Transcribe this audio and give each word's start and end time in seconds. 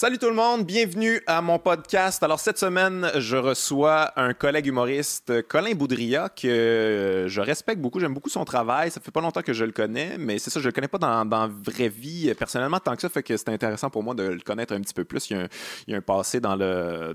Salut 0.00 0.16
tout 0.16 0.30
le 0.30 0.34
monde, 0.34 0.64
bienvenue 0.64 1.20
à 1.26 1.42
mon 1.42 1.58
podcast. 1.58 2.22
Alors 2.22 2.40
cette 2.40 2.56
semaine, 2.56 3.10
je 3.18 3.36
reçois 3.36 4.18
un 4.18 4.32
collègue 4.32 4.64
humoriste, 4.64 5.46
Colin 5.46 5.74
Boudria, 5.74 6.30
que 6.30 7.26
je 7.28 7.40
respecte 7.42 7.82
beaucoup, 7.82 8.00
j'aime 8.00 8.14
beaucoup 8.14 8.30
son 8.30 8.46
travail. 8.46 8.90
Ça 8.90 9.02
fait 9.02 9.10
pas 9.10 9.20
longtemps 9.20 9.42
que 9.42 9.52
je 9.52 9.62
le 9.62 9.72
connais, 9.72 10.16
mais 10.16 10.38
c'est 10.38 10.48
ça, 10.48 10.58
je 10.58 10.64
le 10.64 10.72
connais 10.72 10.88
pas 10.88 10.96
dans, 10.96 11.26
dans 11.26 11.50
vraie 11.50 11.90
vie 11.90 12.32
personnellement 12.32 12.78
tant 12.78 12.96
que 12.96 13.02
ça, 13.02 13.10
fait 13.10 13.22
que 13.22 13.36
c'est 13.36 13.50
intéressant 13.50 13.90
pour 13.90 14.02
moi 14.02 14.14
de 14.14 14.22
le 14.22 14.40
connaître 14.40 14.72
un 14.72 14.80
petit 14.80 14.94
peu 14.94 15.04
plus. 15.04 15.28
Il 15.28 15.48
y 15.88 15.92
a 15.92 15.98
un, 15.98 16.00
passé 16.00 16.40
dans 16.40 16.56
le, 16.56 17.14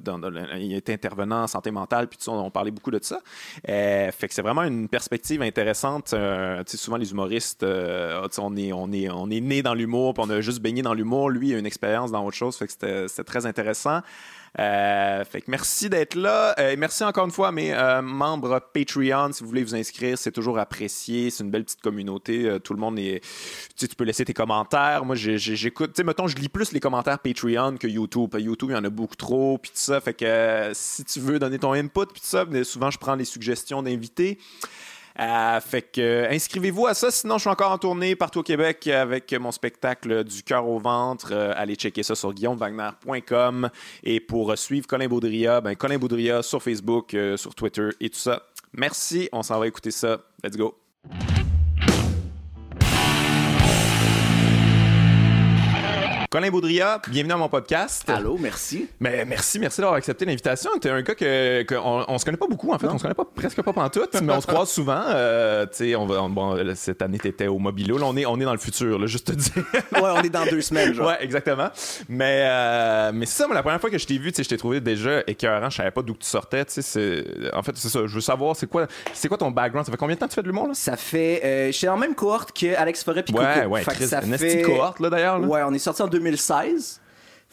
Il 0.60 0.76
était 0.76 0.94
intervenant 0.94 1.42
en 1.42 1.48
santé 1.48 1.72
mentale, 1.72 2.08
puis 2.08 2.20
on 2.28 2.52
parlait 2.52 2.70
beaucoup 2.70 2.92
de 2.92 3.00
ça. 3.02 3.20
Euh, 3.68 4.12
fait 4.12 4.28
que 4.28 4.34
c'est 4.36 4.44
vraiment 4.44 4.62
une 4.62 4.90
perspective 4.90 5.42
intéressante. 5.42 6.14
Euh, 6.14 6.64
tu 6.64 6.74
sais, 6.74 6.78
souvent 6.78 6.98
les 6.98 7.10
humoristes, 7.10 7.64
euh, 7.64 8.28
on 8.38 8.56
est, 8.56 8.72
on 8.74 8.92
est, 8.92 9.10
on 9.10 9.32
est 9.32 9.42
né 9.42 9.64
dans 9.64 9.74
l'humour, 9.74 10.14
puis 10.14 10.24
on 10.24 10.30
a 10.30 10.40
juste 10.42 10.60
baigné 10.60 10.84
dans 10.84 10.94
l'humour. 10.94 11.32
Lui, 11.32 11.50
il 11.50 11.56
a 11.56 11.58
une 11.58 11.66
expérience 11.66 12.12
dans 12.12 12.24
autre 12.24 12.38
chose, 12.38 12.56
fait 12.56 12.68
que 12.68 12.75
c'était 12.80 13.24
très 13.24 13.46
intéressant. 13.46 14.02
Euh, 14.58 15.26
fait 15.26 15.42
que 15.42 15.52
merci 15.52 15.90
d'être 15.90 16.16
là. 16.16 16.56
Euh, 16.60 16.76
merci 16.78 17.04
encore 17.04 17.26
une 17.26 17.32
fois 17.32 17.50
à 17.50 17.52
mes 17.52 17.74
euh, 17.74 18.02
membres 18.02 18.62
Patreon. 18.74 19.34
Si 19.34 19.44
vous 19.44 19.50
voulez 19.50 19.64
vous 19.64 19.76
inscrire, 19.76 20.18
c'est 20.18 20.32
toujours 20.32 20.60
apprécié. 20.60 21.30
C'est 21.30 21.44
une 21.44 21.52
belle 21.52 21.66
petite 21.66 21.82
communauté. 21.82 22.58
Tout 22.64 22.74
le 22.74 22.80
monde 22.80 22.98
est. 22.98 23.22
Tu 23.78 23.88
peux 23.88 24.06
laisser 24.06 24.24
tes 24.24 24.34
commentaires. 24.34 25.04
Moi, 25.04 25.16
j'écoute. 25.16 25.94
Tu 25.94 25.98
sais, 25.98 26.04
mettons, 26.04 26.28
je 26.28 26.38
lis 26.38 26.50
plus 26.50 26.72
les 26.72 26.80
commentaires 26.80 27.20
Patreon 27.20 27.76
que 27.78 27.88
YouTube. 27.88 28.36
YouTube, 28.38 28.70
il 28.72 28.76
y 28.76 28.78
en 28.78 28.84
a 28.84 28.90
beaucoup 28.90 29.16
trop. 29.16 29.58
Puis 29.58 29.72
tout 29.72 29.78
ça. 29.78 30.00
Fait 30.00 30.14
que 30.14 30.72
si 30.74 31.04
tu 31.04 31.20
veux 31.20 31.40
donner 31.40 31.60
ton 31.60 31.74
input, 31.74 32.06
puis 32.14 32.22
tout 32.22 32.28
ça, 32.28 32.46
souvent, 32.64 32.92
je 32.92 32.98
prends 32.98 33.16
les 33.16 33.26
suggestions 33.26 33.84
d'invités. 33.84 34.40
Euh, 35.20 35.60
fait 35.62 35.82
que 35.82 36.28
inscrivez-vous 36.32 36.88
à 36.88 36.94
ça. 36.94 37.12
Sinon, 37.12 37.36
je 37.36 37.42
suis 37.42 37.50
encore 37.50 37.72
en 37.72 37.78
tournée 37.78 38.16
partout 38.16 38.40
au 38.40 38.44
Québec 38.44 38.88
avec 38.88 39.34
mon 39.34 39.52
spectacle 39.52 40.24
du 40.24 40.44
cœur 40.44 40.68
au 40.68 40.80
ventre. 40.80 41.30
Euh, 41.32 41.54
allez 41.56 41.76
checker 41.76 42.04
ça 42.04 42.16
sur 42.16 42.34
guillaumewagner.com. 42.34 43.70
Et 44.04 44.20
pour 44.20 44.58
suivre 44.58 44.88
Colin 44.88 45.08
Baudria, 45.08 45.62
ben 45.62 45.76
Colin 45.76 45.98
Baudria 45.98 46.44
sur 46.44 46.62
Facebook, 46.62 47.14
euh, 47.14 47.38
sur 47.38 47.56
Twitter 47.56 47.90
et 48.00 48.10
tout 48.10 48.20
ça. 48.20 48.44
Merci. 48.74 49.30
On 49.32 49.44
s'en 49.44 49.60
va 49.60 49.68
écouter 49.68 49.92
ça. 49.92 50.20
Let's 50.44 50.58
go. 50.58 50.76
Colin 56.36 56.50
Baudria, 56.52 57.02
bienvenue 57.08 57.32
à 57.32 57.38
mon 57.38 57.48
podcast. 57.48 58.04
Allô, 58.10 58.38
merci. 58.38 58.90
Mais 59.00 59.24
merci, 59.24 59.58
merci 59.58 59.80
d'avoir 59.80 59.96
accepté 59.96 60.26
l'invitation. 60.26 60.70
T'es 60.82 60.90
un 60.90 61.02
gars 61.02 61.16
que, 61.16 61.62
que 61.64 61.76
on, 61.76 62.04
on 62.10 62.18
se 62.18 62.26
connaît 62.26 62.36
pas 62.36 62.48
beaucoup 62.48 62.74
en 62.74 62.78
fait, 62.78 62.88
on 62.88 62.98
se 62.98 63.04
connaît 63.04 63.14
pas 63.16 63.24
presque 63.24 63.62
pas 63.62 63.72
pantoute, 63.72 64.20
mais 64.22 64.34
on 64.34 64.42
se 64.42 64.46
croise 64.46 64.70
souvent. 64.70 65.02
Euh, 65.08 65.66
tu 65.74 65.96
on 65.96 66.06
va, 66.06 66.22
on- 66.22 66.30
bon, 66.30 66.56
là, 66.56 66.76
cette 66.76 67.02
année 67.02 67.20
t'étais 67.20 67.48
au 67.48 67.58
Mobilo, 67.58 67.98
là 67.98 68.06
on 68.06 68.18
est, 68.18 68.26
on 68.26 68.38
est 68.38 68.44
dans 68.44 68.52
le 68.52 68.58
futur, 68.60 69.00
là, 69.00 69.08
juste 69.08 69.28
te 69.28 69.32
dire. 69.32 69.64
Ouais, 69.94 70.12
on 70.14 70.22
est 70.24 70.30
dans 70.30 70.46
deux 70.46 70.60
semaines, 70.60 70.94
genre. 70.94 71.08
ouais, 71.08 71.16
exactement. 71.24 71.70
Mais, 72.10 72.42
euh, 72.50 73.12
mais 73.14 73.26
c'est 73.28 73.38
ça, 73.44 73.48
moi, 73.48 73.56
la 73.56 73.64
première 73.64 73.80
fois 73.80 73.90
que 73.90 73.98
je 73.98 74.06
t'ai 74.06 74.18
vu, 74.18 74.32
tu 74.34 74.36
sais, 74.36 74.44
je 74.44 74.50
t'ai 74.50 74.58
trouvé 74.58 74.82
déjà 74.82 75.22
écœurant. 75.28 75.70
Je 75.70 75.78
savais 75.78 75.92
pas 75.92 76.02
d'où 76.02 76.16
tu 76.16 76.28
sortais. 76.28 76.66
Tu 76.66 76.82
en 77.54 77.64
fait, 77.64 77.78
c'est 77.78 77.88
ça. 77.88 78.02
Je 78.06 78.14
veux 78.14 78.20
savoir, 78.20 78.58
c'est 78.58 78.68
quoi, 78.68 78.88
c'est 79.14 79.30
quoi 79.30 79.38
ton 79.38 79.52
background? 79.52 79.86
Ça 79.86 79.92
fait 79.94 79.98
combien 79.98 80.16
de 80.16 80.20
temps 80.20 80.26
que 80.26 80.32
tu 80.32 80.36
fais 80.36 80.42
de 80.44 80.48
l'humour 80.48 80.68
là? 80.68 80.74
Ça 80.74 80.98
fait. 80.98 81.42
Euh, 81.46 81.72
J'étais 81.72 81.88
dans 81.88 81.94
la 81.94 82.00
même 82.02 82.14
cohorte 82.16 82.52
que 82.52 82.76
Alex 82.76 83.06
Forêt 83.06 83.24
puis 83.24 83.34
Ouais, 83.34 83.54
Coco. 83.62 83.68
ouais, 83.70 83.84
Fait 83.84 83.92
Chris, 83.94 84.08
ça 84.08 84.22
une 84.22 84.38
fait. 84.38 84.48
petite 84.48 84.66
cohorte 84.66 85.00
là 85.00 85.10
d'ailleurs. 85.10 85.40
Ouais, 85.40 85.62
on 85.66 85.74
est 85.74 85.80
sorti 85.80 86.02
en 86.02 86.10
pyramid 86.26 86.40
size? 86.40 87.00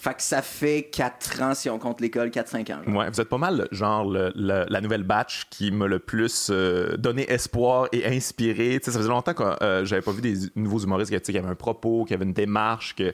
Fait 0.02 0.14
que 0.14 0.22
ça 0.22 0.42
fait 0.42 0.88
4 0.90 1.42
ans 1.42 1.54
si 1.54 1.70
on 1.70 1.78
compte 1.78 2.00
l'école, 2.00 2.30
4-5 2.30 2.72
ans. 2.72 2.80
genre. 2.84 2.96
Ouais, 2.96 3.08
vous 3.08 3.20
êtes 3.20 3.28
pas 3.28 3.38
mal, 3.38 3.68
genre, 3.70 4.04
le- 4.04 4.32
le- 4.34 4.64
la 4.68 4.80
nouvelle 4.80 5.04
batch 5.04 5.46
qui 5.48 5.70
m'a 5.70 5.86
le 5.86 6.00
plus 6.00 6.48
euh, 6.50 6.96
donné 6.96 7.30
espoir 7.30 7.86
et 7.92 8.04
inspiré. 8.06 8.80
Tu 8.80 8.86
sais, 8.86 8.90
ça 8.90 8.98
faisait 8.98 9.08
longtemps 9.08 9.32
que 9.32 9.44
euh, 9.62 9.84
j'avais 9.84 10.02
pas 10.02 10.10
vu 10.10 10.20
des 10.20 10.34
nouveaux 10.56 10.80
humoristes 10.80 11.16
qui, 11.16 11.38
avaient 11.38 11.46
un 11.48 11.54
propos, 11.54 12.04
qui 12.04 12.14
avaient 12.14 12.24
une 12.24 12.32
démarche. 12.32 12.96
Que, 12.96 13.12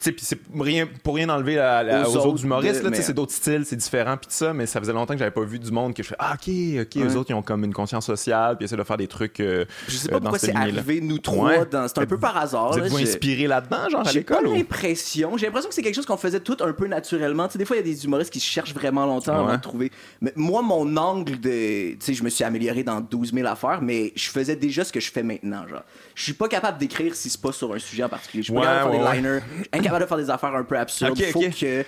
c'est 0.00 0.16
rien, 0.58 0.88
pour 1.04 1.14
rien 1.14 1.28
enlever 1.28 1.56
à- 1.60 1.78
à- 1.78 2.02
Aux 2.02 2.10
aux, 2.14 2.16
autres, 2.16 2.26
autres 2.26 2.44
humoristes, 2.44 2.82
mais- 2.82 3.00
c'est 3.00 3.14
d'autres 3.14 3.32
styles, 3.32 3.64
c'est 3.64 3.76
différent, 3.76 4.16
puis 4.16 4.26
tout 4.26 4.34
ça, 4.34 4.52
mais 4.52 4.66
ça 4.66 4.80
faisait 4.80 4.92
longtemps 4.92 5.14
que 5.14 5.20
j'avais 5.20 5.30
pas 5.30 5.44
vu 5.44 5.60
du 5.60 5.70
monde 5.70 5.94
que 5.94 6.02
je 6.02 6.08
fais 6.08 6.16
Ah, 6.18 6.32
ok, 6.34 6.48
ok, 6.82 6.96
eux 6.96 7.06
Ouais. 7.06 7.16
autres, 7.16 7.30
ils 7.30 7.34
ont 7.34 7.42
comme 7.42 7.62
une 7.62 7.72
conscience 7.74 8.06
sociale, 8.06 8.56
puis 8.56 8.64
essaient 8.64 8.76
de 8.76 8.82
faire 8.82 8.96
des 8.96 9.06
trucs. 9.06 9.38
euh, 9.38 9.64
Je 9.86 9.96
sais 9.96 10.08
euh, 10.08 10.14
pas 10.14 10.18
dans 10.18 10.30
pourquoi 10.30 10.38
c'est 10.40 10.52
arrivé, 10.56 11.00
nous 11.00 11.18
trois, 11.18 11.50
Ouais. 11.60 11.66
dans... 11.70 11.86
c'est 11.86 11.98
un 11.98 12.06
peu 12.06 12.18
par 12.18 12.36
hasard. 12.36 12.72
Vous 12.72 12.78
êtes-vous 12.80 12.98
J'ai- 12.98 13.04
inspiré 13.04 13.46
là-dedans, 13.46 13.88
genre, 13.88 14.00
à 14.00 14.10
J'ai 14.10 14.22
pas 14.22 14.34
l'école? 14.40 14.48
ou- 14.52 14.56
l'impression. 14.56 15.36
J'ai 15.36 15.46
l'impression 15.46 15.68
que 15.68 15.74
c'est 15.76 15.82
quelque 15.82 15.94
chose 15.94 16.06
qu'on 16.06 16.16
faisait 16.28 16.40
tout 16.40 16.56
un 16.60 16.72
peu 16.72 16.86
naturellement. 16.86 17.46
Tu 17.46 17.52
sais, 17.52 17.58
des 17.58 17.64
fois, 17.64 17.76
il 17.76 17.80
y 17.80 17.82
a 17.82 17.94
des 17.94 18.04
humoristes 18.04 18.32
qui 18.32 18.40
cherchent 18.40 18.74
vraiment 18.74 19.06
longtemps 19.06 19.34
avant 19.34 19.48
Ouais. 19.50 19.56
de 19.56 19.62
trouver. 19.62 19.90
Mais 20.20 20.32
moi, 20.36 20.62
mon 20.62 20.96
angle 20.96 21.38
de. 21.40 21.92
Tu 21.92 21.96
sais, 22.00 22.14
je 22.14 22.22
me 22.24 22.28
suis 22.30 22.44
amélioré 22.44 22.82
dans 22.82 23.00
12 23.00 23.32
000 23.32 23.46
affaires, 23.46 23.80
mais 23.82 24.12
je 24.16 24.28
faisais 24.28 24.56
déjà 24.56 24.84
ce 24.84 24.92
que 24.92 25.00
je 25.00 25.10
fais 25.12 25.22
maintenant. 25.22 25.66
Genre, 25.68 25.82
je 26.14 26.22
suis 26.22 26.32
pas 26.32 26.48
capable 26.48 26.78
d'écrire 26.78 27.14
si 27.14 27.30
c'est 27.30 27.40
pas 27.40 27.52
sur 27.52 27.72
un 27.74 27.78
sujet 27.78 28.04
en 28.04 28.08
particulier. 28.08 28.42
Je 28.42 28.50
suis 28.52 28.54
Ouais, 28.58 28.64
pas 28.64 28.78
capable 28.78 28.92
de 28.96 29.02
faire 29.02 29.10
des 29.12 29.16
liners. 29.20 29.40
Incapable 29.72 30.02
de 30.04 30.08
faire 30.08 30.16
des 30.18 30.30
affaires 30.30 30.54
un 30.54 30.64
peu 30.64 30.78
absurdes. 30.78 31.20
Faut 31.32 31.40
que. 31.40 31.84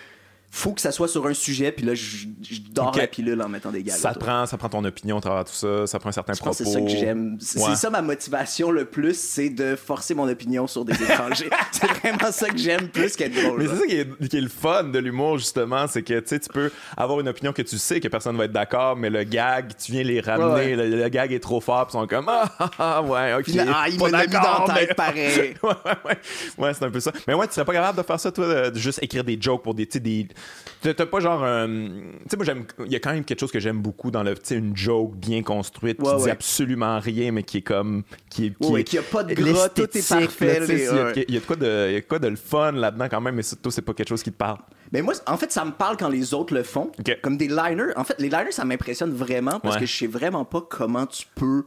Faut 0.51 0.73
que 0.73 0.81
ça 0.81 0.91
soit 0.91 1.09
sur 1.09 1.27
un 1.27 1.35
sujet, 1.35 1.71
puis 1.71 1.85
là, 1.85 1.95
je, 1.95 2.27
je 2.43 2.61
dors 2.73 2.97
la 2.97 3.07
pilule 3.07 3.43
en 3.43 3.49
mettant 3.49 3.71
des 3.71 3.83
gags. 3.83 3.95
Ça 3.97 4.13
prend, 4.15 4.47
ça 4.47 4.57
prend 4.57 4.69
ton 4.71 4.83
opinion 4.85 5.19
à 5.19 5.21
travers 5.21 5.45
tout 5.45 5.53
ça, 5.53 5.87
ça 5.87 5.99
prend 5.99 6.09
un 6.09 6.13
certain 6.13 6.33
Je 6.33 6.39
propos. 6.39 6.55
c'est 6.57 6.65
ça 6.65 6.81
que 6.81 6.89
j'aime. 6.89 7.37
C'est 7.41 7.61
Ouais. 7.61 7.75
ça 7.77 7.91
ma 7.91 8.01
motivation 8.01 8.71
le 8.71 8.85
plus, 8.87 9.19
c'est 9.19 9.51
de 9.51 9.77
forcer 9.77 10.15
mon 10.15 10.29
opinion 10.29 10.67
sur 10.67 10.85
des 10.85 10.95
étrangers. 10.95 11.51
c'est 11.73 11.87
vraiment 11.87 12.31
ça 12.33 12.49
que 12.49 12.57
j'aime 12.57 12.89
plus 12.89 13.17
qu'être 13.17 13.35
drôle. 13.35 13.59
Mais 13.61 13.67
c'est 13.69 13.77
ça 13.81 13.87
qui 13.87 13.97
est, 13.97 14.29
qui 14.29 14.37
est 14.37 14.41
le 14.41 14.49
fun 14.49 14.85
de 14.85 14.99
l'humour, 14.99 15.37
justement, 15.39 15.87
c'est 15.89 16.03
que 16.03 16.21
tu 16.21 16.29
sais, 16.29 16.41
tu 16.41 16.49
peux 16.49 16.71
avoir 16.97 17.21
une 17.21 17.29
opinion 17.29 17.53
que 17.53 17.63
tu 17.63 17.77
sais 17.77 18.01
que 18.01 18.09
personne 18.09 18.37
va 18.39 18.45
être 18.45 18.53
d'accord, 18.53 18.97
mais 18.97 19.11
le 19.11 19.25
gag, 19.25 19.73
tu 19.77 19.93
viens 19.93 20.05
les 20.05 20.21
ramener, 20.21 20.75
Ouais. 20.75 20.77
le, 20.89 20.97
le 20.97 21.09
gag 21.09 21.33
est 21.33 21.41
trop 21.41 21.61
fort, 21.61 21.87
puis 21.87 21.99
ils 21.99 22.01
sont 22.01 22.07
comme 22.07 22.29
Ah, 22.31 22.51
ah, 22.59 22.71
ah, 22.79 23.03
ouais, 23.03 23.35
ok. 23.35 23.43
Puis 23.45 23.59
ah, 23.61 23.87
il 23.91 24.01
me 24.01 24.09
l'a 24.11 24.27
mis 24.27 24.33
dans 24.33 24.65
la 24.67 24.75
tête 24.75 24.95
pareil. 24.97 25.55
ouais, 25.63 25.69
ouais, 25.85 25.93
ouais. 26.07 26.19
Ouais, 26.57 26.73
c'est 26.73 26.85
un 26.85 26.91
peu 26.91 27.01
ça. 27.01 27.13
Mais 27.29 27.35
ouais, 27.35 27.47
tu 27.47 27.53
serais 27.55 27.65
pas 27.67 27.73
capable 27.75 27.99
de 27.99 28.03
faire 28.03 28.19
ça, 28.21 28.33
toi, 28.33 28.71
de, 28.71 28.79
juste 28.79 29.01
écrire 29.03 29.25
des 29.25 29.37
jokes 29.41 29.63
pour 29.63 29.75
des. 29.75 29.87
T'as 30.83 31.07
pas 31.07 31.19
genre. 31.21 31.43
euh, 31.43 31.67
tu 31.67 32.29
sais, 32.31 32.37
moi, 32.37 32.45
j'aime. 32.47 32.65
Il 32.85 32.93
y 32.93 32.97
a 32.97 33.01
quand 33.01 33.13
même 33.13 33.25
quelque 33.25 33.41
chose 33.41 33.51
que 33.51 33.59
j'aime 33.59 33.81
beaucoup 33.81 34.11
dans 34.13 34.23
le. 34.23 34.35
Tu 34.35 34.41
sais, 34.45 34.55
une 34.57 34.77
joke 34.77 35.17
bien 35.17 35.43
construite 35.43 35.99
qui 35.99 36.05
Ouais, 36.09 36.17
dit 36.17 36.23
ouais. 36.25 36.31
absolument 36.31 37.01
rien, 37.01 37.33
mais 37.33 37.43
qui 37.43 37.59
est 37.59 37.63
comme. 37.63 38.05
Qui 38.31 38.47
est. 38.47 38.51
Qui 38.51 38.57
Ouais, 38.67 38.71
ouais, 38.73 38.81
est- 38.83 38.85
qu'il 38.85 38.97
y 38.97 39.01
a 39.01 39.03
pas 39.03 39.25
de 39.25 39.35
gras, 39.35 39.69
tout 39.71 39.83
est 39.83 40.09
parfait, 40.09 40.61
il 40.69 40.75
y 40.75 40.89
ouais. 40.89 41.25
y 41.29 41.37
a 41.37 41.41
de 41.41 41.45
quoi 41.45 41.57
de, 41.57 41.87
il 41.89 41.93
y 41.95 41.97
a 41.97 42.01
quoi 42.03 42.19
de 42.21 42.29
le 42.29 42.37
fun 42.37 42.73
là-dedans 42.73 43.09
quand 43.11 43.21
même, 43.21 43.35
mais 43.35 43.43
toi, 43.43 43.73
c'est 43.73 43.83
pas 43.83 43.95
quelque 43.95 44.09
chose 44.11 44.23
qui 44.23 44.31
te 44.31 44.37
parle. 44.37 44.59
Mais 44.93 45.03
moi, 45.03 45.15
en 45.27 45.37
fait, 45.37 45.51
ça 45.51 45.65
me 45.65 45.73
parle 45.73 45.97
quand 45.97 46.09
les 46.09 46.33
autres 46.35 46.55
le 46.55 46.63
font. 46.63 46.93
Ok. 47.01 47.19
Comme 47.21 47.37
des 47.37 47.49
liners. 47.49 47.93
En 47.97 48.05
fait, 48.05 48.15
les 48.21 48.29
liners, 48.29 48.53
ça 48.53 48.65
m'impressionne 48.65 49.11
vraiment 49.13 49.59
parce 49.59 49.75
Ouais. 49.77 49.81
que 49.81 49.87
je 49.87 49.97
sais 49.97 50.07
vraiment 50.07 50.45
pas 50.45 50.61
comment 50.61 51.07
tu 51.07 51.25
peux 51.35 51.65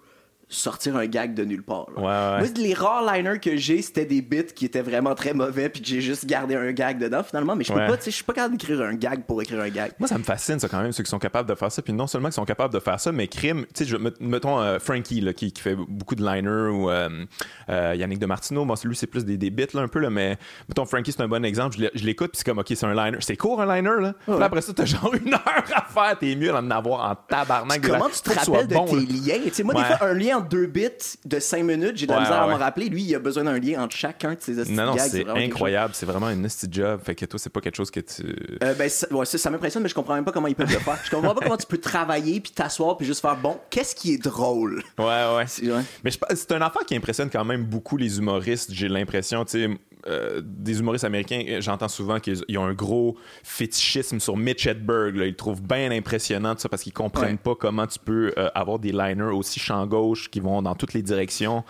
sortir 0.50 0.96
un 0.98 1.06
gag 1.06 1.36
de 1.36 1.46
nulle 1.46 1.62
part. 1.64 1.86
là. 1.96 2.02
Ouais, 2.02 2.42
ouais. 2.44 2.50
Moi, 2.50 2.58
les 2.58 2.74
rares 2.74 3.04
liners 3.14 3.40
que 3.40 3.56
j'ai, 3.56 3.82
c'était 3.84 4.06
des 4.06 4.22
bits 4.22 4.46
qui 4.56 4.66
étaient 4.66 4.82
vraiment 4.82 5.14
très 5.14 5.34
mauvais 5.34 5.70
puis 5.70 5.82
que 5.82 5.88
j'ai 5.88 6.02
juste 6.02 6.26
gardé 6.26 6.56
un 6.56 6.72
gag 6.72 6.98
dedans 6.98 7.22
finalement. 7.24 7.56
Mais 7.56 7.64
je 7.64 7.72
peux 7.72 7.80
Ouais. 7.80 7.88
pas, 7.88 7.98
je 8.04 8.10
suis 8.10 8.24
pas 8.24 8.34
capable 8.34 8.58
d'écrire 8.58 8.82
un 8.82 8.96
gag 8.96 9.24
pour 9.26 9.42
écrire 9.42 9.62
un 9.62 9.70
gag. 9.70 9.92
Moi, 10.00 10.08
ça 10.08 10.18
me 10.18 10.24
fascine, 10.24 10.60
ça, 10.60 10.68
quand 10.68 10.82
même, 10.82 10.92
ceux 10.92 11.04
qui 11.04 11.10
sont 11.10 11.20
capables 11.20 11.48
de 11.48 11.54
faire 11.56 11.72
ça. 11.72 11.82
Puis 11.82 11.94
non 11.94 12.08
seulement 12.08 12.30
qu'ils 12.30 12.34
sont 12.36 12.46
capables 12.46 12.74
de 12.74 12.80
faire 12.80 13.00
ça, 13.00 13.12
mais 13.12 13.28
crime, 13.28 13.66
tu 13.76 13.86
sais, 13.86 13.96
mettons 14.20 14.60
euh, 14.60 14.80
Frankie, 14.80 15.22
là, 15.22 15.34
qui, 15.34 15.52
qui 15.52 15.62
fait 15.62 15.76
beaucoup 15.76 16.16
de 16.16 16.26
liners, 16.26 16.72
ou 16.72 16.90
euh, 16.90 17.26
euh, 17.70 17.94
Yannick 17.96 18.20
de 18.20 18.26
Martino. 18.26 18.66
Bon, 18.66 18.74
lui, 18.84 18.96
c'est 18.96 19.08
plus 19.08 19.24
des, 19.26 19.38
des 19.38 19.52
bits, 19.52 19.68
là, 19.74 19.82
un 19.82 19.88
peu, 19.88 20.00
là, 20.00 20.10
mais 20.10 20.38
mettons 20.68 20.86
Frankie, 20.86 21.12
c'est 21.12 21.22
un 21.22 21.28
bon 21.28 21.46
exemple. 21.46 21.78
Je 21.94 22.04
l'écoute, 22.06 22.32
puis 22.32 22.40
c'est 22.40 22.46
comme, 22.46 22.58
OK, 22.60 22.68
c'est 22.70 22.86
un 22.86 22.94
liner. 22.96 23.18
C'est 23.22 23.38
court, 23.38 23.62
un 23.62 23.76
liner, 23.76 24.02
là. 24.02 24.14
Puis 24.26 24.42
après 24.44 24.62
ça, 24.62 24.74
t'as 24.74 24.86
genre 24.86 25.14
une 25.14 25.34
heure 25.34 25.64
à 25.76 25.84
faire. 25.84 26.18
T'es 26.20 26.36
mieux 26.36 26.52
d'en 26.52 26.70
avoir 26.72 27.12
en 27.12 27.16
tabarnak. 27.16 27.82
Comment 27.86 28.10
tu 28.10 28.20
te 28.22 28.30
rappelles 28.38 28.68
de 28.68 28.74
bon, 28.74 28.86
tes 28.86 28.96
liens? 29.06 29.40
Tu 29.46 29.54
sais, 29.54 29.64
moi, 29.64 29.76
des 29.76 29.84
fois, 29.84 30.08
un 30.08 30.14
lien 30.14 30.39
en 30.40 30.42
deux 30.42 30.66
bits 30.68 30.90
de 31.26 31.40
5 31.40 31.64
minutes, 31.64 31.98
j'ai 31.98 32.06
de 32.06 32.12
la 32.12 32.18
Ouais, 32.18 32.24
misère 32.24 32.42
à 32.42 32.48
ouais. 32.48 32.54
m'en 32.54 32.58
rappeler. 32.60 32.90
Lui, 32.90 33.04
il 33.04 33.16
a 33.16 33.20
besoin 33.20 33.44
d'un 33.44 33.60
lien 33.60 33.84
entre 33.84 33.96
chacun 33.96 34.34
de 34.34 34.38
ses 34.40 34.58
hosties 34.60 34.74
Non, 34.74 34.86
non, 34.88 34.96
gags, 34.96 35.10
c'est 35.10 35.22
vraiment 35.24 35.34
quelque 35.36 35.44
chose. 35.46 35.52
incroyable. 35.54 35.94
C'est 35.96 36.06
vraiment 36.06 36.26
un 36.28 36.36
nasty 36.36 36.68
job. 36.72 37.02
Fait 37.04 37.16
que 37.16 37.26
toi, 37.26 37.40
c'est 37.40 37.50
pas 37.50 37.62
quelque 37.62 37.76
chose 37.76 37.92
que 37.92 38.00
tu. 38.00 38.24
Euh, 38.64 38.74
ben, 38.76 38.90
ça, 38.90 39.08
ouais, 39.12 39.26
ça, 39.26 39.38
ça 39.38 39.50
m'impressionne, 39.50 39.84
mais 39.84 39.90
je 39.90 39.96
comprends 39.96 40.16
même 40.16 40.26
pas 40.26 40.32
comment 40.32 40.48
ils 40.48 40.56
peuvent 40.56 40.72
le 40.72 40.80
faire. 40.80 41.00
Je 41.04 41.10
comprends 41.10 41.34
pas 41.36 41.42
comment 41.42 41.58
tu 41.58 41.68
peux 41.68 41.78
travailler, 41.78 42.40
puis 42.40 42.52
t'asseoir, 42.52 42.98
puis 42.98 43.06
juste 43.06 43.22
faire 43.22 43.36
bon, 43.38 43.58
qu'est-ce 43.70 43.96
qui 43.96 44.14
est 44.14 44.24
drôle? 44.24 44.82
Ouais, 44.98 45.06
ouais. 45.36 45.46
C'est- 45.48 45.72
ouais. 45.72 45.82
Mais 46.04 46.12
je 46.12 46.18
pense- 46.18 46.30
c'est 46.36 46.52
un 46.54 46.62
affaire 46.62 46.84
qui 46.86 46.96
impressionne 46.96 47.30
quand 47.30 47.46
même 47.46 47.64
beaucoup 47.64 47.98
les 47.98 48.18
humoristes, 48.18 48.72
j'ai 48.74 48.88
l'impression. 48.88 49.44
Tu 49.46 49.52
sais, 49.52 49.70
euh, 50.08 50.42
des 50.44 50.80
humoristes 50.80 51.04
américains, 51.04 51.44
euh, 51.48 51.62
j'entends 51.62 51.88
souvent 51.88 52.20
qu'ils 52.20 52.42
ils 52.48 52.58
ont 52.58 52.66
un 52.66 52.74
gros 52.74 53.18
fétichisme 53.44 54.20
sur 54.20 54.38
Mitch 54.38 54.66
Hedberg. 54.68 55.16
Là. 55.16 55.26
Ils 55.26 55.30
le 55.32 55.36
trouvent 55.36 55.62
bien 55.62 55.92
impressionnant 55.92 56.56
tout 56.56 56.62
ça 56.62 56.70
parce 56.70 56.84
qu'ils 56.84 56.94
comprennent 56.94 57.32
Ouais. 57.34 57.38
pas 57.38 57.56
comment 57.56 57.86
tu 57.86 58.00
peux 58.00 58.34
euh, 58.38 58.50
avoir 58.56 58.80
des 58.80 58.92
liners 58.92 59.34
aussi 59.34 59.60
champ 59.60 59.86
gauche 59.88 60.30
qui 60.30 60.40
vont 60.40 60.62
dans 60.62 60.76
toutes 60.76 60.94
les 60.94 61.02
directions. 61.02 61.64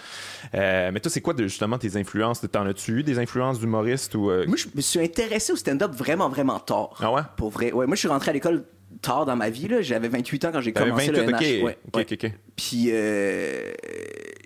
Euh, 0.53 0.91
mais 0.93 0.99
toi, 0.99 1.11
c'est 1.11 1.21
quoi 1.21 1.33
de, 1.33 1.43
justement 1.47 1.77
tes 1.77 1.97
influences? 1.97 2.41
T'en 2.51 2.65
as-tu 2.67 2.99
eu 2.99 3.03
des 3.03 3.17
influences 3.19 3.59
d'humoristes 3.59 4.15
ou. 4.15 4.25
Moi, 4.47 4.57
je 4.57 4.67
me 4.75 4.81
suis 4.81 4.99
intéressé 4.99 5.51
au 5.51 5.55
stand-up 5.55 5.91
vraiment, 5.91 6.29
vraiment 6.29 6.59
tard. 6.59 6.97
Ah 6.99 7.11
ouais? 7.11 7.21
Pour 7.37 7.49
vrai. 7.49 7.71
Ouais, 7.71 7.87
moi, 7.87 7.95
je 7.95 7.99
suis 7.99 8.07
rentré 8.07 8.29
à 8.29 8.33
l'école 8.33 8.63
tard 9.01 9.25
dans 9.25 9.35
ma 9.35 9.49
vie. 9.49 9.67
J'avais 9.81 10.07
28 10.07 10.45
ans 10.45 10.51
quand 10.51 10.61
j'ai 10.61 10.73
commencé 10.73 11.11
28, 11.11 11.17
le 11.17 11.23
NH. 11.27 11.35
ok. 11.35 11.41
Ouais, 11.41 11.77
ok, 11.87 11.95
ouais. 11.97 12.01
ok, 12.11 12.23
ok. 12.23 12.31
Puis 12.55 12.85
euh, 12.89 13.71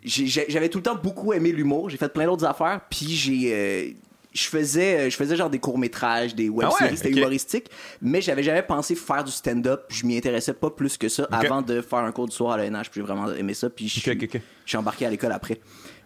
j'avais 0.06 0.69
tout 0.69 0.80
le 0.80 0.84
temps 0.84 0.95
beaucoup 0.95 1.34
aimé 1.34 1.51
l'humour. 1.51 1.90
J'ai 1.90 1.98
fait 1.98 2.12
plein 2.12 2.25
d'autres 2.25 2.45
affaires. 2.45 2.81
Puis 2.90 3.07
j'ai 3.10 3.54
euh, 3.54 3.92
je 4.34 4.44
faisais 4.48 5.10
je 5.10 5.16
faisais 5.16 5.36
genre 5.36 5.50
des 5.50 5.60
courts 5.60 5.78
métrages, 5.78 6.36
des 6.36 6.50
web 6.50 6.68
Ah 6.72 6.84
ouais, 6.84 6.95
c'était 6.95 7.10
humoristique. 7.12 7.69
Mais 8.01 8.22
j'avais 8.22 8.44
jamais 8.44 8.63
pensé 8.63 8.95
faire 8.95 9.24
du 9.24 9.31
stand-up. 9.31 9.86
Je 9.90 10.06
m'y 10.06 10.18
intéressais 10.18 10.54
pas 10.54 10.69
plus 10.69 10.98
que 10.98 11.10
ça 11.10 11.28
avant 11.31 11.62
de 11.62 11.81
faire 11.81 12.00
un 12.00 12.12
cours 12.12 12.28
du 12.28 12.36
soir 12.36 12.54
à 12.54 12.57
l'ENH. 12.57 12.89
Puis 12.92 12.96
j'ai 12.96 13.01
vraiment 13.01 13.31
aimé 13.34 13.54
ça. 13.54 13.69
Puis 13.69 13.88
je 13.88 14.00
suis- 14.00 14.30
je 14.66 14.78
embarqué 14.78 15.06
à 15.06 15.10
l'école 15.10 15.31
après. 15.31 15.60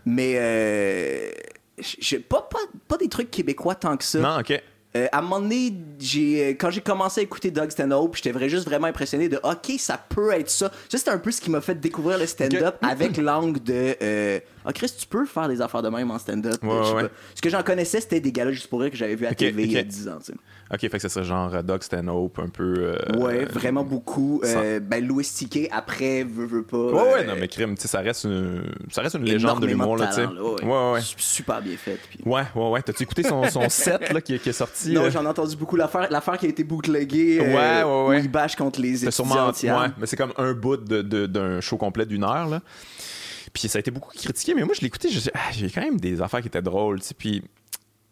Mais 0.06 0.33
euh, 0.38 1.30
pas, 2.30 2.48
pas, 2.50 2.60
pas 2.88 2.98
des 2.98 3.10
trucs 3.10 3.30
québécois 3.30 3.75
tant 3.75 3.98
que 3.98 4.04
ça. 4.04 4.19
Non, 4.19 4.40
ok. 4.40 4.62
Euh, 4.97 5.07
à 5.11 5.19
un 5.19 5.21
moment 5.21 5.39
donné, 5.39 5.73
j'ai, 5.99 6.49
quand 6.51 6.71
j'ai 6.71 6.81
commencé 6.81 7.21
à 7.21 7.23
écouter 7.23 7.51
Doug 7.51 7.69
Stanhope, 7.69 8.15
j'étais 8.15 8.31
vrai, 8.31 8.49
juste 8.49 8.65
vraiment 8.65 8.88
impressionné 8.88 9.29
de 9.29 9.38
OK, 9.44 9.73
ça 9.77 9.97
peut 9.97 10.31
être 10.31 10.49
ça. 10.49 10.71
Ça, 10.89 10.97
c'était 10.97 11.11
un 11.11 11.17
peu 11.17 11.31
ce 11.31 11.41
qui 11.41 11.49
m'a 11.51 11.61
fait 11.61 11.75
découvrir 11.79 12.17
le 12.17 12.25
stand-up 12.25 12.75
avec 12.81 13.17
l'angle 13.17 13.61
de 13.61 13.95
euh, 14.01 14.39
Ah, 14.65 14.73
Chris, 14.73 14.91
tu 14.97 15.07
peux 15.07 15.25
faire 15.25 15.47
des 15.47 15.61
affaires 15.61 15.81
de 15.81 15.89
même 15.89 16.09
en 16.11 16.19
stand-up? 16.19 16.61
Ouais, 16.63 16.91
ouais. 16.94 17.09
Ce 17.35 17.41
que 17.41 17.49
j'en 17.49 17.63
connaissais, 17.63 18.01
c'était 18.01 18.19
des 18.19 18.31
galas 18.31 18.51
juste 18.51 18.67
pour 18.67 18.81
rire 18.81 18.91
que 18.91 18.97
j'avais 18.97 19.15
vu 19.15 19.25
à 19.25 19.33
TV 19.33 19.63
il 19.63 19.71
y 19.71 19.77
a 19.77 19.81
ok. 19.81 19.88
10 19.88 20.09
ans. 20.09 20.17
tu 20.19 20.31
sais. 20.31 20.38
Ok, 20.74 20.81
fait 20.81 21.00
que 21.00 21.08
ça, 21.08 21.24
genre 21.24 21.54
euh, 21.56 21.62
Doug 21.62 21.81
Stanhope, 21.81 22.40
un 22.40 22.50
peu. 22.50 22.74
euh, 22.78 23.18
Ouais, 23.19 23.46
vraiment 23.46 23.84
beaucoup. 23.84 24.42
Euh, 24.44 24.80
ben, 24.81 25.06
Louis 25.06 25.24
C.K. 25.24 25.69
après, 25.72 26.24
veut, 26.24 26.46
veut 26.46 26.64
pas. 26.64 26.78
Ouais, 26.78 27.14
ouais, 27.14 27.25
non, 27.25 27.34
mais 27.40 27.48
crime, 27.48 27.75
tu 27.75 27.84
sais, 27.84 27.88
ça 27.88 28.00
reste 28.00 28.25
une, 28.25 28.64
ça 28.92 29.02
reste 29.02 29.16
une 29.16 29.24
légende 29.24 29.62
de 29.62 29.68
l'humour, 29.68 29.96
là, 29.98 30.08
tu 30.08 30.16
sais. 30.16 30.25
Ouais, 30.25 30.92
ouais. 30.94 31.02
Su- 31.02 31.16
Super 31.18 31.62
bien 31.62 31.78
fait. 31.78 31.98
puis- 32.10 32.19
Ouais, 32.25 32.44
ouais, 32.56 32.69
ouais. 32.69 32.81
T'as-tu 32.81 33.04
écouté 33.04 33.24
son, 33.24 33.50
son 33.50 33.69
set, 33.69 34.12
là, 34.12 34.19
qui, 34.22 34.38
qui 34.40 34.50
est 34.50 34.54
sorti? 34.54 34.92
Non, 34.94 35.10
j'en 35.10 35.24
ai 35.24 35.28
entendu 35.28 35.56
beaucoup. 35.56 35.75
L'affaire, 35.78 36.08
l'affaire 36.12 36.38
qui 36.38 36.46
a 36.48 36.50
été 36.50 36.64
bootleguée. 36.64 37.40
euh, 37.40 37.44
Ouais, 37.44 37.84
ouais, 37.84 38.10
ouais. 38.10 38.18
Où 38.18 38.24
il 38.24 38.30
bâche 38.31 38.56
contre 38.56 38.81
les 38.81 38.98
C'est 38.98 39.08
étudiants. 39.08 39.54
sûrement. 39.54 39.81
Ouais, 39.81 39.88
mais 39.98 40.06
c'est 40.06 40.18
comme 40.18 40.34
un 40.38 40.54
bout 40.54 40.78
de- 40.78 41.02
de- 41.02 41.28
d'un 41.28 41.62
show 41.62 41.78
complet 41.78 42.06
d'une 42.06 42.24
heure, 42.24 42.48
là. 42.50 42.62
Puis 43.54 43.68
ça 43.69 43.78
a 43.78 43.80
été 43.80 43.90
beaucoup 43.92 44.12
critiqué, 44.16 44.54
mais 44.54 44.64
moi, 44.64 44.74
je 44.75 44.81
l'ai 44.81 44.88
écouté, 44.88 45.10
je 45.10 45.19
sais, 45.19 45.31
ah, 45.34 45.52
j'ai 45.52 45.69
quand 45.69 45.81
même 45.81 46.00
des 46.00 46.22
affaires 46.22 46.42
qui 46.42 46.48
étaient 46.48 46.62
drôles, 46.62 47.00
tu 47.00 47.08
sais. 47.08 47.14
Puis, 47.18 47.42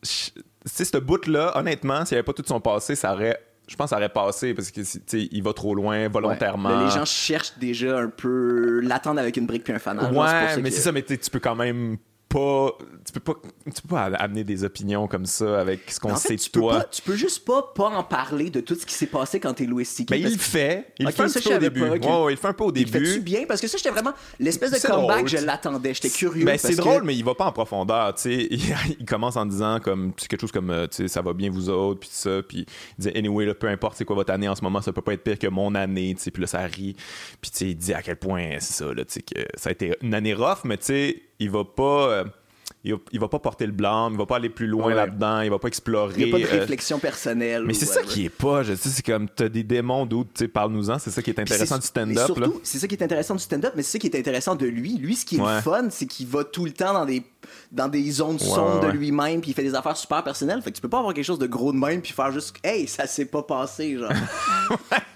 je- 0.03 0.41
sais, 0.65 0.85
ce 0.85 0.97
bout-là, 0.97 1.57
honnêtement, 1.57 2.05
s'il 2.05 2.15
n'y 2.15 2.19
avait 2.19 2.25
pas 2.25 2.33
tout 2.33 2.43
son 2.45 2.59
passé, 2.59 2.95
ça 2.95 3.13
aurait. 3.13 3.39
Je 3.67 3.75
pense 3.75 3.85
que 3.85 3.89
ça 3.91 3.97
aurait 3.97 4.09
passé 4.09 4.53
parce 4.53 4.69
que, 4.69 4.81
tu 4.81 5.01
sais, 5.05 5.27
il 5.31 5.41
va 5.41 5.51
trop 5.51 5.73
loin 5.73 6.07
volontairement. 6.07 6.77
Ouais. 6.77 6.85
Les 6.85 6.91
gens 6.91 7.05
cherchent 7.05 7.57
déjà 7.57 7.97
un 7.97 8.09
peu 8.09 8.79
l'attendre 8.81 9.19
avec 9.19 9.37
une 9.37 9.47
brique 9.47 9.63
puis 9.63 9.73
un 9.73 9.79
fanal. 9.79 10.13
Ouais, 10.13 10.61
mais 10.61 10.69
c'est 10.69 10.81
ça, 10.81 10.91
mais 10.91 11.01
tu 11.01 11.17
peux 11.31 11.39
quand 11.39 11.55
même 11.55 11.97
pas. 12.35 12.71
Tu 13.05 13.11
peux 13.13 13.19
pas, 13.19 13.33
tu 13.73 13.81
peux 13.81 13.87
pas 13.87 14.03
amener 14.05 14.43
des 14.43 14.63
opinions 14.63 15.07
comme 15.07 15.25
ça 15.25 15.59
avec 15.59 15.89
ce 15.91 15.99
qu'on 15.99 16.11
En 16.11 16.15
sait 16.15 16.29
fait, 16.29 16.35
de 16.35 16.41
tu 16.41 16.49
peux, 16.49 16.59
toi. 16.59 16.77
pas, 16.79 16.83
tu 16.85 17.01
peux 17.01 17.15
juste 17.15 17.45
pas, 17.45 17.71
pas 17.75 17.89
en 17.89 18.03
parler 18.03 18.49
de 18.49 18.59
tout 18.61 18.75
ce 18.75 18.85
qui 18.85 18.93
s'est 18.93 19.05
passé 19.07 19.39
quand 19.39 19.53
t'es 19.53 19.65
Louis 19.65 19.85
C.K. 19.85 20.09
Mais 20.11 20.19
il 20.19 20.23
le 20.31 20.35
que- 20.35 20.41
fait. 20.41 20.87
Il 20.99 21.05
Ok, 21.05 21.11
le 21.11 21.15
fait 21.15 21.23
un 21.23 21.27
ça, 21.27 21.39
peu 21.41 21.55
au 21.55 21.59
début. 21.59 21.79
pas, 21.81 21.95
ok. 21.95 22.03
Ouais, 22.03 22.09
ouais, 22.25 22.31
il 22.31 22.35
le 22.35 22.41
fait 22.41 22.47
un 22.47 22.53
peu 22.53 22.63
au 22.65 22.73
Il 22.73 22.87
fait-tu 22.87 23.05
début. 23.05 23.19
bien? 23.21 23.45
Parce 23.47 23.61
que 23.61 23.67
ça, 23.67 23.77
j'étais 23.77 23.89
vraiment. 23.91 24.13
L'espèce 24.39 24.71
de 24.71 24.79
comeback, 24.87 25.17
drôle, 25.17 25.29
je 25.29 25.37
l'attendais. 25.45 25.93
J'étais 25.93 26.09
curieux. 26.09 26.45
Ben, 26.45 26.57
c'est 26.57 26.71
que- 26.75 26.81
drôle, 26.81 27.03
mais 27.03 27.15
il 27.15 27.23
va 27.23 27.35
pas 27.35 27.45
en 27.45 27.51
profondeur. 27.51 28.13
Tu 28.15 28.21
sais, 28.23 28.47
il, 28.51 28.61
il 28.99 29.05
commence 29.05 29.35
en 29.37 29.45
disant 29.45 29.79
comme 29.79 30.13
quelque 30.13 30.41
chose 30.41 30.51
comme 30.51 30.69
euh, 30.69 30.87
tu 30.87 30.97
sais, 30.97 31.07
ça 31.07 31.21
va 31.21 31.33
bien 31.33 31.49
vous 31.49 31.69
autres, 31.69 31.99
puis 32.01 32.09
ça, 32.11 32.41
puis 32.47 32.65
il 32.99 33.01
dit 33.11 33.17
anyway, 33.17 33.45
là, 33.45 33.53
peu 33.55 33.67
importe 33.67 33.97
c'est 33.97 34.05
quoi 34.05 34.15
votre 34.15 34.33
année 34.33 34.47
en 34.49 34.55
ce 34.55 34.63
moment, 34.63 34.81
ça 34.81 34.91
peut 34.91 35.01
pas 35.01 35.13
être 35.13 35.23
pire 35.23 35.39
que 35.39 35.47
mon 35.47 35.73
année, 35.75 36.13
tu 36.15 36.23
sais, 36.23 36.31
puis 36.31 36.41
là 36.41 36.47
ça 36.47 36.59
rit, 36.59 36.95
puis 37.41 37.51
tu 37.51 37.57
sais, 37.57 37.65
il 37.69 37.75
dit 37.75 37.93
à 37.93 38.01
quel 38.01 38.15
point 38.17 38.51
c'est 38.59 38.73
ça, 38.83 38.93
là, 38.93 39.05
tu 39.05 39.13
sais, 39.13 39.21
que 39.21 39.39
ça 39.55 39.69
a 39.69 39.71
été 39.71 39.95
une 40.01 40.13
année 40.13 40.33
rough, 40.33 40.59
mais 40.65 40.77
tu 40.77 40.85
sais, 40.85 41.21
il 41.39 41.49
va 41.49 41.63
pas. 41.63 42.09
euh, 42.11 42.23
il 42.83 42.93
va, 42.93 42.99
il 43.11 43.19
va 43.19 43.27
pas 43.27 43.39
porter 43.39 43.65
le 43.65 43.71
blâme, 43.71 44.13
il 44.13 44.17
va 44.19 44.27
pas 44.27 44.35
aller 44.35 44.49
plus 44.49 44.67
loin 44.67 44.85
Ouais. 44.87 44.93
là-dedans, 44.93 45.41
il 45.41 45.49
va 45.49 45.57
pas 45.57 45.67
explorer. 45.69 46.13
Il 46.17 46.25
n'y 46.25 46.29
a 46.31 46.37
pas 46.37 46.39
de 46.39 46.45
euh, 46.55 46.59
réflexion 46.59 46.99
personnelle. 46.99 47.63
mais 47.65 47.73
c'est 47.73 47.87
ça 47.87 48.03
qui 48.03 48.25
est 48.25 48.29
pas, 48.29 48.61
je 48.61 48.75
sais, 48.75 48.89
c'est 48.89 49.03
comme 49.03 49.27
t'as 49.27 49.49
des 49.49 49.63
démons 49.63 50.05
d'où, 50.05 50.23
tu 50.23 50.29
sais, 50.35 50.47
parle-nous-en, 50.47 50.99
c'est 50.99 51.09
ça 51.09 51.23
qui 51.23 51.31
est 51.31 51.39
intéressant 51.39 51.79
du 51.79 51.85
stand-up, 51.87 52.25
surtout, 52.27 52.59
C'est 52.63 52.77
ça 52.77 52.87
qui 52.87 52.93
est 52.93 53.01
intéressant 53.03 53.33
du 53.33 53.41
stand-up, 53.41 53.73
mais 53.75 53.81
c'est 53.81 53.93
ça 53.93 53.99
qui 53.99 54.05
est 54.05 54.19
intéressant 54.19 54.53
de 54.53 54.67
lui. 54.67 54.97
Lui, 54.99 55.15
ce 55.15 55.25
qui 55.25 55.37
est 55.37 55.41
Ouais. 55.41 55.55
le 55.55 55.61
fun, 55.61 55.87
c'est 55.89 56.05
qu'il 56.05 56.27
va 56.27 56.43
tout 56.43 56.65
le 56.65 56.71
temps 56.73 56.93
dans 56.93 57.05
des, 57.05 57.23
dans 57.71 57.87
des 57.87 58.11
zones 58.11 58.33
Ouais, 58.35 58.39
sombres 58.39 58.81
de 58.81 58.91
lui-même, 58.91 59.41
puis 59.41 59.49
il 59.49 59.53
fait 59.55 59.63
des 59.63 59.73
affaires 59.73 59.97
super 59.97 60.23
personnelles. 60.23 60.61
Fait 60.61 60.69
que 60.69 60.75
tu 60.75 60.81
peux 60.83 60.89
pas 60.89 60.99
avoir 60.99 61.15
quelque 61.15 61.25
chose 61.25 61.39
de 61.39 61.47
gros 61.47 61.71
de 61.73 61.77
même, 61.77 62.01
puis 62.01 62.11
faire 62.13 62.31
juste 62.31 62.55
Hey, 62.63 62.87
ça 62.87 63.07
s'est 63.07 63.25
pas 63.25 63.41
passé, 63.41 63.97
genre. 63.97 64.11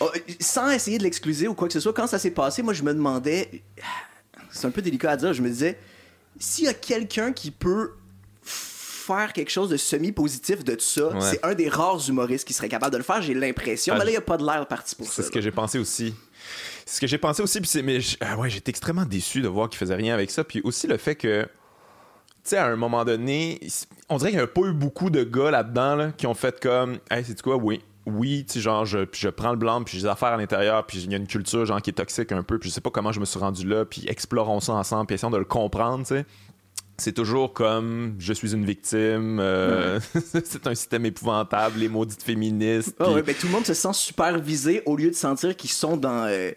Oh, 0.00 0.08
sans 0.38 0.70
essayer 0.70 0.96
de 0.96 1.02
l'excluser 1.02 1.48
ou 1.48 1.54
quoi 1.54 1.66
que 1.66 1.74
ce 1.74 1.80
soit, 1.80 1.92
quand 1.92 2.06
ça 2.06 2.20
s'est 2.20 2.30
passé, 2.30 2.62
moi, 2.62 2.72
je 2.72 2.84
me 2.84 2.94
demandais. 2.94 3.50
C'est 4.50 4.66
un 4.66 4.70
peu 4.70 4.82
délicat 4.82 5.12
à 5.12 5.16
dire, 5.16 5.32
je 5.32 5.42
me 5.42 5.48
disais, 5.48 5.78
s'il 6.38 6.64
y 6.64 6.68
a 6.68 6.74
quelqu'un 6.74 7.32
qui 7.32 7.50
peut 7.50 7.92
faire 8.42 9.32
quelque 9.32 9.50
chose 9.50 9.70
de 9.70 9.76
semi-positif 9.76 10.64
de 10.64 10.74
tout 10.74 10.80
ça, 10.80 11.08
Ouais. 11.08 11.20
c'est 11.20 11.44
un 11.44 11.54
des 11.54 11.68
rares 11.68 12.00
humoristes 12.08 12.46
qui 12.46 12.52
serait 12.52 12.68
capable 12.68 12.92
de 12.92 12.98
le 12.98 13.02
faire, 13.04 13.22
j'ai 13.22 13.34
l'impression. 13.34 13.94
Ah, 13.94 13.98
mais 13.98 14.04
là, 14.04 14.10
il 14.10 14.14
n'y 14.14 14.18
a 14.18 14.22
pas 14.22 14.36
de 14.36 14.44
l'air 14.44 14.66
parti 14.68 14.94
pour 14.94 15.06
ça. 15.06 15.14
C'est 15.14 15.22
ce 15.22 15.30
que 15.30 15.40
j'ai 15.40 15.50
pensé 15.50 15.78
aussi. 15.78 16.14
C'est 16.84 16.96
ce 16.96 17.00
que 17.00 17.06
j'ai 17.06 17.18
pensé 17.18 17.42
aussi, 17.42 17.60
puis 17.60 17.68
c'est 17.68 17.82
mais 17.82 17.98
ah 18.20 18.36
ouais, 18.38 18.48
j'étais 18.50 18.70
extrêmement 18.70 19.04
déçu 19.04 19.40
de 19.40 19.48
voir 19.48 19.68
qu'il 19.68 19.78
faisait 19.78 19.94
rien 19.94 20.14
avec 20.14 20.30
ça, 20.30 20.44
puis 20.44 20.60
aussi 20.62 20.86
le 20.86 20.96
fait 20.98 21.14
que 21.16 21.42
tu 21.44 21.48
sais 22.44 22.56
à 22.58 22.66
un 22.66 22.76
moment 22.76 23.04
donné, 23.04 23.60
on 24.08 24.16
dirait 24.16 24.30
qu'il 24.30 24.38
n'y 24.38 24.44
a 24.44 24.46
pas 24.46 24.62
eu 24.62 24.72
beaucoup 24.72 25.10
de 25.10 25.22
gars 25.24 25.50
là-dedans 25.50 25.96
là, 25.96 26.12
qui 26.16 26.26
ont 26.26 26.34
fait 26.34 26.58
comme 26.60 26.98
hey, 27.10 27.24
c'est 27.26 27.40
quoi? 27.42 27.56
Oui. 27.56 27.82
Oui, 28.10 28.44
tu 28.46 28.54
sais, 28.54 28.60
genre, 28.60 28.84
je, 28.86 29.04
puis 29.04 29.20
je 29.20 29.28
prends 29.28 29.50
le 29.50 29.56
blanc, 29.56 29.82
puis 29.84 29.96
j'ai 29.98 30.02
des 30.04 30.08
affaires 30.08 30.28
à 30.28 30.36
l'intérieur, 30.36 30.86
puis 30.86 30.98
il 31.02 31.10
y 31.10 31.14
a 31.14 31.18
une 31.18 31.26
culture, 31.26 31.64
genre, 31.66 31.80
qui 31.82 31.90
est 31.90 31.94
toxique 31.94 32.32
un 32.32 32.42
peu, 32.42 32.58
puis 32.58 32.70
je 32.70 32.74
sais 32.74 32.80
pas 32.80 32.90
comment 32.90 33.12
je 33.12 33.20
me 33.20 33.24
suis 33.24 33.38
rendu 33.38 33.66
là, 33.66 33.84
puis 33.84 34.04
explorons 34.08 34.60
ça 34.60 34.72
ensemble, 34.74 35.06
puis 35.06 35.14
essayons 35.14 35.30
de 35.30 35.38
le 35.38 35.44
comprendre, 35.44 36.04
tu 36.06 36.14
sais. 36.14 36.26
C'est 37.00 37.12
toujours 37.12 37.52
comme 37.52 38.16
je 38.18 38.32
suis 38.32 38.54
une 38.54 38.64
victime, 38.64 39.38
euh, 39.40 40.00
c'est 40.44 40.66
un 40.66 40.74
système 40.74 41.06
épouvantable, 41.06 41.78
les 41.78 41.88
maudites 41.88 42.22
féministes. 42.24 42.96
Ah 42.98 43.04
puis- 43.04 43.14
ouais, 43.14 43.22
ben, 43.22 43.34
tout 43.36 43.46
le 43.46 43.52
monde 43.52 43.64
se 43.66 43.74
sent 43.74 43.92
super 43.92 44.36
visé 44.40 44.82
au 44.84 44.96
lieu 44.96 45.08
de 45.10 45.14
sentir 45.14 45.54
qu'ils 45.56 45.70
sont 45.70 45.96
dans. 45.96 46.24
euh, 46.26 46.50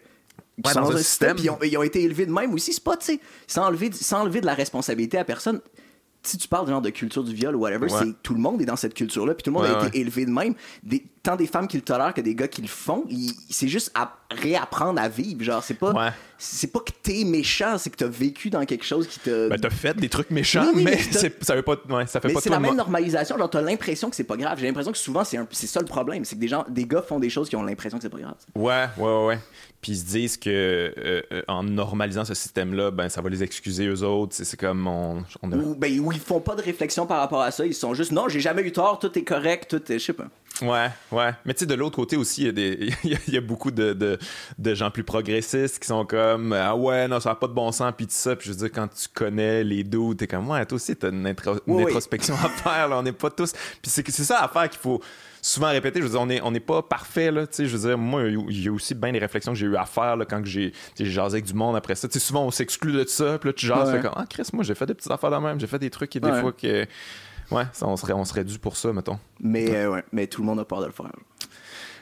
qu'ils 0.56 0.66
Ouais, 0.66 0.72
sont 0.72 0.80
dans 0.80 0.90
un 0.90 0.94
un 0.96 0.98
système. 0.98 1.36
Ils 1.38 1.48
ont, 1.50 1.58
ils 1.62 1.76
ont 1.78 1.82
été 1.84 2.02
élevés 2.02 2.26
de 2.26 2.32
même 2.32 2.52
aussi. 2.54 2.72
C'est 2.72 2.82
pas, 2.82 2.96
tu 2.96 3.06
sais, 3.06 3.20
sans 3.46 3.66
enlever 3.68 4.40
de 4.40 4.46
la 4.46 4.54
responsabilité 4.54 5.16
à 5.16 5.24
personne. 5.24 5.60
Si 6.24 6.38
tu 6.38 6.46
parles 6.46 6.66
de 6.66 6.70
genre 6.70 6.80
de 6.80 6.90
culture 6.90 7.24
du 7.24 7.34
viol 7.34 7.56
ou 7.56 7.60
whatever, 7.60 7.90
Ouais. 7.92 7.98
c'est 8.00 8.22
tout 8.22 8.34
le 8.34 8.40
monde 8.40 8.62
est 8.62 8.64
dans 8.64 8.76
cette 8.76 8.94
culture-là, 8.94 9.34
puis 9.34 9.42
tout 9.42 9.50
le 9.50 9.54
monde 9.54 9.64
Ouais, 9.64 9.74
a 9.74 9.86
été 9.88 9.96
ouais. 9.96 10.02
élevé 10.02 10.24
de 10.24 10.30
même. 10.30 10.54
Des, 10.84 11.04
tant 11.20 11.34
des 11.34 11.48
femmes 11.48 11.66
qui 11.66 11.76
le 11.76 11.82
tolèrent 11.82 12.14
que 12.14 12.20
des 12.20 12.36
gars 12.36 12.46
qui 12.46 12.62
le 12.62 12.68
font, 12.68 13.04
c'est 13.50 13.66
juste 13.66 13.90
à 13.96 14.16
réapprendre 14.30 15.00
à 15.00 15.08
vivre. 15.08 15.42
Genre, 15.42 15.64
c'est 15.64 15.74
pas, 15.74 16.12
c'est 16.38 16.68
pas 16.72 16.78
que 16.78 16.92
t'es 17.02 17.24
méchant, 17.24 17.76
c'est 17.76 17.90
que 17.90 17.96
t'as 17.96 18.06
vécu 18.06 18.50
dans 18.50 18.64
quelque 18.64 18.84
chose 18.84 19.08
qui 19.08 19.18
t'a. 19.18 19.48
Ben, 19.48 19.58
t'as 19.60 19.70
fait 19.70 19.96
des 19.96 20.08
trucs 20.08 20.30
méchants, 20.30 20.62
Oui, 20.66 20.72
oui, 20.76 20.84
mais 20.84 20.90
mais 21.22 21.32
ça 21.40 21.54
veut 21.56 21.62
pas, 21.62 21.74
ça 22.06 22.20
fait 22.20 22.28
mais 22.28 22.34
pas 22.34 22.40
c'est 22.40 22.50
la 22.50 22.60
même 22.60 22.76
normalisation, 22.76 23.36
genre 23.36 23.50
t'as 23.50 23.60
l'impression 23.60 24.08
que 24.08 24.14
c'est 24.14 24.22
pas 24.24 24.36
grave. 24.36 24.58
J'ai 24.60 24.66
l'impression 24.66 24.92
que 24.92 24.98
souvent 24.98 25.24
c'est 25.24 25.38
un- 25.38 25.48
c'est 25.50 25.66
ça 25.66 25.80
le 25.80 25.86
problème, 25.86 26.24
c'est 26.24 26.36
que 26.36 26.40
des 26.40 26.48
gens, 26.48 26.64
des 26.68 26.84
gars 26.86 27.02
font 27.02 27.18
des 27.18 27.30
choses 27.30 27.48
qui 27.48 27.56
ont 27.56 27.64
l'impression 27.64 27.98
que 27.98 28.02
c'est 28.02 28.08
pas 28.10 28.18
grave. 28.20 28.34
Ouais, 28.54 28.86
ouais, 28.96 29.26
ouais. 29.26 29.38
Puis 29.82 29.92
ils 29.92 29.98
se 29.98 30.04
disent 30.04 30.36
que 30.36 30.48
euh, 30.48 31.22
euh, 31.32 31.42
en 31.48 31.64
normalisant 31.64 32.24
ce 32.24 32.34
système-là, 32.34 32.90
ben 32.92 33.08
ça 33.08 33.20
va 33.20 33.28
les 33.28 33.42
excuser 33.42 33.86
eux 33.88 34.02
autres. 34.04 34.34
C'est 34.36 34.56
comme 34.58 34.86
on, 34.86 35.24
on 35.42 35.52
a- 35.52 35.56
Ou 35.56 35.74
ben 35.74 35.98
où 36.00 36.12
ils 36.12 36.20
font 36.20 36.40
pas 36.40 36.54
de 36.54 36.62
réflexion 36.62 37.04
par 37.04 37.18
rapport 37.18 37.40
à 37.42 37.50
ça, 37.50 37.66
ils 37.66 37.74
sont 37.74 37.92
juste 37.92 38.12
non, 38.12 38.28
j'ai 38.28 38.38
jamais 38.40 38.62
eu 38.62 38.70
tort, 38.72 38.98
tout 39.00 39.18
est 39.18 39.24
correct, 39.24 39.68
tout 39.68 39.92
est, 39.92 39.98
je 39.98 40.04
sais 40.04 40.12
pas. 40.12 40.28
Ouais, 40.60 40.88
ouais. 41.10 41.30
Mais 41.44 41.54
tu 41.54 41.60
sais, 41.60 41.66
de 41.66 41.74
l'autre 41.74 41.96
côté 41.96 42.16
aussi, 42.16 42.44
il 42.44 42.58
y 42.58 43.14
a, 43.14 43.18
y 43.26 43.36
y 43.36 43.40
beaucoup 43.40 43.70
de, 43.72 43.92
de, 43.92 44.18
de 44.58 44.74
gens 44.74 44.90
plus 44.92 45.02
progressistes 45.02 45.80
qui 45.80 45.88
sont 45.88 46.04
comme 46.06 46.52
Ah 46.52 46.76
ouais, 46.76 47.08
non, 47.08 47.18
ça 47.18 47.30
n'a 47.30 47.34
pas 47.34 47.48
de 47.48 47.54
bon 47.54 47.72
sens, 47.72 47.92
puis 47.96 48.06
tout 48.06 48.12
ça. 48.14 48.36
Puis 48.36 48.48
je 48.48 48.52
veux 48.52 48.58
dire, 48.68 48.70
quand 48.72 48.86
tu 48.86 49.08
connais 49.12 49.64
les 49.64 49.82
deux, 49.82 50.14
t'es 50.14 50.28
comme 50.28 50.48
Ouais, 50.48 50.64
toi 50.64 50.76
aussi, 50.76 50.94
t'as 50.94 51.10
une, 51.10 51.26
intro- 51.26 51.58
une 51.66 51.74
Oui, 51.74 51.82
introspection 51.84 52.34
à 52.34 52.48
faire, 52.50 52.86
là. 52.88 52.98
On 52.98 53.02
n'est 53.02 53.10
pas 53.12 53.30
tous. 53.30 53.52
Puis 53.82 53.90
c'est 53.90 54.08
ça 54.24 54.44
à 54.44 54.48
faire 54.48 54.70
qu'il 54.70 54.78
faut 54.80 55.00
souvent 55.42 55.68
répéter. 55.70 55.98
Je 56.00 56.04
veux 56.06 56.10
dire, 56.12 56.20
on 56.22 56.26
n'est 56.26 56.40
on 56.40 56.50
n'est 56.50 56.60
pas 56.60 56.80
parfait, 56.82 57.30
là. 57.30 57.44
Je 57.58 57.64
veux 57.64 57.88
dire, 57.88 57.98
moi, 57.98 58.22
il 58.22 58.62
y 58.64 58.68
a 58.68 58.72
aussi 58.72 58.94
bien 58.94 59.12
des 59.12 59.18
réflexions 59.18 59.52
que 59.52 59.58
j'ai 59.58 59.66
eu 59.66 59.76
à 59.76 59.84
faire, 59.84 60.16
là, 60.16 60.24
quand 60.24 60.42
j'ai 60.46 60.72
j'ai 60.96 61.04
jasé 61.04 61.34
avec 61.34 61.44
du 61.44 61.52
monde 61.54 61.76
après 61.76 61.94
ça. 61.96 62.08
Souvent, 62.10 62.46
on 62.46 62.50
s'exclut 62.50 62.92
de 62.92 63.04
ça, 63.06 63.38
puis 63.38 63.50
là, 63.50 63.52
tu 63.52 63.66
jases, 63.66 63.90
Ouais. 63.90 63.96
fais 63.96 64.02
comme 64.02 64.12
Ah, 64.16 64.24
Chris, 64.30 64.48
moi, 64.54 64.64
j'ai 64.64 64.74
fait 64.74 64.86
des 64.86 64.94
petites 64.94 65.10
affaires 65.10 65.30
de 65.30 65.36
même, 65.36 65.60
j'ai 65.60 65.66
fait 65.66 65.78
des 65.78 65.90
trucs 65.90 66.16
et 66.16 66.20
des 66.20 66.30
Ouais. 66.30 66.40
fois 66.40 66.52
que. 66.52 66.86
Ouais, 67.50 67.64
ça, 67.72 67.86
on, 67.86 67.96
serait, 67.98 68.14
on 68.14 68.24
serait 68.24 68.44
dû 68.44 68.58
pour 68.58 68.76
ça, 68.78 68.92
mettons. 68.94 69.18
Mais 69.40 69.74
euh, 69.76 69.90
ouais, 69.90 70.04
mais 70.12 70.26
tout 70.26 70.40
le 70.40 70.46
monde 70.46 70.60
a 70.60 70.64
peur 70.64 70.80
de 70.80 70.86
le 70.86 70.92
faire. 70.92 71.10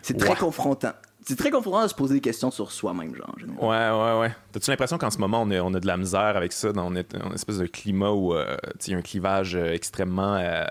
C'est 0.02 0.16
très 0.16 0.36
confrontant. 0.36 0.92
C'est 1.26 1.36
très 1.36 1.50
confrontant 1.50 1.82
de 1.82 1.88
se 1.88 1.94
poser 1.94 2.14
des 2.14 2.20
questions 2.20 2.50
sur 2.50 2.72
soi-même, 2.72 3.14
genre. 3.14 3.34
en. 3.38 3.54
Ouais, 3.60 3.90
ouais, 4.14 4.20
ouais. 4.20 4.34
T'as-tu 4.52 4.70
l'impression 4.70 4.96
qu'en 4.98 5.10
ce 5.10 5.18
moment, 5.18 5.42
on 5.42 5.50
a, 5.50 5.60
on 5.60 5.74
a 5.74 5.80
de 5.80 5.86
la 5.86 5.96
misère 5.96 6.36
avec 6.36 6.52
ça, 6.52 6.72
dans 6.72 6.86
on 6.90 6.94
est 6.96 7.14
dans 7.14 7.28
une 7.28 7.34
espèce 7.34 7.58
de 7.58 7.66
climat 7.66 8.10
où 8.10 8.34
euh, 8.34 8.56
il 8.86 8.92
y 8.92 8.94
a 8.94 8.98
un 8.98 9.02
clivage 9.02 9.54
euh, 9.54 9.72
extrêmement. 9.72 10.34
euh, 10.36 10.64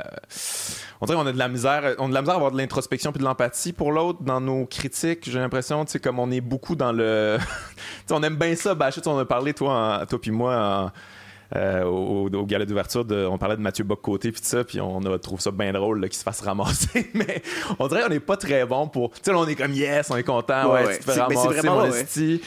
On 1.02 1.06
dirait 1.06 1.18
qu'on 1.18 1.28
a 1.28 1.32
de 1.32 1.38
la 1.38 1.48
misère, 1.48 1.96
on 2.00 2.06
a 2.06 2.10
de 2.10 2.14
la 2.14 2.22
misère 2.22 2.34
à 2.34 2.38
avoir 2.38 2.52
de 2.52 2.58
l'introspection 2.58 3.12
puis 3.12 3.20
de 3.20 3.26
l'empathie 3.26 3.74
pour 3.74 3.92
l'autre 3.92 4.24
dans 4.24 4.42
nos 4.42 4.66
critiques. 4.66 5.30
J'ai 5.30 5.40
l'impression, 5.40 5.86
tu 5.86 5.92
sais, 5.94 6.00
comme 6.00 6.20
on 6.20 6.32
est 6.32 6.42
beaucoup 6.42 6.76
dans 6.76 6.92
le. 6.92 7.38
On 8.12 8.24
aime 8.24 8.36
bien 8.38 8.56
ça, 8.56 8.74
sais, 9.04 9.08
On 9.08 9.20
a 9.20 9.26
parlé, 9.26 9.54
toi, 9.54 10.04
toi 10.10 10.20
puis 10.20 10.32
moi, 10.32 10.56
en- 10.56 10.92
euh, 11.56 11.84
au, 11.84 12.30
au 12.30 12.46
gala 12.46 12.66
d'ouverture, 12.66 13.04
de- 13.06 13.26
on 13.26 13.38
parlait 13.38 13.56
de 13.58 13.62
Mathieu 13.62 13.84
Bock-Côté 13.84 14.32
puis 14.32 14.42
tout 14.42 14.48
ça, 14.48 14.64
puis 14.64 14.80
on 14.80 15.00
a 15.06 15.18
trouvé 15.20 15.42
ça 15.42 15.52
bien 15.52 15.74
drôle 15.74 16.02
qu'il 16.02 16.14
se 16.18 16.24
fasse 16.24 16.42
ramasser. 16.42 17.10
Mais 17.14 17.42
on 17.80 17.88
dirait 17.88 18.04
qu'on 18.04 18.10
n'est 18.10 18.20
pas 18.20 18.38
très 18.38 18.66
bon 18.66 18.88
pour. 18.88 19.12
Tu 19.12 19.20
sais, 19.24 19.32
on 19.34 19.48
est 19.48 19.56
comme 19.56 19.74
yes, 19.74 20.10
on 20.12 20.16
est 20.18 20.24
content, 20.24 20.72
ouais, 20.74 20.86
Ouais, 20.86 20.98
tu 21.00 21.06
te 21.06 21.12
fais 21.12 21.16
mais 21.28 21.36
ramasser, 21.36 21.48
vraiment 21.60 21.76
mon 21.78 21.86
esti. 21.94 22.42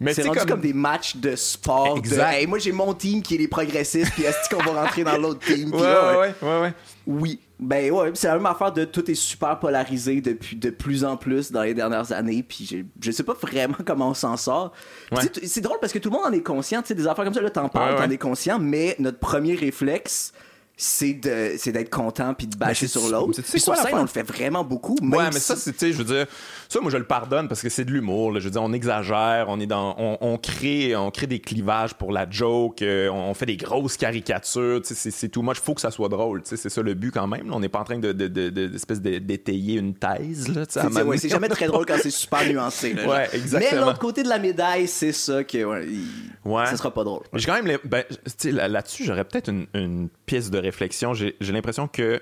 Mais 0.00 0.14
C'est 0.14 0.22
rendu 0.22 0.38
comme... 0.46 0.60
des 0.60 0.72
matchs 0.72 1.16
de 1.16 1.34
sport. 1.34 1.94
de, 1.94 1.98
Exact. 1.98 2.32
Hey, 2.34 2.46
moi 2.46 2.58
j'ai 2.60 2.70
mon 2.70 2.94
team 2.94 3.20
qui 3.20 3.34
est 3.34 3.38
les 3.38 3.48
progressistes, 3.48 4.12
puis 4.12 4.22
est-ce 4.22 4.48
qu'on 4.48 4.62
va 4.62 4.82
rentrer 4.82 5.02
dans 5.02 5.16
l'autre 5.18 5.40
team? 5.40 5.70
Puis 5.72 5.80
Ouais, 5.80 5.86
là, 5.86 6.18
ouais, 6.20 6.34
ouais, 6.40 6.48
ouais, 6.48 6.60
ouais. 6.60 6.72
Oui. 7.08 7.40
Ben 7.60 7.90
ouais, 7.90 8.12
c'est 8.14 8.28
la 8.28 8.34
même 8.36 8.46
affaire 8.46 8.72
de 8.72 8.84
tout 8.84 9.10
est 9.10 9.14
super 9.16 9.58
polarisé 9.58 10.20
depuis 10.20 10.54
de 10.56 10.70
plus 10.70 11.04
en 11.04 11.16
plus 11.16 11.50
dans 11.50 11.62
les 11.62 11.74
dernières 11.74 12.12
années, 12.12 12.44
puis 12.44 12.64
je, 12.70 12.76
je 13.04 13.10
sais 13.10 13.24
pas 13.24 13.34
vraiment 13.34 13.74
comment 13.84 14.10
on 14.10 14.14
s'en 14.14 14.36
sort. 14.36 14.72
Ouais. 15.10 15.22
C'est 15.44 15.60
drôle 15.60 15.78
parce 15.80 15.92
que 15.92 15.98
tout 15.98 16.08
le 16.10 16.16
monde 16.16 16.26
en 16.26 16.32
est 16.32 16.42
conscient, 16.42 16.82
tu 16.82 16.88
sais, 16.88 16.94
des 16.94 17.06
affaires 17.08 17.24
comme 17.24 17.34
ça, 17.34 17.40
là, 17.40 17.50
t'en 17.50 17.68
parles, 17.68 17.94
Ouais, 17.96 18.04
t'en 18.06 18.10
es 18.10 18.18
conscient, 18.18 18.58
mais 18.60 18.94
notre 19.00 19.18
premier 19.18 19.54
réflexe, 19.56 20.32
c'est 20.76 21.14
de 21.14 21.54
c'est 21.58 21.72
d'être 21.72 21.90
content 21.90 22.34
puis 22.34 22.46
de 22.46 22.56
bâcher 22.56 22.86
c'est- 22.86 22.98
sur 23.00 23.08
l'autre. 23.10 23.42
Puis 23.42 23.58
sur 23.60 23.74
scène, 23.74 23.94
on 23.94 24.02
le 24.02 24.06
fait 24.06 24.22
vraiment 24.22 24.62
beaucoup. 24.62 24.94
Même 25.02 25.12
Ouais, 25.12 25.24
mais 25.26 25.32
si- 25.32 25.46
ça, 25.46 25.56
c'est, 25.56 25.72
tu 25.72 25.78
sais, 25.80 25.92
je 25.92 25.98
veux 25.98 26.04
dire, 26.04 26.26
ça, 26.68 26.80
moi, 26.80 26.90
je 26.90 26.96
le 26.98 27.04
pardonne 27.04 27.48
parce 27.48 27.62
que 27.62 27.68
c'est 27.70 27.84
de 27.84 27.90
l'humour. 27.90 28.38
Je 28.38 28.44
veux 28.44 28.50
dire, 28.50 28.62
on 28.62 28.72
exagère, 28.72 29.46
on 29.48 29.58
est 29.58 29.66
dans, 29.66 29.94
on, 29.98 30.18
on 30.20 30.36
crée, 30.36 30.94
on 30.94 31.10
crée 31.10 31.26
des 31.26 31.40
clivages 31.40 31.94
pour 31.94 32.12
la 32.12 32.28
joke, 32.28 32.82
euh, 32.82 33.08
on, 33.10 33.32
fait 33.34 33.46
des 33.46 33.56
grosses 33.56 33.96
caricatures. 33.96 34.80
C'est, 34.84 35.28
tout 35.30 35.42
much. 35.42 35.58
Faut 35.60 35.74
que 35.74 35.80
ça 35.80 35.90
soit 35.90 36.08
drôle. 36.08 36.42
C'est 36.44 36.56
ça 36.68 36.82
le 36.82 36.94
but 36.94 37.10
quand 37.10 37.26
même. 37.26 37.48
là. 37.48 37.54
On 37.56 37.60
n'est 37.60 37.68
pas 37.68 37.80
en 37.80 37.84
train 37.84 37.98
de, 37.98 38.12
de, 38.12 38.28
de- 38.28 38.50
de- 38.50 38.66
d'espèce 38.66 39.00
de- 39.00 39.18
d'étayer 39.18 39.78
une 39.78 39.94
thèse. 39.94 40.52
C'est- 40.68 41.02
ouais, 41.02 41.18
jamais 41.18 41.48
très 41.48 41.66
drôle 41.66 41.86
quand 41.86 41.96
c'est 42.02 42.10
super 42.10 42.46
nuancé. 42.46 42.92
là, 42.94 43.02
Ouais, 43.08 43.24
genre. 43.24 43.34
exactement. 43.34 43.80
Mais 43.80 43.86
l'autre 43.86 43.98
côté 43.98 44.22
de 44.22 44.28
la 44.28 44.38
médaille, 44.38 44.88
c'est 44.88 45.12
ça 45.12 45.44
que 45.44 45.64
ouais, 45.64 45.86
il- 45.88 46.06
Ouais. 46.50 46.66
ça 46.66 46.76
sera 46.76 46.92
pas 46.92 47.04
drôle. 47.04 47.22
J'ai 47.32 47.46
quand 47.46 47.54
même. 47.54 47.66
les- 47.66 47.78
Ben, 47.84 48.04
là-dessus, 48.44 49.04
j'aurais 49.04 49.24
peut-être 49.24 49.48
une, 49.48 49.66
une 49.74 50.08
pièce 50.26 50.50
de 50.50 50.58
réflexion. 50.58 51.14
J'ai 51.14 51.34
l'impression 51.40 51.88
que. 51.88 52.20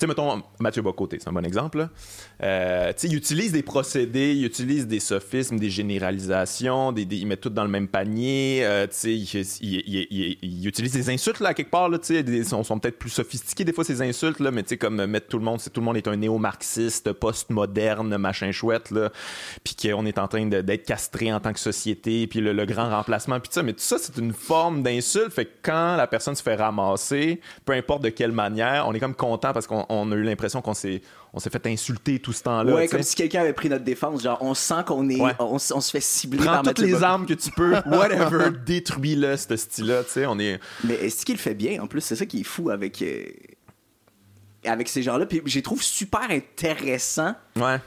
Sais, 0.00 0.06
mettons, 0.06 0.42
Mathieu 0.60 0.80
Bocoté, 0.80 1.18
c'est 1.20 1.28
un 1.28 1.32
bon 1.32 1.44
exemple. 1.44 1.86
Euh, 2.42 2.90
il 3.02 3.14
utilise 3.14 3.52
des 3.52 3.62
procédés, 3.62 4.32
il 4.34 4.46
utilise 4.46 4.86
des 4.86 4.98
sophismes, 4.98 5.58
des 5.58 5.68
généralisations, 5.68 6.90
des, 6.92 7.02
il 7.02 7.26
met 7.26 7.36
tout 7.36 7.50
dans 7.50 7.64
le 7.64 7.68
même 7.70 7.86
panier. 7.86 8.60
euh, 8.64 8.86
il, 9.04 9.10
il- 9.10 9.54
il- 9.60 10.06
il- 10.10 10.38
il 10.42 10.66
utilise 10.66 10.92
des 10.92 11.10
insultes, 11.10 11.40
là, 11.40 11.52
quelque 11.52 11.70
part. 11.70 11.90
Là, 11.90 11.98
des- 11.98 12.44
sont, 12.44 12.64
sont 12.64 12.78
peut-être 12.78 12.98
plus 12.98 13.10
sophistiqués, 13.10 13.64
des 13.64 13.74
fois, 13.74 13.84
ces 13.84 14.00
insultes, 14.00 14.40
là, 14.40 14.50
mais 14.50 14.62
comme 14.78 15.04
mettre 15.04 15.28
tout 15.28 15.38
le 15.38 15.44
monde, 15.44 15.60
tout 15.72 15.80
le 15.80 15.84
monde 15.84 15.98
est 15.98 16.08
un 16.08 16.16
néo-marxiste, 16.16 17.12
post-moderne, 17.12 18.16
machin 18.16 18.52
chouette, 18.52 18.90
puis 19.64 19.74
qu'on 19.76 20.06
est 20.06 20.18
en 20.18 20.28
train 20.28 20.46
d'être 20.46 20.86
castré 20.86 21.30
en 21.32 21.40
tant 21.40 21.52
que 21.52 21.60
société, 21.60 22.26
puis 22.26 22.40
le, 22.40 22.64
grand 22.64 22.88
remplacement, 22.88 23.38
puis 23.38 23.50
ça. 23.52 23.62
Mais 23.62 23.72
tout 23.74 23.80
ça, 23.80 23.96
c'est 23.98 24.16
une 24.16 24.32
forme 24.32 24.82
d'insulte. 24.82 25.32
Fait 25.32 25.44
que 25.44 25.50
quand 25.62 25.96
la 25.96 26.06
personne 26.06 26.34
se 26.34 26.42
fait 26.42 26.54
ramasser, 26.54 27.40
peu 27.66 27.72
importe 27.74 28.02
de 28.02 28.08
quelle 28.08 28.32
manière, 28.32 28.86
on 28.88 28.94
est 28.94 29.00
comme 29.00 29.14
content 29.14 29.52
parce 29.52 29.66
qu'on 29.66 29.84
on 29.90 30.10
a 30.12 30.14
eu 30.14 30.22
l'impression 30.22 30.62
qu'on 30.62 30.74
s'est 30.74 31.02
on 31.32 31.38
s'est 31.38 31.50
fait 31.50 31.64
insulter 31.66 32.18
tout 32.18 32.32
ce 32.32 32.42
temps-là. 32.42 32.74
ouais, 32.74 32.88
comme 32.88 33.02
si 33.02 33.14
quelqu'un 33.14 33.40
avait 33.42 33.52
pris 33.52 33.68
notre 33.68 33.84
défense. 33.84 34.22
Genre, 34.22 34.38
on 34.40 34.54
sent 34.54 34.82
qu'on 34.86 35.08
est. 35.08 35.20
Ouais. 35.20 35.32
On, 35.38 35.58
se 35.58 35.90
fait 35.90 36.00
cibler 36.00 36.38
Prends 36.38 36.62
par 36.62 36.74
toutes 36.74 36.78
les 36.80 37.02
armes 37.02 37.26
que 37.26 37.34
tu 37.34 37.50
peux, 37.52 37.72
whatever, 37.86 38.50
détruis-le, 38.66 39.36
ce 39.36 39.56
style-là, 39.56 40.02
tu 40.04 40.10
sais, 40.10 40.26
on 40.26 40.38
est... 40.38 40.58
Mais 40.84 40.94
est-ce 40.94 41.24
qu'il 41.24 41.36
le 41.36 41.40
fait 41.40 41.54
bien 41.54 41.80
en 41.82 41.86
plus? 41.86 42.00
C'est 42.00 42.16
ça 42.16 42.26
qui 42.26 42.40
est 42.40 42.44
fou 42.44 42.70
avec. 42.70 43.00
euh, 43.02 43.24
avec 44.64 44.88
ces 44.88 45.02
gens-là. 45.02 45.26
Puis 45.26 45.40
je 45.46 45.54
les 45.56 45.62
trouve 45.62 45.82
super 45.82 46.30
intéressants. 46.30 47.34
Ouais. 47.56 47.78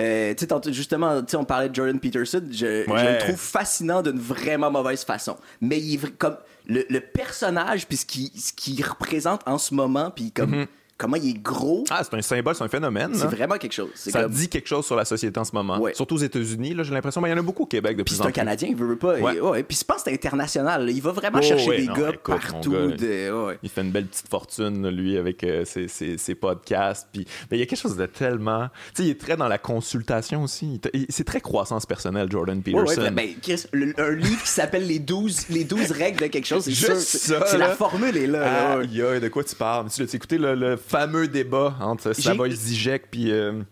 Euh, 0.00 0.32
tu 0.34 0.40
sais, 0.40 0.46
tantôt, 0.48 0.72
justement, 0.72 1.20
tu 1.22 1.30
sais, 1.32 1.36
on 1.36 1.44
parlait 1.44 1.68
de 1.68 1.74
Jordan 1.74 1.98
Peterson. 1.98 2.42
Je, 2.50 2.84
je 2.86 2.90
Ouais. 2.90 3.12
le 3.14 3.18
trouve 3.18 3.36
fascinant 3.38 4.02
d'une 4.02 4.18
vraiment 4.18 4.70
mauvaise 4.70 5.04
façon. 5.04 5.36
Mais 5.60 5.78
il 5.80 5.94
est 5.94 6.16
comme 6.18 6.36
le, 6.66 6.84
le 6.88 7.00
personnage, 7.00 7.86
puis 7.86 7.96
ce 7.96 8.04
qu'il 8.06 8.30
ce 8.38 8.52
qu'il 8.52 8.84
représente 8.84 9.40
en 9.46 9.58
ce 9.58 9.74
moment, 9.74 10.10
puis 10.10 10.30
comme 10.30 10.66
comment 10.98 11.16
il 11.16 11.30
est 11.30 11.40
gros, 11.42 11.84
Ah, 11.90 12.02
c'est 12.04 12.14
un 12.16 12.20
symbole, 12.22 12.54
c'est 12.54 12.64
un 12.64 12.68
phénomène. 12.68 13.12
c'est 13.14 13.22
là. 13.24 13.30
vraiment 13.30 13.56
quelque 13.56 13.72
chose. 13.72 13.88
Ça 13.94 14.22
comme- 14.22 14.32
dit 14.32 14.48
quelque 14.48 14.66
chose 14.68 14.84
sur 14.84 14.96
la 14.96 15.04
société 15.04 15.38
en 15.40 15.44
ce 15.44 15.52
moment. 15.54 15.78
Ouais. 15.78 15.94
Surtout 15.94 16.16
aux 16.16 16.18
États-Unis, 16.18 16.74
là, 16.74 16.82
j'ai 16.82 16.92
l'impression, 16.92 17.20
mais 17.20 17.28
il 17.28 17.32
y 17.32 17.34
en 17.34 17.38
a 17.38 17.42
beaucoup 17.42 17.62
au 17.62 17.66
Québec 17.66 17.96
de 17.96 18.02
Puis 18.02 18.14
c'est 18.16 18.20
un 18.22 18.26
plus. 18.26 18.32
Canadien, 18.32 18.68
il 18.68 18.76
veut, 18.76 18.88
veut 18.88 18.96
pas. 18.96 19.14
Ouais. 19.18 19.36
Et- 19.60 19.62
Puis 19.62 19.78
je 19.78 19.84
pense 19.84 19.98
que 20.02 20.10
c'est 20.10 20.14
international. 20.14 20.84
là. 20.86 20.90
Il 20.92 21.00
va 21.00 21.12
vraiment 21.12 21.38
Oh, 21.40 21.44
chercher 21.46 21.68
ouais, 21.68 21.76
des 21.82 21.86
non, 21.86 21.94
gars 21.94 22.10
écoute, 22.10 22.40
partout. 22.42 22.70
gars, 22.72 22.86
de- 22.88 23.46
ouais. 23.46 23.58
Il 23.62 23.68
fait 23.70 23.80
une 23.82 23.90
belle 23.92 24.06
petite 24.06 24.28
fortune, 24.28 24.82
là, 24.82 24.90
lui, 24.90 25.16
avec 25.16 25.44
euh, 25.44 25.64
ses, 25.64 25.88
ses- 25.88 26.18
ses 26.18 26.34
podcasts. 26.34 27.06
Puis, 27.12 27.26
mais 27.50 27.56
il 27.56 27.60
y 27.60 27.62
a 27.62 27.66
quelque 27.66 27.78
chose 27.80 27.96
de 27.96 28.06
tellement. 28.06 28.68
Tu 28.94 29.02
sais, 29.02 29.04
il 29.04 29.10
est 29.10 29.20
très 29.20 29.36
dans 29.36 29.48
la 29.48 29.58
consultation 29.58 30.42
aussi. 30.42 30.80
C'est 31.08 31.24
très 31.24 31.40
croissance 31.40 31.86
personnelle, 31.86 32.28
Jordan 32.30 32.60
Peterson. 32.62 33.10
ben, 33.12 33.28
Chris, 33.40 33.64
le- 33.72 33.94
un 33.98 34.10
livre 34.10 34.42
qui 34.42 34.48
s'appelle 34.50 34.86
les 34.86 34.98
12, 34.98 35.48
les 35.50 35.64
12 35.64 35.92
règles 35.92 36.20
de 36.20 36.26
quelque 36.26 36.46
chose, 36.46 36.64
c'est 36.64 36.72
Juste 36.72 36.86
sûr, 36.86 36.96
c'est- 37.00 37.18
ça, 37.18 37.44
c'est 37.46 37.58
la 37.58 37.68
là. 37.68 37.74
formule 37.76 38.16
est 38.16 38.26
là. 38.26 38.40
là, 38.40 38.78
ouais. 38.78 38.84
Aïe, 38.84 39.02
aïe, 39.02 39.20
de 39.20 39.28
quoi 39.28 39.44
tu 39.44 39.54
parles? 39.54 39.86
Tu 39.90 40.02
as 40.02 40.14
écouté 40.14 40.38
le, 40.38 40.54
le 40.54 40.76
fameux 40.88 41.28
débat 41.28 41.76
entre 41.80 42.12
Savoy 42.12 42.50
Zizek 42.52 43.10
puis 43.10 43.30
euh, 43.30 43.62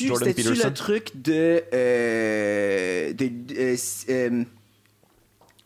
Jordan 0.00 0.34
Peterson? 0.34 0.68
le 0.68 0.74
truc 0.74 1.10
de. 1.14 1.62
euh, 1.72 3.12
de 3.12 3.30
euh, 3.56 3.76
euh, 4.10 4.44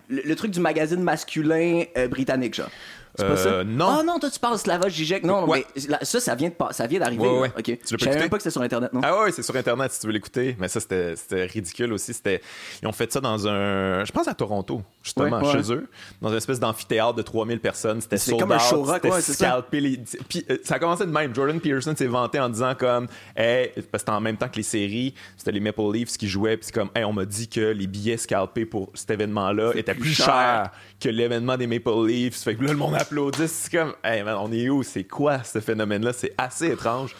le, 0.08 0.22
le 0.24 0.36
truc 0.36 0.50
du 0.50 0.60
magazine 0.60 1.02
masculin 1.02 1.84
britannique, 2.10 2.54
genre? 2.54 2.70
C'est 3.18 3.26
pas 3.26 3.32
Euh, 3.32 3.62
ça? 3.62 3.64
non. 3.64 3.88
Ah 4.00 4.02
non, 4.04 4.18
toi 4.18 4.30
tu 4.30 4.38
parles 4.38 4.54
de 4.54 4.60
Slavoj 4.60 4.92
Žižek. 4.92 5.24
Non, 5.24 5.40
non, 5.42 5.48
Ouais. 5.48 5.66
mais 5.76 5.82
ça, 6.02 6.20
ça 6.20 6.34
vient 6.34 6.48
de 6.48 6.54
pas- 6.54 6.72
ça 6.72 6.86
vient 6.86 7.00
d'arriver. 7.00 7.22
Ouais, 7.26 7.34
là. 7.34 7.40
ouais. 7.40 7.52
Ok. 7.58 7.64
Tu 7.64 7.70
l'as 7.72 7.76
Je 7.76 7.78
pas 7.78 7.98
savais 7.98 8.10
écouté? 8.10 8.18
même 8.20 8.30
pas 8.30 8.36
que 8.36 8.42
c'était 8.44 8.52
sur 8.52 8.62
Internet, 8.62 8.92
non? 8.92 9.00
Ah 9.02 9.20
ouais, 9.22 9.32
c'est 9.32 9.42
sur 9.42 9.56
Internet 9.56 9.92
si 9.92 10.00
tu 10.00 10.06
veux 10.06 10.12
l'écouter. 10.12 10.56
Mais 10.58 10.68
ça, 10.68 10.80
c'était 10.80 11.16
c'était 11.16 11.44
ridicule 11.46 11.92
aussi. 11.92 12.14
C'était 12.14 12.40
Ils 12.82 12.88
ont 12.88 12.92
fait 12.92 13.12
ça 13.12 13.20
dans 13.20 13.46
un. 13.48 14.04
Je 14.04 14.12
pense 14.12 14.28
à 14.28 14.34
Toronto, 14.34 14.82
justement, 15.02 15.40
Ouais, 15.40 15.46
ouais. 15.46 15.62
chez 15.62 15.72
eux. 15.72 15.88
Dans 16.22 16.28
une 16.30 16.36
espèce 16.36 16.60
d'amphithéâtre 16.60 17.14
de 17.14 17.22
3000 17.22 17.60
personnes. 17.60 18.00
C'était 18.00 18.16
C'est 18.18 18.30
sold 18.30 18.40
comme 18.42 18.52
un 18.52 18.56
out, 18.56 18.62
show 18.62 18.82
rock, 18.82 18.94
c'était 18.96 19.10
ouais, 19.10 19.20
c'est 19.20 19.32
ça. 19.32 19.46
scalpé 19.48 19.80
les- 19.80 20.00
Puis 20.28 20.44
euh, 20.50 20.58
ça 20.64 20.76
a 20.76 20.78
commencé 20.78 21.04
de 21.04 21.10
même. 21.10 21.34
Jordan 21.34 21.60
Peterson 21.60 21.94
s'est 21.96 22.06
vanté 22.06 22.38
en 22.38 22.48
disant 22.48 22.74
comme. 22.78 23.08
Hey, 23.36 23.68
parce 23.74 23.86
que 23.86 23.98
c'était 23.98 24.10
en 24.12 24.20
même 24.20 24.36
temps 24.36 24.48
que 24.48 24.56
les 24.56 24.62
séries, 24.62 25.14
c'était 25.36 25.52
les 25.52 25.60
Maple 25.60 25.82
Leafs 25.92 26.16
qui 26.16 26.28
jouaient. 26.28 26.56
Puis 26.56 26.66
c'est 26.66 26.74
comme, 26.74 26.90
hey, 26.94 27.04
on 27.04 27.12
m'a 27.12 27.24
dit 27.24 27.48
que 27.48 27.60
les 27.60 27.86
billets 27.86 28.16
scalpés 28.16 28.64
pour 28.66 28.90
cet 28.94 29.10
événement-là 29.10 29.72
étaient 29.74 29.94
plus 29.94 30.08
plus 30.08 30.14
cher. 30.14 30.70
Que 31.00 31.08
l'événement 31.08 31.56
des 31.56 31.66
Maple 31.66 32.06
Leafs. 32.06 32.42
Fait 32.42 32.54
que 32.54 32.64
là, 32.64 32.72
le 32.72 32.78
monde 32.78 32.94
applaudit. 32.94 33.46
C'est 33.46 33.70
comme, 33.70 33.94
hey, 34.02 34.22
man, 34.22 34.36
on 34.40 34.52
est 34.52 34.68
où? 34.68 34.82
C'est 34.82 35.04
quoi 35.04 35.42
ce 35.44 35.60
phénomène-là? 35.60 36.12
C'est 36.12 36.34
assez 36.36 36.68
étrange. 36.68 37.14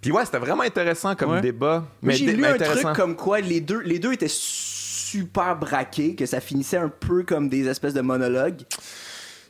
Puis 0.00 0.12
ouais, 0.12 0.24
c'était 0.24 0.38
vraiment 0.38 0.62
intéressant 0.62 1.14
comme 1.14 1.32
Ouais. 1.32 1.40
débat. 1.40 1.84
Mais 2.02 2.14
j'ai 2.14 2.32
lu 2.32 2.42
mais 2.42 2.48
un 2.48 2.56
truc 2.56 2.92
comme 2.94 3.16
quoi 3.16 3.40
les 3.40 3.60
deux, 3.60 3.80
les 3.80 3.98
deux 3.98 4.12
étaient 4.12 4.28
super 4.28 5.56
braqués, 5.56 6.14
que 6.14 6.24
ça 6.24 6.40
finissait 6.40 6.76
un 6.78 6.88
peu 6.88 7.22
comme 7.24 7.48
des 7.48 7.66
espèces 7.68 7.94
de 7.94 8.00
monologues. 8.00 8.62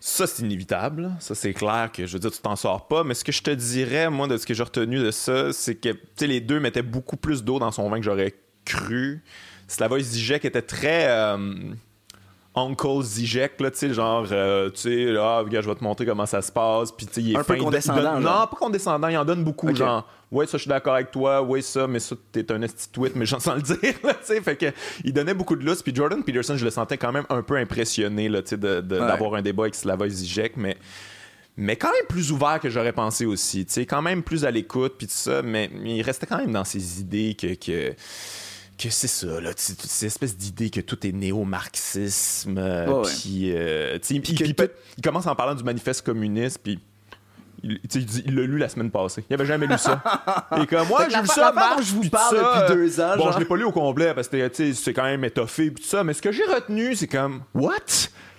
Ça, 0.00 0.26
c'est 0.26 0.42
inévitable. 0.42 1.10
Ça, 1.20 1.34
c'est 1.34 1.52
clair 1.52 1.90
que, 1.92 2.06
je 2.06 2.14
veux 2.14 2.18
dire, 2.18 2.30
tu 2.30 2.40
t'en 2.40 2.56
sors 2.56 2.88
pas. 2.88 3.04
Mais 3.04 3.12
ce 3.12 3.22
que 3.22 3.32
je 3.32 3.42
te 3.42 3.50
dirais, 3.50 4.08
moi, 4.08 4.26
de 4.26 4.38
ce 4.38 4.46
que 4.46 4.54
j'ai 4.54 4.62
retenu 4.62 4.98
de 4.98 5.10
ça, 5.10 5.52
c'est 5.52 5.74
que, 5.74 5.90
tu 5.90 5.98
sais, 6.16 6.26
les 6.26 6.40
deux 6.40 6.58
mettaient 6.58 6.82
beaucoup 6.82 7.18
plus 7.18 7.44
d'eau 7.44 7.58
dans 7.58 7.70
son 7.70 7.88
vin 7.90 7.98
que 7.98 8.04
j'aurais 8.04 8.34
cru. 8.64 9.22
Slavoj 9.68 10.00
Zizek 10.00 10.46
était 10.46 10.62
très... 10.62 11.06
euh, 11.08 11.36
Uncle 12.56 13.02
Zizek, 13.02 13.60
là, 13.60 13.70
tu 13.70 13.78
sais, 13.78 13.94
genre, 13.94 14.26
euh, 14.32 14.70
tu 14.70 14.80
sais, 14.80 15.04
là, 15.12 15.44
ah, 15.44 15.44
je 15.48 15.60
vais 15.68 15.74
te 15.76 15.84
montrer 15.84 16.04
comment 16.04 16.26
ça 16.26 16.42
se 16.42 16.50
passe. 16.50 16.90
Puis, 16.90 17.06
tu 17.06 17.12
sais, 17.14 17.20
il 17.22 17.32
est 17.32 17.36
Un 17.36 17.44
peu 17.44 17.44
fin, 17.44 17.54
donne- 17.54 17.64
condescendant, 17.66 18.02
donne-. 18.14 18.22
Non, 18.24 18.30
pas 18.30 18.56
condescendant, 18.58 19.08
il 19.08 19.16
en 19.16 19.24
donne 19.24 19.44
beaucoup, 19.44 19.68
Ok. 19.68 19.76
genre, 19.76 20.08
ouais, 20.32 20.46
ça, 20.46 20.58
je 20.58 20.62
suis 20.62 20.68
d'accord 20.68 20.94
avec 20.94 21.12
toi, 21.12 21.42
ouais, 21.42 21.62
ça, 21.62 21.86
mais 21.86 22.00
ça, 22.00 22.16
t'es 22.32 22.50
un 22.50 22.60
esti 22.62 22.88
tweet, 22.90 23.14
mais 23.14 23.24
j'en 23.24 23.38
sens 23.38 23.54
le 23.54 23.62
dire, 23.62 23.78
tu 23.80 24.08
sais. 24.24 24.40
Fait 24.40 24.56
que, 24.56 24.66
il 25.04 25.12
donnait 25.12 25.34
beaucoup 25.34 25.54
de 25.54 25.64
lousse. 25.64 25.82
Puis, 25.82 25.94
Jordan 25.94 26.24
Peterson, 26.24 26.56
je 26.56 26.64
le 26.64 26.70
sentais 26.70 26.98
quand 26.98 27.12
même 27.12 27.26
un 27.28 27.42
peu 27.42 27.56
impressionné, 27.56 28.28
là, 28.28 28.42
tu 28.42 28.48
sais, 28.50 28.56
Ouais. 28.56 28.82
d'avoir 28.82 29.34
un 29.34 29.42
débat 29.42 29.62
avec 29.64 29.74
Slavoj 29.76 30.08
Zizek, 30.10 30.56
mais 30.56 30.76
mais 31.56 31.76
quand 31.76 31.92
même 31.92 32.06
plus 32.08 32.32
ouvert 32.32 32.58
que 32.58 32.70
j'aurais 32.70 32.92
pensé 32.92 33.26
aussi, 33.26 33.66
tu 33.66 33.72
sais, 33.74 33.84
quand 33.86 34.00
même 34.00 34.22
plus 34.22 34.44
à 34.46 34.50
l'écoute 34.50 34.94
puis 34.96 35.06
tout 35.06 35.12
ça, 35.14 35.42
mais 35.42 35.68
il 35.84 36.00
restait 36.00 36.24
quand 36.26 36.38
même 36.38 36.52
dans 36.52 36.64
ses 36.64 37.00
idées 37.00 37.36
que 37.38 37.54
que, 37.54 37.92
que 38.82 38.90
c'est 38.90 39.06
ça 39.08 39.40
là, 39.40 39.50
ces 39.56 40.06
espèces 40.06 40.36
d'idées 40.36 40.70
que 40.70 40.80
tout 40.80 41.06
est 41.06 41.12
néo-marxisme, 41.12 42.56
euh, 42.58 42.86
Ouais, 42.86 42.94
ouais. 43.06 43.12
puis 43.20 43.52
euh, 43.54 43.98
tu 43.98 44.14
sais, 44.14 44.20
puis- 44.20 44.54
tout- 44.54 44.64
il 44.96 45.02
commence 45.02 45.26
en 45.26 45.34
parlant 45.34 45.54
du 45.54 45.64
manifeste 45.64 46.02
communiste 46.02 46.58
puis 46.62 46.78
il, 47.62 47.78
il 47.94 48.06
il 48.26 48.34
l'a 48.36 48.42
lu 48.42 48.56
la 48.58 48.68
semaine 48.70 48.90
passée. 48.90 49.22
Il 49.28 49.34
avait 49.34 49.44
jamais 49.44 49.66
lu 49.66 49.76
ça. 49.76 50.02
Et 50.62 50.66
comme 50.66 50.88
moi, 50.88 51.06
j'ai 51.10 51.20
vu 51.20 51.26
ça, 51.26 51.52
marche, 51.52 51.84
je 51.86 51.92
vous 51.94 52.08
parle 52.08 52.36
ça, 52.38 52.60
depuis 52.68 52.74
deux 52.74 53.00
ans, 53.00 53.16
Bon, 53.18 53.24
genre. 53.24 53.32
je 53.34 53.38
l'ai 53.40 53.44
pas 53.44 53.56
lu 53.56 53.64
au 53.64 53.72
complet 53.72 54.14
parce 54.14 54.28
que 54.28 54.50
c'est 54.72 54.94
quand 54.94 55.04
même 55.04 55.24
étoffé 55.24 55.70
puis 55.70 55.82
tout 55.84 55.88
ça, 55.90 56.02
mais 56.02 56.14
ce 56.14 56.22
que 56.22 56.32
j'ai 56.32 56.44
retenu, 56.44 56.94
c'est 56.96 57.06
comme 57.08 57.42
what? 57.54 57.74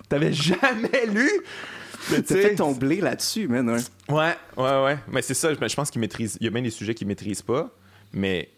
T'avais 0.10 0.34
jamais 0.34 1.06
lu? 1.08 1.30
T'as 2.10 2.24
fait 2.24 2.56
ton 2.56 2.72
blé 2.72 3.00
là-dessus, 3.00 3.48
man. 3.48 3.70
ouais. 3.70 3.80
Ouais, 4.10 4.36
ouais, 4.58 4.84
ouais. 4.84 4.98
Mais 5.12 5.22
c'est 5.22 5.36
ça, 5.36 5.54
je 5.54 5.68
je 5.68 5.76
pense 5.76 5.92
qu'il 5.92 6.02
maîtrise. 6.02 6.38
Il 6.42 6.46
y 6.46 6.48
a 6.48 6.50
bien 6.52 6.64
des 6.64 6.72
sujets 6.72 6.96
qu'il 6.96 7.08
maîtrise 7.08 7.44
pas, 7.44 7.70
mais. 8.12 8.50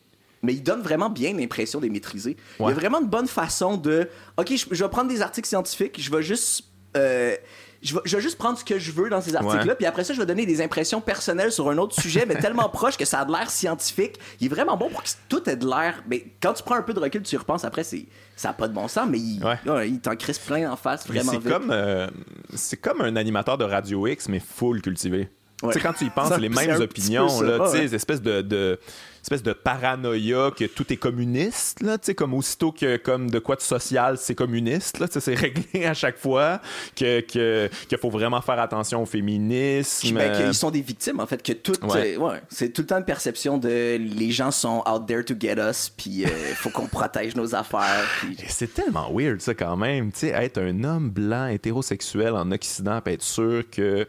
Mais 0.44 0.54
il 0.54 0.62
donne 0.62 0.82
vraiment 0.82 1.10
bien 1.10 1.34
l'impression 1.34 1.80
de 1.80 1.86
les 1.86 1.90
maîtriser. 1.90 2.38
Il 2.60 2.64
y 2.68 2.70
a 2.72 2.74
vraiment 2.74 3.00
une 3.02 3.08
bonne 3.08 3.28
façon 3.28 3.78
de. 3.78 4.08
Ok, 4.38 4.50
je, 4.56 4.66
je 4.70 4.84
vais 4.84 4.90
prendre 4.90 5.10
des 5.10 5.22
articles 5.22 5.48
scientifiques, 5.48 6.00
je 6.00 6.12
vais 6.12 6.22
juste. 6.22 6.66
euh, 6.96 7.36
je, 7.82 7.96
vais, 7.96 8.02
je 8.06 8.16
vais 8.16 8.22
juste 8.22 8.38
prendre 8.38 8.58
ce 8.58 8.64
que 8.64 8.80
je 8.80 8.92
veux 8.94 9.10
dans 9.10 9.20
ces 9.20 9.36
articles-là, 9.36 9.76
puis 9.76 9.86
après 9.86 10.06
ça, 10.06 10.14
je 10.14 10.20
vais 10.22 10.26
donner 10.26 10.46
des 10.46 10.62
impressions 10.62 11.02
personnelles 11.02 11.52
sur 11.52 11.70
un 11.70 11.78
autre 11.78 12.00
sujet, 12.00 12.26
mais 12.26 12.36
tellement 12.36 12.70
proche 12.74 12.96
que 12.96 13.04
ça 13.04 13.20
a 13.20 13.26
de 13.26 13.32
l'air 13.34 13.50
scientifique. 13.52 14.18
Il 14.40 14.46
est 14.46 14.50
vraiment 14.50 14.78
bon 14.78 14.90
pour 14.90 15.04
que 15.04 15.10
tout 15.28 15.50
ait 15.50 15.58
de 15.58 15.68
l'air. 15.68 16.02
Mais 16.10 16.26
quand 16.42 16.54
tu 16.54 16.64
prends 16.64 16.76
un 16.76 16.82
peu 16.82 16.94
de 16.94 17.00
recul, 17.02 17.22
tu 17.24 17.36
y 17.36 17.38
repenses 17.38 17.66
après, 17.66 17.84
c'est 17.84 18.06
ça 18.38 18.50
n'a 18.50 18.54
pas 18.54 18.70
de 18.70 18.74
bon 18.74 18.88
sens, 18.88 19.08
mais 19.10 19.20
il, 19.20 19.44
Ouais. 19.44 19.58
ouais, 19.70 19.90
il 19.90 20.00
t'en 20.00 20.16
crisse 20.16 20.40
plein 20.40 20.72
en 20.72 20.78
face, 20.78 21.06
vraiment 21.08 21.34
c'est 21.34 21.50
comme, 21.50 21.72
euh, 21.72 22.08
c'est 22.56 22.78
comme 22.78 23.02
un 23.02 23.18
animateur 23.18 23.58
de 23.58 23.66
Radio 23.66 24.08
X, 24.08 24.30
mais 24.30 24.40
full 24.40 24.82
cultivé. 24.82 25.30
Ouais. 25.64 25.74
Quand 25.82 25.94
tu 25.94 26.06
y 26.06 26.10
penses, 26.10 26.30
Ça, 26.30 26.38
les 26.38 26.50
mêmes 26.50 26.80
opinions, 26.82 27.40
peu 27.40 27.46
là, 27.58 27.70
ouais. 27.72 27.94
espèces 27.96 28.22
de, 28.22 28.42
de- 28.42 28.80
espèce 29.22 29.42
de 29.44 29.54
paranoïa 29.54 30.52
que 30.56 30.66
tout 30.66 30.92
est 30.92 30.98
communiste, 30.98 31.82
là, 31.82 31.98
tu 31.98 32.08
sais, 32.08 32.16
comme 32.16 32.34
aussitôt 32.34 32.74
que 32.74 32.98
comme 32.98 33.30
de 33.32 33.40
quoi 33.40 33.56
de 33.56 33.62
social, 33.62 34.18
c'est 34.18 34.36
communiste, 34.36 35.00
là, 35.00 35.08
c'est 35.10 35.34
réglé 35.36 35.86
à 35.86 35.94
chaque 35.94 36.18
fois, 36.18 36.60
que, 36.96 37.22
que, 37.22 37.70
qu'il 37.88 37.98
faut 37.98 38.10
vraiment 38.10 38.42
faire 38.42 38.60
attention 38.60 39.02
au 39.02 39.06
féminisme. 39.06 40.14
Ben, 40.16 40.22
euh, 40.32 40.44
qu'ils 40.46 40.54
sont 40.54 40.72
des 40.72 40.82
victimes, 40.82 41.20
en 41.22 41.26
fait, 41.26 41.42
que 41.42 41.54
tout. 41.54 41.74
Ouais. 41.86 42.16
euh, 42.16 42.20
ouais, 42.20 42.42
c'est 42.50 42.70
tout 42.74 42.82
le 42.82 42.88
temps 42.88 42.98
une 42.98 43.06
perception 43.06 43.58
de 43.58 43.96
les 43.98 44.32
gens 44.32 44.52
sont 44.52 44.84
out 44.86 45.06
there 45.08 45.24
to 45.24 45.34
get 45.40 45.56
us, 45.58 45.90
puis 45.96 46.24
il 46.26 46.28
faut 46.56 46.70
qu'on 46.70 46.88
protège 46.88 47.36
nos 47.36 47.56
affaires. 47.56 48.06
puis- 48.20 48.36
Et 48.44 48.50
C'est 48.50 48.74
tellement 48.74 49.10
weird, 49.14 49.40
ça, 49.42 49.54
quand 49.54 49.78
même. 49.78 50.12
Tu 50.12 50.20
sais, 50.20 50.28
être 50.30 50.58
un 50.60 50.84
homme 50.84 51.10
blanc 51.10 51.48
hétérosexuel 51.48 52.34
en 52.34 52.52
Occident, 52.52 53.00
puis 53.02 53.14
être 53.14 53.24
sûr 53.24 53.64
que 53.72 54.06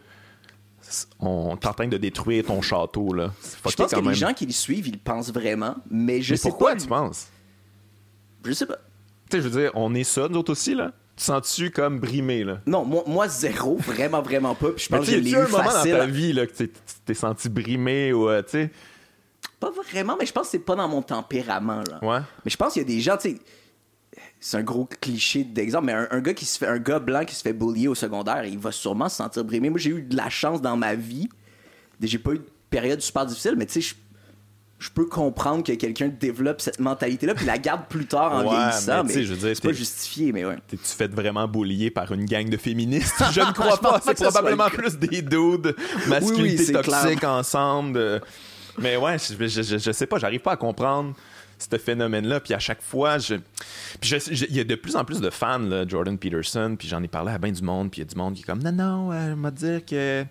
on 1.20 1.56
est 1.56 1.66
en 1.66 1.72
train 1.72 1.88
de 1.88 1.96
détruire 1.96 2.44
ton 2.44 2.62
château, 2.62 3.12
là. 3.12 3.32
Je 3.66 3.74
pense 3.74 3.90
que 3.90 3.96
même. 3.96 4.08
les 4.08 4.14
gens 4.14 4.32
qui 4.32 4.46
le 4.46 4.52
suivent, 4.52 4.86
ils 4.88 4.94
le 4.94 4.98
pensent 4.98 5.32
vraiment, 5.32 5.76
mais 5.90 6.22
je 6.22 6.32
Mais 6.32 6.36
sais 6.36 6.48
pourquoi 6.48 6.72
pas. 6.72 6.80
tu 6.80 6.86
penses? 6.86 7.28
Je 8.44 8.52
sais 8.52 8.66
pas. 8.66 8.78
Tu 9.30 9.36
sais, 9.36 9.42
je 9.42 9.48
veux 9.48 9.60
dire, 9.62 9.70
on 9.74 9.94
est 9.94 10.04
ça, 10.04 10.28
nous 10.28 10.38
autres 10.38 10.52
aussi, 10.52 10.74
là. 10.74 10.92
Tu 11.16 11.24
sens-tu 11.24 11.70
comme 11.70 12.00
brimé, 12.00 12.42
là? 12.42 12.60
Non, 12.66 12.84
moi, 12.84 13.04
moi 13.06 13.28
zéro, 13.28 13.76
vraiment, 13.78 14.20
vraiment 14.20 14.54
pas. 14.54 14.70
Puis 14.70 14.84
je 14.84 14.88
pense 14.88 15.06
que 15.06 15.12
a 15.12 15.16
eu 15.16 15.36
un 15.36 15.48
moment 15.48 15.64
facile. 15.64 15.92
dans 15.92 15.98
ta 15.98 16.06
vie, 16.06 16.32
là, 16.32 16.46
que 16.46 16.52
tu 16.52 16.70
t'es 17.04 17.14
senti 17.14 17.48
brimé 17.48 18.12
ou, 18.12 18.28
euh, 18.28 18.42
tu 18.42 18.50
sais... 18.50 18.70
Pas 19.60 19.70
vraiment, 19.70 20.16
mais 20.18 20.26
je 20.26 20.32
pense 20.32 20.46
que 20.46 20.50
c'est 20.52 20.58
pas 20.58 20.74
dans 20.74 20.88
mon 20.88 21.00
tempérament. 21.00 21.82
Là. 21.90 21.98
Ouais. 22.02 22.20
Mais 22.44 22.50
je 22.50 22.56
pense 22.56 22.72
qu'il 22.72 22.82
y 22.82 22.84
a 22.84 22.88
des 22.88 23.00
gens, 23.00 23.16
tu 23.16 23.30
sais. 23.30 23.38
C'est 24.46 24.58
un 24.58 24.62
gros 24.62 24.86
cliché 25.00 25.42
d'exemple, 25.42 25.86
mais 25.86 25.94
un, 25.94 26.06
un 26.10 26.20
gars 26.20 26.34
qui 26.34 26.44
se 26.44 26.58
fait 26.58 26.66
un 26.66 26.76
gars 26.78 26.98
blanc 26.98 27.24
qui 27.24 27.34
se 27.34 27.40
fait 27.40 27.54
bullier 27.54 27.88
au 27.88 27.94
secondaire, 27.94 28.44
il 28.44 28.58
va 28.58 28.72
sûrement 28.72 29.08
se 29.08 29.16
sentir 29.16 29.42
brimé. 29.42 29.70
Moi, 29.70 29.78
j'ai 29.78 29.88
eu 29.88 30.02
de 30.02 30.14
la 30.14 30.28
chance 30.28 30.60
dans 30.60 30.76
ma 30.76 30.94
vie. 30.94 31.30
J'ai 32.02 32.18
pas 32.18 32.32
eu 32.32 32.38
de 32.40 32.46
période 32.68 33.00
super 33.00 33.24
difficile, 33.24 33.54
mais 33.56 33.64
tu 33.64 33.80
sais, 33.80 33.96
je, 34.78 34.90
peux 34.90 35.06
comprendre 35.06 35.64
que 35.64 35.72
quelqu'un 35.72 36.08
développe 36.08 36.60
cette 36.60 36.78
mentalité-là 36.78 37.34
puis 37.34 37.46
la 37.46 37.56
garde 37.56 37.86
plus 37.88 38.04
tard 38.04 38.32
en 38.34 38.42
Ouais, 38.44 38.54
vieillissant. 38.54 39.04
mais 39.04 39.14
tu 39.14 39.26
c'est 39.54 39.62
pas 39.62 39.72
justifié, 39.72 40.30
mais 40.30 40.44
ouais. 40.44 40.58
T'es-tu 40.68 40.84
fait 40.94 41.10
vraiment 41.10 41.48
boulier 41.48 41.90
par 41.90 42.12
une 42.12 42.26
gang 42.26 42.46
de 42.50 42.58
féministes? 42.58 43.22
Je 43.32 43.40
ne 43.40 43.50
crois 43.50 43.78
pas. 43.78 43.98
C'est 44.04 44.14
probablement 44.22 44.68
plus 44.68 44.98
des 44.98 45.22
dudes 45.22 45.74
masculinité 46.06 46.70
toxique 46.72 47.20
clair. 47.20 47.30
ensemble. 47.30 47.94
de- 47.94 48.20
Mais 48.76 48.98
ouais, 48.98 49.16
je, 49.18 49.46
je, 49.46 49.62
je- 49.62 49.78
je 49.78 49.90
sais 49.92 50.06
pas, 50.06 50.18
j'arrive 50.18 50.40
pas 50.40 50.52
à 50.52 50.56
comprendre 50.58 51.14
ce 51.58 51.76
phénomène-là. 51.78 52.40
Puis 52.40 52.54
à 52.54 52.58
chaque 52.58 52.82
fois, 52.82 53.18
je... 53.18 53.36
Il 54.02 54.54
y 54.56 54.60
a 54.60 54.64
de 54.64 54.74
plus 54.74 54.96
en 54.96 55.04
plus 55.04 55.20
de 55.20 55.30
fans, 55.30 55.58
là, 55.58 55.84
Jordan 55.86 56.18
Peterson, 56.18 56.76
puis 56.78 56.88
j'en 56.88 57.02
ai 57.02 57.08
parlé 57.08 57.32
à 57.32 57.38
bien 57.38 57.52
du 57.52 57.62
monde, 57.62 57.90
puis 57.90 58.00
il 58.00 58.04
y 58.04 58.06
a 58.06 58.10
du 58.12 58.16
monde 58.16 58.34
qui 58.34 58.42
est 58.42 58.44
comme, 58.44 58.62
non, 58.62 58.72
non, 58.72 59.12
euh, 59.12 59.34
m'a 59.36 59.50
dire 59.50 59.84
que... 59.84 60.24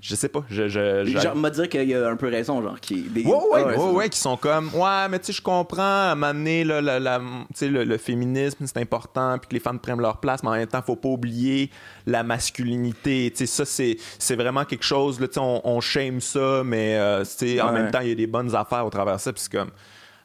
Je 0.00 0.14
sais 0.14 0.28
pas, 0.28 0.44
je... 0.48 0.68
je, 0.68 1.04
je- 1.06 1.18
Genre, 1.18 1.34
me 1.34 1.50
dire 1.50 1.68
qu'il 1.68 1.82
y 1.88 1.92
a 1.92 2.08
un 2.08 2.14
peu 2.14 2.28
raison, 2.28 2.62
genre, 2.62 2.78
qui 2.78 3.02
des... 3.02 3.24
Ouais, 3.24 3.32
ouais, 3.50 3.74
Ah 3.76 3.84
ouais, 3.90 4.08
qui 4.08 4.18
sont 4.20 4.36
comme, 4.36 4.70
ouais, 4.72 5.08
mais 5.10 5.18
tu 5.18 5.26
sais, 5.26 5.32
je 5.32 5.42
comprends, 5.42 6.10
à 6.10 6.14
m'amener 6.14 6.62
la, 6.62 6.80
la, 6.80 7.00
la- 7.00 7.18
tu 7.18 7.24
sais, 7.56 7.68
le, 7.68 7.82
le 7.82 7.98
féminisme, 7.98 8.64
c'est 8.64 8.76
important, 8.78 9.36
puis 9.40 9.48
que 9.48 9.54
les 9.54 9.60
femmes 9.60 9.80
prennent 9.80 10.00
leur 10.00 10.20
place, 10.20 10.44
mais 10.44 10.50
en 10.50 10.52
même 10.52 10.68
temps, 10.68 10.82
faut 10.82 10.94
pas 10.94 11.08
oublier 11.08 11.70
la 12.06 12.22
masculinité. 12.22 13.32
Tu 13.36 13.44
sais, 13.44 13.64
ça, 13.64 13.96
c'est, 14.18 14.36
vraiment 14.36 14.64
quelque 14.64 14.84
chose, 14.84 15.18
là, 15.18 15.26
tu 15.26 15.34
sais, 15.34 15.40
on, 15.40 15.66
on 15.68 15.80
shame 15.80 16.20
ça, 16.20 16.62
mais 16.64 16.96
euh, 16.96 17.24
tu 17.24 17.30
sais, 17.30 17.60
en 17.60 17.72
même 17.72 17.90
temps, 17.90 18.00
il 18.00 18.10
y 18.10 18.12
a 18.12 18.14
des 18.14 18.28
bonnes 18.28 18.54
affaires 18.54 18.86
au 18.86 18.90
travers 18.90 19.16
de 19.16 19.20
ça, 19.20 19.32
puis 19.32 19.42
c'est 19.42 19.50
comme, 19.52 19.70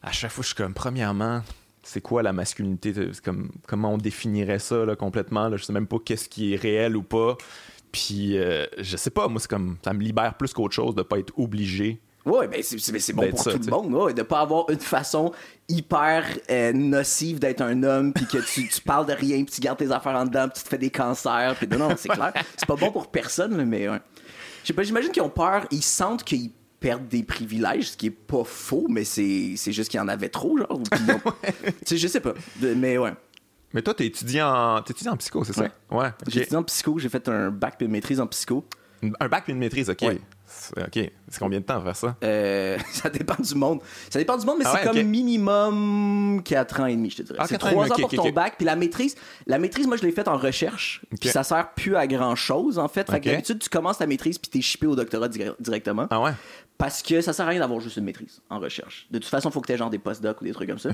à 0.04 0.12
chaque 0.12 0.30
fois, 0.30 0.42
je 0.42 0.48
suis 0.48 0.54
comme, 0.54 0.74
premièrement, 0.74 1.42
c'est 1.82 2.00
quoi 2.00 2.22
la 2.22 2.32
masculinité? 2.32 2.92
Comme, 3.24 3.50
comment 3.66 3.92
on 3.94 3.98
définirait 3.98 4.58
ça, 4.58 4.84
là, 4.84 4.96
complètement, 4.96 5.48
là? 5.48 5.56
Je 5.56 5.64
sais 5.64 5.72
même 5.72 5.86
pas 5.86 5.96
qu'est-ce 6.04 6.28
qui 6.28 6.52
est 6.54 6.56
réel 6.56 6.96
ou 6.96 7.02
pas. 7.02 7.36
Puis, 7.92 8.38
euh, 8.38 8.66
je 8.78 8.96
sais 8.96 9.10
pas, 9.10 9.28
moi, 9.28 9.40
c'est 9.40 9.48
comme, 9.50 9.76
ça 9.84 9.92
me 9.92 10.00
libère 10.02 10.34
plus 10.34 10.52
qu'autre 10.52 10.74
chose 10.74 10.94
de 10.94 11.02
pas 11.02 11.18
être 11.18 11.32
obligé. 11.38 12.00
Ouais, 12.26 12.48
ben 12.48 12.62
c'est, 12.62 12.78
c'est- 12.78 13.12
bon 13.12 13.28
pour 13.28 13.38
ça, 13.38 13.52
tout 13.52 13.60
le 13.62 13.70
monde, 13.70 13.94
ouais, 13.94 14.14
de 14.14 14.22
pas 14.22 14.40
avoir 14.40 14.70
une 14.70 14.80
façon 14.80 15.30
hyper 15.68 16.24
euh, 16.50 16.72
nocive 16.72 17.38
d'être 17.38 17.60
un 17.60 17.82
homme, 17.82 18.14
puis 18.14 18.24
que 18.26 18.38
tu, 18.38 18.66
tu 18.66 18.80
parles 18.80 19.04
de 19.04 19.12
rien, 19.12 19.44
puis 19.44 19.54
tu 19.54 19.60
gardes 19.60 19.78
tes 19.78 19.92
affaires 19.92 20.16
en 20.16 20.24
dedans, 20.24 20.48
puis 20.48 20.58
tu 20.58 20.64
te 20.64 20.68
fais 20.70 20.78
des 20.78 20.88
cancers, 20.88 21.54
puis 21.56 21.68
non, 21.68 21.76
non, 21.76 21.94
c'est 21.98 22.08
clair. 22.08 22.32
C'est 22.56 22.66
pas 22.66 22.76
bon 22.76 22.90
pour 22.90 23.10
personne, 23.10 23.54
là, 23.58 23.64
mais 23.66 23.90
ouais. 23.90 24.00
Je 24.62 24.68
sais 24.68 24.72
pas, 24.72 24.82
j'imagine 24.84 25.10
qu'ils 25.12 25.22
ont 25.22 25.28
peur, 25.28 25.66
ils 25.70 25.82
sentent 25.82 26.24
qu'ils 26.24 26.50
perdent 26.84 27.08
des 27.08 27.22
privilèges, 27.22 27.92
ce 27.92 27.96
qui 27.96 28.06
est 28.08 28.10
pas 28.10 28.44
faux, 28.44 28.84
mais 28.90 29.04
c'est, 29.04 29.54
c'est 29.56 29.72
juste 29.72 29.90
qu'il 29.90 29.96
y 29.98 30.02
en 30.02 30.08
avait 30.08 30.28
trop, 30.28 30.58
genre. 30.58 30.82
Tu 31.86 31.96
je 31.96 32.06
sais 32.08 32.20
pas, 32.20 32.34
De- 32.60 32.74
mais 32.74 32.98
ouais. 32.98 33.14
Mais 33.72 33.80
toi, 33.80 33.94
t'es 33.94 34.04
étudiant 34.06 34.82
t'es 34.82 34.92
étudiant 34.92 35.12
en 35.14 35.16
psycho, 35.16 35.42
c'est 35.44 35.54
ça? 35.54 35.62
Ouais. 35.62 35.70
Ouais. 35.90 36.08
J'ai 36.28 36.40
étudié 36.42 36.58
en 36.58 36.62
psycho, 36.62 36.98
j'ai 36.98 37.08
fait 37.08 37.26
un 37.30 37.50
bac 37.50 37.76
puis 37.78 37.86
une 37.86 37.92
maîtrise 37.92 38.20
en 38.20 38.26
psycho. 38.26 38.66
Un 39.20 39.28
bac 39.28 39.44
puis 39.44 39.52
une 39.54 39.58
maîtrise, 39.58 39.88
ok. 39.88 40.02
Ouais. 40.02 40.18
C'est- 40.46 40.82
Ok. 40.82 41.10
C'est 41.28 41.38
combien 41.40 41.58
de 41.58 41.64
temps 41.64 41.78
à 41.80 41.82
faire 41.82 41.96
ça? 41.96 42.16
Euh, 42.22 42.78
ça 42.92 43.08
dépend 43.10 43.42
du 43.42 43.54
monde. 43.54 43.80
Ça 44.10 44.18
dépend 44.18 44.36
du 44.36 44.46
monde, 44.46 44.56
mais 44.60 44.64
Ah 44.66 44.72
c'est 44.80 44.88
ouais, 44.88 44.94
comme 45.02 45.08
minimum 45.10 46.42
4 46.44 46.80
ans 46.80 46.86
et 46.86 46.94
demi, 46.94 47.10
je 47.10 47.16
te 47.16 47.22
dirais. 47.22 47.38
Ah, 47.40 47.46
c'est 47.46 47.54
quatre 47.54 47.66
ans 47.66 47.70
et 47.70 47.72
3 47.72 47.84
demi, 47.88 47.92
ans 48.04 48.08
pour 48.08 48.24
ton 48.24 48.30
bac. 48.30 48.54
Puis 48.56 48.64
la 48.66 48.76
maîtrise, 48.76 49.14
la 49.46 49.58
maîtrise, 49.58 49.86
moi, 49.86 49.96
je 49.96 50.02
l'ai 50.02 50.12
faite 50.12 50.28
en 50.28 50.36
recherche. 50.38 51.02
Puis 51.20 51.28
ça 51.30 51.42
sert 51.42 51.72
plus 51.72 51.96
à 51.96 52.06
grand 52.06 52.36
chose, 52.36 52.78
en 52.78 52.88
fait. 52.88 53.10
Fait 53.10 53.20
que 53.20 53.30
d'habitude, 53.30 53.58
tu 53.58 53.68
commences 53.68 53.98
ta 53.98 54.06
maîtrise 54.06 54.38
puis 54.38 54.50
t'es 54.50 54.60
shippé 54.60 54.86
au 54.86 54.94
doctorat 54.96 55.28
dir- 55.28 55.56
directement. 55.58 56.06
Ah 56.10 56.20
ouais? 56.20 56.32
Parce 56.78 57.02
que 57.02 57.20
ça 57.20 57.32
sert 57.32 57.46
à 57.46 57.50
rien 57.50 57.60
d'avoir 57.60 57.80
juste 57.80 57.96
une 57.96 58.04
maîtrise 58.04 58.40
en 58.50 58.58
recherche. 58.58 59.06
De 59.10 59.18
toute 59.18 59.28
façon, 59.30 59.48
il 59.48 59.52
faut 59.52 59.60
que 59.60 59.66
tu 59.68 59.72
aies 59.72 59.76
genre 59.76 59.90
des 59.90 59.98
postdocs 59.98 60.40
ou 60.40 60.44
des 60.44 60.52
trucs 60.52 60.68
comme 60.68 60.78
ça. 60.78 60.90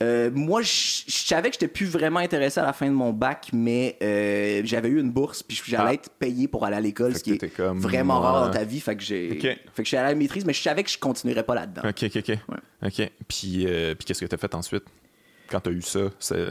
Euh, 0.00 0.30
moi, 0.32 0.62
je 0.62 1.02
savais 1.08 1.48
que 1.48 1.54
j'étais 1.54 1.66
plus 1.66 1.86
vraiment 1.86 2.20
intéressé 2.20 2.60
à 2.60 2.64
la 2.64 2.72
fin 2.72 2.86
de 2.86 2.92
mon 2.92 3.12
bac, 3.12 3.48
mais 3.52 3.96
euh, 4.00 4.60
j'avais 4.64 4.88
eu 4.90 5.00
une 5.00 5.10
bourse, 5.10 5.42
puis 5.42 5.60
j'allais 5.66 5.84
Ah. 5.88 5.94
être 5.94 6.10
payé 6.10 6.46
pour 6.46 6.64
aller 6.64 6.76
à 6.76 6.80
l'école, 6.80 7.16
ce 7.16 7.24
qui 7.24 7.32
est 7.32 7.48
comme, 7.48 7.80
vraiment 7.80 8.20
rare 8.20 8.46
dans 8.46 8.52
ta 8.52 8.62
vie. 8.62 8.78
Fait 8.78 8.94
que 8.94 9.02
j'ai, 9.02 9.32
Ok. 9.32 9.40
fait 9.42 9.56
que 9.56 9.82
je 9.82 9.88
suis 9.88 9.96
allé 9.96 10.06
à 10.06 10.10
la 10.10 10.14
maîtrise, 10.14 10.44
mais 10.44 10.52
je 10.52 10.62
savais 10.62 10.84
que 10.84 10.90
je 10.90 10.98
continuerais 10.98 11.42
pas 11.42 11.56
là-dedans. 11.56 11.82
Ok, 11.84 12.04
ok, 12.04 12.16
ok. 12.28 12.38
Ok. 12.86 13.10
Puis, 13.26 13.66
euh, 13.66 13.96
puis 13.96 14.04
qu'est-ce 14.06 14.20
que 14.20 14.26
t'as 14.26 14.36
fait 14.36 14.54
ensuite? 14.54 14.84
Quand 15.50 15.58
t'as 15.58 15.72
eu 15.72 15.82
ça? 15.82 16.10
C'est... 16.20 16.46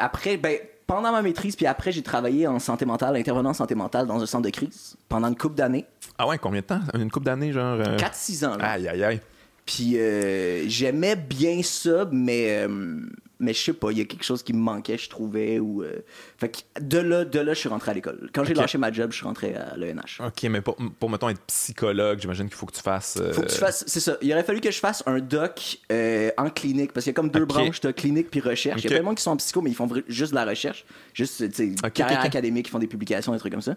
Après, 0.00 0.36
ben, 0.36 0.56
pendant 0.86 1.12
ma 1.12 1.22
maîtrise, 1.22 1.56
puis 1.56 1.66
après, 1.66 1.92
j'ai 1.92 2.02
travaillé 2.02 2.46
en 2.46 2.58
santé 2.58 2.84
mentale, 2.84 3.16
intervenant 3.16 3.50
en 3.50 3.54
santé 3.54 3.74
mentale 3.74 4.06
dans 4.06 4.22
un 4.22 4.26
centre 4.26 4.44
de 4.44 4.50
crise 4.50 4.96
pendant 5.08 5.28
une 5.28 5.36
couple 5.36 5.54
d'années, 5.56 5.86
Ah 6.18 6.26
ouais, 6.28 6.38
combien 6.38 6.60
de 6.60 6.66
temps? 6.66 6.80
Une 6.94 7.10
couple 7.10 7.26
d'années, 7.26 7.52
genre? 7.52 7.78
euh? 7.80 7.96
4-6 7.96 8.46
ans. 8.46 8.56
là. 8.56 8.72
Aïe, 8.72 8.88
aïe, 8.88 9.04
aïe. 9.04 9.20
Puis 9.64 9.96
euh, 9.96 10.64
j'aimais 10.68 11.14
bien 11.16 11.60
ça, 11.62 12.06
mais, 12.10 12.64
euh, 12.66 13.00
mais 13.40 13.52
je 13.54 13.58
sais 13.62 13.72
pas, 13.72 13.90
il 13.90 13.98
y 13.98 14.00
a 14.00 14.04
quelque 14.04 14.24
chose 14.24 14.42
qui 14.42 14.52
me 14.52 14.58
manquait, 14.60 14.96
je 14.98 15.08
trouvais. 15.08 15.58
Ou, 15.58 15.82
euh, 15.82 16.00
Fait 16.38 16.48
que 16.48 16.80
de 16.80 16.98
là, 16.98 17.24
de 17.24 17.38
là, 17.40 17.54
je 17.54 17.58
suis 17.58 17.68
rentré 17.68 17.90
à 17.90 17.94
l'école. 17.94 18.30
Quand 18.32 18.44
j'ai 18.44 18.52
Ok. 18.52 18.58
lâché 18.58 18.78
ma 18.78 18.92
job, 18.92 19.10
je 19.10 19.16
suis 19.16 19.24
rentré 19.26 19.54
à 19.56 19.76
l'ENH. 19.76 20.20
Ok, 20.24 20.42
mais 20.44 20.60
pour, 20.60 20.76
pour 20.98 21.10
mettons, 21.10 21.28
être 21.28 21.40
psychologue, 21.46 22.20
j'imagine 22.20 22.46
qu'il 22.46 22.54
faut 22.56 22.66
que 22.66 22.74
tu 22.74 22.82
fasses... 22.82 23.18
euh, 23.20 23.32
Faut 23.32 23.42
que 23.42 23.48
tu 23.48 23.56
fasses, 23.58 23.84
c'est 23.86 24.00
ça. 24.00 24.16
Il 24.22 24.32
aurait 24.32 24.44
fallu 24.44 24.60
que 24.60 24.70
je 24.70 24.78
fasse 24.78 25.02
un 25.06 25.18
doc 25.18 25.78
euh, 25.90 26.30
en 26.38 26.50
clinique 26.50 26.92
parce 26.92 27.04
qu'il 27.04 27.10
y 27.10 27.14
a 27.14 27.16
comme 27.16 27.30
deux 27.30 27.44
branches, 27.44 27.80
t'as 27.80 27.92
clinique 27.92 28.30
puis 28.30 28.40
recherche. 28.40 28.80
Il 28.80 28.84
y 28.84 28.86
a 28.86 28.90
plein 28.90 29.00
de 29.00 29.04
monde 29.04 29.16
qui 29.16 29.22
sont 29.22 29.30
en 29.32 29.36
psycho, 29.36 29.60
mais 29.60 29.70
ils 29.70 29.76
font 29.76 29.88
juste 30.08 30.30
de 30.32 30.36
la 30.36 30.44
recherche, 30.44 30.84
juste 31.14 31.50
tu 31.52 31.74
sais, 31.76 31.90
carrière 31.90 32.20
académique, 32.20 32.68
ils 32.68 32.70
font 32.70 32.78
des 32.78 32.86
publications, 32.86 33.32
des 33.32 33.38
trucs 33.38 33.52
comme 33.52 33.60
ça. 33.62 33.76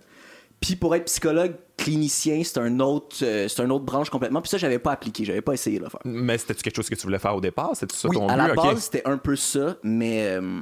Puis 0.62 0.76
pour 0.76 0.96
être 0.96 1.06
psychologue 1.06 1.56
clinicien, 1.78 2.42
c'est 2.44 2.58
un 2.60 2.80
autre, 2.80 3.18
euh, 3.22 3.48
c'est 3.48 3.62
une 3.62 3.72
autre 3.72 3.86
branche 3.86 4.10
complètement. 4.10 4.42
Puis 4.42 4.50
ça, 4.50 4.58
j'avais 4.58 4.80
pas 4.80 4.92
appliqué, 4.94 5.26
j'avais 5.26 5.42
pas 5.42 5.54
essayé 5.54 5.78
de 5.80 5.84
le 5.84 5.90
faire. 5.90 6.00
Mais 6.06 6.38
c'était 6.38 6.54
quelque 6.56 6.76
chose 6.76 6.90
que 6.90 6.96
tu 6.96 7.04
voulais 7.04 7.20
faire 7.20 7.36
au 7.36 7.42
départ? 7.42 7.72
C'était 7.76 7.94
ça 7.96 8.08
Oui, 8.08 8.16
ton 8.16 8.28
à 8.28 8.34
but? 8.36 8.48
la 8.48 8.54
base, 8.56 8.84
c'était 8.86 9.04
un 9.06 9.18
peu 9.18 9.36
ça, 9.36 9.76
mais, 9.84 10.38
euh, 10.40 10.62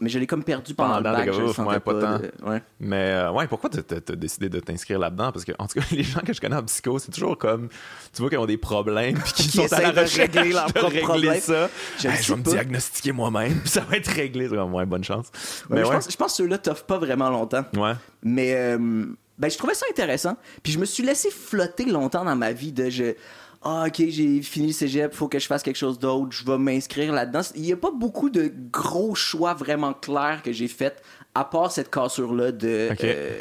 mais 0.00 0.08
je 0.08 0.18
l'ai 0.18 0.26
comme 0.26 0.42
perdu 0.42 0.74
pendant 0.74 0.94
Pendant 0.96 1.10
le 1.10 1.16
bac. 1.26 1.32
Je 1.32 1.40
le 1.40 1.46
ouais, 1.68 1.80
pas 1.80 1.94
pas. 1.94 2.00
tant. 2.00 2.18
de- 2.18 2.32
ouais. 2.50 2.62
Mais 2.80 3.10
euh, 3.12 3.30
ouais, 3.32 3.46
pourquoi 3.46 3.68
t'as- 3.70 3.82
t'as 3.82 4.00
t'as 4.00 4.14
décidé 4.16 4.48
de 4.48 4.58
t'inscrire 4.60 4.98
là-dedans? 4.98 5.30
Parce 5.32 5.44
que, 5.44 5.52
en 5.58 5.66
tout 5.66 5.78
cas, 5.78 5.86
les 5.92 6.02
gens 6.02 6.20
que 6.20 6.32
je 6.32 6.40
connais 6.40 6.56
en 6.56 6.62
psycho, 6.64 6.98
c'est 6.98 7.12
toujours 7.12 7.36
comme, 7.38 7.68
tu 8.12 8.22
vois 8.22 8.30
qu'ils 8.30 8.38
ont 8.38 8.46
des 8.46 8.56
problèmes, 8.56 9.18
puis 9.18 9.32
qu'ils 9.32 9.50
Qui 9.50 9.56
sont 9.68 9.72
à 9.74 9.80
la 9.82 9.92
de 9.92 10.00
recherche 10.00 10.30
régler 10.34 10.52
leurs 10.52 10.72
de 10.72 10.78
régler 10.80 11.00
problèmes. 11.02 11.40
ça. 11.40 11.68
Je 11.98 12.08
Hey, 12.08 12.16
sais 12.16 12.22
je 12.22 12.32
vais 12.32 12.38
me 12.38 12.44
diagnostiquer 12.44 13.12
moi-même, 13.12 13.60
puis 13.60 13.68
ça 13.70 13.80
va 13.82 13.96
être 13.96 14.08
réglé. 14.10 14.48
C'est 14.48 14.58
ouais, 14.58 14.86
bonne 14.86 15.04
chance. 15.04 15.26
Mais 15.68 15.80
je, 15.80 15.84
ouais, 15.86 15.92
pense, 15.92 16.10
je 16.10 16.16
pense 16.16 16.32
que 16.32 16.36
ceux-là 16.44 16.58
t'offrent 16.58 16.84
pas 16.86 16.98
vraiment 16.98 17.30
longtemps. 17.30 17.64
ouais. 17.76 17.92
Mais 18.22 18.54
euh, 18.54 19.06
ben, 19.38 19.50
je 19.50 19.56
trouvais 19.56 19.74
ça 19.74 19.86
intéressant. 19.90 20.36
Puis 20.62 20.72
je 20.72 20.78
me 20.78 20.84
suis 20.84 21.02
laissé 21.02 21.30
flotter 21.30 21.86
longtemps 21.86 22.24
dans 22.24 22.36
ma 22.36 22.52
vie 22.52 22.72
de 22.72 22.90
je. 22.90 23.14
Ah, 23.62 23.84
ok, 23.88 24.04
j'ai 24.08 24.40
fini 24.40 24.68
le 24.68 24.72
cégep, 24.72 25.12
faut 25.12 25.28
que 25.28 25.38
je 25.38 25.46
fasse 25.46 25.62
quelque 25.62 25.76
chose 25.76 25.98
d'autre, 25.98 26.28
je 26.30 26.44
vais 26.46 26.56
m'inscrire 26.56 27.12
là-dedans. 27.12 27.40
Il 27.54 27.62
n'y 27.62 27.72
a 27.72 27.76
pas 27.76 27.90
beaucoup 27.90 28.30
de 28.30 28.50
gros 28.72 29.14
choix 29.14 29.52
vraiment 29.52 29.92
clairs 29.92 30.40
que 30.42 30.50
j'ai 30.50 30.68
fait, 30.68 31.02
à 31.34 31.44
part 31.44 31.70
cette 31.70 31.90
cassure-là 31.90 32.52
de, 32.52 32.88
euh, 33.04 33.38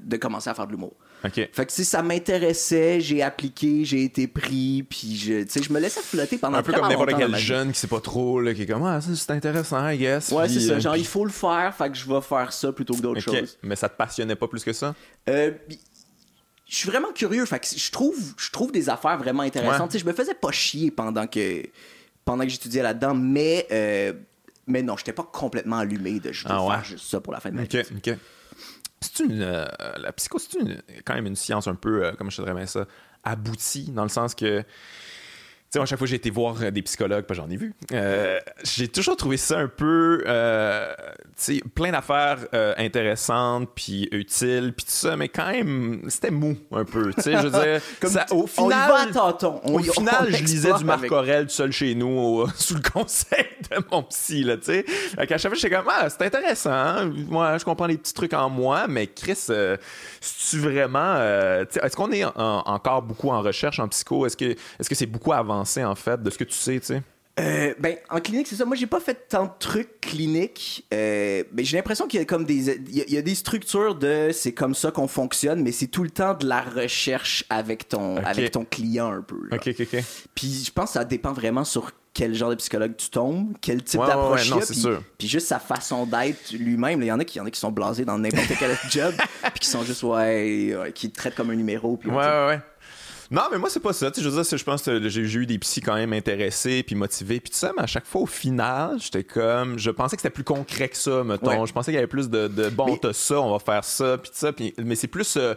de 0.00 0.16
commencer 0.18 0.50
à 0.50 0.54
faire 0.54 0.66
de 0.66 0.72
l'humour. 0.72 0.92
OK. 1.24 1.48
Fait 1.52 1.66
que 1.66 1.72
si 1.72 1.84
ça 1.84 2.02
m'intéressait, 2.02 3.00
j'ai 3.00 3.22
appliqué, 3.22 3.84
j'ai 3.84 4.02
été 4.02 4.26
pris, 4.26 4.82
puis 4.82 5.16
je, 5.16 5.44
tu 5.44 5.50
sais, 5.50 5.62
je 5.62 5.72
me 5.72 5.78
laissais 5.80 6.00
flotter 6.02 6.36
pendant 6.36 6.58
Un 6.58 6.62
peu 6.62 6.72
comme 6.72 6.88
n'importe 6.88 7.14
quel 7.16 7.34
jeune 7.36 7.72
qui 7.72 7.78
sait 7.78 7.86
pas 7.86 8.00
trop, 8.00 8.40
là, 8.40 8.52
qui 8.52 8.62
est 8.62 8.66
comme, 8.66 8.84
ah, 8.84 9.00
ça, 9.00 9.10
c'est 9.14 9.30
intéressant, 9.30 9.88
I 9.88 9.96
guess. 9.96 10.32
Ouais, 10.32 10.48
c'est 10.48 10.60
ça. 10.60 10.72
euh, 10.74 10.80
Genre, 10.80 10.96
il 10.96 11.06
faut 11.06 11.24
le 11.24 11.30
faire, 11.30 11.74
fait 11.74 11.88
que 11.90 11.96
je 11.96 12.06
vais 12.06 12.20
faire 12.20 12.52
ça 12.52 12.72
plutôt 12.72 12.94
que 12.94 13.00
d'autres 13.00 13.20
choses. 13.20 13.56
Mais 13.62 13.76
ça 13.76 13.88
te 13.88 13.96
passionnait 13.96 14.34
pas 14.36 14.48
plus 14.48 14.64
que 14.64 14.72
ça? 14.72 14.94
Euh, 15.28 15.52
je 16.72 16.76
suis 16.78 16.88
vraiment 16.88 17.12
curieux. 17.12 17.44
Fait 17.44 17.60
que 17.60 17.66
je 17.76 17.90
trouve, 17.92 18.18
je 18.38 18.50
trouve 18.50 18.72
des 18.72 18.88
affaires 18.88 19.18
vraiment 19.18 19.42
intéressantes. 19.42 19.92
Ouais. 19.92 19.98
Je 19.98 20.06
me 20.06 20.12
faisais 20.12 20.32
pas 20.34 20.50
chier 20.52 20.90
pendant 20.90 21.26
que, 21.26 21.62
pendant 22.24 22.44
que 22.44 22.50
j'étudiais 22.50 22.82
là-dedans, 22.82 23.14
mais, 23.14 23.66
euh, 23.70 24.14
mais 24.66 24.82
non, 24.82 24.96
j'étais 24.96 25.12
pas 25.12 25.28
complètement 25.30 25.76
allumé 25.78 26.18
de 26.18 26.32
je 26.32 26.44
veux 26.48 26.54
Ah 26.54 26.62
ouais? 26.64 26.74
faire 26.76 26.84
juste 26.84 27.10
ça 27.10 27.20
pour 27.20 27.34
la 27.34 27.40
fin 27.40 27.50
de 27.50 27.56
ma 27.56 27.64
vie. 27.64 27.78
OK. 27.78 28.16
C'est 29.02 29.24
une. 29.24 29.42
euh, 29.42 29.66
la 29.98 30.12
psycho, 30.12 30.38
c'est 30.38 30.58
une, 30.58 30.80
quand 31.04 31.14
même 31.14 31.26
une 31.26 31.36
science 31.36 31.66
un 31.66 31.74
peu, 31.74 32.06
euh, 32.06 32.12
comment 32.16 32.30
je 32.30 32.40
dirais 32.40 32.54
bien 32.54 32.66
ça, 32.66 32.86
aboutie, 33.22 33.90
dans 33.90 34.04
le 34.04 34.08
sens 34.08 34.34
que. 34.34 34.64
Sais, 35.72 35.80
à 35.80 35.86
chaque 35.86 35.98
fois 35.98 36.06
que 36.06 36.10
j'ai 36.10 36.16
été 36.16 36.30
voir 36.30 36.56
euh, 36.60 36.70
des 36.70 36.82
psychologues, 36.82 37.24
j'en 37.30 37.48
ai 37.48 37.56
vu, 37.56 37.74
euh, 37.92 38.38
j'ai 38.62 38.88
toujours 38.88 39.16
trouvé 39.16 39.36
ça 39.36 39.58
un 39.58 39.68
peu, 39.68 40.22
euh, 40.26 40.92
tu 41.36 41.56
sais, 41.56 41.62
plein 41.74 41.92
d'affaires 41.92 42.38
intéressantes, 42.76 43.70
puis 43.74 44.08
utiles, 44.12 44.74
puis 44.76 44.84
tout 44.84 44.92
ça, 44.92 45.16
mais 45.16 45.28
quand 45.28 45.50
même, 45.50 46.02
c'était 46.08 46.30
mou 46.30 46.56
un 46.72 46.84
peu, 46.84 47.12
tu 47.14 47.22
sais, 47.22 47.32
je 47.32 47.48
veux 47.48 47.50
dire, 47.50 47.80
ça, 48.10 48.26
au 48.30 48.46
final, 48.46 49.10
on 49.64 49.74
au 49.74 49.78
final, 49.78 50.28
je 50.30 50.44
lisais 50.44 50.72
du 50.74 50.84
Marc 50.84 51.10
Aurel 51.10 51.46
tout 51.46 51.52
seul 51.52 51.72
chez 51.72 51.94
nous, 51.94 52.46
sous 52.56 52.74
le 52.74 52.90
conseil 52.90 53.46
de 53.70 53.76
mon 53.90 54.02
psy, 54.04 54.44
là, 54.44 54.56
tu 54.56 54.64
sais. 54.64 54.84
À 55.16 55.26
chaque 55.26 55.40
fois, 55.40 55.54
j'étais 55.54 55.74
comme, 55.74 55.86
ah, 55.88 56.08
c'est 56.10 56.22
intéressant, 56.22 56.70
hein. 56.70 57.12
moi, 57.28 57.58
je 57.58 57.64
comprends 57.64 57.86
les 57.86 57.96
petits 57.96 58.14
trucs 58.14 58.34
en 58.34 58.50
moi, 58.50 58.86
mais 58.88 59.06
Chris, 59.06 59.36
c'est-tu 59.36 60.58
vraiment, 60.58 61.16
est-ce 61.16 61.96
qu'on 61.96 62.12
est 62.12 62.24
encore 62.36 63.02
beaucoup 63.02 63.30
en 63.30 63.40
recherche 63.40 63.78
en 63.78 63.88
psycho? 63.88 64.26
Est-ce 64.26 64.36
que 64.36 64.54
est-ce 64.82 64.88
que 64.88 64.94
c'est 64.94 65.06
beaucoup 65.06 65.32
avancé, 65.32 65.61
en 65.84 65.94
fait, 65.94 66.22
de 66.22 66.30
ce 66.30 66.38
que 66.38 66.44
tu 66.44 66.54
sais, 66.54 66.80
tu 66.80 66.86
sais? 66.86 67.02
Euh, 67.40 67.72
ben, 67.78 67.96
en 68.10 68.20
clinique, 68.20 68.46
c'est 68.46 68.56
ça. 68.56 68.66
Moi, 68.66 68.76
j'ai 68.76 68.86
pas 68.86 69.00
fait 69.00 69.26
tant 69.28 69.44
de 69.44 69.50
trucs 69.58 70.00
cliniques. 70.00 70.84
Euh, 70.92 71.44
mais 71.52 71.64
j'ai 71.64 71.78
l'impression 71.78 72.06
qu'il 72.06 72.20
y 72.20 72.22
a 72.22 72.26
comme 72.26 72.44
des, 72.44 72.70
il 72.70 73.10
y, 73.10 73.16
a 73.16 73.22
des 73.22 73.34
structures 73.34 73.94
de, 73.94 74.30
c'est 74.32 74.52
comme 74.52 74.74
ça 74.74 74.90
qu'on 74.90 75.08
fonctionne, 75.08 75.62
mais 75.62 75.72
c'est 75.72 75.86
tout 75.86 76.02
le 76.02 76.10
temps 76.10 76.34
de 76.34 76.46
la 76.46 76.60
recherche 76.60 77.44
avec 77.48 77.88
ton, 77.88 78.18
avec 78.18 78.50
ton 78.50 78.66
client 78.66 79.10
un 79.10 79.22
peu. 79.22 79.48
Ok, 79.50 79.68
ok, 79.68 79.80
ok. 79.80 80.04
Puis 80.34 80.64
je 80.66 80.70
pense 80.70 80.90
que 80.90 80.92
ça 80.94 81.04
dépend 81.04 81.32
vraiment 81.32 81.64
sur 81.64 81.92
quel 82.12 82.34
genre 82.34 82.50
de 82.50 82.56
psychologue 82.56 82.94
tu 82.98 83.08
tombes, 83.08 83.56
quel 83.62 83.82
type 83.82 84.00
d'approche 84.00 84.46
il 84.46 84.56
y 84.84 84.88
a, 84.88 84.98
puis, 85.16 85.26
juste 85.26 85.46
sa 85.46 85.58
façon 85.58 86.04
d'être 86.04 86.52
lui-même. 86.52 87.00
Il 87.00 87.06
y 87.06 87.12
en 87.12 87.18
a 87.18 87.24
qui, 87.24 87.38
y 87.38 87.40
en 87.40 87.46
a 87.46 87.50
qui 87.50 87.58
sont 87.58 87.72
blasés 87.72 88.04
dans 88.04 88.18
n'importe 88.18 88.52
quel 88.58 88.76
job, 88.90 89.14
puis 89.40 89.60
qui 89.60 89.68
sont 89.68 89.82
juste 89.82 90.02
ouais, 90.02 90.92
qui 90.94 91.10
te 91.10 91.16
traitent 91.16 91.34
comme 91.34 91.48
un 91.48 91.54
numéro. 91.54 91.96
Puis, 91.96 92.10
ouais, 92.10 92.16
ouais, 92.16 92.46
ouais. 92.48 92.60
Non, 93.32 93.44
mais 93.50 93.56
moi, 93.56 93.70
c'est 93.70 93.80
pas 93.80 93.94
ça. 93.94 94.10
je 94.14 94.28
veux 94.28 94.42
dire, 94.42 94.58
je 94.58 94.62
pense 94.64 94.82
que 94.82 95.08
j'ai 95.08 95.22
eu 95.22 95.46
des 95.46 95.58
psys 95.58 95.80
quand 95.80 95.94
même 95.94 96.12
intéressés 96.12 96.82
puis 96.82 96.94
motivés 96.94 97.40
puis 97.40 97.50
tout 97.50 97.56
ça, 97.56 97.72
mais 97.74 97.82
à 97.82 97.86
chaque 97.86 98.04
fois, 98.04 98.20
au 98.20 98.26
final, 98.26 98.98
j'étais 99.00 99.24
comme. 99.24 99.78
Je 99.78 99.90
pensais 99.90 100.16
que 100.16 100.22
c'était 100.22 100.34
plus 100.34 100.44
concret 100.44 100.90
que 100.90 100.96
ça, 100.98 101.24
mettons. 101.24 101.64
Je 101.64 101.72
pensais 101.72 101.92
qu'il 101.92 101.96
y 101.96 101.98
avait 101.98 102.06
plus 102.06 102.28
de, 102.28 102.68
bon, 102.68 102.96
t'as 102.96 103.14
ça, 103.14 103.40
on 103.40 103.52
va 103.52 103.58
faire 103.58 103.84
ça, 103.84 104.18
puis 104.18 104.30
ça. 104.34 104.52
mais 104.78 104.94
c'est 104.94 105.06
plus. 105.06 105.36
Euh, 105.38 105.54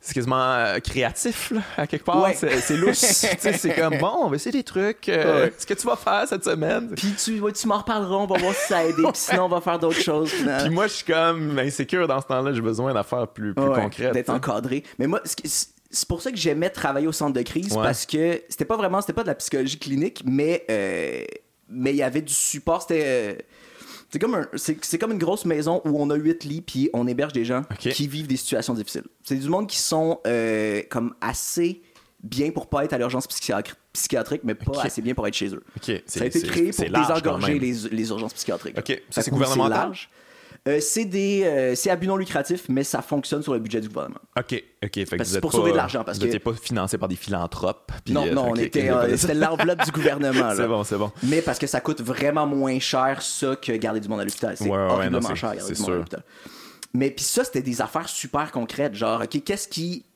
c'est 0.00 0.12
quasiment 0.12 0.52
euh, 0.52 0.80
créatif, 0.80 1.50
là, 1.50 1.60
à 1.78 1.86
quelque 1.86 2.04
part. 2.04 2.28
C'est 2.34 2.76
louche. 2.76 2.96
c'est 2.96 3.74
comme, 3.74 3.96
bon, 3.98 4.12
on 4.24 4.28
va 4.28 4.36
essayer 4.36 4.52
des 4.52 4.62
trucs. 4.62 5.08
Euh, 5.08 5.48
ce 5.56 5.64
que 5.64 5.72
tu 5.72 5.86
vas 5.86 5.96
faire 5.96 6.24
cette 6.28 6.44
semaine? 6.44 6.90
Puis 6.94 7.14
tu, 7.16 7.40
tu 7.40 7.66
m'en 7.66 7.78
reparleras, 7.78 8.16
on 8.16 8.26
va 8.26 8.36
voir 8.36 8.52
si 8.54 8.66
ça 8.68 8.78
a 8.78 8.84
aidé. 8.84 9.02
puis 9.02 9.12
sinon, 9.14 9.44
on 9.44 9.48
va 9.48 9.62
faire 9.62 9.78
d'autres 9.78 10.00
choses. 10.00 10.30
Puis 10.30 10.70
moi, 10.70 10.88
je 10.88 10.92
suis 10.92 11.06
comme 11.06 11.58
insécure 11.58 12.06
dans 12.06 12.20
ce 12.20 12.26
temps-là. 12.26 12.52
J'ai 12.52 12.60
besoin 12.60 12.92
d'affaires 12.92 13.28
plus, 13.28 13.54
plus 13.54 13.64
concrètes. 13.64 14.12
D'être 14.12 14.30
encadré. 14.30 14.84
Mais 14.98 15.06
moi, 15.06 15.22
c'est 15.94 16.08
pour 16.08 16.20
ça 16.20 16.30
que 16.30 16.36
j'aimais 16.36 16.70
travailler 16.70 17.06
au 17.06 17.12
centre 17.12 17.32
de 17.32 17.42
crise 17.42 17.74
parce 17.74 18.04
que 18.04 18.42
c'était 18.48 18.64
pas 18.64 18.76
vraiment 18.76 19.00
c'était 19.00 19.12
pas 19.12 19.22
de 19.22 19.28
la 19.28 19.34
psychologie 19.34 19.78
clinique 19.78 20.22
mais 20.26 20.64
euh, 20.70 21.24
mais 21.68 21.90
il 21.92 21.96
y 21.96 22.02
avait 22.02 22.22
du 22.22 22.32
support. 22.32 22.82
C'était 22.82 23.02
euh, 23.04 23.34
c'est 24.10 24.18
comme 24.18 24.34
un, 24.34 24.46
c'est, 24.54 24.98
comme 24.98 25.12
une 25.12 25.18
grosse 25.18 25.44
maison 25.44 25.80
où 25.84 26.00
on 26.00 26.08
a 26.10 26.14
huit 26.14 26.44
lits 26.44 26.60
puis 26.60 26.90
on 26.92 27.06
héberge 27.08 27.32
des 27.32 27.44
gens 27.44 27.62
qui 27.78 28.06
vivent 28.06 28.26
des 28.26 28.36
situations 28.36 28.74
difficiles. 28.74 29.04
C'est 29.24 29.36
du 29.36 29.48
monde 29.48 29.66
qui 29.66 29.78
sont 29.78 30.20
euh, 30.26 30.82
comme 30.88 31.14
assez 31.20 31.82
bien 32.22 32.50
pour 32.50 32.68
pas 32.68 32.84
être 32.84 32.92
à 32.92 32.98
l'urgence 32.98 33.26
psychiatrique 33.26 34.42
mais 34.44 34.54
pas 34.54 34.82
assez 34.82 35.02
bien 35.02 35.14
pour 35.14 35.26
être 35.26 35.34
chez 35.34 35.54
eux. 35.54 35.64
Ça 36.06 36.22
a 36.22 36.26
été 36.26 36.42
créé 36.42 36.70
pour 36.70 36.84
désengorger 36.84 37.58
les, 37.58 37.72
les, 37.90 38.08
urgences 38.10 38.34
psychiatriques. 38.34 38.76
Ça 39.10 39.22
c'est 39.22 39.30
gouvernemental? 39.30 39.92
Euh, 40.66 40.80
c'est 40.80 41.04
des 41.04 41.42
euh, 41.44 41.74
c'est 41.74 41.90
à 41.90 41.96
but 41.96 42.06
non 42.06 42.16
lucratif, 42.16 42.70
mais 42.70 42.84
ça 42.84 43.02
fonctionne 43.02 43.42
sur 43.42 43.52
le 43.52 43.58
budget 43.58 43.82
du 43.82 43.88
gouvernement. 43.88 44.20
OK, 44.38 44.64
OK. 44.82 45.00
c'est 45.22 45.40
pour 45.40 45.52
sauver 45.52 45.72
de 45.72 45.76
l'argent. 45.76 46.04
Parce 46.04 46.18
vous 46.18 46.24
n'étiez 46.24 46.38
pas 46.38 46.54
financé 46.54 46.96
par 46.96 47.08
des 47.08 47.16
philanthropes. 47.16 47.92
non, 48.08 48.26
euh, 48.26 48.32
non, 48.32 48.46
on 48.50 48.54
était, 48.54 48.90
c'était 49.16 49.34
l'enveloppe 49.34 49.84
du 49.84 49.90
gouvernement. 49.90 50.52
c'est 50.56 50.66
bon, 50.66 50.82
c'est 50.82 50.96
bon. 50.96 51.12
Mais 51.22 51.42
parce 51.42 51.58
que 51.58 51.66
ça 51.66 51.82
coûte 51.82 52.00
vraiment 52.00 52.46
moins 52.46 52.78
cher, 52.78 53.20
ça, 53.20 53.56
que 53.56 53.72
garder 53.72 54.00
du 54.00 54.08
monde 54.08 54.20
à 54.20 54.24
l'hôpital. 54.24 54.56
C'est 54.56 54.70
horriblement 54.70 55.34
cher, 55.34 55.54
garder 55.54 55.74
du 55.74 55.82
monde 55.82 55.90
à 55.90 55.96
l'hôpital. 55.96 56.22
Mais 56.94 57.10
puis 57.10 57.24
ça, 57.24 57.44
c'était 57.44 57.62
des 57.62 57.82
affaires 57.82 58.08
super 58.08 58.50
concrètes. 58.50 58.94
Genre, 58.94 59.20
OK, 59.22 59.42
qu'est-ce 59.44 59.68
qui... 59.68 60.06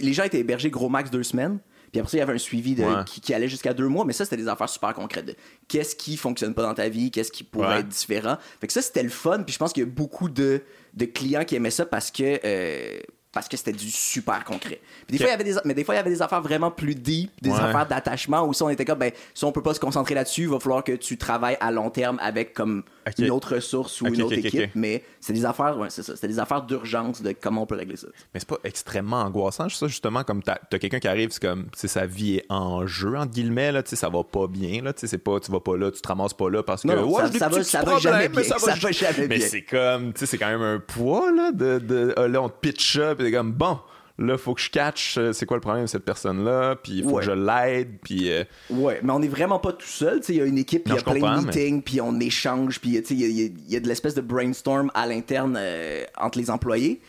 Les 0.00 0.12
gens 0.12 0.24
étaient 0.24 0.40
hébergés 0.40 0.68
gros 0.68 0.90
max 0.90 1.10
deux 1.10 1.22
semaines. 1.22 1.60
Puis 1.92 2.00
après 2.00 2.10
ça, 2.10 2.16
il 2.16 2.20
y 2.20 2.22
avait 2.22 2.32
un 2.32 2.38
suivi 2.38 2.74
de, 2.74 3.04
qui, 3.04 3.34
allait 3.34 3.48
jusqu'à 3.48 3.74
deux 3.74 3.86
mois, 3.86 4.06
mais 4.06 4.14
ça, 4.14 4.24
c'était 4.24 4.38
des 4.38 4.48
affaires 4.48 4.70
super 4.70 4.94
concrètes. 4.94 5.36
Qu'est-ce 5.68 5.94
qui 5.94 6.16
fonctionne 6.16 6.54
pas 6.54 6.62
dans 6.62 6.72
ta 6.72 6.88
vie, 6.88 7.10
qu'est-ce 7.10 7.30
qui 7.30 7.44
pourrait 7.44 7.80
être 7.80 7.88
différent. 7.88 8.38
Fait 8.60 8.66
que 8.66 8.72
ça, 8.72 8.80
c'était 8.80 9.02
le 9.02 9.10
fun. 9.10 9.42
Puis 9.42 9.52
je 9.52 9.58
pense 9.58 9.74
qu'il 9.74 9.82
y 9.82 9.86
a 9.86 9.90
beaucoup 9.90 10.30
de, 10.30 10.62
de 10.94 11.04
clients 11.04 11.44
qui 11.44 11.54
aimaient 11.54 11.70
ça 11.70 11.84
parce 11.84 12.10
que. 12.10 12.40
Euh, 12.44 13.00
parce 13.32 13.48
que 13.48 13.56
c'était 13.56 13.72
du 13.72 13.90
super 13.90 14.44
concret. 14.44 14.80
des 15.08 15.16
fois, 15.16 15.26
il 15.26 15.30
y 15.30 15.32
avait 15.32 15.44
des, 15.44 15.54
mais 15.64 15.74
des 15.74 15.84
fois, 15.84 15.94
il 15.94 15.98
y 15.98 16.00
avait 16.00 16.10
des 16.10 16.22
affaires 16.22 16.42
vraiment 16.42 16.70
plus 16.70 16.94
deep, 16.94 17.30
des 17.40 17.50
affaires 17.50 17.86
d'attachement 17.86 18.46
où 18.46 18.52
si 18.52 18.62
on 18.62 18.68
était 18.68 18.84
comme, 18.84 18.98
ben, 18.98 19.12
si 19.34 19.44
on 19.44 19.52
peut 19.52 19.62
pas 19.62 19.74
se 19.74 19.80
concentrer 19.80 20.14
là-dessus, 20.14 20.42
il 20.42 20.48
va 20.48 20.60
falloir 20.60 20.84
que 20.84 20.92
tu 20.92 21.16
travailles 21.16 21.56
à 21.60 21.70
long 21.70 21.90
terme 21.90 22.18
avec 22.20 22.52
comme 22.52 22.84
une 23.18 23.30
autre 23.30 23.54
ressource 23.54 24.00
ou 24.00 24.06
une 24.06 24.22
autre 24.22 24.34
équipe. 24.34 24.70
Mais 24.74 25.02
c'est 25.20 25.32
des 25.32 25.44
affaires, 25.44 25.78
ouais, 25.78 25.88
c'est 25.90 26.02
ça, 26.02 26.14
c'est 26.16 26.28
des 26.28 26.38
affaires 26.38 26.62
d'urgence 26.62 27.22
de 27.22 27.34
comment 27.38 27.62
on 27.62 27.66
peut 27.66 27.76
régler 27.76 27.96
ça. 27.96 28.08
Mais 28.34 28.40
c'est 28.40 28.48
pas 28.48 28.58
extrêmement 28.64 29.22
angoissant, 29.22 29.68
ça, 29.68 29.86
justement, 29.86 30.24
comme 30.24 30.42
t'as 30.42 30.58
as, 30.70 30.78
quelqu'un 30.78 31.00
qui 31.00 31.08
arrive, 31.08 31.30
c'est 31.30 31.42
comme, 31.42 31.66
c'est 31.74 31.88
sa 31.88 32.06
vie 32.06 32.36
est 32.36 32.46
en 32.48 32.86
jeu, 32.86 33.16
entre 33.16 33.32
guillemets, 33.32 33.72
là, 33.72 33.82
tu 33.82 33.90
sais, 33.90 33.96
ça 33.96 34.08
va 34.08 34.22
pas 34.24 34.46
bien, 34.46 34.82
là, 34.82 34.92
tu 34.92 35.00
sais, 35.00 35.06
c'est 35.06 35.18
pas, 35.18 35.40
tu 35.40 35.50
vas 35.50 35.60
pas 35.60 35.76
là, 35.76 35.90
tu 35.90 36.00
te 36.00 36.08
ramasses 36.08 36.34
pas 36.34 36.50
là 36.50 36.62
parce 36.62 36.82
que, 36.82 36.88
non, 36.88 37.04
ouais, 37.04 37.30
ça, 37.32 37.48
va, 37.48 37.64
ça 37.64 37.82
va 37.82 37.98
jamais 37.98 38.28
bien, 38.28 38.42
ça 38.42 38.56
va, 38.56 38.74
jamais 38.74 39.26
bien. 39.26 39.28
Mais 39.28 39.40
c'est 39.40 39.62
comme, 39.62 40.12
tu 40.12 40.20
sais, 40.20 40.26
c'est 40.26 40.38
quand 40.38 40.50
même 40.50 40.62
un 40.62 40.78
poids, 40.78 41.32
là, 41.32 41.52
de, 41.52 41.78
de, 41.78 42.14
ah, 42.16 42.28
là, 42.28 42.42
on 42.42 42.48
te 42.48 42.58
pitch 42.60 42.98
up, 42.98 43.21
et 43.24 43.32
comme, 43.32 43.52
bon, 43.52 43.78
là, 44.18 44.38
faut 44.38 44.54
que 44.54 44.60
je 44.60 44.70
catch 44.70 45.16
euh, 45.18 45.32
c'est 45.32 45.46
quoi 45.46 45.56
le 45.56 45.60
problème 45.60 45.84
de 45.84 45.88
cette 45.88 46.04
personne-là, 46.04 46.76
puis 46.76 46.98
il 46.98 47.04
faut 47.04 47.16
que 47.16 47.22
je 47.22 47.32
l'aide, 47.32 47.98
puis... 48.02 48.30
Euh, 48.30 48.44
ouais, 48.70 49.00
mais 49.02 49.12
on 49.12 49.22
est 49.22 49.28
vraiment 49.28 49.58
pas 49.58 49.72
tout 49.72 49.86
seul, 49.86 50.20
tu 50.20 50.26
sais, 50.26 50.32
il 50.34 50.38
y 50.38 50.42
a 50.42 50.44
une 50.44 50.58
équipe, 50.58 50.82
il 50.86 50.94
y 50.94 50.98
a 50.98 51.02
plein 51.02 51.40
de 51.40 51.46
meetings, 51.46 51.82
puis 51.82 52.00
on 52.00 52.18
échange, 52.20 52.80
puis 52.80 52.90
il 53.10 53.52
y, 53.68 53.76
a 53.76 53.80
de 53.80 53.88
l'espèce 53.88 54.14
de 54.14 54.20
brainstorm 54.20 54.90
à 54.94 55.06
l'interne 55.06 55.56
euh, 55.58 56.04
entre 56.18 56.38
les 56.38 56.50
employés. 56.50 57.00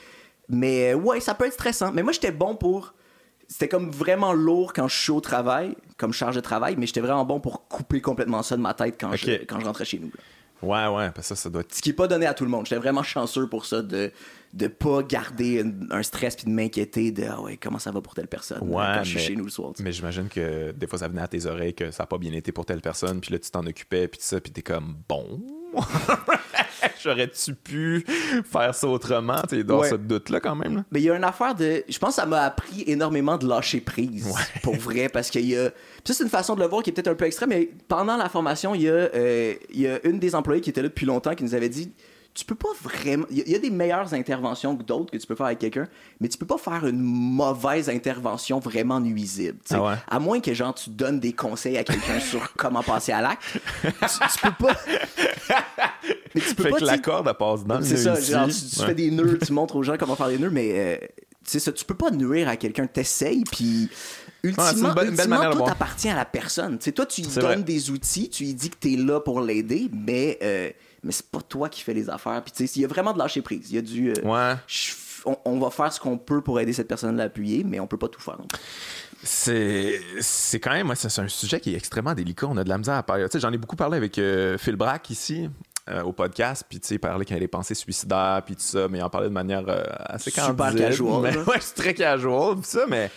Mais 0.49 0.93
ouais, 0.93 1.19
ça 1.19 1.33
peut 1.33 1.45
être 1.45 1.53
stressant. 1.53 1.91
Mais 1.93 2.03
moi, 2.03 2.11
j'étais 2.11 2.31
bon 2.31 2.55
pour... 2.55 2.93
C'était 3.47 3.67
comme 3.67 3.91
vraiment 3.91 4.33
lourd 4.33 4.73
quand 4.73 4.87
je 4.87 4.95
suis 4.95 5.11
au 5.11 5.21
travail, 5.21 5.75
comme 5.97 6.11
charge 6.11 6.35
de 6.35 6.41
travail, 6.41 6.75
mais 6.77 6.87
j'étais 6.87 7.01
vraiment 7.01 7.25
bon 7.25 7.39
pour 7.39 7.67
couper 7.67 8.01
complètement 8.01 8.41
ça 8.41 8.55
de 8.55 8.61
ma 8.61 8.73
tête 8.73 8.95
quand, 8.99 9.15
je, 9.15 9.43
quand 9.45 9.59
je 9.59 9.65
rentrais 9.65 9.85
chez 9.85 9.99
nous. 9.99 10.11
Ouais, 10.63 10.87
ouais, 10.87 11.11
parce 11.11 11.29
que 11.29 11.35
ça, 11.35 11.35
ça 11.35 11.49
doit 11.49 11.61
être... 11.61 11.73
Ce 11.73 11.81
qui 11.81 11.89
n'est 11.89 11.95
pas 11.95 12.07
donné 12.07 12.25
à 12.25 12.33
tout 12.33 12.43
le 12.43 12.49
monde. 12.49 12.65
J'étais 12.65 12.81
vraiment 12.81 13.03
chanceux 13.03 13.47
pour 13.47 13.65
ça 13.65 13.81
de 13.81 14.11
de 14.53 14.67
pas 14.67 15.01
garder 15.01 15.65
un, 15.89 16.03
stress 16.03 16.35
puis 16.35 16.45
de 16.45 16.51
m'inquiéter 16.51 17.11
de 17.11 17.23
ah 17.27 17.41
ouais 17.41 17.57
comment 17.57 17.79
ça 17.79 17.91
va 17.91 18.01
pour 18.01 18.13
telle 18.13 18.27
personne 18.27 18.61
ouais, 18.61 18.83
quand 18.95 19.03
je 19.03 19.17
suis 19.17 19.19
chez 19.19 19.35
nous 19.35 19.45
le 19.45 19.49
soir. 19.49 19.73
Mais 19.79 19.91
j'imagine 19.91 20.29
que 20.29 20.71
des 20.71 20.85
fois 20.85 20.99
ça 20.99 21.07
venait 21.07 21.23
à 21.23 21.27
tes 21.27 21.47
oreilles 21.47 21.73
que 21.73 21.89
ça 21.89 22.03
a 22.03 22.05
pas 22.05 22.19
bien 22.19 22.31
été 22.33 22.51
pour 22.51 22.65
telle 22.65 22.81
personne 22.81 23.19
puis 23.19 23.33
là 23.33 23.39
tu 23.39 23.49
t'en 23.49 23.65
occupais 23.65 24.07
puis 24.07 24.19
ça 24.21 24.39
puis 24.39 24.51
t'es 24.51 24.61
comme 24.61 24.97
bon 25.09 25.41
j'aurais-tu 27.03 27.53
pu 27.55 28.05
faire 28.51 28.73
ça 28.73 28.87
autrement? 28.87 29.41
Tu 29.49 29.63
dans 29.63 29.83
ce 29.83 29.95
doute 29.95 30.29
là 30.29 30.39
quand 30.39 30.55
même 30.55 30.83
mais 30.91 31.01
il 31.01 31.03
y 31.03 31.09
a 31.09 31.15
une 31.15 31.23
affaire 31.23 31.55
de 31.55 31.83
je 31.87 31.97
pense 31.99 32.15
que 32.15 32.21
ça 32.21 32.25
m'a 32.25 32.41
appris 32.41 32.83
énormément 32.87 33.37
de 33.37 33.47
lâcher 33.47 33.81
prise 33.81 34.33
pour 34.61 34.75
vrai 34.75 35.09
parce 35.09 35.29
qu'il 35.29 35.45
y 35.45 35.57
a 35.57 35.69
ça 36.03 36.13
c'est 36.13 36.23
une 36.23 36.29
façon 36.29 36.55
de 36.55 36.61
le 36.61 36.67
voir 36.67 36.83
qui 36.83 36.89
est 36.89 36.93
peut-être 36.93 37.09
un 37.09 37.15
peu 37.15 37.25
extrême 37.25 37.49
mais 37.49 37.69
pendant 37.87 38.17
la 38.17 38.29
formation 38.29 38.75
il 38.75 38.83
y 38.83 38.89
a 38.89 38.93
euh, 38.93 39.53
il 39.71 39.81
y 39.81 39.87
a 39.87 40.05
une 40.05 40.19
des 40.19 40.35
employées 40.35 40.61
qui 40.61 40.69
était 40.69 40.81
là 40.81 40.89
depuis 40.89 41.05
longtemps 41.05 41.35
qui 41.35 41.43
nous 41.43 41.55
avait 41.55 41.69
dit 41.69 41.91
tu 42.33 42.45
peux 42.45 42.55
pas 42.55 42.69
vraiment. 42.81 43.25
Il 43.29 43.47
y, 43.47 43.55
a 43.55 43.59
des 43.59 43.69
meilleures 43.69 44.13
interventions 44.13 44.75
que 44.75 44.81
d'autres 44.81 45.11
que 45.11 45.17
tu 45.17 45.27
peux 45.27 45.35
faire 45.35 45.45
avec 45.45 45.59
quelqu'un, 45.59 45.87
mais 46.19 46.27
tu 46.27 46.37
peux 46.37 46.47
pas 46.47 46.57
faire 46.57 46.87
une 46.87 46.99
mauvaise 46.99 47.89
intervention 47.89 48.59
vraiment 48.59 48.99
nuisible. 48.99 49.59
Ah 49.69 49.97
à 50.07 50.19
moins 50.19 50.39
que 50.39 50.53
genre 50.53 50.73
tu 50.73 50.89
donnes 50.89 51.19
des 51.19 51.33
conseils 51.33 51.77
à 51.77 51.83
quelqu'un 51.83 52.19
sur 52.31 52.53
comment 52.53 52.81
passer 52.81 53.11
à 53.11 53.21
l'acte. 53.21 53.43
Tu, 53.83 54.39
peux 54.41 54.65
pas. 54.65 54.75
mais 56.33 56.41
tu 56.41 56.55
peux 56.55 56.63
fait 56.63 56.69
pas. 56.71 56.77
que 56.79 56.85
la 56.85 56.97
corde 56.97 57.27
elle 57.27 57.35
passe 57.35 57.65
dans 57.65 57.81
C'est 57.83 57.97
ça, 57.97 58.19
genre 58.19 58.47
tu, 58.47 58.83
fais 58.83 58.95
des 58.95 59.11
nœuds, 59.11 59.37
tu 59.37 59.53
montres 59.53 59.75
aux 59.75 59.83
gens 59.83 59.95
comment 59.97 60.15
faire 60.15 60.29
des 60.29 60.39
nœuds, 60.39 60.49
mais 60.49 60.71
euh, 60.73 60.97
ça, 61.43 61.71
tu 61.71 61.85
peux 61.85 61.95
pas 61.95 62.09
nuire 62.09 62.49
à 62.49 62.57
quelqu'un, 62.57 62.87
t'essayes, 62.87 63.43
puis 63.43 63.89
ultimement, 64.41 64.93
tout 64.93 65.65
appartient 65.65 66.09
à 66.09 66.15
la 66.15 66.25
personne. 66.25 66.79
toi, 66.79 67.05
tu 67.05 67.21
lui 67.21 67.29
donnes 67.35 67.63
des 67.63 67.91
outils, 67.91 68.29
tu 68.29 68.43
lui 68.43 68.53
dis 68.55 68.71
que 68.71 68.77
tu 68.79 68.93
es 68.93 68.97
là 68.97 69.19
pour 69.19 69.41
l'aider, 69.41 69.89
mais 69.93 70.39
euh, 70.41 70.69
mais 71.03 71.11
c'est 71.11 71.29
pas 71.29 71.41
toi 71.41 71.69
qui 71.69 71.81
fais 71.81 71.93
les 71.93 72.09
affaires. 72.09 72.41
Puis 72.43 72.51
tu 72.51 72.67
sais, 72.67 72.79
il 72.79 72.81
y 72.81 72.85
a 72.85 72.87
vraiment 72.87 73.13
de 73.13 73.19
lâcher 73.19 73.41
prise. 73.41 73.71
Il 73.71 73.75
y 73.75 73.77
a 73.77 73.81
du. 73.81 74.11
Euh, 74.11 74.21
ouais. 74.23 74.55
on, 75.45 75.59
va 75.59 75.69
faire 75.69 75.91
ce 75.91 75.99
qu'on 75.99 76.17
peut 76.17 76.41
pour 76.41 76.59
aider 76.59 76.73
cette 76.73 76.87
personne-là 76.87 77.23
à 77.23 77.25
appuyer, 77.27 77.63
mais 77.63 77.79
on 77.79 77.87
peut 77.87 77.97
pas 77.97 78.07
tout 78.07 78.21
faire. 78.21 78.37
C'est, 79.23 80.01
c'est 80.19 80.59
quand 80.59 80.71
même, 80.71 80.91
c'est 80.95 81.21
un 81.21 81.27
sujet 81.27 81.59
qui 81.59 81.73
est 81.73 81.77
extrêmement 81.77 82.13
délicat. 82.13 82.47
On 82.49 82.57
a 82.57 82.63
de 82.63 82.69
la 82.69 82.77
misère 82.77 82.95
à 82.95 83.03
parler. 83.03 83.25
Tu 83.25 83.31
sais, 83.33 83.39
j'en 83.39 83.51
ai 83.51 83.57
beaucoup 83.57 83.75
parlé 83.75 83.97
avec 83.97 84.17
euh, 84.17 84.57
Phil 84.57 84.75
Brack 84.75 85.09
ici. 85.09 85.49
Euh, 85.89 86.01
au 86.01 86.13
podcast, 86.13 86.63
puis 86.69 86.79
tu 86.79 86.87
sais, 86.87 86.95
il 86.95 86.99
parlait 86.99 87.25
qu'il 87.25 87.35
a 87.35 87.39
des 87.39 87.49
pensées 87.49 87.75
suicidaires, 87.75 88.41
puis 88.45 88.55
tout 88.55 88.61
ça, 88.61 88.87
mais 88.87 88.99
il 88.99 89.03
en 89.03 89.09
parlait 89.09 89.27
de 89.27 89.33
manière 89.33 89.65
assez 90.05 90.31
Super 90.31 90.73
casual. 90.73 91.37
ouais, 91.45 91.57
c'est 91.59 91.75
très 91.75 91.93
casual, 91.93 92.55
tout 92.55 92.63
ça, 92.63 92.85
mais 92.87 93.11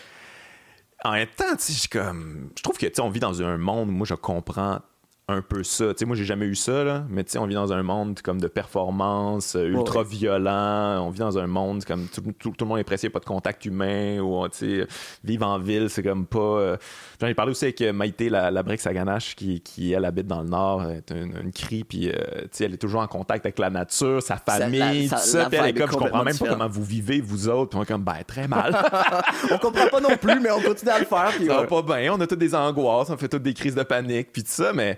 en 1.05 1.13
même 1.13 1.29
temps, 1.29 1.55
tu 1.57 1.73
sais, 1.73 1.87
comme, 1.87 2.51
je 2.57 2.63
trouve 2.65 2.77
que, 2.77 2.87
tu 2.87 2.95
sais, 2.95 3.03
on 3.03 3.09
vit 3.09 3.21
dans 3.21 3.41
un 3.41 3.57
monde 3.57 3.91
où 3.91 3.93
moi, 3.93 4.05
je 4.05 4.15
comprends 4.15 4.81
un 5.29 5.43
peu 5.43 5.65
ça. 5.65 5.87
Tu 5.89 5.99
sais, 5.99 6.05
moi, 6.05 6.15
j'ai 6.15 6.25
jamais 6.25 6.47
eu 6.47 6.55
ça, 6.55 6.85
là, 6.85 7.05
mais 7.09 7.25
tu 7.25 7.33
sais, 7.33 7.39
on 7.39 7.47
vit 7.47 7.57
dans 7.57 7.73
un 7.73 7.83
monde 7.83 8.21
comme 8.23 8.41
de 8.41 8.47
performance, 8.47 9.57
euh, 9.57 9.67
ultra 9.67 10.05
violent. 10.05 11.05
On 11.05 11.11
vit 11.11 11.19
dans 11.19 11.37
un 11.37 11.49
monde 11.49 11.85
comme 11.85 12.07
tout, 12.07 12.23
tout, 12.39 12.55
le 12.61 12.67
monde 12.67 12.79
est 12.79 12.85
pressé, 12.85 13.09
il 13.09 13.11
n'y 13.11 13.13
a 13.13 13.15
pas 13.15 13.21
de 13.21 13.25
contact 13.25 13.65
humain. 13.65 14.21
Ou, 14.21 14.47
tu 14.49 14.59
sais, 14.59 14.87
vivre 15.25 15.45
en 15.45 15.59
ville, 15.59 15.91
c'est 15.91 16.05
comme 16.05 16.27
pas. 16.27 16.39
Euh, 16.39 16.77
J'en 17.21 17.27
ai 17.27 17.35
parlé 17.35 17.51
aussi 17.51 17.65
avec 17.65 17.81
Maïté, 17.81 18.29
la, 18.29 18.53
la 18.53 18.63
brique 18.63 18.81
Saganache, 18.81 19.35
qui, 19.35 19.61
qui, 19.63 19.93
elle, 19.93 20.05
habite 20.05 20.29
dans 20.29 20.43
le 20.43 20.49
Nord, 20.49 20.85
elle 20.85 20.99
est 20.99 21.11
une, 21.11 21.37
une 21.43 21.53
crie, 21.53 21.83
puis, 21.83 22.09
euh, 22.09 22.13
tu 22.43 22.49
sais, 22.53 22.65
elle 22.67 22.75
est 22.75 22.79
toujours 22.79 23.01
en 23.01 23.09
contact 23.09 23.45
avec 23.47 23.59
la 23.59 23.71
nature, 23.71 24.23
sa 24.23 24.37
famille, 24.37 25.09
ça, 25.09 25.17
tout 25.17 25.23
ça. 25.27 25.47
Puis 25.47 25.59
elle 25.59 25.71
est 25.71 25.75
comme, 25.75 25.91
je 25.91 25.97
comprends 25.97 26.23
même 26.23 26.39
pas 26.39 26.49
comment 26.51 26.69
vous 26.69 26.85
vivez, 26.85 27.21
vous 27.21 27.49
autres. 27.49 27.71
Puis 27.71 27.79
on 27.81 27.83
est 27.83 27.87
comme, 27.87 28.05
ben, 28.05 28.23
très 28.25 28.47
mal. 28.47 28.77
on 29.51 29.59
comprend 29.59 29.89
pas 29.89 30.01
non 30.01 30.17
plus, 30.17 30.39
mais 30.39 30.53
on 30.53 30.61
continue 30.61 30.93
à 30.93 31.01
le 31.01 31.05
faire. 31.05 31.33
Puis 31.37 31.47
ça 31.47 31.63
va 31.63 31.67
pas 31.67 31.83
bien, 31.83 32.15
on 32.15 32.21
a 32.21 32.29
toutes 32.29 32.39
des 32.39 32.55
angoisses, 32.55 33.11
on 33.11 33.17
fait 33.17 33.29
toutes 33.29 33.43
des 33.43 33.55
crises 33.55 33.75
de 33.75 33.83
panique, 33.83 34.29
puis 34.33 34.45
tout 34.45 34.53
ça, 34.53 34.73
mais. 34.73 34.97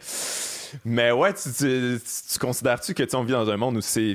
Mais 0.85 1.13
ouais, 1.13 1.33
tu, 1.35 1.51
tu, 1.51 2.39
considères-tu 2.39 2.95
que 2.95 3.17
on 3.17 3.23
vit 3.23 3.33
dans 3.33 3.49
un 3.49 3.57
monde 3.57 3.77
où 3.77 3.81
c'est. 3.81 4.15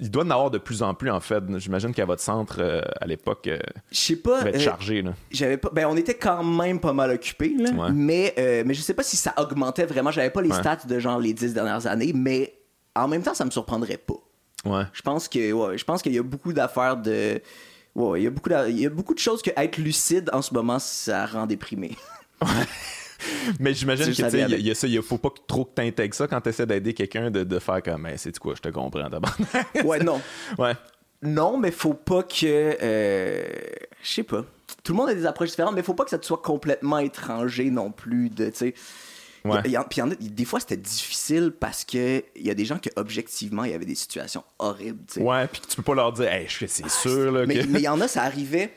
Il 0.00 0.10
doit 0.10 0.24
en 0.24 0.30
avoir 0.30 0.50
de 0.50 0.58
plus 0.58 0.82
en 0.82 0.94
plus, 0.94 1.10
en 1.10 1.20
fait. 1.20 1.42
J'imagine 1.58 1.94
qu'à 1.94 2.04
votre 2.04 2.22
centre, 2.22 2.56
euh, 2.58 2.80
à 3.00 3.06
l'époque, 3.06 3.46
euh, 3.46 3.58
je 3.92 3.98
sais 3.98 4.16
pas. 4.16 4.40
être 4.48 4.56
euh, 4.56 4.58
chargé. 4.58 5.02
Là. 5.02 5.12
J'avais 5.30 5.56
pas. 5.56 5.70
Ben, 5.72 5.86
on 5.86 5.96
était 5.96 6.14
quand 6.14 6.42
même 6.42 6.80
pas 6.80 6.92
mal 6.92 7.10
occupés, 7.10 7.54
là. 7.56 7.90
Mais, 7.90 8.34
mais 8.66 8.74
je 8.74 8.80
sais 8.80 8.94
pas 8.94 9.02
si 9.02 9.16
ça 9.16 9.34
augmentait 9.36 9.86
vraiment. 9.86 10.10
J'avais 10.10 10.30
pas 10.30 10.42
les 10.42 10.52
stats 10.52 10.86
de 10.86 10.98
genre 10.98 11.18
les 11.18 11.32
dix 11.32 11.54
dernières 11.54 11.86
années, 11.86 12.12
mais 12.14 12.54
en 12.96 13.08
même 13.08 13.22
temps, 13.22 13.34
ça 13.34 13.44
me 13.44 13.50
surprendrait 13.50 13.98
pas. 13.98 14.14
Ouais. 14.64 14.84
Je 14.92 15.02
pense 15.02 15.28
que 15.28 15.52
ouais, 15.52 15.78
je 15.78 15.84
pense 15.84 16.02
qu'il 16.02 16.12
y 16.12 16.18
a 16.18 16.22
beaucoup 16.22 16.52
d'affaires 16.52 16.96
de. 16.96 17.40
Ouais, 17.94 18.20
il 18.20 18.24
y 18.24 18.26
a 18.26 18.30
beaucoup 18.30 18.48
de, 18.48 18.68
il 18.68 18.80
y 18.80 18.86
a 18.86 18.90
beaucoup 18.90 19.14
de 19.14 19.18
choses 19.18 19.42
que 19.42 19.50
être 19.56 19.78
lucide 19.78 20.30
en 20.32 20.42
ce 20.42 20.54
moment, 20.54 20.78
ça 20.78 21.26
rend 21.26 21.46
déprimé. 21.46 21.96
mais 23.60 23.74
j'imagine 23.74 24.06
que 24.06 24.56
il 24.56 24.66
y, 24.66 24.70
a 24.70 24.74
ça, 24.74 24.86
il 24.86 25.02
faut 25.02 25.18
pas 25.18 25.30
trop 25.46 25.64
que 25.64 25.74
t'intègres 25.74 26.14
ça 26.14 26.26
quand 26.26 26.40
t'essaies 26.40 26.66
d'aider 26.66 26.94
quelqu'un 26.94 27.30
de, 27.30 27.44
de, 27.44 27.58
faire 27.58 27.82
comme 27.82 28.02
mais 28.02 28.16
c'est 28.16 28.36
quoi, 28.38 28.54
je 28.54 28.62
te 28.62 28.68
comprends 28.68 29.08
d'abord. 29.08 29.36
ouais, 29.84 30.02
non. 30.02 30.20
Ouais. 30.58 30.74
Non, 31.22 31.58
mais 31.58 31.70
faut 31.70 31.94
pas 31.94 32.22
que 32.22 32.76
euh, 32.82 33.42
je 34.02 34.10
sais 34.10 34.22
pas. 34.22 34.44
Tout 34.82 34.92
le 34.92 34.96
monde 34.96 35.10
a 35.10 35.14
des 35.14 35.26
approches 35.26 35.50
différentes, 35.50 35.74
mais 35.74 35.82
faut 35.82 35.94
pas 35.94 36.04
que 36.04 36.10
ça 36.10 36.18
te 36.18 36.24
soit 36.24 36.40
complètement 36.40 36.98
étranger 36.98 37.70
non 37.70 37.90
plus 37.90 38.30
de 38.30 38.48
tu 38.48 38.56
sais. 38.56 38.74
Ouais. 39.44 39.62
y 39.66 39.76
a, 39.76 39.86
des 40.20 40.44
fois, 40.44 40.60
c'était 40.60 40.76
difficile 40.76 41.52
parce 41.58 41.84
que 41.84 42.22
il 42.36 42.46
y 42.46 42.50
a 42.50 42.54
des 42.54 42.66
gens 42.66 42.78
qui, 42.78 42.90
objectivement, 42.96 43.64
il 43.64 43.70
y 43.70 43.74
avait 43.74 43.86
des 43.86 43.94
situations 43.94 44.44
horribles. 44.58 45.04
T'sais. 45.06 45.22
Ouais, 45.22 45.46
puis 45.46 45.62
tu 45.66 45.76
peux 45.76 45.82
pas 45.82 45.94
leur 45.94 46.12
dire, 46.12 46.30
hey, 46.30 46.46
c'est 46.48 46.88
sûr. 46.88 47.32
Là, 47.32 47.46
mais 47.46 47.56
il 47.56 47.80
y 47.80 47.88
en 47.88 48.00
a, 48.00 48.08
ça 48.08 48.22
arrivait 48.22 48.72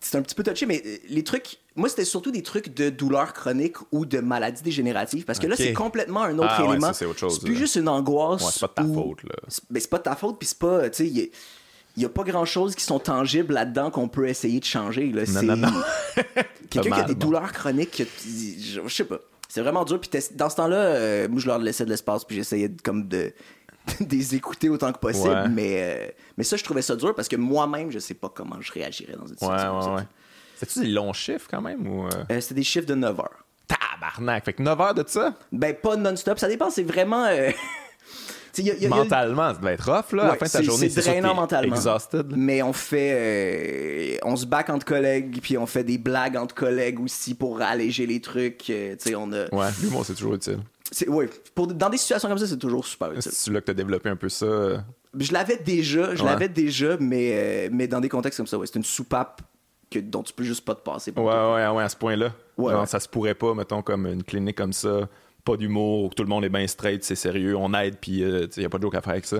c'est 0.00 0.16
un 0.16 0.22
petit 0.22 0.34
peu 0.34 0.42
touché, 0.42 0.66
mais 0.66 0.82
euh, 0.84 0.96
les 1.08 1.24
trucs, 1.24 1.58
moi, 1.74 1.88
c'était 1.88 2.04
surtout 2.04 2.30
des 2.30 2.42
trucs 2.42 2.74
de 2.74 2.90
douleur 2.90 3.32
chronique 3.32 3.76
ou 3.92 4.06
de 4.06 4.20
maladie 4.20 4.62
dégénérative, 4.62 5.24
parce 5.24 5.38
que 5.38 5.46
là, 5.46 5.56
c'est 5.56 5.72
complètement 5.72 6.22
un 6.22 6.38
autre 6.38 6.54
ah, 6.58 6.64
élément. 6.64 6.92
c'est 6.92 7.06
plus 7.42 7.56
juste 7.56 7.76
une 7.76 7.88
angoisse. 7.88 8.42
Ouais, 8.42 8.50
c'est 8.52 8.60
pas 8.68 8.82
de 8.82 8.88
ta 8.88 8.94
faute, 8.94 9.22
là. 9.24 9.34
Ben, 9.70 9.80
c'est 9.80 9.90
pas 9.90 9.98
de 9.98 10.02
ta 10.02 10.16
faute, 10.16 10.38
puis 10.38 10.48
c'est 10.48 10.58
pas, 10.58 10.88
tu 10.90 10.96
sais, 10.96 11.30
il 11.96 12.02
y, 12.02 12.04
a 12.04 12.08
pas 12.08 12.24
grand 12.24 12.44
chose 12.44 12.74
qui 12.74 12.84
sont 12.84 12.98
tangibles 12.98 13.54
là-dedans 13.54 13.90
qu'on 13.90 14.08
peut 14.08 14.28
essayer 14.28 14.60
de 14.60 14.64
changer. 14.64 15.10
Là. 15.12 15.24
Non, 15.28 15.42
non, 15.42 15.56
non. 15.56 15.82
Quelqu'un 16.70 16.90
qui 16.90 17.00
a 17.00 17.04
des 17.04 17.14
douleurs 17.14 17.52
chroniques, 17.52 18.02
je, 18.24 18.88
sais 18.88 19.04
pas. 19.04 19.18
C'est 19.48 19.62
vraiment 19.62 19.84
dur. 19.84 19.98
Puis 20.00 20.10
dans 20.34 20.50
ce 20.50 20.56
temps-là, 20.56 20.76
euh, 20.76 21.28
moi, 21.28 21.40
je 21.40 21.46
leur 21.46 21.58
laissais 21.58 21.84
de 21.84 21.90
l'espace, 21.90 22.24
puis 22.24 22.36
j'essayais 22.36 22.68
de, 22.68 22.82
comme 22.82 23.08
de 23.08 23.32
des 24.00 24.34
écouter 24.34 24.68
autant 24.68 24.92
que 24.92 24.98
possible. 24.98 25.50
Mais, 25.50 25.76
euh, 25.78 26.08
mais 26.36 26.44
ça, 26.44 26.56
je 26.56 26.64
trouvais 26.64 26.82
ça 26.82 26.96
dur 26.96 27.14
parce 27.14 27.28
que 27.28 27.36
moi-même, 27.36 27.90
je 27.90 27.98
sais 27.98 28.14
pas 28.14 28.30
comment 28.34 28.60
je 28.60 28.72
réagirais 28.72 29.14
dans 29.14 29.26
une 29.26 29.36
situation 29.36 29.78
ouais, 29.78 29.86
ouais, 29.86 29.94
ouais. 29.96 30.06
C'est-tu 30.56 30.80
des 30.80 30.88
longs 30.88 31.12
chiffres 31.12 31.46
quand 31.50 31.60
même 31.60 31.86
ou. 31.86 32.06
Euh? 32.06 32.10
Euh, 32.30 32.40
c'était 32.40 32.54
des 32.54 32.62
chiffres 32.62 32.86
de 32.86 32.94
9 32.94 33.20
heures. 33.20 33.44
Tabarnak! 33.68 34.44
Fait 34.44 34.52
que 34.54 34.62
9 34.62 34.80
heures 34.80 34.94
de 34.94 35.04
ça? 35.06 35.34
Ben, 35.52 35.74
pas 35.74 35.96
non-stop. 35.96 36.38
Ça 36.38 36.48
dépend, 36.48 36.70
c'est 36.70 36.82
vraiment. 36.84 37.26
Y 38.58 38.70
a, 38.70 38.74
y 38.74 38.86
a, 38.86 38.88
mentalement, 38.88 39.52
ça 39.52 39.60
doit 39.60 39.72
être 39.72 39.84
rough, 39.84 40.12
là. 40.12 40.22
à 40.22 40.26
la 40.28 40.36
fin 40.36 40.46
de 40.46 40.50
ta 40.50 40.62
journée, 40.62 40.88
c'est 40.88 41.02
drainant 41.02 41.34
mentalement. 41.34 41.76
Exhausted. 41.76 42.32
Mais 42.34 42.62
on 42.62 42.72
fait. 42.72 44.18
on 44.24 44.34
se 44.34 44.46
back 44.46 44.70
entre 44.70 44.86
collègues, 44.86 45.40
puis 45.42 45.58
on 45.58 45.66
fait 45.66 45.84
des 45.84 45.98
blagues 45.98 46.38
entre 46.38 46.54
collègues 46.54 46.98
aussi 46.98 47.34
pour 47.34 47.60
alléger 47.60 48.06
les 48.06 48.22
trucs. 48.22 48.58
tu 48.60 48.96
sais, 48.98 49.14
on 49.14 49.30
a. 49.34 49.54
Ouais, 49.54 49.68
l'humour, 49.82 50.06
c'est 50.06 50.14
toujours 50.14 50.36
utile. 50.36 50.60
Oui, 51.08 51.26
dans 51.56 51.90
des 51.90 51.96
situations 51.96 52.28
comme 52.28 52.38
ça, 52.38 52.46
c'est 52.46 52.58
toujours 52.58 52.86
super 52.86 53.12
utile. 53.12 53.32
C'est 53.32 53.50
là 53.50 53.60
que 53.60 53.66
tu 53.66 53.70
as 53.72 53.74
développé 53.74 54.08
un 54.08 54.16
peu 54.16 54.28
ça. 54.28 54.84
Je 55.18 55.32
l'avais 55.32 55.56
déjà, 55.56 56.14
je 56.14 56.24
l'avais 56.24 56.48
déjà, 56.48 56.96
mais, 56.98 57.30
euh, 57.32 57.68
mais 57.72 57.88
dans 57.88 58.00
des 58.00 58.08
contextes 58.08 58.36
comme 58.36 58.46
ça, 58.46 58.58
ouais, 58.58 58.66
c'est 58.66 58.76
une 58.76 58.84
soupape 58.84 59.42
que, 59.90 59.98
dont 59.98 60.22
tu 60.22 60.32
peux 60.32 60.44
juste 60.44 60.64
pas 60.64 60.74
te 60.74 60.82
passer. 60.82 61.12
Ouais, 61.16 61.22
ouais, 61.22 61.68
ouais, 61.68 61.82
à 61.82 61.88
ce 61.88 61.96
point-là. 61.96 62.32
Ouais, 62.56 62.86
Ça 62.86 63.00
se 63.00 63.08
pourrait 63.08 63.34
pas, 63.34 63.54
mettons, 63.54 63.82
comme 63.82 64.06
une 64.06 64.22
clinique 64.22 64.56
comme 64.56 64.72
ça, 64.72 65.08
pas 65.44 65.56
d'humour, 65.56 66.04
où 66.04 66.08
tout 66.10 66.22
le 66.22 66.28
monde 66.28 66.44
est 66.44 66.50
bien 66.50 66.66
straight, 66.66 67.02
c'est 67.04 67.14
sérieux, 67.14 67.56
on 67.56 67.72
aide, 67.74 67.96
puis 68.00 68.18
il 68.18 68.24
euh, 68.24 68.46
n'y 68.56 68.64
a 68.64 68.68
pas 68.68 68.78
de 68.78 68.82
joke 68.82 68.94
à 68.94 69.00
faire 69.00 69.12
avec 69.12 69.26
ça. 69.26 69.38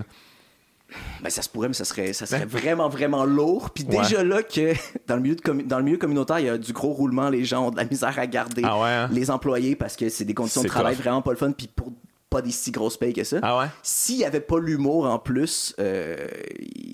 Ben, 1.22 1.30
ça 1.30 1.42
se 1.42 1.48
pourrait, 1.48 1.68
mais 1.68 1.74
ça 1.74 1.84
serait, 1.84 2.12
ça 2.12 2.26
serait 2.26 2.44
vraiment, 2.44 2.88
vraiment 2.88 3.24
lourd. 3.24 3.70
Puis 3.70 3.84
déjà 3.84 4.22
là, 4.22 4.42
que 4.42 4.72
dans 5.06 5.16
le, 5.16 5.22
milieu 5.22 5.36
dans 5.64 5.78
le 5.78 5.84
milieu 5.84 5.98
communautaire, 5.98 6.38
il 6.38 6.46
y 6.46 6.48
a 6.48 6.58
du 6.58 6.72
gros 6.72 6.92
roulement, 6.92 7.28
les 7.28 7.44
gens 7.44 7.68
ont 7.68 7.70
de 7.70 7.76
la 7.76 7.84
misère 7.84 8.18
à 8.18 8.26
garder 8.26 8.62
ah 8.64 8.76
hein? 8.84 9.08
les 9.12 9.30
employés 9.30 9.76
parce 9.76 9.96
que 9.96 10.08
c'est 10.08 10.24
des 10.24 10.34
conditions 10.34 10.62
de 10.62 10.68
travail 10.68 10.94
vraiment 10.94 11.22
pas 11.22 11.32
le 11.32 11.36
fun, 11.36 11.52
puis 11.52 11.68
pour 11.68 11.92
pas 12.30 12.42
des 12.42 12.50
si 12.50 12.70
grosses 12.70 12.96
payes 12.96 13.12
que 13.12 13.24
ça. 13.24 13.38
Ah 13.42 13.58
ouais? 13.58 13.66
S'il 13.82 14.16
y 14.16 14.24
avait 14.24 14.40
pas 14.40 14.58
l'humour 14.58 15.06
en 15.06 15.18
plus, 15.18 15.74
euh, 15.78 16.26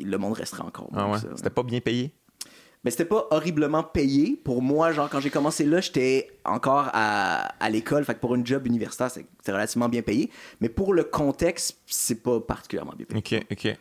le 0.04 0.16
monde 0.18 0.34
resterait 0.34 0.62
encore. 0.62 0.90
Ah 0.94 1.08
ouais? 1.08 1.18
C'était 1.36 1.50
pas 1.50 1.62
bien 1.62 1.80
payé? 1.80 2.12
Mais 2.84 2.90
c'était 2.90 3.04
pas 3.04 3.26
horriblement 3.30 3.82
payé. 3.82 4.40
Pour 4.42 4.62
moi, 4.62 4.92
genre, 4.92 5.08
quand 5.08 5.20
j'ai 5.20 5.30
commencé 5.30 5.64
là, 5.64 5.80
j'étais 5.80 6.30
encore 6.44 6.90
à, 6.92 7.54
à 7.62 7.70
l'école. 7.70 8.04
Fait 8.04 8.14
que 8.14 8.20
pour 8.20 8.34
une 8.34 8.46
job 8.46 8.66
universitaire, 8.66 9.10
c'était 9.10 9.52
relativement 9.52 9.88
bien 9.88 10.02
payé. 10.02 10.30
Mais 10.60 10.68
pour 10.68 10.92
le 10.92 11.04
contexte, 11.04 11.78
c'est 11.86 12.22
pas 12.22 12.40
particulièrement 12.40 12.94
bien 12.96 13.06
payé. 13.06 13.40
OK, 13.40 13.46
OK. 13.52 13.76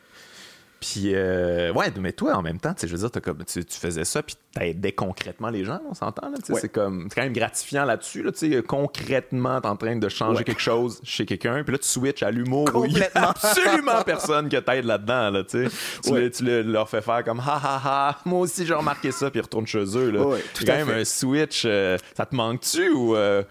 Puis, 0.82 1.14
euh, 1.14 1.72
ouais, 1.74 1.94
mais 2.00 2.12
toi, 2.12 2.34
en 2.34 2.42
même 2.42 2.60
temps, 2.60 2.74
je 2.82 2.88
veux 2.88 3.08
dire, 3.08 3.22
comme, 3.22 3.46
tu, 3.46 3.64
faisais 3.70 4.04
ça, 4.04 4.24
puis 4.24 4.36
t'aidais 4.52 4.92
concrètement 4.92 5.52
les 5.52 5.64
gens, 5.64 5.80
on 5.88 5.94
s'entend, 5.94 6.32
là, 6.32 6.38
c'est 6.42 6.70
comme, 6.70 7.08
quand 7.14 7.22
même 7.22 7.34
gratifiant 7.34 7.86
là-dessus, 7.86 8.24
là, 8.24 8.32
tu 8.32 8.52
sais, 8.52 8.64
concrètement, 8.64 9.62
t'es 9.62 9.68
en 9.68 9.76
train 9.76 9.96
de 9.96 10.10
changer 10.10 10.44
quelque 10.44 10.60
chose 10.60 11.00
chez 11.04 11.28
quelqu'un, 11.28 11.64
puis 11.64 11.74
là, 11.74 11.78
tu 11.78 11.88
switches 11.88 12.24
à 12.24 12.32
l'humour 12.32 12.68
où 12.74 12.86
il 12.86 12.98
y 12.98 13.04
a 13.04 13.10
absolument 13.30 14.02
personne 14.04 14.50
que 14.50 14.58
t'aides 14.58 14.86
là-dedans, 14.86 15.30
là, 15.30 15.44
tu 15.44 15.70
sais. 16.02 16.32
Tu, 16.32 16.64
leur 16.64 16.90
fais 16.90 17.02
faire 17.02 17.24
comme, 17.24 17.42
ha, 17.42 17.62
ha, 17.64 17.82
ha, 17.86 18.18
moi 18.26 18.40
aussi, 18.40 18.66
j'ai 18.66 18.74
remarqué 18.74 19.12
ça, 19.12 19.30
puis 19.30 19.40
ils 19.40 19.44
retournent 19.44 19.68
chez 19.68 19.86
eux, 19.96 20.10
là. 20.10 20.36
c'est 20.56 20.66
quand 20.66 20.74
même 20.74 20.90
un 20.90 21.06
switch, 21.06 21.62
euh, 21.68 22.00
ça 22.18 22.26
te 22.26 22.36
manque-tu, 22.36 22.90
ou... 22.90 23.16
Euh? 23.16 23.44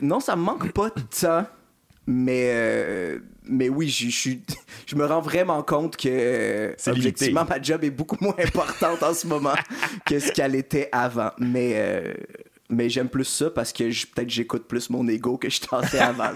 Non, 0.00 0.20
ça 0.20 0.36
me 0.36 0.42
manque 0.42 0.70
pas 0.70 0.90
de 0.90 1.02
ça, 1.10 1.50
mais 2.06 3.18
mais 3.46 3.68
oui, 3.68 3.88
je, 3.88 4.08
je, 4.08 4.36
je, 4.86 4.96
me 4.96 5.04
rends 5.04 5.20
vraiment 5.20 5.62
compte 5.62 5.96
que 5.96 6.74
objectivement 6.86 7.44
ma 7.48 7.60
job 7.60 7.84
est 7.84 7.90
beaucoup 7.90 8.16
moins 8.20 8.36
importante 8.38 9.02
en 9.02 9.14
ce 9.14 9.26
moment 9.26 9.54
que 10.06 10.18
ce 10.18 10.32
qu'elle 10.32 10.54
était 10.54 10.88
avant. 10.92 11.30
Mais 11.38 11.72
euh, 11.74 12.14
mais 12.70 12.88
j'aime 12.88 13.08
plus 13.08 13.24
ça 13.24 13.50
parce 13.50 13.72
que 13.72 13.84
peut-être 13.84 14.30
j'écoute 14.30 14.66
plus 14.66 14.88
mon 14.88 15.06
ego 15.06 15.36
que 15.36 15.50
je 15.50 15.60
tentais 15.60 15.98
avant. 15.98 16.30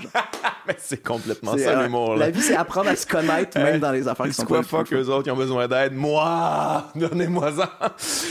mais 0.67 0.77
c'est 0.79 1.03
complètement 1.03 1.57
ça 1.57 1.83
l'humour. 1.83 2.17
La 2.17 2.31
vie, 2.31 2.43
c'est 2.43 2.57
apprendre 2.57 2.91
à 2.91 2.97
se 2.97 3.07
connaître 3.07 3.59
même 3.59 3.81
dans 3.81 3.93
les 3.93 4.07
affaires 4.07 4.27
qui 4.27 4.35
sont 4.35 4.45
quoi 4.45 4.63
fuck 4.63 4.93
eux 4.93 5.09
autres 5.09 5.25
qui 5.25 5.31
ont 5.31 5.37
besoin 5.37 5.67
d'aide. 5.67 5.95
Moi, 5.95 6.91
donnez-moi 6.95 7.53
ça. 7.53 7.79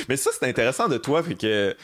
Mais 0.07 0.15
ça, 0.15 0.29
c'est 0.37 0.47
intéressant 0.47 0.87
de 0.87 0.97
toi, 0.97 1.23
fait 1.23 1.35
que 1.35 1.75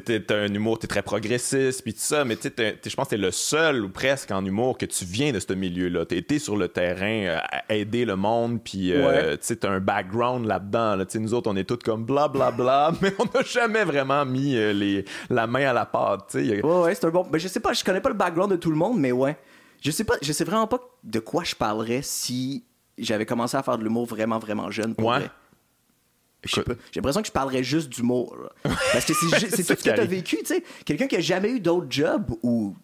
t'es 0.00 0.32
un 0.32 0.52
humour, 0.52 0.78
t'es 0.78 0.86
très 0.86 1.02
progressiste, 1.02 1.82
puis 1.82 1.92
tout 1.92 2.00
ça, 2.00 2.24
mais 2.24 2.36
je 2.42 2.94
pense 2.94 3.06
que 3.06 3.10
t'es 3.10 3.16
le 3.16 3.30
seul 3.30 3.84
ou 3.84 3.88
presque 3.88 4.30
en 4.30 4.44
humour 4.44 4.78
que 4.78 4.86
tu 4.86 5.04
viens 5.04 5.32
de 5.32 5.40
ce 5.40 5.52
milieu-là. 5.52 6.04
T'as 6.06 6.16
été 6.16 6.38
sur 6.38 6.56
le 6.56 6.68
terrain 6.68 7.26
euh, 7.26 7.38
à 7.40 7.74
aider 7.74 8.04
le 8.04 8.16
monde, 8.16 8.60
puis 8.62 8.92
euh, 8.92 9.36
tu 9.36 9.56
t'as 9.56 9.70
un 9.70 9.80
background 9.80 10.46
là-dedans. 10.46 10.96
Là. 10.96 11.04
Nous 11.14 11.34
autres, 11.34 11.50
on 11.50 11.56
est 11.56 11.64
tous 11.64 11.78
comme 11.78 12.04
blablabla, 12.04 12.50
bla, 12.52 12.90
bla, 12.90 12.98
mais 13.02 13.14
on 13.18 13.24
n'a 13.24 13.44
jamais 13.44 13.84
vraiment 13.84 14.24
mis 14.24 14.56
euh, 14.56 14.72
les, 14.72 15.04
la 15.30 15.46
main 15.46 15.70
à 15.70 15.72
la 15.72 15.86
pâte. 15.86 16.34
Ouais, 16.34 16.62
ouais, 16.62 16.94
c'est 16.94 17.04
un 17.06 17.10
bon. 17.10 17.26
Ben, 17.30 17.38
je 17.38 17.48
sais 17.48 17.60
pas, 17.60 17.72
je 17.72 17.84
connais 17.84 18.00
pas 18.00 18.10
le 18.10 18.14
background 18.14 18.50
de 18.50 18.56
tout 18.56 18.70
le 18.70 18.76
monde, 18.76 18.98
mais 18.98 19.12
ouais. 19.12 19.36
Je 19.80 19.90
sais 19.90 20.04
pas, 20.04 20.14
je 20.22 20.32
sais 20.32 20.44
vraiment 20.44 20.68
pas 20.68 20.78
de 21.02 21.18
quoi 21.18 21.42
je 21.42 21.56
parlerais 21.56 22.00
si 22.02 22.64
j'avais 22.98 23.26
commencé 23.26 23.56
à 23.56 23.62
faire 23.62 23.78
de 23.78 23.84
l'humour 23.84 24.06
vraiment, 24.06 24.38
vraiment 24.38 24.70
jeune. 24.70 24.94
Pour 24.94 25.08
ouais. 25.08 25.28
J'ai 26.44 26.62
l'impression 26.96 27.22
que 27.22 27.28
je 27.28 27.32
parlerais 27.32 27.62
juste 27.62 27.88
d'humour. 27.88 28.36
Parce 28.62 29.04
que 29.04 29.14
c'est 29.14 29.26
tout 29.28 29.62
ce 29.62 29.74
que 29.74 29.82
tu 29.82 29.90
as 29.90 30.04
vécu, 30.04 30.38
tu 30.38 30.46
sais. 30.46 30.64
Quelqu'un 30.84 31.06
qui 31.06 31.16
a 31.16 31.20
jamais 31.20 31.50
eu 31.50 31.60
d'autre 31.60 31.86
job 31.88 32.36
ou 32.42 32.74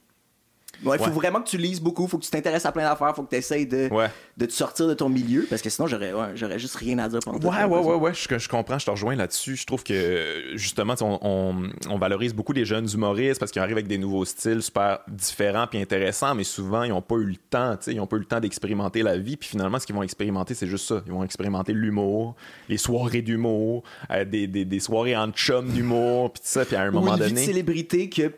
Ouais, 0.85 0.97
il 0.99 1.05
faut 1.05 1.11
vraiment 1.11 1.41
que 1.41 1.49
tu 1.49 1.59
lises 1.59 1.81
beaucoup, 1.81 2.07
faut 2.07 2.19
que 2.19 2.25
tu 2.25 2.31
t'intéresses 2.31 2.67
à 2.67 2.73
plein 2.73 2.85
d'affaires, 2.85 3.15
faut 3.15 3.23
que 3.23 3.31
tu 3.31 3.37
essayes 3.37 3.67
de, 3.67 3.89
de 4.37 4.47
te 4.47 4.53
sortir 4.53 4.87
de 4.87 4.95
ton 4.95 5.09
milieu, 5.09 5.47
parce 5.49 5.61
que 5.61 5.71
sinon, 5.71 5.89
j'aurais 5.89 6.13
j'aurais 6.35 6.59
juste 6.59 6.77
rien 6.77 6.99
à 6.99 7.09
dire 7.09 7.19
pendant 7.25 7.39
Ouais, 7.49 7.65
ouais, 7.65 7.79
ouais, 7.81 7.95
ouais, 7.95 8.15
je, 8.15 8.39
je, 8.39 8.49
comprends, 8.49 8.79
je 8.79 8.87
te 8.87 8.91
rejoins 8.91 9.17
là-dessus. 9.17 9.57
Je 9.57 9.67
trouve 9.67 9.83
que, 9.83 10.53
justement, 10.55 10.95
on, 11.01 11.71
on, 11.89 11.99
valorise 11.99 12.33
beaucoup 12.33 12.53
les 12.53 12.65
jeunes 12.65 12.89
humoristes 12.93 13.41
parce 13.41 13.51
qu'ils 13.51 13.63
arrivent 13.63 13.77
avec 13.77 13.89
des 13.89 13.99
nouveaux 13.99 14.25
styles 14.25 14.63
super 14.63 15.01
différents 15.09 15.67
puis 15.67 15.81
intéressants, 15.81 16.35
mais 16.35 16.45
souvent, 16.45 16.85
ils 16.85 16.91
n'ont 16.91 17.03
pas 17.03 17.17
eu 17.17 17.25
le 17.25 17.37
temps, 17.37 17.77
ils 17.87 17.97
n'ont 17.97 18.07
pas 18.07 18.17
eu 18.17 18.21
le 18.21 18.25
temps 18.25 18.41
d'expérimenter 18.41 19.03
la 19.03 19.19
vie, 19.19 19.37
puis 19.37 19.49
finalement, 19.49 19.79
ce 19.79 19.87
qu'ils 19.87 19.97
vont 19.97 20.03
expérimenter, 20.03 20.55
c'est 20.55 20.69
juste 20.69 20.87
ça. 20.87 21.03
Ils 21.07 21.13
vont 21.13 21.25
expérimenter 21.25 21.73
l'humour, 21.73 22.37
les 22.69 22.79
soirées 22.79 23.23
d'humour, 23.23 23.83
euh, 24.11 24.25
des, 24.25 24.47
des, 24.47 24.65
des, 24.65 24.81
soirées 24.81 25.17
en 25.17 25.31
chum 25.33 25.69
d'humour, 25.69 26.33
puis 26.33 26.41
tout 26.41 26.49
ça, 26.49 26.65
puis 26.65 26.77
à 26.77 26.83
un 26.83 26.91
moment 26.91 27.17
donné... 27.17 27.31
une 27.31 27.37
vie 27.37 27.43
de 27.43 27.47
célébrité 27.47 28.09
que... 28.09 28.33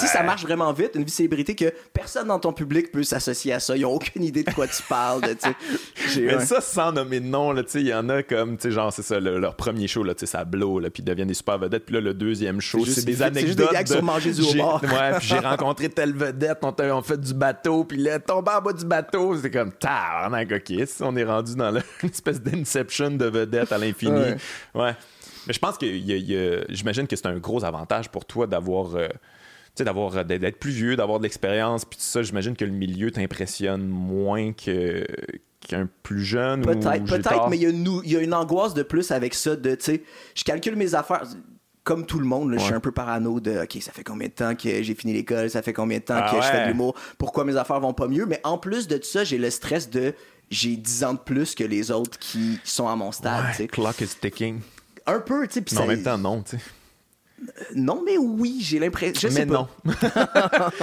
Si 0.00 0.06
ça 0.08 0.22
marche 0.22 0.42
vraiment 0.42 0.72
vite, 0.72 0.92
une 0.94 1.00
vie 1.00 1.06
de 1.06 1.10
célébrité 1.10 1.54
que 1.54 1.72
personne 1.92 2.28
dans 2.28 2.38
ton 2.38 2.52
public 2.52 2.90
peut 2.90 3.02
s'associer 3.02 3.52
à 3.52 3.60
ça. 3.60 3.76
Ils 3.76 3.84
ont 3.86 3.92
aucune 3.94 4.22
idée 4.24 4.42
de 4.42 4.50
quoi 4.50 4.66
tu 4.66 4.82
parles. 4.88 5.20
J'ai- 6.12 6.22
Mais 6.26 6.40
ça, 6.44 6.60
sans 6.60 6.92
nommer 6.92 7.20
de 7.20 7.26
nom, 7.26 7.54
il 7.74 7.80
y 7.86 7.94
en 7.94 8.08
a 8.08 8.22
comme, 8.22 8.56
tu 8.56 8.62
sais, 8.64 8.70
genre, 8.70 8.92
c'est 8.92 9.02
ça, 9.02 9.20
le- 9.20 9.38
leur 9.38 9.54
premier 9.56 9.86
show, 9.86 10.02
là, 10.02 10.14
ça 10.16 10.44
blow, 10.44 10.80
là, 10.80 10.90
puis 10.90 11.02
ils 11.02 11.04
deviennent 11.04 11.28
des 11.28 11.34
super 11.34 11.58
vedettes. 11.58 11.84
Puis 11.84 11.94
là, 11.94 12.00
le 12.00 12.14
deuxième 12.14 12.60
show, 12.60 12.84
C'est 12.84 12.92
c'est 13.00 13.04
des 13.04 13.16
c'est 13.16 13.22
anecdotes. 13.24 13.46
juste 13.46 13.58
des 13.58 13.66
gags 13.74 13.86
de- 13.86 13.92
sur 13.92 14.02
manger 14.02 14.32
du 14.32 14.42
j'ai- 14.42 14.60
homard. 14.60 14.82
Ouais, 14.82 15.18
puis 15.18 15.28
j'ai 15.28 15.38
rencontré 15.38 15.88
telle 15.88 16.14
vedette, 16.14 16.58
on, 16.62 17.02
fait 17.02 17.20
du 17.20 17.34
bateau, 17.34 17.84
puis 17.84 17.98
là, 17.98 18.18
tombé 18.18 18.50
en 18.52 18.60
bas 18.62 18.72
du 18.72 18.84
bateau. 18.84 19.36
C'est 19.36 19.50
comme, 19.50 19.72
tabarnak, 19.72 20.50
ok, 20.52 20.86
on 21.00 21.16
est 21.16 21.24
rendu 21.24 21.54
dans 21.54 21.70
le- 21.70 21.82
une 22.02 22.08
espèce 22.10 22.40
d'inception 22.40 23.10
de 23.10 23.26
vedettes 23.26 23.72
à 23.72 23.78
l'infini. 23.78 24.12
Ouais. 24.12 24.36
Ouais. 24.74 24.94
Mais 25.46 25.52
je 25.52 25.58
pense 25.58 25.76
que 25.76 25.86
j'imagine 26.70 27.06
que 27.06 27.16
c'est 27.16 27.26
un 27.26 27.38
gros 27.38 27.64
avantage 27.64 28.08
pour 28.10 28.24
toi 28.24 28.46
d'avoir. 28.46 28.96
euh, 28.96 29.08
sais, 29.76 29.84
d'avoir 29.84 30.24
d'être 30.24 30.40
d'être 30.40 30.58
plus 30.58 30.70
vieux, 30.72 30.96
d'avoir 30.96 31.18
de 31.18 31.24
l'expérience, 31.24 31.84
puis 31.84 31.98
tout 31.98 32.04
ça, 32.04 32.22
j'imagine 32.22 32.56
que 32.56 32.64
le 32.64 32.70
milieu 32.72 33.10
t'impressionne 33.10 33.86
moins 33.86 34.52
que 34.52 35.06
qu'un 35.66 35.88
plus 36.02 36.22
jeune 36.24 36.60
ou 36.60 36.64
Peut-être, 36.66 37.04
peut-être, 37.04 37.48
mais 37.48 37.56
il 37.56 37.62
y, 37.62 37.66
a 37.66 37.70
une, 37.70 37.82
nou- 37.82 38.02
il 38.04 38.12
y 38.12 38.16
a 38.16 38.20
une 38.20 38.34
angoisse 38.34 38.74
de 38.74 38.82
plus 38.82 39.10
avec 39.10 39.32
ça 39.32 39.56
de, 39.56 39.74
tu 39.74 39.84
sais, 39.84 40.02
je 40.34 40.44
calcule 40.44 40.76
mes 40.76 40.94
affaires. 40.94 41.22
Comme 41.84 42.06
tout 42.06 42.18
le 42.18 42.24
monde, 42.24 42.50
là, 42.50 42.56
je 42.58 42.64
suis 42.64 42.72
un 42.72 42.80
peu 42.80 42.92
parano 42.92 43.40
de 43.40 43.62
OK, 43.62 43.76
ça 43.82 43.92
fait 43.92 44.04
combien 44.04 44.28
de 44.28 44.32
temps 44.32 44.54
que 44.54 44.82
j'ai 44.82 44.94
fini 44.94 45.12
l'école, 45.12 45.50
ça 45.50 45.60
fait 45.60 45.74
combien 45.74 45.98
de 45.98 46.04
temps 46.04 46.16
Ah 46.16 46.30
que 46.30 46.36
je 46.40 46.46
fais 46.48 46.64
de 46.64 46.68
l'humour, 46.68 46.94
pourquoi 47.18 47.44
mes 47.44 47.56
affaires 47.56 47.78
vont 47.80 47.92
pas 47.92 48.08
mieux. 48.08 48.24
Mais 48.24 48.40
en 48.42 48.56
plus 48.56 48.88
de 48.88 48.98
ça, 49.02 49.22
j'ai 49.24 49.36
le 49.36 49.50
stress 49.50 49.90
de 49.90 50.14
j'ai 50.50 50.76
10 50.76 51.04
ans 51.04 51.12
de 51.14 51.18
plus 51.18 51.54
que 51.54 51.64
les 51.64 51.90
autres 51.90 52.18
qui 52.18 52.58
sont 52.64 52.88
à 52.88 52.96
mon 52.96 53.12
stade. 53.12 53.44
Ouais, 53.58 53.66
clock 53.66 54.00
is 54.00 54.08
ticking. 54.18 54.60
Un 55.06 55.20
peu, 55.20 55.46
tu 55.46 55.62
sais. 55.66 55.78
en 55.78 55.86
même 55.86 56.02
temps, 56.02 56.16
non, 56.16 56.42
tu 56.42 56.56
sais. 56.56 56.62
Non, 57.74 58.02
mais 58.04 58.16
oui, 58.18 58.58
j'ai 58.60 58.78
l'impression. 58.78 59.28
Sais 59.30 59.44
Mais 59.44 59.46
pas. 59.46 59.68
non. 59.84 59.92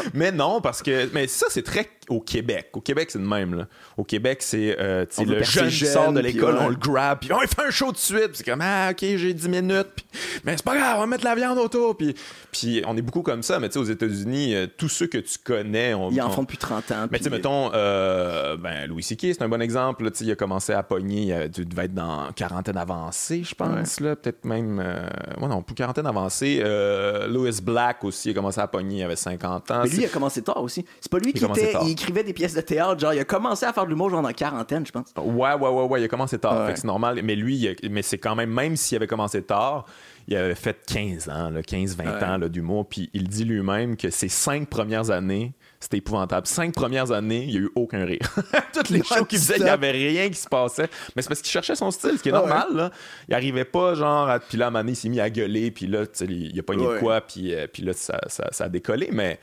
mais 0.13 0.31
non, 0.31 0.61
parce 0.61 0.81
que. 0.81 1.09
Mais 1.13 1.27
ça, 1.27 1.47
c'est 1.49 1.63
très 1.63 1.89
au 2.09 2.19
Québec. 2.19 2.69
Au 2.73 2.81
Québec, 2.81 3.09
c'est 3.11 3.19
le 3.19 3.25
même. 3.25 3.53
Là. 3.55 3.67
Au 3.97 4.03
Québec, 4.03 4.39
c'est 4.41 4.75
euh, 4.79 5.05
tu 5.05 5.25
le 5.25 5.41
jeune 5.43 5.69
qui 5.69 5.75
jeune, 5.75 5.89
sort 5.93 6.13
de 6.13 6.19
l'école, 6.19 6.55
ouais. 6.55 6.61
on 6.61 6.69
le 6.69 6.75
grab, 6.75 7.19
puis 7.19 7.31
on 7.31 7.41
il 7.41 7.47
fait 7.47 7.61
un 7.61 7.69
show 7.71 7.91
de 7.91 7.97
suite. 7.97 8.27
Puis 8.27 8.37
c'est 8.37 8.43
comme, 8.43 8.61
ah, 8.61 8.89
ok, 8.91 8.99
j'ai 8.99 9.33
10 9.33 9.47
minutes. 9.49 9.87
Puis, 9.95 10.05
mais 10.43 10.57
c'est 10.57 10.65
pas 10.65 10.75
grave, 10.75 10.95
on 10.97 11.01
va 11.01 11.07
mettre 11.07 11.23
la 11.23 11.35
viande 11.35 11.57
autour. 11.57 11.95
Puis, 11.95 12.15
puis 12.51 12.83
on 12.85 12.97
est 12.97 13.01
beaucoup 13.01 13.21
comme 13.21 13.43
ça. 13.43 13.59
Mais 13.59 13.69
tu 13.69 13.73
sais, 13.73 13.79
aux 13.79 13.83
États-Unis, 13.83 14.55
euh, 14.55 14.67
tous 14.77 14.89
ceux 14.89 15.07
que 15.07 15.17
tu 15.19 15.37
connais, 15.43 15.93
on. 15.93 16.11
Ils 16.11 16.21
en 16.21 16.27
on- 16.27 16.31
font 16.31 16.41
depuis 16.43 16.57
30 16.57 16.91
ans. 16.91 17.07
mais 17.09 17.17
tu 17.17 17.25
sais, 17.25 17.29
mettons, 17.29 17.71
euh, 17.73 18.57
ben, 18.57 18.87
Louis 18.87 19.03
C.K., 19.03 19.27
c'est 19.33 19.41
un 19.41 19.49
bon 19.49 19.61
exemple. 19.61 20.03
là, 20.03 20.11
tu 20.11 20.23
il 20.23 20.31
a 20.31 20.35
commencé 20.35 20.73
à 20.73 20.83
pogner, 20.83 21.35
il 21.55 21.65
devait 21.65 21.85
être 21.85 21.93
dans 21.93 22.31
quarantaine 22.33 22.77
avancée, 22.77 23.43
je 23.43 23.55
pense. 23.55 23.99
là 23.99 24.15
Peut-être 24.15 24.45
même. 24.45 24.79
Euh, 24.83 25.07
ouais, 25.39 25.47
non, 25.47 25.61
pour 25.61 25.75
quarantaine 25.75 26.05
avancée. 26.05 26.50
Euh, 26.61 27.27
Louis 27.27 27.51
Black 27.63 28.03
aussi, 28.03 28.31
a 28.31 28.33
commencé 28.33 28.59
à 28.59 28.67
pogner, 28.67 28.97
il 28.99 29.03
avait 29.03 29.15
50 29.15 29.71
ans. 29.71 29.81
Mais 29.83 29.89
lui, 29.89 29.97
il 29.99 30.05
a 30.05 30.09
commencé 30.09 30.41
tard 30.41 30.61
aussi. 30.61 30.85
C'est 30.99 31.11
pas 31.11 31.19
lui 31.19 31.31
Il 31.33 31.39
qui 31.39 31.45
était. 31.45 31.73
Il 31.83 31.91
écrivait 31.91 32.23
des 32.23 32.33
pièces 32.33 32.53
de 32.53 32.61
théâtre. 32.61 32.99
Genre, 32.99 33.13
il 33.13 33.19
a 33.19 33.23
commencé 33.25 33.65
à 33.65 33.73
faire 33.73 33.85
de 33.85 33.89
l'humour 33.89 34.09
genre 34.09 34.21
dans 34.21 34.27
la 34.27 34.33
quarantaine, 34.33 34.85
je 34.85 34.91
pense. 34.91 35.13
Ouais, 35.17 35.53
ouais, 35.53 35.69
ouais, 35.69 35.83
ouais, 35.85 36.01
il 36.01 36.03
a 36.05 36.07
commencé 36.07 36.37
tard. 36.37 36.67
Ouais. 36.67 36.75
c'est 36.75 36.85
normal. 36.85 37.21
Mais 37.23 37.35
lui, 37.35 37.55
il 37.57 37.67
a- 37.69 37.89
mais 37.89 38.01
c'est 38.01 38.17
quand 38.17 38.35
même, 38.35 38.51
même 38.51 38.75
s'il 38.75 38.97
avait 38.97 39.07
commencé 39.07 39.41
tard, 39.41 39.85
il 40.27 40.35
avait 40.35 40.55
fait 40.55 40.77
15 40.87 41.29
ans, 41.29 41.49
là, 41.49 41.61
15-20 41.61 42.03
Ouais. 42.05 42.23
ans 42.23 42.39
d'humour. 42.49 42.87
Puis 42.87 43.09
il 43.13 43.27
dit 43.27 43.43
lui-même 43.45 43.97
que 43.97 44.09
ses 44.09 44.29
cinq 44.29 44.69
premières 44.69 45.09
années, 45.11 45.53
c'était 45.79 45.97
épouvantable. 45.97 46.45
Cinq 46.47 46.73
premières 46.73 47.11
années, 47.11 47.43
il 47.43 47.49
n'y 47.51 47.57
a 47.57 47.59
eu 47.61 47.71
aucun 47.75 48.05
rire. 48.05 48.19
Toutes 48.73 48.89
les 48.89 49.03
shows 49.03 49.25
qu'il 49.25 49.39
faisait, 49.39 49.57
il 49.57 49.63
n'y 49.63 49.69
avait 49.69 49.91
rien 49.91 50.29
qui 50.29 50.35
se 50.37 50.47
passait. 50.47 50.87
Mais 51.15 51.21
c'est 51.21 51.27
parce 51.27 51.41
qu'il 51.41 51.49
cherchait 51.51 51.75
son 51.75 51.89
style, 51.91 52.17
ce 52.17 52.23
qui 52.23 52.29
est 52.29 52.33
Ah 52.33 52.37
normal. 52.39 52.67
Là. 52.73 52.91
Il 53.27 53.33
arrivait 53.33 53.65
pas, 53.65 53.95
genre, 53.95 54.29
à- 54.29 54.39
puis 54.39 54.57
là, 54.57 54.65
à 54.65 54.67
un 54.67 54.71
moment 54.71 54.79
donné, 54.83 54.91
il 54.91 54.95
s'est 54.95 55.09
mis 55.09 55.19
à 55.19 55.29
gueuler, 55.29 55.71
puis 55.71 55.87
là, 55.87 56.03
il 56.21 56.57
a 56.59 56.63
pogné 56.63 56.83
de 56.83 56.89
Ouais. 56.89 56.99
quoi, 56.99 57.21
puis, 57.21 57.53
euh, 57.55 57.65
puis 57.71 57.83
là, 57.83 57.93
ça, 57.93 58.19
ça, 58.27 58.47
ça 58.51 58.65
a 58.65 58.69
décollé. 58.69 59.09
Mais. 59.11 59.39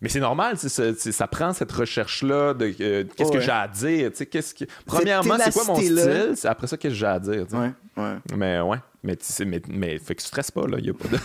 Mais 0.00 0.08
c'est 0.08 0.20
normal, 0.20 0.56
ça, 0.56 1.26
prend 1.26 1.52
cette 1.52 1.72
recherche-là 1.72 2.54
de 2.54 2.72
euh, 2.80 3.02
qu'est-ce 3.16 3.32
que 3.32 3.40
j'ai 3.40 3.50
à 3.50 3.66
dire. 3.66 4.12
Qu'est-ce 4.30 4.54
que... 4.54 4.64
Premièrement, 4.86 5.36
c'est 5.42 5.52
quoi 5.52 5.64
mon 5.64 5.74
style? 5.74 6.32
C'est 6.36 6.46
après 6.46 6.68
ça 6.68 6.76
qu'est-ce 6.76 6.92
que 6.94 6.98
j'ai 7.00 7.06
à 7.06 7.18
dire. 7.18 7.44
Ouais, 7.52 7.72
ouais. 7.96 8.14
Mais 8.36 8.60
ouais, 8.60 8.76
mais, 9.02 9.16
mais, 9.46 9.62
mais 9.68 9.98
fait 9.98 10.14
que 10.14 10.20
tu 10.22 10.26
stresses 10.28 10.50
pas, 10.50 10.66
là. 10.66 10.78
Y 10.78 10.90
a 10.90 10.94
pas 10.94 11.08
de... 11.08 11.18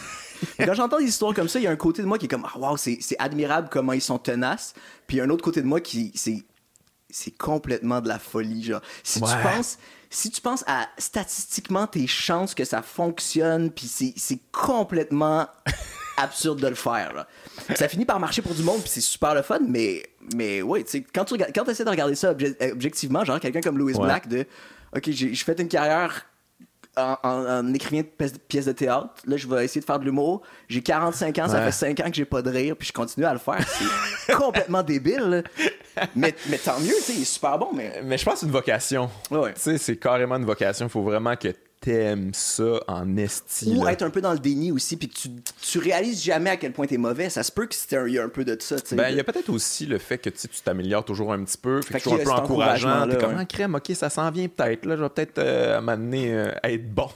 Quand 0.65 0.73
j'entends 0.73 0.99
des 0.99 1.05
histoires 1.05 1.33
comme 1.33 1.47
ça, 1.47 1.59
il 1.59 1.63
y 1.63 1.67
a 1.67 1.71
un 1.71 1.75
côté 1.75 2.01
de 2.01 2.07
moi 2.07 2.17
qui 2.19 2.25
est 2.25 2.29
comme, 2.29 2.45
ah, 2.45 2.57
wow, 2.57 2.77
c'est 2.77 2.99
admirable 3.19 3.69
comment 3.71 3.93
ils 3.93 4.01
sont 4.01 4.17
tenaces. 4.19 4.73
Puis 5.07 5.17
il 5.17 5.19
y 5.19 5.21
a 5.21 5.23
un 5.25 5.29
autre 5.29 5.43
côté 5.43 5.62
de 5.62 5.67
moi 5.67 5.79
qui, 5.81 6.12
c'est 6.15 6.43
c'est 7.09 7.31
complètement 7.38 8.01
de 8.01 8.07
la 8.07 8.17
folie, 8.17 8.63
genre. 8.63 8.81
Si 9.03 9.21
tu 9.21 9.27
penses, 9.43 9.77
si 10.09 10.31
tu 10.31 10.41
penses 10.41 10.63
à 10.65 10.88
statistiquement 10.97 11.86
tes 11.86 12.07
chances 12.07 12.55
que 12.55 12.65
ça 12.65 12.81
fonctionne, 12.81 13.69
puis 13.69 13.88
c'est 13.88 14.39
complètement 14.51 15.47
absurde 16.17 16.59
de 16.59 16.67
le 16.67 16.75
faire, 16.75 17.13
là. 17.13 17.27
Ça 17.75 17.88
finit 17.88 18.05
par 18.05 18.19
marcher 18.19 18.41
pour 18.41 18.55
du 18.55 18.63
monde, 18.63 18.81
puis 18.81 18.89
c'est 18.89 19.01
super 19.01 19.36
le 19.36 19.43
fun, 19.43 19.59
mais, 19.67 20.03
mais 20.36 20.62
ouais, 20.63 20.83
tu 20.83 20.89
sais, 20.89 21.05
quand 21.13 21.23
tu 21.25 21.33
regardes- 21.36 21.53
quand 21.53 21.69
essaies 21.69 21.86
de 21.86 21.89
regarder 21.89 22.15
ça 22.15 22.33
obje- 22.33 22.71
objectivement, 22.71 23.23
genre 23.23 23.39
quelqu'un 23.39 23.62
comme 23.62 23.77
Louis 23.77 23.93
Ouais. 23.93 24.03
Black, 24.05 24.27
de, 24.27 24.45
ok, 24.95 25.12
j'ai 25.12 25.36
fait 25.36 25.59
une 25.59 25.67
carrière 25.67 26.25
en, 26.97 27.17
en, 27.23 27.45
en 27.45 27.73
écrivant 27.73 28.01
de 28.01 28.38
pièces, 28.47 28.65
de 28.65 28.71
théâtre. 28.71 29.10
Là, 29.25 29.38
je 29.38 29.47
vais 29.47 29.65
essayer 29.65 29.82
de 29.82 29.86
faire 29.86 29.99
de 29.99 30.06
l'humour. 30.06 30.41
J'ai 30.67 30.82
45 30.82 31.38
ans, 31.39 31.47
ça 31.47 31.62
fait 31.63 31.71
5 31.71 31.99
ans 32.01 32.10
que 32.10 32.15
j'ai 32.15 32.25
pas 32.25 32.41
de 32.41 32.49
rire, 32.49 32.75
puis 32.77 32.88
je 32.88 32.93
continue 32.93 33.25
à 33.25 33.34
le 33.34 33.39
faire. 33.39 33.65
C'est 34.25 34.34
complètement 34.36 34.84
débile. 34.84 35.43
Mais, 36.15 36.36
mais 36.49 36.58
tant 36.58 36.79
mieux, 36.79 36.95
tu 36.97 37.01
sais, 37.01 37.13
il 37.13 37.21
est 37.21 37.25
super 37.25 37.58
bon, 37.58 37.69
mais. 37.73 38.01
Mais 38.03 38.17
je 38.17 38.25
pense 38.25 38.36
que 38.36 38.39
c'est 38.41 38.45
une 38.47 38.51
vocation. 38.51 39.10
Ouais. 39.29 39.53
Tu 39.53 39.62
sais, 39.62 39.77
c'est 39.77 39.97
carrément 39.97 40.36
une 40.36 40.45
vocation. 40.45 40.88
Il 40.88 40.89
faut 40.89 41.03
vraiment 41.03 41.36
que 41.36 41.49
t'aimes 41.83 42.31
ça 42.33 42.79
en 42.87 43.17
esti. 43.17 43.75
Ou 43.75 43.87
être 43.87 44.01
un 44.03 44.09
peu 44.09 44.21
dans 44.21 44.31
le 44.33 44.39
déni 44.39 44.71
aussi, 44.71 44.95
puis 44.97 45.09
que 45.09 45.13
tu, 45.15 45.29
tu 45.61 45.79
réalises 45.79 46.23
jamais 46.23 46.49
à 46.49 46.57
quel 46.57 46.71
point 46.71 46.87
t'es 46.87 46.97
mauvais. 46.97 47.29
Ça 47.29 47.43
se 47.43 47.51
peut 47.51 47.65
que 47.65 47.75
c'était 47.75 47.97
un- 47.97 48.07
il 48.07 48.13
y 48.13 48.19
a 48.19 48.23
un 48.23 48.29
peu 48.29 48.45
de 48.45 48.55
ça, 48.59 48.79
tu. 48.79 48.95
Ben, 48.95 49.09
il 49.09 49.17
y 49.17 49.19
a 49.19 49.23
peut-être 49.23 49.49
aussi 49.49 49.85
le 49.85 49.97
fait 49.97 50.17
que 50.17 50.29
tu 50.29 50.47
tu 50.47 50.61
t'améliores 50.61 51.03
toujours 51.05 51.33
un 51.33 51.43
petit 51.43 51.57
peu. 51.57 51.81
Fait, 51.81 51.93
Fait 51.93 51.99
que 51.99 52.09
qu'il 52.09 52.17
toujours 52.19 52.33
a 52.33 52.37
un 52.37 52.39
peu 52.39 52.43
encourageant. 52.45 53.07
T'es 53.07 53.17
comme, 53.17 53.31
ouais. 53.33 53.37
ah, 53.39 53.45
crème, 53.45 53.75
ok, 53.75 53.91
ça 53.95 54.09
s'en 54.09 54.29
vient 54.31 54.47
peut-être. 54.47 54.85
Là, 54.85 54.95
je 54.95 55.03
vais 55.03 55.09
peut-être 55.09 55.37
euh, 55.39 55.81
m'amener 55.81 56.33
euh, 56.33 56.51
à 56.63 56.71
être 56.71 56.93
bon. 56.93 57.09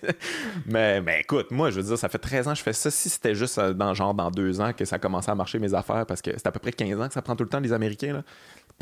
mais, 0.66 1.00
mais 1.00 1.20
écoute, 1.20 1.50
moi, 1.50 1.70
je 1.70 1.76
veux 1.80 1.86
dire, 1.86 1.98
ça 1.98 2.08
fait 2.08 2.18
13 2.18 2.48
ans 2.48 2.52
que 2.52 2.58
je 2.58 2.62
fais 2.62 2.72
ça. 2.72 2.90
Si 2.90 3.08
c'était 3.08 3.34
juste 3.34 3.58
euh, 3.58 3.72
dans, 3.72 3.94
genre 3.94 4.14
dans 4.14 4.30
deux 4.30 4.60
ans 4.60 4.72
que 4.72 4.84
ça 4.84 4.98
commençait 4.98 5.30
à 5.30 5.34
marcher 5.34 5.58
mes 5.58 5.74
affaires, 5.74 6.06
parce 6.06 6.22
que 6.22 6.30
c'est 6.32 6.46
à 6.46 6.52
peu 6.52 6.58
près 6.60 6.72
15 6.72 7.00
ans 7.00 7.08
que 7.08 7.14
ça 7.14 7.22
prend 7.22 7.36
tout 7.36 7.44
le 7.44 7.50
temps, 7.50 7.60
les 7.60 7.72
Américains. 7.72 8.12
Là. 8.14 8.22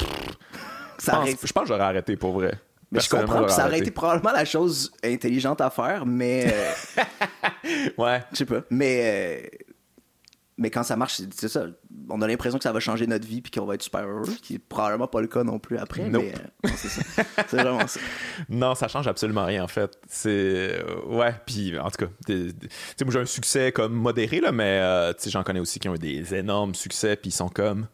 Je 0.00 1.04
ça 1.04 1.12
pense, 1.12 1.30
je 1.44 1.52
pense 1.52 1.62
que 1.64 1.68
j'aurais 1.68 1.84
arrêté 1.84 2.16
pour 2.16 2.32
vrai. 2.32 2.54
Mais 2.90 3.00
je 3.00 3.08
comprends, 3.10 3.44
puis 3.44 3.52
ça 3.52 3.66
aurait 3.66 3.78
été 3.80 3.90
probablement 3.90 4.32
la 4.32 4.44
chose 4.44 4.92
intelligente 5.04 5.60
à 5.60 5.70
faire, 5.70 6.06
mais. 6.06 6.46
euh. 6.52 7.02
Ouais. 7.98 8.22
Je 8.32 8.36
sais 8.38 8.46
pas. 8.46 8.60
Mais, 8.70 9.42
euh, 9.44 9.58
mais 10.56 10.70
quand 10.70 10.82
ça 10.82 10.96
marche, 10.96 11.20
c'est- 11.34 11.48
ça. 11.48 11.66
On 12.08 12.20
a 12.22 12.26
l'impression 12.26 12.56
que 12.58 12.64
ça 12.64 12.72
va 12.72 12.80
changer 12.80 13.06
notre 13.06 13.26
vie 13.26 13.42
puis 13.42 13.50
qu'on 13.52 13.66
va 13.66 13.74
être 13.74 13.82
super 13.82 14.06
heureux, 14.06 14.24
ce 14.24 14.40
qui 14.40 14.54
est 14.54 14.58
probablement 14.58 15.06
pas 15.06 15.20
le 15.20 15.26
cas 15.26 15.44
non 15.44 15.58
plus 15.58 15.76
après. 15.78 16.08
Nope. 16.08 16.24
Mais 16.24 16.32
euh, 16.34 16.68
non, 16.70 16.74
c'est 16.76 16.88
ça. 16.88 17.22
C'est 17.48 17.56
vraiment 17.60 17.86
ça. 17.86 18.00
Non, 18.48 18.74
ça 18.74 18.88
change 18.88 19.06
absolument 19.06 19.44
rien 19.44 19.62
en 19.62 19.68
fait. 19.68 19.98
C'est 20.08 20.82
ouais, 21.06 21.34
puis 21.46 21.78
en 21.78 21.90
tout 21.90 22.06
cas, 22.06 22.12
des- 22.26 22.52
moi 23.04 23.12
j'ai 23.12 23.20
un 23.20 23.26
succès 23.26 23.70
comme 23.72 23.92
modéré 23.92 24.40
là, 24.40 24.50
mais 24.50 24.78
euh, 24.80 25.12
j'en 25.26 25.42
connais 25.42 25.60
aussi 25.60 25.78
qui 25.78 25.88
ont 25.88 25.94
eu 25.94 25.98
des 25.98 26.34
énormes 26.34 26.74
succès 26.74 27.16
puis 27.16 27.28
ils 27.28 27.34
sont 27.34 27.48
comme 27.50 27.86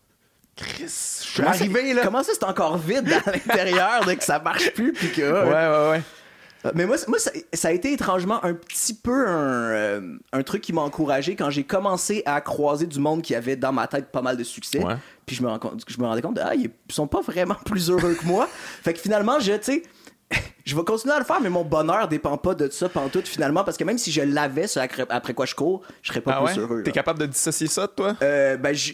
Chris, 0.56 0.84
je 0.84 0.88
suis 0.88 1.42
Comment 1.42 1.52
ça- 1.52 1.60
arrivé 1.64 1.94
là. 1.94 2.02
Comment 2.04 2.22
ça, 2.22 2.32
c'est 2.34 2.44
encore 2.44 2.78
vide 2.78 3.12
à 3.26 3.30
l'intérieur 3.32 4.06
que 4.06 4.24
ça 4.24 4.38
marche 4.38 4.72
plus 4.72 4.92
puis 4.92 5.10
que. 5.12 5.22
Ouais 5.22 5.40
ouais 5.50 5.90
ouais. 5.90 6.02
Euh, 6.66 6.70
Mais 6.74 6.86
moi, 6.86 6.96
moi 7.08 7.18
ça, 7.18 7.30
ça 7.52 7.68
a 7.68 7.72
été 7.72 7.92
étrangement 7.92 8.42
un 8.44 8.54
petit 8.54 8.94
peu 8.94 9.26
un, 9.28 9.32
euh, 9.70 10.16
un 10.32 10.42
truc 10.42 10.62
qui 10.62 10.72
m'a 10.72 10.80
encouragé 10.80 11.36
quand 11.36 11.50
j'ai 11.50 11.64
commencé 11.64 12.22
à 12.24 12.40
croiser 12.40 12.86
du 12.86 12.98
monde 13.00 13.20
qui 13.20 13.34
avait 13.34 13.56
dans 13.56 13.72
ma 13.72 13.86
tête 13.86 14.10
pas 14.10 14.22
mal 14.22 14.36
de 14.36 14.44
succès. 14.44 14.82
Ouais. 14.82 14.94
Puis 15.26 15.36
je 15.36 15.42
me, 15.42 15.48
rends 15.48 15.60
je 15.86 16.00
me 16.00 16.06
rendais 16.06 16.22
compte, 16.22 16.36
de, 16.36 16.40
ah, 16.42 16.54
ils 16.54 16.70
sont 16.90 17.06
pas 17.06 17.20
vraiment 17.20 17.56
plus 17.66 17.90
heureux 17.90 18.14
que 18.14 18.24
moi. 18.24 18.48
fait 18.82 18.94
que 18.94 19.00
finalement, 19.00 19.40
je, 19.40 19.52
tu 19.52 19.62
sais, 19.62 19.82
je 20.64 20.74
vais 20.74 20.84
continuer 20.84 21.14
à 21.14 21.18
le 21.18 21.24
faire, 21.26 21.40
mais 21.42 21.50
mon 21.50 21.64
bonheur 21.64 22.08
dépend 22.08 22.38
pas 22.38 22.54
de 22.54 22.70
ça 22.70 22.88
pantoute 22.88 23.28
finalement, 23.28 23.62
parce 23.64 23.76
que 23.76 23.84
même 23.84 23.98
si 23.98 24.10
je 24.10 24.22
l'avais, 24.22 24.66
ce 24.66 24.78
après, 25.10 25.34
quoi 25.34 25.44
je 25.44 25.54
cours, 25.54 25.82
je 26.00 26.08
serais 26.08 26.22
pas 26.22 26.38
Ah 26.40 26.44
plus 26.46 26.54
ouais? 26.54 26.60
heureux. 26.60 26.82
T'es 26.82 26.92
capable 26.92 27.18
de 27.18 27.26
dissocier 27.26 27.66
ça 27.66 27.86
de 27.88 27.92
toi? 27.92 28.16
Euh, 28.22 28.56
ben, 28.56 28.74
je, 28.74 28.92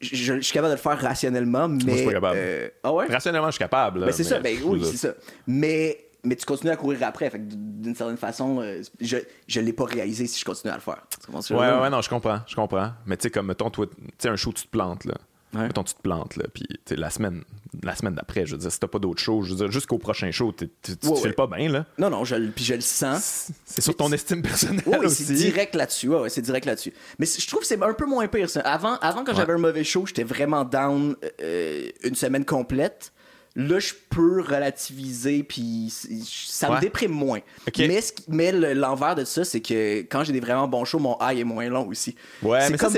je, 0.00 0.14
je- 0.16 0.34
je 0.34 0.40
suis 0.40 0.52
capable 0.52 0.72
de 0.72 0.76
le 0.76 0.82
faire 0.82 1.00
rationnellement, 1.00 1.68
mais. 1.68 1.78
je 1.92 1.96
suis 1.96 2.06
pas 2.06 2.12
capable. 2.12 2.38
euh, 2.38 2.68
ah 2.82 2.92
ouais? 2.92 3.06
Rationnellement, 3.06 3.48
je 3.48 3.52
suis 3.52 3.58
capable. 3.58 4.00
Ben, 4.04 4.12
c'est 4.12 4.22
mais 4.24 4.28
ça, 4.28 4.40
ben 4.40 4.56
oui, 4.64 4.80
c'est 4.84 4.96
ça. 4.96 5.14
Mais, 5.46 5.98
mais 6.24 6.36
tu 6.36 6.44
continues 6.44 6.72
à 6.72 6.76
courir 6.76 6.98
après. 7.02 7.30
Fait 7.30 7.38
d'une 7.38 7.94
certaine 7.94 8.16
façon, 8.16 8.60
euh, 8.60 8.82
je 9.00 9.16
je 9.46 9.60
l'ai 9.60 9.72
pas 9.72 9.84
réalisé 9.84 10.26
si 10.26 10.40
je 10.40 10.44
continue 10.44 10.72
à 10.72 10.76
le 10.76 10.80
faire. 10.80 11.02
Tu 11.46 11.54
Ouais, 11.54 11.80
ouais, 11.80 11.90
non, 11.90 12.00
je 12.02 12.08
comprends, 12.08 12.40
je 12.46 12.54
comprends. 12.54 12.90
Mais 13.06 13.16
tu 13.16 13.24
sais, 13.24 13.30
comme, 13.30 13.46
mettons, 13.46 13.70
toi, 13.70 13.86
tu 13.86 13.94
sais, 14.18 14.28
un 14.28 14.36
show, 14.36 14.52
tu 14.52 14.64
te 14.64 14.68
plantes, 14.70 15.04
là. 15.04 15.14
Ouais. 15.54 15.62
Mettons, 15.68 15.84
tu 15.84 15.94
te 15.94 16.02
plantes, 16.02 16.36
là. 16.36 16.44
Puis, 16.52 16.66
la 16.90 17.08
semaine, 17.08 17.42
la 17.82 17.94
semaine 17.94 18.14
d'après, 18.14 18.44
je 18.46 18.52
veux 18.52 18.58
dire, 18.60 18.70
si 18.70 18.78
t'as 18.80 18.88
pas 18.88 18.98
je 19.44 19.50
veux 19.50 19.56
dire, 19.56 19.70
jusqu'au 19.70 19.96
prochain 19.96 20.30
show, 20.30 20.52
tu 20.52 20.64
Ouais, 20.64 20.96
te 20.96 21.06
ouais. 21.28 21.32
pas 21.32 21.46
bien, 21.46 21.70
là. 21.70 21.86
Non, 21.98 22.10
non, 22.10 22.24
je, 22.24 22.34
puis 22.50 22.64
je 22.64 22.74
le 22.74 22.80
sens. 22.80 23.48
C'est 23.64 23.80
sur 23.80 23.96
ton 23.96 24.12
estime 24.12 24.42
personnelle 24.42 24.82
Oui, 24.86 24.96
aussi. 25.06 25.24
c'est 25.24 25.34
direct 25.34 25.74
là-dessus. 25.74 26.08
Ouais, 26.08 26.28
c'est 26.28 26.42
direct 26.42 26.66
là-dessus. 26.66 26.92
Mais 27.18 27.26
c'est- 27.26 27.40
je 27.40 27.46
trouve 27.46 27.60
que 27.60 27.66
c'est 27.66 27.80
un 27.82 27.94
peu 27.94 28.06
moins 28.06 28.26
pire. 28.28 28.50
Ça. 28.50 28.60
Avant, 28.60 28.96
avant 28.98 29.24
quand 29.24 29.34
j'avais 29.34 29.52
un 29.54 29.58
mauvais 29.58 29.84
show, 29.84 30.04
j'étais 30.04 30.24
vraiment 30.24 30.64
down 30.64 31.14
euh, 31.42 31.88
une 32.02 32.14
semaine 32.16 32.44
complète. 32.44 33.12
Là, 33.58 33.78
je 33.78 33.94
peux 34.10 34.42
relativiser, 34.42 35.42
puis 35.42 35.90
ça 35.90 36.68
me 36.74 36.78
déprime 36.80 37.12
moins. 37.12 37.40
Mais, 37.78 38.00
mais 38.28 38.52
le- 38.52 38.74
l'envers 38.74 39.14
de 39.14 39.24
ça, 39.24 39.44
c'est 39.44 39.60
que 39.62 40.00
quand 40.00 40.24
j'ai 40.24 40.34
des 40.34 40.40
vraiment 40.40 40.68
bons 40.68 40.84
shows, 40.84 40.98
mon 40.98 41.16
high 41.22 41.38
est 41.38 41.44
moins 41.44 41.66
long 41.70 41.88
aussi. 41.88 42.14
Ouais, 42.42 42.68
mais 42.68 42.76
ça, 42.76 42.84
comme 42.84 42.92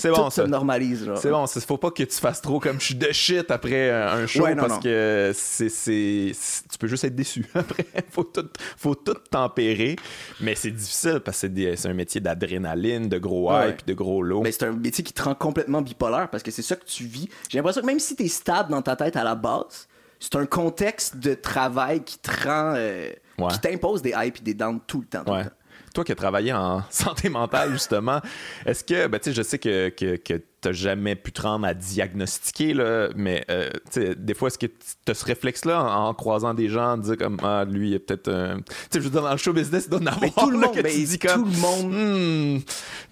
c'est 0.00 0.08
bon. 0.10 0.14
tout- 0.16 0.22
bon, 0.22 0.30
se 0.30 0.42
ça. 0.42 0.46
normalise. 0.48 1.10
C'est 1.16 1.30
bon, 1.30 1.46
faut 1.46 1.78
pas 1.78 1.90
que 1.90 2.02
tu 2.02 2.16
fasses 2.16 2.40
trop 2.40 2.60
comme 2.60 2.80
je 2.80 2.84
suis 2.86 2.94
de 2.94 3.10
shit 3.12 3.50
après 3.50 3.90
euh, 3.90 4.22
un 4.22 4.26
show 4.26 4.42
Ouais, 4.44 4.54
non, 4.54 4.62
parce 4.62 4.74
non. 4.74 4.80
que 4.80 5.32
c'est, 5.34 6.32
tu 6.70 6.78
peux 6.78 6.86
juste 6.86 7.04
être 7.04 7.14
déçu 7.14 7.44
après. 7.54 7.86
faut 8.10 8.24
tout, 8.24 8.48
faut 8.76 8.94
tout 8.94 9.14
tempérer, 9.30 9.96
mais 10.40 10.54
c'est 10.54 10.70
difficile 10.70 11.20
parce 11.24 11.40
que 11.42 11.76
c'est, 11.76 11.88
un 11.88 11.94
métier 11.94 12.20
d'adrénaline, 12.20 13.08
de 13.08 13.18
gros 13.18 13.50
Ouais. 13.52 13.70
hype, 13.70 13.76
puis 13.78 13.86
de 13.86 13.94
gros 13.94 14.22
lot. 14.22 14.42
Mais 14.42 14.52
c'est 14.52 14.64
un 14.64 14.72
métier 14.72 15.02
qui 15.04 15.12
te 15.12 15.22
rend 15.22 15.34
complètement 15.34 15.82
bipolaire 15.82 16.28
parce 16.30 16.42
que 16.42 16.50
c'est 16.50 16.62
ça 16.62 16.76
que 16.76 16.84
tu 16.84 17.04
vis. 17.04 17.28
J'ai 17.48 17.58
l'impression 17.58 17.80
que 17.82 17.86
même 17.86 18.00
si 18.00 18.16
t'es 18.16 18.28
stable 18.28 18.70
dans 18.70 18.82
ta 18.82 18.96
tête 18.96 19.16
à 19.16 19.24
la 19.24 19.34
base, 19.34 19.88
c'est 20.18 20.34
un 20.36 20.46
contexte 20.46 21.16
de 21.18 21.34
travail 21.34 22.02
qui 22.02 22.18
te 22.18 22.30
rend. 22.46 22.74
euh, 22.76 23.10
Ouais. 23.38 23.48
qui 23.52 23.58
t'impose 23.60 24.00
des 24.00 24.14
highs 24.14 24.32
et 24.38 24.42
des 24.42 24.54
downs 24.54 24.80
tout 24.86 25.00
le 25.00 25.06
temps. 25.06 25.22
tout 25.22 25.30
le 25.30 25.36
Ouais. 25.40 25.44
temps. 25.44 25.50
Toi 25.96 26.04
qui 26.04 26.12
as 26.12 26.16
travaillé 26.16 26.52
en 26.52 26.82
santé 26.90 27.30
mentale, 27.30 27.72
justement, 27.72 28.20
est-ce 28.66 28.84
que, 28.84 29.06
ben, 29.06 29.18
tu 29.18 29.30
sais, 29.30 29.34
je 29.34 29.40
sais 29.40 29.58
que, 29.58 29.88
que, 29.88 30.16
que 30.16 30.42
tu 30.60 30.74
jamais 30.74 31.14
pu 31.14 31.32
te 31.32 31.40
rendre 31.40 31.66
à 31.66 31.72
diagnostiquer, 31.72 32.74
là, 32.74 33.08
mais 33.16 33.46
euh, 33.50 33.70
des 34.18 34.34
fois, 34.34 34.48
est-ce 34.48 34.58
que 34.58 34.66
tu 34.66 35.10
as 35.10 35.14
ce 35.14 35.24
réflexe-là 35.24 35.82
en, 35.82 36.08
en 36.08 36.12
croisant 36.12 36.52
des 36.52 36.68
gens, 36.68 36.98
de 36.98 37.02
dire 37.04 37.16
comme, 37.16 37.38
ah, 37.42 37.64
lui, 37.66 37.88
il 37.88 37.94
est 37.94 37.98
peut-être 37.98 38.28
un. 38.28 38.58
Tu 38.58 38.64
sais, 38.90 38.98
je 38.98 39.00
veux 39.00 39.08
dire, 39.10 39.22
dans 39.22 39.30
le 39.30 39.38
show 39.38 39.54
business, 39.54 39.84
il 39.86 39.90
doit 39.90 40.00
en 40.00 40.06
avoir. 40.06 40.20
Mais 40.20 40.32
tout 40.36 40.50
le 40.50 40.60
là, 40.60 40.66
monde, 40.66 40.76
que 40.76 40.82
ben, 40.82 40.92
tu 40.92 41.02
dis 41.02 41.18
tout 41.18 41.28
comme, 41.28 41.50
le 41.50 41.56
monde. 41.58 41.92
Hmm, 41.92 42.60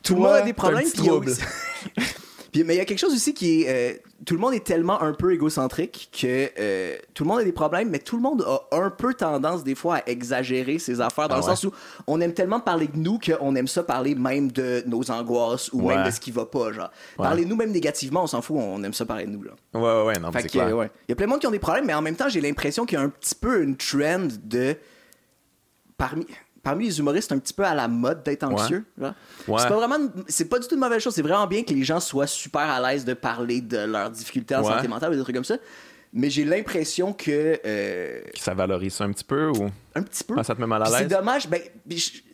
Tout 0.03 0.15
le 0.17 0.21
monde 0.21 0.33
a 0.33 0.43
des 0.43 0.53
problèmes. 0.53 0.85
puis 0.85 1.09
Puis, 2.55 2.63
mais 2.63 2.77
il 2.77 2.79
y 2.79 2.81
a 2.81 2.85
quelque 2.85 3.01
chose 3.01 3.13
aussi 3.13 3.35
qui 3.35 3.63
est. 3.63 3.69
euh, 3.69 3.99
tout 4.25 4.35
le 4.35 4.41
monde 4.41 4.55
est 4.55 4.65
tellement 4.65 5.03
un 5.03 5.13
peu 5.13 5.33
égocentrique 5.35 6.09
que 6.19 6.49
euh, 6.59 6.97
tout 7.13 7.25
le 7.25 7.29
monde 7.29 7.41
a 7.41 7.45
des 7.45 7.51
problèmes, 7.51 7.91
mais 7.91 7.99
tout 7.99 8.15
le 8.15 8.23
monde 8.23 8.43
a 8.47 8.61
un 8.77 8.91
peu 8.91 9.13
tendance 9.13 9.65
des 9.65 9.75
fois 9.75 9.97
à 9.97 10.03
exagérer 10.09 10.79
ses 10.79 11.01
affaires, 11.01 11.29
dans 11.29 11.35
Ah 11.35 11.39
le 11.41 11.45
ouais. 11.45 11.51
sens 11.51 11.65
où 11.65 11.73
on 12.07 12.21
aime 12.21 12.33
tellement 12.33 12.61
parler 12.61 12.87
de 12.87 12.97
nous 12.97 13.19
qu'on 13.19 13.57
aime 13.57 13.67
ça 13.67 13.83
parler 13.83 14.15
même 14.15 14.53
de 14.53 14.85
nos 14.87 15.11
angoisses 15.11 15.69
ou 15.73 15.83
Ouais. 15.83 15.97
même 15.97 16.07
de 16.07 16.11
ce 16.13 16.21
qui 16.21 16.31
va 16.31 16.47
pas. 16.47 16.71
Genre. 16.73 16.91
Ouais. 17.19 17.25
Parler 17.25 17.45
de 17.45 17.51
nous 17.51 17.57
même 17.57 17.73
négativement, 17.73 18.23
on 18.23 18.27
s'en 18.29 18.41
fout, 18.41 18.57
on 18.57 18.81
aime 18.85 18.95
ça 18.95 19.05
parler 19.05 19.27
de 19.27 19.31
nous. 19.33 19.43
Là. 19.43 19.51
Ouais, 19.75 19.81
ouais, 19.83 20.05
ouais, 20.15 20.19
non, 20.21 20.31
c'est 20.33 20.47
clair. 20.49 20.69
Il 20.69 20.89
y 21.09 21.13
a 21.13 21.17
plein 21.17 21.27
de 21.27 21.31
monde 21.33 21.41
qui 21.41 21.49
ont 21.49 21.51
des 21.51 21.59
problèmes, 21.59 21.87
mais 21.87 21.95
en 21.95 22.03
même 22.03 22.15
temps, 22.17 22.29
j'ai 22.29 22.41
l'impression 22.41 22.87
qu'il 22.87 22.97
y 22.97 23.01
a 23.01 23.05
un 23.05 23.09
petit 23.11 23.35
peu 23.35 23.63
une 23.65 23.77
trend 23.77 24.29
de. 24.45 24.77
Parmi, 25.97 26.27
parmi 26.65 26.87
les 26.87 26.99
humoristes, 26.99 27.31
un 27.31 27.39
petit 27.39 27.53
peu 27.55 27.63
à 27.65 27.75
la 27.75 27.87
mode 27.87 28.23
d'être 28.25 28.43
anxieux. 28.43 28.85
genre. 28.99 29.13
Ouais. 29.47 29.61
C'est 29.61 29.69
pas 29.69 29.77
vraiment. 29.77 30.09
C'est 30.27 30.49
pas 30.49 30.59
du 30.59 30.67
tout 30.67 30.75
une 30.75 30.81
mauvaise 30.81 31.01
chose. 31.03 31.15
C'est 31.15 31.23
vraiment 31.23 31.47
bien 31.47 31.63
que 31.63 31.73
les 31.73 31.85
gens 31.85 32.01
soient 32.01 32.27
super 32.27 32.63
à 32.63 32.81
l'aise 32.93 33.05
de 33.05 33.15
parler 33.15 33.61
de 33.61 33.79
leurs 33.79 34.11
difficultés 34.11 34.57
en 34.57 34.63
Ouais. 34.65 34.73
santé 34.75 34.89
mentale 34.89 35.13
ou 35.13 35.15
des 35.17 35.23
trucs 35.23 35.37
comme 35.37 35.45
ça. 35.45 35.57
Mais 36.17 36.31
j'ai 36.31 36.45
l'impression 36.45 37.13
que. 37.13 37.59
euh, 37.67 38.21
Ça 38.39 38.55
valorise 38.55 38.95
ça 38.95 39.03
un 39.05 39.11
petit 39.11 39.25
peu 39.25 39.49
ou? 39.49 39.69
Un 39.97 40.03
petit 40.03 40.23
peu. 40.23 40.35
Ah, 40.39 40.45
ça 40.45 40.55
te 40.55 40.61
met 40.61 40.67
mal 40.67 40.81
à 40.81 40.85
Puis 40.85 40.95
C'est 40.95 41.01
l'aise? 41.01 41.09
dommage. 41.09 41.49
Ben, 41.49 41.61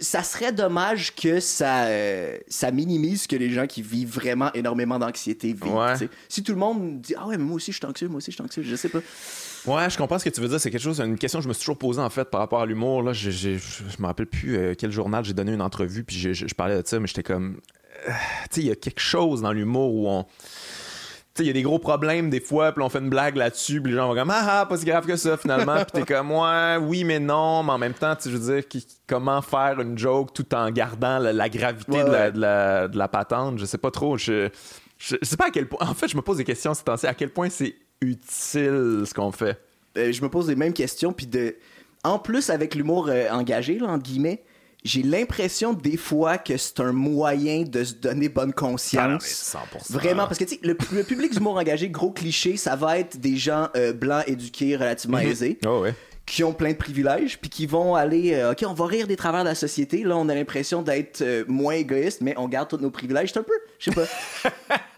ça 0.01 0.22
serait 0.22 0.53
dommage 0.53 1.14
que 1.14 1.41
ça, 1.41 1.85
euh, 1.85 2.37
ça 2.47 2.70
minimise 2.72 3.26
que 3.26 3.37
les 3.37 3.49
gens 3.51 3.66
qui 3.66 3.81
vivent 3.81 4.12
vraiment 4.14 4.53
énormément 4.53 4.99
d'anxiété 4.99 5.55
vivent. 5.55 5.74
Ouais. 5.74 5.95
Si 6.28 6.43
tout 6.43 6.53
le 6.53 6.59
monde 6.59 7.01
dit 7.01 7.14
Ah 7.16 7.26
ouais, 7.26 7.39
mais 7.39 7.45
moi 7.45 7.57
aussi 7.57 7.72
je 7.72 7.78
suis 7.78 7.87
anxieux, 7.87 8.09
moi 8.09 8.18
aussi 8.18 8.31
je 8.31 8.37
suis 8.37 8.45
anxieux, 8.45 8.62
je 8.62 8.76
sais 8.76 8.91
pas. 8.91 9.01
Ouais, 9.67 9.91
je 9.91 9.99
comprends 9.99 10.19
ce 10.19 10.25
que 10.25 10.31
tu 10.31 10.41
veux 10.41 10.49
dire. 10.49 10.61
C'est 10.61 10.71
quelque 10.71 10.81
chose, 10.83 11.01
une 11.01 11.19
question 11.19 11.39
que 11.41 11.43
je 11.45 11.49
me 11.49 11.53
suis 11.53 11.61
toujours 11.63 11.79
posée 11.79 12.01
en 12.01 12.11
fait 12.11 12.25
par 12.31 12.41
rapport 12.41 12.61
à 12.63 12.67
l'humour. 12.67 13.03
Là, 13.03 13.13
j'ai- 13.13 13.33
je 13.59 13.83
me 13.99 14.07
rappelle 14.07 14.27
plus 14.27 14.57
euh, 14.57 14.75
quel 14.79 14.91
journal 14.91 15.25
j'ai 15.25 15.35
donné 15.35 15.53
une 15.53 15.63
entrevue, 15.63 16.05
puis 16.05 16.17
je 16.17 16.33
je 16.33 16.55
parlais 16.55 16.81
de 16.83 16.87
ça, 16.87 16.99
mais 16.99 17.07
j'étais 17.07 17.23
comme, 17.23 17.61
euh, 18.09 18.11
tu 18.11 18.15
sais, 18.57 18.61
il 18.63 18.67
y 18.67 18.71
a 18.71 18.77
quelque 18.77 19.01
chose 19.01 19.43
dans 19.43 19.53
l'humour 19.53 19.93
où 19.95 20.09
on, 20.09 20.25
tu 20.25 20.29
sais, 21.35 21.43
il 21.45 21.47
y 21.47 21.51
a 21.51 21.53
des 21.53 21.63
gros 21.63 21.79
problèmes 21.79 22.31
des 22.31 22.41
fois, 22.41 22.73
puis 22.73 22.83
on 22.83 22.89
fait 22.89 22.99
une 23.01 23.11
blague 23.11 23.37
là-dessus, 23.37 23.81
puis 23.83 23.93
les 23.93 23.99
gens 23.99 24.09
vont 24.09 24.15
comme 24.15 24.31
ah 24.31 24.61
ah, 24.63 24.67
pas 24.67 24.77
si 24.79 24.85
grave 24.87 25.07
que 25.07 25.17
ça 25.17 25.37
finalement, 25.37 25.77
puis 25.77 26.03
t'es 26.05 26.15
comme 26.15 26.33
ouais, 26.33 26.77
oui 26.81 27.05
mais 27.05 27.21
non, 27.21 27.63
mais 27.63 27.73
en 27.73 27.79
même 27.79 27.95
temps, 27.95 28.17
tu 28.17 28.31
je 28.31 28.37
veux 28.37 28.55
dire, 28.61 28.83
comment 29.07 29.43
faire 29.43 29.79
une 29.81 29.97
joke 29.99 30.33
tout 30.33 30.55
en 30.55 30.71
gardant 30.71 31.19
la, 31.19 31.33
la 31.35 31.49
gravité 31.51 31.93
Ouais, 31.99 32.05
de, 32.05 32.11
la, 32.11 32.31
de, 32.31 32.41
la, 32.41 32.89
de 32.89 32.97
la 32.99 33.09
patente, 33.09 33.59
je 33.59 33.65
sais 33.67 33.79
pas 33.79 33.91
trop. 33.91 34.17
Je, 34.17 34.49
je, 34.99 35.17
je 35.21 35.27
sais 35.29 35.37
pas 35.37 35.47
à 35.47 35.51
quel 35.51 35.69
point. 35.69 35.87
En 35.87 35.95
fait, 35.95 36.09
je 36.09 36.17
me 36.17 36.23
pose 36.23 36.39
des 36.39 36.45
questions 36.45 36.73
ces 36.75 36.83
temps-ci, 36.85 37.07
à 37.07 37.15
quel 37.15 37.31
point 37.31 37.49
c'est 37.51 37.77
utile 38.01 39.03
ce 39.07 39.15
qu'on 39.15 39.33
fait. 39.33 39.59
Euh, 39.99 40.13
je 40.13 40.23
me 40.23 40.29
pose 40.29 40.49
les 40.49 40.57
mêmes 40.57 40.73
questions. 40.73 41.13
Puis 41.13 41.27
de... 41.27 41.57
en 42.05 42.19
plus, 42.19 42.51
avec 42.51 42.75
l'humour 42.75 43.09
euh, 43.09 43.29
engagé, 43.31 43.79
là, 43.79 43.89
entre 43.89 44.05
guillemets, 44.05 44.43
j'ai 44.83 45.03
l'impression 45.03 45.75
des 45.75 45.99
fois 45.99 46.39
que 46.39 46.57
c'est 46.57 46.81
un 46.81 46.93
moyen 46.93 47.65
de 47.65 47.85
se 47.85 47.95
donner 47.95 48.29
bonne 48.31 48.53
Ah 48.57 48.61
conscience. 48.61 49.25
100%. 49.25 49.93
Vraiment, 49.93 50.27
parce 50.27 50.39
que 50.39 50.45
tu 50.45 50.55
sais, 50.55 50.61
le, 50.63 50.77
le 50.93 51.03
public 51.03 51.33
d'humour 51.35 51.57
engagé, 51.59 51.91
gros 51.91 52.11
cliché, 52.11 52.57
ça 52.57 52.77
va 52.77 52.99
être 52.99 53.19
des 53.19 53.37
gens 53.37 53.69
euh, 53.77 53.93
blancs, 53.93 54.25
éduqués, 54.27 54.77
relativement 54.77 55.19
aisés, 55.19 55.59
Oh 55.67 55.81
ouais. 55.81 55.95
qui 56.25 56.43
ont 56.45 56.55
plein 56.55 56.71
de 56.71 56.77
privilèges, 56.79 57.39
puis 57.39 57.51
qui 57.51 57.67
vont 57.67 57.95
aller, 57.95 58.33
euh, 58.33 58.53
ok, 58.53 58.65
on 58.67 58.73
va 58.73 58.87
rire 58.87 59.07
des 59.07 59.17
travers 59.17 59.43
de 59.43 59.49
la 59.49 59.55
société. 59.55 60.03
Là, 60.03 60.17
on 60.17 60.31
a 60.31 60.35
l'impression 60.35 60.81
d'être 60.81 61.21
euh, 61.21 61.45
moins 61.47 61.75
égoïste, 61.75 62.23
mais 62.23 62.33
on 62.39 62.49
garde 62.49 62.71
tous 62.71 62.79
nos 62.79 62.91
privilèges. 62.91 63.33
C'est 63.35 63.41
un 63.41 63.43
peu, 63.43 63.59
je 63.79 63.91
sais 63.91 63.95
pas. 63.95 64.07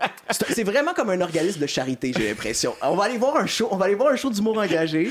C'est 0.30 0.64
vraiment 0.64 0.94
comme 0.94 1.10
un 1.10 1.20
organisme 1.20 1.60
de 1.60 1.66
charité, 1.66 2.12
j'ai 2.16 2.28
l'impression. 2.28 2.74
On 2.82 2.94
va 2.94 3.04
aller 3.04 3.18
voir 3.18 3.36
un 3.36 3.46
show, 3.46 3.68
on 3.70 3.76
va 3.76 3.86
aller 3.86 3.94
voir 3.94 4.12
un 4.12 4.16
show 4.16 4.30
d'humour 4.30 4.58
engagé. 4.58 5.10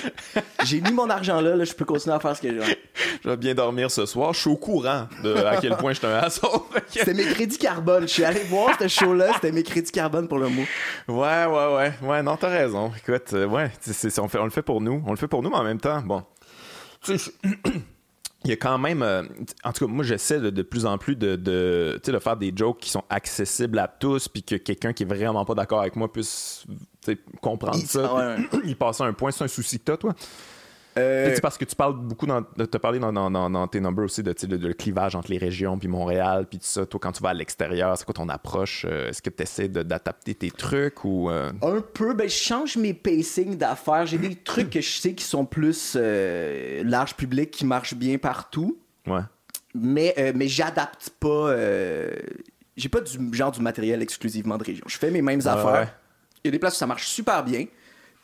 J'ai 0.64 0.82
mis 0.82 0.91
mon 0.91 1.09
argent 1.09 1.41
là, 1.41 1.55
là, 1.55 1.64
je 1.64 1.74
peux 1.74 1.86
continuer 1.86 2.16
à 2.16 2.20
faire 2.20 2.36
ce 2.36 2.41
que 2.41 2.49
j'ai. 2.49 2.78
Je 3.24 3.30
vais 3.30 3.38
bien 3.38 3.53
dormir 3.53 3.91
ce 3.91 4.05
soir. 4.05 4.34
Je 4.34 4.39
suis 4.39 4.49
au 4.49 4.55
courant 4.57 5.07
de 5.24 5.36
à 5.36 5.57
quel 5.57 5.76
point 5.78 5.93
je 5.93 5.99
suis 5.99 6.07
un 6.07 6.18
asshole. 6.18 6.62
C'était 6.88 7.14
mes 7.14 7.26
crédits 7.26 7.57
carbone. 7.57 8.03
Je 8.03 8.14
suis 8.14 8.24
allé 8.24 8.41
voir 8.41 8.78
ce 8.80 8.88
show-là, 8.88 9.34
c'était 9.36 9.51
mes 9.51 9.64
crédits 9.64 9.91
carbone 9.91 10.28
pour 10.28 10.39
le 10.39 10.49
mot. 10.49 10.64
ouais, 11.07 11.45
ouais, 11.45 11.76
ouais. 11.76 11.93
Ouais, 12.01 12.24
non, 12.24 12.38
t'as 12.38 12.49
raison. 12.49 12.91
Écoute, 12.97 13.34
euh, 13.34 13.45
ouais, 13.47 13.72
on, 14.18 14.28
fait, 14.28 14.39
on 14.39 14.45
le 14.45 14.49
fait 14.49 14.62
pour 14.62 14.82
nous. 14.82 15.03
On 15.05 15.12
le 15.12 15.18
fait 15.18 15.28
pour 15.28 15.43
nous, 15.43 15.49
mais 15.49 15.57
en 15.57 15.64
même 15.64 15.80
temps, 15.80 16.01
bon. 16.01 16.24
Tu 17.03 17.18
sais, 17.18 17.32
il 18.44 18.50
y 18.50 18.54
a 18.54 18.58
quand 18.58 18.78
même. 18.78 19.02
euh, 19.04 19.24
en 19.64 19.72
tout 19.72 19.86
cas, 19.86 19.92
moi, 19.92 20.04
j'essaie 20.04 20.39
de, 20.39 20.50
de 20.50 20.62
plus 20.62 20.86
en 20.86 20.98
plus 20.98 21.16
de, 21.16 21.36
de, 21.36 22.00
de 22.04 22.20
faire 22.20 22.38
des 22.38 22.52
jokes 22.56 22.80
qui 22.80 22.89
sont 22.89 23.04
accessibles 23.10 23.78
à 23.80 23.88
tous, 23.88 24.28
puis 24.28 24.44
que 24.44 24.56
quelqu'un 24.56 24.94
qui 24.94 25.04
est 25.04 25.06
vraiment 25.06 25.46
pas 25.46 25.54
d'accord 25.56 25.82
avec 25.82 25.96
moi 25.96 26.12
puisse 26.12 26.66
comprendre 27.42 27.78
Il- 27.80 27.88
ça. 27.88 28.14
ouais, 28.14 28.36
puis 28.52 28.72
y 28.72 28.76
passer 28.76 29.04
un 29.04 29.14
point. 29.14 29.32
C'est 29.32 29.44
un 29.44 29.48
souci 29.48 29.80
que 29.80 29.86
t'as, 29.86 29.98
toi? 29.98 30.16
Euh, 30.98 31.34
sais, 31.36 31.42
parce 31.42 31.58
que 31.58 31.64
tu 31.66 31.76
parles 31.76 31.96
beaucoup 31.96 32.26
dans, 32.26 32.44
t'as 32.44 32.80
parlé 32.80 33.00
dans, 33.00 33.14
dans, 33.14 33.32
dans- 33.32 33.50
dans 33.50 33.68
tes 33.68 33.80
numbers 33.80 34.04
aussi 34.06 34.24
de, 34.24 34.34
de, 34.34 34.58
de 34.58 34.68
le 34.68 34.74
clivage 34.74 35.16
entre 35.16 35.32
les 35.32 35.38
régions 35.38 35.78
puis 35.80 35.88
Montréal 35.88 36.46
puis 36.50 36.60
tout 36.60 36.66
ça. 36.66 36.86
Toi, 36.86 37.00
quand 37.02 37.14
tu 37.14 37.24
vas 37.24 37.30
à 37.30 37.34
l'extérieur, 37.34 37.98
c'est 37.98 38.04
quoi 38.04 38.14
ton 38.14 38.28
approche? 38.28 38.86
Euh, 38.89 39.08
Est-ce 39.10 39.22
que 39.22 39.30
tu 39.30 39.42
essaies 39.44 39.70
d'adapter 39.70 40.36
tes 40.36 40.52
trucs 40.52 41.06
ou. 41.06 41.30
euh, 41.30 41.52
Un 41.62 41.80
peu, 41.82 42.14
ben 42.14 42.28
je 42.30 42.36
change 42.36 42.76
mes 42.76 42.94
pacings 42.94 43.56
d'affaires. 43.58 44.06
J'ai 44.06 44.18
des 44.18 44.36
trucs 44.36 44.70
que 44.70 44.82
je 44.82 44.89
sais 45.00 45.14
qui 45.14 45.24
sont 45.24 45.46
plus 45.46 45.96
large 46.84 47.16
public, 47.16 47.52
qui 47.52 47.66
marchent 47.66 47.96
bien 47.96 48.18
partout. 48.18 48.78
Ouais. 49.08 49.22
Mais, 49.74 50.14
mais 50.36 50.48
j'adapte 50.50 51.12
pas. 51.20 51.56
J'ai 52.78 52.89
pas 52.89 53.02
du 53.02 53.18
genre 53.34 53.52
du 53.52 53.62
matériel 53.62 54.02
exclusivement 54.02 54.58
de 54.58 54.64
région. 54.64 54.84
Je 54.88 54.98
fais 54.98 55.12
mes 55.12 55.22
mêmes 55.22 55.42
Ah 55.46 55.54
affaires. 55.54 55.94
Il 56.44 56.48
y 56.48 56.50
a 56.50 56.52
des 56.52 56.60
places 56.60 56.76
où 56.76 56.78
ça 56.78 56.88
marche 56.88 57.06
super 57.08 57.44
bien. 57.44 57.66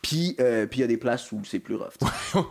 Puis 0.02 0.36
euh, 0.40 0.66
il 0.72 0.78
y 0.78 0.82
a 0.82 0.86
des 0.86 0.96
places 0.96 1.30
où 1.32 1.40
c'est 1.44 1.58
plus 1.58 1.74
rough. 1.74 1.94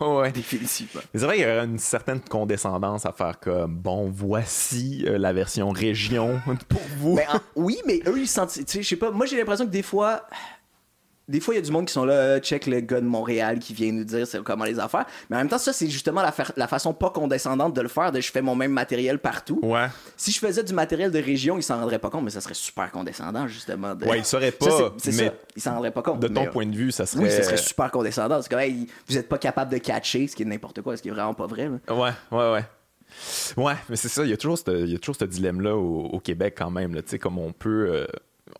ouais. 0.00 0.32
Définitivement. 0.32 1.00
Mais 1.14 1.20
c'est 1.20 1.26
vrai 1.26 1.36
qu'il 1.36 1.44
y 1.44 1.50
aurait 1.50 1.64
une 1.64 1.78
certaine 1.78 2.20
condescendance 2.20 3.06
à 3.06 3.12
faire 3.12 3.40
comme 3.40 3.74
bon, 3.74 4.10
voici 4.10 5.04
euh, 5.06 5.16
la 5.18 5.32
version 5.32 5.70
région 5.70 6.40
pour 6.68 6.80
vous. 6.98 7.16
Ben, 7.16 7.24
en- 7.32 7.40
oui, 7.56 7.78
mais 7.86 8.00
eux, 8.06 8.18
ils 8.18 8.28
sentent. 8.28 8.52
Tu 8.52 8.64
sais, 8.66 8.82
je 8.82 8.88
sais 8.88 8.96
pas. 8.96 9.10
Moi, 9.10 9.26
j'ai 9.26 9.38
l'impression 9.38 9.64
que 9.66 9.70
des 9.70 9.82
fois. 9.82 10.22
Des 11.28 11.40
fois, 11.40 11.54
il 11.54 11.58
y 11.58 11.60
a 11.60 11.62
du 11.64 11.70
monde 11.70 11.86
qui 11.86 11.92
sont 11.92 12.04
là, 12.06 12.14
euh, 12.14 12.40
check 12.40 12.66
le 12.66 12.80
gars 12.80 13.00
de 13.00 13.06
Montréal 13.06 13.58
qui 13.58 13.74
vient 13.74 13.92
nous 13.92 14.04
dire 14.04 14.26
comment 14.44 14.64
les 14.64 14.78
affaires. 14.78 15.04
Mais 15.28 15.36
en 15.36 15.40
même 15.40 15.48
temps, 15.48 15.58
ça, 15.58 15.72
c'est 15.74 15.88
justement 15.88 16.22
la, 16.22 16.32
fa- 16.32 16.52
la 16.56 16.66
façon 16.66 16.94
pas 16.94 17.10
condescendante 17.10 17.74
de 17.74 17.80
le 17.82 17.88
faire, 17.88 18.12
de 18.12 18.20
je 18.20 18.32
fais 18.32 18.40
mon 18.42 18.54
même 18.56 18.72
matériel 18.72 19.18
partout. 19.18 19.60
ouais. 19.62 19.86
Si 20.16 20.32
je 20.32 20.38
faisais 20.40 20.64
du 20.64 20.72
matériel 20.72 21.10
de 21.10 21.18
région, 21.18 21.58
ils 21.58 21.62
s'en 21.62 21.78
rendraient 21.78 21.98
pas 21.98 22.10
compte, 22.10 22.24
mais 22.24 22.30
ça 22.30 22.40
serait 22.40 22.54
super 22.54 22.90
condescendant, 22.90 23.46
justement. 23.46 23.94
de- 23.94 24.06
Ouais, 24.06 24.18
ils 24.18 24.24
sauraient 24.24 24.54
Ça, 24.60 24.66
pas, 24.68 24.94
mais 25.04 25.12
ça. 25.12 25.32
Ils 25.56 25.62
s'en 25.62 25.74
rendraient 25.74 25.90
pas 25.90 26.02
compte. 26.02 26.20
De 26.20 26.28
ton 26.28 26.44
mais, 26.44 26.50
point 26.50 26.66
de 26.66 26.74
vue, 26.74 26.90
ça 26.92 27.04
serait. 27.06 27.24
Oui, 27.24 27.30
ça 27.30 27.42
serait 27.42 27.56
super 27.58 27.90
condescendant. 27.90 28.40
C'est 28.42 28.48
comme, 28.48 28.60
hey, 28.60 28.86
vous 29.08 29.16
êtes 29.18 29.28
pas 29.28 29.38
capable 29.38 29.70
de 29.70 29.78
catcher, 29.78 30.26
ce 30.28 30.34
qui 30.34 30.42
est 30.42 30.46
n'importe 30.46 30.80
quoi, 30.82 30.96
ce 30.96 31.02
qui 31.02 31.08
est 31.08 31.12
vraiment 31.12 31.34
pas 31.34 31.46
vrai. 31.46 31.68
Ouais, 31.68 32.10
ouais, 32.32 32.52
ouais. 32.52 32.64
Ouais, 33.56 33.74
mais 33.88 33.96
c'est 33.96 34.08
ça, 34.08 34.24
il 34.24 34.30
y 34.30 34.34
a 34.34 34.36
toujours 34.36 34.58
ce, 34.58 35.24
dilemme-là 35.24 35.74
au, 35.76 36.06
au 36.06 36.20
Québec 36.20 36.54
quand 36.58 36.70
même, 36.70 36.94
là, 36.94 37.02
tu 37.02 37.10
sais, 37.10 37.18
comme 37.18 37.38
on 37.38 37.52
peut, 37.52 37.88
euh, 37.90 38.06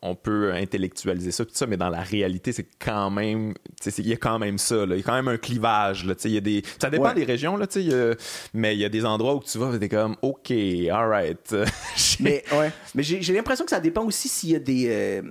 on 0.02 0.14
peut 0.14 0.52
intellectualiser 0.52 1.30
ça, 1.32 1.44
tout 1.44 1.50
ça, 1.54 1.66
mais 1.66 1.76
dans 1.76 1.88
la 1.90 2.00
réalité, 2.00 2.52
c'est 2.52 2.66
quand 2.78 3.10
même, 3.10 3.54
il 3.98 4.06
y 4.08 4.12
a 4.12 4.16
quand 4.16 4.38
même 4.38 4.58
ça, 4.58 4.84
il 4.88 4.96
y 4.96 5.00
a 5.00 5.02
quand 5.02 5.14
même 5.14 5.28
un 5.28 5.36
clivage, 5.38 6.04
là, 6.04 6.14
y 6.24 6.36
a 6.36 6.40
des, 6.40 6.62
ça 6.80 6.90
dépend 6.90 7.04
Ouais. 7.08 7.14
des 7.14 7.24
régions, 7.24 7.56
là, 7.56 7.66
y 7.76 7.92
a- 7.94 8.14
mais 8.54 8.74
il 8.74 8.80
y 8.80 8.84
a 8.84 8.88
des 8.88 9.04
endroits 9.04 9.34
où 9.34 9.42
tu 9.42 9.58
vas, 9.58 9.76
t'es 9.78 9.88
comme, 9.88 10.16
ok, 10.22 10.50
alright. 10.90 11.54
Mais, 12.20 12.42
ouais. 12.52 12.70
mais 12.94 13.02
j'ai 13.02 13.22
j'ai 13.22 13.32
l'impression 13.32 13.64
que 13.64 13.70
ça 13.70 13.80
dépend 13.80 14.04
aussi 14.04 14.28
s'il 14.28 14.50
y 14.50 14.56
a 14.56 14.58
des. 14.58 14.86
euh, 14.88 15.22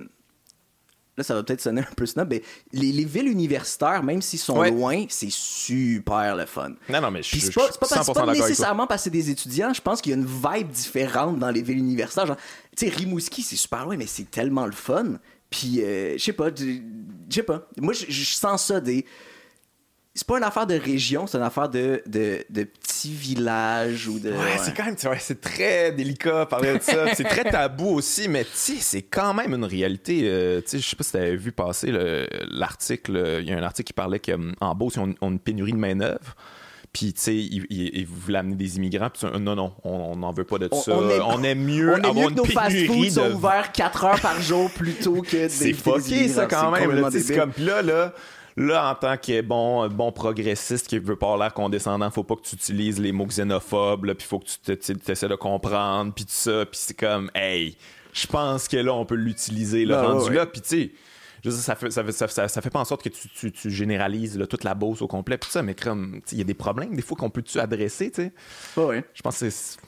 Là, 1.18 1.24
ça 1.24 1.34
va 1.34 1.42
peut-être 1.42 1.60
sonner 1.60 1.80
un 1.82 1.94
peu 1.96 2.06
snob, 2.06 2.28
mais 2.30 2.42
les, 2.72 2.92
les 2.92 3.04
villes 3.04 3.28
universitaires, 3.28 4.02
même 4.02 4.22
s'ils 4.22 4.38
sont 4.38 4.56
Ouais. 4.58 4.70
loin, 4.70 5.04
c'est 5.08 5.30
super 5.30 6.36
le 6.36 6.46
fun. 6.46 6.70
non, 6.88 7.00
non, 7.00 7.10
mais 7.10 7.22
je 7.22 7.36
c'est 7.38 7.52
pas, 7.52 7.66
pas, 7.66 7.70
suis 7.72 7.78
parce- 7.80 7.92
c'est 8.06 8.12
100% 8.12 8.14
pas 8.14 8.32
nécessairement 8.32 8.86
parce 8.86 9.00
que 9.00 9.04
c'est 9.04 9.10
des 9.10 9.28
étudiants, 9.30 9.74
je 9.74 9.80
pense 9.80 10.00
qu'il 10.00 10.10
y 10.10 10.14
a 10.14 10.18
une 10.18 10.26
vibe 10.26 10.70
différente 10.70 11.38
dans 11.38 11.50
les 11.50 11.60
villes 11.62 11.78
universitaires. 11.78 12.26
Genre, 12.26 12.36
tu 12.76 12.86
sais, 12.88 12.94
Rimouski, 12.94 13.42
c'est 13.42 13.56
super 13.56 13.84
loin, 13.84 13.96
mais 13.96 14.06
c'est 14.06 14.30
tellement 14.30 14.64
le 14.66 14.72
fun. 14.72 15.18
Puis, 15.50 15.82
euh, 15.82 16.16
je 16.16 16.22
sais 16.22 16.32
pas, 16.32 16.50
je 16.56 16.78
sais 17.30 17.42
pas. 17.42 17.66
Moi, 17.80 17.94
je 17.94 18.24
sens 18.24 18.66
ça 18.66 18.80
des. 18.80 19.04
C'est 20.18 20.26
pas 20.26 20.38
une 20.38 20.42
affaire 20.44 20.66
de 20.66 20.74
région, 20.74 21.28
c'est 21.28 21.38
une 21.38 21.44
affaire 21.44 21.68
de, 21.68 22.02
de, 22.06 22.44
de 22.50 22.64
petits 22.64 22.88
petit 22.88 23.14
village 23.14 24.08
ou 24.08 24.18
de. 24.18 24.30
Ouais, 24.30 24.58
c'est 24.60 24.76
quand 24.76 24.84
même, 24.86 24.96
ouais, 25.04 25.18
c'est 25.20 25.40
très 25.40 25.92
délicat 25.92 26.46
parler 26.46 26.76
de 26.78 26.82
ça. 26.82 27.14
c'est 27.14 27.22
très 27.22 27.44
tabou 27.50 27.90
aussi, 27.90 28.26
mais 28.28 28.42
tu 28.42 28.50
sais, 28.54 28.74
c'est 28.80 29.02
quand 29.02 29.32
même 29.34 29.54
une 29.54 29.64
réalité. 29.64 30.22
Euh, 30.24 30.60
tu 30.60 30.70
sais, 30.70 30.78
je 30.80 30.88
sais 30.88 30.96
pas 30.96 31.04
si 31.04 31.12
t'avais 31.12 31.36
vu 31.36 31.52
passer 31.52 31.92
le- 31.92 32.26
l'article. 32.50 33.38
Il 33.40 33.48
y 33.48 33.52
a 33.52 33.56
un 33.58 33.62
article 33.62 33.86
qui 33.86 33.92
parlait 33.92 34.18
qu'en 34.18 34.74
Beauce, 34.74 34.94
ils 34.96 35.00
ont, 35.00 35.14
ont 35.20 35.30
une 35.30 35.38
pénurie 35.38 35.70
de 35.72 35.76
main-d'œuvre. 35.78 36.34
Puis, 36.92 37.12
tu 37.12 37.20
sais, 37.20 37.36
ils, 37.36 38.06
voulaient 38.06 38.38
amener 38.40 38.56
des 38.56 38.78
immigrants. 38.78 39.10
Puis, 39.10 39.28
non, 39.38 39.54
non, 39.54 39.74
on 39.84 40.16
n'en 40.16 40.32
veut 40.32 40.42
pas 40.44 40.58
de 40.58 40.68
On- 40.72 40.80
ça. 40.82 40.96
on 40.96 41.08
est- 41.08 41.20
on 41.20 41.42
aime 41.44 41.62
mieux 41.62 41.92
On 41.92 41.96
avoir 41.98 42.14
mieux 42.14 42.24
que 42.24 42.30
une 42.30 42.36
nos 42.36 42.42
pénurie 42.42 42.54
fast-foods 42.54 43.10
sont 43.10 43.28
de 43.28 43.34
ouverts 43.34 43.70
4 43.72 44.04
heures 44.06 44.20
par 44.20 44.40
jour 44.40 44.68
plutôt 44.72 45.22
que 45.22 45.30
des 45.42 45.48
c'est 45.50 45.72
fucké 45.72 46.26
ça 46.28 46.46
quand 46.46 46.72
même. 46.72 47.08
C'est 47.12 47.36
comme 47.36 47.52
là, 47.58 47.82
là, 47.82 48.12
là, 48.66 48.90
en 48.90 48.94
tant 48.94 49.16
que 49.16 49.40
bon, 49.40 49.88
bon 49.88 50.12
progressiste 50.12 50.86
qui 50.88 50.98
veut 50.98 51.16
pas 51.16 51.36
l'air 51.36 51.54
condescendant, 51.54 52.10
faut 52.10 52.24
pas 52.24 52.36
que 52.36 52.42
tu 52.42 52.54
utilises 52.56 52.98
les 53.00 53.12
mots 53.12 53.26
xénophobes, 53.26 54.12
puis 54.14 54.26
faut 54.26 54.38
que 54.40 54.46
tu 54.46 54.58
te- 54.76 55.10
essaies 55.12 55.28
de 55.28 55.34
comprendre, 55.34 56.12
puis 56.14 56.24
tout 56.24 56.30
ça, 56.32 56.64
puis 56.66 56.78
c'est 56.80 56.98
comme, 56.98 57.30
hey, 57.34 57.76
je 58.12 58.26
pense 58.26 58.68
que 58.68 58.76
là, 58.76 58.92
on 58.94 59.04
peut 59.04 59.14
l'utiliser, 59.14 59.84
là, 59.84 60.00
Ah, 60.00 60.06
rendu 60.08 60.24
ouais, 60.24 60.28
ouais. 60.30 60.34
là, 60.36 60.46
puis 60.46 60.60
tu 60.60 60.68
sais. 60.68 60.90
je 61.44 61.50
veux 61.50 61.54
dire, 61.54 61.64
ça 61.64 61.76
fait, 61.76 61.90
ça, 61.90 62.02
fait, 62.02 62.12
ça, 62.48 62.48
fait 62.60 62.70
pas 62.70 62.80
en 62.80 62.84
sorte 62.84 63.02
que 63.02 63.08
tu, 63.10 63.28
tu- 63.28 63.52
tu 63.52 63.70
généralises 63.70 64.36
là, 64.38 64.46
toute 64.46 64.64
la 64.64 64.74
Beauce 64.74 65.02
au 65.02 65.06
complet. 65.06 65.38
Puis 65.38 65.50
ça, 65.50 65.62
mais 65.62 65.74
comme, 65.74 66.20
il 66.32 66.38
y 66.38 66.40
a 66.40 66.44
des 66.44 66.54
problèmes 66.54 66.96
des 66.96 67.02
fois 67.02 67.16
qu'on 67.16 67.30
peut-tu 67.30 67.60
adresser, 67.60 68.10
tu 68.10 68.22
sais? 68.22 68.32
Ouais. 68.76 69.04
Je 69.14 69.22
pense 69.22 69.38
que 69.38 69.48
c'est. 69.50 69.78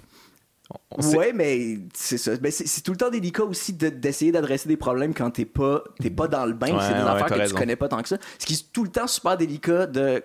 Ouais, 1.14 1.32
mais 1.32 1.78
c'est 1.94 2.18
ça. 2.18 2.32
C'est 2.50 2.82
tout 2.82 2.90
le 2.92 2.96
temps 2.98 3.10
délicat 3.10 3.44
aussi 3.44 3.72
de- 3.72 3.88
d'essayer 3.88 4.32
d'adresser 4.32 4.68
des 4.68 4.76
problèmes 4.76 5.14
quand 5.14 5.30
t'es 5.30 5.44
pas, 5.44 5.82
t'es 6.00 6.10
pas 6.10 6.28
dans 6.28 6.44
le 6.46 6.52
bain. 6.52 6.68
Ouais, 6.74 6.82
c'est 6.86 6.94
des 6.94 7.02
ouais, 7.02 7.08
affaires 7.08 7.26
que 7.26 7.34
raison. 7.34 7.54
tu 7.54 7.60
connais 7.60 7.76
pas 7.76 7.88
tant 7.88 8.02
que 8.02 8.08
ça. 8.08 8.16
Ce 8.38 8.46
qui 8.46 8.54
est 8.54 8.72
tout 8.72 8.84
le 8.84 8.90
temps 8.90 9.06
super 9.06 9.36
délicat 9.36 9.86
de 9.86 10.22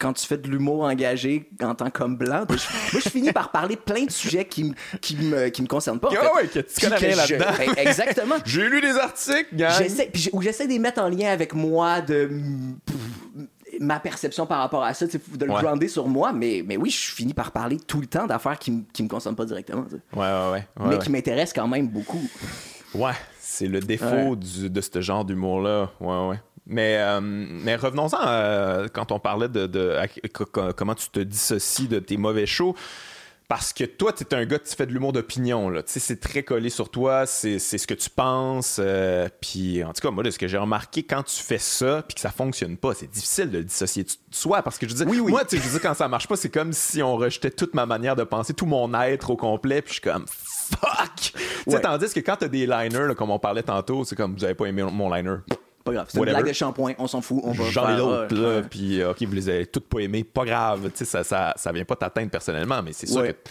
quand 0.00 0.12
tu 0.12 0.24
fais 0.26 0.38
de 0.38 0.48
l'humour 0.48 0.84
engagé 0.84 1.50
en 1.60 1.74
tant 1.74 1.90
qu'homme 1.90 2.16
blanc. 2.16 2.44
Moi, 2.48 2.56
je, 2.92 2.98
finis 3.08 3.32
par 3.32 3.50
parler 3.50 3.76
plein 3.76 4.04
de 4.04 4.12
sujets 4.12 4.44
qui, 4.44 4.60
m- 4.60 4.74
qui, 5.00 5.16
me, 5.16 5.48
qui 5.48 5.60
me 5.60 5.66
concernent 5.66 5.98
pas. 5.98 6.06
en 6.06 6.10
fait. 6.12 6.18
ouais, 6.36 6.46
que 6.46 6.58
tu 6.60 6.88
connais 6.88 7.16
là-dedans. 7.16 7.46
ben, 7.58 7.74
exactement. 7.78 8.36
J'ai 8.44 8.68
lu 8.68 8.80
des 8.80 8.96
articles, 8.96 9.48
gang. 9.56 9.72
J'essaie, 9.76 10.08
puis 10.12 10.30
j'essaie 10.40 10.66
de 10.68 10.72
les 10.72 10.78
mettre 10.78 11.00
en 11.02 11.08
lien 11.08 11.30
avec 11.32 11.52
moi, 11.52 12.00
de 12.00 12.30
ma 13.80 14.00
perception 14.00 14.46
par 14.46 14.58
rapport 14.60 14.82
à 14.84 14.94
ça, 14.94 15.06
de 15.06 15.44
le 15.44 15.52
Ouais. 15.52 15.62
grounder 15.62 15.88
sur 15.88 16.06
moi, 16.08 16.32
mais, 16.32 16.62
mais 16.66 16.76
oui, 16.76 16.90
je 16.90 17.12
finis 17.12 17.34
par 17.34 17.50
parler 17.52 17.78
tout 17.78 18.00
le 18.00 18.06
temps 18.06 18.26
d'affaires 18.26 18.58
qui, 18.58 18.84
qui 18.92 19.02
me 19.02 19.08
concernent 19.08 19.36
pas 19.36 19.44
directement. 19.44 19.84
Ouais, 20.14 20.20
ouais, 20.20 20.50
ouais. 20.52 20.66
mais 20.80 20.86
ouais. 20.88 20.98
qui 20.98 21.10
m'intéressent 21.10 21.52
quand 21.54 21.68
même 21.68 21.88
beaucoup. 21.88 22.20
Ouais, 22.94 23.12
c'est 23.38 23.66
le 23.68 23.80
défaut 23.80 24.34
du- 24.36 24.70
de 24.70 24.80
ce 24.80 25.00
genre 25.00 25.24
d'humour-là. 25.24 25.90
Ouais, 26.00 26.28
ouais. 26.28 26.40
Mais, 26.70 26.96
euh, 26.98 27.20
mais 27.22 27.76
revenons-en 27.76 28.18
euh, 28.26 28.88
quand 28.92 29.10
on 29.12 29.18
parlait 29.18 29.48
de, 29.48 29.96
à- 29.96 30.72
comment 30.74 30.94
tu 30.94 31.08
te 31.08 31.20
dissocies 31.20 31.88
de 31.88 31.98
tes 31.98 32.16
mauvais 32.18 32.44
shows. 32.46 32.74
Parce 33.48 33.72
que 33.72 33.84
toi, 33.84 34.12
tu 34.12 34.24
es 34.24 34.34
un 34.34 34.44
gars 34.44 34.58
qui 34.58 34.76
fait 34.76 34.84
de 34.84 34.92
l'humour 34.92 35.14
d'opinion. 35.14 35.72
Tu 35.82 36.00
c'est 36.00 36.20
très 36.20 36.42
collé 36.42 36.68
sur 36.68 36.90
toi, 36.90 37.24
c'est 37.24 37.58
c'est 37.58 37.78
ce 37.78 37.86
que 37.86 37.94
tu 37.94 38.10
penses. 38.10 38.76
euh, 38.78 39.26
puis, 39.40 39.82
en 39.82 39.94
tout 39.94 40.02
cas, 40.02 40.10
moi, 40.10 40.22
de 40.22 40.30
ce 40.30 40.38
que 40.38 40.46
j'ai 40.46 40.58
remarqué, 40.58 41.02
quand 41.02 41.22
tu 41.22 41.42
fais 41.42 41.56
ça, 41.56 42.02
puis 42.06 42.14
que 42.14 42.20
ça 42.20 42.30
fonctionne 42.30 42.76
pas, 42.76 42.92
c'est 42.92 43.10
difficile 43.10 43.50
de 43.50 43.56
le 43.58 43.64
dissocier 43.64 44.04
de 44.04 44.10
soi. 44.30 44.60
Parce 44.62 44.76
que 44.76 44.86
je 44.86 44.94
dire, 44.94 45.06
Oui, 45.08 45.18
oui. 45.18 45.30
moi, 45.30 45.46
tu 45.46 45.56
sais, 45.56 45.62
je 45.64 45.70
dire, 45.70 45.80
quand 45.80 45.94
ça 45.94 46.08
marche 46.08 46.28
pas, 46.28 46.36
c'est 46.36 46.50
comme 46.50 46.74
si 46.74 47.02
on 47.02 47.16
rejetait 47.16 47.50
toute 47.50 47.72
ma 47.72 47.86
manière 47.86 48.16
de 48.16 48.24
penser, 48.24 48.52
tout 48.52 48.66
mon 48.66 48.92
être 49.00 49.30
au 49.30 49.36
complet, 49.36 49.80
puis 49.80 49.94
je 49.94 50.00
suis 50.00 50.02
comme 50.02 50.26
fuck. 50.28 51.14
Tu 51.16 51.30
sais, 51.32 51.74
Ouais. 51.76 51.80
tandis 51.80 52.12
que 52.12 52.20
quand 52.20 52.36
t'as 52.36 52.48
des 52.48 52.66
liners, 52.66 53.06
là, 53.08 53.14
comme 53.14 53.30
on 53.30 53.38
parlait 53.38 53.62
tantôt, 53.62 54.04
c'est 54.04 54.14
comme 54.14 54.34
vous 54.36 54.44
avez 54.44 54.54
pas 54.54 54.66
aimé 54.66 54.82
mon 54.82 55.10
liner. 55.10 55.36
Pas 55.88 55.94
grave. 55.94 56.06
C'est 56.10 56.18
une 56.18 56.24
blague 56.24 56.46
de 56.48 56.52
shampoing, 56.52 56.92
on 56.98 57.06
s'en 57.06 57.20
fout, 57.20 57.40
on 57.42 57.52
va 57.52 57.64
J'en 57.70 57.84
ai 57.84 57.86
faire, 57.86 57.96
d'autres, 57.98 58.36
ouais, 58.36 58.56
là, 58.60 58.62
puis 58.68 59.00
euh, 59.00 59.10
ok, 59.10 59.22
vous 59.22 59.32
les 59.34 59.48
avez 59.48 59.66
toutes 59.66 59.88
pas 59.88 60.00
aimées, 60.00 60.24
pas 60.24 60.44
grave, 60.44 60.82
tu 60.90 60.98
sais, 60.98 61.04
ça, 61.04 61.24
ça, 61.24 61.52
ça 61.56 61.72
vient 61.72 61.84
pas 61.84 61.96
t'atteindre 61.96 62.30
personnellement, 62.30 62.82
mais 62.82 62.92
c'est 62.92 63.06
sûr 63.06 63.20
Ouais. 63.22 63.32
que. 63.34 63.50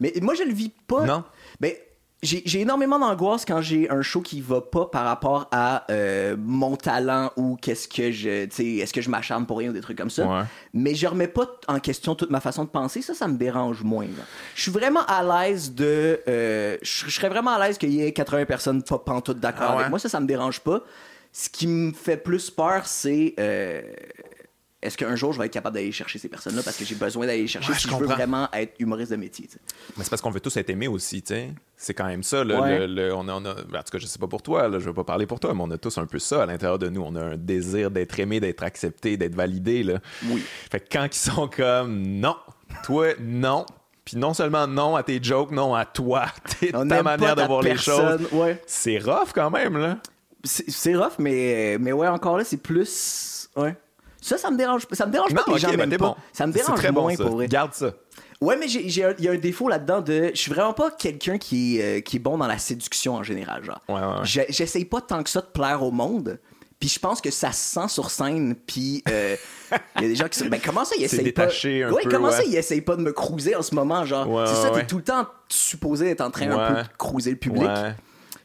Mais 0.00 0.12
moi, 0.22 0.34
je 0.34 0.44
le 0.44 0.52
vis 0.52 0.70
pas. 0.86 1.04
Non? 1.04 1.24
Ben, 1.60 1.72
j'ai 2.20 2.60
énormément 2.60 2.98
d'angoisse 2.98 3.44
quand 3.44 3.60
j'ai 3.60 3.88
un 3.90 4.02
show 4.02 4.20
qui 4.20 4.40
va 4.40 4.60
pas 4.60 4.86
par 4.86 5.04
rapport 5.04 5.46
à 5.52 5.84
euh, 5.92 6.34
mon 6.36 6.74
talent 6.74 7.30
ou 7.36 7.56
qu'est-ce 7.62 7.86
que 7.86 8.10
je. 8.10 8.46
Tu 8.46 8.56
sais, 8.56 8.66
est-ce 8.78 8.92
que 8.92 9.00
je 9.00 9.08
m'acharne 9.08 9.46
pour 9.46 9.58
rien 9.58 9.70
ou 9.70 9.72
des 9.72 9.80
trucs 9.80 9.96
comme 9.98 10.10
ça. 10.10 10.26
Ouais. 10.26 10.42
Mais 10.74 10.96
je 10.96 11.06
remets 11.06 11.28
pas 11.28 11.46
en 11.68 11.78
question 11.78 12.16
toute 12.16 12.30
ma 12.30 12.40
façon 12.40 12.64
de 12.64 12.70
penser. 12.70 13.02
Ça, 13.02 13.14
ça 13.14 13.28
me 13.28 13.36
dérange 13.36 13.84
moins. 13.84 14.06
Je 14.56 14.62
suis 14.62 14.72
vraiment 14.72 15.04
à 15.06 15.22
l'aise 15.46 15.72
de. 15.74 16.20
euh, 16.26 16.76
je 16.82 17.04
je 17.06 17.10
serais 17.14 17.28
vraiment 17.28 17.52
à 17.52 17.64
l'aise 17.64 17.78
qu'il 17.78 17.90
y 17.90 18.02
ait 18.02 18.12
80 18.12 18.46
personnes 18.46 18.82
pas 18.82 18.98
pantoute 18.98 19.38
d'accord 19.38 19.66
Ah 19.68 19.72
ouais? 19.74 19.78
avec 19.82 19.90
moi. 19.90 20.00
Ça, 20.00 20.08
ça 20.08 20.18
me 20.18 20.26
dérange 20.26 20.58
pas. 20.58 20.82
Ce 21.32 21.48
qui 21.48 21.66
me 21.66 21.92
fait 21.92 22.16
plus 22.16 22.50
peur, 22.50 22.86
c'est. 22.86 23.34
euh, 23.38 23.82
est-ce 24.80 24.96
qu'un 24.96 25.16
jour 25.16 25.32
je 25.32 25.40
vais 25.40 25.46
être 25.46 25.52
capable 25.52 25.74
d'aller 25.74 25.90
chercher 25.90 26.20
ces 26.20 26.28
personnes-là 26.28 26.62
parce 26.64 26.76
que 26.76 26.84
j'ai 26.84 26.94
besoin 26.94 27.26
d'aller 27.26 27.42
les 27.42 27.46
chercher 27.48 27.72
Ouais, 27.72 27.78
si 27.78 27.88
je 27.88 27.92
je 27.92 27.96
veux 27.98 28.06
vraiment 28.06 28.48
être 28.52 28.74
humoriste 28.78 29.10
de 29.10 29.16
métier. 29.16 29.48
Mais 29.96 30.04
c'est 30.04 30.10
parce 30.10 30.22
qu'on 30.22 30.30
veut 30.30 30.38
tous 30.38 30.56
être 30.56 30.70
aimés 30.70 30.86
aussi, 30.86 31.20
tu 31.20 31.34
sais. 31.34 31.48
C'est 31.76 31.94
quand 31.94 32.06
même 32.06 32.22
ça. 32.22 32.44
là, 32.44 32.60
Ouais. 32.60 32.86
le- 32.86 32.86
le- 33.08 33.12
on 33.14 33.26
a, 33.26 33.32
on 33.34 33.44
a- 33.44 33.54
ben, 33.54 33.80
en 33.80 33.82
tout 33.82 33.90
cas, 33.90 33.98
je 33.98 34.06
sais 34.06 34.20
pas 34.20 34.28
pour 34.28 34.40
toi, 34.40 34.68
là, 34.68 34.78
je 34.78 34.84
veux 34.86 34.94
pas 34.94 35.02
parler 35.02 35.26
pour 35.26 35.40
toi, 35.40 35.52
mais 35.52 35.62
on 35.64 35.70
a 35.72 35.78
tous 35.78 35.98
un 35.98 36.06
peu 36.06 36.20
ça 36.20 36.44
à 36.44 36.46
l'intérieur 36.46 36.78
de 36.78 36.88
nous. 36.88 37.02
On 37.02 37.16
a 37.16 37.22
un 37.24 37.36
désir 37.36 37.90
d'être 37.90 38.20
aimé, 38.20 38.38
d'être 38.38 38.62
accepté, 38.62 39.16
d'être 39.16 39.34
validé. 39.34 39.82
Là. 39.82 39.98
Oui. 40.26 40.44
Fait 40.70 40.78
que 40.78 40.86
quand 40.92 41.06
ils 41.06 41.12
sont 41.32 41.48
comme 41.48 42.00
non, 42.20 42.36
toi, 42.84 43.08
non. 43.20 43.66
Puis 44.04 44.16
non 44.16 44.32
seulement 44.32 44.68
non 44.68 44.94
à 44.94 45.02
tes 45.02 45.20
jokes, 45.20 45.50
non 45.50 45.74
à 45.74 45.84
toi, 45.86 46.26
ta 46.72 47.02
manière 47.02 47.34
de 47.34 47.42
voir 47.42 47.62
les 47.62 47.76
choses. 47.76 48.28
ouais. 48.30 48.62
C'est 48.66 48.98
rough 49.00 49.30
quand 49.34 49.50
même, 49.50 49.76
là. 49.76 49.98
C'est 50.44 50.94
rough, 50.94 51.18
mais, 51.18 51.76
mais 51.80 51.92
ouais, 51.92 52.08
encore 52.08 52.38
là, 52.38 52.44
c'est 52.44 52.58
plus. 52.58 53.48
Ouais. 53.56 53.76
Ça, 54.20 54.36
ça 54.38 54.50
me 54.50 54.56
dérange 54.56 54.86
pas. 54.86 54.94
Ça 54.96 55.06
me 55.06 55.12
dérange 55.12 55.30
Non, 55.30 55.36
pas 55.36 55.44
que 55.44 55.50
les 55.52 55.58
gens 55.58 55.74
ben 55.74 55.90
pas. 55.90 55.96
bon. 55.96 56.16
Ça 56.32 56.46
me 56.46 56.52
dérange 56.52 56.78
très 56.78 56.92
moins 56.92 57.14
pour 57.16 57.30
vrai. 57.30 57.48
Garde 57.48 57.74
ça. 57.74 57.92
Ouais, 58.40 58.56
mais 58.56 58.66
il 58.70 58.96
y 58.96 59.02
a 59.02 59.32
un 59.32 59.36
défaut 59.36 59.68
là-dedans 59.68 60.00
de. 60.00 60.30
Je 60.32 60.40
suis 60.40 60.52
vraiment 60.52 60.72
pas 60.72 60.90
quelqu'un 60.92 61.38
qui, 61.38 61.78
est, 61.78 61.98
euh, 61.98 62.00
qui 62.00 62.16
est 62.16 62.20
bon 62.20 62.38
dans 62.38 62.46
la 62.46 62.58
séduction 62.58 63.14
en 63.16 63.22
général. 63.22 63.64
Genre. 63.64 63.80
Ouais, 63.88 63.94
ouais, 63.94 64.46
J'essaye 64.48 64.84
pas 64.84 65.00
tant 65.00 65.22
que 65.22 65.30
ça 65.30 65.40
de 65.40 65.46
plaire 65.46 65.82
au 65.82 65.90
monde. 65.90 66.38
Puis 66.78 66.88
je 66.88 67.00
pense 67.00 67.20
que 67.20 67.32
ça 67.32 67.50
se 67.50 67.74
sent 67.74 67.88
sur 67.88 68.10
scène. 68.10 68.54
Puis 68.54 69.02
euh, 69.08 69.34
il 69.96 70.02
y 70.02 70.04
a 70.04 70.08
des 70.08 70.14
gens 70.14 70.28
qui 70.28 70.38
sont. 70.38 70.46
Ben 70.46 70.60
comment 70.64 70.84
ça, 70.84 70.94
ils 70.96 71.04
essayent 71.04 71.24
détaché 71.24 71.82
pas. 71.82 71.88
un 71.88 71.92
ouais, 71.92 72.02
peu, 72.04 72.10
comment 72.10 72.30
ça, 72.30 72.44
ils 72.44 72.54
essayent 72.54 72.80
pas 72.80 72.94
de 72.94 73.02
me 73.02 73.12
cruiser 73.12 73.56
en 73.56 73.62
ce 73.62 73.74
moment. 73.74 74.04
Genre, 74.04 74.28
Ouais, 74.30 74.44
c'est 74.46 74.54
ça, 74.54 74.70
t'es 74.70 74.86
tout 74.86 74.98
le 74.98 75.04
temps 75.04 75.26
supposé 75.48 76.10
être 76.10 76.20
en 76.20 76.30
train 76.30 76.50
un 76.50 76.74
peu 76.74 76.82
de 76.82 76.88
cruiser 76.96 77.30
le 77.32 77.36
public. 77.36 77.68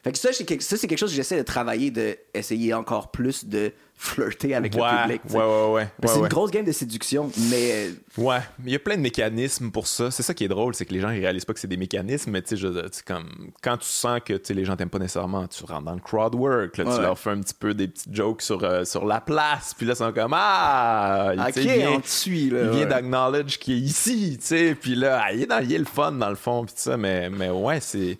Ouais. 0.06 0.12
Fait 0.12 0.12
que 0.12 0.18
ça, 0.18 0.34
c'est 0.34 0.44
quelque, 0.46 0.64
ça, 0.64 0.76
c'est 0.78 0.88
quelque 0.88 1.00
chose 1.00 1.12
que 1.12 1.16
j'essaie 1.16 1.38
de 1.38 1.44
travailler, 1.44 1.90
de 1.92 2.18
essayer 2.34 2.74
encore 2.74 3.10
plus 3.12 3.46
de 3.46 3.72
flirter 3.96 4.54
avec 4.54 4.74
ouais, 4.74 4.82
le 4.82 5.02
public. 5.04 5.22
ouais, 5.30 5.40
ouais, 5.40 5.72
ouais. 5.72 5.88
C'est 6.02 6.10
ouais, 6.10 6.16
une 6.18 6.22
ouais. 6.24 6.30
grosse 6.30 6.52
game 6.52 6.66
de 6.66 6.72
séduction, 6.74 7.32
mais 7.50 7.90
Ouais, 8.18 8.40
mais 8.60 8.72
il 8.72 8.74
y 8.74 8.76
a 8.76 8.80
plein 8.80 8.98
de 8.98 9.02
mécanismes 9.02 9.72
pour 9.72 9.88
ça. 9.88 10.12
C'est 10.12 10.24
ça 10.24 10.34
qui 10.34 10.44
est 10.44 10.48
drôle, 10.50 10.76
c'est 10.76 10.86
que 10.86 10.94
les 10.94 11.00
gens 11.00 11.10
ils 11.12 11.22
réalisent 11.22 11.46
pas 11.46 11.54
que 11.54 11.60
c'est 11.60 11.68
des 11.70 11.78
mécanismes, 11.78 12.32
mais 12.32 12.42
tu 12.42 12.58
sais, 12.58 12.68
comme 13.06 13.30
quand 13.62 13.78
tu 13.78 13.88
sens 13.88 14.20
que 14.26 14.34
les 14.52 14.66
gens 14.66 14.76
t'aiment 14.76 14.90
pas 14.90 15.00
nécessairement, 15.00 15.48
tu 15.48 15.64
rentres 15.64 15.84
dans 15.86 15.94
le 15.94 16.02
crowd 16.02 16.36
work, 16.36 16.76
là, 16.78 16.84
tu 16.84 16.90
Ouais. 16.90 17.02
leur 17.02 17.18
fais 17.18 17.30
un 17.30 17.40
petit 17.40 17.54
peu 17.58 17.74
des 17.74 17.88
petites 17.88 18.14
jokes 18.14 18.42
sur, 18.42 18.62
euh, 18.64 18.84
sur 18.84 19.06
la 19.06 19.22
place, 19.22 19.74
puis 19.74 19.86
là, 19.86 19.94
ils 19.94 19.98
sont 19.98 20.12
comme 20.12 20.34
Ah, 20.36 21.34
ok, 21.38 21.54
il 21.56 21.62
vient, 21.62 21.92
on 21.92 22.00
te 22.02 22.10
suit. 22.10 22.50
Là, 22.50 22.64
il 22.64 22.70
vient 22.72 22.80
ouais. 22.80 22.86
d'acknowledge 22.88 23.58
qu'il 23.58 23.76
est 23.76 23.80
ici, 23.80 24.38
tu 24.42 24.48
sais, 24.48 24.76
puis 24.76 24.96
là, 24.96 25.32
il 25.32 25.44
est, 25.44 25.46
dans, 25.46 25.60
il 25.60 25.72
est 25.72 25.78
le 25.78 25.86
fun 25.86 26.12
dans 26.12 26.30
le 26.30 26.36
fond, 26.36 26.66
puis 26.66 26.74
ça, 26.76 26.98
mais, 26.98 27.30
mais 27.30 27.50
ouais, 27.50 27.80
c'est. 27.80 28.18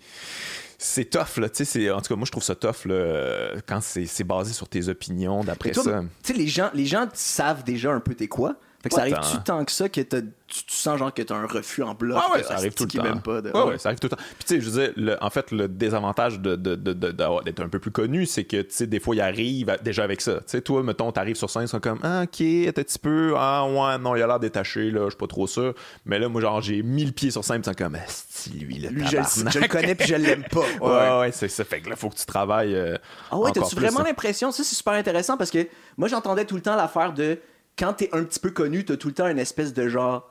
C'est 0.86 1.06
tough, 1.06 1.38
là. 1.38 1.48
Tu 1.48 1.56
sais, 1.56 1.64
c'est- 1.64 1.90
en 1.90 2.02
tout 2.02 2.08
cas, 2.12 2.16
moi, 2.16 2.26
je 2.26 2.30
trouve 2.30 2.42
ça 2.42 2.54
tough, 2.54 2.84
là, 2.84 3.52
quand 3.66 3.80
c'est 3.82 4.22
basé 4.24 4.52
sur 4.52 4.68
tes 4.68 4.88
opinions 4.88 5.42
d'après 5.42 5.70
ça. 5.82 6.02
Tu 6.22 6.32
sais, 6.34 6.38
les 6.38 6.46
gens, 6.46 6.68
les 6.74 6.84
gens 6.84 7.08
savent 7.14 7.64
déjà 7.64 7.90
un 7.90 8.00
peu 8.00 8.14
t'es 8.14 8.28
quoi. 8.28 8.56
Fait 8.84 8.88
que 8.90 8.94
ça 8.96 9.00
arrive-tu 9.00 9.36
tant. 9.38 9.58
tant 9.58 9.64
que 9.64 9.72
ça 9.72 9.88
que 9.88 10.00
tu, 10.02 10.20
tu 10.46 10.62
sens 10.68 10.98
genre 10.98 11.12
que 11.12 11.22
t'as 11.22 11.34
un 11.36 11.46
refus 11.46 11.82
en 11.82 11.94
bloc? 11.94 12.20
Ah 12.22 12.30
ouais, 12.34 12.42
ça 12.42 12.54
arrive 12.56 12.74
tout 12.74 12.84
le 12.84 12.90
temps. 12.90 13.02
m'aime 13.02 13.22
pas 13.22 13.40
de- 13.40 13.50
ouais, 13.50 13.62
ouais, 13.62 13.78
ça 13.78 13.88
arrive 13.88 13.98
tout 13.98 14.08
le 14.10 14.16
temps. 14.16 14.22
Puis 14.38 14.44
tu 14.46 14.54
sais, 14.54 14.60
je 14.60 14.68
veux 14.70 14.80
dire, 14.82 14.92
le- 14.96 15.16
en 15.24 15.30
fait, 15.30 15.50
le 15.52 15.68
désavantage 15.68 16.38
de, 16.38 16.54
de- 16.54 16.74
de- 16.74 16.92
de- 16.92 17.10
d'avoir- 17.10 17.42
d'être 17.42 17.60
un 17.60 17.68
peu 17.70 17.78
plus 17.78 17.90
connu, 17.90 18.26
c'est 18.26 18.44
que, 18.44 18.60
tu 18.60 18.66
sais, 18.68 18.86
des 18.86 19.00
fois, 19.00 19.14
il 19.16 19.22
arrive 19.22 19.70
à- 19.70 19.78
déjà 19.78 20.04
avec 20.04 20.20
ça. 20.20 20.34
Tu 20.36 20.42
sais, 20.48 20.60
toi, 20.60 20.82
mettons, 20.82 21.10
t'arrives 21.12 21.36
sur 21.36 21.48
scène, 21.48 21.62
ils 21.62 21.68
sont 21.68 21.80
comme, 21.80 21.98
ah, 22.02 22.24
ok, 22.24 22.40
un 22.68 22.72
petit 22.72 22.98
peu, 22.98 23.32
ah, 23.38 23.64
ouais, 23.66 23.96
non, 23.98 24.14
il 24.16 24.22
a 24.22 24.26
l'air 24.26 24.38
détaché, 24.38 24.90
là, 24.90 25.04
je 25.04 25.10
suis 25.10 25.16
pas 25.18 25.26
trop 25.26 25.46
sûr. 25.46 25.72
Mais 26.04 26.18
là, 26.18 26.28
moi, 26.28 26.42
genre, 26.42 26.60
j'ai 26.60 26.82
mis 26.82 27.06
le 27.06 27.12
pied 27.12 27.30
sur 27.30 27.42
scène, 27.42 27.62
ils 27.62 27.64
sont 27.64 27.72
comme, 27.72 27.94
asti, 27.94 28.50
lui, 28.50 28.74
le 28.80 28.90
Lui, 28.90 29.06
je, 29.06 29.16
je 29.50 29.58
le 29.58 29.66
connais 29.66 29.94
puis 29.94 30.06
je 30.06 30.14
l'aime 30.16 30.44
pas. 30.44 30.60
Ouais, 30.82 31.18
ouais, 31.20 31.32
c'est 31.32 31.48
ça. 31.48 31.64
Fait 31.64 31.80
que 31.80 31.88
là, 31.88 31.96
faut 31.96 32.10
que 32.10 32.16
tu 32.16 32.26
travailles. 32.26 32.74
euh, 32.74 32.98
Ah 33.30 33.38
ouais, 33.38 33.50
t'as-tu 33.50 33.74
vraiment 33.76 34.00
ça. 34.00 34.04
l'impression? 34.04 34.52
Ça, 34.52 34.62
c'est 34.62 34.74
super 34.74 34.92
intéressant 34.92 35.38
parce 35.38 35.50
que 35.50 35.66
moi, 35.96 36.08
j'entendais 36.08 36.44
tout 36.44 36.54
le 36.56 36.60
temps 36.60 36.76
l'affaire 36.76 37.12
de 37.14 37.38
quand 37.78 37.94
t'es 37.94 38.08
un 38.12 38.24
petit 38.24 38.40
peu 38.40 38.50
connu, 38.50 38.84
t'as 38.84 38.96
tout 38.96 39.08
le 39.08 39.14
temps 39.14 39.28
une 39.28 39.38
espèce 39.38 39.72
de 39.74 39.88
genre 39.88 40.30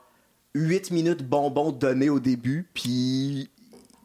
8 0.54 0.90
minutes 0.90 1.22
bonbon 1.28 1.72
donné 1.72 2.08
au 2.10 2.20
début, 2.20 2.68
puis 2.74 3.50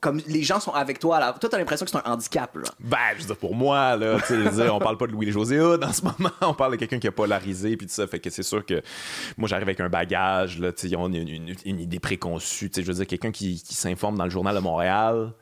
comme 0.02 0.22
les 0.28 0.44
gens 0.44 0.62
sont 0.62 0.72
avec 0.72 0.98
toi, 0.98 1.20
là, 1.20 1.34
toi, 1.34 1.50
t'as 1.50 1.58
l'impression 1.58 1.86
que 1.86 1.92
c'est 1.92 1.98
un 1.98 2.10
handicap, 2.12 2.56
genre. 2.56 2.74
Ben, 2.80 2.98
je 3.16 3.22
veux 3.22 3.28
dire, 3.28 3.36
pour 3.38 3.54
moi, 3.54 3.98
là, 3.98 4.16
tu 4.22 4.28
sais, 4.28 4.36
je 4.38 4.48
veux 4.48 4.64
dire, 4.64 4.74
on 4.74 4.80
parle 4.80 4.98
pas 4.98 5.08
de 5.08 5.12
Louis-José 5.12 5.60
Hood 5.60 5.84
en 5.84 5.92
ce 5.92 6.04
moment, 6.04 6.32
on 6.42 6.54
parle 6.54 6.72
de 6.72 6.78
quelqu'un 6.78 7.00
qui 7.00 7.08
a 7.08 7.12
polarisé, 7.12 7.76
puis 7.76 7.86
tout 7.86 7.94
ça, 7.94 8.08
fait 8.08 8.20
que 8.20 8.30
c'est 8.30 8.44
sûr 8.44 8.66
que 8.66 8.82
moi, 9.38 9.50
j'arrive 9.50 9.68
avec 9.68 9.82
un 9.82 9.90
bagage, 9.90 10.58
là, 10.60 10.72
tu 10.72 10.88
sais, 10.88 10.96
on 10.96 11.12
a 11.12 11.18
une, 11.18 11.28
une- 11.28 11.56
une 11.66 11.80
idée 11.82 12.00
préconçue, 12.00 12.70
tu 12.70 12.76
sais, 12.76 12.82
je 12.82 12.88
veux 12.88 12.94
dire, 12.94 13.08
quelqu'un 13.08 13.32
qui, 13.32 13.62
qui 13.62 13.76
s'informe 13.76 14.18
dans 14.18 14.24
le 14.24 14.30
journal 14.32 14.56
de 14.56 14.62
Montréal, 14.62 15.34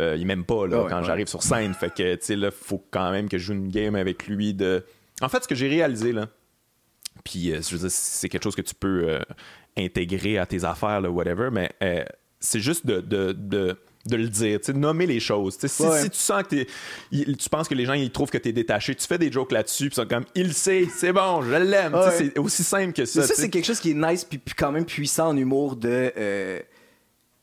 euh, 0.00 0.16
il 0.18 0.24
m'aime 0.26 0.44
pas, 0.44 0.66
là, 0.66 0.84
ouais, 0.84 0.88
quand 0.88 1.00
ouais. 1.00 1.04
j'arrive 1.04 1.26
sur 1.26 1.42
scène, 1.42 1.74
fait 1.74 1.92
que, 1.94 2.14
tu 2.14 2.24
sais, 2.24 2.36
là, 2.36 2.50
faut 2.50 2.82
quand 2.90 3.10
même 3.12 3.28
que 3.28 3.36
je 3.36 3.44
joue 3.44 3.52
une 3.52 3.68
game 3.68 3.94
avec 3.94 4.26
lui 4.26 4.54
de... 4.54 4.86
En 5.20 5.28
fait, 5.28 5.42
ce 5.42 5.48
que 5.48 5.54
j'ai 5.54 5.68
réalisé, 5.68 6.12
là, 6.12 6.28
Puis, 7.24 7.52
euh, 7.52 7.60
je 7.62 7.74
veux 7.76 7.78
dire, 7.80 7.90
c'est 7.90 8.28
quelque 8.28 8.44
chose 8.44 8.56
que 8.56 8.62
tu 8.62 8.74
peux 8.74 9.08
euh, 9.08 9.20
intégrer 9.76 10.38
à 10.38 10.46
tes 10.46 10.64
affaires, 10.64 11.00
là, 11.00 11.10
whatever, 11.10 11.50
mais 11.52 11.70
euh, 11.82 12.04
c'est 12.40 12.60
juste 12.60 12.86
de, 12.86 13.00
de, 13.00 13.32
de, 13.32 13.76
de 14.06 14.16
le 14.16 14.28
dire, 14.28 14.60
tu 14.60 14.72
nommer 14.74 15.06
les 15.06 15.20
choses. 15.20 15.58
Si, 15.60 15.82
Ouais. 15.82 16.02
si 16.02 16.10
tu 16.10 16.16
sens 16.18 16.42
que 16.44 16.64
tu 17.12 17.48
penses 17.50 17.68
que 17.68 17.74
les 17.74 17.84
gens 17.84 17.92
ils 17.94 18.10
trouvent 18.10 18.30
que 18.30 18.38
tu 18.38 18.48
es 18.48 18.52
détaché, 18.52 18.94
tu 18.94 19.06
fais 19.06 19.18
des 19.18 19.30
jokes 19.30 19.52
là-dessus, 19.52 19.90
puis 19.90 19.96
ils 19.98 20.02
sont 20.02 20.08
comme, 20.08 20.24
il 20.34 20.54
sait, 20.54 20.86
c'est 20.94 21.12
bon, 21.12 21.42
je 21.42 21.54
l'aime. 21.54 21.94
Ouais. 21.94 22.10
C'est 22.16 22.38
aussi 22.38 22.64
simple 22.64 22.92
que 22.92 23.04
ça. 23.04 23.20
Mais 23.20 23.26
ça, 23.26 23.34
c'est 23.36 23.50
quelque 23.50 23.64
chose 23.66 23.80
qui 23.80 23.90
est 23.90 23.94
nice 23.94 24.24
puis, 24.24 24.38
puis 24.38 24.54
quand 24.56 24.72
même 24.72 24.84
puissant 24.86 25.28
en 25.28 25.36
humour 25.36 25.76
de. 25.76 26.12
euh, 26.16 26.60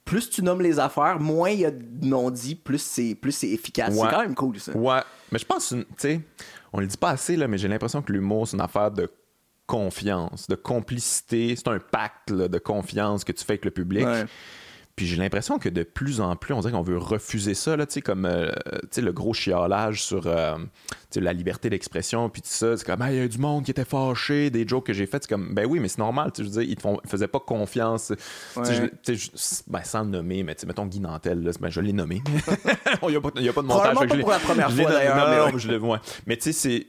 plus 0.06 0.30
tu 0.30 0.44
nommes 0.44 0.62
les 0.62 0.78
affaires, 0.78 1.20
moins 1.20 1.50
il 1.50 1.62
y 1.62 1.66
a 1.66 1.72
de 1.72 1.84
non-dit, 2.06 2.54
plus 2.56 2.78
c'est 2.80 3.16
plus 3.16 3.32
c'est 3.32 3.50
efficace. 3.50 3.96
Ouais. 3.96 4.02
C'est 4.08 4.16
quand 4.16 4.22
même 4.22 4.36
cool, 4.36 4.60
ça. 4.60 4.72
Ouais, 4.78 5.00
mais 5.32 5.40
je 5.40 5.46
pense, 5.46 5.70
tu 5.70 5.84
sais, 5.98 6.22
on 6.72 6.80
le 6.80 6.86
dit 6.86 6.98
pas 6.98 7.10
assez, 7.10 7.36
là, 7.36 7.48
mais 7.48 7.58
j'ai 7.58 7.68
l'impression 7.68 8.04
que 8.04 8.12
l'humour, 8.14 8.48
c'est 8.48 8.56
une 8.56 8.62
affaire 8.62 8.92
de 8.92 9.10
confiance, 9.68 10.48
de 10.48 10.56
complicité. 10.56 11.56
C'est 11.56 11.68
un 11.68 11.80
pacte 11.80 12.32
là, 12.32 12.48
de 12.48 12.58
confiance 12.60 13.24
que 13.24 13.32
tu 13.32 13.44
fais 13.44 13.54
avec 13.54 13.66
le 13.66 13.72
public. 13.72 14.06
Ouais. 14.06 14.26
Puis 14.96 15.08
j'ai 15.08 15.18
l'impression 15.18 15.60
que 15.60 15.68
de 15.68 15.84
plus 15.84 16.22
en 16.22 16.38
plus, 16.38 16.54
on 16.54 16.62
dirait 16.62 16.72
qu'on 16.72 16.82
veut 16.82 16.98
refuser 16.98 17.54
ça, 17.54 17.76
là, 17.76 17.86
tu 17.86 17.96
sais, 17.96 18.02
comme 18.02 18.26
euh, 18.26 18.50
sais, 18.92 19.02
le 19.02 19.12
gros 19.12 19.34
chiolage 19.34 20.02
sur 20.02 20.26
euh, 20.26 20.56
la 21.18 21.34
liberté 21.34 21.70
d'expression, 21.70 22.30
puis 22.30 22.42
tout 22.42 22.48
ça. 22.50 22.78
C'est 22.78 22.86
comme, 22.86 23.02
Ah, 23.02 23.12
il 23.12 23.18
y 23.18 23.20
a 23.22 23.28
du 23.28 23.38
monde 23.38 23.66
qui 23.66 23.72
était 23.72 23.84
fâché, 23.84 24.50
des 24.50 24.66
jokes 24.66 24.86
que 24.86 24.94
j'ai 24.94 25.06
fait. 25.06 25.22
C'est 25.24 25.28
comme, 25.30 25.54
ben 25.54 25.66
oui, 25.66 25.82
mais 25.82 25.90
c'est 25.90 25.98
normal, 25.98 26.32
tu 26.34 26.44
sais, 26.46 26.50
je 26.50 26.54
veux 26.56 26.62
dire, 26.62 26.72
ils 26.72 26.78
te 26.78 26.82
font, 26.82 26.98
faisaient 27.06 27.28
pas 27.28 27.42
confiance. 27.42 28.14
Je- 28.56 29.62
ben, 29.68 29.84
sans 29.84 30.04
le 30.04 30.12
nommer, 30.12 30.44
mais 30.44 30.56
mettons 30.66 30.86
Guy 30.86 31.02
Nantel, 31.02 31.44
là, 31.44 31.52
ben, 31.60 31.70
je 31.70 31.82
l'ai 31.82 31.92
nommé. 31.92 32.22
Il 33.04 33.10
n'y 33.10 33.16
a, 33.18 33.22
pas- 33.22 33.32
a 33.36 33.42
de 33.42 33.68
montage. 33.68 33.96
Pas 33.96 34.08
je 34.16 34.22
pour 34.22 34.30
la 34.32 34.40
première 34.40 34.72
fois, 34.72 34.92
Non, 34.92 35.58
mais 35.68 35.78
ouais. 35.78 35.98
Mais 36.26 36.38
tu 36.38 36.44
sais, 36.44 36.54
c'est. 36.54 36.88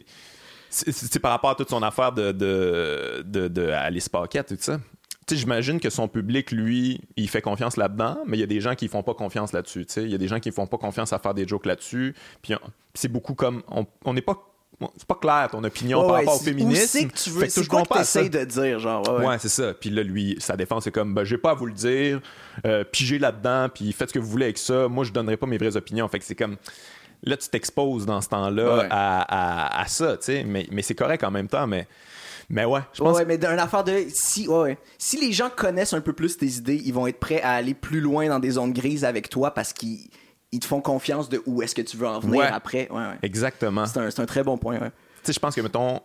C'est 0.71 1.19
par 1.21 1.31
rapport 1.33 1.51
à 1.51 1.55
toute 1.55 1.71
son 1.71 1.83
affaire 1.83 2.13
de, 2.13 2.33
de, 2.33 3.23
de, 3.25 3.49
de 3.49 3.63
Alice 3.71 4.09
Paquette 4.09 4.53
et 4.53 4.57
tout 4.57 4.63
ça. 4.63 4.81
J'imagine 5.31 5.81
que 5.81 5.91
son 5.91 6.07
public, 6.07 6.53
lui, 6.53 7.01
il 7.17 7.29
fait 7.29 7.43
confiance 7.43 7.77
là-dedans, 7.77 8.19
mais 8.27 8.37
il 8.37 8.41
y 8.41 8.45
a 8.45 8.47
des 8.47 8.61
gens 8.61 8.77
qui 8.77 8.87
font 8.87 9.03
pas 9.03 9.15
confiance 9.15 9.53
là-dessus. 9.53 9.85
Il 9.97 10.09
y 10.11 10.15
a 10.15 10.19
des 10.19 10.29
gens 10.29 10.39
qui 10.39 10.53
font 10.53 10.69
pas 10.69 10.79
confiance 10.79 11.13
à 11.13 11.19
faire 11.19 11.35
des 11.35 11.49
jokes 11.49 11.67
là-dessus. 11.67 12.15
Puis 12.43 12.55
c'est 12.95 13.09
beaucoup 13.09 13.35
comme. 13.35 13.63
On 14.05 14.15
n'est 14.15 14.21
pas. 14.23 14.37
C'est 14.99 15.07
pas 15.07 15.15
clair 15.15 15.49
ton 15.51 15.65
opinion 15.65 16.03
par 16.03 16.11
ouais, 16.11 16.17
rapport 16.19 16.35
au 16.35 16.39
c'est- 16.39 16.45
féminisme. 16.53 16.87
C'est 16.87 17.09
que 17.09 17.15
tu 17.15 17.31
veux, 17.31 17.49
c'est 17.49 17.67
quoi 17.67 17.83
que 17.83 17.95
t'essayes 17.95 18.29
de 18.29 18.45
dire, 18.45 18.79
genre, 18.79 19.09
ouais, 19.09 19.21
Ouais, 19.21 19.27
ouais. 19.29 19.39
c'est 19.39 19.49
ça. 19.49 19.73
Puis 19.73 19.89
là, 19.89 20.03
lui, 20.03 20.37
sa 20.39 20.55
défense, 20.55 20.85
c'est 20.85 20.91
comme, 20.91 21.15
ben, 21.15 21.25
j'ai 21.25 21.39
pas 21.39 21.53
à 21.53 21.55
vous 21.55 21.65
le 21.65 21.73
dire, 21.73 22.21
euh, 22.67 22.85
pigez 22.85 23.19
là-dedans, 23.19 23.71
puis 23.75 23.91
faites 23.95 24.11
ce 24.11 24.15
que 24.15 24.19
vous 24.19 24.29
voulez 24.29 24.45
avec 24.45 24.59
ça. 24.59 24.87
Moi, 24.87 25.05
je 25.05 25.13
donnerai 25.13 25.39
pas 25.39 25.47
mes 25.47 25.57
vraies 25.57 25.77
opinions. 25.79 26.07
Fait 26.09 26.19
que 26.19 26.27
c'est 26.27 26.35
comme, 26.35 26.57
là, 27.23 27.37
tu 27.37 27.49
t'exposes 27.49 28.07
dans 28.07 28.21
ce 28.21 28.29
temps-là 28.29 28.77
Ouais. 28.79 28.87
à, 28.91 29.21
à- 29.23 29.81
à 29.83 29.87
ça, 29.87 30.17
tu 30.17 30.25
sais. 30.25 30.45
Mais, 30.45 30.67
mais 30.71 30.83
c'est 30.83 30.95
correct 30.95 31.23
en 31.25 31.31
même 31.31 31.49
temps, 31.49 31.67
mais, 31.67 31.87
mais 32.49 32.65
ouais, 32.65 32.81
je 32.93 33.01
pense 33.03 33.17
ouais, 33.17 33.25
mais 33.25 33.39
d'une 33.39 33.49
affaire 33.59 33.85
de. 33.85 34.05
Si, 34.09 34.47
ouais, 34.49 34.59
ouais. 34.61 34.79
si 34.99 35.19
les 35.21 35.33
gens 35.33 35.51
connaissent 35.55 35.93
un 35.95 36.01
peu 36.01 36.13
plus 36.13 36.37
tes 36.37 36.47
idées, 36.47 36.81
ils 36.85 36.93
vont 36.95 37.07
être 37.07 37.19
prêts 37.21 37.41
à 37.43 37.53
aller 37.53 37.75
plus 37.75 38.01
loin 38.01 38.29
dans 38.29 38.39
des 38.39 38.53
zones 38.53 38.73
grises 38.73 39.05
avec 39.05 39.29
toi 39.29 39.53
parce 39.53 39.73
qu'ils 39.73 40.09
ils 40.53 40.61
te 40.61 40.67
font 40.67 40.81
confiance 40.81 41.29
de 41.29 41.43
où 41.47 41.61
est-ce 41.63 41.75
que 41.75 41.83
tu 41.83 41.97
veux 41.97 42.07
en 42.07 42.21
venir 42.21 42.45
après. 42.55 42.89
Exactement. 43.23 43.85
C'est 43.87 43.99
un, 43.99 44.09
un 44.23 44.27
très 44.27 44.45
bon 44.45 44.57
point. 44.59 44.79
Tu 44.79 44.85
sais, 45.25 45.33
je 45.33 45.41
pense 45.41 45.55
que, 45.57 45.61
mettons, 45.61 46.01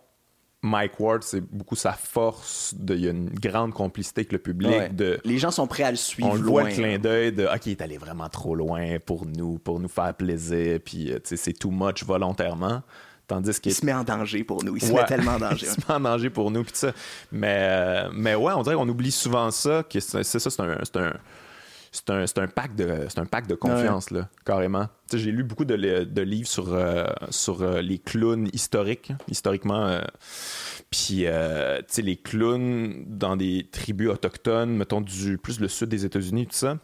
Mike 0.64 1.00
Ward, 1.00 1.24
c'est 1.24 1.40
beaucoup 1.40 1.74
sa 1.74 1.92
force. 1.92 2.72
De, 2.78 2.94
il 2.94 3.00
y 3.00 3.08
a 3.08 3.10
une 3.10 3.30
grande 3.30 3.72
complicité 3.72 4.20
avec 4.20 4.32
le 4.32 4.38
public. 4.38 4.70
Ouais. 4.70 4.88
de, 4.88 5.20
Les 5.24 5.38
gens 5.38 5.50
sont 5.50 5.66
prêts 5.66 5.82
à 5.82 5.90
le 5.90 5.96
suivre. 5.96 6.30
on 6.30 6.34
le 6.34 6.42
voit 6.42 6.64
le 6.64 6.70
clin 6.70 6.98
d'œil 6.98 7.32
de 7.32 7.44
OK, 7.46 7.66
il 7.66 7.72
est 7.72 7.82
allé 7.82 7.98
vraiment 7.98 8.28
trop 8.28 8.54
loin 8.54 8.98
pour 9.04 9.26
nous, 9.26 9.58
pour 9.58 9.80
nous 9.80 9.88
faire 9.88 10.14
plaisir, 10.14 10.78
puis 10.84 11.12
euh, 11.12 11.18
c'est 11.24 11.58
too 11.58 11.70
much 11.70 12.04
volontairement. 12.04 12.82
Tandis 13.26 13.60
qu'il 13.60 13.72
Il 13.72 13.74
se 13.74 13.84
met 13.84 13.92
en 13.92 14.04
danger 14.04 14.44
pour 14.44 14.62
nous. 14.62 14.76
Il 14.76 14.82
se 14.82 14.92
met 14.92 15.04
tellement 15.04 15.32
en 15.32 15.38
danger. 15.38 15.66
il 15.66 15.68
se 15.68 15.80
met 15.80 15.94
en 15.94 16.00
danger 16.00 16.30
pour 16.30 16.50
nous, 16.50 16.62
puis 16.62 16.72
ça. 16.74 16.92
Mais, 17.32 17.58
euh, 17.60 18.10
mais 18.12 18.34
ouais, 18.36 18.52
on 18.52 18.62
dirait 18.62 18.76
qu'on 18.76 18.88
oublie 18.88 19.12
souvent 19.12 19.50
ça, 19.50 19.82
que 19.82 19.98
c'est 20.00 20.22
c'est 20.22 20.38
ça, 20.38 20.50
c'est 20.50 20.96
un. 20.96 21.12
C'est 21.94 22.08
un 22.10 22.24
un, 22.24 22.46
pack 22.48 22.74
de 22.74 23.06
c'est 23.08 23.18
un 23.18 23.26
pack 23.26 23.46
de 23.46 23.54
confiance 23.54 24.10
là 24.10 24.28
carrément 24.46 24.88
j'ai 25.12 25.30
lu 25.30 25.44
beaucoup 25.44 25.66
de, 25.66 25.74
li- 25.74 26.06
de 26.06 26.22
livres 26.22 26.48
sur 26.48 26.72
euh, 26.72 27.04
sur 27.28 27.60
euh, 27.62 27.82
les 27.82 27.98
clowns 27.98 28.48
historiques 28.54 29.12
historiquement 29.28 29.86
euh, 29.86 30.00
puis 30.90 31.26
tu 31.26 31.94
sais 31.94 32.02
les 32.02 32.16
clowns 32.16 33.04
dans 33.06 33.36
des 33.36 33.68
tribus 33.70 34.08
autochtones 34.08 34.74
mettons 34.74 35.02
du 35.02 35.36
plus 35.36 35.60
le 35.60 35.68
sud 35.68 35.90
des 35.90 36.04
États-Unis 36.06 36.46
tout 36.46 36.56
ça 36.56 36.78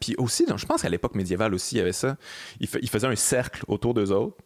puis 0.00 0.14
aussi, 0.18 0.44
donc, 0.46 0.58
je 0.58 0.66
pense 0.66 0.82
qu'à 0.82 0.88
l'époque 0.88 1.14
médiévale 1.14 1.54
aussi, 1.54 1.76
il 1.76 1.78
y 1.78 1.80
avait 1.80 1.92
ça. 1.92 2.16
Ils, 2.60 2.68
ils 2.82 2.88
faisaient 2.90 3.06
un 3.06 3.16
cercle 3.16 3.64
autour 3.68 3.94
d'eux 3.94 4.10
autres. 4.12 4.36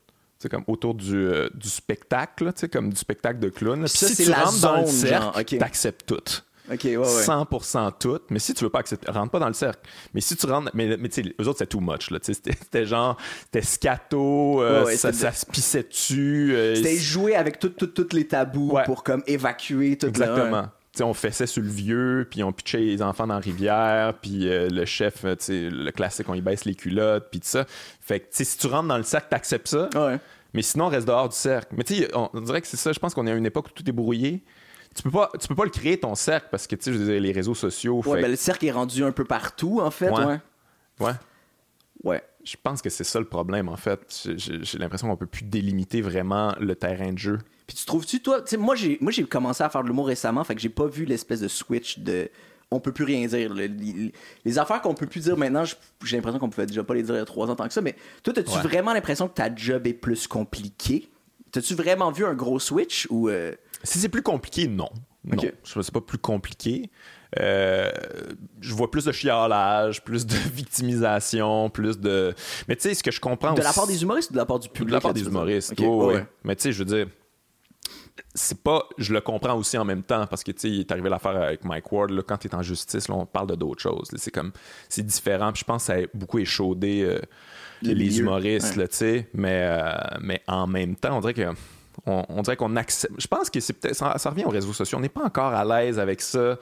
Comme 0.50 0.64
autour 0.66 0.94
du, 0.94 1.14
euh, 1.16 1.48
du 1.54 1.68
spectacle, 1.68 2.52
comme 2.72 2.90
du 2.90 2.96
spectacle 2.96 3.38
de 3.38 3.48
clown. 3.48 3.80
Puis 3.84 3.90
si 3.90 4.14
c'est 4.14 4.24
tu 4.24 4.30
la 4.30 4.44
rentres 4.44 4.60
dans 4.60 4.80
le 4.80 4.86
zone, 4.86 4.92
cercle, 4.96 5.56
t'acceptes 5.58 6.04
tout. 6.06 6.42
Ok, 6.72 6.84
ouais, 6.84 6.96
ouais. 6.96 7.04
100% 7.04 7.92
tout. 7.98 8.20
Mais 8.30 8.38
si 8.38 8.54
tu 8.54 8.64
veux 8.64 8.70
pas 8.70 8.78
accepter, 8.80 9.10
rentre 9.10 9.30
pas 9.30 9.38
dans 9.38 9.48
le 9.48 9.52
cercle. 9.52 9.80
Mais 10.14 10.20
si 10.20 10.36
tu 10.36 10.46
rentres, 10.46 10.70
mais, 10.74 10.96
mais 10.96 11.08
tu 11.08 11.22
sais, 11.22 11.34
eux 11.40 11.48
autres, 11.48 11.58
c'est 11.58 11.66
too 11.66 11.80
much, 11.80 12.10
là. 12.10 12.18
Tu 12.20 12.32
sais, 12.32 12.40
C'était 12.44 12.86
genre, 12.86 13.16
c'était 13.44 13.62
scato, 13.62 14.62
euh, 14.62 14.84
Ouais, 14.84 14.96
ça, 14.96 15.12
ça 15.12 15.32
se 15.32 15.44
pissait 15.46 15.82
dessus. 15.82 16.52
euh, 16.54 16.74
C'était 16.76 16.96
jouer 16.96 17.34
avec 17.36 17.58
tous 17.58 17.70
tout, 17.70 17.86
tout 17.88 18.08
les 18.12 18.26
tabous 18.26 18.78
pour 18.86 19.02
comme 19.04 19.22
évacuer 19.26 19.96
tout 19.98 20.06
Exactement. 20.06 20.62
Tu 20.92 20.98
sais, 20.98 21.04
on 21.04 21.14
fessait 21.14 21.46
sur 21.46 21.62
le 21.62 21.70
vieux, 21.70 22.28
puis 22.30 22.42
on 22.42 22.52
pitchait 22.52 22.78
les 22.80 23.00
enfants 23.00 23.26
dans 23.26 23.34
la 23.34 23.40
rivière, 23.40 24.12
puis 24.20 24.46
euh, 24.48 24.68
le 24.68 24.84
chef, 24.84 25.22
le 25.24 25.90
classique, 25.90 26.28
on 26.28 26.34
y 26.34 26.42
baisse 26.42 26.66
les 26.66 26.74
culottes, 26.74 27.28
puis 27.30 27.40
tout 27.40 27.48
ça. 27.48 27.64
Fait 28.00 28.20
que, 28.20 28.26
si 28.30 28.58
tu 28.58 28.66
rentres 28.66 28.88
dans 28.88 28.98
le 28.98 29.02
cercle, 29.02 29.28
t'acceptes 29.30 29.68
ça. 29.68 29.88
Ouais. 29.94 30.18
Mais 30.52 30.60
sinon, 30.60 30.84
on 30.84 30.88
reste 30.88 31.06
dehors 31.06 31.30
du 31.30 31.34
cercle. 31.36 31.74
Mais 31.76 31.82
tu 31.84 31.94
sais, 31.96 32.10
on, 32.14 32.28
on 32.34 32.40
dirait 32.42 32.60
que 32.60 32.66
c'est 32.66 32.76
ça. 32.76 32.92
Je 32.92 32.98
pense 32.98 33.14
qu'on 33.14 33.26
est 33.26 33.30
à 33.30 33.34
une 33.34 33.46
époque 33.46 33.68
où 33.68 33.70
tout 33.70 33.88
est 33.88 33.92
brouillé. 33.92 34.42
Tu 34.94 35.02
peux 35.02 35.10
pas, 35.10 35.30
tu 35.40 35.48
peux 35.48 35.54
pas 35.54 35.64
le 35.64 35.70
créer 35.70 35.98
ton 35.98 36.14
cercle 36.14 36.48
parce 36.50 36.66
que 36.66 36.76
tu 36.76 36.92
sais, 36.94 37.18
les 37.20 37.32
réseaux 37.32 37.54
sociaux. 37.54 38.02
Ouais, 38.04 38.16
fait 38.16 38.22
ben, 38.22 38.30
le 38.30 38.36
cercle 38.36 38.66
est 38.66 38.70
rendu 38.72 39.02
un 39.04 39.12
peu 39.12 39.24
partout, 39.24 39.80
en 39.80 39.90
fait. 39.90 40.10
Ouais. 40.10 40.24
Ouais. 40.24 40.38
ouais. 41.00 41.12
Ouais. 42.04 42.22
Je 42.44 42.56
pense 42.60 42.82
que 42.82 42.90
c'est 42.90 43.04
ça 43.04 43.20
le 43.20 43.26
problème 43.26 43.68
en 43.68 43.76
fait. 43.76 44.26
J'ai- 44.36 44.78
l'impression 44.78 45.06
qu'on 45.08 45.16
peut 45.16 45.26
plus 45.26 45.44
délimiter 45.44 46.00
vraiment 46.00 46.52
le 46.58 46.74
terrain 46.74 47.12
de 47.12 47.18
jeu. 47.18 47.38
Puis 47.68 47.76
tu 47.76 47.84
trouves-tu, 47.86 48.20
toi, 48.20 48.40
tu 48.42 48.48
sais, 48.48 48.56
moi 48.56 48.74
j'ai, 48.74 48.98
moi 49.00 49.12
j'ai 49.12 49.22
commencé 49.24 49.62
à 49.62 49.68
faire 49.70 49.82
de 49.82 49.86
l'humour 49.88 50.08
récemment, 50.08 50.42
fait 50.42 50.56
que 50.56 50.60
j'ai 50.60 50.68
pas 50.68 50.86
vu 50.86 51.04
l'espèce 51.04 51.40
de 51.40 51.46
switch 51.48 52.00
de 52.00 52.28
on 52.72 52.80
peut 52.80 52.90
plus 52.90 53.04
rien 53.04 53.24
dire. 53.28 53.54
Le- 53.54 53.66
les, 53.66 54.12
les 54.44 54.58
affaires 54.58 54.82
qu'on 54.82 54.94
peut 54.94 55.06
plus 55.06 55.20
dire 55.20 55.36
maintenant, 55.36 55.62
j'ai 56.04 56.16
l'impression 56.16 56.40
qu'on 56.40 56.50
pouvait 56.50 56.66
déjà 56.66 56.82
pas 56.82 56.94
les 56.94 57.04
dire 57.04 57.14
il 57.14 57.18
y 57.18 57.20
a 57.20 57.24
trois 57.24 57.48
ans 57.48 57.54
tant 57.54 57.68
que 57.68 57.72
ça, 57.74 57.80
mais 57.82 57.94
toi, 58.24 58.32
as-tu 58.36 58.50
Ouais. 58.50 58.62
vraiment 58.62 58.92
l'impression 58.92 59.28
que 59.28 59.34
ta 59.34 59.54
job 59.54 59.86
est 59.86 59.94
plus 59.94 60.26
compliquée? 60.26 61.08
T'as-tu 61.52 61.74
vraiment 61.74 62.10
vu 62.10 62.24
un 62.26 62.34
gros 62.34 62.58
switch 62.58 63.06
ou. 63.10 63.28
euh, 63.28 63.52
Si 63.82 63.98
c'est 63.98 64.08
plus 64.08 64.22
compliqué, 64.22 64.66
non. 64.68 64.88
Non, 65.24 65.36
Ok. 65.38 65.52
je 65.64 65.80
c'est 65.82 65.92
pas 65.94 66.00
plus 66.00 66.18
compliqué. 66.18 66.90
Euh, 67.40 67.90
je 68.60 68.74
vois 68.74 68.90
plus 68.90 69.04
de 69.04 69.12
chialage, 69.12 70.02
plus 70.04 70.26
de 70.26 70.34
victimisation, 70.52 71.70
plus 71.70 71.98
de. 71.98 72.34
Mais 72.68 72.76
tu 72.76 72.82
sais, 72.82 72.94
ce 72.94 73.02
que 73.02 73.10
je 73.10 73.20
comprends 73.20 73.54
de 73.54 73.62
la 73.62 73.72
part 73.72 73.86
des 73.86 74.02
humoristes 74.02 74.30
ou 74.30 74.32
de 74.34 74.38
la 74.38 74.46
part 74.46 74.58
du 74.58 74.68
public? 74.68 74.88
de 74.88 74.92
la 74.94 75.00
part 75.00 75.14
des 75.14 75.22
humoristes. 75.24 75.78
Ouais, 75.78 75.86
ouais. 75.86 76.26
Mais 76.44 76.56
tu 76.56 76.62
sais, 76.62 76.72
je 76.72 76.78
veux 76.80 76.84
dire, 76.84 77.06
c'est 78.34 78.62
pas. 78.62 78.82
Je 78.98 79.12
le 79.14 79.20
comprends 79.20 79.54
aussi 79.56 79.78
en 79.78 79.84
même 79.84 80.02
temps 80.02 80.26
parce 80.26 80.42
que 80.44 80.52
tu 80.52 80.60
sais, 80.60 80.70
il 80.70 80.80
est 80.80 80.92
arrivé 80.92 81.08
l'affaire 81.08 81.36
avec 81.36 81.64
Mike 81.64 81.90
Ward. 81.92 82.10
Là, 82.10 82.22
quand 82.26 82.36
tu 82.36 82.48
es 82.48 82.54
en 82.54 82.62
justice, 82.62 83.08
là, 83.08 83.14
on 83.14 83.24
parle 83.24 83.46
de 83.46 83.54
d'autres 83.54 83.80
choses. 83.80 84.08
C'est 84.16 84.30
comme. 84.30 84.52
C'est 84.88 85.06
différent. 85.06 85.52
Puis 85.52 85.60
je 85.60 85.64
pense 85.64 85.82
que 85.86 85.86
ça 85.86 85.98
a 85.98 86.02
beaucoup 86.12 86.38
échaudé 86.40 87.02
euh, 87.02 87.18
Le 87.82 87.92
les 87.94 88.18
humoristes, 88.20 88.76
ouais. 88.76 88.88
tu 88.88 88.96
sais. 88.96 89.28
Mais, 89.32 89.60
euh, 89.70 89.94
mais 90.20 90.42
en 90.48 90.66
même 90.66 90.96
temps, 90.96 91.16
on 91.16 91.20
dirait 91.20 91.34
que. 91.34 91.48
On, 92.06 92.24
on 92.28 92.42
dirait 92.42 92.56
qu'on 92.56 92.74
accepte. 92.76 93.14
Je 93.18 93.26
pense 93.26 93.50
que 93.50 93.60
c'est 93.60 93.72
peut-être. 93.74 93.94
Ça, 93.96 94.16
ça 94.18 94.30
revient 94.30 94.44
aux 94.44 94.50
réseaux 94.50 94.72
sociaux. 94.72 94.98
On 94.98 95.00
n'est 95.00 95.08
pas 95.08 95.24
encore 95.24 95.52
à 95.52 95.64
l'aise 95.64 95.98
avec 95.98 96.20
ça. 96.20 96.58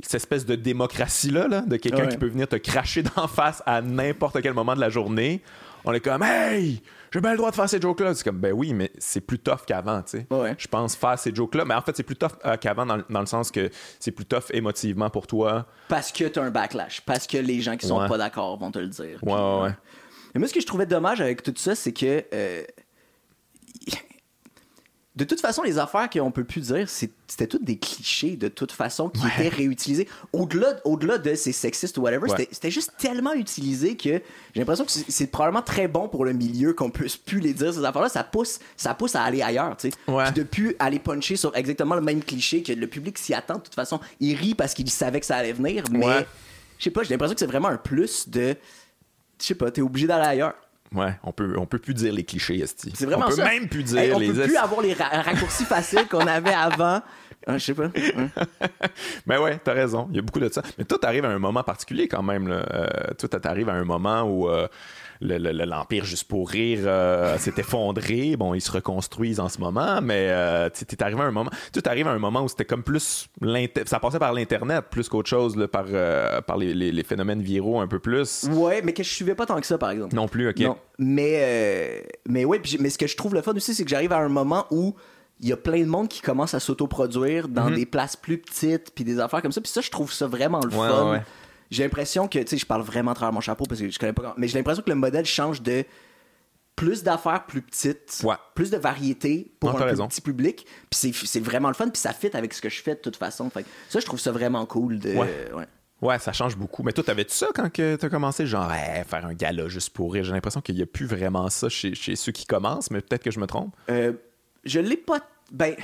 Cette 0.00 0.14
espèce 0.16 0.44
de 0.44 0.56
démocratie-là, 0.56 1.46
là, 1.46 1.60
de 1.60 1.76
quelqu'un 1.76 2.02
Ouais. 2.04 2.08
qui 2.08 2.16
peut 2.16 2.26
venir 2.28 2.48
te 2.48 2.56
cracher 2.56 3.02
d'en 3.16 3.28
face 3.28 3.62
à 3.64 3.80
n'importe 3.80 4.42
quel 4.42 4.52
moment 4.54 4.74
de 4.74 4.80
la 4.80 4.90
journée. 4.90 5.40
On 5.86 5.92
est 5.92 6.00
comme, 6.00 6.22
hey, 6.22 6.82
j'ai 7.12 7.20
bien 7.20 7.32
le 7.32 7.36
droit 7.36 7.50
de 7.50 7.54
faire 7.56 7.68
ces 7.68 7.80
jokes-là. 7.80 8.14
C'est 8.14 8.24
comme, 8.24 8.38
ben 8.38 8.52
oui, 8.52 8.72
mais 8.72 8.90
c'est 8.98 9.20
plus 9.20 9.38
tough 9.38 9.60
qu'avant, 9.66 10.02
tu 10.02 10.18
sais. 10.18 10.26
Ouais. 10.30 10.54
Je 10.58 10.66
pense 10.66 10.96
faire 10.96 11.18
ces 11.18 11.32
jokes-là. 11.34 11.64
Mais 11.66 11.74
en 11.74 11.82
fait, 11.82 11.94
c'est 11.96 12.02
plus 12.02 12.16
tough 12.16 12.30
euh, 12.46 12.56
qu'avant 12.56 12.86
dans, 12.86 12.96
le- 12.96 13.04
dans 13.10 13.20
le 13.20 13.26
sens 13.26 13.50
que 13.50 13.70
c'est 14.00 14.10
plus 14.10 14.24
tough 14.24 14.44
émotivement 14.50 15.10
pour 15.10 15.26
toi. 15.26 15.66
Parce 15.88 16.10
que 16.10 16.24
t'as 16.24 16.42
un 16.42 16.50
backlash. 16.50 17.02
Parce 17.02 17.26
que 17.26 17.36
les 17.36 17.60
gens 17.60 17.76
qui 17.76 17.86
sont 17.86 18.00
Ouais. 18.00 18.08
pas 18.08 18.18
d'accord 18.18 18.58
vont 18.58 18.70
te 18.70 18.78
le 18.78 18.88
dire. 18.88 19.18
Ouais, 19.22 19.32
ouais, 19.34 19.60
ouais. 19.64 19.76
Et 20.34 20.38
moi, 20.40 20.48
ce 20.48 20.54
que 20.54 20.60
je 20.60 20.66
trouvais 20.66 20.86
dommage 20.86 21.20
avec 21.20 21.42
tout 21.42 21.54
ça, 21.56 21.74
c'est 21.74 21.92
que. 21.92 22.24
euh, 22.34 22.62
de 25.16 25.22
toute 25.24 25.40
façon, 25.40 25.62
les 25.62 25.78
affaires 25.78 26.10
qu'on 26.10 26.32
peut 26.32 26.42
plus 26.42 26.60
dire, 26.72 26.88
c'était 26.88 27.46
toutes 27.46 27.62
des 27.64 27.78
clichés 27.78 28.36
de 28.36 28.48
toute 28.48 28.72
façon 28.72 29.08
qui 29.08 29.22
étaient 29.24 29.48
réutilisés. 29.48 30.08
Au-delà 30.32 30.74
au-delà 30.84 31.18
de 31.18 31.34
ces 31.36 31.52
sexistes 31.52 31.96
ou 31.98 32.02
whatever, 32.02 32.28
Ouais. 32.32 32.48
c'était- 32.50 32.70
juste 32.72 32.94
tellement 32.98 33.32
utilisé 33.32 33.96
que 33.96 34.08
j'ai 34.10 34.22
l'impression 34.56 34.84
que 34.84 34.90
c'est 34.90 35.28
probablement 35.28 35.62
très 35.62 35.86
bon 35.86 36.08
pour 36.08 36.24
le 36.24 36.32
milieu 36.32 36.72
qu'on 36.72 36.90
puisse 36.90 37.16
plus 37.16 37.38
les 37.38 37.52
dire, 37.52 37.72
ces 37.72 37.84
affaires-là. 37.84 38.08
Ça 38.08 38.24
pousse, 38.24 38.58
ça 38.76 38.92
pousse 38.94 39.14
à 39.14 39.22
aller 39.22 39.40
ailleurs, 39.40 39.76
tu 39.76 39.90
sais. 39.90 39.96
Ouais. 40.10 40.24
Puis 40.24 40.34
de 40.34 40.42
plus 40.42 40.74
aller 40.80 40.98
puncher 40.98 41.36
sur 41.36 41.54
exactement 41.56 41.94
le 41.94 42.00
même 42.00 42.22
cliché 42.24 42.64
que 42.64 42.72
le 42.72 42.86
public 42.88 43.16
s'y 43.16 43.34
attend. 43.34 43.54
De 43.58 43.60
toute 43.62 43.74
façon, 43.76 44.00
il 44.18 44.34
rit 44.34 44.54
parce 44.56 44.74
qu'il 44.74 44.90
savait 44.90 45.20
que 45.20 45.26
ça 45.26 45.36
allait 45.36 45.52
venir, 45.52 45.84
mais 45.92 46.26
je 46.78 46.84
sais 46.84 46.90
pas, 46.90 47.04
j'ai 47.04 47.10
l'impression 47.10 47.34
que 47.34 47.40
c'est 47.40 47.46
vraiment 47.46 47.68
un 47.68 47.76
plus 47.76 48.28
de. 48.28 48.56
Je 49.40 49.46
sais 49.46 49.54
pas, 49.54 49.70
t'es 49.70 49.80
obligé 49.82 50.06
d'aller 50.08 50.26
ailleurs. 50.26 50.54
Ouais, 50.94 51.14
on 51.24 51.32
peut, 51.32 51.54
on 51.58 51.66
peut 51.66 51.78
plus 51.78 51.92
dire 51.94 52.12
les 52.12 52.24
clichés, 52.24 52.58
Esti. 52.60 52.92
C'est 52.94 53.04
vraiment 53.06 53.24
on 53.26 53.30
peut 53.30 53.36
ça. 53.36 53.44
même 53.44 53.68
plus 53.68 53.82
dire 53.82 53.98
Hey, 53.98 54.12
on 54.12 54.18
les 54.18 54.28
peut 54.32 54.42
plus 54.44 54.56
avoir 54.56 54.80
les 54.80 54.92
ra- 54.94 55.22
raccourcis 55.22 55.64
faciles 55.64 56.06
qu'on 56.08 56.26
avait 56.26 56.54
avant. 56.54 57.00
Ah, 57.46 57.58
je 57.58 57.64
sais 57.66 57.74
pas. 57.74 57.90
Mais 59.26 59.36
ouais, 59.38 59.60
t'as 59.62 59.74
raison. 59.74 60.06
Il 60.08 60.16
y 60.16 60.18
a 60.18 60.22
beaucoup 60.22 60.40
de 60.40 60.48
ça. 60.50 60.62
Mais 60.78 60.84
toi, 60.86 60.96
t'arrives 60.98 61.26
à 61.26 61.28
un 61.28 61.38
moment 61.38 61.62
particulier 61.62 62.08
quand 62.08 62.22
même. 62.22 62.48
Là. 62.48 62.64
Euh, 62.72 62.86
toi, 63.18 63.28
t'arrives 63.28 63.68
à 63.68 63.74
un 63.74 63.84
moment 63.84 64.22
où 64.22 64.48
euh, 64.48 64.66
l'Empire, 65.24 66.04
juste 66.04 66.24
pour 66.28 66.48
rire, 66.50 66.80
euh, 66.84 67.36
s'est 67.38 67.54
effondré. 67.58 68.36
Bon, 68.36 68.54
ils 68.54 68.60
se 68.60 68.70
reconstruisent 68.70 69.40
en 69.40 69.48
ce 69.48 69.58
moment, 69.58 70.00
mais 70.02 70.28
euh, 70.30 70.68
tu 70.72 70.84
t'es 70.84 71.02
arrivé 71.02 71.20
à 71.20 71.24
un 71.24 71.30
moment. 71.30 71.50
Tu 71.72 71.80
t'arrives 71.82 72.06
à 72.08 72.12
un 72.12 72.18
moment 72.18 72.42
où 72.42 72.48
c'était 72.48 72.64
comme 72.64 72.82
plus. 72.82 73.26
Ça 73.86 73.98
passait 74.00 74.18
par 74.18 74.32
l'Internet 74.32 74.84
plus 74.90 75.08
qu'autre 75.08 75.28
chose, 75.28 75.56
là, 75.56 75.66
par, 75.68 75.86
euh, 75.88 76.40
par 76.42 76.56
les, 76.56 76.74
les- 76.74 76.92
les 76.92 77.02
phénomènes 77.02 77.42
viraux 77.42 77.80
un 77.80 77.88
peu 77.88 77.98
plus. 77.98 78.48
Ouais, 78.52 78.82
mais 78.82 78.92
que 78.92 79.02
je 79.02 79.08
suivais 79.10 79.34
pas 79.34 79.46
tant 79.46 79.60
que 79.60 79.66
ça, 79.66 79.78
par 79.78 79.90
exemple. 79.90 80.14
Non 80.14 80.28
plus, 80.28 80.48
ok. 80.48 80.58
Non. 80.60 80.76
Mais, 80.98 82.06
mais 82.28 82.44
ouais, 82.44 82.60
mais 82.80 82.90
ce 82.90 82.98
que 82.98 83.06
je 83.06 83.16
trouve 83.16 83.34
le 83.34 83.42
fun 83.42 83.52
aussi, 83.54 83.74
c'est 83.74 83.84
que 83.84 83.90
j'arrive 83.90 84.12
à 84.12 84.18
un 84.18 84.28
moment 84.28 84.66
où 84.70 84.94
il 85.40 85.48
y 85.48 85.52
a 85.52 85.56
plein 85.56 85.80
de 85.80 85.86
monde 85.88 86.08
qui 86.08 86.20
commence 86.20 86.54
à 86.54 86.60
s'autoproduire 86.60 87.48
dans 87.48 87.68
Mhm. 87.70 87.74
des 87.74 87.86
places 87.86 88.14
plus 88.16 88.38
petites, 88.38 88.92
puis 88.94 89.04
des 89.04 89.18
affaires 89.18 89.42
comme 89.42 89.50
ça. 89.52 89.60
Puis 89.60 89.70
ça, 89.72 89.80
je 89.80 89.90
trouve 89.90 90.12
ça 90.12 90.26
vraiment 90.26 90.60
le 90.60 90.68
Ouais, 90.68 90.88
fun. 90.88 91.04
ouais, 91.06 91.10
ouais. 91.12 91.22
J'ai 91.74 91.82
l'impression 91.82 92.28
que, 92.28 92.38
tu 92.38 92.46
sais, 92.48 92.56
je 92.56 92.66
parle 92.66 92.82
vraiment 92.82 93.10
à 93.10 93.14
travers 93.14 93.32
mon 93.32 93.40
chapeau 93.40 93.64
parce 93.68 93.80
que 93.80 93.90
je 93.90 93.98
connais 93.98 94.12
pas 94.12 94.22
grand- 94.22 94.34
Mais 94.36 94.46
j'ai 94.48 94.56
l'impression 94.58 94.82
que 94.82 94.90
le 94.90 94.96
modèle 94.96 95.24
change 95.26 95.60
de 95.62 95.84
plus 96.76 97.02
d'affaires 97.02 97.46
plus 97.46 97.62
petites, 97.62 98.20
Ouais. 98.24 98.34
plus 98.54 98.70
de 98.70 98.76
variété 98.76 99.52
pour 99.60 99.70
Non, 99.70 99.76
un 99.76 99.78
t'as 99.78 99.84
plus 99.86 99.90
raison. 99.92 100.08
petit 100.08 100.20
public. 100.20 100.66
Puis 100.90 101.12
c'est- 101.12 101.26
c'est 101.26 101.40
vraiment 101.40 101.68
le 101.68 101.74
fun, 101.74 101.88
puis 101.88 102.00
ça 102.00 102.12
fit 102.12 102.30
avec 102.34 102.52
ce 102.52 102.60
que 102.60 102.68
je 102.68 102.82
fais 102.82 102.94
de 102.94 103.00
toute 103.00 103.16
façon. 103.16 103.48
Fait 103.50 103.62
que 103.62 103.68
ça, 103.88 104.00
je 104.00 104.06
trouve 104.06 104.18
ça 104.20 104.32
vraiment 104.32 104.66
cool. 104.66 104.98
De, 104.98 105.10
Ouais. 105.14 105.50
ouais. 105.54 105.66
Ouais, 106.02 106.18
ça 106.18 106.32
change 106.32 106.56
beaucoup. 106.56 106.82
Mais 106.82 106.92
toi, 106.92 107.02
t'avais-tu 107.04 107.32
ça 107.32 107.46
quand 107.54 107.72
que 107.72 107.96
t'as 107.96 108.08
commencé? 108.08 108.46
Genre, 108.46 108.70
hey, 108.72 109.04
faire 109.04 109.24
un 109.24 109.32
gala 109.34 109.68
juste 109.68 109.90
pour 109.90 110.12
rire? 110.12 110.24
J'ai 110.24 110.32
l'impression 110.32 110.60
qu'il 110.60 110.74
n'y 110.74 110.82
a 110.82 110.86
plus 110.86 111.06
vraiment 111.06 111.48
ça 111.48 111.68
chez, 111.68 111.94
chez 111.94 112.14
ceux 112.16 112.32
qui 112.32 112.44
commencent, 112.44 112.90
mais 112.90 113.00
peut-être 113.00 113.22
que 113.22 113.30
je 113.30 113.38
me 113.40 113.46
trompe. 113.46 113.74
Euh, 113.88 114.12
je 114.64 114.80
l'ai 114.80 114.96
pas. 114.96 115.20
Ben. 115.52 115.74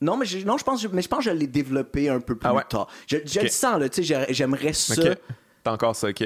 Non, 0.00 0.16
mais 0.16 0.26
je, 0.26 0.38
non, 0.46 0.56
je 0.58 0.64
pense, 0.64 0.86
mais 0.92 1.02
je 1.02 1.08
pense 1.08 1.24
que 1.24 1.30
je 1.30 1.36
l'ai 1.36 1.46
développé 1.48 2.08
un 2.08 2.20
peu 2.20 2.36
plus 2.36 2.48
Ah 2.48 2.54
ouais? 2.54 2.62
tard. 2.68 2.88
Je, 3.06 3.16
le 3.40 3.48
sens, 3.48 3.80
là, 3.80 3.88
tu 3.88 3.96
sais, 3.96 4.02
j'ai- 4.02 4.32
j'aimerais 4.34 4.72
ça. 4.72 4.94
T'as 5.64 5.72
encore 5.72 5.96
ça, 5.96 6.08
ok. 6.08 6.20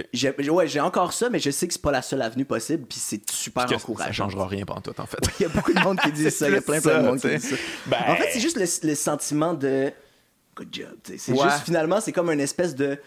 Ouais, 0.51 0.69
j'ai 0.69 0.81
encore 0.81 1.15
ça, 1.15 1.31
mais 1.31 1.39
je 1.39 1.51
sais 1.51 1.67
que 1.67 1.73
c'est 1.73 1.81
pas 1.83 1.91
la 1.91 2.03
seule 2.03 2.21
avenue 2.21 2.45
possible, 2.45 2.85
puis 2.87 2.99
c'est 3.01 3.29
super 3.31 3.65
Que 3.65 3.75
encourageant. 3.77 4.05
ça 4.09 4.13
changera 4.13 4.47
rien 4.47 4.67
pendant 4.67 4.83
tout, 4.83 4.95
en 5.01 5.07
fait. 5.07 5.17
Il 5.41 5.45
y 5.45 5.47
a 5.47 5.49
beaucoup 5.49 5.73
de 5.73 5.81
monde 5.81 5.99
qui 6.01 6.13
dit 6.13 6.31
ça, 6.31 6.49
il 6.49 6.55
y 6.55 6.59
a 6.59 6.61
plein, 6.61 6.81
plein 6.83 7.01
de 7.01 7.07
monde 7.07 7.19
qui 7.21 7.29
dit 7.29 7.41
ça. 7.41 7.57
Ben- 7.87 7.97
En 8.09 8.17
fait, 8.17 8.29
c'est 8.33 8.41
juste 8.41 8.57
le, 8.59 8.89
le 8.89 8.95
sentiment 8.95 9.55
de 9.55 9.91
good 10.57 10.69
job. 10.71 10.89
C'est 11.17 11.33
Ouais. 11.33 11.39
juste 11.45 11.65
finalement, 11.65 12.01
c'est 12.01 12.13
comme 12.13 12.31
une 12.31 12.41
espèce 12.41 12.75
de, 12.75 12.99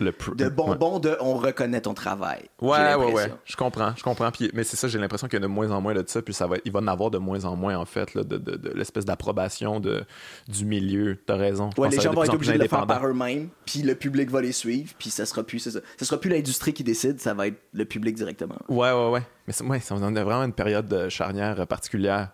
bonbon 0.49 0.99
de 0.99 1.15
on 1.19 1.35
reconnaît 1.35 1.81
ton 1.81 1.93
travail. 1.93 2.43
Ouais, 2.61 2.95
ouais, 2.95 3.11
ouais. 3.13 3.31
Je 3.45 3.55
comprends, 3.55 3.93
je 3.95 4.03
comprends. 4.03 4.31
Puis, 4.31 4.49
mais 4.53 4.63
c'est 4.63 4.75
ça, 4.77 4.87
j'ai 4.87 4.97
l'impression 4.99 5.27
qu'il 5.27 5.35
y 5.39 5.41
a 5.41 5.47
de 5.47 5.51
moins 5.51 5.69
en 5.71 5.81
moins 5.81 5.93
de 5.93 6.03
ça. 6.07 6.21
Puis 6.21 6.33
ça 6.33 6.47
va, 6.47 6.57
il 6.65 6.71
va 6.71 6.79
en 6.79 6.87
avoir 6.87 7.11
de 7.11 7.17
moins 7.17 7.45
en 7.45 7.55
moins, 7.55 7.77
en 7.77 7.85
fait, 7.85 8.13
là, 8.15 8.23
de, 8.23 8.37
de- 8.37 8.55
de 8.55 8.69
l'espèce 8.71 9.05
d'approbation 9.05 9.79
du 9.79 10.65
milieu. 10.65 11.17
T'as 11.25 11.35
raison. 11.35 11.69
Ouais, 11.77 11.89
les 11.89 11.99
gens 11.99 12.13
vont 12.13 12.23
être 12.23 12.31
en 12.31 12.35
obligés 12.35 12.53
de 12.53 12.63
le 12.63 12.67
faire 12.67 12.87
par 12.87 13.05
eux-mêmes, 13.05 13.49
puis 13.65 13.81
le 13.81 13.95
public 13.95 14.29
va 14.31 14.41
les 14.41 14.51
suivre, 14.51 14.93
puis 14.97 15.09
ça 15.09 15.25
sera 15.25 15.43
plus, 15.43 15.59
ça. 15.59 15.69
Ça 15.97 16.05
sera 16.05 16.19
plus 16.19 16.29
l'industrie 16.29 16.73
qui 16.73 16.83
décide, 16.83 17.19
ça 17.19 17.33
va 17.33 17.47
être 17.47 17.57
le 17.73 17.85
public 17.85 18.15
directement. 18.15 18.55
Ouais, 18.69 18.91
ouais, 18.91 19.09
ouais. 19.09 19.21
Mais 19.47 19.53
c'est, 19.53 19.63
ouais, 19.63 19.79
on 19.91 20.15
a 20.15 20.23
vraiment 20.23 20.43
une 20.43 20.53
période 20.53 20.87
de 20.87 21.09
charnière 21.09 21.65
particulière. 21.67 22.29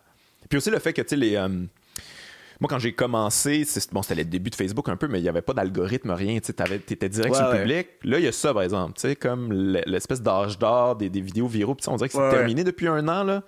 Puis 0.50 0.58
aussi 0.58 0.70
le 0.70 0.80
fait 0.80 0.94
que, 0.94 1.02
tu 1.02 1.10
sais, 1.10 1.16
les. 1.16 1.36
euh, 1.36 1.50
moi, 2.62 2.70
quand 2.70 2.80
j'ai 2.80 2.94
commencé, 2.94 3.64
c'est, 3.66 3.92
bon, 3.92 4.02
c'était 4.04 4.16
le 4.16 4.24
début 4.24 4.50
de 4.52 4.56
Facebook 4.56 4.88
un 4.88 4.96
peu, 4.96 5.08
mais 5.08 5.20
il 5.20 5.24
n'y 5.24 5.30
avait 5.30 5.42
pas 5.42 5.54
d'algorithme, 5.54 6.12
rien. 6.12 6.40
Tu 6.40 6.52
étais 6.52 7.10
direct 7.10 7.32
Ouais, 7.34 7.38
sur 7.38 7.48
le 7.48 7.52
ouais. 7.54 7.60
public. 7.60 7.88
Là, 8.04 8.20
il 8.20 8.24
y 8.26 8.28
a 8.28 8.32
ça, 8.32 8.54
par 8.54 8.62
exemple. 8.62 8.94
Tu 8.94 9.02
sais, 9.02 9.16
comme 9.16 9.52
l'espèce 9.52 10.22
d'âge 10.22 10.58
d'or 10.60 10.96
des, 10.96 11.10
des 11.10 11.22
vidéos 11.22 11.48
viraux. 11.48 11.76
Puis 11.76 11.84
ça, 11.84 11.92
on 11.92 11.96
dirait 11.98 12.08
que 12.08 12.14
c'est 12.14 12.22
Ouais, 12.22 12.30
terminé 12.30 12.64
depuis 12.64 12.88
un 12.88 13.08
an, 13.10 13.24
là. 13.24 13.42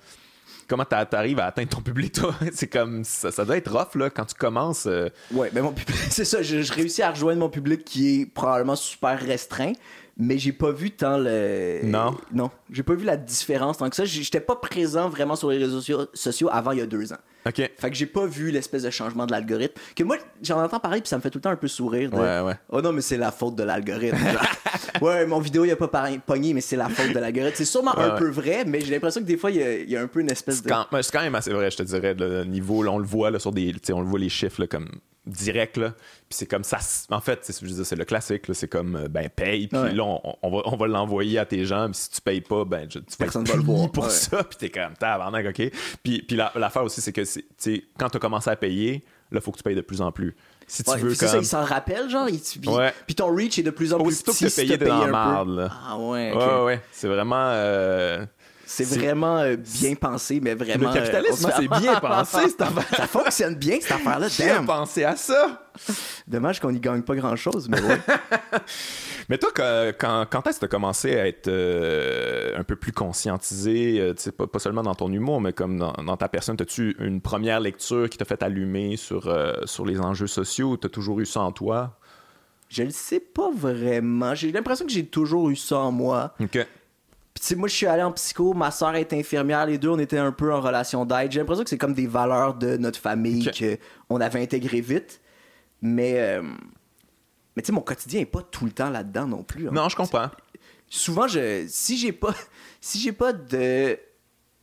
Comment 0.67 0.85
t'a- 0.85 1.05
t'arrives 1.05 1.39
à 1.39 1.45
atteindre 1.47 1.69
ton 1.69 1.81
public, 1.81 2.13
toi? 2.13 2.33
c'est 2.53 2.67
comme. 2.67 3.03
Ça, 3.03 3.31
ça 3.31 3.45
doit 3.45 3.57
être 3.57 3.71
rough, 3.71 3.95
là, 3.95 4.09
quand 4.09 4.25
tu 4.25 4.33
commences. 4.35 4.85
euh, 4.87 5.09
Ouais, 5.31 5.51
mais 5.53 5.61
mon 5.61 5.73
public, 5.73 5.95
c'est 6.09 6.25
ça, 6.25 6.41
je, 6.41 6.61
je 6.61 6.73
réussis 6.73 7.01
à 7.03 7.11
rejoindre 7.11 7.39
mon 7.39 7.49
public 7.49 7.83
qui 7.85 8.21
est 8.21 8.25
probablement 8.25 8.75
super 8.77 9.19
restreint, 9.19 9.73
mais 10.17 10.37
j'ai 10.37 10.53
pas 10.53 10.71
vu 10.71 10.89
tant 10.91 11.17
le. 11.17 11.81
Non. 11.83 12.15
Non, 12.33 12.49
j'ai 12.71 12.81
pas 12.83 12.93
vu 12.95 13.03
la 13.05 13.17
différence 13.17 13.77
tant 13.77 13.89
que 13.89 13.95
ça. 13.95 14.05
J'étais 14.05 14.39
pas 14.39 14.55
présent 14.55 15.09
vraiment 15.09 15.35
sur 15.35 15.51
les 15.51 15.57
réseaux 15.57 15.81
sociaux 16.13 16.49
avant 16.51 16.71
il 16.71 16.79
y 16.79 16.81
a 16.81 16.85
deux 16.87 17.11
ans. 17.13 17.17
OK. 17.45 17.55
Fait 17.77 17.89
que 17.89 17.95
j'ai 17.95 18.05
pas 18.05 18.25
vu 18.25 18.51
l'espèce 18.51 18.83
de 18.83 18.89
changement 18.89 19.25
de 19.25 19.31
l'algorithme. 19.31 19.73
Que 19.95 20.03
moi, 20.03 20.17
j'en 20.41 20.63
entends 20.63 20.79
parler 20.79 21.01
puis 21.01 21.09
ça 21.09 21.17
me 21.17 21.21
fait 21.21 21.29
tout 21.29 21.39
le 21.39 21.41
temps 21.43 21.49
un 21.49 21.55
peu 21.55 21.67
sourire. 21.67 22.09
de, 22.09 22.15
Ouais, 22.15 22.39
ouais. 22.41 22.53
Oh 22.69 22.81
non, 22.81 22.91
mais 22.93 23.01
c'est 23.01 23.17
la 23.17 23.31
faute 23.31 23.55
de 23.55 23.63
l'algorithme. 23.63 24.17
ouais, 25.01 25.25
mon 25.25 25.39
vidéo, 25.39 25.65
il 25.65 25.71
a 25.71 25.75
pas 25.75 25.89
pogné, 26.25 26.53
mais 26.53 26.61
c'est 26.61 26.75
la 26.77 26.89
faute 26.89 27.13
de 27.13 27.19
l'algorithme. 27.19 27.55
C'est 27.55 27.65
sûrement 27.65 27.97
un 27.97 28.11
Ouais, 28.13 28.17
peu 28.19 28.29
vrai, 28.29 28.63
mais 28.65 28.81
j'ai 28.81 28.91
l'impression 28.91 29.21
que 29.21 29.25
des 29.25 29.37
fois, 29.37 29.51
il 29.51 29.57
y 29.57 29.63
a, 29.63 29.73
il 29.79 29.89
y 29.89 29.95
a 29.97 30.01
un 30.01 30.07
peu 30.07 30.21
une 30.21 30.31
espèce 30.31 30.61
de. 30.63 30.69
c'est 31.01 31.11
quand 31.11 31.21
même 31.21 31.35
assez 31.35 31.51
vrai, 31.51 31.69
je 31.71 31.77
te 31.77 31.83
dirais, 31.83 32.13
le 32.13 32.43
niveau, 32.45 32.83
là, 32.83 32.91
on 32.91 32.97
le 32.99 33.05
voit 33.05 33.31
là, 33.31 33.39
sur 33.39 33.51
des. 33.51 33.73
On 33.91 34.01
le 34.01 34.07
voit 34.07 34.19
les 34.19 34.29
chiffres 34.29 34.61
là, 34.61 34.67
comme 34.67 34.87
direct, 35.25 35.77
là. 35.77 35.91
Puis 35.91 36.37
c'est 36.37 36.45
comme 36.45 36.63
ça. 36.63 36.77
En 37.09 37.21
fait, 37.21 37.39
c'est, 37.43 37.95
le 37.95 38.03
classique, 38.05 38.47
là, 38.47 38.53
c'est 38.53 38.67
comme 38.67 38.95
euh, 38.95 39.07
ben 39.07 39.29
paye, 39.29 39.67
puis 39.67 39.77
Ouais. 39.77 39.93
là, 39.93 40.03
on, 40.03 40.35
on 40.41 40.49
va, 40.51 40.61
on 40.65 40.75
va 40.75 40.87
l'envoyer 40.87 41.39
à 41.39 41.45
tes 41.45 41.65
gens, 41.65 41.85
puis 41.85 41.95
si 41.99 42.09
tu 42.11 42.21
payes 42.21 42.41
pas, 42.41 42.65
ben 42.65 42.87
je- 42.89 42.99
tu 42.99 43.17
Personne 43.17 43.45
va 43.45 43.55
le 43.55 43.61
voir, 43.63 43.91
pour 43.91 44.03
ouais. 44.05 44.09
ça, 44.09 44.43
puis 44.43 44.57
t'es 44.57 44.69
comme 44.69 44.93
tabarnak, 44.99 45.45
ok. 45.47 45.71
Puis, 46.03 46.21
puis 46.23 46.35
la- 46.35 46.51
l'affaire 46.55 46.83
aussi, 46.83 46.99
c'est 47.01 47.13
que 47.13 47.21
tu 47.61 47.85
quand 47.97 48.09
tu 48.09 48.17
as 48.17 48.19
commencé 48.19 48.49
à 48.49 48.55
payer, 48.55 49.03
là, 49.31 49.39
faut 49.39 49.51
que 49.51 49.57
tu 49.57 49.63
payes 49.63 49.75
de 49.75 49.81
plus 49.81 50.01
en 50.01 50.11
plus. 50.11 50.35
Si 50.67 50.83
tu 50.83 50.89
Ouais, 50.89 50.97
veux 50.97 51.13
c'est 51.13 51.25
ça, 51.27 51.33
comme. 51.33 51.43
il 51.43 51.47
s'en 51.47 51.63
rappelle, 51.63 52.09
genre. 52.09 52.27
il- 52.29 52.39
puis, 52.39 52.69
puis 53.05 53.15
ton 53.15 53.33
reach 53.35 53.59
est 53.59 53.63
de 53.63 53.69
plus 53.71 53.93
en 53.93 53.99
plus 53.99 54.07
Aussitôt 54.07 54.31
que 54.33 54.39
t'as 54.39 54.49
si 54.49 54.61
payé, 54.61 54.77
t'as 54.77 54.85
t'es 54.85 54.89
dans 54.91 55.05
la 55.05 55.11
marde, 55.11 55.49
là. 55.55 55.69
Ah 55.87 55.97
ouais, 55.97 56.31
ok. 56.33 56.39
Ouais, 56.39 56.45
ouais, 56.47 56.63
ouais. 56.65 56.81
C'est 56.91 57.07
vraiment. 57.07 57.47
euh, 57.49 58.25
C'est 58.75 58.97
vraiment 58.99 59.37
euh, 59.39 59.55
bien 59.55 59.95
pensé, 59.95 60.39
mais 60.41 60.55
vraiment. 60.55 60.89
Le 60.89 60.93
capitalisme, 60.95 61.45
euh, 61.45 61.49
fait- 61.49 61.61
c'est 61.61 61.79
bien 61.81 61.95
pensé, 61.99 62.49
cette 62.49 62.61
affaire. 62.61 62.97
Ça 62.97 63.07
fonctionne 63.07 63.55
bien, 63.55 63.77
cette 63.81 63.91
affaire-là. 63.91 64.29
Qui 64.29 64.43
a 64.43 64.61
pensé 64.63 65.03
à 65.03 65.15
ça? 65.15 65.63
Dommage 66.27 66.59
qu'on 66.59 66.71
y 66.73 66.79
gagne 66.79 67.01
pas 67.01 67.15
grand-chose, 67.15 67.67
mais 67.69 67.81
ouais. 67.81 67.99
Mais 69.29 69.37
toi, 69.37 69.51
quand, 69.53 70.47
est-ce 70.47 70.55
que 70.55 70.59
tu 70.59 70.65
as 70.65 70.67
commencé 70.67 71.15
à 71.17 71.27
être 71.27 71.47
euh, 71.47 72.57
un 72.57 72.63
peu 72.63 72.75
plus 72.75 72.91
conscientisé, 72.91 73.99
euh, 73.99 74.13
pas, 74.37 74.47
pas 74.47 74.59
seulement 74.59 74.83
dans 74.83 74.95
ton 74.95 75.11
humour, 75.11 75.39
mais 75.39 75.53
comme 75.53 75.77
dans, 75.77 75.93
dans 75.93 76.17
ta 76.17 76.27
personne, 76.27 76.57
as-tu 76.59 76.95
une 76.99 77.21
première 77.21 77.59
lecture 77.61 78.09
qui 78.09 78.17
t'a 78.17 78.25
fait 78.25 78.43
allumer 78.43 78.97
sur, 78.97 79.27
euh, 79.27 79.53
sur 79.65 79.85
les 79.85 79.99
enjeux 79.99 80.27
sociaux 80.27 80.71
ou 80.71 80.77
t'as 80.77 80.89
toujours 80.89 81.19
eu 81.21 81.25
ça 81.25 81.39
en 81.39 81.51
toi? 81.51 81.97
Je 82.69 82.83
le 82.83 82.89
sais 82.89 83.19
pas 83.21 83.49
vraiment. 83.53 84.35
J'ai 84.35 84.51
l'impression 84.51 84.85
que 84.85 84.91
j'ai 84.91 85.05
toujours 85.05 85.49
eu 85.49 85.55
ça 85.55 85.77
en 85.77 85.91
moi. 85.91 86.33
OK. 86.41 86.57
Puis 87.33 87.41
tu 87.41 87.47
sais, 87.47 87.55
moi, 87.55 87.67
je 87.67 87.73
suis 87.75 87.87
allé 87.87 88.03
en 88.03 88.11
psycho, 88.11 88.53
ma 88.53 88.69
soeur 88.69 88.95
est 88.95 89.11
infirmière, 89.13 89.65
les 89.65 89.77
deux, 89.79 89.89
on 89.89 89.97
était 89.99 90.19
un 90.19 90.31
peu 90.31 90.53
en 90.53 90.61
relation 90.61 91.03
d'aide. 91.05 91.31
J'ai 91.31 91.39
l'impression 91.39 91.63
que 91.63 91.69
c'est 91.69 91.77
comme 91.79 91.93
des 91.95 92.05
valeurs 92.07 92.53
de 92.53 92.77
notre 92.77 92.99
famille 92.99 93.49
qu'on 94.07 94.21
avait 94.21 94.41
intégrées 94.41 94.81
vite. 94.81 95.19
Mais, 95.81 96.19
euh, 96.19 96.41
mais 97.55 97.63
tu 97.63 97.67
sais, 97.67 97.71
mon 97.71 97.81
quotidien 97.81 98.21
est 98.21 98.25
pas 98.25 98.41
tout 98.43 98.65
le 98.65 98.71
temps 98.71 98.89
là-dedans 98.89 99.27
non 99.27 99.43
plus. 99.43 99.67
hein. 99.67 99.71
Non, 99.73 99.89
je 99.89 99.95
comprends. 99.95 100.29
Souvent, 100.89 101.27
je, 101.27 101.65
si 101.67 101.97
j'ai 101.97 102.11
pas, 102.11 102.35
si 102.81 102.99
j'ai 102.99 103.11
pas 103.13 103.33
de 103.33 103.97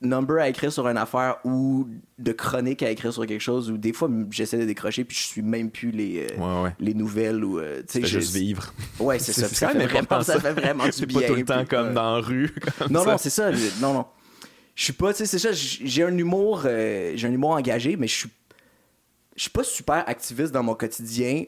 number 0.00 0.38
à 0.40 0.48
écrire 0.48 0.72
sur 0.72 0.88
une 0.88 0.96
affaire 0.96 1.36
ou 1.44 1.86
de 2.18 2.32
chronique 2.32 2.82
à 2.82 2.90
écrire 2.90 3.12
sur 3.12 3.26
quelque 3.26 3.40
chose, 3.40 3.70
ou 3.70 3.76
des 3.76 3.92
fois, 3.92 4.08
j'essaie 4.30 4.58
de 4.58 4.64
décrocher 4.64 5.04
puis 5.04 5.16
je 5.16 5.22
suis 5.22 5.42
même 5.42 5.70
plus 5.70 5.90
les, 5.90 6.26
euh, 6.30 6.36
Ouais, 6.38 6.62
ouais. 6.64 6.74
les 6.80 6.94
nouvelles 6.94 7.44
ou 7.44 7.58
euh, 7.58 7.82
tu 7.86 8.00
sais, 8.00 8.06
juste 8.06 8.34
vivre. 8.34 8.72
Ouais, 8.98 9.18
c'est 9.18 9.32
ça. 9.32 9.48
Ça, 9.48 9.68
fait 9.68 9.78
vraiment, 9.78 10.00
important, 10.00 10.24
ça 10.32 10.40
fait 10.40 10.52
vraiment 10.52 10.88
du 10.88 11.06
bien. 11.06 11.20
pas 11.20 11.26
tout 11.26 11.34
le 11.34 11.44
temps 11.44 11.58
puis, 11.58 11.68
comme 11.68 11.88
euh, 11.88 11.92
dans 11.92 12.14
la 12.16 12.20
rue. 12.20 12.54
comme 12.78 12.92
non, 12.92 13.04
ça. 13.04 13.10
non, 13.10 13.18
c'est 13.18 13.30
ça. 13.30 13.50
Non, 13.80 13.92
non. 13.92 14.06
Je 14.74 14.84
suis 14.84 14.92
pas, 14.94 15.12
tu 15.12 15.18
sais, 15.18 15.26
c'est 15.26 15.38
ça. 15.38 15.50
J'ai 15.52 16.02
un 16.02 16.16
humour, 16.16 16.62
j'ai 16.62 17.24
un 17.26 17.32
humour 17.32 17.50
engagé, 17.50 17.96
mais 17.96 18.06
je 18.06 18.14
suis, 18.14 18.30
je 19.36 19.42
suis 19.42 19.50
pas 19.50 19.64
super 19.64 20.08
activiste 20.08 20.52
dans 20.52 20.62
mon 20.62 20.74
quotidien 20.74 21.44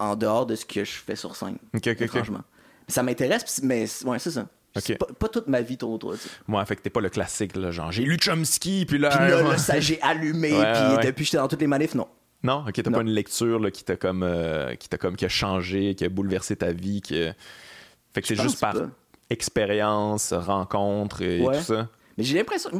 en 0.00 0.16
dehors 0.16 0.46
de 0.46 0.56
ce 0.56 0.64
que 0.64 0.84
je 0.84 0.92
fais 0.92 1.14
sur 1.14 1.36
scène. 1.36 1.58
OK, 1.74 1.86
OK, 1.86 1.96
OK. 2.00 2.06
Franchement. 2.08 2.42
Ça 2.88 3.04
m'intéresse, 3.04 3.60
mais 3.62 3.86
ouais, 4.04 4.18
c'est 4.18 4.32
ça. 4.32 4.48
Pas, 4.74 5.06
pas 5.18 5.28
toute 5.28 5.48
ma 5.48 5.60
vie 5.60 5.76
tourne 5.76 5.92
autour 5.94 6.12
de 6.12 6.16
ça. 6.16 6.28
Moi, 6.48 6.64
fait 6.64 6.76
que 6.76 6.82
t'es 6.82 6.90
pas 6.90 7.00
le 7.00 7.10
classique, 7.10 7.56
là, 7.56 7.70
genre 7.70 7.92
j'ai 7.92 8.04
lu 8.04 8.16
Chomsky, 8.20 8.86
puis 8.86 8.98
là. 8.98 9.10
Puis 9.10 9.30
là, 9.30 9.42
là, 9.42 9.58
ça, 9.58 9.78
j'ai 9.80 10.00
allumé, 10.00 10.52
Ouais, 10.52 10.72
puis 10.72 10.96
ouais. 10.96 11.04
depuis 11.06 11.24
j'étais 11.26 11.36
dans 11.36 11.48
toutes 11.48 11.60
les 11.60 11.66
manifs, 11.66 11.94
non. 11.94 12.08
Non, 12.42 12.64
ok, 12.66 12.82
t'as 12.82 12.90
pas 12.90 13.02
une 13.02 13.10
lecture 13.10 13.60
là, 13.60 13.70
qui 13.70 13.84
t'a 13.84 13.96
comme, 13.96 14.22
euh, 14.24 14.74
qui 14.74 14.88
t'a 14.88 14.98
comme, 14.98 15.14
qui 15.16 15.24
a 15.24 15.28
changé, 15.28 15.94
qui 15.94 16.04
a 16.04 16.08
bouleversé 16.08 16.56
ta 16.56 16.72
vie, 16.72 17.00
qui 17.00 17.14
fait 18.14 18.20
que 18.22 18.26
c'est 18.28 18.34
juste 18.34 18.60
par 18.60 18.72
pas. 18.74 18.88
expérience, 19.30 20.32
rencontre 20.32 21.22
et 21.22 21.40
Ouais. 21.40 21.58
tout 21.58 21.64
ça? 21.64 21.88
Mais 22.16 22.24
j'ai 22.24 22.36
l'impression. 22.38 22.70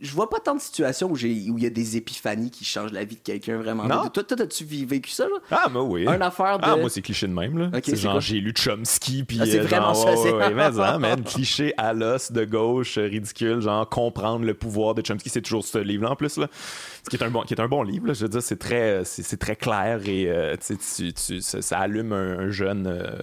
Je, 0.00 0.12
vois 0.12 0.28
pas 0.30 0.38
tant 0.40 0.54
de 0.54 0.60
situations 0.60 1.10
où 1.10 1.16
il 1.16 1.62
y 1.62 1.66
a 1.66 1.70
des 1.70 1.96
épiphanies 1.96 2.50
qui 2.50 2.64
changent 2.64 2.92
la 2.92 3.04
vie 3.04 3.16
de 3.16 3.20
quelqu'un 3.20 3.58
vraiment. 3.58 3.84
Non. 3.84 4.08
Toi, 4.08 4.22
toi, 4.22 4.36
t'as-tu 4.36 4.64
vi- 4.64 4.84
vécu 4.84 5.10
ça, 5.10 5.24
là? 5.24 5.36
Ah, 5.50 5.68
moi 5.68 5.82
oui. 5.82 6.02
Une 6.06 6.22
affaire 6.22 6.58
de. 6.58 6.64
Ah, 6.64 6.76
moi, 6.76 6.88
c'est 6.88 7.02
cliché 7.02 7.26
de 7.26 7.32
même, 7.32 7.58
là. 7.58 7.70
C'est 7.84 7.96
genre, 7.96 8.20
j'ai 8.20 8.40
lu 8.40 8.52
Chomsky, 8.56 9.24
puis. 9.24 9.38
Ah, 9.40 9.46
c'est 9.46 9.58
euh, 9.58 9.62
vraiment 9.62 9.94
genre, 9.94 10.08
ça, 10.08 10.16
c'est- 10.16 10.32
ouais, 10.32 10.54
mais, 10.54 10.62
hein, 10.80 10.98
man, 11.00 11.22
cliché 11.24 11.74
à 11.76 11.92
l'os 11.92 12.30
de 12.32 12.44
gauche, 12.44 12.98
euh, 12.98 13.06
ridicule, 13.06 13.60
genre, 13.60 13.88
comprendre 13.88 14.44
le 14.44 14.54
pouvoir 14.54 14.94
de 14.94 15.02
Chomsky, 15.04 15.28
c'est 15.28 15.42
toujours 15.42 15.64
ce 15.64 15.78
livre-là, 15.78 16.12
en 16.12 16.16
plus, 16.16 16.36
là. 16.36 16.48
Ce 17.04 17.10
qui 17.10 17.16
est 17.16 17.24
un 17.24 17.30
bon, 17.30 17.42
qui 17.42 17.54
est 17.54 17.60
un 17.60 17.68
bon 17.68 17.82
livre, 17.82 18.06
là. 18.08 18.12
Je 18.14 18.22
veux 18.22 18.28
dire, 18.28 18.42
c'est 18.42 18.58
très, 18.58 19.04
c'est, 19.04 19.22
c'est 19.22 19.36
très 19.38 19.56
clair 19.56 20.00
et, 20.06 20.28
euh, 20.28 20.56
tu 20.56 20.76
sais, 20.78 21.06
tu- 21.08 21.12
tu- 21.12 21.40
ça, 21.40 21.60
ça 21.62 21.78
allume 21.78 22.12
un, 22.12 22.38
un 22.38 22.50
jeune. 22.50 22.86
euh, 22.86 23.18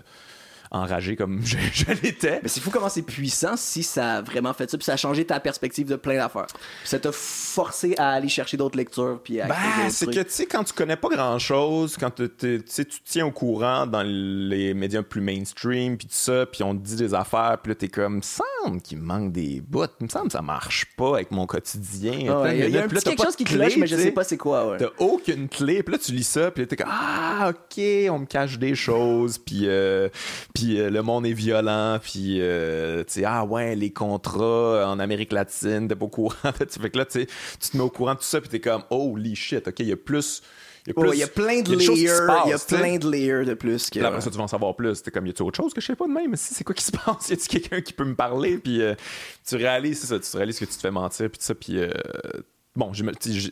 enragé 0.75 1.15
comme 1.15 1.41
je, 1.45 1.57
je 1.73 1.85
l'étais. 2.03 2.39
Mais 2.43 2.49
c'est 2.49 2.59
fou 2.59 2.69
comment 2.69 2.89
c'est 2.89 3.01
puissant 3.01 3.55
si 3.57 3.83
ça 3.83 4.15
a 4.15 4.21
vraiment 4.21 4.53
fait 4.53 4.69
ça, 4.69 4.77
puis 4.77 4.85
ça 4.85 4.93
a 4.93 4.97
changé 4.97 5.25
ta 5.25 5.39
perspective 5.39 5.87
de 5.87 5.95
plein 5.95 6.15
d'affaires. 6.15 6.47
Puis 6.47 6.89
ça 6.89 6.99
t'a 6.99 7.11
forcé 7.11 7.95
à 7.97 8.11
aller 8.11 8.29
chercher 8.29 8.57
d'autres 8.57 8.77
lectures, 8.77 9.19
puis 9.23 9.41
à 9.41 9.47
Ben, 9.47 9.55
c'est 9.89 10.07
que, 10.07 10.19
tu 10.19 10.29
sais, 10.29 10.45
quand 10.45 10.63
tu 10.63 10.73
connais 10.73 10.97
pas 10.97 11.09
grand-chose, 11.09 11.97
quand 11.99 12.11
tu 12.11 12.29
tu 12.37 12.63
sais, 12.65 12.85
tu 12.85 12.99
te 12.99 13.09
tiens 13.09 13.25
au 13.27 13.31
courant 13.31 13.87
dans 13.87 14.03
les 14.03 14.73
médias 14.73 15.01
plus 15.01 15.21
mainstream, 15.21 15.97
puis 15.97 16.07
tout 16.07 16.13
ça, 16.15 16.45
puis 16.45 16.63
on 16.63 16.75
te 16.75 16.83
dit 16.83 16.95
des 16.95 17.13
affaires, 17.13 17.57
puis 17.61 17.71
là, 17.71 17.75
t'es 17.75 17.87
comme, 17.87 18.21
semble 18.23 18.81
qu'il 18.81 18.97
me 18.97 19.05
manque 19.05 19.31
des 19.31 19.61
bouts, 19.61 19.85
il 19.99 20.05
me 20.05 20.09
semble 20.09 20.27
que 20.27 20.33
ça 20.33 20.41
marche 20.41 20.85
pas 20.97 21.15
avec 21.15 21.31
mon 21.31 21.45
quotidien. 21.45 22.27
Ah 22.29 22.41
ouais, 22.41 22.57
Il 22.57 22.59
y 22.59 22.63
a, 22.63 22.67
il 22.67 22.73
y 22.73 22.77
a 22.77 22.83
un 22.83 22.87
petit 22.87 23.03
quelque 23.03 23.23
chose 23.23 23.33
de 23.33 23.37
qui 23.37 23.43
cloche, 23.45 23.77
mais 23.77 23.87
je 23.87 23.95
sais 23.95 24.03
sais. 24.03 24.11
pas 24.11 24.23
c'est 24.23 24.37
quoi, 24.37 24.69
ouais. 24.69 24.77
T'as 24.77 24.89
aucune 24.99 25.47
clé, 25.47 25.83
puis 25.83 25.93
là 25.93 25.99
tu 25.99 26.11
lis 26.11 26.23
ça, 26.23 26.51
puis 26.51 26.63
là 26.63 26.67
t'es 26.67 26.75
comme 26.75 26.91
ah 26.91 27.49
ok, 27.51 27.83
on 28.09 28.19
me 28.19 28.25
cache 28.25 28.57
des 28.57 28.75
choses, 28.75 29.37
puis 29.37 29.67
euh, 29.67 30.09
puis 30.53 30.64
euh, 30.73 30.89
le 30.89 31.01
monde 31.01 31.25
est 31.25 31.33
violent, 31.33 31.99
puis 32.01 32.37
euh, 32.39 33.03
tu 33.03 33.13
sais 33.13 33.23
ah 33.25 33.45
ouais 33.45 33.75
les 33.75 33.91
contrats 33.91 34.89
en 34.89 34.99
Amérique 34.99 35.31
latine, 35.31 35.87
t'es 35.87 35.95
pas 35.95 36.05
au 36.05 36.09
courant, 36.09 36.35
tu 36.59 36.79
fait 36.79 36.89
que 36.89 36.97
là 36.97 37.05
tu 37.05 37.25
te 37.25 37.77
mets 37.77 37.83
au 37.83 37.89
courant 37.89 38.13
de 38.13 38.19
tout 38.19 38.25
ça, 38.25 38.41
puis 38.41 38.49
t'es 38.49 38.59
comme 38.59 38.83
holy 38.89 39.35
shit, 39.35 39.67
ok 39.67 39.79
il 39.79 39.87
y 39.87 39.91
a 39.91 39.97
plus, 39.97 40.41
il 40.87 40.93
y 41.17 41.23
a 41.23 41.25
y 41.25 41.29
plein 41.29 41.61
de 41.61 41.73
il 41.73 41.81
y 41.81 41.87
a 41.87 41.91
layers, 41.91 42.27
il 42.45 42.49
y 42.49 42.53
a 42.53 42.59
plein 42.59 42.97
de 42.97 43.09
layers 43.09 43.45
de 43.45 43.53
plus 43.55 43.89
que. 43.89 43.99
Là, 43.99 44.09
après 44.09 44.21
ça, 44.21 44.29
tu 44.29 44.37
vas 44.37 44.43
en 44.43 44.47
savoir 44.47 44.75
plus. 44.75 45.01
T'es 45.01 45.09
comme, 45.09 45.25
y 45.25 45.31
a-tu 45.31 45.41
autre 45.41 45.57
chose 45.57 45.73
que 45.73 45.81
je 45.81 45.87
sais 45.87 45.95
pas 45.95 46.05
de 46.05 46.11
même? 46.11 46.35
C'est 46.35 46.63
quoi 46.63 46.75
qui 46.75 46.83
se 46.83 46.91
passe? 47.05 47.29
Y 47.29 47.33
a-tu 47.33 47.47
quelqu'un 47.47 47.81
qui 47.81 47.93
peut 47.93 48.05
me 48.05 48.15
parler? 48.15 48.57
Puis 48.59 48.81
euh, 48.81 48.93
tu 49.47 49.55
réalises, 49.55 50.01
c'est 50.01 50.07
ça, 50.07 50.19
tu 50.19 50.37
réalises 50.37 50.59
que 50.59 50.65
tu 50.65 50.75
te 50.75 50.81
fais 50.81 50.91
mentir, 50.91 51.29
puis 51.29 51.39
tout 51.39 51.45
ça. 51.45 51.55
Puis 51.55 51.79
euh, 51.79 51.89
bon, 52.75 52.91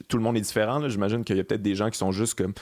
tout 0.07 0.17
le 0.17 0.23
monde 0.23 0.37
est 0.37 0.41
différent. 0.41 0.77
là. 0.77 0.89
J'imagine 0.89 1.23
qu'il 1.23 1.37
y 1.37 1.39
a 1.39 1.43
peut-être 1.43 1.63
des 1.63 1.75
gens 1.75 1.89
qui 1.89 1.97
sont 1.97 2.11
juste 2.11 2.35
comme. 2.35 2.53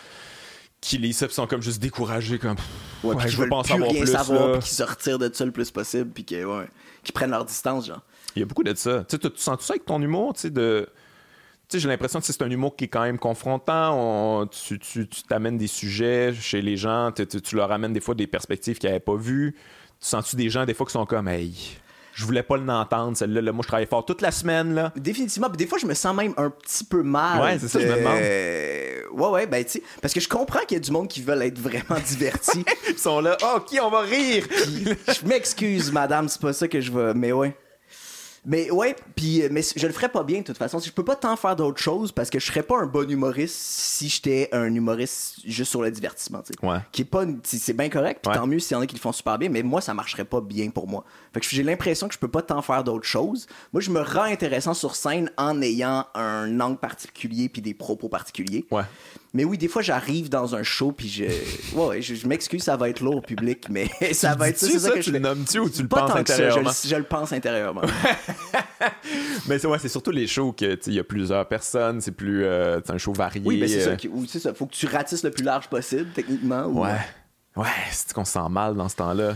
Qui 0.82 1.14
ça, 1.14 1.28
puis 1.28 1.36
sont 1.36 1.48
comme 1.48 1.62
juste 1.62 1.80
découragés, 1.82 2.40
comme. 2.40 2.56
Ouais, 3.04 3.16
je 3.28 3.38
veux 3.38 3.48
pas 3.48 3.58
en 3.58 3.62
plus 3.62 3.70
savoir 3.72 3.92
plus. 3.92 4.08
savoir, 4.08 4.52
puis 4.60 4.68
qui 4.68 4.76
se 4.76 4.84
retirent 4.84 5.20
de 5.20 5.32
ça 5.34 5.46
le 5.46 5.52
plus 5.52 5.70
possible, 5.72 6.10
puis 6.10 6.26
qui 6.26 6.44
ouais, 6.44 6.68
prennent 7.14 7.30
leur 7.32 7.46
distance, 7.46 7.86
genre. 7.88 8.02
Il 8.36 8.40
y 8.40 8.44
a 8.44 8.46
beaucoup 8.46 8.64
de 8.64 8.74
ça. 8.74 9.04
Tu 9.08 9.18
sens 9.36 9.58
tout 9.58 9.64
ça 9.64 9.74
avec 9.74 9.86
ton 9.86 10.02
humour, 10.02 10.34
tu 10.34 10.42
sais, 10.42 10.50
de. 10.50 10.88
Tu 11.70 11.78
sais, 11.78 11.84
j'ai 11.84 11.88
l'impression 11.88 12.20
que 12.20 12.26
c'est 12.26 12.42
un 12.42 12.50
humour 12.50 12.76
qui 12.76 12.86
est 12.86 12.88
quand 12.90 13.04
même 13.04 13.18
confrontant. 13.20 13.94
On- 14.42 14.48
tu 14.48 14.78
tu- 14.80 15.08
tu 15.08 15.24
t'amènes 15.24 15.58
des 15.58 15.68
sujets 15.68 16.34
chez 16.34 16.62
les 16.62 16.76
gens, 16.76 17.12
tu, 17.16 17.26
tu- 17.28 17.42
tu 17.42 17.56
leur 17.56 17.72
amènes 17.72 17.94
des 17.94 18.02
fois 18.02 18.16
des 18.16 18.28
perspectives 18.28 18.78
qu'ils 18.78 18.90
n'avaient 18.90 19.00
pas 19.00 19.16
vues. 19.16 19.54
Tu 20.02 20.08
sens-tu 20.08 20.36
des 20.36 20.50
gens, 20.50 20.66
des 20.66 20.74
fois, 20.74 20.86
qui 20.86 20.94
sont 20.94 21.06
comme, 21.06 21.28
hey, 21.28 21.54
je 22.14 22.26
voulais 22.26 22.44
pas 22.44 22.58
l'entendre, 22.58 23.16
celle-là. 23.18 23.42
là, 23.42 23.52
moi, 23.52 23.62
je 23.64 23.68
travaille 23.68 23.86
fort 23.88 24.06
toute 24.06 24.22
la 24.22 24.32
semaine, 24.32 24.74
là. 24.76 24.92
Définitivement. 24.96 25.48
Puis 25.50 25.58
des 25.58 25.68
fois, 25.68 25.78
je 25.78 25.86
me 25.86 25.94
sens 25.94 26.16
même 26.16 26.34
un 26.38 26.50
petit 26.50 26.84
peu 26.84 27.04
mal. 27.04 27.42
Ouais, 27.42 27.58
c'est 27.60 27.68
ça, 27.68 27.80
je 27.80 27.88
me 27.88 27.94
de- 27.94 27.98
demande. 28.00 29.22
Ouais, 29.22 29.30
ouais, 29.42 29.48
ben, 29.48 29.64
tu 29.66 29.72
sais, 29.72 29.84
parce 30.02 30.14
que 30.14 30.20
je 30.20 30.30
comprends 30.30 30.62
qu'il 30.62 30.78
y 30.78 30.80
a 30.80 30.84
du 30.84 30.92
monde 30.92 31.08
qui 31.08 31.22
veulent 31.22 31.42
être 31.42 31.60
vraiment 31.60 32.00
divertis. 32.08 32.64
Ils 32.90 32.98
sont 32.98 33.20
là, 33.20 33.38
ok, 33.56 33.78
on 33.82 33.90
va 33.90 34.02
rire. 34.02 34.46
je 34.52 35.28
m'excuse, 35.28 35.92
madame, 35.92 36.30
c'est 36.30 36.40
pas 36.42 36.54
ça 36.54 36.68
que 36.68 36.80
je 36.80 36.92
veux. 36.92 37.14
Mais 37.14 37.32
ouais. 37.32 37.56
Mais 38.44 38.72
ouais, 38.72 38.96
puis 39.16 39.44
euh, 39.44 39.50
mais 39.52 39.62
je 39.76 39.86
le 39.86 39.94
ferais 39.94 40.10
pas 40.10 40.24
bien 40.24 40.40
de 40.40 40.44
toute 40.46 40.58
façon. 40.58 40.80
Je 40.80 40.90
peux 40.92 41.04
pas 41.06 41.16
tant 41.16 41.36
faire 41.36 41.56
d'autres 41.56 41.80
choses 41.80 42.12
parce 42.12 42.32
que 42.32 42.40
je 42.40 42.46
serais 42.48 42.64
pas 42.64 42.80
un 42.80 42.88
bon 42.88 43.08
humoriste 43.08 43.56
si 43.56 44.10
j'étais 44.10 44.50
un 44.52 44.74
humoriste 44.74 45.36
juste 45.46 45.70
sur 45.70 45.84
le 45.84 45.92
divertissement, 45.92 46.42
tu 46.42 46.54
sais. 46.60 46.66
Ouais. 46.66 46.80
Qui 46.92 47.04
est 47.04 47.06
pas 47.06 47.24
c'est 47.44 47.58
c'est 47.58 47.74
bien 47.74 47.90
correct, 47.90 48.22
puis 48.24 48.32
Ouais. 48.32 48.36
tant 48.38 48.48
mieux 48.48 48.58
s'il 48.58 48.76
y 48.76 48.78
en 48.80 48.82
a 48.82 48.88
qui 48.88 48.96
le 48.96 49.00
font 49.02 49.12
super 49.12 49.38
bien, 49.38 49.50
mais 49.50 49.62
moi 49.62 49.80
ça 49.80 49.94
marcherait 49.94 50.26
pas 50.26 50.42
bien 50.42 50.72
pour 50.72 50.88
moi. 50.88 51.04
Fait 51.34 51.40
que 51.40 51.46
j'ai 51.48 51.62
l'impression 51.62 52.08
que 52.08 52.16
je 52.16 52.20
peux 52.20 52.28
pas 52.30 52.42
tant 52.42 52.64
faire 52.64 52.84
d'autres 52.84 53.08
choses. 53.08 53.46
Moi 53.74 53.82
je 53.82 53.92
me 53.92 54.02
rends 54.02 54.24
intéressant 54.24 54.74
sur 54.74 54.96
scène 54.96 55.30
en 55.38 55.62
ayant 55.62 56.08
un 56.16 56.60
angle 56.60 56.78
particulier 56.80 57.48
puis 57.48 57.62
des 57.62 57.76
propos 57.76 58.10
particuliers. 58.10 58.66
Ouais. 58.72 58.84
Mais 59.34 59.46
oui, 59.46 59.58
des 59.58 59.70
fois, 59.70 59.82
j'arrive 59.82 60.28
dans 60.30 60.56
un 60.56 60.64
show, 60.64 60.92
puis 60.92 61.08
je. 61.08 61.24
Ouais, 61.74 62.02
je, 62.02 62.16
je 62.16 62.28
m'excuse, 62.28 62.64
ça 62.64 62.76
va 62.76 62.90
être 62.90 63.00
lourd 63.00 63.16
au 63.18 63.22
public, 63.22 63.68
mais 63.70 63.90
ça 64.14 64.36
va 64.36 64.50
être 64.50 64.58
ça. 64.58 64.68
C'est 64.68 64.80
ça 64.80 64.90
ça, 64.90 64.92
que 64.96 65.00
tu 65.00 65.04
je 65.04 65.12
le 65.12 65.20
nommes-tu 65.20 65.60
ou 65.60 65.70
tu 65.70 65.84
le 65.84 65.88
penses 65.88 66.10
ça, 66.10 66.16
je 66.16 66.20
intérieurement? 66.20 66.72
je, 66.86 66.96
le 66.98 67.04
pense 67.04 67.32
intérieurement. 67.32 67.82
Mais 69.48 69.58
c'est 69.60 69.68
ouais, 69.68 69.80
c'est 69.80 69.90
surtout 69.90 70.12
les 70.12 70.28
shows 70.28 70.52
que, 70.52 70.78
il 70.88 70.94
y 70.94 71.00
a 71.00 71.04
plusieurs 71.04 71.48
personnes, 71.48 72.02
c'est 72.02 72.12
plus. 72.12 72.44
euh, 72.44 72.80
c'est 72.86 72.92
un 72.92 72.98
show 72.98 73.14
varié. 73.14 73.42
Oui, 73.46 73.58
mais 73.60 73.68
c'est 73.68 73.88
euh, 73.88 73.98
ça. 73.98 74.08
oui, 74.12 74.28
c'est 74.32 74.40
ça. 74.40 74.54
Faut 74.54 74.66
que 74.66 74.74
tu 74.74 74.86
ratisses 74.88 75.24
le 75.24 75.32
plus 75.32 75.44
large 75.44 75.68
possible, 75.70 76.10
techniquement. 76.14 76.64
ou- 76.66 76.82
Ouais. 76.84 76.98
Ouais, 77.56 77.68
c'est 77.92 78.12
qu'on 78.14 78.26
se 78.26 78.34
sent 78.34 78.50
mal 78.50 78.76
dans 78.76 78.88
ce 78.90 78.96
temps-là? 78.98 79.36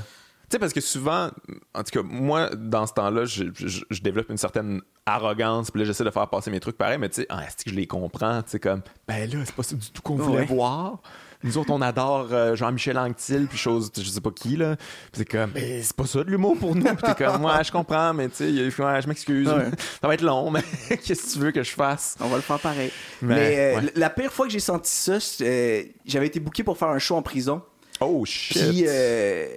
Sais, 0.55 0.59
parce 0.59 0.71
que 0.71 0.79
souvent, 0.79 1.31
en 1.73 1.83
tout 1.83 1.91
cas, 1.91 2.07
moi, 2.09 2.49
dans 2.55 2.87
ce 2.87 2.93
temps-là, 2.93 3.25
je, 3.25 3.43
je- 3.53 3.83
je 3.89 4.01
développe 4.01 4.29
une 4.29 4.37
certaine 4.37 4.79
arrogance, 5.05 5.69
puis 5.69 5.81
là, 5.81 5.85
j'essaie 5.85 6.05
de 6.05 6.09
faire 6.11 6.29
passer 6.29 6.49
mes 6.49 6.61
trucs 6.61 6.77
pareil, 6.77 6.97
mais 6.97 7.09
tu 7.09 7.15
sais, 7.15 7.25
ah, 7.27 7.43
est-ce 7.45 7.57
que 7.65 7.71
je 7.71 7.75
les 7.75 7.87
comprends? 7.87 8.41
Tu 8.41 8.51
sais, 8.51 8.59
comme, 8.59 8.81
ben 9.05 9.29
là, 9.29 9.39
c'est 9.43 9.53
pas 9.53 9.63
ça 9.63 9.75
du 9.75 9.91
tout 9.91 10.01
qu'on 10.01 10.15
voulait 10.15 10.39
Ouais. 10.39 10.45
voir. 10.45 10.99
Nous 11.43 11.57
autres, 11.57 11.71
on 11.71 11.81
adore 11.81 12.29
euh, 12.31 12.55
Jean-Michel 12.55 12.97
Anctil, 12.97 13.47
puis 13.47 13.57
chose, 13.57 13.91
je 13.97 14.01
sais 14.01 14.21
pas 14.21 14.31
qui, 14.31 14.55
là. 14.55 14.77
Puis 14.77 14.87
c'est 15.17 15.25
comme, 15.29 15.51
ben, 15.51 15.83
c'est 15.83 15.93
pas 15.95 16.05
ça 16.05 16.23
de 16.23 16.29
l'humour 16.31 16.57
pour 16.57 16.73
nous. 16.73 16.85
Puis 16.85 16.95
t'es 17.13 17.25
comme, 17.25 17.43
ouais, 17.43 17.61
je 17.65 17.71
comprends, 17.73 18.13
mais 18.13 18.29
tu 18.29 18.35
sais, 18.37 18.53
je 18.71 19.07
m'excuse. 19.09 19.49
Ouais. 19.49 19.65
Ça 20.01 20.07
va 20.07 20.13
être 20.13 20.21
long, 20.23 20.49
mais 20.51 20.61
qu'est-ce 21.03 21.27
que 21.27 21.33
tu 21.33 21.39
veux 21.39 21.51
que 21.51 21.63
je 21.63 21.71
fasse? 21.71 22.15
On 22.21 22.29
va 22.29 22.37
le 22.37 22.41
faire 22.41 22.59
pareil. 22.61 22.91
Mais, 23.21 23.35
Mais, 23.35 23.75
euh, 23.85 23.89
la 23.97 24.09
pire 24.09 24.31
fois 24.31 24.45
que 24.47 24.53
j'ai 24.53 24.59
senti 24.61 24.89
ça, 24.89 25.17
euh, 25.41 25.83
j'avais 26.05 26.27
été 26.27 26.39
booké 26.39 26.63
pour 26.63 26.77
faire 26.77 26.87
un 26.87 26.99
show 26.99 27.15
en 27.17 27.21
prison. 27.21 27.61
Oh, 27.99 28.23
shit. 28.25 28.69
Puis, 28.69 28.85
euh, 28.87 29.47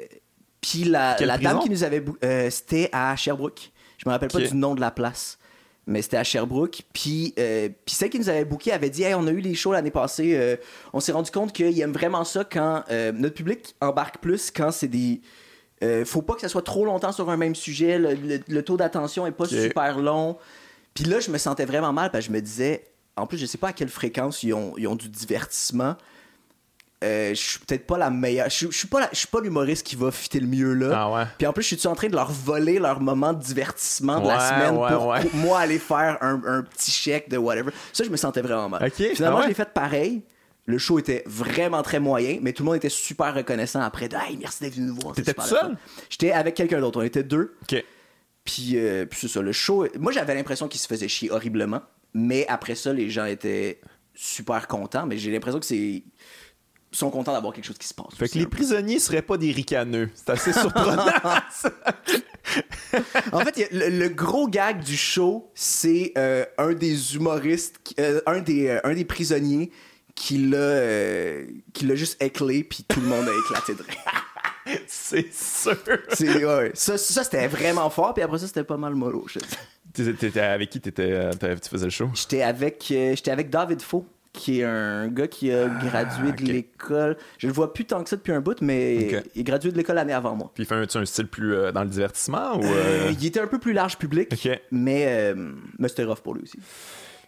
puis 0.70 0.84
la, 0.84 1.14
Quelle 1.18 1.28
la 1.28 1.34
prison? 1.36 1.50
dame 1.52 1.62
qui 1.62 1.70
nous 1.70 1.84
avait. 1.84 2.00
bou- 2.00 2.16
euh, 2.24 2.50
c'était 2.50 2.88
à 2.92 3.14
Sherbrooke. 3.16 3.70
Je 3.98 4.08
me 4.08 4.12
rappelle 4.12 4.28
Ok. 4.32 4.40
pas 4.42 4.48
du 4.48 4.54
nom 4.54 4.74
de 4.74 4.80
la 4.80 4.90
place. 4.90 5.38
Mais 5.86 6.02
c'était 6.02 6.18
à 6.18 6.24
Sherbrooke. 6.24 6.82
Puis, 6.92 7.32
euh, 7.38 7.68
puis 7.86 7.94
celle 7.94 8.10
qui 8.10 8.18
nous 8.18 8.28
avait 8.28 8.44
booké 8.44 8.72
avait 8.72 8.90
dit 8.90 9.02
Hey, 9.04 9.14
on 9.14 9.26
a 9.26 9.30
eu 9.30 9.40
les 9.40 9.54
shows 9.54 9.72
l'année 9.72 9.90
passée. 9.90 10.36
euh, 10.36 10.56
on 10.92 11.00
s'est 11.00 11.12
rendu 11.12 11.30
compte 11.30 11.52
qu'il 11.52 11.80
aime 11.80 11.92
vraiment 11.92 12.24
ça 12.24 12.44
quand 12.44 12.84
euh, 12.90 13.10
notre 13.12 13.34
public 13.34 13.74
embarque 13.80 14.18
plus 14.18 14.50
quand 14.50 14.70
c'est 14.70 14.88
des. 14.88 15.22
euh, 15.82 16.04
faut 16.04 16.20
pas 16.22 16.34
que 16.34 16.42
ça 16.42 16.48
soit 16.48 16.62
trop 16.62 16.84
longtemps 16.84 17.12
sur 17.12 17.30
un 17.30 17.36
même 17.38 17.54
sujet. 17.54 17.98
Le, 17.98 18.14
le- 18.14 18.40
le 18.46 18.62
taux 18.62 18.76
d'attention 18.76 19.26
est 19.26 19.32
pas 19.32 19.44
Ok. 19.44 19.50
super 19.50 19.98
long. 19.98 20.36
Puis 20.92 21.04
là, 21.04 21.20
je 21.20 21.30
me 21.30 21.38
sentais 21.38 21.64
vraiment 21.64 21.92
mal 21.92 22.10
parce 22.10 22.26
que 22.26 22.32
je 22.32 22.36
me 22.36 22.42
disais. 22.42 22.84
En 23.16 23.26
plus, 23.26 23.38
je 23.38 23.46
sais 23.46 23.58
pas 23.58 23.68
à 23.68 23.72
quelle 23.72 23.88
fréquence 23.88 24.42
ils 24.44 24.52
ont, 24.52 24.74
ils 24.76 24.86
ont 24.86 24.94
du 24.94 25.08
divertissement. 25.08 25.96
Euh, 27.04 27.30
je 27.30 27.40
suis 27.40 27.58
peut-être 27.60 27.86
pas 27.86 27.96
la 27.96 28.10
meilleure. 28.10 28.50
Je 28.50 28.66
je 28.70 28.76
suis 28.76 28.88
pas, 28.88 28.98
la- 29.00 29.08
je 29.12 29.18
suis 29.18 29.28
pas 29.28 29.40
l'humoriste 29.40 29.86
qui 29.86 29.94
va 29.94 30.10
fitter 30.10 30.40
le 30.40 30.48
mieux 30.48 30.72
là. 30.74 30.90
Ah 30.94 31.10
ouais. 31.12 31.24
Puis 31.38 31.46
en 31.46 31.52
plus, 31.52 31.62
je 31.62 31.76
suis 31.76 31.86
en 31.86 31.94
train 31.94 32.08
de 32.08 32.16
leur 32.16 32.30
voler 32.32 32.80
leur 32.80 33.00
moment 33.00 33.32
de 33.32 33.40
divertissement 33.40 34.20
de 34.20 34.26
la 34.26 34.40
semaine 34.48 34.76
ouais, 34.76 34.90
pour, 34.92 35.14
moi 35.40 35.60
aller 35.60 35.78
faire 35.78 36.18
un, 36.20 36.42
un 36.44 36.62
petit 36.62 36.90
chèque 36.90 37.28
de 37.28 37.36
whatever? 37.36 37.70
Ça, 37.92 38.02
je 38.02 38.10
me 38.10 38.16
sentais 38.16 38.40
vraiment 38.42 38.68
mal. 38.68 38.82
Finalement, 39.14 39.38
ah 39.38 39.42
je 39.44 39.48
l'ai 39.48 39.54
fait 39.54 39.72
pareil. 39.72 40.22
Le 40.66 40.76
show 40.76 40.98
était 40.98 41.22
vraiment 41.24 41.82
très 41.82 41.98
moyen, 42.00 42.38
mais 42.42 42.52
tout 42.52 42.62
le 42.62 42.66
monde 42.66 42.76
était 42.76 42.88
super 42.90 43.32
reconnaissant 43.34 43.80
après. 43.80 44.08
de, 44.08 44.16
Hey, 44.16 44.36
merci 44.36 44.64
d'être 44.64 44.74
venu 44.74 44.88
nous 44.88 44.96
voir. 44.96 45.14
T'étais 45.14 45.32
tout 45.32 45.40
seul? 45.42 45.76
J'étais 46.10 46.32
avec 46.32 46.54
quelqu'un 46.56 46.80
d'autre. 46.80 46.98
On 47.00 47.04
était 47.04 47.22
deux. 47.22 47.56
Puis, 48.44 48.72
euh, 48.74 49.06
puis 49.06 49.18
c'est 49.20 49.28
ça, 49.28 49.40
le 49.40 49.52
show. 49.52 49.86
Moi, 49.98 50.12
j'avais 50.12 50.34
l'impression 50.34 50.68
qu'il 50.68 50.80
se 50.80 50.86
faisait 50.86 51.08
chier 51.08 51.30
horriblement. 51.30 51.80
Mais 52.14 52.46
après 52.48 52.74
ça, 52.74 52.92
les 52.92 53.08
gens 53.10 53.24
étaient 53.26 53.80
super 54.14 54.66
contents. 54.68 55.06
Mais 55.06 55.16
j'ai 55.18 55.30
l'impression 55.30 55.60
que 55.60 55.66
c'est. 55.66 56.02
Ils 56.90 56.96
sont 56.96 57.10
contents 57.10 57.32
d'avoir 57.34 57.52
quelque 57.52 57.66
chose 57.66 57.76
qui 57.78 57.86
se 57.86 57.92
passe. 57.94 58.14
Fait 58.16 58.28
que 58.28 58.38
les 58.38 58.46
prisonniers 58.46 58.98
seraient 58.98 59.20
pas 59.22 59.36
des 59.36 59.52
ricaneux. 59.52 60.08
C'est 60.14 60.30
assez 60.30 60.52
surprenant. 60.52 61.04
En 63.32 63.40
fait, 63.40 63.68
le, 63.72 63.90
le 63.90 64.08
gros 64.08 64.48
gag 64.48 64.82
du 64.82 64.96
show, 64.96 65.50
c'est 65.54 66.12
euh, 66.16 66.44
un 66.56 66.72
des 66.72 67.14
humoristes, 67.14 67.76
qui- 67.84 67.94
euh, 68.00 68.20
un, 68.26 68.40
des, 68.40 68.68
euh, 68.68 68.80
un 68.84 68.94
des 68.94 69.04
prisonniers 69.04 69.70
qui 70.14 70.38
l'a 70.38 70.56
euh, 70.56 71.46
qui 71.74 71.84
l'a 71.86 71.94
juste 71.94 72.20
éclé, 72.22 72.64
puis 72.64 72.84
tout 72.88 73.00
le 73.00 73.06
monde 73.06 73.28
a 73.28 73.32
éclaté 73.44 73.74
de 73.74 73.82
rire. 73.82 74.80
C'est 74.86 75.32
sûr. 75.34 75.76
C'est- 76.14 76.44
ouais, 76.44 76.70
ça, 76.74 76.96
ça 76.96 77.22
c'était 77.24 77.46
vraiment 77.48 77.88
fort, 77.90 78.14
puis 78.14 78.22
après 78.22 78.38
ça, 78.38 78.46
c'était 78.46 78.64
pas 78.64 78.76
mal 78.78 78.94
mollo. 78.94 79.26
je. 79.28 79.38
T'étais- 79.92 80.40
avec 80.40 80.70
qui? 80.70 80.80
T'étais, 80.80 81.30
tu 81.38 81.68
faisais 81.68 81.84
le 81.86 81.90
show? 81.90 82.08
J'étais 82.14 82.42
avec, 82.42 82.86
euh, 82.92 83.14
j'étais 83.16 83.30
avec 83.30 83.50
David 83.50 83.82
Faux, 83.82 84.06
qui 84.38 84.60
est 84.60 84.64
un 84.64 85.08
gars 85.08 85.26
qui 85.26 85.52
a 85.52 85.66
gradué 85.68 86.32
de 86.32 86.44
l'école. 86.44 87.16
Je 87.38 87.48
le 87.48 87.52
vois 87.52 87.74
plus 87.74 87.84
tant 87.84 88.02
que 88.02 88.08
ça 88.08 88.16
depuis 88.16 88.32
un 88.32 88.40
bout, 88.40 88.60
mais 88.62 89.22
il 89.34 89.40
est 89.40 89.44
gradué 89.44 89.72
de 89.72 89.76
l'école 89.76 89.96
l'année 89.96 90.12
avant 90.12 90.36
moi. 90.36 90.50
Puis 90.54 90.62
il 90.62 90.66
fait 90.66 90.96
un, 90.96 91.04
style 91.04 91.26
plus 91.26 91.52
euh, 91.52 91.72
dans 91.72 91.82
le 91.82 91.88
divertissement 91.88 92.56
ou. 92.56 92.64
Euh, 92.64 93.08
euh, 93.08 93.12
il 93.18 93.26
était 93.26 93.40
un 93.40 93.48
peu 93.48 93.58
plus 93.58 93.72
large 93.72 93.98
public, 93.98 94.32
mais, 94.70 95.34
mais 95.78 95.88
c'était 95.88 96.04
rough 96.04 96.20
pour 96.20 96.34
lui 96.34 96.42
aussi. 96.44 96.58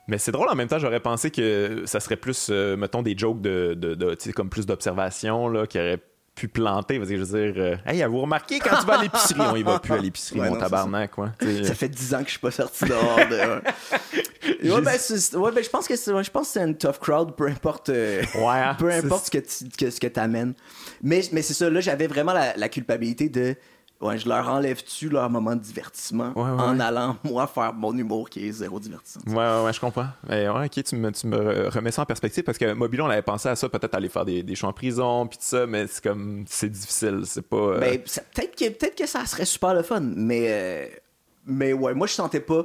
Mais 0.08 0.18
c'est 0.18 0.32
drôle 0.32 0.48
en 0.48 0.54
même 0.54 0.68
temps, 0.68 0.78
j'aurais 0.78 1.00
pensé 1.00 1.30
que 1.30 1.82
ça 1.84 2.00
serait 2.00 2.16
plus, 2.16 2.48
mettons, 2.48 3.02
des 3.02 3.16
jokes 3.16 3.40
de, 3.40 4.32
comme 4.34 4.48
plus 4.48 4.66
d'observation, 4.66 5.66
qui 5.66 5.78
auraient 5.78 6.00
pu 6.40 6.48
planter. 6.48 6.98
Parce 6.98 7.10
que 7.10 7.16
je 7.16 7.22
veux 7.22 7.52
dire, 7.52 7.62
euh, 7.62 7.76
hey, 7.86 8.02
vous 8.04 8.20
remarquez 8.20 8.58
quand 8.58 8.76
tu 8.80 8.86
vas 8.86 8.98
à 8.98 9.02
l'épicerie, 9.02 9.40
on 9.40 9.56
y 9.56 9.62
va 9.62 9.78
plus 9.78 9.92
à 9.92 9.98
l'épicerie, 9.98 10.40
Ouais, 10.40 10.48
mon 10.48 10.54
non, 10.54 10.60
tabarnak, 10.60 11.10
quoi. 11.10 11.32
Ça 11.40 11.74
fait 11.74 11.88
10 11.88 12.14
ans 12.14 12.18
que 12.20 12.26
je 12.26 12.30
suis 12.30 12.38
pas 12.38 12.50
sorti 12.50 12.86
dehors. 12.86 13.16
De... 13.16 13.36
ouais, 14.68 14.70
ouais, 14.70 14.80
ben, 14.80 15.40
ouais, 15.40 15.52
ben, 15.52 15.64
je 15.64 15.68
pense 15.68 15.86
que 15.86 15.96
c'est, 15.96 16.22
je 16.22 16.30
pense 16.30 16.46
que 16.46 16.52
c'est 16.54 16.62
une 16.62 16.76
tough 16.76 16.98
crowd, 17.00 17.36
peu 17.36 17.46
importe, 17.46 17.90
euh, 17.90 18.22
Ouais, 18.36 18.62
peu 18.78 18.90
importe 18.90 19.26
ce 19.26 19.30
que 19.30 19.38
tu, 19.38 19.68
que, 19.76 19.90
ce 19.90 20.00
que 20.00 20.06
t'amènes. 20.06 20.54
Mais, 21.02 21.20
mais 21.32 21.42
c'est 21.42 21.54
ça, 21.54 21.68
là, 21.68 21.80
j'avais 21.80 22.06
vraiment 22.06 22.32
la, 22.32 22.56
la 22.56 22.68
culpabilité 22.68 23.28
de. 23.28 23.54
Ouais, 24.00 24.16
je 24.16 24.26
leur 24.26 24.48
enlève-tu 24.48 25.10
leur 25.10 25.28
moment 25.28 25.54
de 25.54 25.60
divertissement 25.60 26.32
Ouais, 26.34 26.42
ouais, 26.44 26.50
en 26.62 26.78
ouais. 26.78 26.84
allant, 26.84 27.18
moi, 27.22 27.46
faire 27.46 27.74
mon 27.74 27.94
humour 27.96 28.30
qui 28.30 28.48
est 28.48 28.52
zéro 28.52 28.80
divertissant. 28.80 29.20
Ouais, 29.26 29.34
ouais, 29.36 29.64
ouais, 29.64 29.72
je 29.74 29.80
comprends. 29.80 30.06
Mais 30.26 30.48
ouais, 30.48 30.66
ok, 30.66 30.82
tu 30.84 30.96
me, 30.96 31.12
tu 31.12 31.26
me 31.26 31.68
remets 31.68 31.90
ça 31.90 32.00
en 32.02 32.06
perspective 32.06 32.42
parce 32.42 32.56
que 32.56 32.72
Mobile, 32.72 33.02
on 33.02 33.10
avait 33.10 33.20
pensé 33.20 33.50
à 33.50 33.56
ça, 33.56 33.68
peut-être 33.68 33.94
aller 33.94 34.08
faire 34.08 34.24
des, 34.24 34.42
des 34.42 34.54
shows 34.54 34.68
en 34.68 34.72
prison, 34.72 35.26
puis 35.26 35.36
tout 35.36 35.44
ça, 35.44 35.66
mais 35.66 35.86
c'est 35.86 36.02
comme, 36.02 36.44
c'est 36.48 36.70
difficile, 36.70 37.20
c'est 37.26 37.46
pas. 37.46 37.56
euh, 37.56 37.78
Ben, 37.78 37.98
peut-être 38.00 38.56
que, 38.56 38.68
peut 38.70 38.90
que 38.96 39.06
ça 39.06 39.26
serait 39.26 39.44
super 39.44 39.74
le 39.74 39.82
fun, 39.82 40.00
mais, 40.00 40.46
euh, 40.48 40.86
mais 41.46 41.74
ouais, 41.74 41.92
moi, 41.92 42.06
je 42.06 42.14
sentais 42.14 42.40
pas. 42.40 42.64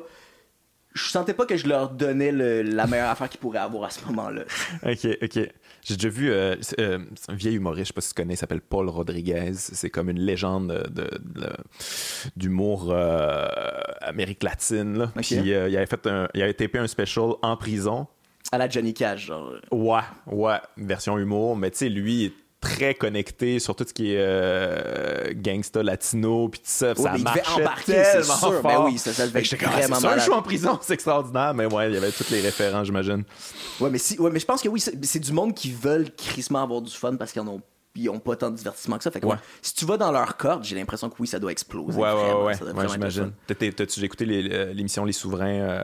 Je 0.94 1.10
sentais 1.10 1.34
pas 1.34 1.46
que 1.46 1.58
je 1.58 1.68
leur 1.68 1.90
donnais 1.90 2.32
le- 2.32 2.62
la 2.62 2.88
meilleure 2.88 3.10
affaire 3.12 3.28
qu'ils 3.28 3.42
pourraient 3.42 3.60
avoir 3.60 3.84
à 3.84 3.90
ce 3.90 4.06
moment-là. 4.06 4.44
Ok, 4.86 5.06
ok. 5.22 5.50
J'ai 5.88 5.96
déjà 5.98 6.10
vu, 6.10 6.32
euh, 6.32 6.56
euh, 6.80 6.98
un 7.28 7.36
vieil 7.36 7.56
humoriste, 7.56 7.84
je 7.86 7.88
sais 7.90 7.94
pas 7.94 8.02
si 8.02 8.10
tu 8.10 8.16
connais, 8.16 8.34
il 8.34 8.38
s'appelle 8.38 8.62
Paul 8.62 8.90
Rodriguez. 8.90 9.54
C'est 9.54 9.92
comme 9.92 10.10
une 10.10 10.20
légende 10.20 10.68
de, 10.90 11.04
de- 11.04 11.20
de- 11.42 11.54
d'humour 12.36 12.88
euh, 12.90 13.46
Amérique 14.02 14.42
latine. 14.44 14.98
Là. 14.98 15.12
Puis 15.16 15.36
il 15.36 15.54
avait 15.56 15.86
fait 15.86 16.08
un, 16.08 16.28
il 16.34 16.42
avait 16.42 16.56
tapé 16.56 16.80
un 16.80 16.88
special 16.88 17.34
en 17.44 17.56
prison. 17.56 18.08
À 18.52 18.58
la 18.58 18.68
Johnny 18.68 18.94
Cash, 18.96 19.28
genre. 19.28 19.54
Ouais, 19.72 20.02
ouais, 20.32 20.58
version 20.78 21.18
humour, 21.20 21.56
mais 21.56 21.70
tu 21.72 21.78
sais, 21.78 21.90
lui 21.90 22.34
très 22.66 22.94
connecté 22.96 23.60
sur 23.60 23.76
tout 23.76 23.86
ce 23.88 23.94
qui 23.94 24.12
est 24.14 24.18
euh, 24.20 25.34
gangsta 25.36 25.84
latino 25.84 26.50
puis 26.50 26.60
tout 26.60 26.66
ça, 26.70 26.90
Ouais, 26.90 26.96
ça 26.96 27.12
mais 27.14 27.20
il 27.20 27.24
devait 27.24 27.36
marchait 27.36 27.62
embarquer, 27.62 27.92
tellement 27.94 28.24
sûr. 28.36 28.38
fort. 28.54 28.62
Ben 28.64 28.82
oui, 28.86 28.98
ça- 28.98 29.14
ça 29.14 29.28
devait 29.28 29.42
être 29.42 29.56
ah, 29.62 29.70
vraiment 29.70 29.96
un 29.98 30.00
malade. 30.00 30.20
show 30.26 30.34
en 30.34 30.42
prison, 30.42 30.80
c'est 30.82 30.94
extraordinaire, 30.94 31.54
mais 31.54 31.66
ouais, 31.66 31.90
il 31.90 31.94
y 31.94 31.98
avait 31.98 32.12
tous 32.12 32.30
les 32.32 32.42
référents, 32.42 32.84
j'imagine. 32.84 33.24
Ouais, 33.80 33.90
mais, 33.90 33.98
si, 33.98 34.20
ouais, 34.20 34.30
mais 34.32 34.40
je 34.40 34.46
pense 34.46 34.62
que 34.62 34.70
oui, 34.70 34.80
c'est, 34.80 35.20
du 35.20 35.32
monde 35.32 35.54
qui 35.54 35.72
veulent 35.72 36.10
crissement 36.16 36.64
avoir 36.64 36.82
du 36.82 36.92
fun 36.92 37.16
parce 37.16 37.32
qu'ils 37.32 37.42
en 37.42 37.48
ont. 37.48 37.62
Ils 37.98 38.10
ont 38.10 38.20
pas 38.20 38.36
tant 38.36 38.50
de 38.52 38.58
divertissement 38.58 38.98
que 38.98 39.04
ça. 39.06 39.12
Fait 39.12 39.22
que, 39.22 39.26
Ouais. 39.26 39.34
ouais, 39.36 39.40
si 39.62 39.74
tu 39.74 39.86
vas 39.86 39.96
dans 39.96 40.12
leur 40.12 40.36
corde, 40.36 40.66
j'ai 40.66 40.76
l'impression 40.76 41.10
que 41.10 41.16
oui, 41.20 41.28
ça 41.28 41.40
doit 41.40 41.52
exploser. 41.54 41.98
Ouais, 41.98 42.10
ouais, 42.10 42.14
vraiment. 42.14 42.44
ouais, 42.46 42.56
ouais, 42.74 42.84
le 42.84 42.90
j'imagine. 42.90 43.32
T'as-tu 43.48 44.04
écouté 44.04 44.26
les- 44.26 44.50
euh, 44.52 44.74
l'émission 44.74 45.06
Les 45.06 45.14
Souverains 45.14 45.48
euh? 45.62 45.84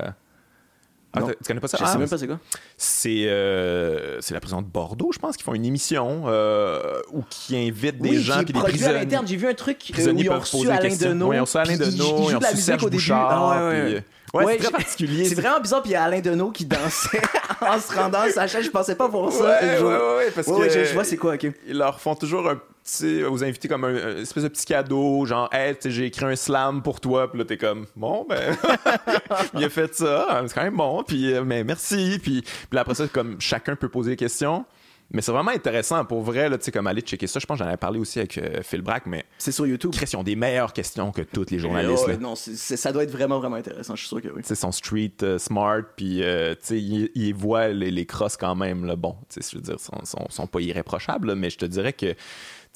Ah, 1.14 1.22
tu 1.24 1.34
connais 1.46 1.60
pas 1.60 1.68
ça? 1.68 1.78
Je 1.78 1.84
Ah, 1.86 1.88
sais 1.92 1.98
même 1.98 2.08
pas 2.10 2.18
c'est 2.18 2.28
quoi. 2.28 2.40
C'est 2.78 3.26
euh, 3.28 4.22
c'est 4.22 4.34
la 4.34 4.40
prison 4.40 4.62
de 4.62 4.68
Bordeaux, 4.68 5.12
je 5.14 5.20
pense, 5.20 5.36
qui 5.36 5.44
font 5.44 5.54
une 5.54 5.66
émission 5.66 6.24
euh, 6.28 7.02
où 7.12 7.22
qui 7.30 7.58
invitent 7.58 8.00
des 8.00 8.12
oui, 8.12 8.22
gens 8.22 8.38
puis 8.38 8.46
des 8.46 8.54
produit 8.54 8.68
à 8.76 8.78
prisonniers. 8.78 9.00
l'interne. 9.00 9.28
J'ai 9.28 9.36
vu 9.36 9.48
un 9.48 9.54
truc 9.54 9.78
euh, 9.78 9.90
où 9.90 9.94
prisonniers 9.94 10.24
ils 10.24 10.30
ont 10.32 10.40
reçu 10.40 10.70
Alain. 10.70 10.96
Deneau. 10.96 11.28
Ouais, 11.28 11.36
ils 11.36 11.40
ont 11.40 11.44
reçu 11.44 11.58
Alain 11.58 11.78
Deneau, 11.78 12.30
ils 12.30 12.36
ont 12.36 12.40
reçu 12.40 12.58
Serge. 12.58 12.90
Bouchard, 12.90 13.30
Ah 13.30 13.60
ouais, 13.64 13.70
ouais, 13.70 13.84
puis, 13.86 13.94
ouais. 13.96 14.04
Euh, 14.34 14.38
ouais, 14.40 14.46
Ouais, 14.46 14.52
c'est 14.54 14.58
très 14.60 14.68
j'ai- 14.68 14.72
particulier. 14.84 15.26
C'est 15.26 15.36
vraiment 15.36 15.60
bizarre, 15.60 15.82
puis 15.82 15.92
il 15.92 15.94
y 15.94 15.98
a 15.98 16.04
Alain 16.04 16.20
Deneau 16.22 16.52
qui 16.52 16.66
dansait 16.66 17.22
en 17.62 17.80
se 17.80 17.94
rendant 17.96 18.20
à 18.22 18.30
sa 18.30 18.48
chaise. 18.48 18.66
Je 18.66 18.72
pensais 18.72 18.96
pas 18.96 19.08
voir 19.08 19.32
ça. 19.32 19.44
Ouais, 19.44 19.70
un 19.70 19.78
jour. 19.78 19.90
ouais, 19.90 19.96
ouais, 19.98 20.16
ouais, 20.18 20.32
parce 20.34 20.48
Ouais, 20.48 20.68
que 20.68 20.74
je, 20.74 20.86
je 20.86 20.94
vois 20.94 21.04
c'est 21.04 21.18
quoi, 21.18 21.34
ok. 21.36 21.48
ils 21.68 21.78
leur 21.78 22.00
font 22.00 22.16
toujours 22.16 22.50
un 22.50 22.56
petit 22.84 23.24
aux 23.24 23.44
invités 23.44 23.68
comme 23.68 23.84
un, 23.84 23.96
un 23.96 24.18
espèce 24.18 24.42
de 24.44 24.48
petit 24.48 24.66
cadeau 24.66 25.24
genre 25.28 25.48
hey 25.54 25.76
j'ai 25.86 26.06
écrit 26.08 26.26
un 26.26 26.36
slam 26.36 26.82
pour 26.82 27.00
toi 27.00 27.30
puis 27.30 27.38
là 27.38 27.46
t'es 27.46 27.56
comme 27.56 27.86
bon 27.96 28.26
ben 28.28 28.58
il 29.54 29.64
a 29.64 29.70
fait 29.70 29.94
ça 29.94 30.42
c'est 30.48 30.54
quand 30.56 30.64
même 30.64 30.78
bon 30.78 31.04
puis 31.04 31.32
euh, 31.32 31.44
mais 31.46 31.64
merci 31.64 32.18
puis 32.22 32.42
puis 32.42 32.60
là, 32.72 32.82
après 32.82 32.96
ça 32.96 33.08
comme 33.08 33.36
chacun 33.40 33.76
peut 33.76 33.88
poser 33.88 34.12
des 34.12 34.16
questions 34.18 34.66
mais 35.14 35.22
c'est 35.22 35.32
vraiment 35.32 35.52
intéressant 35.52 36.04
pour 36.06 36.22
vrai 36.22 36.50
là 36.50 36.58
tu 36.58 36.66
sais 36.66 36.72
comme 36.72 36.88
aller 36.88 37.02
checker 37.02 37.28
ça 37.28 37.40
je 37.40 37.46
pense 37.46 37.58
que 37.58 37.64
j'en 37.64 37.68
avais 37.68 37.78
parlé 37.78 38.00
aussi 38.00 38.20
avec 38.20 38.38
euh, 38.38 38.62
Phil 38.64 38.82
Brack 38.82 39.06
mais 39.06 39.26
C'est 39.38 39.52
sur 39.52 39.68
YouTube. 39.68 39.92
Chris, 39.94 40.10
ils 40.14 40.16
ont 40.18 40.24
des 40.24 40.36
meilleures 40.36 40.74
questions 40.74 41.12
que 41.12 41.22
toutes 41.22 41.52
les 41.52 41.60
journalistes 41.60 42.06
Ouais, 42.08 42.14
là. 42.14 42.20
non, 42.20 42.36
ça 42.36 42.92
doit 42.92 43.04
être 43.04 43.12
vraiment, 43.12 43.40
vraiment 43.40 43.56
intéressant. 43.58 43.96
Je 43.96 44.02
suis 44.02 44.08
sûr 44.10 44.22
que 44.22 44.28
oui. 44.30 44.42
Tu 44.42 44.48
sais, 44.48 44.56
son 44.56 44.72
street 44.72 45.14
euh, 45.24 45.38
smart, 45.38 45.82
puis 45.96 46.24
euh, 46.24 46.54
tu 46.54 46.60
sais, 46.62 46.82
il, 46.82 47.10
il 47.16 47.34
voit 47.34 47.70
les, 47.70 47.92
les 47.92 48.06
crosses 48.06 48.38
quand 48.38 48.56
même. 48.56 48.86
Là. 48.86 48.96
Bon, 48.96 49.16
tu 49.30 49.42
sais, 49.42 49.50
je 49.52 49.58
veux 49.58 49.62
dire, 49.62 49.80
sont, 49.80 50.04
sont, 50.06 50.26
sont 50.30 50.48
pas 50.48 50.62
irréprochables, 50.62 51.30
là, 51.30 51.36
mais 51.36 51.50
je 51.50 51.58
te 51.58 51.66
dirais 51.66 51.94
que 51.94 52.16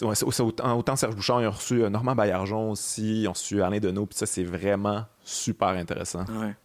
autant, 0.04 0.78
autant 0.78 0.96
Serge 0.96 1.16
Bouchard, 1.16 1.42
ils 1.42 1.48
ont 1.48 1.52
reçu 1.52 1.84
euh, 1.84 1.90
Normand 1.90 2.16
Baillargeon 2.16 2.72
aussi, 2.72 3.22
ils 3.22 3.28
ont 3.28 3.34
reçu 3.34 3.62
Alain 3.62 3.80
Deneau, 3.80 4.06
puis 4.06 4.18
ça, 4.18 4.26
c'est 4.26 4.44
vraiment 4.44 5.06
super 5.24 5.70
intéressant. 5.70 6.26
Ouais. 6.30 6.56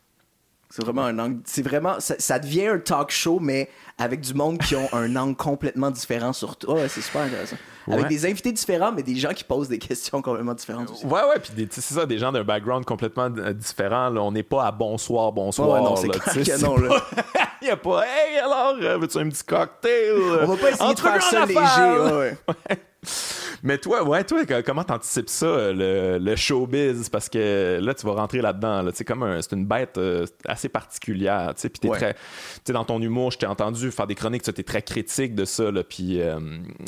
C'est 0.70 0.84
vraiment 0.84 1.04
un 1.04 1.18
angle. 1.18 1.40
C'est 1.44 1.62
vraiment. 1.62 1.98
Ça, 1.98 2.14
ça 2.18 2.38
devient 2.38 2.68
un 2.68 2.78
talk 2.78 3.10
show, 3.10 3.40
mais 3.40 3.68
avec 3.98 4.20
du 4.20 4.34
monde 4.34 4.58
qui 4.58 4.76
ont 4.76 4.88
un 4.92 5.14
angle 5.16 5.34
complètement 5.34 5.90
différent 5.90 6.32
sur 6.32 6.56
tout. 6.56 6.70
Ouais, 6.72 6.88
c'est 6.88 7.00
super 7.00 7.22
intéressant. 7.22 7.56
Avec 7.90 8.06
des 8.06 8.24
invités 8.24 8.52
différents, 8.52 8.92
mais 8.92 9.02
des 9.02 9.16
gens 9.16 9.32
qui 9.32 9.42
posent 9.42 9.68
des 9.68 9.78
questions 9.78 10.22
complètement 10.22 10.54
différentes 10.54 10.90
aussi. 10.90 11.04
Ouais, 11.06 11.22
ouais, 11.22 11.40
puis 11.42 11.68
c'est 11.72 11.80
ça, 11.80 12.06
des 12.06 12.18
gens 12.18 12.30
d'un 12.30 12.44
background 12.44 12.84
complètement 12.84 13.28
euh, 13.36 13.52
différent. 13.52 14.10
Là. 14.10 14.22
On 14.22 14.30
n'est 14.30 14.44
pas 14.44 14.64
à 14.66 14.70
bonsoir, 14.70 15.32
bonsoir. 15.32 15.70
Ouais, 15.70 15.80
non, 15.80 15.96
c'est 15.96 16.06
là, 16.06 16.12
clair 16.12 16.34
tu 16.34 16.44
sais, 16.44 16.52
que 16.52 16.56
c'est 16.58 16.64
non, 16.64 16.76
pas- 16.76 16.82
là. 16.82 17.04
Il 17.62 17.64
n'y 17.64 17.70
a 17.70 17.76
pas, 17.76 18.04
hey, 18.06 18.38
alors, 18.38 18.76
euh, 18.80 18.96
veux-tu 18.96 19.18
un 19.18 19.28
petit 19.28 19.42
cocktail? 19.44 20.14
On 20.42 20.46
va 20.46 20.56
pas 20.56 20.70
essayer 20.70 20.94
de 20.94 21.00
faire 21.00 21.22
ça 21.22 21.46
léger. 21.46 22.14
Ouais, 22.14 22.36
ouais. 22.48 22.78
Mais 23.62 23.78
toi, 23.78 24.02
ouais, 24.08 24.24
toi, 24.24 24.44
comment 24.64 24.84
t'anticipes 24.84 25.28
ça, 25.28 25.46
euh, 25.46 25.72
le, 26.18 26.24
le 26.24 26.36
showbiz? 26.36 27.08
Parce 27.08 27.28
que 27.28 27.78
là, 27.80 27.94
tu 27.94 28.06
vas 28.06 28.12
rentrer 28.12 28.40
là-dedans. 28.40 28.82
Là. 28.82 28.90
C'est 28.94 29.04
comme 29.04 29.22
un- 29.22 29.42
c'est 29.42 29.52
une 29.54 29.66
bête 29.66 29.98
euh, 29.98 30.26
assez 30.46 30.68
particulière. 30.68 31.52
Puis 31.56 31.70
t'es 31.70 31.88
Ouais. 31.88 31.98
très. 31.98 32.14
Tu 32.14 32.20
sais, 32.66 32.72
dans 32.72 32.84
ton 32.84 33.00
humour, 33.00 33.30
je 33.32 33.38
t'ai 33.38 33.46
entendu 33.46 33.90
faire 33.90 34.06
des 34.06 34.14
chroniques, 34.14 34.42
tu 34.42 34.50
es 34.50 34.62
très 34.62 34.82
critique 34.82 35.34
de 35.34 35.44
ça. 35.44 35.70
Là, 35.70 35.82
puis, 35.84 36.20
euh, 36.20 36.38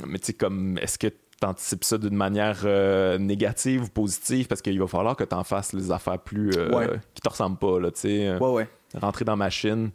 mais 0.07 0.19
tu 0.19 0.27
sais, 0.27 0.33
comme, 0.33 0.79
est-ce 0.79 0.99
que 0.99 1.09
t'anticipes 1.41 1.83
ça 1.85 1.99
d'une 1.99 2.15
manière 2.17 2.61
euh, 2.65 3.19
négative 3.19 3.85
ou 3.85 3.89
positive? 3.89 4.47
Parce 4.47 4.63
qu'il 4.63 4.79
va 4.81 4.87
falloir 4.87 5.17
que 5.17 5.25
t'en 5.25 5.45
fasses 5.45 5.73
les 5.73 5.91
affaires 5.91 6.19
plus. 6.21 6.51
Ouais. 6.73 6.89
qui 7.15 7.21
te 7.21 7.29
ressemblent 7.29 7.59
pas, 7.59 7.79
là, 7.81 7.91
tu 7.91 8.01
sais. 8.01 8.37
Ouais, 8.39 8.51
ouais. 8.51 8.69
Rentrer 9.01 9.25
dans 9.25 9.33
la 9.33 9.37
machine. 9.37 9.91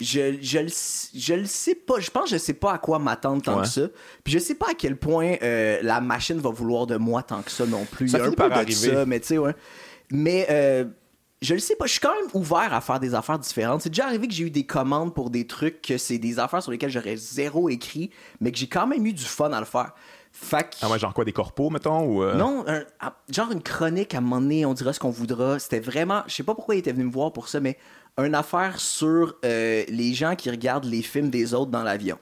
Je, 0.00 0.36
je, 0.40 0.58
le, 0.58 0.68
je 1.14 1.34
le 1.34 1.44
sais 1.46 1.74
pas. 1.74 2.00
Je 2.00 2.10
pense 2.10 2.24
que 2.24 2.30
je 2.30 2.36
sais 2.38 2.54
pas 2.54 2.72
à 2.72 2.78
quoi 2.78 2.98
m'attendre 2.98 3.42
tant 3.42 3.56
Ouais. 3.56 3.62
que 3.62 3.68
ça. 3.68 3.82
Puis 4.24 4.32
je 4.32 4.38
sais 4.38 4.54
pas 4.54 4.70
à 4.70 4.74
quel 4.74 4.96
point 4.96 5.34
euh, 5.42 5.78
la 5.82 6.00
machine 6.00 6.38
va 6.38 6.50
vouloir 6.50 6.86
de 6.86 6.96
moi 6.96 7.22
tant 7.22 7.42
que 7.42 7.50
ça 7.50 7.66
non 7.66 7.84
plus. 7.84 8.08
Ça 8.08 8.18
Il 8.18 8.20
y 8.20 8.24
a 8.24 8.26
un 8.26 8.30
peu 8.30 8.36
par 8.36 8.48
de 8.48 8.54
arriver. 8.54 8.94
ça, 8.94 9.04
mais 9.06 9.20
tu 9.20 9.26
sais, 9.28 9.38
ouais. 9.38 9.54
Mais 10.10 10.46
euh, 10.50 10.84
je 11.42 11.54
le 11.54 11.60
sais 11.60 11.76
pas. 11.76 11.86
Je 11.86 11.92
suis 11.92 12.00
quand 12.00 12.14
même 12.14 12.30
ouvert 12.34 12.72
à 12.72 12.80
faire 12.80 12.98
des 13.00 13.14
affaires 13.14 13.38
différentes. 13.38 13.82
C'est 13.82 13.90
déjà 13.90 14.06
arrivé 14.06 14.26
que 14.28 14.34
j'ai 14.34 14.44
eu 14.44 14.50
des 14.50 14.64
commandes 14.66 15.14
pour 15.14 15.30
des 15.30 15.46
trucs 15.46 15.82
que 15.82 15.98
c'est 15.98 16.18
des 16.18 16.38
affaires 16.38 16.62
sur 16.62 16.72
lesquelles 16.72 16.90
j'aurais 16.90 17.16
zéro 17.16 17.68
écrit, 17.68 18.10
mais 18.40 18.52
que 18.52 18.58
j'ai 18.58 18.68
quand 18.68 18.86
même 18.86 19.04
eu 19.06 19.12
du 19.12 19.24
fun 19.24 19.52
à 19.52 19.60
le 19.60 19.66
faire. 19.66 19.92
Que- 20.50 20.56
Ah 20.82 20.88
ouais, 20.88 20.98
genre 20.98 21.12
quoi, 21.12 21.24
des 21.24 21.32
corpos, 21.32 21.70
mettons? 21.70 22.04
Ou, 22.04 22.22
euh, 22.22 22.34
non, 22.36 22.64
un- 22.68 22.84
ah, 23.00 23.16
genre 23.30 23.50
une 23.50 23.62
chronique 23.62 24.14
à 24.14 24.18
un 24.18 24.20
moment 24.20 24.40
donné, 24.40 24.64
on 24.64 24.74
dira 24.74 24.92
ce 24.92 25.00
qu'on 25.00 25.10
voudra. 25.10 25.58
C'était 25.58 25.80
vraiment, 25.80 26.22
je 26.28 26.34
sais 26.36 26.44
pas 26.44 26.54
pourquoi 26.54 26.76
il 26.76 26.78
était 26.78 26.92
venu 26.92 27.04
me 27.04 27.10
voir 27.10 27.32
pour 27.32 27.48
ça, 27.48 27.58
mais 27.58 27.76
une 28.24 28.34
affaire 28.34 28.80
sur 28.80 29.36
euh, 29.44 29.84
les 29.88 30.14
gens 30.14 30.34
qui 30.36 30.50
regardent 30.50 30.84
les 30.86 31.02
films 31.02 31.30
des 31.30 31.54
autres 31.54 31.70
dans 31.70 31.82
l'avion. 31.82 32.18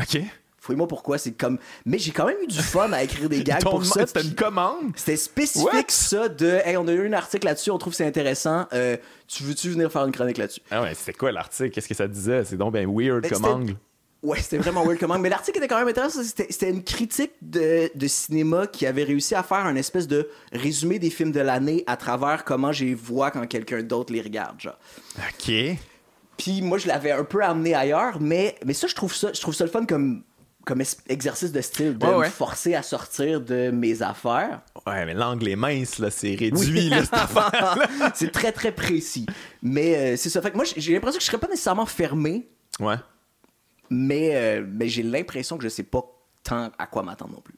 OK. 0.00 0.20
Fouille-moi 0.58 0.86
pourquoi, 0.86 1.18
c'est 1.18 1.32
comme. 1.32 1.58
Mais 1.84 1.98
j'ai 1.98 2.12
quand 2.12 2.24
même 2.26 2.36
eu 2.40 2.46
du 2.46 2.60
fun 2.62 2.92
à 2.92 3.02
écrire 3.02 3.28
des 3.28 3.42
gags 3.42 3.62
pour 3.64 3.84
ça. 3.84 4.06
C'était 4.06 4.22
une 4.22 4.36
commande? 4.36 4.92
C'était 4.94 5.16
spécifique 5.16 5.72
What? 5.72 5.84
ça 5.88 6.28
de 6.28 6.60
Hey, 6.64 6.76
on 6.76 6.86
a 6.86 6.92
eu 6.92 7.08
un 7.08 7.12
article 7.14 7.46
là-dessus, 7.46 7.72
on 7.72 7.78
trouve 7.78 7.92
que 7.92 7.96
c'est 7.96 8.06
intéressant. 8.06 8.66
euh, 8.72 8.96
tu 9.26 9.42
veux-tu 9.42 9.70
venir 9.70 9.90
faire 9.90 10.04
une 10.04 10.12
chronique 10.12 10.38
là-dessus? 10.38 10.60
Ah 10.70 10.82
ouais, 10.82 10.94
c'était 10.94 11.14
quoi 11.14 11.32
l'article? 11.32 11.70
Qu'est-ce 11.70 11.88
que 11.88 11.94
ça 11.94 12.06
disait? 12.06 12.44
C'est 12.44 12.56
donc 12.56 12.74
bien 12.74 12.86
weird 12.88 13.22
Ben, 13.22 13.30
comme 13.30 13.44
angle. 13.44 13.74
Ouais, 14.22 14.38
c'était 14.40 14.58
vraiment 14.58 14.84
weird 14.84 14.98
comment. 15.00 15.18
Mais 15.18 15.28
l'article 15.28 15.58
était 15.58 15.66
quand 15.68 15.78
même 15.78 15.88
intéressant. 15.88 16.22
C'était, 16.22 16.70
une 16.70 16.84
critique 16.84 17.32
de, 17.42 17.90
de 17.94 18.06
cinéma 18.06 18.68
qui 18.68 18.86
avait 18.86 19.02
réussi 19.02 19.34
à 19.34 19.42
faire 19.42 19.58
un 19.66 19.74
espèce 19.74 20.06
de 20.06 20.28
résumé 20.52 20.98
des 21.00 21.10
films 21.10 21.32
de 21.32 21.40
l'année 21.40 21.82
à 21.88 21.96
travers 21.96 22.44
comment 22.44 22.70
j'ai 22.70 22.94
vois 22.94 23.30
quand 23.32 23.44
quelqu'un 23.48 23.82
d'autre 23.82 24.12
les 24.12 24.20
regarde. 24.22 24.60
Genre. 24.60 24.78
OK. 25.16 25.52
Puis 26.38 26.62
moi, 26.62 26.78
je 26.78 26.86
l'avais 26.88 27.10
un 27.10 27.24
peu 27.24 27.42
amené 27.42 27.74
ailleurs, 27.74 28.20
mais, 28.20 28.54
mais 28.64 28.74
ça, 28.74 28.86
je 28.86 28.94
trouve 28.94 29.14
ça, 29.14 29.30
je 29.34 29.40
trouve 29.40 29.54
ça 29.54 29.64
le 29.64 29.70
fun 29.70 29.84
comme, 29.86 30.22
comme 30.64 30.82
exercice 31.08 31.50
de 31.52 31.60
style, 31.60 31.98
de 31.98 32.06
Ouais, 32.06 32.12
me 32.12 32.18
ouais. 32.18 32.30
forcer 32.30 32.74
à 32.76 32.82
sortir 32.82 33.40
de 33.40 33.70
mes 33.72 34.02
affaires. 34.02 34.60
Ouais, 34.86 35.04
mais 35.04 35.14
l'angle 35.14 35.48
est 35.48 35.56
mince, 35.56 35.98
là. 35.98 36.10
C'est 36.10 36.34
réduit, 36.36 36.88
là, 36.88 37.00
cette 37.04 37.12
affaire. 37.14 37.76
c'est 38.14 38.30
très, 38.32 38.52
très 38.52 38.70
précis. 38.72 39.26
Mais 39.62 39.96
euh, 39.96 40.16
c'est 40.16 40.30
ça. 40.30 40.40
Fait 40.40 40.50
que 40.52 40.56
moi, 40.56 40.64
j'ai- 40.64 40.80
j'ai 40.80 40.92
l'impression 40.94 41.18
que 41.18 41.24
je 41.24 41.28
serais 41.28 41.38
pas 41.40 41.48
nécessairement 41.48 41.86
fermé, 41.86 42.48
Ouais. 42.80 42.96
Mais, 43.92 44.34
euh, 44.34 44.64
mais 44.68 44.88
j'ai 44.88 45.02
l'impression 45.02 45.56
que 45.58 45.64
je 45.64 45.68
sais 45.68 45.82
pas 45.82 46.02
tant 46.42 46.70
à 46.78 46.86
quoi 46.86 47.02
m'attendre 47.02 47.32
non 47.34 47.40
plus. 47.40 47.54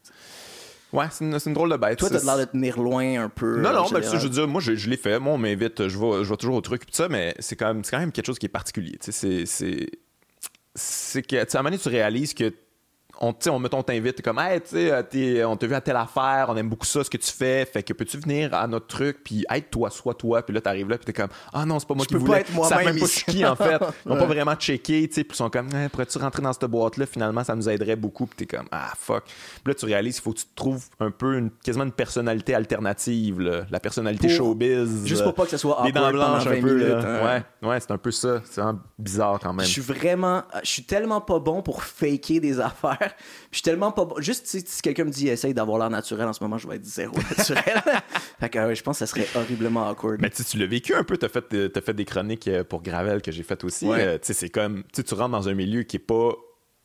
Ouais, 0.93 1.07
c'est 1.11 1.25
une, 1.25 1.37
une 1.45 1.53
drôle 1.55 1.71
de 1.71 1.77
bête. 1.77 1.99
Toi, 1.99 2.09
t'as 2.11 2.23
l'air 2.23 2.39
de 2.39 2.45
tenir 2.45 2.79
loin 2.81 3.23
un 3.25 3.29
peu. 3.29 3.61
Non, 3.61 3.73
non, 3.73 3.89
ben, 3.91 4.03
ça, 4.03 4.19
je 4.19 4.25
veux 4.25 4.29
dire, 4.31 4.47
moi, 4.47 4.61
je, 4.61 4.77
je 4.77 4.89
l'ai 4.89 4.97
fait. 4.97 5.19
Moi, 5.19 5.33
on 5.33 5.39
m'invite, 5.39 5.89
je 5.89 5.99
vais, 5.99 6.23
je 6.25 6.29
vais 6.31 6.37
toujours 6.37 6.55
au 6.55 6.61
truc, 6.61 6.87
tout 6.87 6.93
ça, 6.95 7.09
mais 7.09 7.35
c'est 7.41 7.57
quand, 7.57 7.67
même- 7.75 7.83
quand 7.89 7.99
même 7.99 8.13
quelque 8.13 8.27
chose 8.27 8.39
qui 8.39 8.47
est 8.47 8.49
particulier. 8.49 8.97
C'est. 9.01 9.45
Que, 11.23 11.37
à 11.37 11.41
un 11.43 11.45
moment 11.55 11.71
donné, 11.71 11.79
tu 11.79 11.89
réalises 11.89 12.35
que. 12.35 12.53
On, 13.21 13.33
tu 13.33 13.39
sais, 13.45 13.51
on, 13.51 13.59
mettons, 13.59 13.79
on 13.79 13.83
t'invite, 13.83 14.21
comme, 14.23 14.39
hey, 14.39 14.61
tu 14.61 14.71
sais, 14.71 14.91
euh, 14.91 15.03
t'es- 15.03 15.45
on 15.45 15.57
t'a 15.57 15.67
vu 15.67 15.75
à 15.75 15.81
telle 15.81 15.97
affaire, 15.97 16.47
on 16.49 16.57
aime 16.57 16.69
beaucoup 16.69 16.87
ça, 16.87 17.03
ce 17.05 17.11
que 17.11 17.17
tu 17.17 17.31
fais, 17.31 17.65
fait 17.65 17.83
que 17.83 17.93
peux-tu 17.93 18.19
venir 18.19 18.53
à 18.55 18.67
notre 18.67 18.87
truc, 18.87 19.19
puis 19.25 19.45
être 19.51 19.71
toi, 19.71 19.91
sois 19.91 20.15
toi, 20.15 20.43
puis 20.43 20.55
là, 20.55 20.61
t'arrives 20.61 20.89
là, 20.89 20.97
puis 20.99 21.07
t'es 21.07 21.13
comme, 21.13 21.29
ah 21.53 21.65
non, 21.65 21.79
c'est 21.79 21.87
pas 21.89 21.95
moi 21.95 22.03
Je 22.05 22.09
qui 22.09 22.15
peux 22.15 22.21
voulais. 22.21 22.33
pas 22.33 22.41
être 22.41 22.51
Ils 22.51 22.55
savent 22.55 22.69
moi-même 22.71 22.95
même 22.95 23.01
pas 23.01 23.33
qui, 23.33 23.45
en 23.47 23.57
fait. 23.57 23.79
Ils 24.07 24.13
ont 24.13 24.17
pas 24.17 24.27
vraiment 24.27 24.55
checké, 24.57 25.07
tu 25.09 25.15
sais, 25.15 25.25
puis 25.25 25.35
ils 25.35 25.37
sont 25.37 25.51
comme, 25.51 25.69
Hey, 25.75 25.89
pourrais-tu 25.89 26.19
rentrer 26.19 26.43
dans 26.43 26.53
cette 26.53 26.65
boîte-là, 26.65 27.07
finalement, 27.07 27.45
ça 27.45 27.55
nous 27.55 27.69
aiderait 27.69 27.97
beaucoup, 27.97 28.27
puis 28.27 28.45
t'es 28.47 28.57
comme, 28.57 28.67
ah, 28.73 28.93
fuck. 28.99 29.25
Puis 29.25 29.73
là, 29.73 29.75
tu 29.75 29.85
réalises 29.87 30.15
qu'il 30.17 30.23
faut 30.25 30.33
que 30.33 30.39
tu 30.41 30.47
te 30.47 30.55
trouves 30.55 30.85
un 31.01 31.11
peu, 31.11 31.39
une, 31.39 31.51
quasiment 31.65 31.85
une 31.85 31.93
personnalité 31.93 32.55
alternative, 32.55 33.41
là. 33.41 33.65
la 33.71 33.81
personnalité 33.81 34.27
Pour- 34.29 34.37
showbiz. 34.37 35.07
Juste 35.07 35.23
pour 35.23 35.35
pas 35.35 35.45
que 35.45 35.51
ce 35.51 35.57
soit 35.57 35.81
Les 35.85 35.93
dents 35.93 36.11
blanches 36.11 36.45
20 36.45 36.51
un 36.59 36.61
peu, 36.61 36.75
minutes. 36.75 36.93
hein. 37.05 37.43
Ouais, 37.63 37.69
ouais, 37.69 37.81
c'est 37.81 37.91
un 37.91 37.99
peu 37.99 38.11
ça. 38.11 38.41
C'est 38.45 38.61
vraiment 38.61 38.81
bizarre 38.99 39.39
quand 39.41 39.53
même. 39.53 39.67
Je 39.67 39.71
suis 39.71 39.81
vraiment. 39.83 40.43
Je 40.63 40.69
suis 40.69 40.83
tellement 40.85 41.21
pas 41.21 41.39
bon 41.39 41.63
pour 41.63 41.83
faker 41.85 42.41
des 42.41 42.61
affaires 42.61 43.04
Puis 43.11 43.49
je 43.53 43.57
suis 43.59 43.63
tellement 43.63 43.93
pas 43.93 44.05
bon. 44.05 44.15
Juste, 44.21 44.47
si 44.47 44.65
quelqu'un 44.83 45.05
me 45.05 45.11
dit, 45.11 45.29
essaye 45.29 45.55
d'avoir 45.55 45.79
l'air 45.79 45.91
naturel 45.91 46.27
en 46.29 46.33
ce 46.33 46.43
moment, 46.43 46.59
je 46.59 46.69
vais 46.69 46.77
être 46.77 46.85
zéro 46.85 47.15
naturel. 47.37 47.83
fait 48.41 48.49
que, 48.49 48.59
ouais, 48.59 48.75
je 48.75 48.83
pense 48.83 48.99
que 48.99 49.07
ça 49.07 49.13
serait 49.15 49.27
horriblement 49.35 49.89
awkward. 49.89 50.21
Mais 50.21 50.31
tu 50.31 50.59
l'as 50.59 50.67
vécu 50.67 50.95
un 50.95 51.05
peu, 51.05 51.17
t'as 51.17 51.29
fait, 51.29 51.45
euh, 51.55 51.69
t'as 51.69 51.81
fait 51.81 51.95
des 51.95 52.05
chroniques 52.05 52.49
euh, 52.49 52.65
pour 52.65 52.83
Gravel 52.83 53.23
que 53.23 53.33
j'ai 53.33 53.43
fait 53.43 53.63
aussi. 53.65 53.87
Ouais. 53.87 54.01
Euh, 54.01 54.19
c'est 54.23 54.49
comme, 54.49 54.85
tu 54.93 55.03
rentres 55.15 55.31
dans 55.31 55.49
un 55.49 55.55
milieu 55.55 55.83
qui 55.83 55.97
est 55.97 56.01
pas 56.01 56.33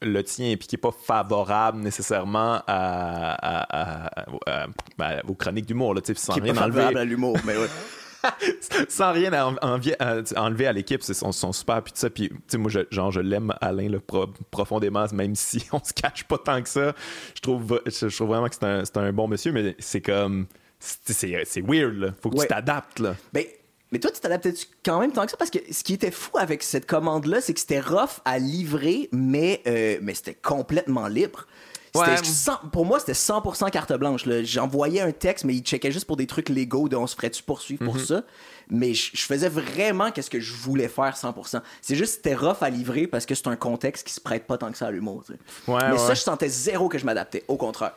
le 0.01 0.23
tien 0.23 0.55
puis 0.57 0.65
qui 0.67 0.75
est 0.75 0.79
pas 0.79 0.93
favorable 0.93 1.79
nécessairement 1.79 2.61
à, 2.67 3.33
à- 3.33 4.07
à- 4.07 4.27
à- 4.47 4.67
à- 4.99 5.25
aux 5.27 5.33
chroniques 5.35 5.65
d'humour, 5.65 5.93
là, 5.93 6.01
sans 6.15 6.33
qui 6.33 6.39
est 6.39 6.43
rien 6.43 6.53
pas 6.53 6.61
favorable 6.61 6.87
enlever. 6.87 6.99
à 7.01 7.05
l'humour, 7.05 7.37
mais 7.45 7.57
ouais. 7.57 7.67
sans 8.89 9.11
rien 9.13 9.33
à 9.33 9.45
en- 9.45 9.55
envier- 9.61 9.95
à- 10.01 10.21
à 10.35 10.41
enlever 10.43 10.67
à 10.67 10.73
l'équipe, 10.73 11.01
c'est 11.03 11.13
son, 11.13 11.31
son 11.31 11.51
super 11.53 11.81
puis 11.83 11.93
tout 11.93 11.99
ça. 11.99 12.09
Puis 12.09 12.31
moi, 12.55 12.69
je, 12.69 12.79
genre, 12.91 13.11
je 13.11 13.19
l'aime 13.21 13.53
Alain 13.61 13.89
pro- 14.05 14.27
profondément, 14.51 15.05
même 15.13 15.35
si 15.35 15.65
on 15.71 15.83
se 15.83 15.93
cache 15.93 16.23
pas 16.25 16.37
tant 16.37 16.61
que 16.61 16.69
ça. 16.69 16.93
Je 17.35 17.41
trouve, 17.41 17.81
je, 17.85 18.09
je 18.09 18.15
trouve 18.15 18.29
vraiment 18.29 18.47
que 18.49 18.55
c'est 18.55 18.65
un, 18.65 18.85
c'est 18.85 18.97
un 18.97 19.11
bon 19.13 19.27
monsieur, 19.27 19.51
mais 19.51 19.75
c'est 19.79 20.01
comme, 20.01 20.47
c'est, 20.79 21.61
weird 21.61 21.95
là. 21.97 22.09
Faut 22.21 22.29
que 22.29 22.37
Ouais. 22.37 22.45
tu 22.45 22.49
t'adaptes 22.49 22.99
là. 22.99 23.15
Ben, 23.33 23.45
mais 23.91 23.99
toi, 23.99 24.11
tu 24.11 24.19
t'adaptais 24.19 24.53
quand 24.85 24.99
même 24.99 25.11
tant 25.11 25.25
que 25.25 25.31
ça? 25.31 25.37
Parce 25.37 25.49
que 25.49 25.57
ce 25.71 25.83
qui 25.83 25.93
était 25.93 26.11
fou 26.11 26.37
avec 26.37 26.61
cette 26.61 26.85
commande-là, 26.85 27.41
c'est 27.41 27.53
que 27.55 27.59
c'était 27.59 27.79
rough 27.79 28.19
à 28.23 28.37
livrer, 28.37 29.09
mais, 29.11 29.61
euh, 29.65 29.97
mais 30.01 30.13
c'était 30.13 30.35
complètement 30.35 31.07
libre. 31.07 31.47
C'était 31.95 32.09
Ouais. 32.11 32.23
100 32.23 32.57
pour 32.71 32.85
moi, 32.85 32.99
c'était 32.99 33.13
100% 33.13 33.69
carte 33.71 33.93
blanche. 33.93 34.23
J'envoyais 34.43 35.01
un 35.01 35.11
texte, 35.11 35.43
mais 35.45 35.55
il 35.55 35.61
checkait 35.61 35.91
juste 35.91 36.05
pour 36.05 36.17
des 36.17 36.27
trucs 36.27 36.49
légaux 36.49 36.87
de 36.89 36.95
on 36.95 37.07
se 37.07 37.15
ferait-tu 37.15 37.43
poursuivre 37.43 37.83
Mhm. 37.83 37.91
pour 37.91 37.99
ça? 37.99 38.23
Mais 38.69 38.93
je 38.93 39.11
je 39.13 39.23
faisais 39.23 39.49
vraiment 39.49 40.11
qu'est-ce 40.11 40.29
que 40.29 40.39
je 40.39 40.53
voulais 40.53 40.87
faire 40.87 41.17
100%. 41.17 41.61
C'est 41.81 41.95
juste 41.95 42.15
c'était 42.15 42.35
rough 42.35 42.61
à 42.61 42.69
livrer 42.69 43.07
parce 43.07 43.25
que 43.25 43.33
c'est 43.33 43.47
un 43.47 43.55
contexte 43.55 44.05
qui 44.05 44.13
se 44.13 44.21
prête 44.21 44.45
pas 44.45 44.57
tant 44.57 44.71
que 44.71 44.77
ça 44.77 44.87
à 44.87 44.91
l'humour. 44.91 45.23
Ouais, 45.67 45.77
mais 45.87 45.91
ouais. 45.93 45.97
ça, 45.97 46.13
je 46.13 46.21
sentais 46.21 46.49
zéro 46.49 46.87
que 46.89 46.97
je 46.99 47.05
m'adaptais. 47.05 47.43
Au 47.47 47.57
contraire. 47.57 47.93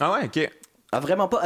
Ah 0.00 0.12
ouais, 0.12 0.24
ok. 0.26 0.50
Ah, 0.92 1.00
vraiment 1.00 1.26
pas. 1.26 1.42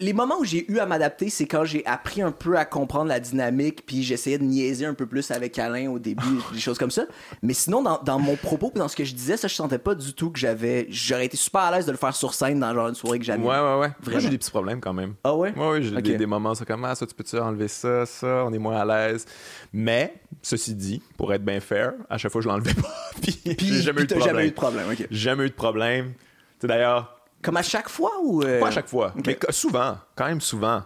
Les 0.00 0.12
moments 0.12 0.38
où 0.38 0.44
j'ai 0.44 0.70
eu 0.70 0.78
à 0.78 0.86
m'adapter, 0.86 1.28
c'est 1.30 1.46
quand 1.46 1.64
j'ai 1.64 1.84
appris 1.86 2.22
un 2.22 2.32
peu 2.32 2.56
à 2.56 2.64
comprendre 2.64 3.06
la 3.08 3.20
dynamique, 3.20 3.84
puis 3.86 4.02
j'essayais 4.02 4.38
de 4.38 4.44
niaiser 4.44 4.86
un 4.86 4.94
peu 4.94 5.06
plus 5.06 5.30
avec 5.30 5.58
Alain 5.58 5.90
au 5.90 5.98
début, 5.98 6.22
des 6.52 6.58
choses 6.60 6.78
comme 6.78 6.90
ça. 6.90 7.04
Mais 7.42 7.52
sinon, 7.54 7.82
dans, 7.82 8.00
dans 8.02 8.18
mon 8.18 8.36
propos, 8.36 8.72
dans 8.74 8.88
ce 8.88 8.96
que 8.96 9.04
je 9.04 9.14
disais, 9.14 9.36
ça, 9.36 9.48
je 9.48 9.54
sentais 9.54 9.78
pas 9.78 9.94
du 9.94 10.14
tout 10.14 10.30
que 10.30 10.38
j'avais. 10.38 10.86
J'aurais 10.90 11.26
été 11.26 11.36
super 11.36 11.62
à 11.62 11.70
l'aise 11.76 11.86
de 11.86 11.90
le 11.92 11.96
faire 11.98 12.14
sur 12.16 12.34
scène 12.34 12.60
dans 12.60 12.72
genre 12.74 12.88
une 12.88 12.94
soirée 12.94 13.18
que 13.18 13.24
j'anime. 13.24 13.46
Ouais, 13.46 13.54
ouais, 13.54 13.60
ouais. 13.62 13.76
Moi, 13.88 13.90
Vraiment. 14.00 14.20
j'ai 14.20 14.28
des 14.30 14.38
petits 14.38 14.50
problèmes 14.50 14.80
quand 14.80 14.92
même. 14.92 15.14
Ah 15.24 15.34
ouais? 15.34 15.52
Ouais, 15.56 15.68
ouais, 15.70 15.82
j'ai 15.82 16.00
des, 16.02 16.16
des 16.16 16.26
moments, 16.26 16.54
ça 16.54 16.64
comme, 16.64 16.84
ah, 16.84 16.94
ça, 16.94 17.06
tu 17.06 17.14
peux-tu 17.14 17.38
enlever 17.38 17.68
ça, 17.68 18.06
ça, 18.06 18.44
on 18.46 18.52
est 18.52 18.58
moins 18.58 18.76
à 18.76 18.84
l'aise. 18.84 19.26
Mais, 19.72 20.14
ceci 20.42 20.74
dit, 20.74 21.02
pour 21.16 21.32
être 21.32 21.44
bien 21.44 21.60
fair, 21.60 21.92
à 22.10 22.18
chaque 22.18 22.32
fois, 22.32 22.40
je 22.40 22.48
l'enlevais 22.48 22.74
pas. 22.80 22.88
puis, 23.20 23.32
Puis, 23.56 23.66
j'ai 23.66 23.82
jamais 23.82 24.02
eu 24.02 24.06
de 24.06 24.14
problème. 24.14 24.34
jamais 24.36 24.46
eu 24.46 24.50
de 24.50 24.54
problème, 24.54 24.84
ok. 24.90 25.06
Jamais 25.10 25.44
eu 25.44 25.48
de 25.50 25.54
problème. 25.54 26.12
Tu 26.14 26.20
sais, 26.62 26.66
d'ailleurs, 26.68 27.21
Comme 27.42 27.56
à 27.56 27.62
chaque 27.62 27.88
fois 27.88 28.12
ou. 28.22 28.42
euh, 28.42 28.60
pas 28.60 28.68
à 28.68 28.70
chaque 28.70 28.88
fois, 28.88 29.12
mais 29.26 29.38
souvent, 29.50 29.98
quand 30.16 30.26
même 30.26 30.40
souvent. 30.40 30.80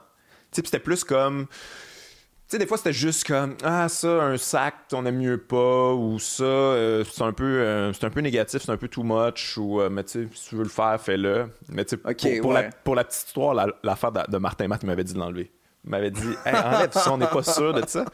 Tu 0.51 0.61
sais, 0.61 0.63
c'était 0.65 0.79
plus 0.79 1.05
comme. 1.05 1.47
Tu 2.49 2.53
sais, 2.53 2.59
des 2.59 2.67
fois, 2.67 2.77
c'était 2.77 2.93
juste 2.93 3.27
comme 3.27 3.57
Ah, 3.65 3.89
ça, 3.89 4.09
un 4.23 4.37
sac, 4.39 4.75
on 4.93 5.05
aime 5.05 5.17
mieux 5.19 5.37
pas, 5.37 5.93
ou 5.95 6.19
ça, 6.21 6.45
euh, 6.45 7.03
c'est 7.13 7.23
un, 7.25 7.33
peu, 7.33 7.43
euh, 7.45 7.93
c'est 7.93 8.05
un 8.05 8.11
peu 8.11 8.21
négatif, 8.21 8.63
c'est 8.65 8.71
un 8.71 8.77
peu 8.77 8.87
too 8.87 9.03
much, 9.03 9.59
ou, 9.59 9.81
euh, 9.81 9.91
mais 9.91 10.05
tu 10.05 10.13
sais, 10.13 10.29
si 10.33 10.51
tu 10.51 10.55
veux 10.55 10.63
le 10.63 10.69
faire, 10.69 10.97
fais-le. 11.01 11.49
Mais 11.71 11.85
tu 11.85 11.97
sais, 11.97 11.97
pour, 11.97 12.15
pour 12.43 12.51
ouais. 12.53 12.63
la, 12.63 12.71
pour 12.71 12.95
la 12.95 13.03
petite 13.03 13.27
histoire, 13.27 13.53
la- 13.53 13.67
l'affaire 13.83 14.13
de, 14.13 14.21
de 14.31 14.39
Martin 14.39 14.69
Matt, 14.69 14.83
il 14.85 14.87
m'avait 14.87 15.03
dit 15.03 15.13
de 15.15 15.19
l'enlever. 15.19 15.51
Il 15.85 15.91
m'avait 15.91 16.13
dit 16.13 16.35
Hey, 16.45 16.55
enlève 16.55 16.93
ça, 16.93 17.13
on 17.13 17.19
n'est 17.19 17.27
pas 17.27 17.43
sûr 17.43 17.75
de 17.75 17.85
ça. 17.87 18.05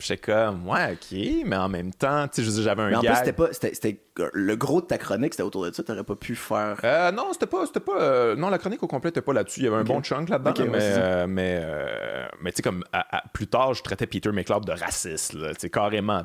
J'étais 0.00 0.32
comme, 0.32 0.66
ouais, 0.68 0.92
ok, 0.94 1.18
mais 1.44 1.56
en 1.56 1.68
même 1.68 1.92
temps, 1.92 2.26
tu 2.28 2.42
sais, 2.44 2.62
j'avais 2.62 2.82
un 2.82 2.90
Mais 2.90 2.96
en 2.96 3.00
plus, 3.00 3.08
gag. 3.08 3.16
c'était 3.18 3.32
pas. 3.32 3.48
C'était, 3.52 3.74
c'était- 3.74 4.00
le 4.34 4.54
gros 4.56 4.80
de 4.80 4.86
ta 4.86 4.98
chronique, 4.98 5.32
c'était 5.34 5.42
autour 5.44 5.64
de 5.64 5.72
ça. 5.72 5.82
T'aurais 5.82 6.04
pas 6.04 6.16
pu 6.16 6.34
faire. 6.34 6.78
Euh, 6.84 7.10
non, 7.12 7.28
c'était 7.32 7.46
pas, 7.46 7.64
c'était 7.66 7.80
pas. 7.80 8.00
euh, 8.00 8.34
non, 8.36 8.50
la 8.50 8.58
chronique 8.58 8.82
au 8.82 8.86
complet 8.86 9.08
n'était 9.08 9.20
pas 9.22 9.32
là-dessus. 9.32 9.60
Il 9.60 9.64
y 9.64 9.66
avait 9.66 9.76
un 9.76 9.84
bon 9.84 10.02
chunk 10.02 10.28
là-dedans, 10.28 10.52
ouais, 10.52 10.68
euh, 10.72 11.26
mais, 11.28 11.60
euh, 11.62 12.26
mais 12.42 12.50
tu 12.52 12.56
sais, 12.56 12.62
comme 12.62 12.84
à- 12.92 13.18
à- 13.18 13.22
plus 13.32 13.46
tard, 13.46 13.74
je 13.74 13.82
traitais 13.82 14.06
Peter 14.06 14.30
McLeod 14.32 14.64
de 14.66 14.72
raciste, 14.72 15.34
là, 15.34 15.50
tu 15.54 15.60
sais, 15.60 15.70
carrément. 15.70 16.22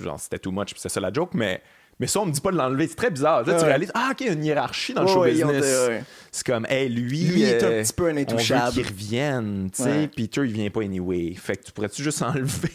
Genre, 0.00 0.20
c'était 0.20 0.38
too 0.38 0.50
much, 0.52 0.72
puis 0.72 0.80
c'est 0.80 0.88
ça 0.88 1.00
la 1.00 1.12
joke, 1.12 1.34
mais. 1.34 1.62
Mais 1.98 2.06
ça, 2.06 2.20
on 2.20 2.26
me 2.26 2.30
dit 2.32 2.40
pas 2.42 2.50
de 2.50 2.56
l'enlever. 2.58 2.86
C'est 2.88 2.94
très 2.94 3.10
bizarre. 3.10 3.42
Là, 3.46 3.58
tu 3.58 3.64
réalises, 3.64 3.90
ah, 3.94 4.08
OK, 4.12 4.20
il 4.20 4.26
y 4.26 4.28
a 4.28 4.32
une 4.34 4.44
hiérarchie 4.44 4.92
dans 4.92 5.02
le 5.02 5.08
Ouais, 5.08 5.14
show 5.14 5.46
business. 5.48 5.88
ouais. 5.88 6.04
C'est 6.30 6.44
comme, 6.46 6.66
hey, 6.68 6.90
lui. 6.90 7.20
Lui 7.24 7.42
est 7.44 7.62
un 7.64 7.66
euh, 7.68 7.82
petit 7.82 7.92
peu 7.94 8.08
un 8.08 8.16
intouchable. 8.18 8.72
qu'il 8.74 8.86
revienne. 8.86 9.70
Tu 9.74 9.82
sais. 9.82 10.10
Peter, 10.14 10.42
il 10.44 10.52
vient 10.52 10.68
pas 10.68 10.82
anyway. 10.82 11.32
Fait 11.34 11.56
que 11.56 11.64
tu 11.64 11.72
pourrais-tu 11.72 12.02
juste 12.02 12.20
enlever? 12.22 12.68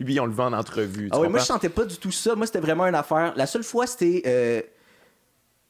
Lui, 0.00 0.18
on 0.18 0.24
le 0.24 0.32
veut 0.32 0.42
en 0.44 0.54
entrevue. 0.54 1.10
Ah 1.12 1.20
oui, 1.20 1.28
moi 1.28 1.40
je 1.40 1.44
sentais 1.44 1.68
pas 1.68 1.84
du 1.84 1.96
tout 1.98 2.10
ça. 2.10 2.34
Moi 2.34 2.46
c'était 2.46 2.60
vraiment 2.60 2.86
une 2.86 2.94
affaire. 2.94 3.34
La 3.36 3.46
seule 3.46 3.64
fois 3.64 3.86
c'était. 3.86 4.22
euh, 4.26 4.62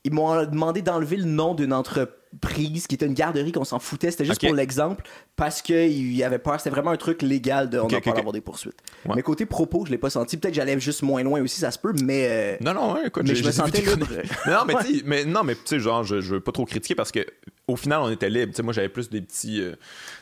ils 0.05 0.13
m'ont 0.13 0.45
demandé 0.45 0.81
d'enlever 0.83 1.17
le 1.17 1.25
nom 1.25 1.55
d'une 1.55 1.73
entreprise 1.73 2.15
qui 2.43 2.95
était 2.95 3.07
une 3.07 3.15
garderie 3.15 3.53
qu'on 3.53 3.65
s'en 3.65 3.79
foutait. 3.79 4.11
C'était 4.11 4.25
juste 4.25 4.41
pour 4.45 4.55
l'exemple 4.55 5.05
parce 5.37 5.63
qu'il 5.63 6.15
y 6.15 6.23
avait 6.25 6.39
peur. 6.39 6.59
C'était 6.59 6.71
vraiment 6.71 6.91
un 6.91 6.97
truc 6.97 7.23
légal 7.23 7.71
de 7.71 7.79
on 7.79 7.85
Ok, 7.85 7.93
n'a 7.93 7.99
ok, 7.99 8.05
pas 8.05 8.11
ok. 8.11 8.17
d'avoir 8.17 8.33
des 8.33 8.41
poursuites. 8.41 8.77
Ouais. 9.07 9.13
Mais 9.17 9.23
côté 9.23 9.47
propos, 9.47 9.85
je 9.87 9.91
l'ai 9.91 9.99
pas 9.99 10.11
senti. 10.11 10.37
Peut-être 10.37 10.53
que 10.53 10.57
j'allais 10.57 10.79
juste 10.81 11.03
moins 11.03 11.23
loin 11.23 11.41
aussi, 11.43 11.61
ça 11.61 11.71
se 11.71 11.79
peut, 11.79 11.93
mais. 12.03 12.27
euh, 12.31 12.57
Non, 12.61 12.75
non, 12.75 12.95
ouais, 12.95 13.07
écoute, 13.07 13.25
Mais 13.27 13.35
je 13.35 13.45
me 13.45 13.51
sentais 13.53 13.81
libre. 13.81 14.07
non, 14.47 14.65
mais 14.67 14.75
tu 14.85 14.99
sais, 14.99 15.03
mais 15.05 15.25
non, 15.25 15.43
mais 15.45 15.55
tu 15.55 15.61
sais, 15.67 15.81
genre, 15.81 16.05
je, 16.05 16.21
je 16.21 16.35
veux 16.35 16.41
pas 16.41 16.53
trop 16.53 16.65
critiquer 16.65 16.95
parce 16.95 17.13
que 17.13 17.21
au 17.67 17.77
final, 17.77 18.01
on 18.03 18.11
était 18.11 18.29
libre. 18.29 18.53
Tu 18.53 18.57
sais, 18.57 18.63
moi, 18.63 18.73
j'avais 18.75 18.89
plus 18.91 19.09
des 19.09 19.21
petits. 19.23 19.61
euh, 19.61 19.75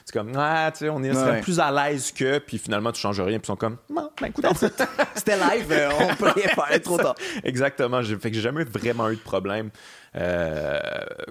c'est 0.04 0.12
comme, 0.12 0.32
ah, 0.36 0.70
tu 0.72 0.80
sais, 0.80 0.88
on 0.90 1.02
est 1.02 1.12
Ouais. 1.16 1.40
plus 1.40 1.60
à 1.60 1.70
l'aise 1.70 2.12
que, 2.12 2.38
puis 2.38 2.58
finalement, 2.58 2.92
tu 2.92 3.00
changes 3.00 3.20
rien, 3.20 3.38
puis 3.38 3.44
ils 3.44 3.46
sont 3.46 3.56
comme, 3.56 3.76
non, 3.90 4.10
ben, 4.20 4.28
écoute, 4.28 4.44
C'était 5.14 5.36
live, 5.36 5.66
euh, 5.70 5.90
on 6.00 6.14
peut 6.16 6.30
rien 6.34 6.48
faire, 6.48 6.80
trop 6.82 6.96
tard. 6.98 7.14
Exactement. 7.44 8.02
Fait 8.02 8.30
que 8.30 8.34
j'ai 8.34 8.40
jamais 8.42 8.64
vraiment 8.64 9.08
eu 9.10 9.16
de 9.16 9.20
problème. 9.20 9.70
Euh, 10.14 10.78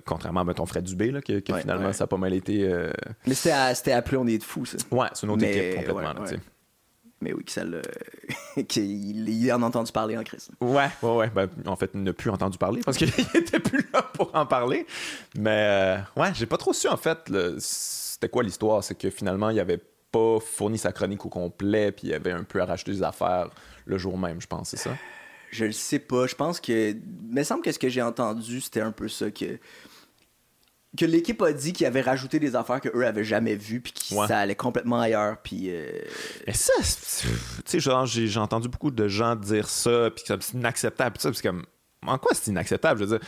contrairement 0.06 0.42
à 0.42 0.54
ton 0.54 0.66
Fred 0.66 0.84
Dubé, 0.84 1.12
là, 1.12 1.22
que, 1.22 1.40
que 1.40 1.52
Ouais, 1.54 1.62
finalement, 1.62 1.88
ouais. 1.88 1.94
ça 1.94 2.06
a 2.06 2.08
pas 2.08 2.18
mal 2.18 2.34
été. 2.34 2.64
euh, 2.68 2.92
Mais 3.28 3.34
c'était 3.36 3.56
à, 3.56 3.76
c'était 3.76 3.92
appelé 3.92 4.18
On 4.18 4.26
est 4.28 4.38
de 4.40 4.44
fou, 4.44 4.66
ça. 4.66 4.78
Ouais, 4.92 5.08
c'est 5.14 5.26
une 5.26 5.32
autre 5.34 5.42
Mais, 5.42 5.56
équipe 5.56 5.88
complètement. 5.88 6.24
là. 6.24 6.32
Mais 7.24 7.34
oui, 7.34 7.44
que 7.46 7.52
ça 7.52 7.62
qu'il 8.68 9.30
il 9.30 9.54
en 9.54 9.62
a 9.62 9.66
entendu 9.68 9.92
parler 9.92 10.18
en 10.18 10.24
crise. 10.24 10.50
Ouais, 10.60 10.88
ouais, 11.04 11.16
ouais. 11.16 11.30
Ben, 11.30 11.48
en 11.68 11.76
fait, 11.76 11.92
il 11.94 12.02
n'a 12.02 12.14
plus 12.14 12.32
entendu 12.32 12.58
parler 12.58 12.82
parce 12.84 12.98
qu'il 12.98 13.10
était 13.36 13.60
plus 13.60 13.88
là 13.94 14.02
pour 14.02 14.32
en 14.34 14.48
parler. 14.48 14.88
Mais 15.38 15.68
euh, 15.70 15.98
ouais, 16.20 16.32
j'ai 16.34 16.48
pas 16.48 16.58
trop 16.58 16.74
su 16.74 16.88
en 16.88 16.98
fait. 16.98 17.30
le- 17.30 17.58
C'était 17.60 18.30
quoi 18.30 18.42
l'histoire? 18.42 18.84
C'est 18.84 18.96
que 18.96 19.12
finalement, 19.12 19.52
il 19.52 19.60
avait 19.60 19.80
pas 20.12 20.40
fourni 20.40 20.80
sa 20.80 20.92
chronique 20.92 21.24
au 21.24 21.30
complet, 21.30 21.92
puis 21.92 22.08
il 22.08 22.14
avait 22.16 22.32
un 22.32 22.44
peu 22.44 22.60
arraché 22.60 22.86
des 22.92 23.04
affaires 23.04 23.50
le 23.86 23.98
jour 24.00 24.18
même, 24.18 24.42
je 24.42 24.48
pense, 24.48 24.70
c'est 24.70 24.78
ça? 24.78 24.90
Je 25.52 25.66
le 25.66 25.72
sais 25.74 25.99
pas. 25.99 26.28
Je 26.28 26.36
pense 26.36 26.60
que. 26.60 26.91
Il 26.91 27.02
me 27.36 27.43
semble 27.43 27.62
que 27.62 27.72
ce 27.72 27.78
que 27.80 27.89
j'ai 27.89 28.02
entendu, 28.02 28.62
c'était 28.62 28.82
un 28.82 28.91
peu 28.91 29.08
ça 29.08 29.30
que. 29.32 29.60
Que 30.97 31.06
l'équipe 31.06 31.41
a 31.41 31.54
dit 31.54 31.72
qu'ils 31.72 31.86
avaient 31.86 32.02
rajouté 32.02 32.38
des 32.38 32.54
affaires 32.54 32.82
qu'eux 32.82 33.06
avaient 33.06 33.24
jamais 33.24 33.56
vues, 33.56 33.80
puis 33.80 33.93
que 33.93 34.14
Ouais. 34.14 34.28
ça 34.28 34.39
allait 34.39 34.56
complètement 34.56 34.99
ailleurs, 34.99 35.38
puis. 35.41 35.68
euh, 35.70 35.89
Mais 36.47 36.54
ça, 36.54 36.74
tu 36.82 37.28
sais, 37.66 37.80
genre, 37.80 38.06
j'ai 38.06 38.38
entendu 38.38 38.68
beaucoup 38.68 38.91
de 38.91 39.08
gens 39.08 39.38
dire 39.38 39.70
ça, 39.70 40.10
puis 40.14 40.26
que 40.26 40.34
c'est 40.41 40.54
inacceptable, 40.54 41.14
puis 41.16 41.22
ça, 41.22 41.32
c'est 41.34 41.43
comme, 41.47 41.66
en 42.06 42.18
quoi 42.18 42.32
c'est 42.34 42.52
inacceptable? 42.52 42.99
Je 42.99 43.06
veux 43.06 43.18
dire, 43.20 43.28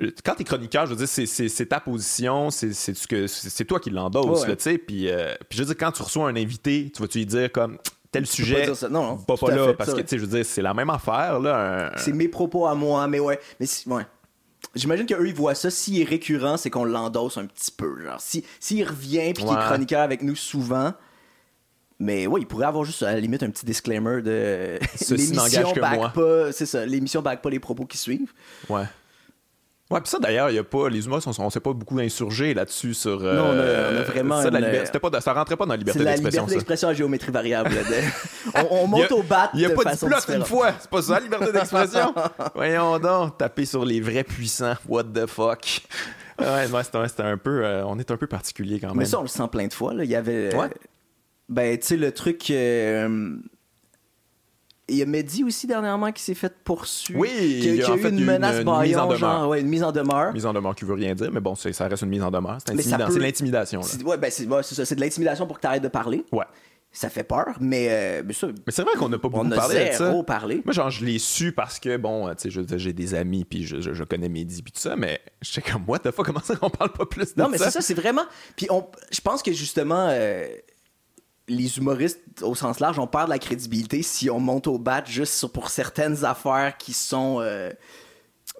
euh, 0.00 0.10
quand 0.24 0.34
t'es 0.36 0.44
chroniqueur, 0.44 0.86
je 0.86 0.94
veux 0.94 0.96
dire, 1.04 1.08
c'est- 1.08 1.66
ta 1.66 1.78
position, 1.80 2.48
c'est 2.50 2.72
c'est 2.72 2.94
ce 2.94 3.06
que- 3.06 3.26
c'est 3.26 3.50
c'est 3.50 3.64
toi 3.66 3.80
qui 3.80 3.90
l'endosses, 3.90 4.46
Ouais, 4.46 4.56
tu 4.56 4.62
sais, 4.62 4.78
puis 4.78 5.10
euh, 5.10 5.34
puis 5.50 5.58
je 5.58 5.64
veux 5.64 5.74
dire, 5.74 5.76
quand 5.78 5.92
tu 5.92 6.00
reçois 6.02 6.26
un 6.30 6.36
invité, 6.36 6.90
tu 6.94 7.02
vas-tu 7.02 7.18
lui 7.18 7.26
dire 7.26 7.52
comme, 7.52 7.76
tel 8.10 8.26
sujet, 8.26 8.66
pas 8.66 8.74
ça. 8.74 8.88
Non, 8.88 9.02
non, 9.02 9.16
pas 9.18 9.36
là, 9.54 9.66
fait, 9.68 9.74
parce 9.74 9.90
ça, 9.90 9.96
que, 9.96 10.02
tu 10.02 10.08
sais, 10.08 10.18
je 10.18 10.24
veux 10.24 10.36
dire, 10.36 10.44
c'est 10.46 10.62
la 10.62 10.74
même 10.74 10.90
affaire, 10.90 11.38
là, 11.40 11.90
un- 11.94 11.98
C'est 11.98 12.12
mes 12.12 12.28
propos 12.28 12.66
à 12.66 12.74
moi, 12.74 13.06
mais 13.08 13.20
ouais. 13.20 13.38
Mais 13.60 13.66
si- 13.66 13.88
ouais. 13.88 14.02
J'imagine 14.74 15.06
qu'eux, 15.06 15.26
ils 15.26 15.34
voient 15.34 15.54
ça. 15.54 15.70
S'il 15.70 16.00
est 16.00 16.04
récurrent, 16.04 16.56
c'est 16.56 16.68
qu'on 16.70 16.84
l'endosse 16.84 17.38
un 17.38 17.46
petit 17.46 17.70
peu. 17.70 18.02
Genre, 18.02 18.20
si, 18.20 18.44
s'il 18.60 18.86
revient 18.86 19.32
puis 19.34 19.44
qu'il 19.44 19.52
est 19.52 19.56
chroniqueur 19.66 20.00
avec 20.02 20.22
nous 20.22 20.34
souvent. 20.36 20.92
Mais 22.00 22.26
ouais, 22.28 22.40
il 22.40 22.46
pourrait 22.46 22.66
avoir 22.66 22.84
juste 22.84 23.02
à 23.02 23.12
la 23.12 23.18
limite 23.18 23.42
un 23.42 23.50
petit 23.50 23.66
disclaimer 23.66 24.22
de 24.22 24.78
l'émission 25.10 25.72
back 25.80 26.12
pas, 26.12 26.52
c'est 26.52 26.66
ça, 26.66 26.86
l'émission 26.86 27.22
back 27.22 27.42
pas 27.42 27.50
les 27.50 27.58
propos 27.58 27.86
qui 27.86 27.98
suivent. 27.98 28.32
Ouais. 28.68 28.84
Ouais, 29.90 30.00
puis 30.02 30.10
ça 30.10 30.18
d'ailleurs, 30.18 30.50
il 30.50 30.56
y 30.56 30.58
a 30.58 30.64
pas 30.64 30.90
les 30.90 31.06
humains, 31.06 31.18
on, 31.24 31.44
on 31.44 31.48
s'est 31.50 31.60
pas 31.60 31.72
beaucoup 31.72 31.98
insurgé 31.98 32.52
là-dessus 32.52 32.92
sur. 32.92 33.24
euh, 33.24 33.34
Non, 33.36 33.44
on 33.44 33.52
a- 33.58 33.96
on 33.96 34.00
a 34.00 34.02
vraiment 34.02 34.42
ça, 34.42 34.50
la 34.50 34.60
liberté- 34.60 34.98
pas, 34.98 35.20
ça 35.22 35.32
rentrait 35.32 35.56
pas 35.56 35.64
dans 35.64 35.72
la 35.72 35.76
C'est 35.78 35.84
liberté 35.84 35.98
la 36.00 36.10
d'expression. 36.10 36.42
liberté 36.42 36.50
ça. 36.50 36.54
d'expression 36.56 36.88
à 36.88 36.92
géométrie 36.94 37.32
variable. 37.32 37.70
de- 37.70 38.60
on, 38.70 38.86
monte 38.86 39.10
a- 39.10 39.14
au 39.14 39.22
bat 39.22 39.50
Il 39.54 39.60
n'y 39.60 39.64
a 39.64 39.70
de 39.70 39.74
pas 39.74 39.84
de 39.94 39.96
plot 39.98 40.34
une 40.34 40.44
fois, 40.44 40.72
c'est 40.78 40.90
pas 40.90 41.00
ça, 41.00 41.14
la 41.14 41.20
liberté 41.20 41.52
d'expression? 41.52 42.14
Voyons 42.54 42.98
donc, 42.98 43.38
taper 43.38 43.64
sur 43.64 43.84
les 43.86 44.00
vrais 44.02 44.24
puissants, 44.24 44.74
what 44.86 45.04
the 45.04 45.26
fuck? 45.26 45.80
Ouais, 46.38 46.66
ouais, 46.70 46.84
c'était 46.84 47.08
c'était 47.08 47.22
un 47.22 47.38
peu, 47.38 47.64
euh, 47.64 47.84
on 47.86 47.98
est 47.98 48.10
un 48.10 48.16
peu 48.18 48.26
particulier 48.26 48.78
quand 48.80 48.88
même. 48.88 48.96
Mais 48.98 49.06
ça, 49.06 49.18
on 49.18 49.22
le 49.22 49.28
sent 49.28 49.48
plein 49.50 49.66
de 49.68 49.72
fois. 49.72 49.94
Là. 49.94 50.04
Il 50.04 50.10
y 50.10 50.14
avait. 50.16 50.54
euh, 50.54 50.58
Ouais. 50.58 50.68
ben, 51.48 51.78
tu 51.78 51.86
sais, 51.86 51.96
le 51.96 52.12
truc. 52.12 52.50
Il 54.88 54.96
y 54.96 55.02
a 55.02 55.06
Mehdi 55.06 55.44
aussi 55.44 55.66
dernièrement 55.66 56.10
qui 56.12 56.22
s'est 56.22 56.34
fait 56.34 56.52
poursuivre. 56.64 57.20
Oui, 57.20 57.28
qui, 57.28 57.58
il 57.68 57.74
y 57.76 57.82
a 57.82 57.84
qui 57.84 57.90
a 57.90 57.94
en 57.94 57.96
eu 57.96 58.00
fait 58.00 58.08
une 58.10 58.24
menace 58.24 58.60
une 58.62 58.80
mise 58.80 58.96
en 58.96 59.04
demeure. 59.06 59.16
genre, 59.18 59.48
ouais, 59.48 59.60
une 59.60 59.68
mise 59.68 59.82
en 59.82 59.92
demeure. 59.92 60.32
mise 60.32 60.46
en 60.46 60.52
demeure 60.52 60.74
qui 60.74 60.84
veut 60.84 60.94
rien 60.94 61.14
dire, 61.14 61.30
mais 61.32 61.40
bon, 61.40 61.54
ça 61.54 61.88
reste 61.88 62.02
une 62.02 62.08
mise 62.08 62.22
en 62.22 62.30
demeure. 62.30 62.58
C'est 62.66 62.80
ça 62.82 62.98
peut- 62.98 63.12
c'est 63.12 63.18
l'intimidation. 63.18 63.80
ouais, 64.04 64.16
ben, 64.16 64.30
c'est 64.30 64.46
ouais, 64.46 64.62
ça, 64.62 64.84
c'est 64.84 64.94
de 64.94 65.00
l'intimidation 65.00 65.46
pour 65.46 65.56
que 65.56 65.60
tu 65.62 65.66
arrêtes 65.66 65.82
de 65.82 65.88
parler. 65.88 66.24
Ouais. 66.32 66.44
ça 66.90 67.10
fait 67.10 67.22
peur, 67.22 67.48
mais, 67.60 67.88
euh, 67.90 68.22
mais 68.26 68.32
ça, 68.32 68.46
Mais 68.46 68.72
c'est 68.72 68.82
vrai 68.82 68.92
qu'on 68.98 69.10
n'a 69.10 69.18
pas 69.18 69.28
beaucoup 69.28 69.44
on 69.46 69.50
a 69.52 69.56
parlé 69.56 69.90
de 69.90 69.92
ça. 69.92 70.10
parlé. 70.26 70.62
Moi, 70.64 70.72
genre, 70.72 70.90
je 70.90 71.04
l'ai 71.04 71.18
su 71.18 71.52
parce 71.52 71.78
que, 71.78 71.96
bon, 71.98 72.34
tu 72.34 72.50
sais, 72.50 72.78
j'ai 72.78 72.92
des 72.94 73.14
amis, 73.14 73.44
puis 73.44 73.66
je, 73.66 73.80
je, 73.82 73.92
je 73.92 74.04
connais 74.04 74.30
Mehdi, 74.30 74.62
puis 74.62 74.72
tout 74.72 74.80
ça, 74.80 74.96
mais 74.96 75.20
j'étais 75.42 75.70
comme, 75.70 75.82
what 75.86 75.98
the 75.98 76.10
fuck, 76.10 76.24
comment 76.26 76.40
ça 76.42 76.56
qu'on 76.56 76.70
parle 76.70 76.90
pas 76.92 77.04
plus 77.04 77.34
de 77.34 77.42
Non, 77.42 77.50
mais 77.50 77.58
ça? 77.58 77.66
c'est 77.66 77.70
ça, 77.72 77.80
c'est 77.82 77.92
vraiment. 77.94 78.24
Puis 78.56 78.66
on, 78.70 78.86
je 79.12 79.20
pense 79.20 79.42
que 79.42 79.52
justement, 79.52 80.08
euh, 80.10 80.46
les 81.48 81.78
humoristes 81.78 82.20
au 82.42 82.54
sens 82.54 82.78
large, 82.80 82.98
on 82.98 83.06
perd 83.06 83.26
de 83.26 83.30
la 83.30 83.38
crédibilité 83.38 84.02
si 84.02 84.30
on 84.30 84.40
monte 84.40 84.66
au 84.66 84.78
bat 84.78 85.02
juste 85.04 85.34
sur- 85.34 85.50
pour 85.50 85.70
certaines 85.70 86.24
affaires 86.24 86.76
qui 86.78 86.92
sont. 86.92 87.38
euh, 87.40 87.70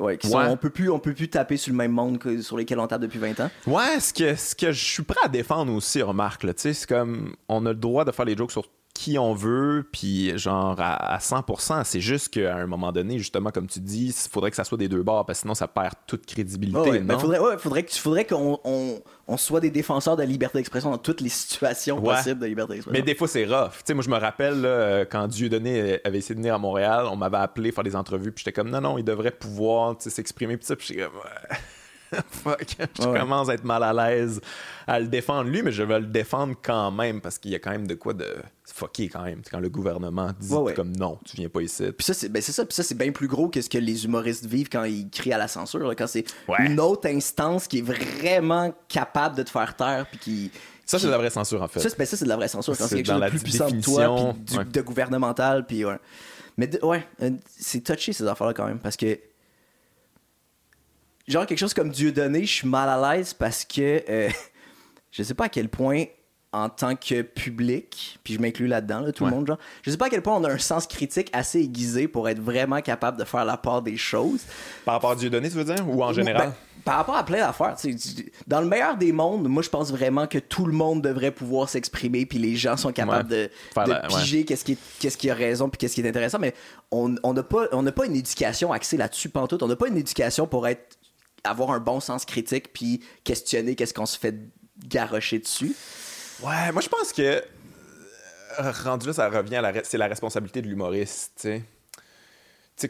ouais, 0.00 0.16
qui 0.18 0.28
sont- 0.28 0.38
Ouais. 0.38 0.46
on 0.48 0.56
peut 0.56 0.70
plus, 0.70 0.90
on 0.90 0.98
peut 0.98 1.14
plus 1.14 1.28
taper 1.28 1.56
sur 1.56 1.72
le 1.72 1.76
même 1.76 1.92
monde 1.92 2.18
que 2.18 2.40
sur 2.42 2.56
lesquels 2.56 2.78
on 2.80 2.86
tape 2.86 3.02
depuis 3.02 3.18
20 3.18 3.38
ans. 3.40 3.50
Ouais, 3.66 4.00
ce 4.00 4.12
que, 4.12 4.34
ce 4.36 4.54
que 4.54 4.72
je 4.72 4.84
suis 4.84 5.02
prêt 5.02 5.20
à 5.24 5.28
défendre 5.28 5.72
aussi, 5.72 6.00
remarque, 6.02 6.44
là, 6.44 6.54
tu 6.54 6.62
sais, 6.62 6.72
c'est 6.72 6.88
comme, 6.88 7.34
on 7.48 7.64
a 7.66 7.70
le 7.70 7.74
droit 7.78 8.04
de 8.04 8.12
faire 8.12 8.24
les 8.24 8.36
jokes 8.36 8.52
sur 8.52 8.68
qui 9.00 9.16
on 9.16 9.32
veut, 9.32 9.86
puis 9.92 10.36
genre 10.36 10.74
à, 10.80 11.14
à 11.14 11.18
100%, 11.18 11.84
c'est 11.84 12.00
juste 12.00 12.30
qu'à 12.30 12.56
un 12.56 12.66
moment 12.66 12.90
donné, 12.90 13.16
justement, 13.18 13.50
comme 13.52 13.68
tu 13.68 13.78
dis, 13.78 14.06
il 14.06 14.30
faudrait 14.30 14.50
que 14.50 14.56
ça 14.56 14.64
soit 14.64 14.76
des 14.76 14.88
deux 14.88 15.04
bords, 15.04 15.24
parce 15.24 15.38
que 15.38 15.42
sinon 15.42 15.54
ça 15.54 15.68
perd 15.68 15.94
toute 16.08 16.26
crédibilité, 16.26 16.80
Ouais, 16.80 17.00
ouais, 17.00 17.18
faudrait, 17.20 17.38
ouais, 17.38 17.58
faudrait 17.58 17.84
que- 17.84 17.92
faudrait 17.94 18.24
qu'on 18.24 18.58
on, 18.64 19.00
on 19.28 19.36
soit 19.36 19.60
des 19.60 19.70
défenseurs 19.70 20.16
de 20.16 20.22
la 20.22 20.26
liberté 20.26 20.58
d'expression 20.58 20.90
dans 20.90 20.98
toutes 20.98 21.20
les 21.20 21.28
situations 21.28 22.00
Ouais. 22.04 22.16
possibles 22.16 22.40
de 22.40 22.46
liberté 22.46 22.72
d'expression. 22.72 22.98
Mais 23.00 23.06
des 23.06 23.14
fois, 23.14 23.28
c'est 23.28 23.44
rough. 23.44 23.70
Tu 23.70 23.82
sais, 23.84 23.94
moi, 23.94 24.02
je 24.02 24.10
me 24.10 24.16
rappelle 24.18 24.60
là, 24.62 25.04
quand 25.04 25.28
Dieudonné 25.28 26.00
avait 26.04 26.18
essayé 26.18 26.34
de 26.34 26.40
venir 26.40 26.56
à 26.56 26.58
Montréal, 26.58 27.06
on 27.08 27.14
m'avait 27.14 27.36
appelé 27.36 27.70
faire 27.70 27.84
des 27.84 27.94
entrevues, 27.94 28.32
puis 28.32 28.42
j'étais 28.44 28.52
comme, 28.52 28.68
non, 28.70 28.80
non, 28.80 28.98
il 28.98 29.04
devrait 29.04 29.30
pouvoir 29.30 29.94
s'exprimer, 30.00 30.56
puis 30.56 30.66
ça, 30.66 30.74
puis 30.74 30.88
j'étais 30.88 31.02
comme. 31.02 31.12
Fuck, 32.30 32.76
je 33.00 33.06
Ouais. 33.06 33.18
commence 33.20 33.48
à 33.48 33.54
être 33.54 33.64
mal 33.64 33.82
à 33.82 33.92
l'aise 33.92 34.40
à 34.86 34.98
le 34.98 35.06
défendre 35.08 35.50
lui, 35.50 35.62
mais 35.62 35.72
je 35.72 35.82
vais 35.82 36.00
le 36.00 36.06
défendre 36.06 36.54
quand 36.62 36.90
même 36.90 37.20
parce 37.20 37.38
qu'il 37.38 37.50
y 37.50 37.54
a 37.54 37.58
quand 37.58 37.70
même 37.70 37.86
de 37.86 37.94
quoi 37.94 38.14
de 38.14 38.26
fucké 38.64 39.08
quand 39.08 39.22
même. 39.22 39.42
Quand 39.50 39.60
le 39.60 39.68
gouvernement 39.68 40.30
dit 40.38 40.52
Ouais, 40.52 40.58
ouais. 40.60 40.74
comme 40.74 40.96
non, 40.96 41.18
tu 41.24 41.36
viens 41.36 41.48
pas 41.48 41.60
ici. 41.60 41.84
Puis 41.96 42.04
ça, 42.04 42.14
c'est 42.14 42.28
ben 42.28 42.40
ça, 42.40 42.64
puis 42.64 42.74
ça, 42.74 42.82
c'est 42.82 42.94
bien 42.96 43.12
plus 43.12 43.28
gros 43.28 43.48
que 43.48 43.60
ce 43.60 43.68
que 43.68 43.78
les 43.78 44.04
humoristes 44.04 44.46
vivent 44.46 44.68
quand 44.70 44.84
ils 44.84 45.08
crient 45.10 45.34
à 45.34 45.38
la 45.38 45.48
censure. 45.48 45.86
là, 45.86 45.94
quand 45.94 46.06
c'est 46.06 46.24
une 46.60 46.80
autre 46.80 47.08
instance 47.08 47.66
qui 47.68 47.78
est 47.78 47.82
vraiment 47.82 48.72
capable 48.88 49.36
de 49.36 49.42
te 49.42 49.50
faire 49.50 49.76
taire, 49.76 50.06
puis 50.08 50.18
qui. 50.18 50.50
Ça, 50.86 50.98
c'est 50.98 51.06
de 51.06 51.10
la 51.12 51.18
vraie 51.18 51.28
censure 51.30 51.60
en 51.62 51.68
fait. 51.68 51.80
Ça, 51.80 51.90
c'est 51.90 51.98
ben, 51.98 52.06
ça, 52.06 52.16
c'est 52.16 52.24
de 52.24 52.30
la 52.30 52.36
vraie 52.36 52.48
censure. 52.48 52.74
Quand 52.78 52.86
C'est 52.86 52.96
quelque 52.96 53.06
chose 53.06 53.16
de 53.16 53.20
la 53.20 53.28
plus 53.30 53.42
puissant 53.42 53.68
de 53.70 53.80
toi, 53.82 54.34
puis 54.46 54.56
de 54.72 54.80
gouvernemental, 54.80 55.66
puis 55.66 55.84
ouais. 55.84 55.98
Mais 56.56 56.82
ouais, 56.82 57.06
euh, 57.22 57.30
c'est 57.58 57.84
touché 57.84 58.12
ces 58.14 58.26
affaires-là 58.26 58.54
quand 58.54 58.66
même, 58.66 58.78
parce 58.78 58.96
que. 58.96 59.18
Genre, 61.28 61.46
quelque 61.46 61.58
chose 61.58 61.74
comme 61.74 61.90
Dieu 61.90 62.10
donné, 62.10 62.44
je 62.44 62.52
suis 62.52 62.68
mal 62.68 62.88
à 62.88 63.14
l'aise 63.16 63.34
parce 63.34 63.64
que. 63.64 64.02
euh, 64.08 64.28
je 65.10 65.22
sais 65.22 65.34
pas 65.34 65.44
à 65.44 65.48
quel 65.48 65.68
point, 65.68 66.04
en 66.52 66.68
tant 66.70 66.96
que 66.96 67.20
public, 67.22 68.18
puis 68.24 68.34
je 68.34 68.40
m'inclus 68.40 68.66
là-dedans, 68.66 69.00
là, 69.00 69.12
tout 69.12 69.24
Ouais. 69.24 69.30
le 69.30 69.36
monde, 69.36 69.46
genre, 69.46 69.58
je 69.82 69.90
sais 69.90 69.96
pas 69.98 70.06
à 70.06 70.08
quel 70.08 70.22
point 70.22 70.34
on 70.36 70.44
a 70.44 70.50
un 70.50 70.58
sens 70.58 70.86
critique 70.86 71.28
assez 71.34 71.60
aiguisé 71.60 72.08
pour 72.08 72.28
être 72.28 72.40
vraiment 72.40 72.80
capable 72.80 73.18
de 73.18 73.24
faire 73.24 73.44
la 73.44 73.56
part 73.58 73.82
des 73.82 73.96
choses. 73.98 74.40
Par 74.86 74.94
rapport 74.94 75.10
à 75.10 75.16
Dieudonné, 75.16 75.50
tu 75.50 75.56
veux 75.56 75.64
dire, 75.64 75.86
ou 75.88 76.02
en 76.02 76.12
général? 76.12 76.48
Ben, 76.48 76.54
par 76.84 76.96
rapport 76.96 77.16
à 77.16 77.24
plein 77.24 77.40
d'affaires, 77.40 77.76
dans 78.46 78.60
le 78.62 78.66
meilleur 78.66 78.96
des 78.96 79.12
mondes, 79.12 79.46
moi 79.46 79.62
je 79.62 79.68
pense 79.68 79.90
vraiment 79.90 80.26
que 80.26 80.38
tout 80.38 80.64
le 80.64 80.72
monde 80.72 81.02
devrait 81.02 81.32
pouvoir 81.32 81.68
s'exprimer, 81.68 82.24
puis 82.24 82.38
les 82.38 82.56
gens 82.56 82.78
sont 82.78 82.92
capables 82.92 83.28
de, 83.28 83.50
Faire 83.74 83.84
de 83.84 83.90
la- 83.90 84.02
ouais. 84.02 84.08
piger 84.08 84.44
qu'est-ce 84.46 84.64
qui, 84.64 84.78
qu'est-ce 84.98 85.18
qui 85.18 85.28
a 85.28 85.34
raison, 85.34 85.68
puis 85.68 85.76
qu'est-ce 85.76 85.94
qui 85.96 86.00
est 86.00 86.08
intéressant, 86.08 86.38
mais 86.38 86.54
on 86.90 87.14
on 87.22 87.34
n'a 87.34 87.42
pas, 87.42 87.66
on 87.72 87.82
n'a 87.82 87.92
pas 87.92 88.06
une 88.06 88.16
éducation 88.16 88.72
axée 88.72 88.96
là-dessus, 88.96 89.28
pantoute. 89.28 89.62
On 89.62 89.68
n'a 89.68 89.76
pas 89.76 89.88
une 89.88 89.98
éducation 89.98 90.46
pour 90.46 90.66
être 90.66 90.97
avoir 91.48 91.70
un 91.70 91.80
bon 91.80 92.00
sens 92.00 92.24
critique, 92.24 92.72
puis 92.72 93.02
questionner 93.24 93.74
qu'est-ce 93.74 93.94
qu'on 93.94 94.06
se 94.06 94.18
fait 94.18 94.34
garrocher 94.86 95.38
dessus? 95.38 95.74
Ouais, 96.42 96.72
moi 96.72 96.82
je 96.82 96.88
pense 96.88 97.12
que 97.12 97.42
euh, 98.60 98.72
rendu 98.84 99.06
là, 99.08 99.12
ça 99.12 99.28
revient 99.28 99.56
à 99.56 99.62
la 99.62 99.84
c'est 99.84 99.98
la 99.98 100.06
responsabilité 100.06 100.62
de 100.62 100.68
l'humoriste, 100.68 101.32
tu 101.40 101.48
sais. 101.48 101.62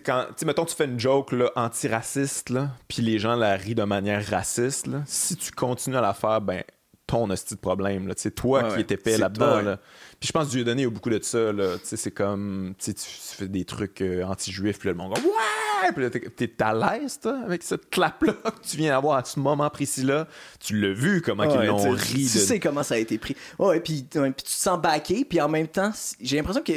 Quand, 0.01 0.27
tu 0.29 0.35
sais, 0.37 0.47
mettons, 0.47 0.67
tu 0.67 0.75
fais 0.75 0.85
une 0.85 1.01
joke 1.01 1.33
là, 1.33 1.51
antiraciste, 1.57 2.51
là, 2.51 2.73
puis 2.89 3.01
les 3.01 3.19
gens 3.19 3.35
la 3.35 3.57
rient 3.57 3.75
de 3.75 3.85
manière 3.85 4.25
raciste, 4.27 4.87
là, 4.87 5.03
si 5.07 5.35
tu 5.35 5.51
continues 5.51 5.97
à 5.97 6.03
la 6.03 6.13
faire, 6.13 6.43
ben, 6.43 6.63
ton 7.09 7.29
hostie 7.31 7.55
de 7.55 7.61
problème, 7.61 8.07
là, 8.07 8.15
toi 8.37 8.63
Ouais, 8.63 8.75
qui 8.85 8.93
es 8.93 8.95
épais 8.95 9.19
là-dedans, 9.19 9.61
là. 9.63 9.81
Puis 10.21 10.29
je 10.29 10.33
pense 10.33 10.47
que 10.47 10.51
Dieudonné, 10.53 10.83
il 10.83 10.85
y 10.85 10.89
a 10.89 10.91
beaucoup 10.91 11.11
de 11.11 11.19
ça, 11.23 11.53
là, 11.53 11.77
tu 11.79 11.87
sais, 11.87 11.97
c'est 11.97 12.11
comme, 12.13 12.75
tu 12.79 12.93
fais 12.97 13.49
des 13.49 13.65
trucs 13.65 14.01
euh, 14.03 14.23
anti-juifs, 14.25 14.79
puis 14.79 14.89
là, 14.89 14.93
le 14.93 14.99
monde 14.99 15.13
ouais! 15.19 15.93
Puis 15.95 16.03
là, 16.03 16.11
t'es- 16.11 16.53
à 16.63 16.75
l'aise, 16.75 17.19
toi, 17.21 17.39
avec 17.45 17.63
cette 17.63 17.89
clap-là 17.89 18.33
que 18.45 18.69
tu 18.69 18.77
viens 18.77 18.91
d'avoir 18.93 19.17
à 19.19 19.25
ce 19.25 19.41
moment 19.41 19.71
précis-là? 19.71 20.27
Tu 20.61 20.79
l'as 20.79 20.93
vu, 20.93 21.23
comment 21.23 21.45
ils 21.45 21.57
Ouais, 21.57 21.67
l'ont 21.67 21.83
tu- 21.83 21.89
ri. 21.91 22.15
Tu 22.15 22.39
de- 22.39 22.43
sais 22.43 22.61
comment 22.61 22.83
ça 22.83 22.95
a 22.95 22.99
été 22.99 23.17
pris. 23.17 23.37
Ouais, 23.59 23.81
puis, 23.81 24.05
ouais, 24.17 24.31
puis 24.33 24.45
tu 24.45 24.51
te 24.55 24.59
sens 24.61 24.81
baqué, 24.81 25.25
puis 25.25 25.41
en 25.41 25.49
même 25.49 25.69
temps, 25.69 25.93
j'ai 26.21 26.37
l'impression 26.37 26.63
que 26.63 26.73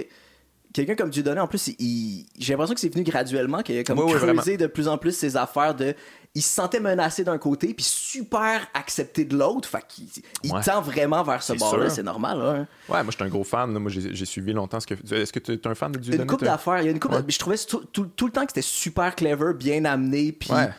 quelqu'un 0.74 0.96
comme 0.96 1.10
Dieudonné, 1.10 1.42
en 1.42 1.48
plus, 1.48 1.70
il- 1.80 2.26
j'ai 2.40 2.54
l'impression 2.54 2.76
que 2.76 2.80
c'est 2.80 2.94
venu 2.94 3.04
graduellement, 3.04 3.62
qu'il 3.64 3.78
a 3.78 3.84
comme 3.84 4.00
creusé 4.00 4.56
de 4.56 4.68
plus 4.68 4.88
en 4.88 4.98
plus 4.98 5.12
ses 5.18 5.36
affaires 5.36 5.76
de. 5.76 5.94
Il 6.34 6.42
se 6.42 6.48
sentait 6.50 6.80
menacé 6.80 7.26
d'un 7.26 7.38
côté, 7.38 7.74
puis 7.74 7.84
super 7.84 8.66
accepté 8.74 9.26
de 9.26 9.36
l'autre. 9.38 9.68
Fait 9.68 9.84
qu'il 9.86 10.06
il 10.44 10.54
Ouais. 10.54 10.62
tend 10.64 10.82
vraiment 10.82 11.24
vers 11.24 11.44
ce 11.44 11.52
bord-là, 11.54 11.90
c'est 11.90 12.04
normal. 12.04 12.40
Hein. 12.42 12.68
Ouais, 12.88 13.04
moi, 13.04 13.12
je 13.12 13.16
suis 13.18 13.24
un 13.24 13.28
gros 13.28 13.44
fan. 13.44 13.74
là. 13.74 13.80
Moi, 13.80 13.92
j'ai 13.92 14.26
suivi 14.26 14.54
longtemps 14.54 14.80
ce 14.80 14.88
que. 14.88 14.94
Est-ce 15.14 15.34
que 15.34 15.40
tu 15.40 15.52
es 15.52 15.68
un 15.68 15.76
fan 15.76 15.92
de 15.92 15.98
Dieudonné? 16.00 16.24
Une 16.24 16.30
couple 16.30 16.46
toi? 16.46 16.54
d'affaires, 16.54 16.80
il 16.80 16.86
y 16.86 16.88
a 16.88 16.92
une 16.92 17.00
couple. 17.02 17.16
Ouais. 17.16 17.24
Je 17.28 17.38
trouvais 17.38 17.58
tout, 17.58 17.84
tout- 17.92 18.06
tout 18.16 18.28
le 18.28 18.32
temps 18.32 18.42
que 18.46 18.52
c'était 18.52 18.62
super 18.62 19.14
clever, 19.16 19.54
bien 19.54 19.84
amené, 19.84 20.32
puis. 20.32 20.52
Ouais. 20.52 20.70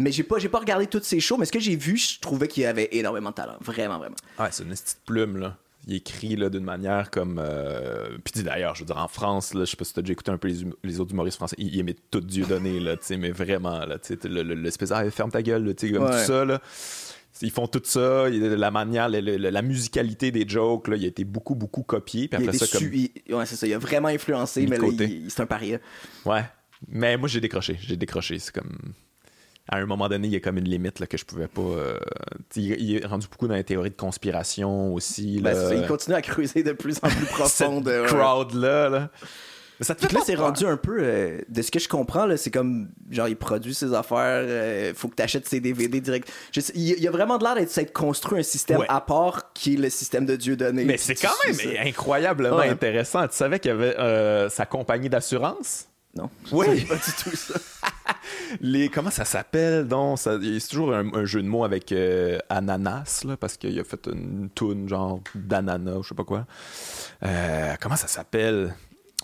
Mais 0.00 0.10
j'ai 0.12 0.22
pas, 0.24 0.38
j'ai 0.38 0.48
pas 0.48 0.58
regardé 0.58 0.86
toutes 0.86 1.04
ses 1.04 1.18
shows, 1.20 1.36
mais 1.36 1.44
ce 1.46 1.52
que 1.52 1.58
j'ai 1.60 1.74
vu, 1.76 1.96
je 1.96 2.18
trouvais 2.20 2.46
qu'il 2.48 2.64
avait 2.66 2.88
énormément 2.92 3.30
de 3.30 3.34
talent. 3.34 3.56
Vraiment, 3.60 3.98
vraiment. 3.98 4.14
Ouais, 4.38 4.48
c'est 4.50 4.62
une 4.64 4.70
petite 4.70 4.98
plume, 5.06 5.36
là. 5.38 5.56
Il 5.90 5.94
écrit 5.96 6.36
là, 6.36 6.50
d'une 6.50 6.64
manière 6.64 7.10
comme. 7.10 7.40
euh, 7.42 8.18
Puis 8.22 8.42
d'ailleurs, 8.44 8.74
je 8.74 8.80
veux 8.82 8.86
dire, 8.86 8.98
en 8.98 9.08
France, 9.08 9.54
là, 9.54 9.64
je 9.64 9.70
sais 9.70 9.76
pas 9.76 9.84
si 9.84 9.94
t'as 9.94 10.02
déjà 10.02 10.12
écouté 10.12 10.30
un 10.30 10.36
peu 10.38 10.48
les, 10.48 10.62
hum- 10.64 10.74
les 10.84 11.00
autres 11.00 11.12
humoristes 11.12 11.38
français, 11.38 11.56
ils, 11.58 11.74
ils 11.74 11.94
tout 12.10 12.20
Dieudonné, 12.20 12.78
là, 12.78 12.96
tu 12.98 13.06
sais, 13.06 13.16
mais 13.16 13.30
vraiment, 13.30 13.84
là, 13.86 13.98
tu 13.98 14.14
sais, 14.20 14.28
le- 14.28 14.42
le- 14.42 14.54
l'espèce, 14.54 14.90
ah, 14.92 15.10
ferme 15.10 15.30
ta 15.30 15.40
gueule, 15.42 15.64
là, 15.64 15.72
tu 15.74 15.86
sais, 15.88 15.92
comme 15.94 16.04
Ouais. 16.04 16.10
tout 16.20 16.26
ça, 16.26 16.44
là. 16.44 16.60
Ils 17.40 17.50
font 17.52 17.68
tout 17.68 17.80
ça, 17.84 18.28
la 18.28 18.70
manière, 18.70 19.08
le- 19.08 19.20
le- 19.20 19.36
la 19.36 19.62
musicalité 19.62 20.30
des 20.32 20.46
jokes, 20.48 20.88
là, 20.88 20.96
il 20.96 21.04
a 21.04 21.08
été 21.08 21.24
beaucoup, 21.24 21.54
beaucoup 21.54 21.82
copié. 21.84 22.26
Puis 22.28 22.42
Il 22.42 22.48
a 22.50 22.52
ça, 22.52 22.66
comme. 22.66 22.92
il- 22.92 23.34
ouais, 23.34 23.46
c'est 23.46 23.56
ça. 23.56 23.66
Il 23.66 23.72
a 23.74 23.78
vraiment 23.78 24.08
influencé, 24.08 24.66
mais 24.66 24.76
c'est 25.28 25.40
un 25.40 25.46
paria. 25.46 25.78
Ouais. 26.26 26.42
Mais 26.86 27.16
moi, 27.16 27.28
j'ai 27.28 27.40
décroché. 27.40 27.78
J'ai 27.80 27.96
décroché. 27.96 28.38
C'est 28.38 28.52
comme. 28.54 28.76
À 29.70 29.76
un 29.76 29.86
moment 29.86 30.08
donné, 30.08 30.28
il 30.28 30.32
y 30.32 30.36
a 30.36 30.40
comme 30.40 30.56
une 30.58 30.68
limite 30.68 30.98
là, 30.98 31.06
que 31.06 31.16
je 31.18 31.24
pouvais 31.24 31.48
pas. 31.48 31.60
euh, 31.60 31.98
Il, 32.56 32.64
il 32.80 32.96
est 32.96 33.04
rendu 33.06 33.26
beaucoup 33.30 33.48
dans 33.48 33.54
les 33.54 33.64
théories 33.64 33.90
de 33.90 33.96
conspiration 33.96 34.94
aussi. 34.94 35.40
Ben, 35.40 35.52
là. 35.54 35.74
il 35.74 35.86
continue 35.86 36.16
à 36.16 36.22
creuser 36.22 36.62
de 36.62 36.72
plus 36.72 36.96
en 37.02 37.08
plus 37.08 37.26
profond. 37.26 37.82
Cette 37.84 37.86
ouais. 37.86 38.06
crowd-là. 38.06 38.88
Là. 38.88 39.10
Ça 39.80 39.94
te 39.94 40.04
fait 40.06 40.12
là, 40.12 40.20
c'est 40.26 40.34
rendu 40.34 40.66
un 40.66 40.76
peu. 40.76 40.96
euh, 41.00 41.38
de 41.48 41.62
ce 41.62 41.70
que 41.70 41.78
je 41.78 41.88
comprends, 41.88 42.26
là, 42.26 42.36
c'est 42.36 42.50
comme. 42.50 42.88
Genre, 43.10 43.28
il 43.28 43.36
produit 43.36 43.74
ses 43.74 43.94
affaires, 43.94 44.42
euh, 44.44 44.92
faut 44.96 45.06
que 45.06 45.14
tu 45.14 45.22
achètes 45.22 45.46
ses 45.46 45.60
DVD 45.60 46.00
direct. 46.00 46.28
Je 46.50 46.60
sais- 46.60 46.72
il, 46.74 46.98
y 47.00 47.06
a 47.06 47.10
vraiment 47.12 47.38
de 47.38 47.44
l'air 47.44 47.54
d'être 47.54 47.70
s'être 47.70 47.92
construit 47.92 48.40
un 48.40 48.42
système 48.42 48.78
Ouais. 48.80 48.86
à 48.88 49.00
part 49.00 49.52
qui 49.52 49.74
est 49.74 49.76
le 49.76 49.88
système 49.90 50.26
de 50.26 50.34
Dieu 50.34 50.56
donné. 50.56 50.84
Mais 50.84 50.96
c'est 50.96 51.14
quand 51.14 51.28
même 51.46 51.54
ça. 51.54 51.68
incroyablement 51.84 52.56
Ouais. 52.56 52.70
intéressant. 52.70 53.28
Tu 53.28 53.36
savais 53.36 53.60
qu'il 53.60 53.68
y 53.70 53.74
avait 53.74 53.96
euh, 54.00 54.48
sa 54.48 54.66
compagnie 54.66 55.08
d'assurance? 55.08 55.86
Non. 56.16 56.28
Oui. 56.50 56.80
pas 56.88 56.94
du 56.96 57.12
tout 57.22 57.36
ça. 57.36 57.54
Les, 58.60 58.88
comment 58.88 59.10
ça 59.10 59.24
s'appelle 59.24 59.86
donc? 59.86 60.18
Ça- 60.18 60.38
C'est 60.40 60.68
toujours 60.68 60.94
un, 60.94 61.12
un 61.14 61.24
jeu 61.24 61.42
de 61.42 61.48
mots 61.48 61.64
avec 61.64 61.92
euh, 61.92 62.38
ananas 62.48 63.22
là, 63.26 63.36
parce 63.36 63.56
qu'il 63.56 63.78
a 63.78 63.84
fait 63.84 64.08
une 64.12 64.48
toune 64.54 64.88
genre 64.88 65.20
d'ananas 65.34 65.96
ou 65.96 66.02
je 66.02 66.08
sais 66.10 66.14
pas 66.14 66.24
quoi. 66.24 66.46
Euh, 67.24 67.74
comment 67.80 67.96
ça 67.96 68.06
s'appelle? 68.06 68.74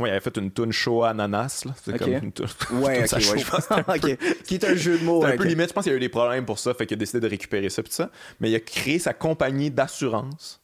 Oui, 0.01 0.09
il 0.09 0.11
avait 0.11 0.21
fait 0.21 0.37
une 0.39 0.51
toune 0.51 0.73
chaud 0.73 1.05
à 1.05 1.11
ananas 1.11 1.63
là. 1.67 1.73
C'est 1.83 1.97
comme 1.97 2.13
une 2.13 2.33
toune. 2.33 2.47
Ouais, 2.73 2.95
toune 2.97 3.03
ok, 3.05 3.09
ça 3.09 3.17
ouais, 3.17 3.23
chaud. 3.23 3.37
je 3.39 3.47
pense. 3.51 3.69
ok. 3.89 4.43
Qui 4.45 4.55
est 4.55 4.65
un 4.65 4.75
jeu 4.75 4.99
de 4.99 5.05
mots. 5.05 5.23
C'est 5.25 5.33
un 5.35 5.37
peu 5.37 5.45
limite. 5.45 5.69
Je 5.69 5.73
pense 5.73 5.85
qu'il 5.85 5.93
y 5.93 5.95
a 5.95 5.97
eu 5.97 6.01
des 6.01 6.09
problèmes 6.09 6.45
pour 6.45 6.59
ça, 6.59 6.75
fait 6.75 6.87
qu'il 6.87 6.97
a 6.97 6.99
décidé 6.99 7.21
de 7.21 7.29
récupérer 7.29 7.71
ça 7.71 7.83
tout 7.83 7.93
ça. 7.93 8.11
Mais 8.41 8.51
il 8.51 8.55
a 8.57 8.61
créé 8.61 8.99
sa 8.99 9.13
compagnie 9.15 9.71
d'assurance. 9.71 10.61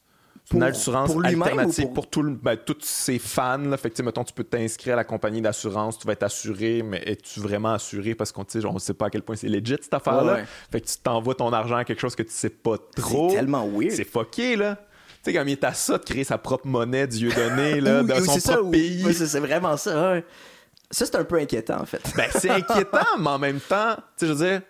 Une 0.53 0.59
Pour- 0.59 0.69
assurance 0.69 1.13
pour 1.13 1.25
alternative 1.25 1.85
ou 1.85 1.87
pour- 1.89 1.95
pour, 1.95 2.11
tout 2.11 2.23
le- 2.23 2.35
ben, 2.35 2.57
tous 2.57 2.79
ses 2.81 3.19
fans. 3.21 3.57
Là. 3.59 3.77
Fait 3.77 3.89
que, 3.89 3.95
tu 3.95 3.99
sais, 3.99 4.03
mettons, 4.03 4.25
tu 4.25 4.33
peux 4.33 4.43
t'inscrire 4.43 4.95
à 4.95 4.97
la 4.97 5.05
compagnie 5.05 5.41
d'assurance, 5.41 5.97
tu 5.99 6.07
vas 6.09 6.15
être 6.15 6.25
assuré, 6.25 6.83
mais 6.83 7.01
es-tu 7.07 7.39
vraiment 7.41 7.73
assuré? 7.75 8.15
Parce 8.17 8.33
qu'on 8.33 8.45
ne 8.75 8.79
sait 8.81 8.95
pas 8.95 9.07
à 9.07 9.11
quel 9.11 9.23
point 9.23 9.37
c'est 9.37 9.49
legit 9.49 9.77
cette 9.81 9.95
affaire-là. 9.95 10.33
Ouais, 10.35 10.39
ouais. 10.41 10.47
Fait 10.73 10.81
que 10.81 10.87
tu 10.89 10.97
t'envoies 10.99 11.37
ton 11.37 11.53
argent 11.53 11.77
à 11.77 11.85
quelque 11.85 12.01
chose 12.01 12.17
que 12.17 12.25
tu 12.25 12.33
sais 12.33 12.51
pas 12.51 12.77
trop. 12.97 13.31
C'est 13.31 13.37
tellement 13.37 13.65
weird. 13.69 13.93
C'est 13.93 14.05
fucké, 14.05 14.57
là. 14.57 14.77
Tu 15.23 15.31
sais, 15.31 15.39
comme 15.39 15.49
il 15.49 15.53
est 15.53 15.65
à 15.65 15.73
ça 15.75 15.99
de 15.99 16.03
créer 16.05 16.25
sa 16.25 16.39
propre 16.39 16.67
monnaie, 16.67 17.07
Dieu 17.07 17.31
donné, 17.31 17.81
là, 17.81 18.03
dans 18.03 18.25
son 18.25 18.41
ça, 18.41 18.55
propre 18.55 18.71
pays. 18.73 19.05
c'est 19.15 19.39
vraiment 19.39 19.77
ça. 19.77 20.17
Ça, 20.91 21.07
c'est 21.07 21.15
un 21.15 21.25
peu 21.25 21.37
inquiétant, 21.37 21.81
en 21.81 21.87
fait. 21.87 22.03
Ben, 22.17 22.27
c'est 22.35 22.51
inquiétant, 22.51 23.07
mais 23.21 23.29
en 23.29 23.39
même 23.39 23.61
temps, 23.61 23.95
tu 23.97 24.03
sais, 24.17 24.27
je 24.27 24.33
veux 24.33 24.45
dire, 24.49 24.63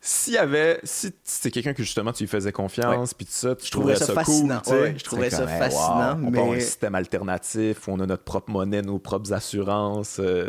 s'il 0.00 0.34
y 0.34 0.38
avait, 0.38 0.80
si 0.84 1.12
c'est 1.24 1.50
quelqu'un 1.50 1.74
que 1.74 1.82
justement 1.82 2.12
tu 2.12 2.22
lui 2.24 2.28
faisais 2.28 2.52
confiance, 2.52 3.14
puis 3.14 3.26
tout 3.26 3.32
ça, 3.32 3.56
tu 3.56 3.68
trouverais 3.70 3.94
trouverais 3.96 4.14
ça 4.14 4.24
fascinant. 4.24 4.60
cool. 4.64 4.74
Ouais, 4.74 4.94
je 4.96 5.04
trouverais 5.04 5.30
ça 5.30 5.38
comme, 5.38 5.48
fascinant, 5.48 6.16
wow, 6.20 6.26
On 6.26 6.50
un 6.50 6.54
mais- 6.54 6.60
système 6.60 6.94
alternatif, 6.94 7.88
où 7.88 7.92
on 7.92 8.00
a 8.00 8.06
notre 8.06 8.22
propre 8.24 8.50
monnaie, 8.50 8.82
nos 8.82 8.98
propres 8.98 9.32
assurances. 9.32 10.18
euh, 10.20 10.48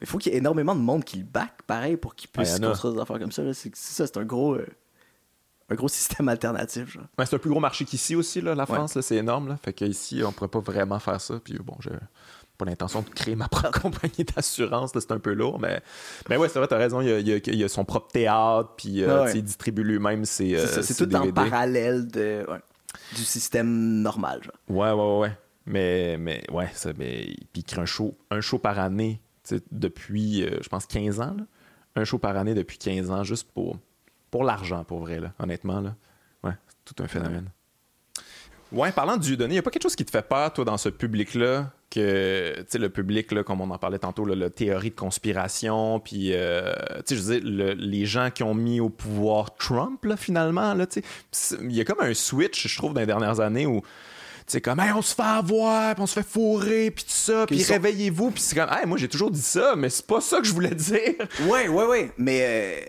Il 0.00 0.06
faut 0.06 0.16
qu'il 0.16 0.32
y 0.32 0.34
ait 0.34 0.38
énormément 0.38 0.74
de 0.74 0.80
monde 0.80 1.04
qui 1.04 1.18
le 1.18 1.24
back, 1.24 1.62
pareil, 1.66 1.96
pour 1.98 2.14
qu'il 2.14 2.30
puisse 2.30 2.54
Ouais, 2.54 2.66
construire 2.66 2.94
des 2.94 3.00
affaires 3.00 3.18
comme 3.18 3.32
ça. 3.32 3.42
C'est 3.52 3.74
ça, 3.76 4.06
c'est 4.06 4.16
un 4.16 4.24
gros. 4.24 4.54
euh, 4.54 4.66
un 5.68 5.74
gros 5.74 5.88
système 5.88 6.28
alternatif. 6.30 6.90
Genre. 6.94 7.04
Ouais, 7.18 7.26
c'est 7.26 7.36
un 7.36 7.38
plus 7.38 7.50
gros 7.50 7.60
marché 7.60 7.84
qu'ici 7.84 8.16
aussi, 8.16 8.40
là, 8.40 8.54
la 8.54 8.64
France, 8.66 8.98
c'est 9.00 9.16
énorme. 9.16 9.48
Là. 9.48 9.58
Fait 9.62 9.72
qu'ici, 9.74 10.22
on 10.26 10.32
pourrait 10.32 10.48
pas 10.48 10.60
vraiment 10.60 10.98
faire 10.98 11.20
ça. 11.20 11.38
Puis 11.44 11.58
bon, 11.62 11.76
j'ai 11.80 11.90
pas 12.64 12.70
l'intention 12.70 13.02
de 13.02 13.08
créer 13.08 13.34
ma 13.36 13.48
propre 13.48 13.80
compagnie 13.82 14.24
d'assurance, 14.24 14.94
là, 14.94 15.00
c'est 15.00 15.12
un 15.12 15.18
peu 15.18 15.32
lourd. 15.32 15.58
Mais, 15.60 15.80
mais 16.28 16.36
ouais, 16.36 16.48
c'est 16.48 16.58
vrai, 16.58 16.68
t'as 16.68 16.76
raison, 16.78 17.00
il 17.00 17.08
y 17.08 17.12
a, 17.12 17.18
il 17.18 17.28
y 17.28 17.32
a- 17.32 17.36
il 17.46 17.54
y 17.56 17.64
a 17.64 17.68
son 17.68 17.84
propre 17.84 18.08
théâtre, 18.12 18.74
puis 18.76 19.02
euh, 19.02 19.24
ouais. 19.24 19.32
il 19.36 19.42
distribue 19.42 19.82
lui-même 19.82 20.24
ses, 20.24 20.54
euh, 20.56 20.66
C'est 20.66 20.82
ses 20.82 21.06
tout 21.06 21.14
en 21.16 21.30
parallèle 21.32 22.06
de, 22.08 22.44
ouais, 22.48 22.58
du 23.16 23.24
système 23.24 23.68
normal. 24.02 24.42
Genre. 24.42 24.54
Ouais, 24.68 24.92
ouais, 24.92 25.18
ouais. 25.20 25.36
Mais, 25.66 26.16
mais 26.18 26.42
ouais, 26.52 26.68
ça, 26.74 26.90
mais, 26.98 27.34
puis 27.52 27.60
il 27.60 27.64
crée 27.64 27.80
un 27.82 27.86
show, 27.86 28.16
un 28.30 28.40
show 28.40 28.58
par 28.58 28.78
année, 28.78 29.20
depuis, 29.72 30.44
euh, 30.44 30.58
je 30.62 30.68
pense, 30.68 30.86
15 30.86 31.20
ans. 31.20 31.34
là. 31.36 31.44
Un 31.96 32.04
show 32.04 32.18
par 32.18 32.36
année 32.36 32.54
depuis 32.54 32.78
15 32.78 33.10
ans, 33.10 33.24
juste 33.24 33.48
pour, 33.52 33.76
pour 34.30 34.44
l'argent, 34.44 34.84
pour 34.84 35.00
vrai, 35.00 35.18
là, 35.20 35.32
honnêtement. 35.40 35.80
Là. 35.80 35.94
Ouais, 36.44 36.52
c'est 36.68 36.94
tout 36.94 37.02
un 37.02 37.08
phénomène. 37.08 37.50
Ouais, 38.72 38.92
parlant 38.92 39.16
de 39.16 39.22
Dieudonné, 39.22 39.50
il 39.50 39.56
n'y 39.56 39.58
a 39.58 39.62
pas 39.62 39.70
quelque 39.70 39.82
chose 39.82 39.96
qui 39.96 40.04
te 40.04 40.10
fait 40.10 40.26
peur, 40.26 40.52
toi, 40.52 40.64
dans 40.64 40.76
ce 40.78 40.88
public-là, 40.88 41.72
que, 41.90 42.54
tu 42.58 42.64
sais, 42.68 42.78
le 42.78 42.88
public, 42.88 43.32
là, 43.32 43.42
comme 43.42 43.60
on 43.60 43.70
en 43.70 43.78
parlait 43.78 43.98
tantôt, 43.98 44.24
là, 44.24 44.36
la 44.36 44.48
théorie 44.48 44.90
de 44.90 44.94
conspiration, 44.94 45.98
puis, 45.98 46.30
euh, 46.34 46.72
tu 47.06 47.16
sais, 47.16 47.16
je 47.16 47.22
veux 47.22 47.40
dire, 47.40 47.50
le- 47.50 47.72
les 47.74 48.06
gens 48.06 48.30
qui 48.30 48.44
ont 48.44 48.54
mis 48.54 48.78
au 48.80 48.88
pouvoir 48.88 49.56
Trump, 49.56 50.04
là, 50.04 50.16
finalement, 50.16 50.72
là, 50.74 50.86
tu 50.86 51.00
sais, 51.00 51.06
c'est- 51.32 51.58
il 51.62 51.72
y 51.72 51.80
a 51.80 51.84
comme 51.84 52.00
un 52.00 52.14
switch, 52.14 52.68
je 52.68 52.76
trouve, 52.78 52.94
dans 52.94 53.00
les 53.00 53.06
dernières 53.06 53.40
années 53.40 53.66
où, 53.66 53.80
tu 53.80 53.86
sais, 54.46 54.60
comme, 54.60 54.78
hey, 54.78 54.92
on 54.92 55.02
se 55.02 55.16
fait 55.16 55.22
avoir, 55.22 55.94
puis 55.94 56.02
on 56.02 56.06
se 56.06 56.14
fait 56.14 56.26
fourrer, 56.28 56.92
puis 56.92 57.02
tout 57.04 57.10
ça, 57.10 57.46
puis 57.46 57.58
sont- 57.64 57.72
réveillez-vous, 57.72 58.30
puis 58.30 58.40
c'est 58.42 58.54
comme, 58.54 58.70
hey, 58.70 58.86
moi, 58.86 58.96
j'ai 58.98 59.08
toujours 59.08 59.32
dit 59.32 59.42
ça, 59.42 59.74
mais 59.76 59.88
c'est 59.88 60.06
pas 60.06 60.20
ça 60.20 60.38
que 60.40 60.46
je 60.46 60.52
voulais 60.52 60.74
dire. 60.76 61.14
Ouais, 61.48 61.66
ouais, 61.66 61.86
ouais. 61.86 62.12
Mais 62.18 62.40
euh, 62.42 62.80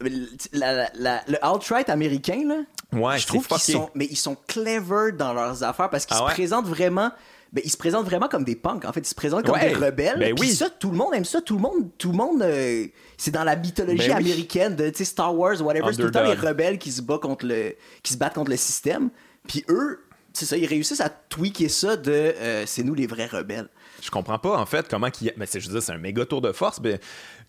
la- 0.00 0.74
la- 0.74 0.90
la- 0.94 1.22
le 1.28 1.44
alt-right 1.44 1.88
américain, 1.88 2.42
là, 2.46 2.98
Ouais, 2.98 3.18
je 3.18 3.26
trouve 3.26 3.46
qu'ils 3.46 3.58
sont, 3.74 3.90
mais 3.94 4.06
ils 4.10 4.16
sont 4.16 4.36
clever 4.48 5.12
dans 5.12 5.32
leurs 5.32 5.62
affaires 5.62 5.90
parce 5.90 6.06
qu'ils 6.06 6.16
Ah 6.18 6.26
se 6.28 6.34
présentent 6.34 6.66
vraiment. 6.66 7.10
Ben, 7.52 7.62
ils 7.64 7.70
se 7.70 7.76
présentent 7.76 8.04
vraiment 8.06 8.28
comme 8.28 8.44
des 8.44 8.54
punks. 8.54 8.84
En 8.84 8.92
fait, 8.92 9.00
ils 9.00 9.06
se 9.08 9.14
présentent 9.14 9.44
comme 9.44 9.54
Ouais. 9.56 9.70
des 9.70 9.74
rebelles. 9.74 10.18
Ben 10.20 10.34
oui. 10.38 10.52
ça, 10.54 10.70
tout 10.70 10.90
le 10.92 10.96
monde 10.96 11.14
aime 11.14 11.24
ça. 11.24 11.40
Tout 11.40 11.56
le 11.56 11.60
monde, 11.62 11.88
tout 11.98 12.10
le 12.12 12.16
monde, 12.16 12.42
euh, 12.42 12.86
c'est 13.16 13.32
dans 13.32 13.42
la 13.44 13.56
mythologie 13.56 13.98
Ben 13.98 14.04
oui. 14.06 14.12
américaine 14.12 14.76
de 14.76 14.88
tu 14.90 14.98
sais, 14.98 15.04
Star 15.04 15.34
Wars, 15.36 15.60
whatever. 15.60 15.88
C'est 15.90 15.96
tout 15.98 16.02
le 16.04 16.10
temps 16.12 16.22
les 16.22 16.34
rebelles 16.34 16.78
qui 16.78 16.92
se 16.92 17.02
battent 17.02 17.22
contre 17.22 17.46
le, 17.46 17.74
qui 18.04 18.12
se 18.12 18.18
battent 18.18 18.34
contre 18.34 18.50
le 18.52 18.56
système. 18.56 19.10
Puis 19.48 19.64
eux, 19.68 20.00
c'est 20.32 20.46
ça, 20.46 20.56
ils 20.56 20.66
réussissent 20.66 21.00
à 21.00 21.08
tweaker 21.08 21.68
ça 21.68 21.96
de, 21.96 22.12
euh, 22.12 22.64
c'est 22.66 22.84
nous 22.84 22.94
les 22.94 23.08
vrais 23.08 23.26
rebelles. 23.26 23.68
Je 24.00 24.10
comprends 24.10 24.38
pas, 24.38 24.56
en 24.56 24.64
fait, 24.66 24.86
comment 24.88 25.10
qu'il. 25.10 25.32
Mais 25.36 25.46
c'est, 25.46 25.58
je 25.60 25.66
veux 25.66 25.72
dire, 25.74 25.82
c'est 25.82 25.92
un 25.92 25.98
méga 25.98 26.24
tour 26.24 26.40
de 26.40 26.52
force. 26.52 26.80
Ben, 26.80 26.98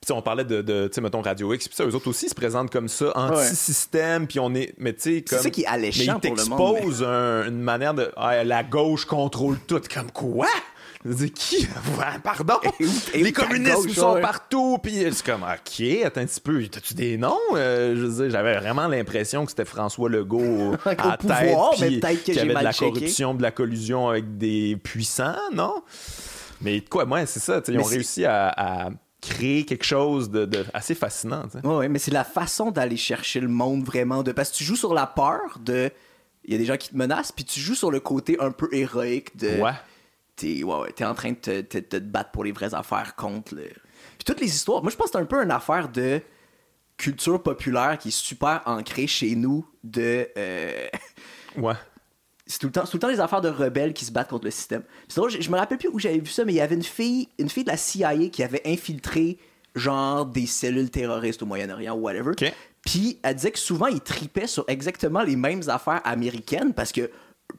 puis 0.04 0.12
on 0.14 0.22
parlait 0.22 0.46
de, 0.46 0.62
de 0.64 0.88
tu 0.88 0.96
sais, 0.96 1.02
mettons, 1.02 1.22
Radio 1.22 1.54
X, 1.54 1.68
puis 1.68 1.76
ça, 1.78 1.86
eux 1.86 1.94
autres 1.94 2.10
aussi 2.10 2.28
se 2.28 2.34
présentent 2.36 2.72
comme 2.72 2.88
ça, 2.88 3.12
anti-système, 3.16 4.28
puis 4.28 4.40
on 4.40 4.54
est. 4.56 4.74
Mais 4.78 4.94
tu 4.94 5.18
sais, 5.18 5.22
comme. 5.22 5.40
ça 5.40 5.50
qui 5.50 5.62
est 5.62 5.68
alléchant 5.68 6.14
mais 6.24 6.30
ils 6.30 6.36
t'exposent 6.36 7.04
un- 7.04 7.48
une 7.48 7.62
manière 7.62 7.94
de. 7.94 8.12
Ah, 8.18 8.44
la 8.44 8.64
gauche 8.64 9.06
contrôle 9.06 9.58
tout. 9.68 9.80
Comme 9.94 10.12
quoi? 10.12 10.48
Je 11.04 11.26
qui? 11.26 11.68
Pardon? 12.24 12.56
Et 12.80 12.84
où- 12.86 12.90
et 13.16 13.22
où 13.22 13.24
les 13.24 13.32
communistes 13.32 13.74
gauche, 13.88 13.92
sont 13.94 14.14
ouais. 14.14 14.22
partout, 14.22 14.78
puis 14.84 15.04
c'est 15.12 15.26
comme, 15.26 15.42
OK, 15.44 15.84
attends 16.06 16.22
un 16.22 16.26
petit 16.28 16.40
peu, 16.42 16.64
t'as-tu 16.68 16.94
des 16.94 17.18
noms? 17.18 17.40
Euh, 17.56 17.96
je 17.96 18.02
veux 18.06 18.24
dire, 18.24 18.30
j'avais 18.32 18.56
vraiment 18.60 18.88
l'impression 18.88 19.44
que 19.46 19.50
c'était 19.52 19.66
François 19.66 20.10
Legault 20.10 20.76
à 20.86 20.94
la 20.94 21.18
tête, 21.18 21.58
puis 21.80 22.18
qu'il 22.24 22.36
y 22.36 22.40
avait 22.40 22.50
de 22.54 22.64
la 22.64 22.72
checké. 22.72 22.92
corruption, 22.94 23.34
de 23.34 23.42
la 23.42 23.50
collusion 23.52 24.10
avec 24.10 24.38
des 24.38 24.78
puissants, 24.84 25.36
non? 25.54 25.82
Mais 26.62 26.82
quoi, 26.82 27.06
moi, 27.06 27.26
c'est 27.26 27.40
ça, 27.40 27.62
ils 27.68 27.80
ont 27.80 27.84
c'est- 27.84 27.96
réussi 27.96 28.26
à, 28.26 28.50
à 28.56 28.90
créer 29.22 29.66
quelque 29.66 29.84
chose 29.86 30.30
de, 30.32 30.46
de 30.46 30.66
assez 30.74 30.96
fascinant. 30.96 31.44
Ouais, 31.64 31.76
ouais, 31.76 31.90
mais 31.90 32.00
c'est 32.00 32.12
la 32.12 32.24
façon 32.24 32.72
d'aller 32.72 32.98
chercher 32.98 33.40
le 33.40 33.48
monde 33.48 33.84
vraiment 33.84 34.24
de 34.24 34.32
parce 34.32 34.52
que 34.52 34.56
tu 34.58 34.64
joues 34.64 34.76
sur 34.76 34.94
la 34.94 35.06
peur 35.08 35.60
de 35.60 35.92
il 36.44 36.52
y 36.52 36.56
a 36.56 36.58
des 36.58 36.66
gens 36.66 36.78
qui 36.78 36.90
te 36.90 36.98
menacent 36.98 37.32
puis 37.32 37.46
tu 37.46 37.60
joues 37.60 37.76
sur 37.76 37.92
le 37.92 38.00
côté 38.00 38.36
un 38.40 38.52
peu 38.52 38.68
héroïque 38.72 39.38
de 39.38 39.62
Ouais. 39.62 39.74
t'es 40.36 40.64
ouais, 40.64 41.04
en 41.04 41.14
train 41.14 41.32
de 41.32 41.36
te, 41.36 41.62
te- 41.62 41.78
te 41.78 41.98
battre 41.98 42.32
pour 42.32 42.44
les 42.44 42.52
vraies 42.52 42.74
affaires 42.74 43.16
contre 43.16 43.54
le 43.54 43.66
puis 44.18 44.26
toutes 44.26 44.40
les 44.42 44.48
histoires 44.48 44.82
moi 44.82 44.92
je 44.92 44.96
pense 44.98 45.08
que 45.08 45.12
c'est 45.14 45.22
un 45.22 45.26
peu 45.26 45.44
une 45.44 45.52
affaire 45.52 45.88
de 45.90 46.20
culture 46.98 47.42
populaire 47.44 47.98
qui 48.00 48.08
est 48.08 48.12
super 48.12 48.62
ancrée 48.66 49.06
chez 49.08 49.36
nous 49.36 49.68
de 49.84 50.28
euh, 50.36 50.88
Ouais. 51.58 51.74
C'est 52.52 52.60
tout 52.60 52.68
le 52.68 52.72
temps 52.74 52.84
tout 52.84 52.98
le 52.98 53.00
temps 53.00 53.08
les 53.08 53.20
affaires 53.20 53.42
de 53.42 53.50
rebelles 53.50 53.94
qui 53.94 54.04
se 54.06 54.12
battent 54.12 54.30
contre 54.30 54.46
le 54.46 54.52
système. 54.52 54.84
C'est 55.08 55.16
drôle, 55.18 55.32
je, 55.32 55.42
je 55.42 55.50
me 55.50 55.58
rappelle 55.58 55.78
plus 55.78 55.90
où 55.90 56.00
j'avais 56.00 56.20
vu 56.20 56.28
ça, 56.28 56.44
mais 56.46 56.54
il 56.54 56.58
y 56.58 56.62
avait 56.62 56.76
une 56.76 56.84
fille, 56.84 57.30
une 57.40 57.50
fille 57.50 57.64
de 57.64 57.70
la 57.70 57.78
CIA 57.78 58.14
qui 58.32 58.44
avait 58.44 58.62
infiltré 58.66 59.38
genre 59.74 60.26
des 60.26 60.46
cellules 60.46 60.90
terroristes 60.90 61.42
au 61.42 61.46
Moyen-Orient 61.46 61.96
ou 61.96 62.00
whatever. 62.02 62.32
Puis 62.86 63.20
elle 63.24 63.36
disait 63.36 63.52
que 63.52 63.60
souvent 63.60 63.88
ils 63.88 64.02
tripaient 64.02 64.48
sur 64.48 64.66
exactement 64.68 65.22
les 65.24 65.36
mêmes 65.36 65.62
affaires 65.70 66.02
américaines 66.04 66.74
parce 66.74 66.92
que 66.92 67.10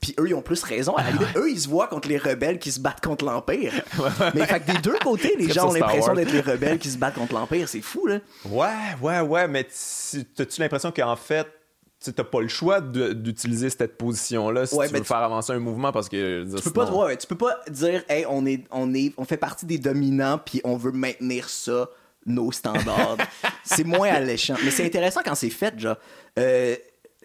puis 0.01 0.15
eux 0.19 0.29
ils 0.29 0.35
ont 0.35 0.43
plus 0.43 0.63
raison. 0.63 0.95
À 0.97 1.05
la 1.05 1.11
limite, 1.13 1.29
eux 1.37 1.51
ils 1.51 1.61
se 1.61 1.69
voient 1.69 1.87
contre 1.87 2.09
les 2.09 2.19
rebelles 2.19 2.59
qui 2.59 2.71
se 2.73 2.81
battent 2.81 3.03
contre 3.03 3.25
l'empire. 3.25 3.73
mais 4.35 4.47
fait 4.47 4.61
que 4.61 4.73
des 4.73 4.79
deux 4.79 4.99
côtés, 5.03 5.35
les 5.39 5.51
gens 5.51 5.69
ont 5.69 5.73
l'impression 5.73 6.15
d'être 6.15 6.33
les 6.33 6.41
rebelles 6.41 6.79
qui 6.79 6.91
se 6.91 6.99
battent 6.99 7.15
contre 7.15 7.35
l'empire. 7.35 7.69
C'est 7.69 7.81
fou 7.83 8.07
là. 8.07 8.19
Ouais, 8.47 8.69
ouais, 9.01 9.21
ouais, 9.21 9.49
mais 9.49 9.65
tu- 9.65 10.25
t'as-tu 10.25 10.61
l'impression 10.61 10.91
qu'en 10.93 11.17
fait, 11.17 11.47
tu 12.03 12.13
t'as 12.13 12.25
pas 12.25 12.41
le 12.41 12.49
choix 12.49 12.81
d'utiliser 12.81 13.71
cette 13.71 13.97
position-là 13.97 14.67
si 14.67 14.75
Ouais, 14.75 14.87
tu 14.89 14.93
mais 14.93 14.99
veux 14.99 15.05
tu- 15.05 15.09
faire 15.09 15.19
avancer 15.19 15.53
un 15.53 15.59
mouvement 15.59 15.93
parce 15.93 16.09
que. 16.09 16.45
dire, 16.45 16.57
Tu 16.59 16.65
peux 16.65 16.73
pas, 16.73 16.91
ouais, 16.93 17.17
tu 17.17 17.27
peux 17.27 17.37
pas 17.37 17.61
dire, 17.71 18.03
hey, 18.09 18.25
on 18.29 18.45
est, 18.47 18.65
on 18.71 18.93
est, 18.95 19.13
on 19.17 19.25
fait 19.25 19.37
partie 19.37 19.67
des 19.67 19.79
dominants, 19.79 20.39
puis 20.39 20.61
on 20.65 20.77
veut 20.77 20.93
maintenir 20.93 21.49
ça, 21.49 21.89
nos 22.27 22.53
standards. 22.53 23.17
c'est 23.65 23.85
moins 23.85 24.09
alléchant. 24.11 24.55
Mais 24.65 24.71
c'est 24.71 24.85
intéressant 24.87 25.21
quand 25.25 25.35
c'est 25.35 25.51
fait, 25.51 25.79
genre. 25.79 25.97
Euh, 26.39 26.77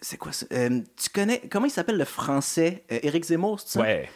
c'est 0.01 0.17
quoi 0.17 0.31
ça? 0.31 0.45
Euh, 0.53 0.81
tu 0.95 1.09
connais, 1.09 1.41
comment 1.49 1.65
il 1.65 1.71
s'appelle 1.71 1.97
le 1.97 2.05
français? 2.05 2.83
Euh, 2.91 2.99
Éric 3.01 3.25
Zemmour, 3.25 3.59
c'est 3.59 3.73
ça? 3.73 3.81
Ouais. 3.81 4.09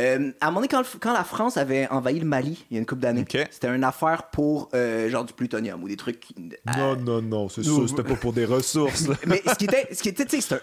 Euh, 0.00 0.32
à 0.40 0.46
un 0.46 0.50
moment 0.50 0.60
donné, 0.60 0.68
quand, 0.68 0.80
le- 0.80 0.98
quand 0.98 1.12
la 1.12 1.24
France 1.24 1.56
avait 1.56 1.86
envahi 1.90 2.18
le 2.18 2.24
Mali, 2.26 2.64
il 2.70 2.74
y 2.74 2.76
a 2.78 2.80
une 2.80 2.86
couple 2.86 3.02
d'années, 3.02 3.20
c'était 3.50 3.68
une 3.68 3.84
affaire 3.84 4.24
pour, 4.32 4.68
euh, 4.74 5.08
genre, 5.10 5.24
du 5.24 5.32
plutonium 5.34 5.82
ou 5.82 5.88
des 5.88 5.96
trucs. 5.96 6.20
qui- 6.20 6.34
Non, 6.78 6.96
non, 6.96 7.20
non, 7.22 7.48
c'est 7.48 7.62
sûr, 7.62 7.88
c'était 7.88 8.02
pas 8.04 8.16
pour 8.16 8.32
des 8.32 8.44
ressources. 8.46 9.06
là. 9.08 9.14
mais 9.26 9.42
ce 9.46 9.54
qui 9.56 9.64
était, 9.66 9.88
ce 9.94 10.02
qui 10.02 10.08
était, 10.08 10.24
tu 10.24 10.40
sais, 10.40 10.56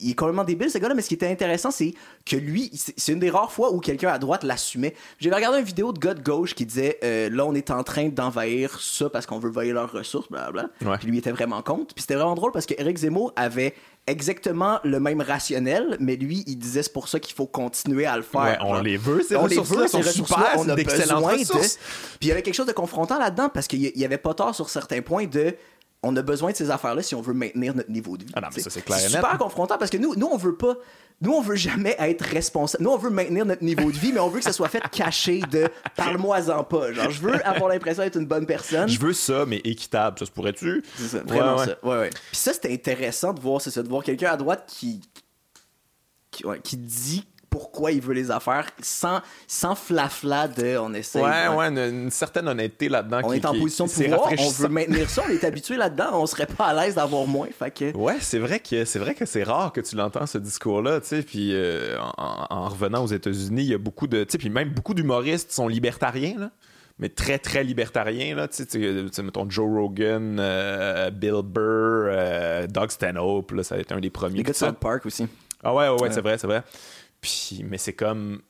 il 0.00 0.10
est 0.10 0.14
complètement 0.14 0.44
débile 0.44 0.70
ce 0.70 0.78
gars-là, 0.78 0.94
mais 0.94 1.02
ce 1.02 1.08
qui 1.08 1.14
était 1.14 1.30
intéressant, 1.30 1.70
c'est 1.70 1.94
que 2.24 2.36
lui, 2.36 2.70
c'est 2.74 3.12
une 3.12 3.18
des 3.18 3.30
rares 3.30 3.52
fois 3.52 3.72
où 3.72 3.80
quelqu'un 3.80 4.10
à 4.10 4.18
droite 4.18 4.44
l'assumait. 4.44 4.94
J'avais 5.18 5.36
regardé 5.36 5.58
une 5.58 5.64
vidéo 5.64 5.92
de 5.92 5.98
gars 5.98 6.14
de 6.14 6.22
gauche 6.22 6.54
qui 6.54 6.66
disait, 6.66 6.98
euh, 7.04 7.28
là, 7.30 7.46
on 7.46 7.54
est 7.54 7.70
en 7.70 7.82
train 7.82 8.08
d'envahir 8.08 8.80
ça 8.80 9.10
parce 9.10 9.26
qu'on 9.26 9.38
veut 9.38 9.50
envahir 9.50 9.74
leurs 9.74 9.92
ressources, 9.92 10.28
blablabla. 10.30 10.70
Ouais. 10.84 10.98
Puis 10.98 11.08
lui 11.08 11.18
était 11.18 11.32
vraiment 11.32 11.62
contre. 11.62 11.94
Puis 11.94 12.02
c'était 12.02 12.14
vraiment 12.14 12.34
drôle 12.34 12.52
parce 12.52 12.66
que 12.66 12.74
Eric 12.78 12.98
Zemmour 12.98 13.32
avait 13.36 13.74
exactement 14.06 14.80
le 14.84 15.00
même 15.00 15.20
rationnel, 15.20 15.96
mais 15.98 16.16
lui, 16.16 16.44
il 16.46 16.56
disait 16.56 16.82
c'est 16.82 16.92
pour 16.92 17.08
ça 17.08 17.18
qu'il 17.20 17.34
faut 17.34 17.46
continuer 17.46 18.04
à 18.04 18.16
le 18.16 18.22
faire. 18.22 18.42
Ouais, 18.42 18.58
on 18.60 18.80
les 18.80 18.96
veut, 18.96 19.22
ces 19.22 19.36
ressources-là, 19.36 19.88
sont 19.88 20.02
super, 20.02 20.54
on 20.56 20.68
a 20.68 20.76
besoin 20.76 21.36
de-. 21.36 21.44
Puis 21.44 22.18
il 22.22 22.28
y 22.28 22.32
avait 22.32 22.42
quelque 22.42 22.54
chose 22.54 22.66
de 22.66 22.72
confrontant 22.72 23.18
là-dedans 23.18 23.48
parce 23.48 23.66
qu'il 23.66 23.82
y 23.82 23.92
il 23.94 24.00
y 24.00 24.04
avait 24.04 24.18
pas 24.18 24.34
tort 24.34 24.54
sur 24.54 24.68
certains 24.68 25.02
points 25.02 25.26
de 25.26 25.54
on 26.04 26.16
a 26.16 26.22
besoin 26.22 26.52
de 26.52 26.56
ces 26.56 26.70
affaires-là 26.70 27.02
si 27.02 27.14
on 27.14 27.20
veut 27.20 27.34
maintenir 27.34 27.74
notre 27.74 27.90
niveau 27.90 28.16
de 28.16 28.24
vie. 28.24 28.32
Ah 28.34 28.40
non, 28.40 28.48
mais 28.54 28.62
ça, 28.62 28.70
c'est 28.70 28.82
clair 28.82 28.98
net. 28.98 29.10
super 29.10 29.38
confrontant 29.38 29.78
parce 29.78 29.90
que 29.90 29.96
nous, 29.96 30.14
nous 30.16 30.26
on 30.26 30.36
veut 30.36 30.56
pas, 30.56 30.74
nous 31.20 31.32
on 31.32 31.40
veut 31.40 31.56
jamais 31.56 31.96
être 31.98 32.22
responsable. 32.24 32.84
Nous 32.84 32.90
on 32.90 32.98
veut 32.98 33.10
maintenir 33.10 33.44
notre 33.46 33.62
niveau 33.64 33.90
de 33.90 33.96
vie, 33.96 34.12
mais 34.12 34.20
on 34.20 34.28
veut 34.28 34.38
que 34.38 34.44
ça 34.44 34.52
soit 34.52 34.68
fait 34.68 34.82
caché 34.90 35.40
de 35.50 35.68
parle-moi-en 35.96 36.64
pas. 36.64 36.92
Genre 36.92 37.10
je 37.10 37.20
veux 37.20 37.46
avoir 37.46 37.68
l'impression 37.70 38.02
d'être 38.02 38.18
une 38.18 38.26
bonne 38.26 38.46
personne. 38.46 38.88
Je 38.88 38.98
veux 39.00 39.12
ça, 39.12 39.44
mais 39.46 39.60
équitable. 39.64 40.18
Ça 40.18 40.26
se 40.26 40.30
pourrait-tu? 40.30 40.82
C'est 40.96 41.08
ça, 41.08 41.22
vraiment 41.24 41.54
Ouais, 41.56 41.60
ouais. 41.60 41.66
ça. 41.66 41.78
Ouais, 41.86 41.98
ouais. 41.98 42.10
Puis 42.10 42.36
ça, 42.36 42.52
c'était 42.52 42.72
intéressant 42.72 43.32
de 43.32 43.40
voir, 43.40 43.60
c'est 43.60 43.70
ça, 43.70 43.82
de 43.82 43.88
voir 43.88 44.02
quelqu'un 44.02 44.30
à 44.32 44.36
droite 44.36 44.64
qui, 44.66 45.00
qui, 46.30 46.44
ouais, 46.46 46.60
qui 46.62 46.76
dit 46.76 47.26
pourquoi 47.54 47.92
il 47.92 48.00
veut 48.00 48.14
les 48.14 48.32
affaires 48.32 48.66
sans, 48.82 49.20
sans 49.46 49.76
flafla 49.76 50.48
de 50.48 50.76
on 50.76 50.92
essaie. 50.92 51.20
Ouais, 51.22 51.46
ouais, 51.46 51.66
une, 51.68 51.78
une 51.78 52.10
certaine 52.10 52.48
honnêteté 52.48 52.88
là-dedans. 52.88 53.20
On 53.22 53.30
qui- 53.30 53.36
est 53.36 53.46
en 53.46 53.52
qui- 53.52 53.60
position 53.60 53.86
de 53.86 53.90
pouvoir, 53.92 54.28
on 54.36 54.48
veut 54.50 54.68
maintenir 54.68 55.08
ça, 55.08 55.22
on 55.24 55.30
est 55.30 55.44
habitué 55.44 55.76
là-dedans, 55.76 56.08
on 56.20 56.26
serait 56.26 56.46
pas 56.46 56.64
à 56.66 56.74
l'aise 56.74 56.96
d'avoir 56.96 57.28
moins. 57.28 57.46
Fait 57.56 57.70
que. 57.70 57.96
Ouais, 57.96 58.16
c'est 58.20 58.40
vrai 58.40 58.58
que 58.58 58.84
c'est 58.84 58.98
vrai 58.98 59.14
que 59.14 59.24
c'est 59.24 59.44
rare 59.44 59.72
que 59.72 59.80
tu 59.80 59.94
l'entends 59.94 60.26
ce 60.26 60.38
discours-là, 60.38 61.00
tu 61.00 61.06
sais. 61.06 61.22
Puis 61.22 61.50
euh, 61.54 61.96
en, 62.18 62.46
en 62.50 62.68
revenant 62.68 63.04
aux 63.04 63.06
États-Unis, 63.06 63.62
il 63.62 63.68
y 63.70 63.74
a 63.74 63.78
beaucoup 63.78 64.08
de, 64.08 64.24
tu 64.24 64.32
sais, 64.32 64.38
puis 64.38 64.50
même 64.50 64.70
beaucoup 64.70 64.92
d'humoristes 64.94 65.52
sont 65.52 65.68
libertariens 65.68 66.34
là, 66.36 66.50
mais 66.98 67.08
très 67.08 67.38
très 67.38 67.62
libertariens 67.62 68.34
là, 68.34 68.48
tu 68.48 68.56
sais, 68.56 68.66
tu 68.66 68.82
sais, 68.82 69.02
tu 69.06 69.12
sais, 69.12 69.22
mettons 69.22 69.48
Joe 69.48 69.70
Rogan, 69.72 70.38
euh, 70.40 71.10
Bill 71.10 71.42
Burr, 71.44 72.08
euh, 72.08 72.66
Doug 72.66 72.90
Stanhope, 72.90 73.52
là, 73.52 73.62
ça 73.62 73.76
a 73.76 73.78
été 73.78 73.94
un 73.94 74.00
des 74.00 74.10
premiers. 74.10 74.38
Les 74.38 74.42
gars 74.42 74.50
de. 74.52 74.56
South 74.56 74.78
Park 74.78 75.06
aussi. 75.06 75.28
Ah 75.66 75.72
ouais, 75.74 75.88
ouais, 75.88 76.02
ouais, 76.02 76.10
c'est 76.12 76.20
vrai, 76.20 76.36
c'est 76.36 76.46
vrai. 76.46 76.62
Puis, 77.24 77.64
mais 77.68 77.78
c'est 77.78 77.92
comme 77.94 78.42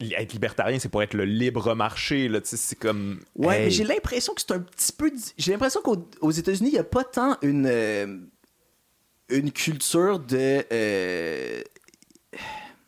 être 0.00 0.32
libertarien, 0.32 0.78
c'est 0.78 0.88
pour 0.88 1.02
être 1.02 1.14
le 1.14 1.24
libre 1.24 1.74
marché 1.74 2.28
là, 2.28 2.40
tu 2.40 2.48
sais, 2.50 2.56
c'est 2.56 2.76
comme. 2.76 3.20
Ouais, 3.36 3.58
hey, 3.58 3.64
mais 3.64 3.70
j'ai 3.70 3.84
l'impression 3.84 4.32
que 4.34 4.40
c'est 4.40 4.52
un 4.52 4.60
petit 4.60 4.92
peu. 4.92 5.10
J'ai 5.36 5.52
l'impression 5.52 5.80
qu'aux 5.82 6.08
aux 6.20 6.30
États-Unis, 6.30 6.70
il 6.70 6.74
n'y 6.74 6.78
a 6.78 6.84
pas 6.84 7.04
tant 7.04 7.36
une. 7.42 7.66
euh, 7.66 8.18
une 9.30 9.52
culture 9.52 10.18
de. 10.20 10.64
euh, 10.72 11.60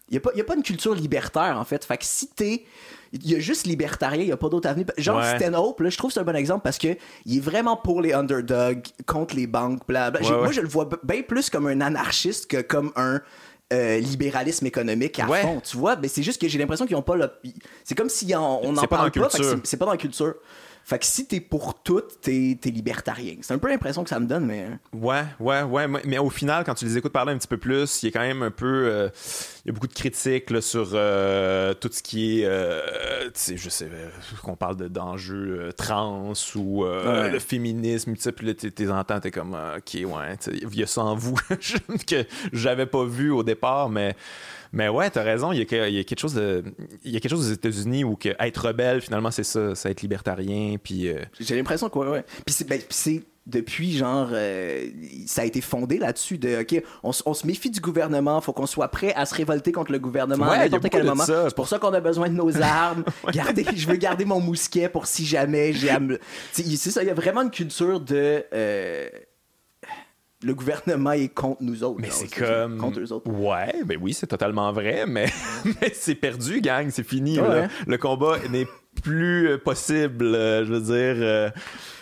Il 0.09 0.12
n'y 0.12 0.16
a, 0.16 0.20
pas- 0.20 0.30
y 0.34 0.40
a 0.40 0.44
pas 0.44 0.55
une 0.56 0.62
culture 0.62 0.94
libertaire, 0.94 1.56
en 1.59 1.64
fait. 1.64 1.84
Fait 1.84 1.98
que 1.98 2.05
si 2.05 2.28
t'es. 2.28 2.64
Il 3.12 3.28
y 3.28 3.34
a 3.34 3.40
juste 3.40 3.66
libertarien, 3.66 4.22
il 4.22 4.26
n'y 4.26 4.32
a 4.32 4.36
pas 4.36 4.48
d'autre 4.48 4.68
avenue. 4.68 4.86
Genre 4.97 5.18
Ouais. 5.18 5.36
Stanhope, 5.36 5.80
là, 5.80 5.90
je 5.90 5.97
trouve 5.98 6.10
que 6.10 6.14
c'est 6.14 6.20
un 6.20 6.24
bon 6.24 6.36
exemple 6.36 6.62
parce 6.62 6.78
que 6.78 6.97
il 7.26 7.38
est 7.38 7.40
vraiment 7.40 7.76
pour 7.76 8.01
les 8.02 8.12
underdogs, 8.12 8.84
contre 9.05 9.34
les 9.34 9.48
banques, 9.48 9.84
blablabla. 9.88 10.28
Ouais, 10.28 10.34
ouais. 10.36 10.42
Moi, 10.44 10.52
je 10.52 10.60
le 10.60 10.68
vois 10.68 10.88
bien 11.02 11.22
plus 11.22 11.51
comme 11.51 11.66
un 11.66 11.80
anarchiste 11.80 12.48
que 12.48 12.60
comme 12.60 12.92
un 12.94 13.20
euh, 13.72 13.98
libéralisme 13.98 14.66
économique 14.66 15.18
à 15.20 15.26
Ouais. 15.26 15.42
fond, 15.42 15.60
tu 15.60 15.76
vois? 15.76 15.97
Mais 15.97 16.09
c'est 16.09 16.22
juste 16.22 16.40
que 16.40 16.48
j'ai 16.48 16.59
l'impression 16.59 16.86
qu'ils 16.86 16.97
ont 16.97 17.02
pas 17.02 17.16
le. 17.16 17.30
C'est 17.84 17.94
comme 17.94 18.09
si 18.09 18.34
on 18.34 18.64
on 18.64 18.74
pas 18.88 18.97
dans 18.97 19.10
parle 19.10 19.10
pas, 19.12 19.28
c'est 19.64 19.76
pas 19.76 19.84
dans 19.86 19.92
la 19.92 19.97
culture. 19.98 20.34
Fait 20.85 20.98
que 20.98 21.05
si 21.05 21.27
t'es 21.27 21.40
pour 21.40 21.82
tout, 21.82 22.02
t'es 22.20 22.59
t'es 22.61 22.70
libertarien. 22.70 23.36
C'est 23.43 23.55
un 23.55 23.59
peu 23.59 23.69
l'impression 23.69 24.02
que 24.02 24.11
ça 24.11 24.19
me 24.19 24.27
donne, 24.27 24.44
mais. 24.47 24.66
Ouais, 24.93 25.23
ouais, 25.39 25.62
ouais. 25.62 25.86
Mais 26.05 26.19
au 26.19 26.31
final, 26.31 26.65
quand 26.65 26.74
tu 26.74 26.85
les 26.85 26.98
écoutes 26.98 27.12
parler 27.12 27.32
un 27.32 27.39
petit 27.39 27.47
peu 27.47 27.59
plus, 27.59 28.02
il 28.02 28.07
y 28.07 28.09
a 28.09 28.12
quand 28.12 28.27
même 28.27 28.43
un 28.43 28.51
peu. 28.51 28.66
euh, 28.89 29.09
il 29.65 29.69
y 29.69 29.70
a 29.70 29.73
beaucoup 29.73 29.86
de 29.86 29.93
critiques 29.94 30.51
là, 30.51 30.61
sur 30.61 30.90
euh, 30.94 31.74
tout 31.74 31.90
ce 31.93 32.02
qui 32.02 32.40
est. 32.40 32.44
euh, 32.47 32.81
tu 33.27 33.31
sais, 33.35 33.57
je 33.57 33.69
sais, 33.69 33.89
qu'on 34.43 34.57
parle 34.57 34.77
de- 34.77 34.89
d'enjeux 34.89 35.70
trans 35.77 36.32
ou 36.57 36.85
Ouais. 36.85 37.31
le 37.31 37.39
féminisme, 37.39 38.15
tu 38.16 38.23
sais, 38.23 38.32
puis 38.32 38.47
là, 38.47 38.55
t'es 38.55 38.89
entends, 38.90 39.20
t'es 39.20 39.31
comme, 39.31 39.55
euh, 39.55 39.77
ok, 39.78 39.94
ouais, 40.11 40.36
il 40.52 40.74
y 40.78 40.82
a 40.82 40.86
ça 40.86 41.02
en 41.02 41.15
vous 41.15 41.36
que 42.07 42.24
j'avais 42.52 42.86
pas 42.86 43.05
vu 43.05 43.31
au 43.31 43.43
départ, 43.44 43.89
mais. 43.90 44.16
Mais 44.72 44.88
ouais, 44.88 45.10
t'as 45.10 45.22
raison, 45.22 45.52
il 45.52 45.59
y, 45.59 45.62
a, 45.62 45.64
que- 45.64 45.88
il 45.88 45.94
y 45.94 45.98
a 45.98 46.05
quelque 46.05 46.20
chose 46.20 46.34
de, 46.34 46.62
il 47.05 47.10
y 47.12 47.16
a 47.16 47.20
quelque 47.20 47.32
chose 47.32 47.48
aux 47.51 47.52
États-Unis 47.52 48.05
où 48.05 48.14
que 48.16 48.28
être 48.38 48.66
rebelle, 48.68 49.01
finalement, 49.01 49.30
c'est 49.30 49.42
ça, 49.44 49.74
c'est 49.74 49.90
être 49.90 50.02
libertarien, 50.02 50.76
puis 50.82 51.09
euh, 51.09 51.18
J'ai 51.40 51.56
l'impression 51.56 51.88
que 51.88 51.98
ouais, 51.98 52.09
ouais. 52.09 52.24
Puis 52.47 52.55
c'est 52.55 52.68
ben, 52.68 52.80
c'est 52.88 53.22
depuis 53.47 53.97
genre 53.97 54.28
euh, 54.32 54.86
ça 55.26 55.42
a 55.42 55.44
été 55.44 55.60
fondé 55.60 55.98
là-dessus 55.98 56.38
de 56.38 56.60
OK, 56.60 56.80
on, 57.02 57.10
se 57.12 57.47
méfie 57.47 57.70
du 57.70 57.80
gouvernement, 57.80 58.40
faut 58.40 58.52
qu'on 58.52 58.66
soit 58.66 58.86
prêt 58.88 59.12
à 59.14 59.26
se 59.26 59.34
révolter 59.34 59.72
contre 59.72 59.90
le 59.90 59.98
gouvernement 59.98 60.48
Ouais, 60.51 60.56
à 60.56 60.68
n'importe 60.68 60.88
quel 60.92 61.05
moment. 61.05 61.24
ça. 61.24 61.47
C'est 61.48 61.56
pour 61.56 61.66
ça 61.66 61.78
qu'on 61.80 61.92
a 61.94 62.01
besoin 62.01 62.28
de 62.28 62.34
nos 62.34 62.56
armes. 62.62 63.02
Garder, 63.32 63.64
je 63.74 63.88
veux 63.88 63.97
garder 63.97 64.24
mon 64.24 64.38
mousquet 64.40 64.88
pour 64.88 65.06
si 65.06 65.24
jamais 65.26 65.72
j'ai 65.72 65.90
à 65.90 65.98
me 65.98 66.18
Tu 66.55 66.62
sais, 66.62 66.76
c'est 66.76 66.90
ça, 66.92 67.02
il 67.02 67.09
y 67.09 67.10
a 67.10 67.14
vraiment 67.14 67.42
une 67.42 67.51
culture 67.51 67.98
de 67.98 68.44
euh, 68.55 69.09
le 70.42 70.54
gouvernement 70.54 71.12
est 71.12 71.28
contre 71.28 71.62
nous 71.62 71.84
autres. 71.84 72.00
Mais 72.00 72.10
c'est 72.10 72.28
comme. 72.28 72.78
contre 72.78 73.00
eux 73.00 73.12
autres. 73.12 73.30
Ouais, 73.30 73.74
ben 73.84 73.98
oui, 74.00 74.14
c'est 74.14 74.26
totalement 74.26 74.72
vrai, 74.72 75.04
mais, 75.06 75.26
mais 75.64 75.92
c'est 75.92 76.14
perdu, 76.14 76.60
gang, 76.60 76.88
c'est 76.90 77.06
fini. 77.06 77.38
Ouais, 77.38 77.48
là. 77.48 77.60
ouais. 77.62 77.68
Le 77.86 77.98
combat 77.98 78.38
n'est 78.50 78.66
plus 79.02 79.48
euh, 79.48 79.58
possible. 79.58 80.24
euh, 80.34 80.64
je 80.66 80.72
veux 80.72 80.80
dire, 80.80 81.22
euh, 81.24 81.50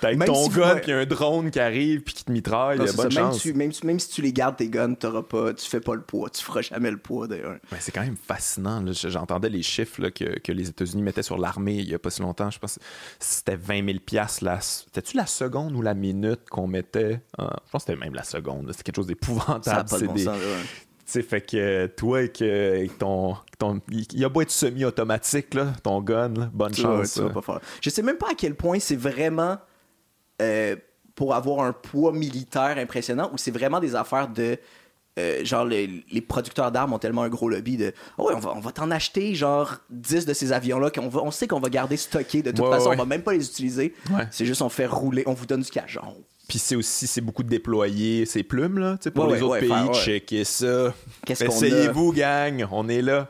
t'as 0.01 0.17
ton 0.17 0.45
si 0.51 0.57
gun, 0.57 0.77
puis 0.77 0.93
un 0.93 1.07
drone 1.07 1.51
qui 1.51 1.61
arrive, 1.61 2.01
puis 2.03 2.15
qui 2.15 2.25
te 2.25 2.33
mitraille, 2.33 2.79
Non, 2.79 2.87
y 2.87 2.89
a 2.89 2.93
bonne 2.93 3.11
ça, 3.11 3.21
même, 3.21 3.31
chance. 3.33 3.41
tu- 3.43 3.53
même, 3.55 3.71
même 3.85 4.01
si 4.01 4.09
tu 4.11 4.23
les 4.23 4.33
gardes 4.33 4.57
tes 4.57 4.69
guns, 4.69 4.95
t'auras 4.95 5.23
pas, 5.23 5.55
tu 5.55 5.69
fais 5.69 5.81
pas 5.81 5.95
le 5.95 6.01
poids, 6.01 6.29
tu 6.31 6.43
feras 6.43 6.63
jamais 6.63 6.91
le 6.91 6.97
poids 6.97 7.29
d'ailleurs. 7.29 7.57
Mais 7.71 7.79
c'est 7.81 7.93
quand 7.93 8.01
même 8.03 8.17
fascinant. 8.17 8.81
là. 8.81 8.93
J'entendais 8.93 9.49
les 9.49 9.63
chiffres 9.63 10.03
là, 10.03 10.11
que, 10.11 10.39
que 10.41 10.51
les 10.53 10.69
États-Unis 10.69 11.03
mettaient 11.03 11.23
sur 11.23 11.39
l'armée 11.39 11.75
il 11.77 11.89
y 11.89 11.95
a 11.95 11.99
pas 11.99 12.11
si 12.11 12.21
longtemps. 12.23 12.51
Je 12.51 12.59
pense 12.59 12.77
que 12.77 12.81
c'était 13.21 13.57
20 13.57 13.85
000 13.87 13.99
piastres. 14.05 14.45
La... 14.45 14.61
C'était-tu 14.61 15.17
la 15.17 15.27
seconde 15.27 15.75
ou 15.77 15.83
la 15.83 15.95
minute 15.95 16.49
qu'on 16.51 16.67
mettait? 16.67 17.21
Ah, 17.37 17.57
je 17.67 17.71
pense 17.71 17.85
que 17.85 17.93
c'était 17.93 18.05
même 18.05 18.15
la 18.15 18.25
seconde. 18.25 18.67
C'était 18.73 18.85
quelque 18.85 18.97
chose 18.97 19.07
Ça 19.07 19.13
a 19.13 19.15
d'épouvantable. 19.15 19.89
pas 19.89 19.97
de 19.97 20.01
C'est 20.01 20.07
bon 20.07 20.15
des- 20.15 20.25
sens, 20.25 20.39
là, 20.39 20.45
ouais. 20.47 20.63
Tu 20.63 21.13
sais, 21.13 21.23
fait 21.23 21.41
que 21.41 21.87
toi, 21.87 22.19
avec 22.19 22.99
ton, 22.99 23.35
ton. 23.59 23.81
Il 24.13 24.25
a 24.25 24.29
beau 24.29 24.41
être 24.43 24.51
semi-automatique, 24.51 25.55
là, 25.55 25.73
ton 25.83 26.01
gun, 26.01 26.29
là, 26.35 26.51
bonne 26.53 26.75
chance. 26.75 27.19
euh. 27.19 27.29
pas 27.31 27.43
faire. 27.43 27.61
Je 27.83 27.91
sais 27.91 28.03
même 28.03 28.17
pas 28.19 28.31
à 28.31 28.35
quel 28.35 28.55
point 28.55 28.79
c'est 28.79 28.97
vraiment 28.97 29.59
euh, 30.41 30.77
pour 31.15 31.35
avoir 31.35 31.65
un 31.67 31.73
poids 31.73 32.13
militaire 32.13 32.77
impressionnant 32.79 33.31
ou 33.33 33.39
c'est 33.39 33.51
vraiment 33.51 33.81
des 33.81 33.95
affaires 33.97 34.29
de. 34.29 34.57
euh, 35.19 35.45
genre, 35.45 35.65
les, 35.65 36.05
les 36.13 36.21
producteurs 36.21 36.71
d'armes 36.71 36.93
ont 36.93 36.99
tellement 37.01 37.23
un 37.23 37.29
gros 37.29 37.49
lobby 37.49 37.77
de. 37.77 37.93
Oh 38.19 38.29
ouais, 38.29 38.35
on 38.37 38.39
va, 38.39 38.53
on 38.55 38.61
va 38.61 38.71
t'en 38.71 38.91
acheter, 38.93 39.35
genre, 39.35 39.75
10 39.91 40.27
de 40.27 40.33
ces 40.33 40.53
avions-là 40.53 40.91
qu'on 40.91 41.09
va, 41.09 41.21
on 41.23 41.33
sait 41.33 41.49
qu'on 41.49 41.59
va 41.59 41.69
garder 41.71 41.97
stockés. 41.97 42.43
De 42.43 42.53
toute 42.53 42.61
Ouais, 42.65 42.71
façon, 42.71 42.91
ouais. 42.91 42.95
on 42.95 42.99
va 42.99 43.05
même 43.05 43.23
pas 43.23 43.33
les 43.33 43.45
utiliser. 43.45 43.95
Ouais. 44.13 44.29
C'est 44.31 44.47
juste, 44.47 44.63
on 44.63 44.69
fait 44.69 44.87
rouler, 44.87 45.25
on 45.27 45.33
vous 45.35 45.47
donne 45.47 45.63
du 45.63 45.71
cash. 45.71 45.95
Genre, 45.95 46.15
Puis 46.49 46.59
c'est 46.59 46.77
aussi, 46.77 47.07
c'est 47.07 47.21
beaucoup 47.21 47.43
de 47.43 47.49
déployer 47.51 48.25
ces 48.25 48.43
plumes, 48.43 48.79
là, 48.79 48.97
tu 48.97 49.05
sais, 49.05 49.11
pour 49.11 49.27
Ouais, 49.27 49.37
les 49.37 49.43
ouais, 49.43 49.61
autres 49.61 49.69
ouais, 49.71 49.91
pays. 49.93 50.01
Checker 50.03 50.45
ça. 50.45 50.95
Qu'est-ce 51.27 51.45
qu'on 51.45 51.53
a? 51.53 51.55
Essayez-vous, 51.55 52.13
gang, 52.13 52.67
on 52.73 52.89
est 52.89 53.03
là. 53.03 53.29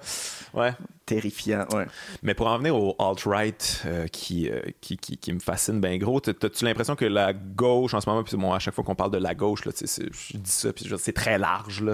Ouais. 0.54 0.72
Terrifiant, 1.08 1.64
ouais. 1.72 1.86
Mais 2.22 2.34
pour 2.34 2.46
en 2.48 2.58
venir 2.58 2.76
au 2.76 2.94
alt-right 2.98 3.82
euh, 3.86 4.06
qui, 4.08 4.48
euh, 4.50 4.60
qui, 4.80 4.96
qui, 4.98 5.16
qui 5.16 5.32
me 5.32 5.38
fascine 5.40 5.80
bien 5.80 5.96
gros, 5.96 6.20
t'as-tu 6.20 6.64
l'impression 6.64 6.96
que 6.96 7.06
la 7.06 7.32
gauche 7.32 7.94
en 7.94 8.00
ce 8.00 8.08
moment, 8.08 8.22
puis 8.22 8.36
bon, 8.36 8.52
à 8.52 8.58
chaque 8.58 8.74
fois 8.74 8.84
qu'on 8.84 8.94
parle 8.94 9.10
de 9.10 9.18
la 9.18 9.34
gauche, 9.34 9.64
là, 9.64 9.72
je 9.80 10.36
dis 10.36 10.50
ça, 10.50 10.72
puis 10.72 10.86
c'est 10.98 11.12
très 11.14 11.38
large. 11.38 11.82
Là. 11.82 11.92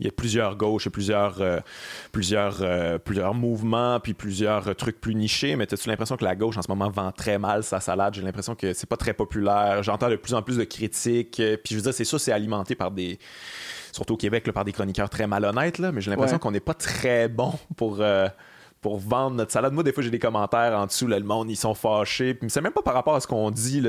Il 0.00 0.06
y 0.06 0.08
a 0.08 0.12
plusieurs 0.12 0.56
gauches, 0.56 0.84
il 0.84 0.86
y 0.86 0.88
a 0.88 0.92
plusieurs, 0.92 1.40
euh, 1.42 1.60
plusieurs, 2.12 3.00
plusieurs 3.00 3.34
mouvements, 3.34 4.00
puis 4.00 4.14
plusieurs 4.14 4.74
trucs 4.76 5.00
plus 5.00 5.14
nichés, 5.14 5.56
mais 5.56 5.72
as-tu 5.72 5.88
l'impression 5.88 6.16
que 6.16 6.24
la 6.24 6.34
gauche 6.34 6.56
en 6.56 6.62
ce 6.62 6.68
moment 6.70 6.88
vend 6.90 7.12
très 7.12 7.38
mal 7.38 7.62
sa 7.62 7.80
salade? 7.80 8.14
J'ai 8.14 8.22
l'impression 8.22 8.54
que 8.54 8.72
c'est 8.72 8.88
pas 8.88 8.96
très 8.96 9.12
populaire. 9.12 9.82
J'entends 9.82 10.08
de 10.08 10.16
plus 10.16 10.34
en 10.34 10.42
plus 10.42 10.56
de 10.56 10.64
critiques, 10.64 11.36
puis 11.36 11.72
je 11.72 11.76
veux 11.76 11.82
dire, 11.82 11.94
c'est 11.94 12.04
ça, 12.04 12.18
c'est 12.18 12.32
alimenté 12.32 12.74
par 12.74 12.90
des 12.90 13.18
surtout 13.92 14.14
au 14.14 14.16
Québec, 14.16 14.44
là, 14.48 14.52
par 14.52 14.64
des 14.64 14.72
chroniqueurs 14.72 15.08
très 15.08 15.28
malhonnêtes, 15.28 15.78
là, 15.78 15.92
mais 15.92 16.00
j'ai 16.00 16.10
l'impression 16.10 16.34
Ouais. 16.36 16.40
qu'on 16.40 16.50
n'est 16.50 16.58
pas 16.58 16.74
très 16.74 17.28
bon 17.28 17.52
pour, 17.76 17.98
euh, 18.00 18.26
pour 18.84 18.98
vendre 18.98 19.34
notre 19.36 19.50
salade. 19.50 19.72
Moi, 19.72 19.82
des 19.82 19.94
fois, 19.94 20.02
j'ai 20.02 20.10
des 20.10 20.18
commentaires 20.18 20.78
en 20.78 20.84
dessous, 20.84 21.06
là, 21.06 21.18
le 21.18 21.24
monde, 21.24 21.50
ils 21.50 21.56
sont 21.56 21.72
fâchés. 21.72 22.34
Puis 22.34 22.50
c'est 22.50 22.60
même 22.60 22.70
pas 22.74 22.82
par 22.82 22.92
rapport 22.92 23.14
à 23.14 23.20
ce 23.20 23.26
qu'on 23.26 23.50
dit, 23.50 23.80
là, 23.80 23.88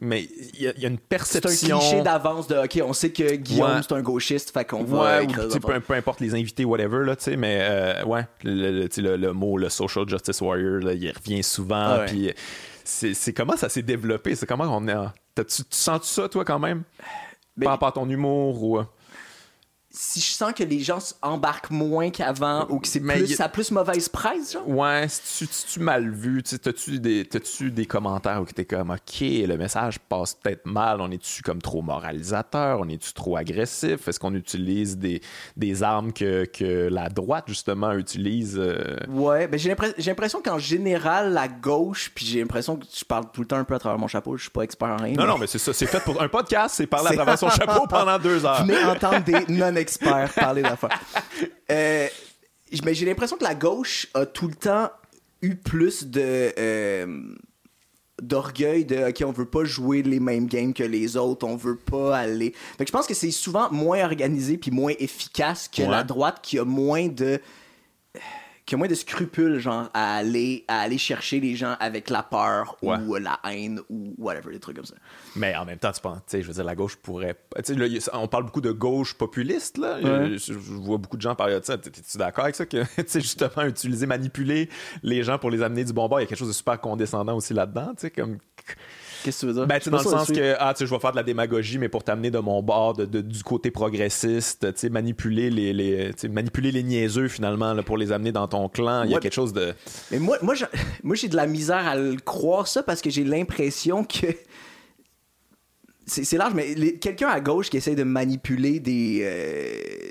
mais 0.00 0.24
il 0.54 0.62
y, 0.62 0.66
a- 0.66 0.72
il 0.76 0.82
y 0.82 0.84
a 0.84 0.88
une 0.88 0.96
C'est 0.96 1.14
un 1.36 1.40
perception. 1.40 1.78
cliché 1.78 2.02
d'avance 2.02 2.48
de 2.48 2.56
OK, 2.56 2.80
on 2.84 2.92
sait 2.92 3.10
que 3.12 3.36
Guillaume 3.36 3.70
Ouais. 3.76 3.80
c'est 3.88 3.94
un 3.94 4.02
gauchiste, 4.02 4.50
fait 4.50 4.64
qu'on 4.64 4.82
va 4.82 5.20
Ouais, 5.20 5.26
ou, 5.28 5.60
peu, 5.60 5.78
peu 5.78 5.94
importe 5.94 6.18
les 6.18 6.34
invités, 6.34 6.64
whatever, 6.64 7.04
là, 7.04 7.14
tu 7.14 7.22
sais, 7.22 7.36
mais 7.36 7.58
euh, 7.62 8.04
ouais, 8.04 8.26
le, 8.42 8.88
le- 8.96 9.16
le- 9.16 9.32
mot, 9.32 9.56
le 9.58 9.68
social 9.68 10.08
justice 10.08 10.40
warrior, 10.40 10.80
là, 10.80 10.92
il 10.94 11.08
revient 11.12 11.44
souvent, 11.44 11.76
Ah 11.76 11.98
ouais. 12.00 12.06
puis 12.06 12.32
c'est 12.82 13.14
c'est 13.14 13.32
comment 13.32 13.56
ça 13.56 13.68
s'est 13.68 13.82
développé, 13.82 14.34
c'est 14.34 14.46
comment 14.46 14.64
on 14.76 14.88
est, 14.88 14.92
en- 14.92 15.12
tu 15.36 15.62
sens 15.70 16.02
ça, 16.02 16.28
toi, 16.28 16.44
quand 16.44 16.58
même, 16.58 16.82
Ben, 17.56 17.66
par 17.66 17.74
rapport 17.74 17.88
à 17.90 17.92
ton 17.92 18.08
humour 18.10 18.60
ou... 18.64 18.80
si 19.94 20.20
je 20.20 20.32
sens 20.32 20.54
que 20.54 20.64
les 20.64 20.80
gens 20.80 20.98
embarquent 21.20 21.70
moins 21.70 22.08
qu'avant 22.08 22.66
ou 22.70 22.78
que 22.78 22.88
c'est 22.88 23.00
plus, 23.00 23.30
y 23.30 23.34
ça 23.34 23.44
a 23.44 23.48
plus 23.50 23.70
mauvaise 23.70 24.08
presse, 24.08 24.54
genre? 24.54 24.66
Ouais, 24.66 25.06
si 25.08 25.46
tu, 25.46 25.54
tu 25.74 25.80
mal 25.80 26.08
vu, 26.10 26.42
t'as-tu 26.42 26.98
des, 26.98 27.28
des 27.70 27.86
commentaires 27.86 28.40
où 28.40 28.46
t'es 28.46 28.64
comme, 28.64 28.90
OK, 28.90 29.20
le 29.20 29.56
message 29.56 29.98
passe 29.98 30.34
peut-être 30.34 30.64
mal, 30.64 31.02
on 31.02 31.10
est-tu 31.10 31.42
comme 31.42 31.60
trop 31.60 31.82
moralisateur, 31.82 32.80
on 32.80 32.88
est-tu 32.88 33.12
trop 33.12 33.36
agressif, 33.36 34.08
est-ce 34.08 34.18
qu'on 34.18 34.34
utilise 34.34 34.96
des, 34.96 35.20
des 35.58 35.82
armes 35.82 36.14
que, 36.14 36.46
que 36.46 36.88
la 36.90 37.10
droite, 37.10 37.44
justement, 37.48 37.92
utilise? 37.92 38.58
euh? 38.58 38.96
Ouais, 39.10 39.46
ben 39.46 39.58
j'ai 39.58 39.68
l'impression, 40.06 40.40
qu'en 40.40 40.58
général, 40.58 41.34
la 41.34 41.48
gauche, 41.48 42.10
puis 42.14 42.24
j'ai 42.24 42.40
l'impression 42.40 42.76
que 42.76 42.86
je 42.96 43.04
parle 43.04 43.24
tout 43.30 43.42
le 43.42 43.46
temps 43.46 43.58
un 43.58 43.64
peu 43.64 43.74
à 43.74 43.78
travers 43.78 43.98
mon 43.98 44.08
chapeau, 44.08 44.38
je 44.38 44.42
suis 44.42 44.50
pas 44.50 44.62
expert 44.62 44.88
en 44.88 44.96
rien. 44.96 45.16
Non, 45.16 45.26
non, 45.26 45.36
mais 45.36 45.46
c'est 45.46 45.58
ça, 45.58 45.74
c'est 45.74 45.86
fait 45.86 46.00
pour 46.00 46.22
un 46.22 46.28
podcast, 46.28 46.76
c'est 46.76 46.86
parler 46.86 47.10
à 47.10 47.14
travers 47.14 47.38
son 47.38 47.50
chapeau 47.50 47.86
pendant 47.86 48.18
deux 48.18 48.46
heures. 48.46 48.64
Venez 48.64 48.82
entendre 48.84 49.22
des 49.22 49.44
non-experts 49.82 50.32
parler 50.34 50.62
d'affaires. 50.62 51.00
Euh, 51.70 52.06
mais 52.84 52.94
j'ai 52.94 53.06
l'impression 53.06 53.36
que 53.38 53.44
la 53.44 53.54
gauche 53.54 54.06
a 54.14 54.26
tout 54.26 54.46
le 54.48 54.54
temps 54.54 54.90
eu 55.40 55.54
plus 55.56 56.04
de. 56.06 56.52
euh, 56.58 57.34
d'orgueil 58.20 58.84
de 58.84 59.08
ok 59.08 59.22
on 59.26 59.32
veut 59.32 59.46
pas 59.46 59.64
jouer 59.64 60.02
les 60.02 60.20
mêmes 60.20 60.46
games 60.46 60.72
que 60.74 60.82
les 60.84 61.16
autres 61.16 61.46
on 61.46 61.56
veut 61.56 61.76
pas 61.76 62.18
aller 62.18 62.52
fait 62.76 62.84
que 62.84 62.88
je 62.88 62.92
pense 62.92 63.06
que 63.06 63.14
c'est 63.14 63.30
souvent 63.32 63.70
moins 63.72 64.04
organisé 64.04 64.58
puis 64.58 64.70
moins 64.70 64.92
efficace 65.00 65.66
que 65.68 65.82
Ouais. 65.82 65.88
la 65.88 66.04
droite 66.04 66.38
qui 66.42 66.58
a 66.58 66.64
moins 66.64 67.08
de 67.08 67.40
qui 68.64 68.76
a 68.76 68.78
moins 68.78 68.86
de 68.88 68.94
scrupules 68.94 69.58
genre 69.58 69.90
à 69.92 70.16
aller 70.16 70.64
à 70.68 70.80
aller 70.82 70.98
chercher 70.98 71.40
les 71.40 71.56
gens 71.56 71.74
avec 71.80 72.08
la 72.10 72.22
peur 72.22 72.76
Ouais. 72.82 72.96
ou 73.06 73.14
la 73.16 73.40
haine 73.44 73.80
ou 73.90 74.14
whatever 74.18 74.52
des 74.52 74.60
trucs 74.60 74.76
comme 74.76 74.84
ça 74.84 74.94
Mais 75.36 75.54
en 75.56 75.64
même 75.64 75.78
temps, 75.78 75.90
tu 75.92 76.00
penses, 76.00 76.18
tu 76.18 76.22
sais, 76.28 76.42
je 76.42 76.46
veux 76.46 76.52
dire, 76.54 76.64
la 76.64 76.74
gauche 76.76 76.96
pourrait. 76.96 77.34
Tu 77.64 77.74
sais, 77.74 77.74
là, 77.74 77.86
on 78.14 78.28
parle 78.28 78.44
beaucoup 78.44 78.60
de 78.60 78.70
gauche 78.70 79.14
populiste, 79.14 79.78
là. 79.78 79.98
Ouais. 80.00 80.38
Je, 80.38 80.52
je 80.52 80.52
vois 80.54 80.98
beaucoup 80.98 81.16
de 81.16 81.22
gens 81.22 81.34
parler 81.34 81.58
de 81.58 81.64
ça. 81.64 81.76
T'es- 81.76 81.90
T'es-tu 81.90 82.18
d'accord 82.18 82.44
avec 82.44 82.54
ça? 82.56 82.64
Que, 82.66 82.82
tu 82.96 83.04
sais, 83.06 83.20
justement, 83.20 83.64
utiliser, 83.66 84.06
manipuler 84.06 84.68
les 85.02 85.22
gens 85.24 85.38
pour 85.38 85.50
les 85.50 85.62
amener 85.62 85.84
du 85.84 85.92
bon 85.92 86.08
bord, 86.08 86.20
il 86.20 86.22
y 86.22 86.26
a 86.26 86.28
quelque 86.28 86.38
chose 86.38 86.48
de 86.48 86.52
super 86.54 86.80
condescendant 86.80 87.36
aussi 87.36 87.54
là-dedans, 87.54 87.90
tu 87.94 88.02
sais, 88.02 88.10
comme. 88.10 88.38
Qu'est-ce 89.22 89.36
que 89.36 89.40
tu 89.40 89.46
veux 89.46 89.52
dire? 89.54 89.66
Ben, 89.66 89.78
tu 89.80 89.90
dans 89.90 89.98
le 89.98 90.02
sens 90.04 90.28
que, 90.30 90.54
ah, 90.58 90.74
tu 90.76 90.86
je 90.86 90.90
vais 90.94 90.98
faire 91.00 91.10
de 91.12 91.16
la 91.16 91.22
démagogie, 91.22 91.78
mais 91.78 91.88
pour 91.88 92.04
t'amener 92.04 92.30
de 92.30 92.38
mon 92.38 92.62
bord, 92.62 92.94
de, 92.94 93.04
de- 93.04 93.20
du 93.20 93.42
côté 93.42 93.70
progressiste, 93.70 94.72
tu 94.74 94.80
sais, 94.80 94.88
manipuler 94.88 95.50
les, 95.50 95.72
les, 95.72 96.10
manipuler 96.28 96.72
les 96.72 96.82
niaiseux, 96.82 97.28
finalement, 97.28 97.72
là, 97.74 97.82
pour 97.82 97.96
les 97.98 98.12
amener 98.12 98.32
dans 98.32 98.48
ton 98.48 98.68
clan. 98.68 99.04
Il 99.04 99.10
y 99.10 99.12
a 99.12 99.16
Ouais. 99.16 99.22
quelque 99.22 99.34
chose 99.34 99.52
de. 99.52 99.74
Mais 100.10 100.18
moi, 100.18 100.38
moi, 100.42 100.54
j'ai- 100.54 100.66
moi, 101.02 101.14
j'ai 101.16 101.28
de 101.28 101.36
la 101.36 101.46
misère 101.46 101.86
à 101.86 101.96
le 101.96 102.16
croire 102.16 102.66
ça 102.68 102.82
parce 102.82 103.00
que 103.00 103.10
j'ai 103.10 103.24
l'impression 103.24 104.04
que. 104.04 104.26
C'est 106.06 106.24
c'est 106.24 106.36
large, 106.36 106.52
mais 106.54 106.74
les- 106.74 106.98
quelqu'un 106.98 107.28
à 107.28 107.40
gauche 107.40 107.70
qui 107.70 107.76
essaie 107.76 107.94
de 107.94 108.02
manipuler 108.02 108.80
des. 108.80 109.20
euh, 109.22 110.10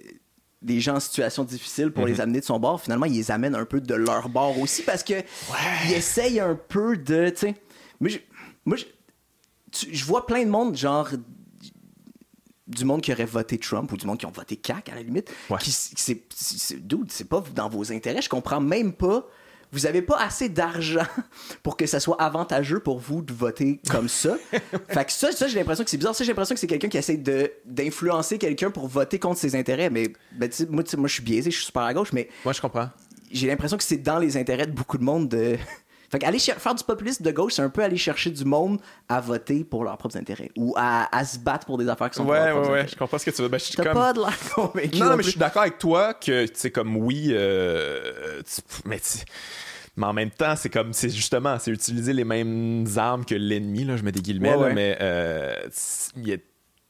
des 0.62 0.80
gens 0.80 0.96
en 0.96 1.00
situation 1.00 1.44
difficile 1.44 1.92
pour 1.92 2.04
Mhm. 2.04 2.10
les 2.12 2.22
amener 2.22 2.40
de 2.40 2.46
son 2.46 2.60
bord, 2.60 2.80
finalement, 2.80 3.08
il 3.08 3.14
les 3.16 3.32
amène 3.32 3.56
un 3.56 3.66
peu 3.66 3.82
de 3.82 3.96
leur 3.96 4.30
bord 4.30 4.58
aussi 4.60 4.84
parce 4.84 5.04
que 5.04 5.16
il 5.88 5.94
essaye 5.94 6.40
un 6.40 6.56
peu 6.56 6.96
de. 6.98 7.30
Tu 7.30 7.36
sais, 7.38 7.56
moi, 8.00 8.10
je- 8.10 8.20
moi 8.64 8.78
je, 8.78 8.86
tu- 9.72 9.94
je 9.94 10.06
vois 10.06 10.26
plein 10.26 10.44
de 10.46 10.50
monde, 10.50 10.76
genre. 10.76 11.10
du 12.68 12.86
monde 12.86 13.02
qui 13.02 13.12
aurait 13.12 13.26
voté 13.26 13.58
Trump 13.58 13.92
ou 13.92 13.98
du 13.98 14.06
monde 14.08 14.18
qui 14.18 14.26
ont 14.26 14.32
voté 14.32 14.56
CAC 14.56 14.88
à 14.90 14.96
la 14.96 15.02
limite, 15.02 15.30
Ouais. 15.50 15.58
qui 15.60 15.72
c'est 15.72 16.24
c'est 16.34 16.88
dude, 16.88 17.12
c'est 17.12 17.28
pas 17.28 17.44
dans 17.54 17.68
vos 17.68 17.92
intérêts. 17.92 18.22
Je 18.22 18.30
comprends 18.30 18.62
même 18.62 18.94
pas. 18.94 19.28
Vous 19.74 19.86
avez 19.86 20.02
pas 20.02 20.18
assez 20.20 20.48
d'argent 20.50 21.06
pour 21.64 21.76
que 21.78 21.86
ça 21.86 22.00
soit 22.00 22.22
avantageux 22.22 22.80
pour 22.80 23.00
vous 23.00 23.22
de 23.22 23.34
voter 23.34 23.80
comme 23.90 24.08
ça. 24.10 24.38
fait 24.90 25.06
que 25.06 25.12
ça, 25.12 25.32
ça 25.34 25.48
j'ai 25.48 25.60
l'impression 25.60 25.84
que 25.84 25.90
c'est 25.90 25.98
bizarre. 25.98 26.16
Ça, 26.16 26.24
j'ai 26.24 26.32
l'impression 26.32 26.56
que 26.56 26.60
c'est 26.62 26.68
quelqu'un 26.68 26.88
qui 26.90 26.98
essaie 26.98 27.18
de 27.18 27.52
d'influencer 27.66 28.38
quelqu'un 28.38 28.70
pour 28.72 28.88
voter 28.88 29.20
contre 29.20 29.40
ses 29.40 29.56
intérêts. 29.56 29.90
Mais 29.90 30.12
ben, 30.34 30.50
tu 30.50 30.58
sais, 30.58 30.66
moi, 30.70 30.84
moi, 30.98 31.08
je 31.08 31.14
suis 31.14 31.24
biaisé, 31.24 31.52
je 31.52 31.58
suis 31.58 31.66
super 31.66 31.82
à 31.84 31.94
gauche, 31.94 32.14
mais 32.14 32.30
Moi, 32.46 32.54
je 32.54 32.62
comprends. 32.62 32.90
j'ai 33.32 33.48
l'impression 33.48 33.76
que 33.78 33.84
c'est 33.84 33.98
dans 33.98 34.20
les 34.20 34.38
intérêts 34.38 34.68
de 34.68 34.72
beaucoup 34.74 34.98
de 34.98 35.04
monde 35.04 35.28
de. 35.28 35.58
Fait 36.12 36.20
qu'aller 36.20 36.40
faire 36.40 36.76
du 36.76 36.84
populisme 36.84 37.24
de 37.24 37.32
gauche, 37.32 37.54
c'est 37.54 37.62
un 37.62 37.70
peu 37.70 37.82
aller 37.82 37.96
chercher 37.96 38.32
du 38.32 38.44
monde 38.44 38.82
à 39.08 39.22
voter 39.22 39.64
pour 39.64 39.86
leurs 39.86 39.98
propres 39.98 40.18
intérêts 40.18 40.52
ou 40.58 40.74
à, 40.78 41.08
à 41.18 41.24
se 41.24 41.40
battre 41.40 41.66
pour 41.66 41.78
des 41.78 41.88
affaires 41.88 42.10
qui 42.10 42.18
sont 42.18 42.24
pour 42.24 42.34
Ouais, 42.34 42.40
leurs 42.48 42.58
ouais, 42.58 42.62
ouais. 42.64 42.68
intérêts. 42.80 42.88
Je 42.90 42.96
comprends 42.98 43.18
ce 43.18 43.26
que 43.26 43.32
tu 43.32 43.42
veux. 43.42 43.48
Ben, 43.48 43.58
je 43.58 43.64
suis 43.64 43.76
comme... 43.78 43.94
pas 43.94 44.12
de 44.12 44.20
l'air 44.20 44.38
convaincu. 44.54 45.00
Non, 45.00 45.06
non 45.12 45.16
mais 45.16 45.24
je 45.24 45.30
suis 45.30 45.40
d'accord 45.40 45.62
avec 45.62 45.78
toi 45.78 46.14
que, 46.14 46.46
tu 46.48 46.52
sais, 46.56 46.70
comme 46.70 46.98
oui, 46.98 47.28
euh, 47.32 48.42
tu- 48.44 48.62
mais, 48.86 49.00
tu- 49.00 49.24
mais 49.96 50.06
en 50.06 50.12
même 50.14 50.32
temps, 50.32 50.56
c'est 50.58 50.70
comme, 50.70 50.92
c'est 50.94 51.10
justement, 51.10 51.58
c'est 51.60 51.72
utiliser 51.72 52.12
les 52.12 52.26
mêmes 52.26 52.86
armes 52.98 53.24
que 53.24 53.36
l'ennemi, 53.36 53.86
là, 53.86 53.96
je 53.96 54.04
mets 54.04 54.12
des 54.12 54.22
guillemets, 54.22 54.50
Ouais, 54.50 54.56
là, 54.60 54.68
ouais. 54.68 54.74
mais 54.74 54.98
euh, 55.00 55.56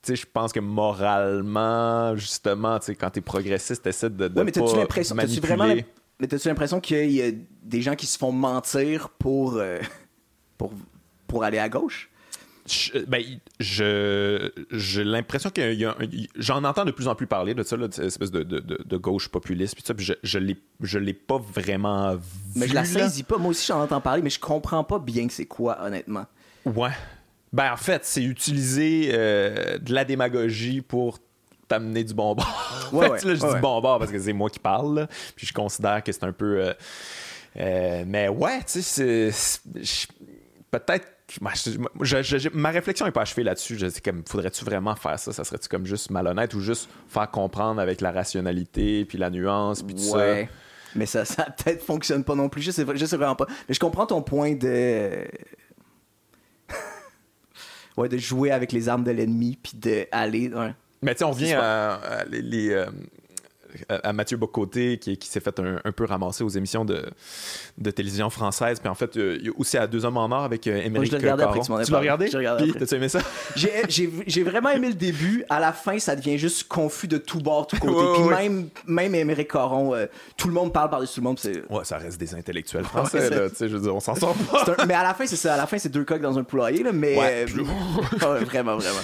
tu 0.03 0.15
je 0.15 0.25
pense 0.33 0.51
que 0.51 0.59
moralement, 0.59 2.15
justement, 2.15 2.79
tu 2.79 2.87
sais, 2.87 2.95
quand 2.95 3.11
t'es 3.11 3.21
progressiste, 3.21 3.83
t'essaies 3.83 4.09
de, 4.09 4.27
de 4.27 4.39
Ouais, 4.39 4.45
mais 4.45 4.51
pas 4.51 4.61
l'impression, 4.75 5.15
t'as-tu 5.15 5.27
manipuler. 5.27 5.47
vraiment, 5.55 5.65
l'im- 5.75 5.81
mais 6.21 6.27
t'as-tu 6.27 6.47
l'impression 6.47 6.79
qu'il 6.79 7.11
y 7.11 7.21
a 7.21 7.31
des 7.63 7.81
gens 7.81 7.95
qui 7.95 8.05
se 8.05 8.17
font 8.17 8.31
mentir 8.31 9.09
pour, 9.09 9.55
euh, 9.57 9.79
pour, 10.57 10.71
pour 11.27 11.43
aller 11.43 11.57
à 11.59 11.67
gauche? 11.67 12.09
Je- 12.67 12.99
ben, 13.05 13.23
je, 13.59 14.51
j'ai 14.71 15.03
l'impression 15.03 15.49
qu'il 15.49 15.73
y 15.73 15.83
a 15.85 15.91
un- 15.91 16.07
j'en 16.35 16.63
entends 16.63 16.85
de 16.85 16.91
plus 16.91 17.07
en 17.07 17.15
plus 17.15 17.25
parler 17.25 17.53
de 17.55 17.63
ça, 17.63 17.75
là, 17.75 17.87
de 17.87 17.93
cette 17.93 18.05
espèce 18.05 18.29
de, 18.31 18.43
de, 18.43 18.59
de- 18.59 18.97
gauche 18.97 19.29
populiste, 19.29 19.73
puis 19.73 19.83
ça, 19.83 19.95
puis 19.95 20.05
je, 20.05 20.13
je 20.21 20.37
l'ai, 20.37 20.55
je 20.79 20.99
l'ai 20.99 21.13
pas 21.15 21.39
vraiment 21.39 22.13
vu. 22.15 22.21
Mais 22.55 22.67
je 22.67 22.75
la 22.75 22.85
saisis 22.85 23.23
pas. 23.23 23.37
Moi 23.39 23.49
aussi, 23.49 23.65
j'en 23.65 23.81
entends 23.81 23.99
parler, 23.99 24.21
mais 24.21 24.29
je 24.29 24.39
comprends 24.39 24.83
pas 24.83 24.99
bien 24.99 25.25
que 25.27 25.33
c'est 25.33 25.47
quoi, 25.47 25.83
honnêtement. 25.83 26.25
Ouais. 26.65 26.91
Ben, 27.51 27.73
en 27.73 27.77
fait, 27.77 28.05
c'est 28.05 28.23
utiliser 28.23 29.09
euh, 29.11 29.79
de 29.79 29.91
la 29.93 30.05
démagogie 30.05 30.81
pour 30.81 31.17
t'amener 31.71 32.03
du 32.03 32.13
bon 32.13 32.35
bord. 32.35 32.89
Ouais, 32.93 33.05
fait, 33.05 33.11
ouais, 33.11 33.33
là, 33.33 33.35
je 33.35 33.53
dis 33.55 33.61
bon 33.61 33.81
bord 33.81 33.99
parce 33.99 34.11
que 34.11 34.19
c'est 34.19 34.33
moi 34.33 34.49
qui 34.49 34.59
parle, 34.59 34.95
là. 34.99 35.07
puis 35.35 35.47
je 35.47 35.53
considère 35.53 36.03
que 36.03 36.11
c'est 36.11 36.23
un 36.23 36.31
peu. 36.33 36.63
euh, 36.65 36.73
euh, 37.57 38.03
mais 38.07 38.27
ouais, 38.29 38.59
tu 38.59 38.81
sais, 38.81 39.31
c'est. 39.31 39.61
Peut-être. 40.69 41.07
je- 42.01 42.21
je- 42.21 42.37
je- 42.37 42.49
ma 42.53 42.69
réflexion 42.69 43.05
n'est 43.05 43.11
pas 43.11 43.21
achevée 43.21 43.43
là-dessus. 43.43 43.77
Je 43.77 43.89
sais 43.89 43.99
comme, 44.01 44.23
faudrait-tu 44.27 44.63
vraiment 44.65 44.95
faire 44.95 45.17
ça? 45.19 45.33
Ça 45.33 45.43
serait-tu 45.43 45.67
comme 45.67 45.85
juste 45.85 46.11
malhonnête 46.11 46.53
ou 46.53 46.59
juste 46.61 46.89
faire 47.07 47.29
comprendre 47.29 47.79
avec 47.81 47.99
la 48.01 48.11
rationalité, 48.11 49.03
puis 49.05 49.17
la 49.17 49.29
nuance, 49.29 49.81
puis 49.83 49.95
tout 49.95 50.01
ça? 50.01 50.17
Ouais. 50.17 50.49
Mais 50.95 51.05
ça, 51.05 51.23
ça 51.25 51.43
peut-être 51.57 51.83
fonctionne 51.83 52.23
pas 52.23 52.35
non 52.35 52.47
plus. 52.49 52.61
Je 52.61 52.71
sais, 52.71 52.85
je 52.95 53.05
sais 53.05 53.17
vraiment 53.17 53.35
pas. 53.35 53.47
Mais 53.67 53.73
je 53.73 53.79
comprends 53.79 54.05
ton 54.05 54.21
point 54.21 54.55
de. 54.55 55.25
ouais, 57.97 58.09
de 58.09 58.17
jouer 58.17 58.51
avec 58.51 58.71
les 58.71 58.87
armes 58.89 59.03
de 59.03 59.11
l'ennemi 59.11 59.57
puis 59.61 59.73
d'aller. 59.75 60.49
Ouais. 60.53 60.73
Mais 61.01 61.13
tu 61.15 61.19
sais, 61.19 61.23
on 61.25 61.33
C'est 61.33 61.39
vient 61.39 61.47
super. 61.49 61.63
à, 61.63 61.93
à 61.93 62.25
les- 62.25 62.41
les, 62.41 62.69
euh, 62.71 62.85
à- 63.87 64.09
à 64.09 64.13
Mathieu 64.13 64.35
Bocoté 64.35 64.97
qui, 64.97 65.17
qui 65.17 65.29
s'est 65.29 65.39
fait 65.39 65.57
un, 65.59 65.79
un 65.83 65.91
peu 65.93 66.03
ramasser 66.05 66.43
aux 66.43 66.49
émissions 66.49 66.83
de, 66.83 67.05
de 67.77 67.89
télévision 67.91 68.29
française. 68.29 68.79
Puis 68.81 68.89
en 68.89 68.93
fait, 68.95 69.15
euh, 69.17 69.37
il 69.39 69.45
y 69.45 69.49
a 69.49 69.53
aussi 69.57 69.77
à 69.77 69.87
Deux 69.87 70.03
Hommes 70.05 70.17
en 70.17 70.25
or 70.29 70.43
avec 70.43 70.67
euh, 70.67 70.81
Émeric 70.83 71.09
je 71.09 71.15
l'ai 71.15 71.21
regardé 71.23 71.43
après 71.43 71.59
Caron. 71.61 71.79
tu 71.79 71.85
Tu 71.85 71.91
l'as 71.93 71.99
regardé? 71.99 72.27
J'ai 72.29 72.37
regardé 72.37 72.63
Puis, 72.63 72.71
après. 72.71 72.79
t'as-tu 72.81 72.95
aimé 72.95 73.07
ça? 73.09 73.19
J'ai- 73.55 74.43
vraiment 74.43 74.69
aimé 74.71 74.89
le 74.89 74.93
début. 74.93 75.45
À 75.49 75.59
la 75.61 75.71
fin, 75.71 75.97
ça 75.99 76.15
devient 76.17 76.37
juste 76.37 76.67
confus 76.67 77.07
de 77.07 77.17
tout 77.17 77.39
bord, 77.39 77.65
tout 77.65 77.77
côté. 77.77 77.93
Ouais, 77.95 78.13
Puis 78.13 78.23
ouais. 78.23 78.49
même, 78.49 78.69
même 78.87 79.15
Émeric 79.15 79.49
Caron, 79.49 79.95
euh, 79.95 80.05
tout 80.37 80.49
le 80.49 80.53
monde 80.53 80.73
parle 80.73 80.89
par-dessus 80.89 81.15
tout 81.15 81.21
le 81.21 81.27
monde. 81.29 81.39
Ouais, 81.69 81.85
ça 81.85 81.97
reste 81.97 82.19
des 82.19 82.35
intellectuels 82.35 82.83
Ouais, 82.83 82.87
français, 82.89 83.21
c'est- 83.21 83.29
là. 83.39 83.49
Tu 83.49 83.55
sais, 83.55 83.69
je 83.69 83.75
veux 83.77 83.81
dire, 83.81 83.95
on 83.95 84.01
s'en 84.01 84.15
sort 84.15 84.35
pas. 84.35 84.65
un- 84.77 84.85
mais 84.85 84.93
à 84.95 85.03
la 85.03 85.13
fin, 85.13 85.25
c'est 85.25 85.37
ça. 85.37 85.53
À 85.53 85.57
la 85.57 85.65
fin, 85.65 85.77
c'est 85.77 85.89
deux 85.89 86.03
coqs 86.03 86.21
dans 86.21 86.37
un 86.37 86.43
poulailler, 86.43 86.83
là, 86.83 86.91
mais. 86.91 87.17
Ouais. 87.17 87.45
ouais, 87.55 88.43
vraiment, 88.43 88.75
vraiment. 88.75 88.99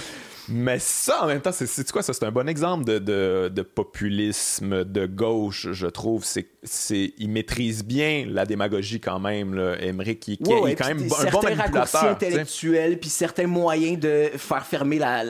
Mais 0.50 0.78
ça, 0.78 1.24
en 1.24 1.26
même 1.26 1.42
temps, 1.42 1.52
c'est- 1.52 1.66
quoi 1.92 2.02
ça? 2.02 2.14
C'est 2.14 2.24
un 2.24 2.30
bon 2.30 2.48
exemple 2.48 2.84
de, 2.84 2.98
de, 2.98 3.50
de 3.54 3.62
populisme 3.62 4.82
de 4.84 5.04
gauche, 5.06 5.68
je 5.72 5.86
trouve. 5.86 6.24
C'est, 6.24 6.48
il 6.90 7.28
maîtrise 7.30 7.84
bien 7.84 8.26
la 8.28 8.44
démagogie 8.46 9.00
quand 9.00 9.18
même, 9.20 9.54
là. 9.54 9.76
Émeric, 9.80 10.20
qui, 10.20 10.36
qui 10.38 10.44
Ouais, 10.50 10.58
est 10.58 10.62
ouais, 10.62 10.74
quand 10.74 10.88
même 10.88 10.98
un 11.02 11.30
bon 11.30 11.42
manipulateur. 11.42 12.04
intellectuels, 12.04 12.98
puis 12.98 13.10
certains 13.10 13.46
moyens 13.46 13.98
de 13.98 14.30
faire 14.36 14.64
fermer 14.66 14.98
la, 14.98 15.22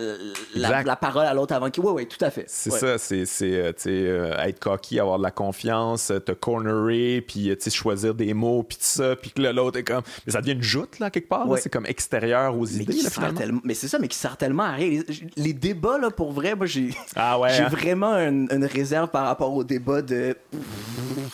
la, 0.54 0.96
parole 0.96 1.26
à 1.26 1.34
l'autre 1.34 1.54
avant 1.54 1.70
qu'il. 1.70 1.82
Ouais, 1.84 1.92
ouais, 1.92 2.06
tout 2.06 2.22
à 2.24 2.30
fait. 2.30 2.44
C'est 2.48 2.72
Ouais. 2.72 2.78
ça, 2.78 2.98
c'est 2.98 3.24
c'est, 3.26 3.52
euh, 3.56 3.72
euh, 3.86 4.36
être 4.44 4.58
cocky, 4.60 4.98
avoir 5.00 5.18
de 5.18 5.22
la 5.22 5.30
confiance, 5.30 6.12
te 6.24 6.32
cornerer, 6.32 7.24
puis 7.26 7.50
euh, 7.50 7.56
choisir 7.70 8.14
des 8.14 8.34
mots, 8.34 8.62
puis 8.62 8.76
tout 8.78 8.84
ça, 8.84 9.14
puis 9.16 9.30
que 9.30 9.42
l'autre 9.42 9.78
est 9.78 9.84
comme. 9.84 10.02
Mais 10.26 10.32
ça 10.32 10.40
devient 10.40 10.52
une 10.52 10.62
joute, 10.62 10.98
là, 10.98 11.10
quelque 11.10 11.28
part. 11.28 11.44
là. 11.44 11.52
Ouais. 11.52 11.60
C'est 11.60 11.70
comme 11.70 11.86
extérieur 11.86 12.56
aux 12.56 12.64
Mais, 12.66 12.82
idées, 12.82 12.92
là, 12.94 13.02
sert 13.02 13.12
finalement. 13.12 13.38
tellement- 13.38 13.60
mais 13.64 13.74
c'est 13.74 13.88
ça, 13.88 13.98
mais 13.98 14.08
qui 14.08 14.16
sert 14.18 14.36
tellement 14.36 14.64
à 14.64 14.72
rien. 14.72 15.02
Les, 15.36 15.42
les 15.44 15.52
débats, 15.52 15.98
là, 15.98 16.10
pour 16.10 16.32
vrai, 16.32 16.54
moi, 16.54 16.66
j'ai 16.66 16.90
Ah 17.14 17.38
ouais. 17.38 17.50
j'ai 17.56 17.62
hein? 17.62 17.68
vraiment 17.68 18.14
une, 18.14 18.48
une 18.50 18.64
réserve 18.64 19.08
par 19.10 19.26
rapport 19.26 19.52
aux 19.54 19.64
débats 19.64 20.02
de. 20.02 20.36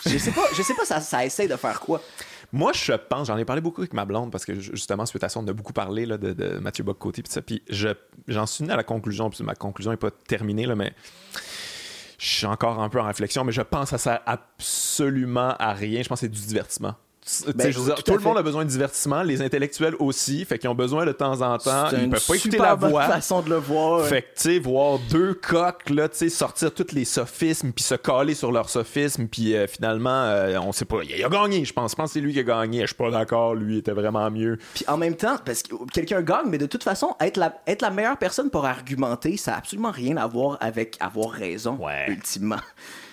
Je 0.05 0.17
sais 0.17 0.31
pas, 0.31 0.45
je 0.55 0.61
sais 0.61 0.73
pas, 0.73 0.85
ça, 0.85 0.99
ça 1.01 1.25
essaie 1.25 1.47
de 1.47 1.55
faire 1.55 1.79
quoi. 1.79 2.01
Moi, 2.53 2.71
je 2.73 2.93
pense, 2.93 3.27
j'en 3.27 3.37
ai 3.37 3.45
parlé 3.45 3.61
beaucoup 3.61 3.81
avec 3.81 3.93
ma 3.93 4.05
blonde 4.05 4.31
parce 4.31 4.45
que 4.45 4.59
justement, 4.59 5.05
suite 5.05 5.23
à 5.23 5.29
ça, 5.29 5.39
on 5.39 5.47
a 5.47 5.53
beaucoup 5.53 5.73
parlé 5.73 6.05
là, 6.05 6.17
de, 6.17 6.31
de 6.33 6.59
Mathieu 6.59 6.83
Bock-Côté 6.83 7.21
puis 7.23 7.31
ça. 7.31 7.41
Puis 7.41 7.61
je- 7.69 7.89
j'en 8.27 8.45
suis 8.45 8.63
venu 8.63 8.73
à 8.73 8.77
la 8.77 8.83
conclusion, 8.83 9.29
puis 9.29 9.43
ma 9.43 9.55
conclusion 9.55 9.91
n'est 9.91 9.97
pas 9.97 10.11
terminée, 10.11 10.65
là, 10.65 10.75
mais 10.75 10.93
je 12.17 12.25
suis 12.27 12.45
encore 12.45 12.79
un 12.81 12.87
peu 12.89 12.99
en 13.01 13.05
réflexion, 13.05 13.43
mais 13.43 13.51
je 13.51 13.61
pense 13.61 13.89
que 13.91 13.97
ça 13.97 14.21
absolument 14.25 15.55
à 15.59 15.73
rien. 15.73 16.01
Je 16.01 16.07
pense 16.07 16.21
que 16.21 16.27
c'est 16.27 16.31
du 16.31 16.39
divertissement. 16.45 16.95
Ben, 17.55 17.71
je 17.71 17.79
veux 17.79 17.85
dire, 17.85 18.03
tout 18.03 18.13
le 18.13 18.19
monde 18.19 18.37
a 18.37 18.43
besoin 18.43 18.63
de 18.65 18.69
divertissement, 18.69 19.23
les 19.23 19.41
intellectuels 19.41 19.95
aussi, 19.97 20.45
fait 20.45 20.59
qu'ils 20.59 20.69
ont 20.69 20.75
besoin 20.75 21.07
de 21.07 21.11
temps 21.11 21.41
en 21.41 21.57
temps, 21.57 21.89
ils 21.91 22.07
peuvent 22.07 22.23
pas 22.25 22.35
écouter 22.35 22.57
la 22.59 22.75
voix. 22.75 23.03
façon 23.07 23.41
de 23.41 23.49
le 23.49 23.55
voir. 23.55 24.05
Fait 24.05 24.21
que, 24.21 24.27
tu 24.27 24.41
sais, 24.41 24.59
voir 24.59 24.99
deux 25.09 25.33
coqs, 25.33 25.89
là, 25.89 26.07
tu 26.07 26.17
sais, 26.17 26.29
sortir 26.29 26.71
tous 26.71 26.91
les 26.93 27.03
sophismes, 27.03 27.71
puis 27.71 27.83
se 27.83 27.95
caler 27.95 28.35
sur 28.35 28.51
leurs 28.51 28.69
sophismes, 28.69 29.27
puis 29.27 29.55
euh, 29.55 29.65
finalement, 29.65 30.09
euh, 30.09 30.59
on 30.59 30.71
sait 30.71 30.85
pas, 30.85 30.97
il 31.03 31.23
a, 31.23 31.29
gagné, 31.29 31.65
je 31.65 31.73
pense. 31.73 31.91
Je 31.91 31.95
pense 31.95 32.09
que 32.09 32.13
c'est 32.13 32.21
lui 32.21 32.33
qui 32.33 32.39
a 32.39 32.43
gagné. 32.43 32.81
Je 32.81 32.87
suis 32.87 32.95
pas 32.95 33.09
d'accord, 33.09 33.55
lui 33.55 33.79
était 33.79 33.91
vraiment 33.91 34.29
mieux. 34.29 34.59
Puis 34.75 34.85
en 34.87 34.97
même 34.97 35.15
temps, 35.15 35.37
parce 35.43 35.63
que 35.63 35.73
quelqu'un 35.91 36.21
gagne, 36.21 36.47
mais 36.47 36.57
de 36.59 36.67
toute 36.67 36.83
façon, 36.83 37.15
être 37.19 37.37
la, 37.37 37.59
être 37.65 37.81
la 37.81 37.89
meilleure 37.89 38.17
personne 38.17 38.49
pour 38.51 38.65
argumenter, 38.65 39.37
ça 39.37 39.55
a 39.55 39.57
absolument 39.57 39.91
rien 39.91 40.17
à 40.17 40.27
voir 40.27 40.57
avec 40.61 40.97
avoir 40.99 41.31
raison, 41.31 41.77
Ouais. 41.81 42.05
ultimement. 42.09 42.59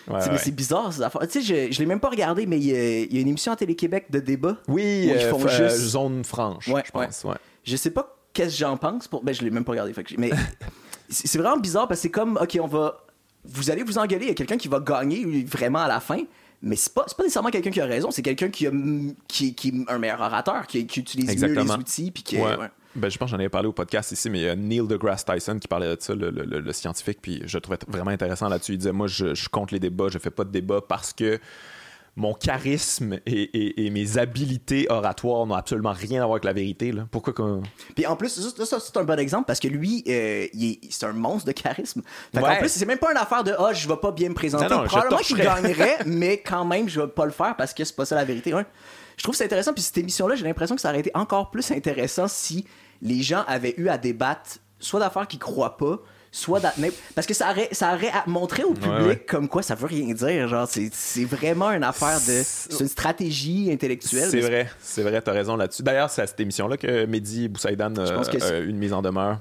Ouais, 0.09 0.15
ouais. 0.17 0.39
c'est 0.39 0.51
bizarre, 0.55 0.93
ces 0.93 1.03
affaires. 1.03 1.21
Tu 1.29 1.43
sais, 1.43 1.69
je, 1.69 1.73
je 1.73 1.79
l'ai 1.79 1.87
même 1.87 2.01
pas 2.01 2.09
regardé, 2.11 2.45
mais 2.47 2.59
il 2.59 2.65
y, 2.67 2.75
a, 2.75 2.99
il 3.01 3.15
y 3.15 3.19
a 3.19 3.21
une 3.21 3.29
émission 3.29 3.53
à 3.53 3.57
Télé-Québec 3.57 4.07
de 4.11 4.19
débat. 4.21 4.57
Oui, 4.69 5.09
Où 5.11 5.15
ils 5.15 5.21
font 5.29 5.45
euh, 5.45 5.49
juste- 5.49 5.77
zone 5.77 6.25
franche, 6.25 6.69
Ouais, 6.69 6.83
je 6.85 6.91
pense. 6.91 7.25
Je 7.65 7.77
sais 7.77 7.91
pas 7.91 8.17
qu'est-ce 8.33 8.51
que 8.55 8.59
j'en 8.59 8.77
pense. 8.77 9.07
Pour... 9.09 9.23
Ben, 9.23 9.33
je 9.35 9.43
l'ai 9.43 9.51
même 9.51 9.65
pas 9.65 9.73
regardé. 9.73 9.93
fait 9.93 10.03
que 10.03 10.11
j'ai- 10.11 10.17
mais 10.17 10.31
c'est 11.09 11.39
vraiment 11.39 11.57
bizarre 11.59 11.87
parce 11.89 12.01
que 12.01 12.03
c'est 12.03 12.11
comme, 12.11 12.37
OK, 12.41 12.59
on 12.61 12.67
va. 12.67 12.99
Vous 13.45 13.71
allez 13.71 13.83
vous 13.83 13.99
engueuler, 13.99 14.27
il 14.27 14.29
y 14.29 14.33
a 14.33 14.35
quelqu'un 14.35 14.57
qui 14.57 14.69
va 14.69 14.79
gagner 14.81 15.25
vraiment 15.45 15.81
à 15.81 15.89
la 15.89 16.01
fin. 16.01 16.19
Mais 16.65 16.77
c'est 16.77 16.95
pas, 16.95 17.05
pas 17.05 17.25
nécessairement 17.25 17.51
quelqu'un 17.51 17.71
qui 17.73 17.81
a 17.81 17.87
raison, 17.87 18.13
c'est 18.13 18.23
quelqu'un 18.23 18.49
qui, 18.49 18.69
qui, 19.27 19.53
qui 19.55 19.69
est 19.69 19.91
un 19.93 19.99
meilleur 19.99 20.21
orateur, 20.21 20.67
qui, 20.69 20.87
qui 20.87 21.01
utilise 21.01 21.43
mieux 21.43 21.55
les 21.55 21.71
outils. 21.73 22.11
Puis 22.13 22.23
qui, 22.23 22.37
Ouais. 22.37 22.57
ouais. 22.57 22.71
Ben, 22.95 23.11
je 23.11 23.17
pense 23.17 23.29
que 23.31 23.31
j'en 23.37 23.39
avais 23.41 23.49
parlé 23.49 23.69
au 23.69 23.73
podcast 23.73 24.13
ici, 24.13 24.29
mais 24.29 24.41
il 24.41 24.45
y 24.45 24.49
a 24.49 24.55
Neil 24.57 24.87
deGrasse 24.87 25.25
Tyson 25.25 25.59
qui 25.59 25.67
parlait 25.69 25.97
de 25.97 26.01
ça, 26.01 26.15
le, 26.15 26.31
le- 26.31 26.45
le- 26.45 26.61
le 26.61 26.73
scientifique, 26.73 27.19
puis 27.23 27.43
je 27.47 27.57
le 27.57 27.61
trouvais 27.63 27.79
vraiment 27.89 28.11
intéressant 28.11 28.49
là-dessus. 28.49 28.73
Il 28.73 28.79
disait 28.79 28.93
Moi, 28.93 29.07
je, 29.07 29.35
je 29.35 29.49
compte 29.49 29.71
les 29.73 29.79
débats, 29.81 30.09
je 30.11 30.19
fais 30.19 30.31
pas 30.31 30.45
de 30.45 30.51
débats 30.51 30.83
parce 30.87 31.13
que 31.15 31.39
mon 32.15 32.35
charisme 32.35 33.15
et, 33.25 33.43
et- 33.45 33.87
et 33.87 33.91
mes 33.91 34.19
habilités 34.19 34.87
oratoires 34.91 35.47
n'ont 35.47 35.55
absolument 35.55 35.93
rien 35.93 36.19
à 36.21 36.27
voir 36.27 36.33
avec 36.33 36.45
la 36.45 36.53
vérité. 36.53 36.93
Là. 36.93 37.07
Pourquoi 37.11 37.33
qu'on. 37.33 37.63
Puis 37.97 38.05
en 38.05 38.17
plus, 38.17 38.29
ça, 38.29 38.67
ça, 38.67 38.79
c'est 38.79 38.95
un 38.99 39.05
bon 39.05 39.19
exemple 39.19 39.47
parce 39.47 39.59
que 39.61 39.69
lui, 39.69 40.05
euh, 40.09 40.47
il 40.53 40.73
est- 40.73 40.81
c'est 40.91 41.07
un 41.07 41.15
monstre 41.15 41.47
de 41.47 41.53
charisme. 41.53 42.03
Fait 42.35 42.43
Ouais. 42.43 42.51
En 42.51 42.57
plus, 42.59 42.69
c'est 42.69 42.85
même 42.85 42.99
pas 42.99 43.11
une 43.13 43.17
affaire 43.17 43.43
de 43.43 43.55
ah, 43.59 43.73
je 43.73 43.89
vais 43.89 43.97
pas 43.97 44.11
bien 44.11 44.29
me 44.29 44.35
présenter. 44.35 44.65
Non, 44.69 44.81
non, 44.81 44.83
je 44.85 44.89
Probablement 44.89 45.17
qu'il 45.23 45.37
torcherais. 45.39 45.63
gagnerait, 45.63 45.97
mais 46.07 46.37
quand 46.47 46.67
même, 46.67 46.87
je 46.91 47.01
vais 47.01 47.09
pas 47.09 47.25
le 47.25 47.33
faire 47.33 47.57
parce 47.57 47.73
que 47.73 47.83
c'est 47.85 47.97
pas 47.97 48.05
ça 48.05 48.15
la 48.17 48.27
vérité. 48.27 48.51
Je 49.17 49.23
trouve 49.23 49.33
que 49.33 49.39
c'est 49.39 49.45
intéressant. 49.47 49.73
Puis 49.73 49.83
cette 49.83 49.97
émission-là, 49.97 50.35
j'ai 50.35 50.45
l'impression 50.45 50.75
que 50.75 50.83
ça 50.83 50.91
aurait 50.91 51.01
été 51.01 51.11
encore 51.15 51.51
plus 51.51 51.71
intéressant 51.71 52.29
si 52.29 52.67
les 53.03 53.23
gens 53.23 53.45
avaient 53.47 53.75
eu 53.77 53.89
à 53.89 53.99
débattre 53.99 54.59
soit 54.79 55.01
d'affaires 55.01 55.27
qu'ils 55.29 55.39
croient 55.39 55.77
pas, 55.77 55.99
soit 56.31 56.61
parce 57.15 57.27
que 57.27 57.35
ça 57.35 57.51
aurait, 57.51 57.69
ça 57.73 57.95
aurait 57.95 58.11
montré 58.27 58.65
au 58.65 58.73
public 58.73 59.07
ouais. 59.07 59.17
comme 59.29 59.49
quoi 59.49 59.63
ça 59.63 59.75
veut 59.75 59.87
rien 59.87 60.15
dire. 60.15 60.49
Genre, 60.49 60.67
c'est 60.93 61.25
vraiment 61.25 61.71
une 61.73 61.85
affaire 61.85 62.19
de. 62.21 62.43
C'est 62.45 62.81
une 62.81 62.89
stratégie 62.89 63.71
intellectuelle. 63.71 64.29
C'est 64.31 64.41
vrai, 64.41 64.71
c'est 64.81 65.03
vrai, 65.03 65.21
t'as 65.21 65.33
raison 65.33 65.57
là-dessus. 65.57 65.83
D'ailleurs, 65.83 66.09
c'est 66.11 66.23
à 66.23 66.27
cette 66.27 66.41
émission-là 66.41 66.77
que 66.79 67.05
Mehdi 67.07 67.49
Boussaïdan 67.49 67.95
a 67.97 68.25
c'est- 68.25 68.61
une 68.63 68.79
mise 68.79 68.93
en 68.95 69.03
demeure. 69.03 69.41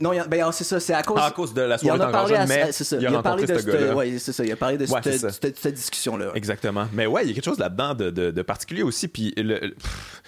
Non, 0.00 0.12
ben, 0.28 0.52
c'est 0.52 0.62
ça, 0.64 0.78
c'est 0.78 0.94
à 0.94 1.02
cause. 1.02 1.18
Ah, 1.20 1.26
à 1.26 1.30
cause 1.32 1.52
de 1.52 1.60
la 1.62 1.76
soirée 1.78 1.98
d'engagement, 1.98 2.44
mais 2.46 2.70
ça, 2.72 2.96
il 2.98 3.06
a 3.06 3.22
parlé 3.22 3.46
de 3.46 3.58
ce 3.58 3.94
ouais, 3.94 4.18
c'est 4.18 4.32
ça, 4.32 4.44
il 4.44 4.52
a 4.52 4.56
parlé 4.56 4.78
de 4.78 4.86
Ouais, 4.86 5.00
cette, 5.02 5.20
ça. 5.20 5.30
cette- 5.30 5.58
cette 5.58 5.74
discussion-là. 5.74 6.26
ouais. 6.26 6.36
Exactement. 6.36 6.86
Mais 6.92 7.06
ouais, 7.06 7.24
il 7.24 7.28
y 7.28 7.30
a 7.32 7.34
quelque 7.34 7.44
chose 7.44 7.58
là-dedans 7.58 7.94
de, 7.94 8.10
de- 8.10 8.30
de 8.30 8.42
particulier 8.42 8.82
aussi. 8.82 9.08
Puis 9.08 9.32
le- 9.36 9.58
pff, 9.74 10.22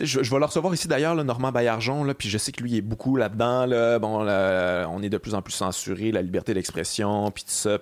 je, 0.00 0.18
vais 0.18 0.38
le 0.38 0.44
recevoir 0.44 0.74
ici 0.74 0.88
d'ailleurs, 0.88 1.14
Normand 1.22 1.52
Baillargeon, 1.52 2.04
là, 2.04 2.14
puis 2.14 2.28
je 2.28 2.38
sais 2.38 2.52
que 2.52 2.62
lui 2.62 2.76
est 2.76 2.82
beaucoup 2.82 3.16
là-dedans. 3.16 3.66
Là, 3.66 3.98
bon, 3.98 4.26
on 4.26 5.02
est 5.02 5.08
de 5.08 5.18
plus 5.18 5.34
en 5.34 5.42
plus 5.42 5.52
censuré, 5.52 6.10
la 6.12 6.22
liberté 6.22 6.54
d'expression, 6.54 7.30
puis 7.30 7.44
tout 7.44 7.50
ça. 7.50 7.78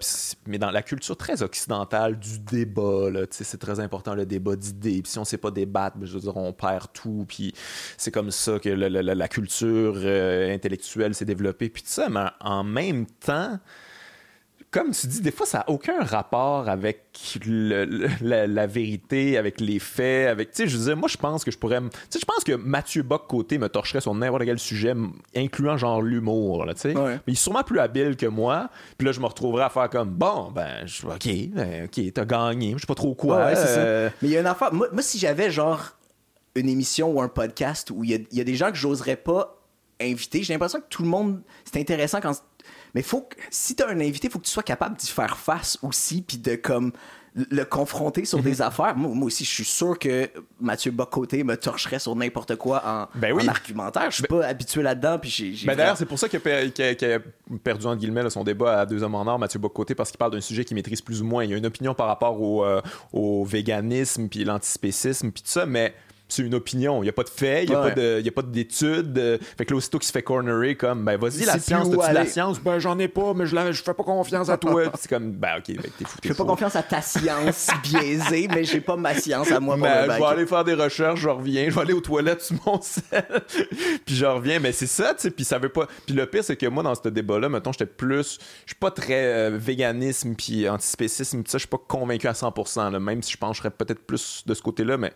mais 0.47 0.59
dans 0.59 0.70
la 0.70 0.82
culture 0.82 1.16
très 1.16 1.43
occidentale 1.43 2.18
du 2.18 2.39
débat, 2.39 3.09
c'est 3.30 3.59
très 3.59 3.80
important 3.80 4.14
le 4.14 4.26
débat 4.26 4.56
d'idées. 4.56 5.02
Puis 5.02 5.12
si 5.12 5.18
on 5.18 5.22
ne 5.22 5.26
sait 5.26 5.39
pas 5.39 5.51
débattre, 5.51 5.97
ben, 5.97 6.09
on 6.34 6.52
perd 6.52 6.93
tout. 6.93 7.24
Puis 7.28 7.55
c'est 7.97 8.10
comme 8.10 8.30
ça 8.30 8.59
que 8.59 8.68
la, 8.68 9.02
la 9.02 9.28
culture 9.28 9.94
euh, 9.97 10.55
intellectuelle 10.55 11.14
s'est 11.14 11.24
développée, 11.24 11.68
puis 11.68 11.82
tout 11.82 11.89
ça. 11.89 12.09
Mais 12.09 12.26
en 12.40 12.64
même 12.64 13.06
temps, 13.06 13.59
comme 14.73 14.93
tu 14.93 15.07
dis, 15.07 15.20
des 15.20 15.31
fois, 15.31 15.44
ça 15.44 15.59
n'a 15.59 15.69
aucun 15.69 16.03
rapport 16.03 16.66
avec 16.66 17.39
la, 18.23 18.66
vérité, 18.66 19.36
avec 19.36 19.61
les 19.61 19.78
faits, 19.78 20.28
avec, 20.28 20.51
tu 20.53 20.62
sais, 20.62 20.69
je 20.69 20.78
veux 20.78 20.85
dire, 20.86 20.97
moi, 20.97 21.11
je 21.11 21.19
pense 21.19 21.44
que 21.44 21.51
je 21.51 21.59
pourrais, 21.59 21.78
tu 21.81 21.89
sais, 22.09 22.19
je 22.19 22.24
pense 22.24 22.43
que 22.43 22.55
Mathieu 22.55 23.03
Bock-Côté 23.03 23.59
me 23.59 23.69
torcherait 23.69 24.01
sur 24.01 24.15
n'importe 24.15 24.44
quel 24.47 24.59
sujet, 24.59 24.94
incluant 25.36 25.77
genre 25.77 26.01
l'humour, 26.01 26.65
tu 26.70 26.81
sais. 26.81 26.94
Mais 26.94 27.20
il 27.27 27.35
est 27.35 27.36
sûrement 27.36 27.62
plus 27.62 27.81
habile 27.81 28.16
que 28.16 28.24
moi, 28.24 28.70
puis 28.97 29.05
là, 29.05 29.12
je 29.12 29.20
me 29.20 29.27
retrouverais 29.27 29.65
à 29.65 29.69
faire 29.69 29.90
comme, 29.90 30.09
bon, 30.09 30.51
ben, 30.51 30.86
je, 30.86 31.07
ok, 31.07 31.28
ben, 31.55 31.85
ok, 31.85 32.12
t'as 32.15 32.24
gagné, 32.24 32.73
je 32.74 32.81
sais 32.81 32.86
pas 32.86 32.94
trop 32.94 33.15
quoi. 33.15 33.36
Euh, 33.36 34.09
Mais 34.23 34.28
il 34.28 34.32
y 34.32 34.36
a 34.39 34.40
une 34.40 34.47
affaire, 34.47 34.73
moi, 34.73 34.89
si 35.01 35.19
j'avais 35.19 35.51
genre 35.51 35.99
une 36.55 36.70
émission 36.70 37.11
ou 37.11 37.20
un 37.20 37.28
podcast 37.28 37.90
où 37.90 38.05
il 38.05 38.12
y, 38.12 38.36
y 38.39 38.40
a 38.40 38.44
des 38.44 38.55
gens 38.55 38.70
que 38.70 38.77
j'oserais 38.78 39.16
pas 39.16 39.61
inviter, 40.03 40.43
j'ai 40.43 40.53
l'impression 40.53 40.81
que 40.81 40.89
tout 40.89 41.03
le 41.03 41.09
monde, 41.09 41.43
c'est 41.65 41.81
intéressant 41.81 42.20
quand 42.20 42.33
mais 42.95 43.03
faut 43.03 43.23
que, 43.23 43.37
si 43.51 43.74
tu 43.74 43.83
as 43.83 43.89
un 43.89 44.01
invité, 44.01 44.29
il 44.29 44.31
faut 44.31 44.39
que 44.39 44.45
tu 44.45 44.51
sois 44.51 44.62
capable 44.62 44.97
d'y 44.97 45.09
faire 45.09 45.37
face 45.37 45.79
aussi, 45.83 46.23
puis 46.23 46.39
de 46.39 46.57
comme 46.57 46.93
le 47.35 47.65
confronter 47.65 48.27
sur 48.27 48.41
des 48.41 48.57
mhm. 48.57 48.62
affaires. 48.62 48.95
Moi, 48.95 49.27
aussi, 49.27 49.45
je 49.47 49.51
suis 49.51 49.65
sûr 49.65 49.99
que 49.99 50.29
Mathieu 50.61 50.91
Bocoté 50.91 51.45
me 51.45 51.57
torcherait 51.57 51.99
sur 51.99 52.15
n'importe 52.15 52.57
quoi 52.57 52.83
en, 52.85 53.19
ben 53.19 53.49
argumentaire. 53.49 54.11
Je 54.11 54.16
suis 54.16 54.24
ben 54.29 54.41
pas 54.41 54.47
habitué 54.47 54.83
là-dedans. 54.83 55.19
Puis 55.19 55.65
ben 55.66 55.74
D'ailleurs, 55.74 55.97
c'est 55.97 56.05
pour 56.05 56.19
ça 56.19 56.29
qu'il 56.29 56.39
a, 56.39 57.19
perdu, 57.65 57.87
entre 57.87 57.97
guillemets, 57.97 58.29
son 58.29 58.45
débat 58.45 58.81
à 58.81 58.87
deux 58.87 59.03
hommes 59.03 59.15
en 59.15 59.27
or, 59.27 59.39
Mathieu 59.39 59.59
Bocoté, 59.59 59.95
parce 59.95 60.11
qu'il 60.11 60.19
parle 60.19 60.33
d'un 60.33 60.43
sujet 60.43 60.66
qu'il 60.66 60.74
maîtrise 60.74 61.01
plus 61.01 61.23
ou 61.23 61.24
moins. 61.24 61.45
Il 61.45 61.55
a 61.55 61.57
une 61.57 61.65
opinion 61.65 61.95
par 61.95 62.07
rapport 62.07 62.39
au, 62.39 62.65
euh, 62.65 62.83
au 63.15 63.47
véganisme, 63.47 64.29
puis 64.29 64.45
l'antispécisme, 64.45 65.31
puis 65.31 65.43
tout 65.43 65.51
ça, 65.51 65.65
mais 65.65 65.95
c'est 66.33 66.43
une 66.43 66.55
opinion. 66.55 67.03
Il 67.03 67.05
n'y 67.05 67.09
a 67.11 67.13
pas 67.13 67.23
de 67.23 67.29
fait, 67.29 67.65
il 67.65 67.71
n'y 67.71 67.75
a, 67.75 68.33
pas 68.33 68.43
d'études. 68.43 69.19
Euh, 69.19 69.39
fait 69.57 69.65
que 69.65 69.73
là, 69.73 69.77
aussitôt 69.77 69.99
qu'il 69.99 70.07
se 70.07 70.13
fait 70.13 70.23
cornerer, 70.23 70.77
comme, 70.77 71.05
ben 71.05 71.17
vas-y, 71.17 71.45
la 71.45 71.59
science, 71.59 71.91
t'as-tu 71.91 72.15
la 72.15 72.27
science? 72.27 72.61
Ben 72.61 72.79
j'en 72.79 72.99
ai 72.99 73.09
pas, 73.09 73.35
mais 73.35 73.47
je, 73.47 73.73
je 73.73 73.83
fais 73.83 73.95
pas 73.95 74.03
confiance 74.03 74.49
à 74.49 74.57
toi. 74.57 74.85
c'est 74.99 75.09
comme, 75.09 75.33
ben 75.33 75.59
ok, 75.59 75.77
ben, 75.77 75.91
t'es 75.99 76.05
fou. 76.05 76.19
Je 76.23 76.29
fais 76.29 76.35
pas 76.35 76.45
confiance 76.45 76.77
à 76.77 76.83
ta 76.83 77.03
science 77.03 77.69
biaisée, 77.83 78.49
mais 78.49 78.65
j'ai 78.65 78.81
pas 78.81 78.97
ma 78.97 79.15
science 79.15 79.51
à 79.51 79.61
moi. 79.61 79.77
Ben, 79.77 80.11
je 80.11 80.19
vais 80.19 80.25
aller 80.25 80.47
faire 80.47 80.65
des 80.65 80.75
recherches, 80.75 81.21
je 81.21 81.29
reviens, 81.29 81.69
je 81.69 81.75
vais 81.75 81.81
aller 81.81 81.93
aux 81.93 82.01
toilettes 82.01 82.43
sur 82.43 82.57
mon 82.67 82.81
sel, 82.81 83.03
puis 84.07 84.15
je 84.15 84.27
reviens. 84.27 84.59
Mais 84.59 84.73
c'est 84.73 84.87
ça, 84.87 85.15
tu 85.15 85.23
sais, 85.23 85.31
puis 85.31 85.45
ça 85.45 85.59
veut 85.59 85.69
pas. 85.69 85.87
Puis 86.07 86.15
le 86.15 86.27
pire, 86.27 86.45
c'est 86.45 86.57
que 86.57 86.67
moi, 86.67 86.83
dans 86.83 86.95
ce 86.95 87.09
débat-là, 87.09 87.49
mettons, 87.49 87.73
j'étais 87.73 87.87
plus. 87.87 88.39
Je 88.65 88.73
suis 88.73 88.79
pas 88.79 88.91
très 88.91 89.25
euh, 89.25 89.51
véganisme 89.53 90.35
puis 90.35 90.69
antispécisme, 90.69 91.43
tout 91.43 91.51
ça, 91.51 91.59
je 91.59 91.63
suis 91.63 91.69
pas 91.69 91.81
convaincu 91.87 92.27
à 92.27 92.33
100%, 92.33 92.91
là, 92.91 93.01
même 93.01 93.23
si 93.23 93.33
je 93.33 93.39
pencherais 93.39 93.71
peut-être 93.71 94.01
plus 94.01 94.45
de 94.47 94.55
ce 94.55 94.63
côté-là, 94.63 94.97
mais 94.97 95.13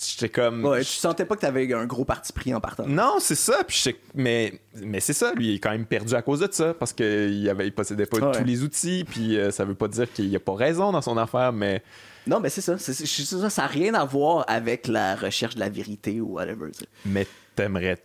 j'étais 0.00 0.28
comme 0.28 0.64
ouais 0.64 0.82
je 0.82 0.88
sentais 0.88 1.24
pas 1.24 1.36
que 1.36 1.40
t'avais 1.40 1.72
un 1.72 1.86
gros 1.86 2.04
parti 2.04 2.32
pris 2.32 2.54
en 2.54 2.60
partant. 2.60 2.86
Non 2.86 3.16
c'est 3.18 3.34
ça 3.34 3.58
puis 3.66 3.96
mais 4.14 4.60
mais 4.82 5.00
c'est 5.00 5.12
ça 5.12 5.32
lui 5.34 5.48
il 5.48 5.54
est 5.56 5.58
quand 5.58 5.70
même 5.70 5.86
perdu 5.86 6.14
à 6.14 6.22
cause 6.22 6.40
de 6.40 6.48
ça 6.50 6.74
parce 6.74 6.92
qu'il 6.92 7.48
avait 7.48 7.66
il 7.66 7.72
possédait 7.72 8.06
pas 8.06 8.32
tous 8.32 8.44
les 8.44 8.62
outils 8.62 9.04
puis 9.08 9.38
euh, 9.38 9.50
ça 9.50 9.64
veut 9.64 9.74
pas 9.74 9.88
dire 9.88 10.10
qu'il 10.12 10.34
a 10.34 10.40
pas 10.40 10.54
raison 10.54 10.92
dans 10.92 11.02
son 11.02 11.16
affaire 11.16 11.52
mais 11.52 11.82
non 12.26 12.40
mais 12.40 12.48
c'est 12.48 12.60
ça 12.60 12.78
ça 12.78 13.50
ça 13.50 13.62
n'a 13.62 13.68
rien 13.68 13.94
à 13.94 14.04
voir 14.04 14.44
avec 14.48 14.86
la 14.86 15.16
recherche 15.16 15.54
de 15.54 15.60
la 15.60 15.68
vérité 15.68 16.20
ou 16.20 16.34
whatever 16.34 16.70
mais 17.04 17.26
t'aimerais 17.54 17.98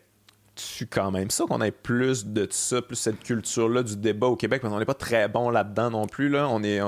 tu 0.56 0.88
quand 0.88 1.12
même 1.12 1.30
ça 1.30 1.44
qu'on 1.46 1.62
ait 1.62 1.72
plus 1.72 2.26
de 2.26 2.48
ça, 2.50 2.82
plus 2.82 2.96
cette 2.96 3.20
culture-là 3.20 3.84
du 3.84 3.98
débat 3.98 4.28
au 4.28 4.36
Québec, 4.36 4.62
mais 4.64 4.70
on 4.70 4.80
n'est 4.80 4.86
pas 4.86 4.94
très 4.94 5.28
bon 5.28 5.50
là-dedans 5.50 5.92
non 5.92 6.08
plus. 6.08 6.30
Là. 6.30 6.48
On 6.50 6.64
est, 6.64 6.80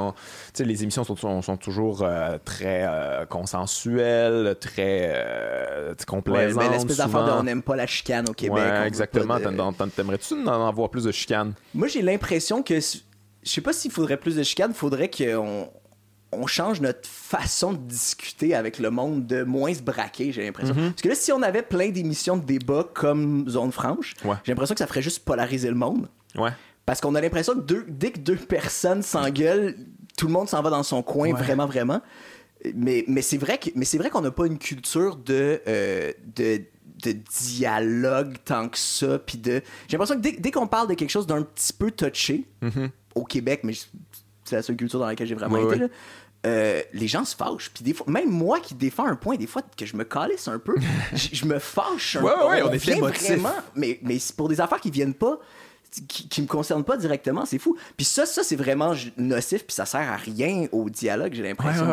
les 0.59 0.83
émissions 0.83 1.03
sont, 1.03 1.41
sont 1.41 1.57
toujours 1.57 2.01
euh, 2.01 2.37
très 2.43 2.85
euh, 2.87 3.25
consensuelles, 3.25 4.55
très 4.59 5.11
euh, 5.13 5.93
complaisantes. 6.07 6.63
Ouais, 6.63 6.69
l'espèce 6.69 6.97
d'affaire 6.97 7.25
de 7.25 7.31
on 7.31 7.43
n'aime 7.43 7.61
pas 7.61 7.75
la 7.75 7.87
chicane 7.87 8.25
au 8.29 8.33
Québec. 8.33 8.57
Ouais, 8.57 8.87
exactement. 8.87 9.37
T'aimerais-tu 9.95 10.33
en 10.33 10.67
avoir 10.67 10.89
plus 10.89 11.03
de 11.03 11.11
chicane? 11.11 11.53
Moi, 11.73 11.87
j'ai 11.87 12.01
l'impression 12.01 12.63
que 12.63 12.79
je 12.79 13.53
sais 13.53 13.61
pas 13.61 13.73
s'il 13.73 13.91
faudrait 13.91 14.17
plus 14.17 14.35
de 14.35 14.43
chicane, 14.43 14.71
il 14.71 14.77
faudrait 14.77 15.09
qu'on 15.09 15.69
on 16.31 16.45
change 16.45 16.81
notre 16.81 17.07
façon 17.07 17.73
de 17.73 17.77
discuter 17.77 18.53
avec 18.53 18.79
le 18.79 18.89
monde, 18.89 19.25
de 19.25 19.43
moins 19.43 19.73
se 19.73 19.81
braquer, 19.81 20.31
j'ai 20.31 20.43
l'impression. 20.43 20.75
Mhm. 20.75 20.91
Parce 20.91 21.01
que 21.01 21.09
là, 21.09 21.15
si 21.15 21.31
on 21.31 21.41
avait 21.41 21.61
plein 21.61 21.89
d'émissions 21.89 22.37
de 22.37 22.45
débat 22.45 22.85
comme 22.93 23.47
Zone 23.47 23.71
Franche, 23.71 24.13
j'ai 24.23 24.51
l'impression 24.51 24.75
que 24.75 24.79
ça 24.79 24.87
ferait 24.87 25.01
juste 25.01 25.23
polariser 25.23 25.69
le 25.69 25.75
monde. 25.75 26.09
Ouais. 26.35 26.51
Parce 26.85 27.01
qu'on 27.01 27.15
a 27.15 27.21
l'impression 27.21 27.53
que 27.53 27.85
dès 27.89 28.11
que 28.11 28.19
deux 28.19 28.35
personnes 28.35 29.03
s'engueulent, 29.03 29.75
tout 30.17 30.27
le 30.27 30.33
monde 30.33 30.49
s'en 30.49 30.61
va 30.61 30.69
dans 30.69 30.83
son 30.83 31.03
coin, 31.03 31.33
vraiment, 31.33 31.65
vraiment. 31.65 32.01
Mais, 32.73 33.05
mais 33.07 33.21
c'est 33.21 33.37
vrai 33.37 33.59
qu'on 34.09 34.21
n'a 34.21 34.31
pas 34.31 34.47
une 34.47 34.57
culture 34.57 35.15
de, 35.17 35.61
euh, 35.67 36.11
de, 36.35 36.61
de, 37.03 37.11
dialogue 37.11 38.37
tant 38.43 38.67
que 38.67 38.77
ça. 38.77 39.19
Puis 39.19 39.37
de... 39.37 39.61
J'ai 39.87 39.97
l'impression 39.97 40.19
que 40.19 40.39
dès, 40.39 40.51
qu'on 40.51 40.67
parle 40.67 40.87
de 40.87 40.93
quelque 40.95 41.11
chose 41.11 41.27
d'un 41.27 41.43
petit 41.43 41.73
peu 41.73 41.91
touché, 41.91 42.45
mhm. 42.61 42.89
au 43.15 43.25
Québec, 43.25 43.61
mais 43.63 43.73
c'est 44.47 44.55
la 44.55 44.61
seule 44.61 44.77
culture 44.77 44.99
dans 44.99 45.05
laquelle 45.05 45.27
j'ai 45.27 45.35
vraiment 45.35 45.57
été, 45.69 45.85
euh, 46.45 46.81
les 46.93 47.07
gens 47.07 47.25
se 47.25 47.35
fâchent. 47.35 47.71
Puis 47.73 47.83
des 47.83 47.93
fois, 47.93 48.05
même 48.09 48.29
moi 48.29 48.59
qui 48.59 48.75
défends 48.75 49.05
un 49.05 49.15
point, 49.15 49.35
des 49.35 49.47
fois 49.47 49.61
que 49.75 49.85
je 49.85 49.95
me 49.95 50.03
calisse 50.03 50.47
un 50.47 50.59
peu, 50.59 50.75
je 51.13 51.45
me 51.45 51.59
fâche 51.59 52.15
un 52.15 52.21
peu. 52.21 52.25
Ouais, 52.25 52.61
on, 52.63 52.71
est 52.71 52.77
vraiment, 52.77 53.53
mais, 53.75 53.99
mais 54.01 54.19
c'est 54.19 54.35
pour 54.35 54.47
des 54.47 54.61
affaires 54.61 54.79
qui 54.79 54.91
viennent 54.91 55.13
pas 55.13 55.39
qui, 56.07 56.27
qui 56.27 56.41
me 56.41 56.47
concerne 56.47 56.83
pas 56.83 56.97
directement, 56.97 57.45
c'est 57.45 57.59
fou. 57.59 57.77
Puis 57.95 58.05
ça, 58.05 58.25
ça 58.25 58.43
c'est 58.43 58.55
vraiment 58.55 58.93
nocif, 59.17 59.65
puis 59.65 59.73
ça 59.73 59.85
sert 59.85 60.11
à 60.11 60.17
rien 60.17 60.67
au 60.71 60.89
dialogue, 60.89 61.33
j'ai 61.33 61.43
l'impression. 61.43 61.85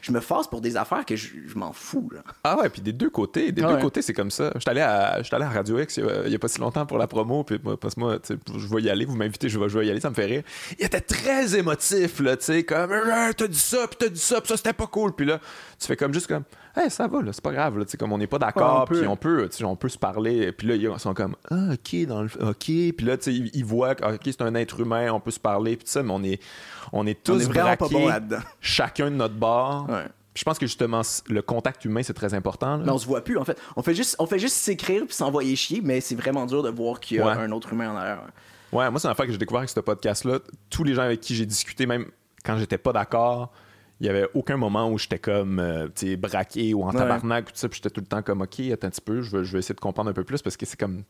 Je 0.00 0.12
me 0.12 0.20
force 0.20 0.48
pour 0.48 0.60
des 0.60 0.76
affaires 0.76 1.04
que 1.04 1.16
je, 1.16 1.28
m'en 1.54 1.72
fous. 1.72 2.10
Là. 2.12 2.20
Ah 2.44 2.58
ouais, 2.58 2.68
puis 2.68 2.82
des 2.82 2.92
deux 2.92 3.10
côtés, 3.10 3.52
des 3.52 3.62
deux 3.62 3.78
côtés, 3.78 4.02
c'est 4.02 4.14
comme 4.14 4.30
ça. 4.30 4.52
Je 4.56 4.70
allé 4.70 4.80
à, 4.80 5.20
allé 5.30 5.44
à 5.44 5.48
Radio 5.48 5.78
X 5.78 5.96
il 5.96 6.32
y, 6.32 6.34
a, 6.34 6.38
pas 6.38 6.48
si 6.48 6.60
longtemps 6.60 6.86
pour 6.86 6.98
la 6.98 7.06
promo, 7.06 7.44
puis 7.44 7.58
parce 7.58 7.94
que 7.94 8.00
moi, 8.00 8.18
je 8.28 8.74
vais 8.74 8.82
y 8.82 8.90
aller, 8.90 9.04
vous 9.04 9.16
m'invitez, 9.16 9.48
je 9.48 9.58
vais, 9.58 9.68
je 9.68 9.78
vais 9.78 9.86
y 9.86 9.90
aller, 9.90 10.00
ça 10.00 10.10
me 10.10 10.14
fait 10.14 10.26
rire. 10.26 10.42
Il 10.78 10.84
était 10.84 11.00
très 11.00 11.56
émotif, 11.56 12.20
là, 12.20 12.36
tu 12.36 12.44
sais, 12.44 12.64
comme, 12.64 12.90
t'as 13.36 13.46
dit 13.46 13.58
ça, 13.58 13.86
puis 13.88 13.96
t'as 13.98 14.08
dit 14.08 14.20
ça, 14.20 14.40
puis 14.40 14.48
ça, 14.48 14.56
c'était 14.56 14.72
pas 14.72 14.86
cool. 14.86 15.12
Puis 15.12 15.26
là, 15.26 15.40
tu 15.78 15.86
fais 15.86 15.96
comme 15.96 16.14
juste 16.14 16.26
comme, 16.26 16.44
hey, 16.76 16.90
ça 16.90 17.06
va, 17.06 17.22
là, 17.22 17.32
c'est 17.32 17.42
pas 17.42 17.52
grave, 17.52 17.78
là, 17.78 17.84
comme 17.98 18.12
on 18.12 18.18
n'est 18.18 18.26
pas 18.26 18.38
d'accord, 18.38 18.86
puis 18.86 19.06
on 19.06 19.16
peut, 19.16 19.48
on 19.62 19.76
peut 19.76 19.88
se 19.88 19.98
parler. 19.98 20.52
Puis 20.52 20.68
là, 20.68 20.74
ils 20.74 20.98
sont 20.98 21.14
comme, 21.14 21.36
ah, 21.50 21.72
ok, 21.72 22.06
dans 22.06 22.22
le, 22.22 22.30
ok, 22.40 22.64
puis 22.64 22.94
là, 23.02 23.16
tu 23.16 23.24
sais, 23.24 23.50
ils, 23.52 23.64
voient, 23.64 23.92
ok, 23.92 24.20
c'est 24.24 24.42
un 24.42 24.54
être 24.54 24.80
humain, 24.80 25.12
on 25.12 25.20
peut 25.20 25.30
se 25.30 25.40
parler, 25.40 25.76
puis 25.76 25.86
ça, 25.88 26.02
mais 26.02 26.12
on 26.12 26.22
est, 26.22 26.40
on 26.92 27.06
est 27.06 27.22
tous 27.22 27.46
on 27.48 27.52
est 27.52 27.76
pas 27.76 27.88
bon 27.88 28.08
là-dedans. 28.08 28.40
chacun 28.60 29.10
de 29.10 29.16
notre 29.16 29.34
bord. 29.34 29.88
Je 30.34 30.44
pense 30.44 30.58
que 30.58 30.66
justement, 30.66 31.00
le 31.28 31.40
contact 31.40 31.84
humain, 31.86 32.02
c'est 32.02 32.12
très 32.12 32.34
important. 32.34 32.76
Mais 32.78 32.90
on 32.90 32.98
se 32.98 33.06
voit 33.06 33.24
plus, 33.24 33.38
en 33.38 33.44
fait. 33.44 33.58
On 33.74 33.82
fait 33.82 33.94
juste, 33.94 34.16
on 34.18 34.26
fait 34.26 34.38
juste 34.38 34.56
s'écrire 34.56 35.06
puis 35.06 35.14
s'envoyer 35.14 35.56
chier, 35.56 35.80
mais 35.82 36.02
c'est 36.02 36.14
vraiment 36.14 36.44
dur 36.44 36.62
de 36.62 36.68
voir 36.68 37.00
qu'il 37.00 37.16
y 37.16 37.20
a 37.20 37.26
un 37.26 37.50
autre 37.52 37.72
humain 37.72 37.92
en 37.92 37.96
arrière. 37.96 38.20
Ouais, 38.72 38.90
moi, 38.90 39.00
c'est 39.00 39.08
une 39.08 39.12
affaire 39.12 39.26
que 39.26 39.32
j'ai 39.32 39.38
découvert 39.38 39.60
avec 39.60 39.70
ce 39.70 39.80
podcast-là. 39.80 40.40
Tous 40.68 40.84
les 40.84 40.94
gens 40.94 41.02
avec 41.02 41.20
qui 41.20 41.34
j'ai 41.34 41.46
discuté, 41.46 41.86
même 41.86 42.06
quand 42.44 42.58
j'étais 42.58 42.76
pas 42.76 42.92
d'accord, 42.92 43.50
il 44.00 44.06
y 44.06 44.10
avait 44.10 44.28
aucun 44.34 44.56
moment 44.56 44.90
où 44.90 44.98
j'étais 44.98 45.18
comme 45.18 45.58
euh, 45.58 45.88
braqué 46.18 46.74
ou 46.74 46.82
en 46.84 46.92
tabarnak 46.92 47.46
tout 47.46 47.52
ça 47.54 47.68
puis 47.68 47.76
j'étais 47.76 47.90
tout 47.90 48.00
le 48.00 48.06
temps 48.06 48.22
comme 48.22 48.42
ok 48.42 48.60
attends 48.72 48.88
un 48.88 48.90
petit 48.90 49.00
peu 49.00 49.22
je 49.22 49.36
vais, 49.36 49.44
je 49.44 49.52
vais 49.52 49.60
essayer 49.60 49.74
de 49.74 49.80
comprendre 49.80 50.10
un 50.10 50.12
peu 50.12 50.24
plus 50.24 50.42
parce 50.42 50.56
que 50.56 50.66
c'est 50.66 50.78
comme 50.78 51.02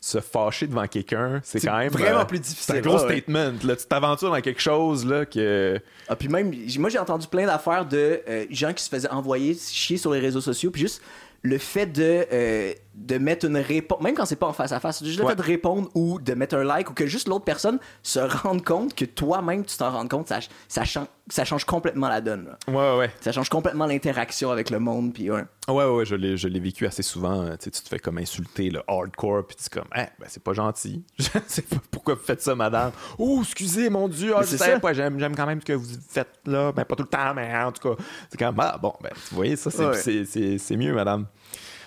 se 0.00 0.18
fâcher 0.18 0.66
devant 0.66 0.86
quelqu'un 0.88 1.40
c'est 1.44 1.60
quand 1.60 1.78
même 1.78 1.92
vraiment 1.92 2.20
euh, 2.20 2.24
plus 2.24 2.40
difficile 2.40 2.74
c'est 2.74 2.78
un 2.78 2.80
gros 2.80 2.98
statement 2.98 3.52
là. 3.62 3.76
Tu 3.76 3.86
t'aventures 3.86 4.30
dans 4.30 4.40
quelque 4.40 4.60
chose 4.60 5.06
là 5.06 5.24
que 5.24 5.80
ah 6.08 6.16
puis 6.16 6.28
même 6.28 6.52
moi 6.78 6.90
j'ai 6.90 6.98
entendu 6.98 7.28
plein 7.28 7.46
d'affaires 7.46 7.86
de 7.86 8.20
euh, 8.28 8.46
gens 8.50 8.72
qui 8.72 8.82
se 8.82 8.88
faisaient 8.88 9.10
envoyer 9.10 9.54
chier 9.54 9.96
sur 9.96 10.12
les 10.12 10.20
réseaux 10.20 10.40
sociaux 10.40 10.72
puis 10.72 10.82
juste 10.82 11.00
le 11.42 11.58
fait 11.58 11.86
de 11.86 12.74
de 12.94 13.16
mettre 13.16 13.46
une 13.46 13.56
réponse, 13.56 14.00
même 14.02 14.14
quand 14.14 14.26
c'est 14.26 14.36
pas 14.36 14.46
en 14.46 14.52
face 14.52 14.72
à 14.72 14.78
face, 14.78 15.02
juste 15.02 15.18
le 15.18 15.26
fait 15.26 15.34
de 15.34 15.42
répondre 15.42 15.88
ou 15.94 16.20
de 16.20 16.34
mettre 16.34 16.56
un 16.56 16.64
like 16.64 16.90
ou 16.90 16.94
que 16.94 17.06
juste 17.06 17.26
l'autre 17.26 17.44
personne 17.44 17.78
se 18.02 18.20
rende 18.20 18.62
compte 18.64 18.94
que 18.94 19.04
toi-même 19.04 19.64
tu 19.64 19.76
t'en 19.76 19.90
rends 19.90 20.06
compte, 20.06 20.28
ça, 20.28 20.40
ça, 20.68 20.84
change, 20.84 21.06
ça 21.28 21.44
change 21.44 21.64
complètement 21.64 22.08
la 22.08 22.20
donne. 22.20 22.56
Ouais, 22.68 22.96
ouais. 22.96 23.10
Ça 23.20 23.32
change 23.32 23.48
complètement 23.48 23.86
l'interaction 23.86 24.50
avec 24.50 24.70
le 24.70 24.78
monde. 24.78 25.12
Puis 25.14 25.30
ouais. 25.30 25.44
Ouais, 25.68 25.84
ouais, 25.84 26.04
je 26.04 26.14
l'ai, 26.14 26.36
je 26.36 26.48
l'ai 26.48 26.60
vécu 26.60 26.86
assez 26.86 27.02
souvent. 27.02 27.56
Tu 27.56 27.70
te 27.70 27.88
fais 27.88 27.98
comme 27.98 28.18
insulter 28.18 28.70
le 28.70 28.82
hardcore, 28.88 29.46
puis 29.46 29.56
tu 29.56 29.64
es 29.64 29.80
comme, 29.80 29.88
eh, 29.94 30.06
ben, 30.18 30.26
c'est 30.28 30.42
pas 30.42 30.52
gentil. 30.52 31.04
Je 31.18 31.24
sais 31.46 31.62
pas 31.62 31.76
pourquoi 31.90 32.14
vous 32.14 32.22
faites 32.22 32.42
ça, 32.42 32.54
madame. 32.54 32.90
Oh, 33.18 33.40
excusez, 33.42 33.88
mon 33.88 34.08
Dieu, 34.08 34.34
ah, 34.36 34.42
c'est 34.42 34.80
pas, 34.80 34.92
j'aime, 34.92 35.18
quand 35.36 35.46
même 35.46 35.60
ce 35.60 35.66
que 35.66 35.72
vous 35.72 35.86
faites 36.08 36.40
là. 36.46 36.72
Ben, 36.72 36.84
pas 36.84 36.96
tout 36.96 37.04
le 37.04 37.08
temps, 37.08 37.34
mais 37.34 37.54
en 37.56 37.70
tout 37.70 37.88
cas, 37.88 38.02
c'est 38.28 38.38
comme, 38.38 38.58
ah, 38.58 38.78
bon, 38.80 38.94
ben, 39.02 39.10
vous 39.30 39.36
voyez, 39.36 39.56
ça, 39.56 39.70
c'est 39.70 40.76
mieux, 40.76 40.94
madame. 40.94 41.26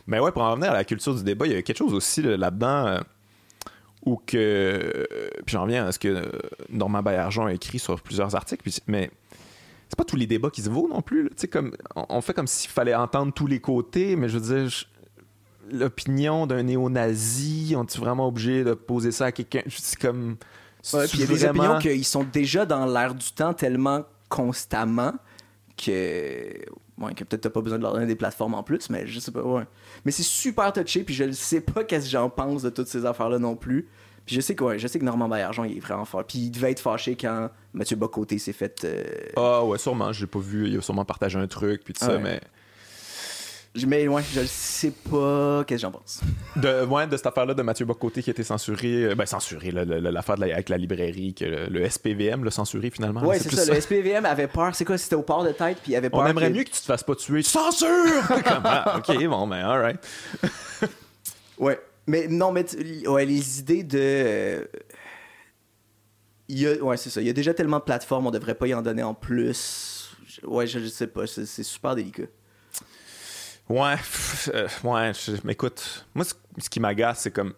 Mais 0.08 0.20
ouais, 0.20 0.32
pour 0.32 0.44
en 0.44 0.52
revenir 0.52 0.72
à 0.72 0.76
la 0.76 0.84
culture 0.84 1.16
du 1.16 1.24
débat, 1.24 1.48
il 1.48 1.54
y 1.54 1.56
a 1.56 1.62
quelque 1.62 1.78
chose 1.78 1.94
aussi 1.94 2.22
là-dedans 2.22 2.88
euh, 2.88 3.00
où 4.06 4.22
que. 4.26 5.08
Puis 5.46 5.54
j'en 5.54 5.64
reviens 5.64 5.88
à 5.88 5.92
ce 5.92 6.00
que 6.00 6.32
Normand 6.70 7.02
Baillargeon 7.02 7.46
a 7.46 7.54
écrit 7.54 7.80
sur 7.80 8.00
plusieurs 8.02 8.36
articles, 8.36 8.64
puis, 8.64 8.78
mais 8.88 9.12
c'est 9.90 9.98
pas 9.98 10.04
tous 10.04 10.16
les 10.16 10.28
débats 10.28 10.50
qui 10.50 10.62
se 10.62 10.70
vaut 10.70 10.88
non 10.88 11.02
plus. 11.02 11.30
Comme, 11.52 11.76
on 11.96 12.22
fait 12.22 12.34
comme 12.34 12.48
s'il 12.48 12.70
fallait 12.70 12.96
entendre 12.96 13.34
tous 13.34 13.48
les 13.48 13.60
côtés, 13.60 14.16
mais 14.16 14.30
je 14.30 14.38
veux 14.38 14.60
dire, 14.60 14.72
l'opinion 15.72 16.48
d'un 16.48 16.64
néo-nazi? 16.64 17.74
On 17.78 17.84
est 17.84 17.98
vraiment 17.98 18.28
obligé 18.28 18.64
de 18.64 18.74
poser 18.74 19.12
ça 19.12 19.26
à 19.26 19.32
quelqu'un? 19.32 19.62
C'est 19.68 20.00
comme. 20.00 20.38
Ouais, 20.94 21.08
puis 21.08 21.18
il 21.18 21.22
y 21.22 21.24
a 21.24 21.28
des 21.28 21.46
opinions 21.46 21.80
qu'ils 21.80 22.06
sont 22.06 22.24
déjà 22.24 22.66
dans 22.66 22.86
l'air 22.86 23.16
du 23.16 23.32
temps 23.32 23.54
tellement 23.54 24.04
constamment 24.30 25.14
que. 25.78 26.66
Ouais, 26.98 27.14
que 27.14 27.24
peut-être 27.26 27.42
t'as 27.42 27.50
pas 27.50 27.62
besoin 27.62 27.78
de 27.78 27.84
leur 27.84 27.94
donner 27.94 28.06
des 28.06 28.16
plateformes 28.16 28.54
en 28.54 28.64
plus, 28.64 28.90
mais 28.90 29.06
je 29.06 29.20
sais 29.20 29.32
pas, 29.32 29.42
ouais. 29.44 29.64
Mais 30.06 30.12
c'est 30.12 30.24
super 30.24 30.72
touché, 30.72 31.04
puis 31.04 31.14
je 31.14 31.26
ne 31.26 31.32
sais 31.34 31.60
pas 31.62 31.84
qu'est-ce 31.86 32.06
que 32.06 32.12
j'en 32.12 32.30
pense 32.30 32.62
de 32.64 32.70
toutes 32.70 32.88
ces 32.88 33.06
affaires-là 33.06 33.38
non 33.40 33.56
plus. 33.56 33.90
Puis 34.26 34.36
je 34.36 34.42
sais 34.42 34.56
que, 34.56 34.64
ouais, 34.64 34.80
je 34.80 34.88
sais 34.88 34.98
que 34.98 35.04
Normand 35.06 35.28
Baillargeon, 35.30 35.66
il 35.66 35.78
est 35.78 35.82
vraiment 35.82 36.06
fort. 36.06 36.24
Puis 36.24 36.40
il 36.40 36.50
devait 36.52 36.72
être 36.72 36.80
fâché 36.80 37.16
quand 37.16 37.50
Mathieu 37.74 37.96
Bocoté 37.96 38.40
s'est 38.40 38.54
fait. 38.54 38.84
euh, 38.86 39.04
Ah 39.36 39.64
ouais, 39.64 39.78
sûrement. 39.78 40.12
J'ai 40.14 40.26
pas 40.26 40.40
vu. 40.40 40.68
Il 40.68 40.78
a 40.78 40.82
sûrement 40.82 41.06
partagé 41.06 41.38
un 41.38 41.46
truc, 41.48 41.84
puis 41.84 41.94
tout 41.94 42.04
ça, 42.04 42.16
Ouais. 42.16 42.22
mais. 42.24 42.42
Mais 43.88 44.08
ouais, 44.08 44.24
je 44.34 44.42
sais 44.46 44.92
pas 44.92 45.64
qu'est-ce 45.68 45.82
que 45.82 45.88
j'en 45.88 45.92
pense? 45.92 46.22
De, 46.56 46.86
ouais, 46.86 47.08
de 47.08 47.18
cette 47.18 47.26
affaire-là 47.28 47.54
de 47.54 47.62
Mathieu 47.62 47.86
Bocoté 47.86 48.22
qui 48.24 48.30
a 48.30 48.32
été 48.32 48.44
censuré. 48.44 49.06
euh, 49.06 49.16
Ben, 49.16 49.26
censuré, 49.26 49.72
l'affaire 49.72 50.38
la- 50.38 50.54
avec 50.54 50.70
la 50.70 50.78
librairie, 50.78 51.34
que 51.34 51.44
le, 51.46 51.66
le 51.68 51.90
SPVM 51.90 52.44
l'a 52.46 52.52
censuré 52.52 52.90
finalement. 52.90 53.22
Ouais, 53.24 53.38
c'est 53.40 53.54
ça, 53.54 53.74
Le 53.74 53.80
SPVM 53.82 54.26
avait 54.26 54.48
peur. 54.48 54.74
C'est 54.76 54.86
quoi 54.86 54.98
C'était 54.98 55.16
au 55.16 55.24
port 55.24 55.44
de 55.44 55.52
tête, 55.52 55.80
puis 55.84 55.92
il 55.92 55.96
avait 55.96 56.10
peur. 56.10 56.22
On 56.22 56.26
aimerait 56.26 56.50
que- 56.52 56.58
mieux 56.58 56.64
que 56.64 56.70
tu 56.70 56.80
te 56.80 56.86
fasses 56.86 57.04
pas 57.04 57.16
tuer. 57.16 57.42
Censure! 57.44 57.90
Comme, 58.28 58.62
ah, 58.64 58.98
ok, 59.00 59.26
bon, 59.28 59.48
ben, 59.48 59.58
alright. 59.66 60.00
Ouais. 61.58 61.80
Mais 62.08 62.28
non, 62.28 62.52
mais 62.52 62.66
ouais, 63.08 63.26
les 63.26 63.60
idées 63.60 63.84
de. 63.84 63.98
euh, 64.02 64.64
il 66.48 66.60
y 66.60 66.68
a, 66.68 66.74
ouais, 66.84 66.98
c'est 66.98 67.10
ça. 67.10 67.20
Il 67.22 67.28
y 67.28 67.30
a 67.30 67.34
déjà 67.34 67.54
tellement 67.54 67.80
de 67.80 67.84
plateformes, 67.84 68.28
on 68.28 68.32
devrait 68.32 68.54
pas 68.56 68.68
y 68.68 68.74
en 68.74 68.82
donner 68.82 69.02
en 69.04 69.14
plus. 69.16 70.16
Ouais, 70.44 70.68
je, 70.68 70.80
je 70.80 70.86
sais 70.88 71.08
pas. 71.08 71.26
C'est 71.28 71.64
super 71.64 71.96
délicat. 71.96 72.24
Ouais, 73.70 73.96
pff, 73.96 74.50
euh, 74.54 74.68
ouais, 74.84 75.12
je- 75.14 75.32
mais 75.44 75.54
écoute, 75.54 76.06
moi, 76.14 76.24
ce, 76.24 76.70
qui 76.70 76.80
m'agace, 76.80 77.22
c'est 77.22 77.32
comme 77.32 77.54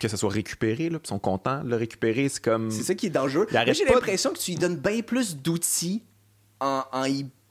que 0.00 0.06
ça 0.06 0.16
soit 0.16 0.30
récupéré, 0.30 0.90
là, 0.90 0.98
ils 1.02 1.08
sont 1.08 1.18
contents 1.18 1.64
de 1.64 1.70
le 1.70 1.76
récupérer, 1.76 2.28
c'est 2.28 2.42
comme. 2.44 2.70
C'est 2.70 2.82
ça 2.82 2.94
qui 2.94 3.06
est 3.06 3.10
dangereux. 3.10 3.46
Moi, 3.50 3.64
j'ai 3.72 3.84
de- 3.84 3.90
l'impression 3.92 4.32
que 4.32 4.38
tu 4.38 4.50
lui 4.52 4.58
donnes 4.58 4.76
bien 4.76 5.00
plus 5.00 5.36
d'outils 5.36 6.02
en, 6.60 6.82
en, 6.92 7.04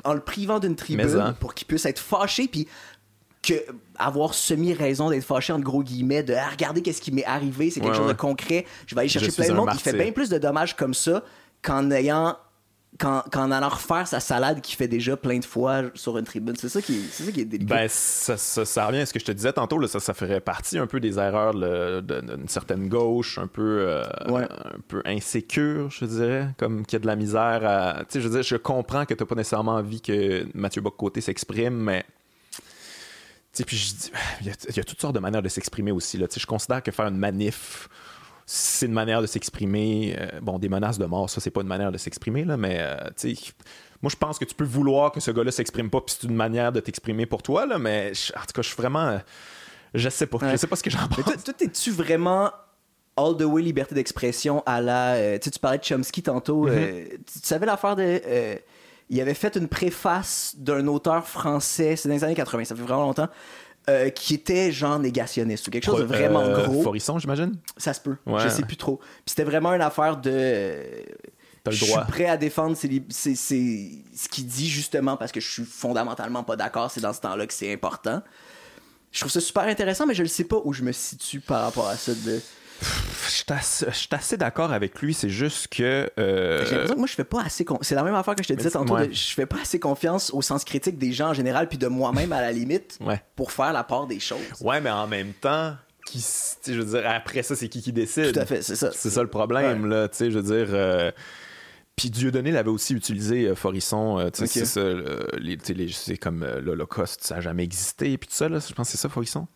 en 0.03 0.13
le 0.13 0.19
privant 0.21 0.59
d'une 0.59 0.75
tribune 0.75 1.19
hein. 1.19 1.35
pour 1.39 1.53
qu'il 1.55 1.67
puisse 1.67 1.85
être 1.85 1.99
fâché, 1.99 2.47
puis 2.47 2.67
que 3.41 3.53
avoir 3.97 4.33
semi-raison 4.33 5.09
d'être 5.09 5.23
fâché, 5.25 5.51
entre 5.53 5.63
gros 5.63 5.81
guillemets, 5.83 6.21
de 6.23 6.33
ah, 6.35 6.49
regardez 6.51 6.81
qu'est-ce 6.81 7.01
qui 7.01 7.11
m'est 7.11 7.25
arrivé, 7.25 7.69
c'est 7.71 7.79
quelque 7.79 7.91
Ouais, 7.91 7.97
chose 7.97 8.07
ouais. 8.07 8.13
de 8.13 8.17
concret, 8.19 8.65
je 8.85 8.93
vais 8.95 9.01
aller 9.01 9.09
chercher 9.09 9.31
Je 9.31 9.35
plein 9.35 9.47
de 9.47 9.53
monde. 9.53 9.69
Il 9.73 9.79
fait 9.79 9.93
bien 9.93 10.11
plus 10.11 10.29
de 10.29 10.37
dommages 10.37 10.75
comme 10.75 10.93
ça 10.93 11.23
qu'en 11.63 11.89
ayant. 11.91 12.37
Qu'en, 12.99 13.21
qu'en 13.31 13.51
allant 13.51 13.69
refaire 13.69 14.07
sa 14.07 14.19
salade 14.19 14.59
qu'il 14.61 14.75
fait 14.75 14.87
déjà 14.87 15.15
plein 15.15 15.37
de 15.37 15.45
fois 15.45 15.83
sur 15.93 16.17
une 16.17 16.25
tribune. 16.25 16.55
C'est 16.55 16.69
ça 16.69 16.81
qui 16.81 16.95
est, 16.95 17.01
c'est 17.11 17.25
ça 17.25 17.31
qui 17.31 17.41
est 17.41 17.45
délicat. 17.45 17.75
Ben, 17.75 17.87
ça, 17.87 18.37
ça, 18.37 18.65
ça 18.65 18.87
revient 18.87 18.99
à 19.01 19.05
ce 19.05 19.13
que 19.13 19.19
je 19.19 19.25
te 19.25 19.31
disais 19.31 19.53
tantôt, 19.53 19.77
là, 19.77 19.87
ça, 19.87 19.99
ça 19.99 20.15
ferait 20.15 20.39
partie 20.39 20.79
un 20.79 20.87
peu 20.87 20.99
des 20.99 21.19
erreurs 21.19 21.53
d'une 22.01 22.47
certaine 22.47 22.87
gauche, 22.89 23.37
un 23.37 23.45
peu, 23.45 23.81
euh, 23.87 24.03
Ouais. 24.29 24.43
un 24.49 24.79
peu 24.87 25.03
insécure, 25.05 25.91
je 25.91 26.05
dirais, 26.05 26.47
comme 26.57 26.87
qu'il 26.87 26.95
y 26.95 26.95
a 26.95 26.99
de 27.01 27.07
la 27.07 27.15
misère 27.15 27.61
à. 27.65 27.99
Tu 27.99 28.13
sais, 28.13 28.21
je 28.21 28.27
veux 28.29 28.33
dire, 28.33 28.41
je 28.43 28.55
comprends 28.55 29.05
que 29.05 29.13
tu 29.13 29.23
pas 29.25 29.35
nécessairement 29.35 29.75
envie 29.75 30.01
que 30.01 30.47
Mathieu 30.55 30.81
Bock-Côté 30.81 31.21
s'exprime, 31.21 31.75
mais. 31.75 32.03
Puis 33.65 33.77
je 33.77 33.93
dis, 33.93 34.11
il 34.41 34.47
y, 34.47 34.49
a, 34.49 34.53
il 34.69 34.77
y 34.77 34.79
a 34.79 34.83
toutes 34.83 35.01
sortes 35.01 35.13
de 35.15 35.19
manières 35.19 35.43
de 35.43 35.49
s'exprimer 35.49 35.91
aussi. 35.91 36.17
Là. 36.17 36.25
Je 36.35 36.45
considère 36.47 36.81
que 36.81 36.91
faire 36.91 37.07
une 37.07 37.17
manif, 37.17 37.89
c'est 38.49 38.85
une 38.85 38.93
manière 38.93 39.21
de 39.21 39.27
s'exprimer. 39.27 40.15
Euh, 40.17 40.39
bon, 40.41 40.57
des 40.57 40.69
menaces 40.69 40.97
de 40.97 41.05
mort, 41.05 41.29
ça, 41.29 41.41
c'est 41.41 41.51
pas 41.51 41.61
une 41.61 41.67
manière 41.67 41.91
de 41.91 41.97
s'exprimer, 41.97 42.45
là, 42.45 42.55
mais 42.57 42.77
euh, 42.79 42.95
tu 43.19 43.35
sais, 43.35 43.51
moi, 44.01 44.09
je 44.09 44.15
pense 44.15 44.39
que 44.39 44.45
tu 44.45 44.55
peux 44.55 44.63
vouloir 44.63 45.11
que 45.11 45.19
ce 45.19 45.31
gars-là 45.31 45.51
s'exprime 45.51 45.89
pas, 45.89 45.99
puis 46.01 46.15
c'est 46.17 46.27
une 46.27 46.35
manière 46.35 46.71
de 46.71 46.79
t'exprimer 46.79 47.25
pour 47.25 47.43
toi, 47.43 47.65
là, 47.65 47.77
mais 47.77 48.13
je- 48.13 48.31
en 48.33 48.39
tout 48.41 48.53
cas, 48.55 48.61
je 48.61 48.67
suis 48.67 48.77
vraiment. 48.77 49.05
euh, 49.07 49.17
je 49.93 50.07
sais 50.09 50.27
pas. 50.27 50.37
Ouais. 50.37 50.51
Je 50.51 50.57
sais 50.57 50.67
pas 50.67 50.75
ce 50.77 50.83
que 50.83 50.89
j'en 50.89 50.99
Mais 51.17 51.23
pense. 51.23 51.25
toi, 51.25 51.35
toi, 51.37 51.53
es-tu 51.61 51.91
vraiment 51.91 52.51
all 53.17 53.35
the 53.35 53.41
way 53.43 53.61
liberté 53.61 53.95
d'expression 53.95 54.63
à 54.65 54.79
la. 54.79 55.15
euh, 55.15 55.37
tu 55.39 55.45
sais, 55.45 55.51
tu 55.51 55.59
parlais 55.59 55.79
de 55.79 55.83
Chomsky 55.83 56.23
tantôt. 56.23 56.67
euh, 56.69 57.03
tu, 57.09 57.39
tu 57.41 57.47
savais 57.47 57.65
l'affaire 57.65 57.95
de. 57.97 58.21
il 59.09 59.19
avait 59.21 59.33
fait 59.33 59.55
une 59.57 59.67
préface 59.67 60.53
d'un 60.57 60.85
auteur 60.87 61.27
français, 61.27 61.95
c'est 61.95 62.07
dans 62.09 62.15
les 62.15 62.23
années 62.23 62.35
80, 62.35 62.65
ça 62.65 62.75
fait 62.75 62.81
vraiment 62.81 63.03
longtemps, 63.03 63.27
euh, 63.89 64.09
qui 64.09 64.33
était 64.33 64.71
genre 64.71 64.99
négationniste 64.99 65.67
ou 65.67 65.71
quelque 65.71 65.85
chose 65.85 65.99
de 66.01 66.05
vraiment 66.05 66.41
Euh, 66.41 66.65
gros. 66.67 66.83
Forisson, 66.83 67.19
j'imagine? 67.19 67.53
Ça 67.77 67.93
se 67.93 68.01
peut. 68.01 68.17
Ouais. 68.25 68.41
Je 68.43 68.49
sais 68.49 68.63
plus 68.63 68.77
trop. 68.77 68.97
Puis 68.97 69.27
c'était 69.27 69.43
vraiment 69.45 69.73
une 69.73 69.81
affaire 69.81 70.17
de. 70.17 70.81
T'as 71.63 71.71
le 71.71 71.77
je 71.77 71.85
suis 71.85 71.99
prêt 72.07 72.25
à 72.27 72.37
défendre 72.37 72.75
ses 72.77 72.87
ce 73.09 74.29
qu'il 74.29 74.45
dit 74.47 74.69
justement 74.69 75.17
parce 75.17 75.31
que 75.31 75.39
je 75.39 75.49
suis 75.49 75.65
fondamentalement 75.65 76.43
pas 76.43 76.55
d'accord. 76.55 76.91
C'est 76.91 77.01
dans 77.01 77.13
ce 77.13 77.21
temps-là 77.21 77.47
que 77.47 77.53
c'est 77.53 77.71
important. 77.73 78.21
Je 79.11 79.19
trouve 79.21 79.31
ça 79.31 79.39
super 79.39 79.63
intéressant, 79.63 80.05
mais 80.05 80.13
je 80.13 80.23
ne 80.23 80.27
sais 80.27 80.43
pas 80.43 80.57
où 80.63 80.73
je 80.73 80.83
me 80.83 80.91
situe 80.91 81.39
par 81.39 81.61
rapport 81.63 81.87
à 81.87 81.95
ça. 81.95 82.13
De... 82.13 82.41
Je 82.81 83.91
suis 83.93 84.07
assez, 84.11 84.37
d'accord 84.37 84.71
avec 84.71 85.01
lui, 85.01 85.13
c'est 85.13 85.29
juste 85.29 85.67
que. 85.69 86.09
euh, 86.19 86.59
J'ai 86.65 86.71
l'impression 86.71 86.93
que 86.95 86.99
moi, 86.99 87.07
je 87.07 87.13
fais 87.13 87.23
pas 87.23 87.41
assez. 87.43 87.65
con- 87.65 87.79
C'est 87.81 87.95
la 87.95 88.03
même 88.03 88.15
affaire 88.15 88.35
que 88.35 88.43
je 88.43 88.47
te 88.49 88.53
disais 88.53 88.69
tantôt. 88.71 88.95
ouais. 88.95 89.07
de- 89.07 89.13
Je 89.13 89.33
fais 89.33 89.45
pas 89.45 89.57
assez 89.61 89.79
confiance 89.79 90.31
au 90.33 90.41
sens 90.41 90.63
critique 90.63 90.97
des 90.97 91.11
gens 91.11 91.29
en 91.29 91.33
général, 91.33 91.67
puis 91.67 91.77
de 91.77 91.87
moi-même 91.87 92.31
à 92.33 92.41
la 92.41 92.51
limite, 92.51 92.97
Ouais. 93.01 93.21
pour 93.35 93.51
faire 93.51 93.73
la 93.73 93.83
part 93.83 94.07
des 94.07 94.19
choses. 94.19 94.39
Ouais, 94.61 94.79
mais 94.81 94.89
en 94.91 95.07
même 95.07 95.33
temps, 95.33 95.75
qui, 96.05 96.23
je 96.67 96.73
veux 96.73 96.85
dire, 96.99 97.09
après 97.09 97.43
ça, 97.43 97.55
c'est 97.55 97.67
qui 97.69 97.81
qui 97.81 97.91
décide. 97.93 98.33
Tout 98.33 98.39
à 98.39 98.45
fait, 98.45 98.61
c'est 98.61 98.75
ça. 98.75 98.91
C'est 98.93 99.09
ça 99.09 99.21
le 99.21 99.29
problème, 99.29 99.85
là, 99.87 100.07
tu 100.07 100.17
sais, 100.17 100.31
je 100.31 100.39
veux 100.39 100.43
dire. 100.57 100.73
euh, 100.73 101.11
Puis 101.95 102.09
Dieudonné 102.11 102.51
l'avait 102.51 102.69
aussi 102.69 102.93
utilisé, 102.93 103.45
euh, 103.47 103.55
Forisson, 103.55 104.19
euh, 104.19 104.29
tu 104.29 104.45
sais, 104.45 104.61
Ok. 104.61 104.67
c'est 104.67 105.91
c'est 105.93 106.17
comme 106.17 106.43
euh, 106.43 106.61
l'Holocauste, 106.61 107.23
ça 107.23 107.35
n'a 107.35 107.41
jamais 107.41 107.63
existé, 107.63 108.17
puis 108.19 108.27
tout 108.29 108.35
ça, 108.35 108.47
là, 108.49 108.59
je 108.59 108.71
pense 108.73 108.87
que 108.87 108.91
c'est 108.91 109.01
ça, 109.01 109.09
Forisson? 109.09 109.47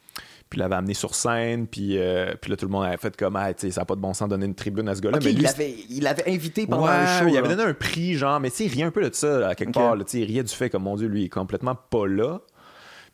Puis 0.51 0.59
l'avait 0.59 0.75
amené 0.75 0.93
sur 0.93 1.15
scène, 1.15 1.65
puis, 1.65 1.97
euh, 1.97 2.33
puis 2.39 2.51
là, 2.51 2.57
tout 2.57 2.65
le 2.65 2.71
monde 2.71 2.83
avait 2.83 2.97
fait 2.97 3.15
comme, 3.15 3.37
ah, 3.37 3.53
tu 3.53 3.61
sais, 3.61 3.71
ça 3.71 3.81
n'a 3.81 3.85
pas 3.85 3.95
de 3.95 4.01
bon 4.01 4.13
sens 4.13 4.27
de 4.27 4.33
donner 4.35 4.45
une 4.45 4.53
tribune 4.53 4.87
à 4.89 4.95
ce 4.95 5.01
gars-là. 5.01 5.19
Mais 5.23 5.31
il 5.31 5.37
lui, 5.37 5.43
l'avait 5.43 5.75
il 5.89 6.03
l'avait 6.03 6.29
invité 6.29 6.67
pendant 6.67 6.83
ouais, 6.83 6.91
un 6.91 7.19
show. 7.21 7.27
il 7.29 7.37
avait 7.37 7.47
donné 7.47 7.63
un 7.63 7.73
prix, 7.73 8.15
genre, 8.15 8.39
mais 8.41 8.51
tu 8.51 8.57
sais, 8.57 8.65
il 8.65 8.71
riait 8.73 8.83
un 8.83 8.91
peu 8.91 9.01
de 9.01 9.15
ça, 9.15 9.47
à 9.47 9.55
quelque 9.55 9.69
Ok. 9.69 9.75
part. 9.75 9.95
là, 9.95 10.03
tu 10.03 10.11
sais, 10.11 10.19
il 10.19 10.25
riait 10.25 10.43
du 10.43 10.53
fait 10.53 10.69
que, 10.69 10.75
mon 10.75 10.97
Dieu, 10.97 11.07
lui, 11.07 11.21
il 11.21 11.25
est 11.25 11.29
complètement 11.29 11.73
pas 11.75 12.05
là. 12.05 12.41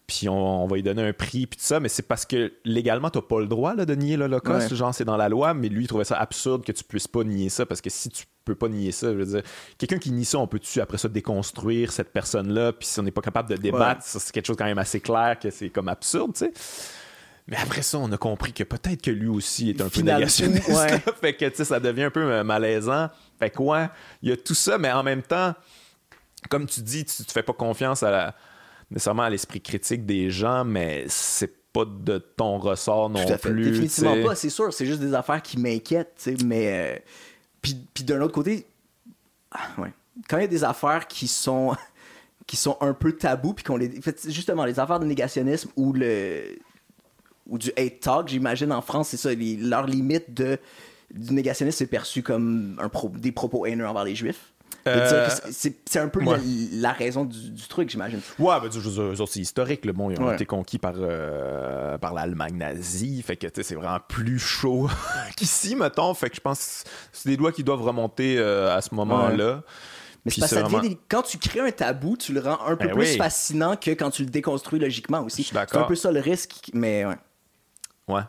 Puis 0.07 0.29
on, 0.29 0.63
on 0.63 0.67
va 0.67 0.77
lui 0.77 0.83
donner 0.83 1.03
un 1.03 1.13
prix, 1.13 1.47
puis 1.47 1.59
tout 1.59 1.65
ça, 1.65 1.79
mais 1.81 1.89
c'est 1.89 2.01
parce 2.07 2.25
que 2.25 2.53
légalement, 2.63 3.09
t'as 3.09 3.21
pas 3.21 3.39
le 3.41 3.45
droit 3.45 3.75
là, 3.75 3.85
de 3.85 3.93
nier 3.93 4.15
l'Holocauste. 4.17 4.71
Ouais. 4.71 4.77
Genre, 4.77 4.95
c'est 4.95 5.03
dans 5.05 5.17
la 5.17 5.27
loi, 5.29 5.53
mais 5.53 5.67
lui, 5.69 5.83
il 5.83 5.87
trouvait 5.87 6.05
ça 6.05 6.17
absurde 6.17 6.63
que 6.63 6.71
tu 6.71 6.83
puisses 6.85 7.09
pas 7.09 7.23
nier 7.23 7.49
ça, 7.49 7.65
parce 7.65 7.81
que 7.81 7.89
si 7.89 8.09
tu 8.09 8.23
peux 8.45 8.55
pas 8.55 8.69
nier 8.69 8.93
ça, 8.93 9.11
je 9.11 9.17
veux 9.17 9.25
dire, 9.25 9.41
quelqu'un 9.77 9.97
qui 9.99 10.11
nie 10.11 10.23
ça, 10.23 10.39
on 10.39 10.47
peut-tu 10.47 10.79
après 10.79 10.97
ça 10.97 11.09
déconstruire 11.09 11.91
cette 11.91 12.13
personne-là, 12.13 12.71
puis 12.71 12.87
si 12.87 12.99
on 12.99 13.03
n'est 13.03 13.11
pas 13.11 13.21
capable 13.21 13.49
de 13.49 13.57
débattre, 13.57 14.01
c'est 14.03 14.31
quelque 14.31 14.45
chose 14.47 14.55
quand 14.57 14.63
même 14.65 14.77
assez 14.77 15.01
clair 15.01 15.37
que 15.39 15.49
c'est 15.51 15.69
comme 15.69 15.89
absurde, 15.89 16.31
tu 16.33 16.45
sais. 16.45 16.53
Mais 17.47 17.55
après 17.57 17.81
ça, 17.81 17.97
on 17.97 18.11
a 18.11 18.17
compris 18.17 18.51
que 18.53 18.63
peut-être 18.63 19.01
que 19.01 19.11
lui 19.11 19.27
aussi 19.29 19.69
est 19.69 19.79
un 19.81 19.87
peu 19.89 20.01
négationniste. 20.01 20.67
ouais. 20.67 20.99
fait 21.21 21.33
que, 21.33 21.63
ça 21.63 21.79
devient 21.79 22.03
un 22.03 22.09
peu 22.11 22.19
euh, 22.21 22.43
malaisant. 22.43 23.09
Fait 23.39 23.49
que, 23.49 23.61
ouais, 23.61 23.87
il 24.21 24.29
y 24.29 24.31
a 24.33 24.37
tout 24.37 24.53
ça, 24.55 24.77
mais 24.77 24.91
en 24.91 25.01
même 25.03 25.21
temps, 25.21 25.53
comme 26.49 26.65
tu 26.65 26.81
dis, 26.81 27.05
tu, 27.05 27.23
tu 27.23 27.31
fais 27.31 27.43
pas 27.43 27.53
confiance 27.53 28.03
à 28.03 28.11
la- 28.11 28.35
nécessairement 28.91 29.23
à 29.23 29.29
l'esprit 29.29 29.61
critique 29.61 30.05
des 30.05 30.29
gens, 30.29 30.65
mais 30.65 31.05
c'est 31.07 31.53
pas 31.71 31.85
de 31.85 32.17
ton 32.17 32.57
ressort 32.57 33.09
non 33.09 33.23
plus. 33.37 33.63
Définitivement 33.71 34.21
pas, 34.23 34.35
c'est 34.35 34.49
sûr. 34.49 34.73
C'est 34.73 34.85
juste 34.85 34.99
des 34.99 35.13
affaires 35.13 35.41
qui 35.41 35.57
m'inquiètent, 35.59 36.15
tu 36.21 36.35
sais, 36.37 36.43
mais. 36.45 36.95
euh, 36.95 36.99
Puis, 37.61 37.77
puis 37.93 38.03
d'un 38.03 38.19
autre 38.21 38.33
côté, 38.33 38.65
ah, 39.51 39.59
ouais. 39.77 39.93
quand 40.29 40.37
il 40.37 40.41
y 40.41 40.45
a 40.45 40.47
des 40.47 40.63
affaires 40.63 41.07
qui 41.07 41.27
sont 41.27 41.75
qui 42.47 42.55
sont 42.57 42.77
un 42.81 42.93
peu 42.93 43.13
tabous, 43.13 43.53
puis 43.53 43.63
qu'on 43.63 43.77
les. 43.77 43.89
fait, 44.01 44.29
justement, 44.29 44.65
les 44.65 44.79
affaires 44.79 44.99
de 44.99 45.05
négationnisme 45.05 45.69
ou 45.77 45.93
le. 45.93 46.57
Ou 47.49 47.57
du 47.57 47.71
hate 47.77 47.99
talk, 48.01 48.27
j'imagine, 48.27 48.71
en 48.71 48.81
France, 48.81 49.09
c'est 49.09 49.17
ça. 49.17 49.33
les- 49.33 49.57
leur 49.57 49.85
limite 49.85 50.33
de, 50.33 50.57
du 51.13 51.33
négationnisme, 51.33 51.77
c'est 51.77 51.87
perçu 51.87 52.21
comme 52.23 52.77
un 52.81 52.89
pro- 52.89 53.09
des 53.09 53.31
propos 53.31 53.65
haineux 53.65 53.87
envers 53.87 54.03
les 54.03 54.15
juifs. 54.15 54.53
Euh, 54.87 55.27
c'est- 55.51 55.97
un 55.99 56.07
peu 56.07 56.23
ouais. 56.23 56.37
la, 56.37 56.89
la 56.89 56.91
raison 56.93 57.25
du, 57.25 57.49
du 57.49 57.67
truc, 57.67 57.89
j'imagine. 57.89 58.21
Ouais, 58.39 58.55
ben, 58.61 58.69
eux 58.73 59.21
autres, 59.21 59.27
c'est 59.33 59.41
historique. 59.41 59.83
Là. 59.83 59.91
Bon, 59.91 60.09
ils 60.09 60.17
ont 60.21 60.27
Ouais. 60.27 60.35
été 60.35 60.45
conquis 60.45 60.77
par, 60.77 60.93
euh, 60.97 61.97
par 61.97 62.13
l'Allemagne 62.13 62.55
nazie. 62.57 63.21
Fait 63.21 63.35
que 63.35 63.47
c'est 63.61 63.75
vraiment 63.75 63.99
plus 64.07 64.39
chaud 64.39 64.89
qu'ici, 65.35 65.75
mettons. 65.75 66.13
Fait 66.13 66.29
que 66.29 66.35
je 66.37 66.41
pense 66.41 66.83
que 66.83 66.89
c'est 67.11 67.29
des 67.29 67.35
doigts 67.37 67.51
qui 67.51 67.63
doivent 67.65 67.81
remonter 67.81 68.37
euh, 68.37 68.73
à 68.75 68.81
ce 68.81 68.95
moment-là. 68.95 69.61
Mais 70.25 70.31
Puis 70.31 70.35
c'est 70.35 70.41
parce 70.41 70.51
que 70.51 70.55
c'est 70.55 70.55
ça 70.55 70.61
devient 70.63 70.75
vraiment- 70.77 70.89
des- 70.89 70.99
quand 71.09 71.21
tu 71.23 71.37
crées 71.37 71.59
un 71.61 71.71
tabou, 71.71 72.15
tu 72.17 72.31
le 72.33 72.39
rends 72.39 72.59
un 72.65 72.75
peu 72.77 72.87
Ben 72.87 72.93
plus 72.93 73.11
oui. 73.11 73.17
fascinant 73.17 73.75
que 73.75 73.91
quand 73.91 74.09
tu 74.11 74.23
le 74.23 74.29
déconstruis 74.29 74.79
logiquement 74.79 75.21
aussi. 75.21 75.43
C'est 75.43 75.75
un 75.75 75.83
peu 75.83 75.95
ça 75.95 76.11
le 76.11 76.19
risque, 76.21 76.69
mais 76.73 77.05
ouais. 77.05 77.15
Ouais. 78.07 78.21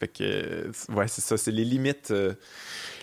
Fait 0.00 0.08
que, 0.08 0.24
euh, 0.24 0.72
ouais, 0.94 1.06
c'est 1.06 1.20
ça. 1.20 1.36
C'est 1.36 1.52
les 1.52 1.64
limites. 1.64 2.10
euh, 2.10 2.34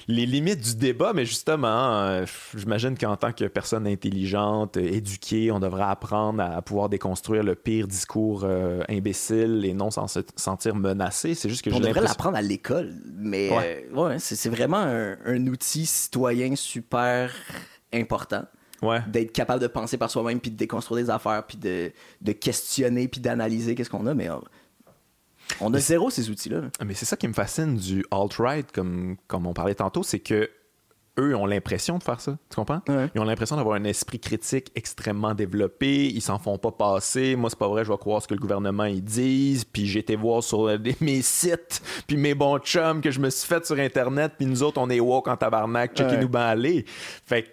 les 0.08 0.26
limites 0.26 0.60
du 0.62 0.76
débat, 0.76 1.14
mais 1.14 1.24
justement, 1.24 2.00
euh, 2.02 2.26
j'imagine 2.58 2.98
qu'en 2.98 3.16
tant 3.16 3.32
que 3.32 3.46
personne 3.46 3.86
intelligente, 3.86 4.76
éduquée, 4.76 5.52
on 5.52 5.60
devrait 5.60 5.84
apprendre 5.84 6.42
à, 6.42 6.62
pouvoir 6.64 6.90
déconstruire 6.90 7.44
le 7.44 7.54
pire 7.54 7.88
discours 7.88 8.42
euh, 8.44 8.82
imbécile 8.90 9.64
et 9.66 9.74
non 9.76 9.92
sans 9.92 10.08
se 10.08 10.20
sentir 10.36 10.76
menacé. 10.76 11.36
C'est 11.36 11.48
juste 11.48 11.62
que 11.64 11.70
On 11.70 11.80
devrait 11.80 12.02
l'apprendre 12.02 12.38
à 12.38 12.42
l'école, 12.42 12.92
mais 13.16 13.52
Ouais. 13.56 13.88
ouais, 13.94 14.18
c'est 14.20 14.50
vraiment 14.50 14.80
un, 14.80 15.16
un 15.26 15.46
outil 15.48 15.86
citoyen 15.86 16.56
super 16.56 17.32
important 17.94 18.44
Ouais. 18.82 19.02
d'être 19.08 19.32
capable 19.34 19.62
de 19.62 19.68
penser 19.68 19.98
par 19.98 20.10
soi-même 20.10 20.40
puis 20.40 20.52
de 20.52 20.56
déconstruire 20.58 21.04
des 21.06 21.10
affaires 21.12 21.44
puis 21.46 21.58
de, 21.58 21.92
de 22.22 22.32
questionner 22.32 23.08
puis 23.10 23.20
d'analyser 23.20 23.76
qu'est-ce 23.76 23.90
qu'on 23.90 24.08
a 24.08 24.14
mais 24.14 24.30
On 25.62 25.74
a 25.74 25.80
zéro 25.80 26.10
ces 26.10 26.30
outils-là. 26.30 26.62
Mais 26.86 26.94
c'est 26.94 27.06
ça 27.06 27.18
qui 27.18 27.28
me 27.28 27.34
fascine 27.34 27.76
du 27.76 28.06
alt-right, 28.12 28.72
comme, 28.72 29.18
comme 29.28 29.48
on 29.48 29.54
parlait 29.54 29.76
tantôt, 29.76 30.04
c'est 30.04 30.20
que 30.20 30.50
eux 31.20 31.36
ont 31.36 31.46
l'impression 31.46 31.98
de 31.98 32.04
faire 32.04 32.22
ça. 32.22 32.38
Tu 32.50 32.56
comprends? 32.56 32.82
Ouais. 32.88 33.10
Ils 33.14 33.20
ont 33.20 33.26
l'impression 33.26 33.58
d'avoir 33.58 33.76
un 33.76 33.84
esprit 33.84 34.20
critique 34.22 34.72
extrêmement 34.76 35.34
développé. 35.34 36.06
Ils 36.08 36.22
s'en 36.22 36.40
font 36.40 36.58
pas 36.58 36.72
passer. 36.72 37.36
Moi, 37.36 37.50
c'est 37.50 37.60
pas 37.60 37.68
vrai, 37.68 37.84
je 37.84 37.92
vais 37.92 37.98
croire 37.98 38.22
ce 38.22 38.28
que 38.30 38.36
le 38.36 38.40
gouvernement 38.40 38.86
ils 38.86 39.04
disent. 39.04 39.66
Puis 39.66 39.86
j'ai 39.86 40.00
été 40.00 40.16
voir 40.16 40.42
sur 40.44 40.68
euh, 40.70 40.78
mes 41.02 41.22
sites, 41.22 41.82
puis 42.08 42.16
mes 42.16 42.36
bons 42.36 42.60
chums 42.60 43.02
que 43.02 43.12
je 43.12 43.20
me 43.20 43.30
suis 43.30 43.48
fait 43.48 43.66
sur 43.66 43.78
Internet. 43.80 44.34
Puis 44.38 44.46
nous 44.46 44.64
autres, 44.64 44.80
on 44.80 44.90
est 44.90 45.02
woke 45.02 45.28
en 45.28 45.36
tabarnak. 45.36 45.94
Checkez-nous 45.94 46.22
Ouais. 46.22 46.28
ben 46.28 46.40
aller. 46.42 46.86
Fait 47.26 47.44
que, 47.44 47.50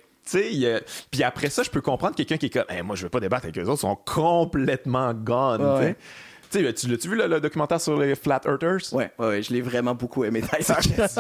a- 0.77 0.81
puis 1.11 1.25
après 1.25 1.51
ça, 1.51 1.65
je 1.65 1.71
peux 1.71 1.81
comprendre 1.81 2.15
quelqu'un 2.15 2.37
qui 2.37 2.47
est 2.47 2.51
comme, 2.51 2.67
Hey, 2.69 2.83
moi, 2.83 2.95
je 2.95 3.03
veux 3.03 3.09
pas 3.11 3.21
débattre 3.21 3.47
avec 3.47 3.59
eux 3.59 3.63
autres, 3.63 3.79
ils 3.79 3.81
sont 3.81 3.97
complètement 3.97 5.13
gone. 5.13 5.63
Ouais. 5.81 5.97
Tu 6.51 6.63
sais, 6.65 6.73
tu 6.75 6.89
l'as-tu 6.89 7.09
vu 7.09 7.17
le, 7.17 7.27
le 7.27 7.41
documentaire 7.41 7.81
sur 7.81 7.99
les 7.99 8.15
Flat 8.15 8.41
Earthers? 8.47 8.93
Ouais, 8.93 9.11
ouais, 9.19 9.27
ouais, 9.27 9.43
je 9.43 9.53
l'ai 9.53 9.61
vraiment 9.61 9.95
beaucoup 9.95 10.25
aimé 10.25 10.41
d'ailleurs. 10.43 10.79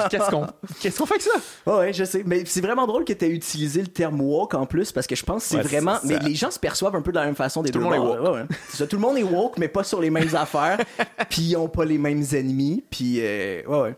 Qu'est-ce 0.09 0.98
qu'on 0.98 1.07
fait 1.07 1.15
avec 1.15 1.23
ça? 1.23 1.31
Ouais, 1.66 1.78
ouais, 1.78 1.93
je 1.93 2.05
sais. 2.05 2.23
Mais 2.27 2.44
c'est 2.47 2.61
vraiment 2.61 2.86
drôle 2.86 3.05
que 3.05 3.12
tu 3.12 3.24
aies 3.24 3.31
utilisé 3.31 3.81
le 3.81 3.89
terme 3.89 4.20
woke 4.20 4.55
en 4.55 4.66
plus 4.66 4.93
parce 4.93 5.07
que 5.07 5.16
je 5.16 5.24
pense 5.24 5.43
que 5.44 5.48
c'est 5.51 5.57
Ouais, 5.57 5.62
vraiment. 5.62 5.98
Mais 6.05 6.19
les 6.20 6.35
gens 6.35 6.51
se 6.51 6.59
perçoivent 6.59 6.94
un 6.97 7.03
peu 7.03 7.11
de 7.12 7.16
la 7.16 7.24
même 7.27 7.35
façon 7.35 7.62
des 7.62 7.70
Tout 7.70 7.78
deux 7.78 7.85
le 7.85 7.90
monde 7.98 8.15
est 8.15 8.28
woke. 8.28 8.47
ça, 8.69 8.86
tout 8.86 8.97
le 8.97 9.03
monde 9.03 9.19
est 9.19 9.23
woke, 9.23 9.59
mais 9.59 9.69
pas 9.69 9.85
sur 9.85 10.01
les 10.01 10.11
mêmes 10.11 10.35
affaires. 10.35 10.78
Puis 11.28 11.43
ils 11.43 11.57
ont 11.57 11.69
pas 11.69 11.85
les 11.85 11.98
mêmes 11.98 12.24
ennemis. 12.32 12.85
Puis, 12.90 13.19
euh, 13.20 13.62
ouais, 13.66 13.81
ouais. 13.82 13.97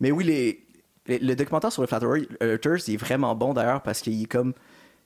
Mais 0.00 0.10
oui, 0.10 0.24
les, 0.24 0.64
les- 1.06 1.18
le 1.18 1.34
documentaire 1.36 1.72
sur 1.72 1.82
le 1.82 1.88
Flat 1.88 2.00
Earthers, 2.40 2.88
il 2.88 2.94
est 2.94 2.96
vraiment 2.96 3.34
bon 3.34 3.54
d'ailleurs 3.54 3.82
parce 3.82 4.00
qu'il 4.00 4.20
est 4.22 4.26
comme. 4.26 4.52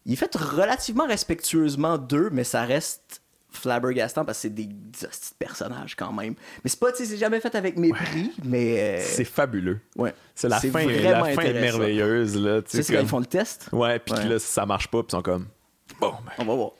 Il 0.06 0.12
est 0.14 0.16
fait 0.16 0.34
relativement 0.36 1.06
respectueusement 1.06 1.98
d'eux, 1.98 2.30
mais 2.32 2.44
ça 2.44 2.62
reste 2.64 3.20
flabbergastant 3.50 4.24
parce 4.24 4.38
que 4.38 4.42
c'est 4.42 4.50
des, 4.54 4.66
des 4.66 5.06
hosties 5.06 5.30
de 5.30 5.36
personnages 5.44 5.94
quand 5.96 6.12
même. 6.12 6.34
Mais 6.62 6.70
c'est 6.70 6.78
pas, 6.78 6.92
tu 6.92 6.98
sais, 6.98 7.06
c'est 7.06 7.16
jamais 7.16 7.40
fait 7.40 7.54
avec 7.54 7.76
mépris, 7.78 8.32
mais. 8.44 8.98
euh, 8.98 9.02
C'est 9.02 9.24
fabuleux. 9.24 9.80
ouais. 9.96 10.14
C'est 10.34 10.48
la 10.48 10.60
fin, 10.60 10.68
vraiment 10.68 11.10
la 11.10 11.24
fin 11.24 11.42
est 11.42 11.48
intéressant. 11.48 11.78
merveilleuse. 11.78 12.36
Là, 12.36 12.62
tu 12.62 12.70
sais, 12.70 12.82
c'est 12.82 12.92
quand 12.92 12.98
comme- 13.00 13.06
ils 13.06 13.08
font 13.10 13.18
le 13.20 13.26
test. 13.26 13.68
Ouais, 13.72 13.98
puis 13.98 14.14
Ouais. 14.14 14.24
là, 14.28 14.38
ça 14.38 14.64
marche 14.66 14.88
pas, 14.88 14.98
puis 15.02 15.08
ils 15.08 15.16
sont 15.16 15.22
comme. 15.22 15.46
Bon, 16.00 16.12
ben, 16.24 16.32
On 16.38 16.44
va 16.44 16.54
voir. 16.54 16.70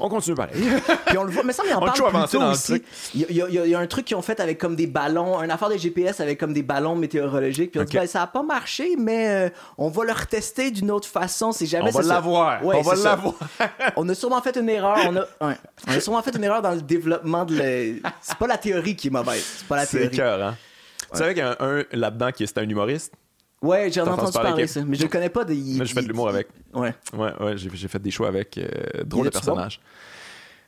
On 0.00 0.08
continue 0.08 0.36
pareil. 0.36 0.54
Puis 1.06 1.18
on 1.18 1.24
le 1.24 1.30
voit, 1.32 1.42
mais 1.42 1.52
ça, 1.52 1.62
mais 1.66 1.74
on, 1.74 1.78
On 1.78 1.86
parle 1.86 1.92
plus 2.26 2.30
tôt 2.38 2.42
aussi. 2.42 2.82
Il 3.14 3.20
y, 3.20 3.24
a- 3.24 3.26
il 3.30 3.36
y 3.36 3.42
a- 3.42 3.48
il 3.48 3.54
y 3.54 3.58
a- 3.58 3.64
il 3.66 3.70
y 3.70 3.74
a 3.74 3.78
un 3.78 3.86
truc 3.86 4.04
qu'ils 4.04 4.16
ont 4.16 4.22
fait 4.22 4.38
avec 4.40 4.58
comme 4.58 4.76
des 4.76 4.86
ballons, 4.86 5.40
une 5.42 5.50
affaire 5.50 5.68
des 5.68 5.78
GPS 5.78 6.20
avec 6.20 6.38
comme 6.38 6.52
des 6.52 6.62
ballons 6.62 6.94
météorologiques. 6.96 7.72
Puis 7.72 7.80
on 7.80 7.84
dit, 7.84 7.96
ben, 7.96 8.06
ça 8.06 8.22
a 8.22 8.26
pas 8.26 8.42
marché, 8.42 8.96
mais 8.98 9.28
euh, 9.28 9.48
on 9.76 9.88
va 9.88 10.04
le 10.04 10.12
retester 10.12 10.70
d'une 10.70 10.90
autre 10.90 11.08
façon. 11.08 11.52
C'est 11.52 11.66
jamais 11.66 11.90
on 11.94 11.98
va 11.98 12.02
l'avoir. 12.02 12.64
Ouais, 12.64 12.76
on 12.76 12.82
va 12.82 12.94
l'avoir. 12.94 13.34
On 13.96 14.08
a 14.08 14.14
sûrement 14.14 14.40
fait 14.42 14.56
une 14.56 14.68
erreur. 14.68 14.98
On 15.06 15.16
a, 15.16 15.48
ouais. 15.48 15.56
on 15.88 15.92
a 15.92 16.00
sûrement 16.00 16.22
fait 16.22 16.34
une 16.36 16.44
erreur 16.44 16.62
dans 16.62 16.72
le 16.72 16.82
développement 16.82 17.44
de. 17.44 17.54
le- 17.56 18.00
C'est 18.20 18.36
pas 18.38 18.46
la 18.46 18.58
théorie 18.58 18.94
qui 18.96 19.08
est 19.08 19.10
mauvaise. 19.10 19.44
C'est 19.58 19.66
pas 19.66 19.76
la 19.76 19.86
C'est 19.86 19.98
théorie. 19.98 20.16
cœur, 20.16 20.42
hein. 20.42 20.56
Tu 21.12 21.18
savais 21.18 21.34
qu'il 21.34 21.42
y 21.42 21.46
a 21.46 21.56
un, 21.60 21.78
un 21.78 21.84
là-dedans 21.92 22.30
qui 22.32 22.46
c'était 22.46 22.60
un 22.60 22.68
humoriste? 22.68 23.14
Ouais, 23.60 23.90
j'en 23.90 24.02
ai 24.02 24.06
T'as 24.06 24.12
entendu 24.12 24.32
parler 24.32 24.66
ça, 24.68 24.84
mais 24.84 24.96
je 24.96 25.02
le 25.02 25.08
connais 25.08 25.30
pas. 25.30 25.44
Des, 25.44 25.54
Moi, 25.56 25.84
je 25.84 25.92
fais 25.92 26.02
de 26.02 26.08
l'humour 26.08 26.28
avec. 26.28 26.48
Ouais. 26.74 26.94
Ouais, 27.12 27.32
ouais, 27.40 27.56
j'ai 27.56 27.68
j'ai 27.74 27.88
fait 27.88 27.98
des 28.00 28.10
shows 28.10 28.24
avec. 28.26 28.56
euh, 28.58 28.68
drôle 29.04 29.24
de 29.24 29.28
est-tu 29.28 29.40
personnage. 29.40 29.80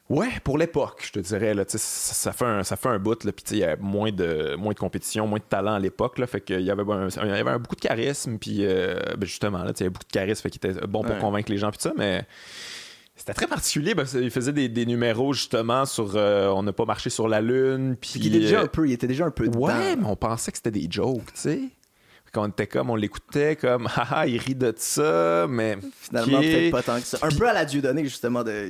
Ouais, 0.09 0.27
pour 0.43 0.59
l'époque, 0.59 1.03
je 1.07 1.13
te 1.13 1.21
dirais. 1.21 1.55
Là, 1.55 1.63
ça, 1.69 1.79
ça 1.79 2.33
fait 2.33 2.45
un, 2.45 2.65
ça 2.65 2.75
fait 2.75 2.89
un 2.89 2.99
bout. 2.99 3.23
Là, 3.23 3.31
puis 3.31 3.45
tu 3.45 3.51
sais, 3.51 3.57
il 3.57 3.61
y 3.61 3.65
avait 3.65 3.81
moins 3.81 4.11
de, 4.11 4.57
moins 4.57 4.73
de 4.73 4.79
compétition, 4.79 5.25
moins 5.29 5.39
de 5.39 5.45
talent 5.45 5.75
à 5.75 5.79
l'époque. 5.79 6.19
Là, 6.19 6.27
fait 6.27 6.41
qu'il 6.41 6.63
y 6.63 6.71
avait, 6.73 6.83
un, 6.83 7.07
il 7.09 7.29
y 7.29 7.31
avait 7.31 7.51
un, 7.51 7.59
beaucoup 7.61 7.77
de 7.77 7.81
charisme. 7.81 8.37
Puis 8.39 8.65
euh, 8.67 8.99
ben, 9.17 9.25
justement, 9.25 9.59
là, 9.63 9.73
tu 9.73 9.79
sais, 9.79 9.79
il 9.79 9.81
y 9.83 9.87
avait 9.87 9.91
beaucoup 9.93 10.07
de 10.09 10.13
charisme. 10.13 10.43
Fait 10.43 10.51
qu'il 10.51 10.69
était 10.69 10.85
bon 10.89 11.03
pour 11.05 11.15
Ouais. 11.15 11.21
convaincre 11.21 11.53
les 11.53 11.59
gens. 11.59 11.71
Puis 11.71 11.79
ça, 11.81 11.93
mais 11.97 12.25
c'était 13.15 13.35
très 13.35 13.47
particulier. 13.47 13.95
parce 13.95 14.11
qu'il 14.11 14.33
faisait 14.33 14.53
des, 14.53 14.69
des 14.69 14.85
numéros 14.85 15.33
justement 15.33 15.85
sur 15.87 16.17
euh, 16.17 16.49
on 16.49 16.65
n'a 16.65 16.73
pas 16.73 16.87
marché 16.87 17.09
sur 17.09 17.29
la 17.29 17.41
Lune. 17.41 17.95
Puis 18.01 18.15
il 18.17 18.27
était 18.35 18.41
déjà 18.41 18.59
euh, 18.59 18.65
un 18.65 18.67
peu, 18.67 18.89
il 18.89 18.93
était 18.93 19.07
déjà 19.07 19.27
un 19.27 19.31
peu 19.31 19.47
dedans. 19.47 19.61
Ouais, 19.61 19.95
mais 19.95 20.07
on 20.07 20.17
pensait 20.17 20.51
que 20.51 20.59
c'était 20.59 20.73
des 20.73 20.89
jokes, 20.91 21.25
tu 21.35 21.41
sais. 21.41 21.61
Quand 22.33 22.45
on 22.45 22.49
était 22.49 22.67
comme, 22.69 22.91
on 22.91 22.95
l'écoutait 22.97 23.57
comme, 23.57 23.89
haha, 23.89 24.27
il 24.29 24.39
rit 24.39 24.55
de 24.55 24.73
ça, 24.77 25.47
mais. 25.49 25.79
Finalement, 26.01 26.39
peut-être 26.41 26.71
pas 26.71 26.83
tant 26.83 26.97
que 27.01 27.07
ça. 27.07 27.19
Un 27.23 27.29
peu 27.31 27.49
à 27.49 27.53
la 27.53 27.65
Dieudonné, 27.65 28.05
justement, 28.05 28.45
de... 28.45 28.69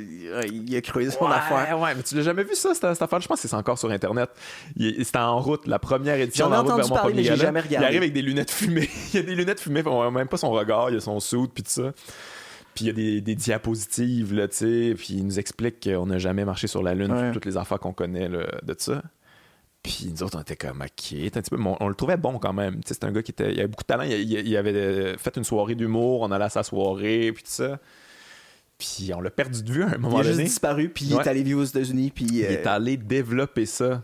il 0.50 0.74
a 0.76 0.80
creusé 0.80 1.10
son 1.10 1.26
Ouais, 1.26 1.32
affaire. 1.34 1.78
ouais, 1.78 1.94
mais 1.94 2.02
tu 2.02 2.14
l'as 2.16 2.22
jamais 2.22 2.42
vu 2.44 2.54
ça, 2.54 2.72
cette, 2.74 2.92
cette 2.94 3.02
affaire? 3.02 3.20
Je 3.20 3.28
pense 3.28 3.42
que 3.42 3.48
c'est 3.48 3.54
encore 3.56 3.78
sur 3.78 3.90
Internet. 3.90 4.30
C'était 4.78 5.18
en 5.18 5.38
route, 5.40 5.66
la 5.66 5.78
première 5.78 6.18
édition 6.18 6.46
J'en 6.48 6.52
ai 6.54 6.56
en 6.70 6.76
route 6.76 6.88
parler, 6.88 6.88
mais 6.88 6.98
premier 7.10 7.22
j'ai 7.22 7.28
gala. 7.30 7.42
jamais 7.42 7.60
regardé. 7.60 7.84
Il 7.84 7.88
arrive 7.88 8.02
avec 8.02 8.12
des 8.14 8.22
lunettes 8.22 8.50
fumées. 8.50 8.88
il 9.12 9.16
y 9.16 9.22
a 9.22 9.26
des 9.26 9.34
lunettes 9.34 9.60
fumées, 9.60 9.82
on 9.86 9.90
voit 9.96 10.10
même 10.10 10.28
pas 10.28 10.36
son 10.38 10.50
regard, 10.50 10.88
il 10.90 10.94
y 10.94 10.96
a 10.96 11.00
son 11.00 11.20
soude, 11.20 11.50
puis 11.54 11.62
tout 11.62 11.70
ça. 11.70 11.92
Puis 12.74 12.84
il 12.84 12.86
y 12.86 12.90
a 12.90 12.92
des, 12.94 13.20
des 13.20 13.34
diapositives, 13.34 14.32
là, 14.32 14.48
tu 14.48 14.56
sais, 14.56 14.94
puis 14.96 15.14
il 15.14 15.26
nous 15.26 15.38
explique 15.38 15.82
qu'on 15.82 16.06
n'a 16.06 16.18
jamais 16.18 16.44
marché 16.44 16.66
sur 16.66 16.82
la 16.82 16.94
Lune, 16.94 17.12
Ouais. 17.12 17.32
toutes 17.32 17.44
les 17.44 17.56
affaires 17.56 17.78
qu'on 17.80 17.92
connaît 17.92 18.28
là, 18.28 18.46
de 18.62 18.74
ça. 18.78 19.02
Puis 19.82 20.10
nous 20.12 20.22
autres, 20.22 20.36
on 20.36 20.42
était 20.42 20.56
comme, 20.56 20.82
OK, 20.82 20.86
un 21.14 21.30
petit 21.30 21.50
peu, 21.50 21.56
mais 21.56 21.68
on, 21.70 21.76
on 21.84 21.88
le 21.88 21.94
trouvait 21.94 22.18
bon 22.18 22.38
quand 22.38 22.52
même. 22.52 22.80
C'était 22.84 23.06
un 23.06 23.12
gars 23.12 23.22
qui 23.22 23.30
était, 23.30 23.50
il 23.52 23.58
avait 23.58 23.68
beaucoup 23.68 23.82
de 23.82 23.86
talent. 23.86 24.02
Il, 24.02 24.12
il- 24.12 24.46
il 24.46 24.56
avait 24.56 24.74
euh, 24.74 25.16
fait 25.16 25.36
une 25.36 25.44
soirée 25.44 25.74
d'humour, 25.74 26.20
on 26.20 26.30
allait 26.30 26.44
à 26.44 26.50
sa 26.50 26.62
soirée, 26.62 27.32
puis 27.32 27.42
tout 27.42 27.50
ça. 27.50 27.78
Puis 28.78 29.10
on 29.14 29.20
l'a 29.20 29.30
perdu 29.30 29.62
de 29.62 29.72
vue 29.72 29.82
à 29.82 29.88
un 29.88 29.92
Il 29.94 29.98
moment 30.00 30.18
a 30.18 30.22
juste 30.22 30.36
donné. 30.36 30.44
disparu, 30.44 30.88
puis 30.90 31.04
il 31.06 31.12
est 31.14 31.26
allé 31.26 31.42
vivre 31.42 31.60
aux 31.60 31.64
États-Unis, 31.64 32.10
puis. 32.14 32.26
Il 32.30 32.44
euh, 32.44 32.50
est 32.50 32.66
allé 32.66 32.96
développer 32.96 33.66
ça. 33.66 34.02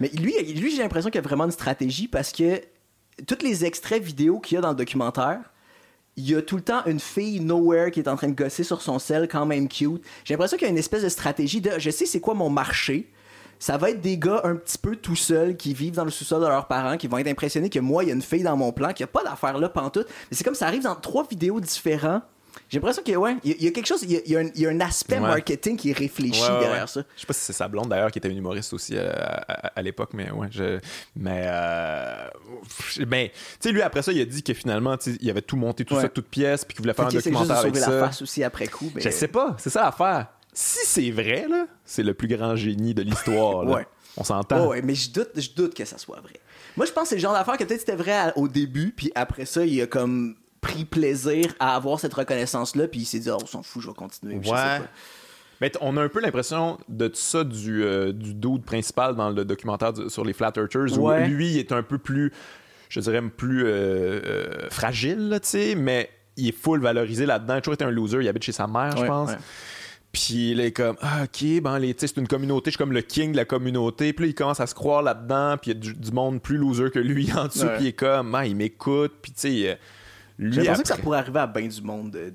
Mais 0.00 0.08
lui, 0.08 0.34
lui 0.54 0.70
j'ai 0.74 0.82
l'impression 0.82 1.10
qu'il 1.10 1.20
y 1.20 1.24
a 1.24 1.26
vraiment 1.28 1.44
une 1.44 1.50
stratégie 1.52 2.08
parce 2.08 2.32
que 2.32 2.60
tous 3.26 3.44
les 3.44 3.64
extraits 3.64 4.02
vidéo 4.02 4.40
qu'il 4.40 4.54
y 4.56 4.58
a 4.58 4.60
dans 4.60 4.70
le 4.70 4.74
documentaire, 4.76 5.38
il 6.16 6.28
y 6.28 6.34
a 6.34 6.42
tout 6.42 6.56
le 6.56 6.62
temps 6.62 6.84
une 6.86 7.00
fille 7.00 7.40
nowhere 7.40 7.90
qui 7.90 8.00
est 8.00 8.08
en 8.08 8.16
train 8.16 8.28
de 8.28 8.34
gosser 8.34 8.64
sur 8.64 8.82
son 8.82 8.98
sel, 8.98 9.28
quand 9.28 9.46
même 9.46 9.68
cute. 9.68 10.02
J'ai 10.24 10.34
l'impression 10.34 10.56
qu'il 10.56 10.66
y 10.66 10.68
a 10.68 10.72
une 10.72 10.78
espèce 10.78 11.02
de 11.02 11.08
stratégie 11.08 11.60
de 11.60 11.70
je 11.78 11.90
sais 11.90 12.06
c'est 12.06 12.20
quoi 12.20 12.34
mon 12.34 12.50
marché. 12.50 13.10
Ça 13.62 13.76
va 13.76 13.90
être 13.90 14.00
des 14.00 14.18
gars 14.18 14.40
un 14.42 14.56
petit 14.56 14.76
peu 14.76 14.96
tout 14.96 15.14
seuls 15.14 15.56
qui 15.56 15.72
vivent 15.72 15.94
dans 15.94 16.04
le 16.04 16.10
sous-sol 16.10 16.42
de 16.42 16.48
leurs 16.48 16.66
parents, 16.66 16.96
qui 16.96 17.06
vont 17.06 17.18
être 17.18 17.28
impressionnés 17.28 17.70
que 17.70 17.78
moi, 17.78 18.02
il 18.02 18.08
y 18.08 18.10
a 18.10 18.14
une 18.14 18.20
fille 18.20 18.42
dans 18.42 18.56
mon 18.56 18.72
plan, 18.72 18.88
qu'il 18.92 19.04
n'y 19.04 19.10
a 19.10 19.12
pas 19.12 19.22
d'affaire 19.22 19.56
là 19.56 19.68
pantoute. 19.68 20.08
Mais 20.28 20.36
c'est 20.36 20.42
comme 20.42 20.56
ça 20.56 20.66
arrive 20.66 20.82
dans 20.82 20.96
trois 20.96 21.24
vidéos 21.28 21.60
différents. 21.60 22.22
J'ai 22.68 22.78
l'impression 22.78 23.04
qu'il 23.04 23.12
y 23.12 23.14
a, 23.14 23.20
ouais, 23.20 23.36
y 23.44 23.52
a- 23.52 23.54
il 23.56 23.62
y 23.64 23.68
a 23.68 23.70
quelque 23.70 23.86
chose, 23.86 24.02
il 24.02 24.10
y 24.10 24.16
a, 24.16 24.20
y 24.26 24.36
un, 24.36 24.50
il 24.52 24.60
y 24.62 24.66
a 24.66 24.70
un 24.70 24.80
aspect 24.80 25.14
Ouais. 25.14 25.20
marketing 25.20 25.76
qui 25.76 25.90
est 25.90 25.96
réfléchi 25.96 26.42
Ouais, 26.42 26.58
derrière 26.58 26.88
ça. 26.88 27.02
Je 27.14 27.20
sais 27.20 27.26
pas 27.28 27.32
si 27.34 27.40
c'est 27.42 27.52
sa 27.52 27.68
blonde 27.68 27.88
d'ailleurs 27.88 28.10
qui 28.10 28.18
était 28.18 28.28
une 28.28 28.36
humoriste 28.38 28.72
aussi 28.72 28.96
euh, 28.96 29.12
à, 29.12 29.52
à- 29.52 29.66
à 29.78 29.82
l'époque, 29.82 30.10
mais 30.12 30.28
ouais, 30.32 30.48
je. 30.50 30.80
Mais. 31.14 31.44
Euh, 31.46 32.26
ben, 33.06 33.28
tu 33.28 33.34
sais, 33.60 33.70
lui 33.70 33.80
après 33.82 34.02
ça, 34.02 34.10
il 34.10 34.20
a 34.20 34.24
dit 34.24 34.42
que 34.42 34.54
finalement, 34.54 34.96
il 35.20 35.30
avait 35.30 35.40
tout 35.40 35.56
monté, 35.56 35.84
tout 35.84 36.00
ça, 36.00 36.08
toute 36.08 36.26
pièce, 36.28 36.64
puis 36.64 36.74
qu'il 36.74 36.82
voulait 36.82 36.94
faire 36.94 37.06
un 37.06 37.10
documentaire 37.10 37.58
avec 37.58 37.76
sauver 37.76 37.80
la 37.92 38.00
ça. 38.00 38.06
face 38.08 38.22
aussi 38.22 38.42
après 38.42 38.66
coup. 38.66 38.90
Mais... 38.94 39.00
Je 39.00 39.10
sais 39.10 39.28
pas, 39.28 39.54
c'est 39.58 39.70
ça 39.70 39.82
l'affaire. 39.84 40.26
Si 40.52 40.80
c'est 40.84 41.10
vrai, 41.10 41.46
là, 41.48 41.66
c'est 41.84 42.02
le 42.02 42.14
plus 42.14 42.28
grand 42.28 42.56
génie 42.56 42.94
de 42.94 43.02
l'histoire. 43.02 43.64
Ouais. 43.66 43.86
On 44.18 44.24
s'entend. 44.24 44.66
Oh, 44.66 44.68
ouais, 44.72 44.82
mais 44.82 44.94
je 44.94 45.10
doute, 45.10 45.30
je 45.36 45.50
doute 45.56 45.72
que 45.72 45.86
ça 45.86 45.96
soit 45.96 46.20
vrai. 46.20 46.34
Moi, 46.76 46.84
je 46.84 46.92
pense 46.92 47.04
que 47.04 47.08
c'est 47.10 47.14
le 47.14 47.22
genre 47.22 47.32
d'affaire 47.32 47.56
que 47.56 47.64
peut-être 47.64 47.80
c'était 47.80 47.96
vrai 47.96 48.12
à- 48.12 48.36
au 48.36 48.46
début, 48.46 48.92
puis 48.94 49.10
après 49.14 49.46
ça, 49.46 49.64
il 49.64 49.80
a 49.80 49.86
comme 49.86 50.34
pris 50.60 50.84
plaisir 50.84 51.46
à 51.58 51.74
avoir 51.76 51.98
cette 51.98 52.12
reconnaissance-là, 52.12 52.88
puis 52.88 53.00
il 53.00 53.04
s'est 53.06 53.20
dit, 53.20 53.30
oh, 53.30 53.38
on 53.42 53.46
s'en 53.46 53.62
fout, 53.62 53.80
je 53.82 53.88
vais 53.88 53.94
continuer. 53.94 54.36
Je 54.42 54.48
sais 54.48 54.52
Ouais. 54.52 54.58
pas. 54.80 54.86
Mais 55.62 55.72
on 55.80 55.96
a 55.96 56.02
un 56.02 56.08
peu 56.10 56.20
l'impression 56.20 56.78
de 56.90 57.10
ça 57.14 57.42
du, 57.44 57.82
euh, 57.84 58.12
du 58.12 58.34
dude 58.34 58.64
principal 58.64 59.16
dans 59.16 59.30
le 59.30 59.46
documentaire 59.46 59.94
du- 59.94 60.10
sur 60.10 60.24
les 60.26 60.34
Flat 60.34 60.52
Earthers, 60.56 60.98
Ouais. 60.98 61.24
où 61.24 61.28
lui 61.28 61.52
il 61.52 61.58
est 61.58 61.72
un 61.72 61.82
peu 61.82 61.96
plus, 61.96 62.32
je 62.90 63.00
dirais, 63.00 63.22
plus 63.22 63.64
euh, 63.64 63.68
euh, 64.26 64.68
fragile, 64.70 65.38
tu 65.42 65.48
sais, 65.48 65.74
mais 65.74 66.10
il 66.36 66.48
est 66.48 66.52
full 66.52 66.82
valorisé 66.82 67.24
là-dedans. 67.24 67.54
Il 67.54 67.58
a 67.58 67.60
toujours 67.62 67.74
été 67.74 67.84
un 67.84 67.90
loser. 67.90 68.18
Il 68.20 68.28
habite 68.28 68.42
chez 68.44 68.52
sa 68.52 68.66
mère, 68.66 68.94
je 68.96 69.02
Ouais, 69.02 69.08
pense. 69.08 69.30
Puis 70.12 70.54
là, 70.54 70.64
il 70.64 70.66
est 70.66 70.72
comme, 70.72 70.96
ah, 71.00 71.22
ok, 71.24 71.62
ben, 71.62 71.78
les, 71.78 71.94
tu 71.94 72.00
sais, 72.00 72.06
c'est 72.14 72.20
une 72.20 72.28
communauté, 72.28 72.70
je 72.70 72.76
suis 72.76 72.78
comme 72.78 72.92
le 72.92 73.00
king 73.00 73.32
de 73.32 73.36
la 73.36 73.44
communauté. 73.46 74.12
Puis 74.12 74.26
là, 74.26 74.30
il 74.30 74.34
commence 74.34 74.60
à 74.60 74.66
se 74.66 74.74
croire 74.74 75.02
là-dedans, 75.02 75.56
puis 75.60 75.70
il 75.70 75.74
y 75.74 75.76
a 75.78 75.80
du, 75.80 75.94
du 75.94 76.10
monde 76.12 76.42
plus 76.42 76.58
loser 76.58 76.90
que 76.90 76.98
lui 76.98 77.32
en 77.36 77.46
dessous, 77.46 77.64
Ouais. 77.64 77.76
puis 77.76 77.84
il 77.84 77.88
est 77.88 77.92
comme, 77.94 78.34
ah, 78.34 78.46
il 78.46 78.54
m'écoute, 78.54 79.12
puis 79.22 79.32
tu 79.32 79.40
sais, 79.40 79.70
euh, 79.70 79.74
lui, 80.38 80.52
J'ai 80.52 80.60
l'impression 80.62 80.82
que 80.82 80.88
ça 80.88 80.96
pourrait 80.98 81.18
arriver 81.18 81.40
à 81.40 81.46
bien 81.46 81.66
du 81.66 81.80
monde. 81.82 82.14
euh, 82.16 82.30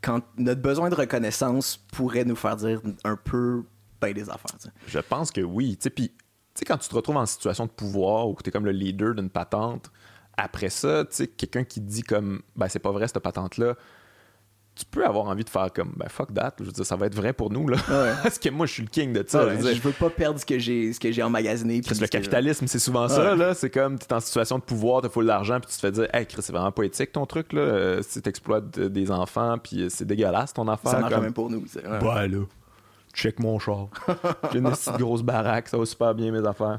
Quand 0.00 0.22
notre 0.38 0.62
besoin 0.62 0.88
de 0.88 0.94
reconnaissance 0.94 1.76
pourrait 1.92 2.24
nous 2.24 2.36
faire 2.36 2.56
dire 2.56 2.80
un 3.04 3.16
peu 3.16 3.64
ben 4.00 4.12
des 4.14 4.30
affaires. 4.30 4.56
Je 4.86 4.98
pense 5.00 5.30
que 5.32 5.40
oui. 5.40 5.76
Tu 5.76 5.82
sais, 5.84 5.90
puis, 5.90 6.08
tu 6.08 6.14
sais, 6.54 6.64
quand 6.64 6.78
tu 6.78 6.88
te 6.88 6.94
retrouves 6.94 7.16
en 7.16 7.26
situation 7.26 7.66
de 7.66 7.70
pouvoir 7.70 8.28
ou 8.28 8.34
que 8.34 8.42
tu 8.44 8.48
es 8.48 8.52
comme 8.52 8.64
le 8.64 8.70
leader 8.70 9.14
d'une 9.14 9.28
patente, 9.28 9.90
après 10.36 10.70
ça, 10.70 11.04
tu 11.04 11.16
sais, 11.16 11.26
quelqu'un 11.26 11.64
qui 11.64 11.80
dit 11.80 12.02
comme, 12.04 12.40
ben, 12.56 12.68
c'est 12.68 12.78
pas 12.78 12.92
vrai 12.92 13.08
cette 13.08 13.18
patente-là, 13.18 13.74
tu 14.78 14.84
peux 14.84 15.04
avoir 15.04 15.26
envie 15.26 15.42
de 15.42 15.50
faire 15.50 15.72
comme, 15.72 15.92
ben, 15.96 16.08
fuck 16.08 16.32
that. 16.34 16.54
Je 16.60 16.64
veux 16.64 16.70
dire, 16.72 16.86
ça 16.86 16.94
va 16.94 17.06
être 17.06 17.14
vrai 17.16 17.32
pour 17.32 17.50
nous, 17.50 17.66
là. 17.68 17.76
Ouais. 17.88 18.12
Parce 18.22 18.38
que 18.38 18.48
moi, 18.48 18.64
je 18.66 18.72
suis 18.74 18.82
le 18.84 18.88
king 18.88 19.12
de 19.12 19.24
ça. 19.26 19.44
Ouais, 19.44 19.56
je 19.56 19.62
veux 19.62 19.74
je 19.74 19.80
veux 19.80 19.92
pas 19.92 20.08
perdre 20.08 20.38
ce 20.38 20.46
que 20.46 20.58
j'ai 20.58 20.92
ce 20.92 21.00
que 21.00 21.10
j'ai 21.10 21.22
emmagasiné. 21.22 21.80
puis 21.80 21.88
Parce 21.88 21.98
que 21.98 22.04
le 22.04 22.08
capitalisme, 22.08 22.66
c'est 22.68 22.78
souvent 22.78 23.08
ça, 23.08 23.34
là. 23.34 23.54
C'est 23.54 23.70
comme, 23.70 23.98
tu 23.98 24.06
es 24.06 24.12
en 24.12 24.20
situation 24.20 24.58
de 24.58 24.62
pouvoir, 24.62 25.02
tu 25.02 25.08
full 25.08 25.26
d'argent, 25.26 25.58
puis 25.60 25.68
tu 25.70 25.74
te 25.76 25.80
fais 25.80 25.90
dire, 25.90 26.06
hey, 26.14 26.26
Chris, 26.26 26.42
c'est 26.42 26.52
vraiment 26.52 26.70
poétique 26.72 27.10
ton 27.12 27.26
truc, 27.26 27.52
là. 27.52 27.60
Euh, 27.60 28.02
Si 28.02 28.22
tu 28.22 28.28
exploites 28.28 28.78
des 28.78 29.10
enfants, 29.10 29.56
puis 29.62 29.82
euh, 29.82 29.88
c'est 29.88 30.04
dégueulasse 30.06 30.52
ton 30.52 30.68
affaire. 30.68 30.92
Ça 30.92 31.00
marche 31.00 31.12
comme- 31.14 31.24
même 31.24 31.32
pour 31.32 31.50
nous. 31.50 31.58
ouais. 31.74 31.98
bah 32.00 32.26
là, 32.28 32.38
check 33.14 33.40
mon 33.40 33.58
char. 33.58 33.88
J'ai 34.52 34.58
une 34.60 34.70
petite 34.70 34.96
grosse 34.96 35.22
baraque, 35.22 35.68
ça 35.68 35.76
va 35.76 35.84
super 35.86 36.14
bien 36.14 36.30
mes 36.30 36.46
affaires. 36.46 36.78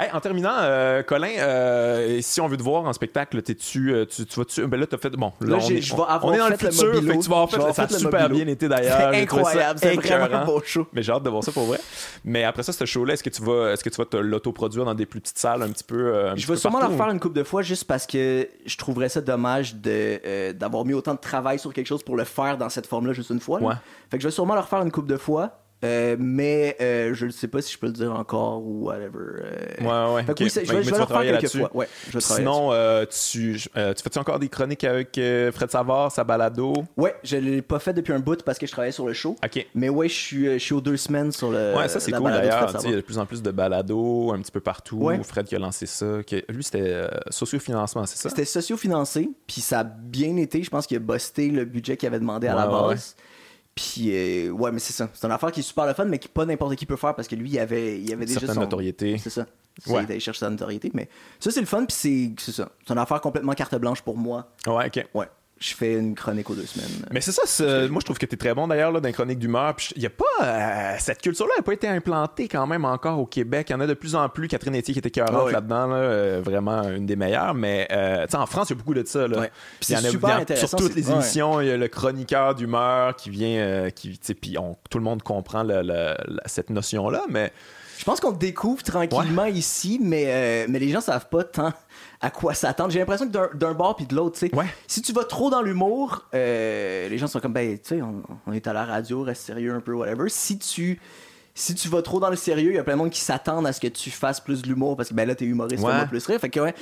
Hey, 0.00 0.10
en 0.12 0.20
terminant, 0.20 0.54
euh, 0.54 1.02
Colin, 1.02 1.32
euh, 1.38 2.20
si 2.20 2.40
on 2.40 2.46
veut 2.46 2.56
te 2.56 2.62
voir 2.62 2.84
en 2.84 2.92
spectacle, 2.92 3.42
t'es-tu, 3.42 3.92
euh, 3.92 4.04
tu, 4.04 4.24
tu 4.26 4.38
vas-tu, 4.38 4.64
ben 4.68 4.78
là, 4.78 4.86
t'as 4.86 4.96
fait, 4.96 5.10
bon, 5.10 5.32
là, 5.40 5.56
Là, 5.56 5.58
on, 5.60 5.70
est, 5.70 5.80
je 5.80 5.92
vais 5.92 6.02
avoir 6.02 6.24
on 6.24 6.32
est 6.32 6.38
dans 6.38 6.48
le 6.48 6.56
futur, 6.56 6.94
Mobilo. 6.94 7.12
fait 7.12 7.18
que 7.18 7.22
tu 7.24 7.28
vas 7.28 7.36
avoir 7.40 7.50
fait, 7.50 7.72
ça 7.72 7.82
a 7.82 7.88
super 7.88 8.30
bien 8.30 8.46
été 8.46 8.68
d'ailleurs. 8.68 9.08
Incroyable, 9.12 9.80
c'est 9.82 9.96
vraiment 9.96 10.36
un 10.36 10.44
beau 10.44 10.62
show. 10.64 10.86
Mais 10.92 11.02
j'ai 11.02 11.10
hâte 11.10 11.24
de 11.24 11.30
voir 11.30 11.42
ça 11.42 11.50
pour 11.50 11.64
vrai. 11.64 11.80
Mais 12.24 12.44
après 12.44 12.62
ça, 12.62 12.72
ce 12.72 12.84
show-là, 12.84 13.14
est-ce 13.14 13.24
que 13.24 13.30
tu 13.30 13.42
vas, 13.42 13.72
est-ce 13.72 13.82
que 13.82 13.90
tu 13.90 13.96
vas 13.96 14.04
te 14.04 14.16
l'autoproduire 14.16 14.84
dans 14.84 14.94
des 14.94 15.06
plus 15.06 15.20
petites 15.20 15.38
salles 15.38 15.62
un 15.62 15.70
petit 15.70 15.82
peu, 15.82 16.12
petit 16.32 16.42
Je 16.42 16.46
vais 16.46 16.54
peu 16.54 16.58
sûrement 16.60 16.78
le 16.78 16.86
refaire 16.86 17.10
une 17.10 17.18
couple 17.18 17.36
de 17.36 17.42
fois 17.44 17.62
juste 17.62 17.84
parce 17.84 18.06
que 18.06 18.48
je 18.66 18.76
trouverais 18.76 19.08
ça 19.08 19.20
dommage 19.20 19.74
de, 19.74 20.20
euh, 20.24 20.52
d'avoir 20.52 20.84
mis 20.84 20.94
autant 20.94 21.14
de 21.14 21.20
travail 21.20 21.58
sur 21.58 21.72
quelque 21.72 21.86
chose 21.86 22.02
pour 22.02 22.16
le 22.16 22.24
faire 22.24 22.56
dans 22.56 22.68
cette 22.68 22.86
forme-là 22.86 23.12
juste 23.12 23.30
une 23.30 23.40
fois. 23.40 23.60
Ouais. 23.60 23.74
Fait 24.10 24.18
que 24.18 24.22
je 24.22 24.28
vais 24.28 24.32
sûrement 24.32 24.54
le 24.54 24.60
refaire 24.60 24.82
une 24.82 24.92
couple 24.92 25.08
de 25.08 25.16
fois. 25.16 25.60
Euh, 25.84 26.16
mais 26.18 26.76
euh, 26.80 27.14
je 27.14 27.26
ne 27.26 27.30
sais 27.30 27.48
pas 27.48 27.62
si 27.62 27.72
je 27.72 27.78
peux 27.78 27.86
le 27.86 27.92
dire 27.92 28.12
encore 28.12 28.62
ou 28.64 28.86
whatever. 28.86 29.08
euh. 29.42 29.54
Ouais, 29.80 30.14
ouais. 30.14 30.22
Fait 30.22 30.26
que 30.26 30.32
ok. 30.32 30.38
oui, 30.40 30.50
c'est- 30.50 30.64
je 30.64 30.72
Mais- 30.72 30.78
vais, 30.78 30.82
je 30.84 30.88
tu 30.88 30.92
vais 30.94 30.98
le 30.98 31.04
refaire 31.04 31.40
quelques 31.40 31.56
fois. 31.56 31.70
Ouais, 31.74 31.88
je 32.10 32.18
Sinon, 32.18 32.72
euh, 32.72 33.04
tu, 33.06 33.56
tu 33.60 33.68
fais-tu 34.02 34.18
encore 34.18 34.38
des 34.38 34.48
chroniques 34.48 34.84
avec 34.84 35.12
Fred 35.52 35.70
Savard, 35.70 36.10
sa 36.12 36.24
balado? 36.24 36.72
Ouais, 36.96 37.14
je 37.22 37.36
l'ai 37.36 37.62
pas 37.62 37.78
fait 37.78 37.92
depuis 37.92 38.12
un 38.12 38.18
bout 38.18 38.42
parce 38.42 38.58
que 38.58 38.66
je 38.66 38.72
travaillais 38.72 38.92
sur 38.92 39.06
le 39.06 39.12
show. 39.12 39.36
OK. 39.44 39.66
Mais 39.74 39.88
ouais, 39.88 40.08
je 40.08 40.14
suis, 40.14 40.44
je 40.52 40.58
suis 40.58 40.74
aux 40.74 40.80
deux 40.80 40.96
semaines 40.96 41.32
sur 41.32 41.50
le. 41.50 41.74
Ouais, 41.76 41.88
ça 41.88 42.00
c'est 42.00 42.12
cool 42.12 42.30
d'ailleurs. 42.30 42.70
Il 42.84 42.90
y 42.90 42.92
a 42.92 42.96
de 42.96 43.00
plus 43.00 43.18
en 43.18 43.26
plus 43.26 43.42
de 43.42 43.50
balados 43.50 44.32
un 44.32 44.40
petit 44.40 44.52
peu 44.52 44.60
partout. 44.60 44.96
Ouais. 44.96 45.20
Fred 45.22 45.46
qui 45.46 45.54
a 45.56 45.58
lancé 45.58 45.86
ça. 45.86 46.22
qui- 46.26 46.42
Lui, 46.48 46.64
c'était 46.64 47.02
sociofinancement, 47.30 48.04
c'est 48.06 48.18
ça? 48.18 48.28
C'était 48.30 48.44
socio-financé, 48.44 49.30
puis 49.46 49.60
ça 49.60 49.80
a 49.80 49.84
bien 49.84 50.36
été. 50.36 50.62
Je 50.62 50.70
pense 50.70 50.86
qu'il 50.86 50.96
a 50.96 51.00
busté 51.00 51.48
le 51.50 51.64
budget 51.64 51.96
qu'il 51.96 52.06
avait 52.08 52.18
demandé 52.18 52.46
à 52.48 52.54
Ouais, 52.56 52.62
la 52.62 52.66
ouais, 52.82 52.88
base. 52.94 53.14
Puis, 53.78 54.10
euh, 54.10 54.50
ouais, 54.50 54.72
mais 54.72 54.80
c'est 54.80 54.92
ça. 54.92 55.08
C'est 55.14 55.24
une 55.24 55.32
affaire 55.32 55.52
qui 55.52 55.60
est 55.60 55.62
super 55.62 55.86
le 55.86 55.94
fun, 55.94 56.04
mais 56.04 56.18
qui 56.18 56.26
pas 56.26 56.44
n'importe 56.44 56.74
qui 56.74 56.84
peut 56.84 56.96
faire 56.96 57.14
parce 57.14 57.28
que 57.28 57.36
lui, 57.36 57.50
il 57.50 57.58
avait, 57.60 58.00
il 58.00 58.12
avait 58.12 58.24
déjà 58.24 58.40
Certaine 58.40 58.56
son... 58.56 58.60
notoriété. 58.62 59.16
C'est 59.18 59.30
ça. 59.30 59.46
C'est 59.80 59.92
Ouais. 59.92 60.02
Il 60.02 60.10
allait 60.10 60.18
chercher 60.18 60.40
sa 60.40 60.50
notoriété. 60.50 60.90
Mais 60.94 61.08
ça, 61.38 61.52
c'est 61.52 61.60
le 61.60 61.66
fun, 61.66 61.84
puis 61.84 61.94
c'est 61.96 62.32
c'est 62.40 62.50
ça. 62.50 62.68
C'est 62.84 62.92
une 62.92 62.98
affaire 62.98 63.20
complètement 63.20 63.52
carte 63.52 63.76
blanche 63.76 64.02
pour 64.02 64.16
moi. 64.16 64.50
Ouais, 64.66 64.86
ok. 64.86 65.06
Ouais. 65.14 65.26
Je 65.60 65.74
fais 65.74 65.94
une 65.94 66.14
chronique 66.14 66.48
aux 66.50 66.54
deux 66.54 66.66
semaines. 66.66 67.04
Mais 67.10 67.20
c'est 67.20 67.32
ça, 67.32 67.42
c'est- 67.44 67.88
moi 67.88 67.98
je 68.00 68.04
trouve 68.04 68.16
que 68.18 68.26
t'es 68.26 68.36
très 68.36 68.54
bon 68.54 68.68
d'ailleurs 68.68 68.92
là, 68.92 69.00
dans 69.00 69.08
les 69.08 69.12
chroniques 69.12 69.40
d'humeur. 69.40 69.74
Il 69.96 70.02
y 70.02 70.06
a 70.06 70.10
pas. 70.10 70.24
euh, 70.40 70.94
cette 71.00 71.20
culture-là 71.20 71.52
n'a 71.56 71.62
pas 71.64 71.72
été 71.72 71.88
implantée 71.88 72.46
quand 72.46 72.64
même 72.68 72.84
encore 72.84 73.18
au 73.18 73.26
Québec. 73.26 73.66
Il 73.70 73.72
y 73.72 73.74
en 73.74 73.80
a 73.80 73.86
de 73.88 73.94
plus 73.94 74.14
en 74.14 74.28
plus. 74.28 74.46
Catherine 74.46 74.76
Etier 74.76 74.92
qui 74.92 75.00
était 75.00 75.10
cœurante 75.10 75.46
Ah 75.48 75.52
là-dedans, 75.52 75.86
là, 75.88 75.96
euh, 75.96 76.40
vraiment 76.44 76.82
une 76.84 77.06
des 77.06 77.16
meilleures. 77.16 77.54
Mais 77.54 77.88
euh, 77.90 78.24
tu 78.26 78.30
sais, 78.32 78.36
en 78.36 78.46
France, 78.46 78.68
il 78.70 78.74
y 78.74 78.76
a 78.76 78.78
beaucoup 78.78 78.94
de 78.94 79.04
ça. 79.04 79.26
Là. 79.26 79.38
Ouais. 79.40 79.50
Il 79.80 79.84
Puis 79.86 79.94
y 79.94 79.96
en 79.96 80.04
a- 80.04 80.10
super 80.10 80.36
en 80.36 80.40
intéressant, 80.42 80.66
Sur 80.68 80.78
toutes 80.78 80.92
c'est- 80.92 81.00
les 81.00 81.08
ouais. 81.08 81.14
émissions, 81.14 81.60
il 81.60 81.66
y 81.66 81.70
a 81.72 81.76
le 81.76 81.88
chroniqueur 81.88 82.54
d'humeur 82.54 83.16
qui 83.16 83.30
vient. 83.30 83.58
euh, 83.58 83.90
qui, 83.90 84.16
tu 84.18 84.34
puis 84.36 84.56
on- 84.58 84.76
tout 84.90 84.98
le 84.98 85.04
monde 85.04 85.22
comprend 85.24 85.62
le- 85.64 85.82
le- 85.82 86.14
la- 86.26 86.42
cette 86.46 86.70
notion-là. 86.70 87.24
Mais 87.28 87.52
Je 87.98 88.04
pense 88.04 88.20
qu'on 88.20 88.30
le 88.30 88.36
découvre 88.38 88.80
tranquillement 88.84 89.46
ici, 89.46 89.98
mais, 90.00 90.66
mais 90.68 90.78
les 90.78 90.88
gens 90.90 91.00
savent 91.00 91.28
pas 91.28 91.42
tant 91.42 91.72
à 92.20 92.30
quoi 92.30 92.54
s'attendre. 92.54 92.90
J'ai 92.90 92.98
l'impression 92.98 93.28
que 93.28 93.56
d'un- 93.56 93.74
bord 93.74 93.94
puis 93.96 94.06
de 94.06 94.14
l'autre, 94.14 94.38
tu 94.38 94.48
sais, 94.48 94.54
Ouais. 94.56 94.66
si 94.86 95.02
tu 95.02 95.12
vas 95.12 95.24
trop 95.24 95.50
dans 95.50 95.62
l'humour, 95.62 96.24
euh, 96.34 97.08
les 97.08 97.16
gens 97.18 97.26
sont 97.28 97.38
comme, 97.40 97.52
ben, 97.52 97.78
tu 97.78 97.88
sais, 97.96 98.02
on, 98.02 98.22
on 98.46 98.52
est 98.52 98.66
à 98.66 98.72
la 98.72 98.84
radio, 98.84 99.22
reste 99.22 99.42
sérieux 99.44 99.72
un 99.74 99.80
peu, 99.80 99.92
whatever. 99.92 100.28
Si 100.28 100.58
tu, 100.58 101.00
si 101.58 101.74
tu 101.74 101.88
vas 101.88 102.02
trop 102.02 102.20
dans 102.20 102.30
le 102.30 102.36
sérieux, 102.36 102.70
il 102.70 102.76
y 102.76 102.78
a 102.78 102.84
plein 102.84 102.94
de 102.94 102.98
monde 102.98 103.10
qui 103.10 103.20
s'attendent 103.20 103.66
à 103.66 103.72
ce 103.72 103.80
que 103.80 103.88
tu 103.88 104.10
fasses 104.10 104.40
plus 104.40 104.62
de 104.62 104.68
l'humour 104.68 104.96
parce 104.96 105.08
que, 105.08 105.14
ben 105.14 105.26
là, 105.26 105.34
t'es 105.34 105.44
humoriste, 105.44 105.82
Ouais. 105.82 106.06
plus 106.08 106.24
rire. 106.26 106.38
Fait 106.40 106.50
que, 106.50 106.60
ouais, 106.60 106.74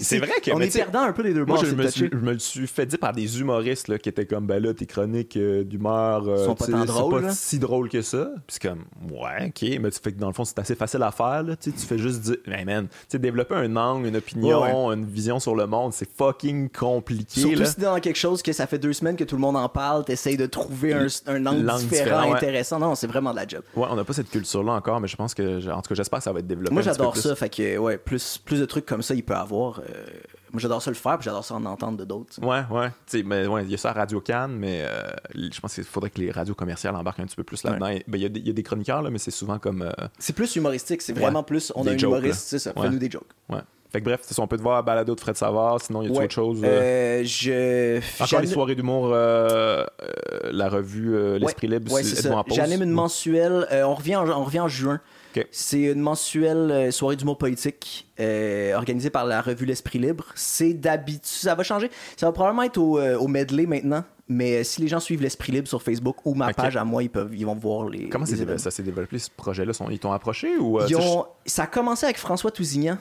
C'est 0.00 0.18
vrai 0.18 0.32
que- 0.42 0.50
On 0.52 0.60
est 0.60 0.72
perdant 0.74 1.00
un 1.02 1.12
peu 1.12 1.22
les 1.22 1.32
deux 1.34 1.44
Moi, 1.44 1.56
bords. 1.56 1.64
je 1.64 1.74
me, 1.74 1.86
suis, 1.88 2.08
je 2.12 2.16
me 2.18 2.38
suis 2.38 2.66
fait 2.66 2.86
dire 2.86 2.98
par 2.98 3.12
des 3.12 3.40
humoristes 3.40 3.88
là, 3.88 3.98
qui 3.98 4.08
étaient 4.08 4.26
comme, 4.26 4.46
ben 4.46 4.62
là, 4.62 4.74
tes 4.74 4.86
chroniques 4.86 5.36
euh, 5.36 5.64
d'humeur, 5.64 6.28
euh, 6.28 6.44
Sont 6.44 6.54
pas 6.54 6.66
tant 6.66 6.84
drôles, 6.84 7.22
pas 7.22 7.32
si 7.32 7.58
drôle 7.58 7.88
que 7.88 8.02
ça. 8.02 8.30
Puis 8.46 8.58
c'est 8.60 8.68
comme, 8.68 8.84
ouais, 9.10 9.46
ok, 9.48 9.78
mais 9.80 9.90
tu 9.90 9.98
fais 10.02 10.12
que 10.12 10.18
dans 10.18 10.28
le 10.28 10.32
fond, 10.34 10.44
c'est 10.44 10.58
assez 10.58 10.74
facile 10.74 11.02
à 11.02 11.10
faire. 11.10 11.42
Là, 11.42 11.56
tu 11.56 11.72
fais 11.72 11.98
juste 11.98 12.20
dire, 12.20 12.36
hey 12.46 12.64
man, 12.64 12.88
tu 12.88 12.94
sais, 13.08 13.18
développer 13.18 13.54
un 13.54 13.74
angle, 13.76 14.06
une 14.08 14.16
opinion, 14.16 14.92
une 14.92 15.06
vision 15.06 15.40
sur 15.40 15.54
le 15.54 15.66
monde, 15.66 15.92
c'est 15.92 16.08
fucking 16.16 16.68
compliqué. 16.68 17.40
Surtout 17.40 17.58
là. 17.60 17.64
si 17.64 17.76
t'es 17.76 17.82
dans 17.82 18.00
quelque 18.00 18.16
chose 18.18 18.42
que 18.42 18.52
ça 18.52 18.66
fait 18.66 18.78
deux 18.78 18.92
semaines 18.92 19.16
que 19.16 19.24
tout 19.24 19.36
le 19.36 19.40
monde 19.42 19.56
en 19.56 19.68
parle, 19.68 20.04
t'essayes 20.04 20.36
de 20.36 20.46
trouver 20.46 20.92
un, 20.92 21.06
un 21.26 21.46
angle 21.46 21.60
différent, 21.60 21.78
différent, 21.78 22.30
ouais. 22.30 22.36
intéressant. 22.36 22.78
Non, 22.78 22.94
c'est 22.94 23.06
vraiment 23.06 23.30
de 23.30 23.36
la 23.36 23.46
job. 23.46 23.62
Ouais, 23.76 23.86
on 23.94 23.96
n'a 23.96 24.04
pas 24.04 24.12
cette 24.12 24.28
culture-là 24.30 24.72
encore, 24.72 25.00
mais 25.00 25.08
je 25.08 25.16
pense 25.16 25.32
que, 25.34 25.70
en 25.70 25.80
tout 25.80 25.88
cas, 25.88 25.94
j'espère 25.94 26.18
que 26.18 26.24
ça 26.24 26.32
va 26.32 26.40
être 26.40 26.46
développé. 26.46 26.72
Moi, 26.74 26.82
j'adore 26.82 27.16
ça. 27.16 27.34
Fait 27.34 27.48
que, 27.48 27.78
ouais, 27.78 27.96
plus, 27.98 28.38
plus 28.38 28.60
de 28.60 28.64
trucs 28.66 28.84
comme 28.86 29.02
ça, 29.02 29.14
il 29.14 29.22
peut 29.24 29.34
avoir. 29.34 29.80
euh, 29.80 29.82
moi, 30.52 30.60
j'adore 30.60 30.80
ça 30.82 30.90
le 30.90 30.94
faire, 30.96 31.16
puis 31.18 31.24
j'adore 31.24 31.44
ça 31.44 31.54
en 31.54 31.64
entendre 31.64 31.98
de 31.98 32.04
d'autres. 32.04 32.38
Ouais, 32.40 32.62
ouais. 32.70 32.88
Tu 33.06 33.18
sais, 33.18 33.22
mais 33.24 33.46
ouais, 33.46 33.64
il 33.64 33.70
y 33.70 33.74
a 33.74 33.78
ça 33.78 33.90
à 33.90 33.92
Radio 33.94 34.20
Cannes, 34.20 34.56
mais 34.56 34.82
euh, 34.84 35.02
je 35.34 35.58
pense 35.60 35.74
qu'il 35.74 35.82
faudrait 35.84 36.10
que 36.10 36.20
les 36.20 36.30
radios 36.30 36.54
commerciales 36.54 36.94
embarquent 36.94 37.20
un 37.20 37.26
petit 37.26 37.34
peu 37.36 37.42
plus 37.44 37.62
là-dedans. 37.64 37.86
Ben, 37.86 38.00
Il 38.18 38.22
y, 38.22 38.24
a 38.24 38.28
des- 38.28 38.40
il 38.40 38.46
y 38.46 38.50
a 38.50 38.52
des 38.52 38.62
chroniqueurs, 38.62 39.02
là, 39.02 39.10
mais 39.10 39.18
c'est 39.18 39.30
souvent 39.32 39.58
comme. 39.58 39.82
euh, 39.82 39.90
C'est 40.18 40.32
plus 40.34 40.54
humoristique. 40.54 41.02
C'est 41.02 41.12
Ouais. 41.14 41.20
vraiment 41.20 41.42
plus. 41.42 41.72
On 41.74 41.82
Des 41.82 41.90
a 41.90 41.92
un 41.94 41.98
jokes, 41.98 42.10
humoriste, 42.18 42.46
c'est 42.48 42.58
ça. 42.60 42.72
Fais-nous 42.72 42.98
des 42.98 43.10
jokes. 43.10 43.26
ouais. 43.48 43.58
Fait 43.94 44.00
que 44.00 44.04
bref, 44.06 44.22
c'est 44.24 44.36
on 44.40 44.48
peut 44.48 44.56
te 44.56 44.62
voir 44.62 44.76
à 44.78 44.82
balado 44.82 45.14
de 45.14 45.20
Fred 45.20 45.36
Savard, 45.36 45.80
sinon 45.80 46.02
il 46.02 46.06
y 46.10 46.12
a 46.12 46.18
Ouais. 46.18 46.24
autre 46.24 46.34
chose. 46.34 46.60
euh, 46.64 47.20
Euh, 47.20 47.24
je. 47.24 48.00
Encore 48.24 48.40
les 48.40 48.48
soirées 48.48 48.74
d'humour, 48.74 49.10
euh, 49.12 49.84
euh, 50.02 50.50
la 50.50 50.68
revue 50.68 51.16
L'Esprit 51.38 51.68
Libre, 51.68 51.92
Ouais, 51.92 52.02
c'est- 52.02 52.22
ça. 52.22 52.42
J'anime 52.50 52.82
une 52.82 52.90
mensuelle. 52.90 53.68
on, 53.70 53.94
revient 53.94 54.16
en, 54.16 54.28
on 54.28 54.42
revient 54.42 54.58
en 54.60 54.68
juin. 54.68 55.00
C'est 55.52 55.80
une 55.82 56.00
mensuelle 56.00 56.92
soirée 56.92 57.14
d'humour 57.14 57.38
politique 57.38 58.08
organisée 58.74 59.10
par 59.10 59.26
la 59.26 59.40
revue 59.40 59.64
L'Esprit 59.64 60.00
Libre. 60.00 60.24
C'est 60.34 60.74
d'habitude. 60.74 61.20
Ça 61.24 61.54
va 61.54 61.62
changer. 61.62 61.88
Ça 62.16 62.26
va 62.26 62.32
probablement 62.32 62.64
être 62.64 62.78
au, 62.78 63.00
au 63.00 63.28
medley 63.28 63.66
maintenant. 63.66 64.02
Mais 64.26 64.64
si 64.64 64.80
les 64.80 64.88
gens 64.88 65.00
suivent 65.00 65.22
L'Esprit 65.22 65.52
Libre 65.52 65.68
sur 65.68 65.82
Facebook 65.82 66.16
ou 66.24 66.34
ma 66.34 66.52
page 66.52 66.76
à 66.76 66.82
moi, 66.84 67.02
ils, 67.04 67.10
peuvent, 67.10 67.32
ils 67.32 67.44
vont 67.46 67.54
voir 67.54 67.88
les. 67.88 68.08
Comment 68.08 68.24
les 68.24 68.58
ça 68.58 68.70
s'est 68.72 68.82
développé, 68.82 69.18
ce 69.20 69.30
projet-là? 69.36 69.72
Ils 69.90 69.98
t'ont 70.00 70.12
approché 70.12 70.56
ou. 70.58 70.80
Ils 70.88 70.96
ont- 70.96 71.26
Ça 71.46 71.64
a 71.64 71.66
commencé 71.68 72.06
avec 72.06 72.16
François 72.18 72.50
Tousignan 72.50 72.96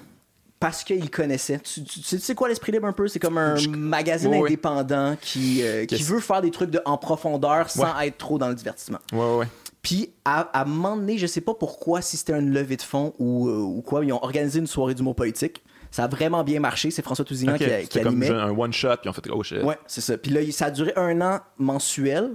parce 0.64 0.86
qu'il 0.86 1.10
connaissait. 1.10 1.60
Tu, 1.60 1.84
tu- 1.84 2.00
tu 2.00 2.20
sais- 2.20 2.36
quoi 2.36 2.48
l'Esprit 2.48 2.72
Libre 2.72 2.88
un 2.88 2.94
peu? 2.94 3.10
C'est 3.10 3.20
comme 3.20 3.38
un 3.38 3.58
Je- 3.58 3.68
magazine 3.68 4.30
Ouais, 4.32 4.40
ouais. 4.40 4.48
indépendant 4.48 5.18
qui, 5.22 5.62
euh, 5.62 5.86
qui 5.86 6.02
veut 6.04 6.22
faire 6.22 6.42
des 6.42 6.52
trucs 6.52 6.70
de, 6.70 6.80
en 6.86 6.98
profondeur 6.98 7.70
sans 7.70 8.00
être 8.00 8.18
trop 8.18 8.38
dans 8.38 8.48
le 8.48 8.56
divertissement. 8.56 9.00
Ouais, 9.12 9.36
ouais. 9.40 9.48
Puis 9.82 10.14
à, 10.24 10.40
à 10.58 10.62
un 10.62 10.66
moment 10.66 10.96
donné, 10.96 11.18
je 11.18 11.28
sais 11.28 11.42
pas 11.42 11.54
pourquoi, 11.54 12.02
si 12.02 12.16
c'était 12.16 12.40
une 12.40 12.52
levée 12.54 12.78
de 12.78 12.82
fonds 12.82 13.14
ou, 13.20 13.50
euh, 13.50 13.58
ou 13.58 13.82
quoi, 13.82 14.06
ils 14.06 14.14
ont 14.14 14.24
organisé 14.24 14.60
une 14.60 14.68
soirée 14.68 14.94
d'humour 14.96 15.16
politique. 15.16 15.62
Ça 15.92 16.06
a 16.06 16.08
vraiment 16.08 16.46
bien 16.46 16.62
marché. 16.62 16.90
C'est 16.92 17.02
François 17.04 17.26
Tousignan 17.26 17.56
Ok, 17.56 17.58
qui, 17.58 17.66
a- 17.66 17.80
qui 17.82 17.84
C'était 17.88 18.04
comme 18.04 18.22
animait. 18.22 18.30
un 18.30 18.50
one-shot, 18.58 18.96
puis 19.02 19.10
on 19.10 19.14
fait 19.14 19.22
oh 19.34 19.44
shit. 19.44 19.62
Ouais, 19.64 19.78
c'est 19.86 20.00
ça. 20.00 20.18
Puis 20.18 20.32
là, 20.32 20.40
ça 20.54 20.68
a 20.68 20.72
duré 20.72 20.94
un 20.96 21.20
an 21.20 21.40
mensuel. 21.58 22.32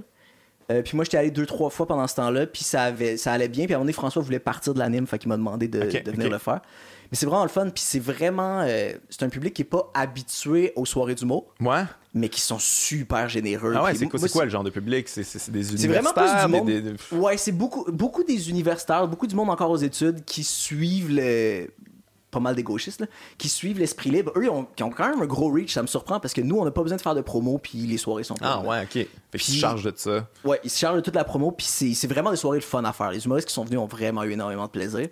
Euh, 0.71 0.83
puis 0.83 0.95
moi, 0.95 1.03
j'étais 1.03 1.17
allé 1.17 1.31
deux, 1.31 1.47
trois 1.47 1.71
fois 1.71 1.87
pendant 1.87 2.05
ce 2.05 2.13
temps-là. 2.17 2.45
Puis 2.45 2.63
ça, 2.63 2.83
avait, 2.83 3.17
ça 3.17 3.31
allait 3.33 3.47
bien. 3.47 3.65
Puis 3.65 3.73
à 3.73 3.77
un 3.77 3.79
moment 3.79 3.85
donné, 3.85 3.93
François 3.93 4.21
voulait 4.21 4.37
partir 4.39 4.75
de 4.75 4.79
l'anime. 4.79 5.07
Fait 5.07 5.17
qu'il 5.17 5.29
m'a 5.29 5.35
demandé 5.37 5.67
de, 5.67 5.79
de 5.79 6.11
venir 6.11 6.29
le 6.29 6.37
faire. 6.37 6.61
Mais 7.11 7.17
c'est 7.17 7.25
vraiment 7.25 7.43
le 7.43 7.49
fun. 7.49 7.69
Puis 7.69 7.83
c'est 7.85 7.99
vraiment. 7.99 8.61
euh, 8.61 8.91
c'est 9.09 9.23
un 9.23 9.29
public 9.29 9.53
qui 9.53 9.63
est 9.63 9.65
pas 9.65 9.89
habitué 9.93 10.73
aux 10.75 10.85
soirées 10.85 11.15
d'humour, 11.15 11.45
Ouais? 11.59 11.83
mais 12.13 12.29
qui 12.29 12.41
sont 12.41 12.59
super 12.59 13.27
généreux. 13.29 13.73
Ah 13.75 13.83
ouais, 13.83 13.91
Puis 13.93 14.07
c'est 14.19 14.29
quoi, 14.31 14.45
le 14.45 14.51
genre 14.51 14.63
de 14.63 14.69
public? 14.69 15.07
C'est 15.09 15.21
des 15.51 15.63
c'est 15.63 15.87
vraiment 15.87 16.13
plus 16.13 16.21
universitaires? 16.23 16.45
du 16.45 16.51
monde. 16.51 16.65
des- 16.67 16.81
des- 16.81 16.95
Ouais, 17.15 17.37
c'est 17.37 17.51
beaucoup, 17.51 17.91
beaucoup 17.91 18.23
des 18.23 18.49
universitaires, 18.49 19.07
beaucoup 19.07 19.27
du 19.27 19.35
monde 19.35 19.49
encore 19.49 19.71
aux 19.71 19.77
études 19.77 20.23
qui 20.25 20.43
suivent 20.43 21.09
le. 21.11 21.67
Pas 22.31 22.39
mal 22.39 22.53
des 22.55 22.61
gauchistes, 22.61 23.01
là, 23.01 23.07
qui 23.39 23.49
suivent 23.49 23.79
l'esprit 23.79 24.11
libre. 24.11 24.31
Eux, 24.35 24.43
ils 24.43 24.49
ont, 24.51 24.67
qui 24.75 24.83
ont 24.83 24.91
quand 24.91 25.09
même 25.09 25.19
un 25.19 25.25
gros 25.25 25.51
reach, 25.51 25.73
ça 25.73 25.81
me 25.81 25.87
surprend 25.87 26.19
parce 26.19 26.31
que 26.31 26.41
nous, 26.41 26.59
on 26.59 26.63
n'a 26.63 26.69
pas 26.69 26.83
besoin 26.83 26.97
de 26.97 27.01
faire 27.01 27.15
de 27.15 27.21
promo, 27.21 27.57
puis 27.57 27.79
les 27.87 27.97
soirées 27.97 28.23
sont 28.23 28.35
Ah 28.39 28.59
ouais, 28.61 28.81
ok. 28.83 28.91
Fait 28.91 29.05
que 29.05 29.37
tu 29.39 29.45
Puis- 29.49 29.53
charges 29.59 29.83
de 29.83 29.93
ça. 29.95 30.27
Ouais, 30.43 30.59
ils 30.63 30.69
se 30.69 30.77
chargent 30.77 30.97
de 30.97 31.01
toute 31.01 31.15
la 31.15 31.23
promo, 31.23 31.49
puis 31.49 31.65
c'est 31.65 32.05
vraiment 32.05 32.29
des 32.29 32.37
soirées 32.37 32.59
de 32.59 32.63
fun 32.63 32.83
à 32.83 32.93
faire. 32.93 33.09
Les 33.09 33.25
humoristes 33.25 33.47
qui 33.47 33.53
sont 33.55 33.65
venus 33.65 33.79
ont 33.79 33.87
vraiment 33.87 34.23
eu 34.25 34.33
énormément 34.33 34.65
de 34.67 34.69
plaisir. 34.69 35.07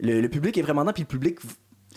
Le, 0.00 0.26
public 0.28 0.56
est 0.56 0.62
vraiment 0.62 0.84
là, 0.84 0.92
puis 0.92 1.02
le 1.02 1.08
public 1.08 1.38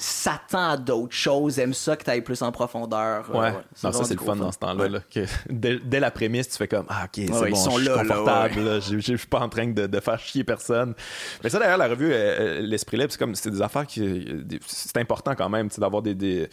s'attend 0.01 0.69
à 0.71 0.77
d'autres 0.77 1.13
choses, 1.13 1.59
aime 1.59 1.73
ça 1.73 1.95
que 1.95 2.03
tu 2.03 2.09
ailles 2.09 2.21
plus 2.21 2.41
en 2.41 2.51
profondeur. 2.51 3.29
Ouais, 3.31 3.39
ouais, 3.39 3.51
non, 3.83 3.91
ça 3.91 4.03
c'est 4.03 4.15
le 4.19 4.25
fun 4.25 4.35
dans 4.35 4.51
ce 4.51 4.59
temps-là. 4.59 4.83
Ouais. 4.83 4.89
là, 4.89 4.99
que 5.13 5.21
dès, 5.49 5.79
dès 5.79 5.99
la 5.99 6.11
prémisse, 6.11 6.49
tu 6.49 6.57
fais 6.57 6.67
comme 6.67 6.85
Ah, 6.89 7.03
ok, 7.05 7.09
c'est 7.15 7.31
ouais, 7.31 7.49
ils 7.49 7.51
bon, 7.51 7.55
sont 7.55 7.71
je 7.71 7.75
suis 7.77 7.85
là, 7.87 8.03
confortable, 8.03 8.59
là, 8.61 8.79
je 8.79 8.97
je 8.99 9.15
suis 9.15 9.27
pas 9.27 9.39
en 9.39 9.49
train 9.49 9.67
de, 9.67 9.87
de 9.87 9.99
faire 9.99 10.19
chier 10.19 10.43
personne. 10.43 10.93
Mais 11.43 11.49
ça, 11.49 11.59
d'ailleurs, 11.59 11.77
la 11.77 11.87
revue 11.87 12.11
euh, 12.11 12.15
euh, 12.15 12.61
L'Esprit 12.61 12.97
Libre, 12.97 13.11
c'est 13.11 13.17
comme 13.19 13.35
c'est 13.35 13.49
des 13.51 13.61
affaires 13.61 13.85
qui. 13.85 14.25
C'est 14.65 14.97
important 14.97 15.35
quand 15.35 15.49
même 15.49 15.69
tu 15.69 15.75
sais, 15.75 15.81
d'avoir 15.81 16.01
des, 16.01 16.15
des, 16.15 16.49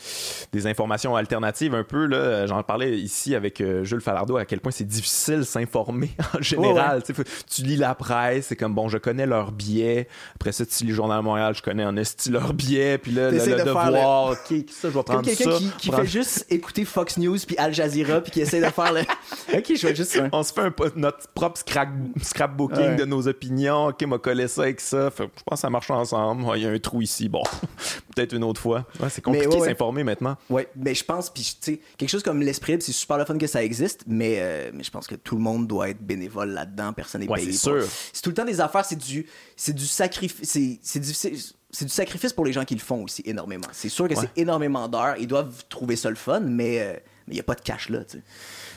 des 0.52 0.66
informations 0.66 1.16
alternatives 1.16 1.74
un 1.74 1.84
peu. 1.84 2.06
là. 2.06 2.46
J'en 2.46 2.62
parlais 2.62 2.98
ici 2.98 3.34
avec 3.34 3.60
euh, 3.60 3.84
Jules 3.84 4.00
Falardeau 4.00 4.36
à 4.36 4.44
quel 4.44 4.60
point 4.60 4.72
c'est 4.72 4.84
difficile 4.84 5.44
s'informer 5.44 6.10
en 6.38 6.42
général. 6.42 7.02
Tu 7.02 7.62
lis 7.62 7.76
la 7.76 7.94
presse, 7.94 8.46
c'est 8.46 8.56
comme 8.56 8.74
bon, 8.74 8.88
je 8.88 8.98
connais 8.98 9.26
leurs 9.26 9.52
biais. 9.52 10.08
Après 10.34 10.52
ça, 10.52 10.64
tu 10.66 10.84
lis 10.84 10.90
le 10.90 10.94
Journal 10.94 11.18
de 11.18 11.24
Montréal, 11.24 11.54
je 11.54 11.62
connais 11.62 11.84
en 11.84 11.96
esti 11.96 12.30
leurs 12.30 12.54
biais. 12.54 12.98
Puis 12.98 13.12
là, 13.12 13.30
le 13.46 13.64
de 13.64 13.72
faire 13.72 13.90
le- 13.90 14.32
ok, 14.32 14.38
ça, 14.70 14.74
je 14.82 14.86
vais 14.88 14.92
Comme 14.92 15.02
prendre 15.04 15.22
quelqu'un 15.22 15.56
qui, 15.58 15.70
qui 15.78 15.88
prendre- 15.88 16.02
fait 16.04 16.08
juste 16.10 16.46
écouter 16.50 16.84
Fox 16.84 17.16
News 17.18 17.36
puis 17.46 17.56
Al 17.58 17.72
Jazeera 17.74 18.20
puis 18.20 18.32
qui 18.32 18.40
essaie 18.40 18.60
de 18.60 18.66
faire 18.70 18.92
le. 18.92 19.00
ok, 19.54 19.64
je 19.76 19.86
vais 19.86 19.94
juste. 19.94 20.16
ouais. 20.16 20.28
on 20.32 20.42
se 20.42 20.52
fait 20.52 20.60
un 20.62 20.74
notre 20.96 21.28
propre 21.28 21.58
scrap, 21.58 21.88
scrapbooking 22.22 22.78
Ouais. 22.78 22.96
de 22.96 23.04
nos 23.04 23.26
opinions. 23.28 23.86
OK, 23.88 24.02
m'a 24.02 24.18
collé 24.18 24.48
ça 24.48 24.62
avec 24.62 24.80
ça. 24.80 25.10
Fait, 25.10 25.24
je 25.24 25.42
pense 25.44 25.58
que 25.58 25.60
ça 25.60 25.70
marche 25.70 25.90
ensemble. 25.90 26.44
Il 26.56 26.62
y 26.62 26.66
a 26.66 26.70
un 26.70 26.78
trou 26.78 27.02
ici. 27.02 27.28
Bon, 27.28 27.42
peut-être 28.14 28.32
une 28.34 28.44
autre 28.44 28.60
fois. 28.60 28.84
Ouais, 29.00 29.08
c'est 29.10 29.22
compliqué 29.22 29.46
de 29.46 29.64
s'informer 29.64 30.04
maintenant. 30.04 30.36
Ouais, 30.50 30.68
mais 30.76 30.94
je 30.94 31.04
pense, 31.04 31.30
puis 31.30 31.42
tu 31.60 31.72
sais, 31.74 31.80
quelque 31.96 32.08
chose 32.10 32.22
comme 32.22 32.40
l'esprit, 32.42 32.76
c'est 32.80 32.92
super 32.92 33.18
le 33.18 33.24
fun 33.24 33.36
que 33.38 33.46
ça 33.46 33.62
existe, 33.62 34.02
mais, 34.06 34.36
euh, 34.38 34.70
mais 34.74 34.84
je 34.84 34.90
pense 34.90 35.06
que 35.06 35.14
tout 35.14 35.36
le 35.36 35.42
monde 35.42 35.66
doit 35.66 35.88
être 35.90 36.00
bénévole 36.00 36.50
là-dedans, 36.50 36.92
personne 36.92 37.20
n'est 37.22 37.26
payé. 37.26 37.52
c'est 37.52 37.58
sûr. 37.58 37.84
C'est 38.12 38.22
tout 38.22 38.30
le 38.30 38.34
temps 38.34 38.44
des 38.44 38.60
affaires, 38.60 38.84
c'est 38.84 38.96
du, 38.98 39.26
c'est 39.56 39.72
du 39.74 39.86
sacrifice, 39.86 40.48
c'est 40.82 40.98
difficile. 41.00 41.36
C'est 41.70 41.84
du 41.84 41.90
sacrifice 41.90 42.32
pour 42.32 42.44
les 42.46 42.52
gens 42.52 42.64
qui 42.64 42.74
le 42.74 42.80
font 42.80 43.02
aussi 43.04 43.22
énormément. 43.26 43.66
C'est 43.72 43.88
sûr 43.88 44.08
que 44.08 44.14
Ouais. 44.14 44.20
c'est 44.34 44.40
énormément 44.40 44.88
d'heures. 44.88 45.16
Ils 45.18 45.26
doivent 45.26 45.64
trouver 45.68 45.96
ça 45.96 46.08
le 46.10 46.16
fun, 46.16 46.40
mais 46.40 46.80
euh, 46.80 46.94
il 47.28 47.34
n'y 47.34 47.40
a 47.40 47.42
pas 47.42 47.54
de 47.54 47.60
cash 47.60 47.90
là. 47.90 48.00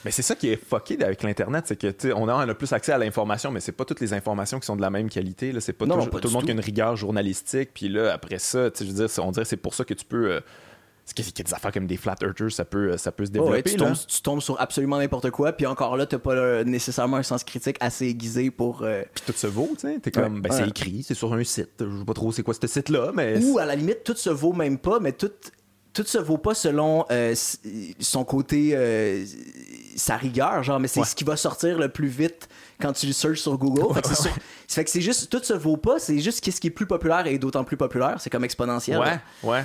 Mais 0.04 0.12
c'est 0.12 0.22
ça 0.24 0.36
qui 0.36 0.50
est 0.50 0.58
fucké 0.58 1.02
avec 1.04 1.24
l'Internet, 1.24 1.66
c'est 1.68 1.78
que 1.78 2.14
on 2.14 2.28
a, 2.28 2.34
on 2.34 2.50
a 2.50 2.54
plus 2.54 2.74
accès 2.74 2.92
à 2.92 2.98
l'information, 2.98 3.50
mais 3.52 3.60
c'est 3.62 3.72
pas 3.72 3.86
toutes 3.86 4.02
les 4.02 4.14
informations 4.14 4.60
qui 4.60 4.66
sont 4.66 4.76
de 4.76 4.82
la 4.82 4.90
même 4.90 5.10
qualité. 5.10 5.54
C'est 5.62 5.72
pas, 5.74 5.86
Non, 5.86 5.94
toujours- 5.96 6.06
non, 6.08 6.12
pas 6.12 6.20
tout 6.20 6.28
le 6.28 6.34
monde 6.34 6.42
tout. 6.42 6.46
qui 6.48 6.52
a 6.52 6.56
une 6.56 6.60
rigueur 6.60 6.96
journalistique. 6.98 7.70
Puis 7.74 7.88
là, 7.88 8.12
après 8.14 8.40
ça, 8.40 8.70
je 8.78 8.84
veux 8.84 9.08
dire, 9.08 9.24
on 9.24 9.32
dirait 9.32 9.44
que 9.44 9.50
c'est 9.50 9.58
pour 9.58 9.74
ça 9.74 9.86
que 9.86 9.94
tu 9.94 10.04
peux. 10.06 10.32
euh, 10.32 10.42
c'est 11.06 11.14
qu'il 11.16 11.26
y 11.26 11.42
a 11.42 11.44
des 11.44 11.54
affaires 11.54 11.72
comme 11.72 11.88
des 11.88 11.98
flat 11.98 12.16
earthers, 12.24 12.52
ça 12.52 12.64
peut, 12.64 12.96
ça 12.98 13.12
peut 13.12 13.26
se 13.26 13.32
Ouais, 13.32 13.40
développer. 13.40 13.72
tu, 13.72 13.78
là. 13.78 13.88
tombes, 13.88 13.98
tu 14.08 14.22
tombes 14.22 14.42
sur 14.42 14.60
absolument 14.62 14.98
n'importe 14.98 15.30
quoi, 15.32 15.52
puis 15.52 15.66
encore 15.66 15.98
là, 15.98 16.06
t'as 16.06 16.20
pas 16.20 16.32
euh, 16.34 16.64
nécessairement 16.64 17.18
un 17.18 17.24
sens 17.24 17.44
critique 17.44 17.78
assez 17.80 18.06
aiguisé 18.08 18.50
pour. 18.52 18.84
euh, 18.84 19.04
Puis 19.14 19.24
tout 19.26 19.34
se 19.38 19.48
vaut, 19.48 19.70
tu 19.74 19.88
sais. 19.88 20.00
T'es 20.00 20.12
comme, 20.12 20.36
Ouais. 20.36 20.42
ben 20.42 20.52
c'est 20.52 20.68
écrit, 20.68 21.04
c'est 21.04 21.14
sur 21.16 21.34
un 21.34 21.44
site. 21.44 21.70
Je 21.80 22.00
sais 22.00 22.06
pas 22.06 22.14
trop 22.14 22.32
c'est 22.32 22.44
quoi 22.44 22.54
ce 22.54 22.66
site-là, 22.68 23.12
mais. 23.14 23.44
Ou 23.44 23.58
à 23.60 23.66
la 23.66 23.76
limite, 23.76 24.04
tout 24.04 24.16
se 24.16 24.30
vaut 24.30 24.54
même 24.54 24.78
pas, 24.78 25.00
mais 25.00 25.12
tout, 25.12 25.32
tout 25.94 26.04
se 26.06 26.18
vaut 26.20 26.38
pas 26.38 26.54
selon 26.54 27.04
euh, 27.12 27.36
son 28.00 28.24
côté, 28.24 28.72
euh, 28.74 29.26
sa 29.98 30.16
rigueur, 30.16 30.64
genre, 30.64 30.80
mais 30.80 30.88
c'est 30.88 31.02
Ouais. 31.02 31.06
ce 31.06 31.16
qui 31.16 31.24
va 31.26 31.36
sortir 31.36 31.78
le 31.78 31.90
plus 31.90 32.08
vite 32.08 32.48
quand 32.80 32.94
tu 32.94 33.08
le 33.08 33.14
searches 33.14 33.42
sur 33.42 33.58
Google. 33.58 33.94
Fait 33.96 34.02
que 34.02 34.08
c'est 34.08 34.16
sûr- 34.16 34.32
ça 34.68 34.76
fait 34.76 34.84
que 34.86 34.90
c'est 34.90 35.02
juste, 35.02 35.30
tout 35.30 35.44
se 35.44 35.54
vaut 35.54 35.76
pas, 35.78 36.00
c'est 36.00 36.20
juste 36.20 36.42
qu'est-ce 36.42 36.62
qui 36.62 36.68
est 36.68 36.72
plus 36.72 36.86
populaire 36.86 37.28
et 37.28 37.38
d'autant 37.38 37.64
plus 37.66 37.76
populaire, 37.78 38.16
c'est 38.20 38.30
comme 38.30 38.46
exponentiel. 38.46 39.00
Ouais, 39.00 39.20
ouais. 39.44 39.64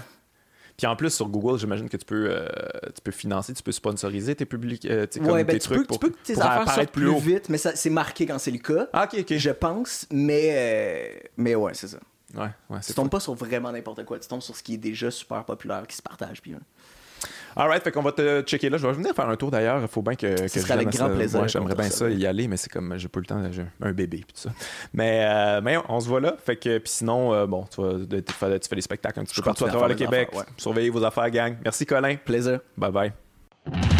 Puis 0.76 0.86
en 0.86 0.94
plus, 0.94 1.10
sur 1.10 1.28
Google, 1.28 1.58
j'imagine 1.58 1.88
que 1.88 1.96
tu 1.96 2.04
peux, 2.04 2.28
euh, 2.30 2.46
tu 2.94 3.00
peux 3.02 3.10
financer, 3.10 3.54
tu 3.54 3.62
peux 3.62 3.72
sponsoriser 3.72 4.34
tes 4.34 4.44
publics, 4.44 4.84
euh, 4.84 5.06
Ouais, 5.20 5.42
ben 5.44 5.54
tes 5.54 5.58
tu 5.58 5.68
trucs 5.68 5.78
peux, 5.80 5.86
pour, 5.86 5.98
tu 5.98 6.06
peux 6.06 6.12
que 6.12 6.22
tes 6.22 6.38
affaires 6.38 6.74
sortent 6.74 6.90
plus, 6.90 7.18
vite, 7.18 7.48
mais 7.48 7.58
c'est 7.58 7.90
marqué 7.90 8.26
quand 8.26 8.38
c'est 8.38 8.50
le 8.50 8.58
cas. 8.58 8.88
Ah, 8.92 9.04
ok, 9.10 9.20
ok. 9.20 9.36
Je 9.36 9.50
pense, 9.50 10.06
mais, 10.10 10.50
euh, 10.52 11.28
mais 11.38 11.54
ouais, 11.54 11.72
c'est 11.74 11.88
ça. 11.88 11.98
Ouais, 12.34 12.48
ouais, 12.68 12.80
Tu 12.84 12.92
tombes 12.92 13.08
pas 13.08 13.20
sur 13.20 13.34
vraiment 13.34 13.72
n'importe 13.72 14.04
quoi, 14.04 14.18
tu 14.18 14.28
tombes 14.28 14.42
sur 14.42 14.54
ce 14.56 14.62
qui 14.62 14.74
est 14.74 14.78
déjà 14.78 15.10
super 15.10 15.44
populaire, 15.44 15.86
qui 15.86 15.96
se 15.96 16.02
partage. 16.02 16.42
Puis, 16.42 16.52
hein. 16.52 16.60
Alright, 17.56 17.82
fait 17.82 17.90
qu'on 17.90 18.02
va 18.02 18.12
te 18.12 18.42
checker 18.42 18.68
là. 18.68 18.76
Je 18.76 18.86
vais 18.86 18.92
venir 18.92 19.14
faire 19.14 19.28
un 19.28 19.36
tour 19.36 19.50
d'ailleurs. 19.50 19.80
Il 19.80 19.88
faut 19.88 20.02
bien 20.02 20.14
que, 20.14 20.26
que 20.46 20.60
je 20.60 20.72
avec 20.72 20.88
grand 20.90 21.08
ça. 21.08 21.14
plaisir 21.14 21.40
qu'on 21.40 21.46
J'aimerais 21.48 21.74
bien 21.74 21.90
ça 21.90 22.10
y 22.10 22.26
aller, 22.26 22.48
mais 22.48 22.56
c'est 22.58 22.70
comme 22.70 22.94
j'ai 22.98 23.08
pas 23.08 23.20
le 23.20 23.26
temps, 23.26 23.42
j'ai 23.50 23.64
un 23.80 23.92
bébé 23.92 24.18
puis 24.18 24.34
tout 24.34 24.40
ça. 24.42 24.50
Mais, 24.92 25.26
euh, 25.26 25.60
mais 25.62 25.78
on 25.88 25.98
se 26.00 26.08
voit 26.08 26.20
là. 26.20 26.36
Fait 26.44 26.56
que 26.56 26.78
puis 26.78 26.92
sinon, 26.92 27.32
euh, 27.32 27.46
bon, 27.46 27.64
tu, 27.64 27.80
vas, 27.80 27.94
tu, 27.94 28.32
fais, 28.34 28.58
tu 28.60 28.68
fais 28.68 28.76
des 28.76 28.82
spectacles 28.82 29.20
un 29.20 29.24
petit 29.24 29.34
Je 29.34 29.40
peu 29.40 29.46
partout 29.46 29.64
à 29.64 29.68
travers 29.68 29.88
le 29.88 29.94
Québec. 29.94 30.28
affaires, 30.28 30.40
ouais. 30.40 30.46
Surveillez 30.58 30.90
vos 30.90 31.02
affaires, 31.02 31.30
gang. 31.30 31.56
Merci 31.64 31.86
Colin. 31.86 32.16
Plaisir. 32.16 32.60
Bye 32.76 32.92
bye. 32.92 33.95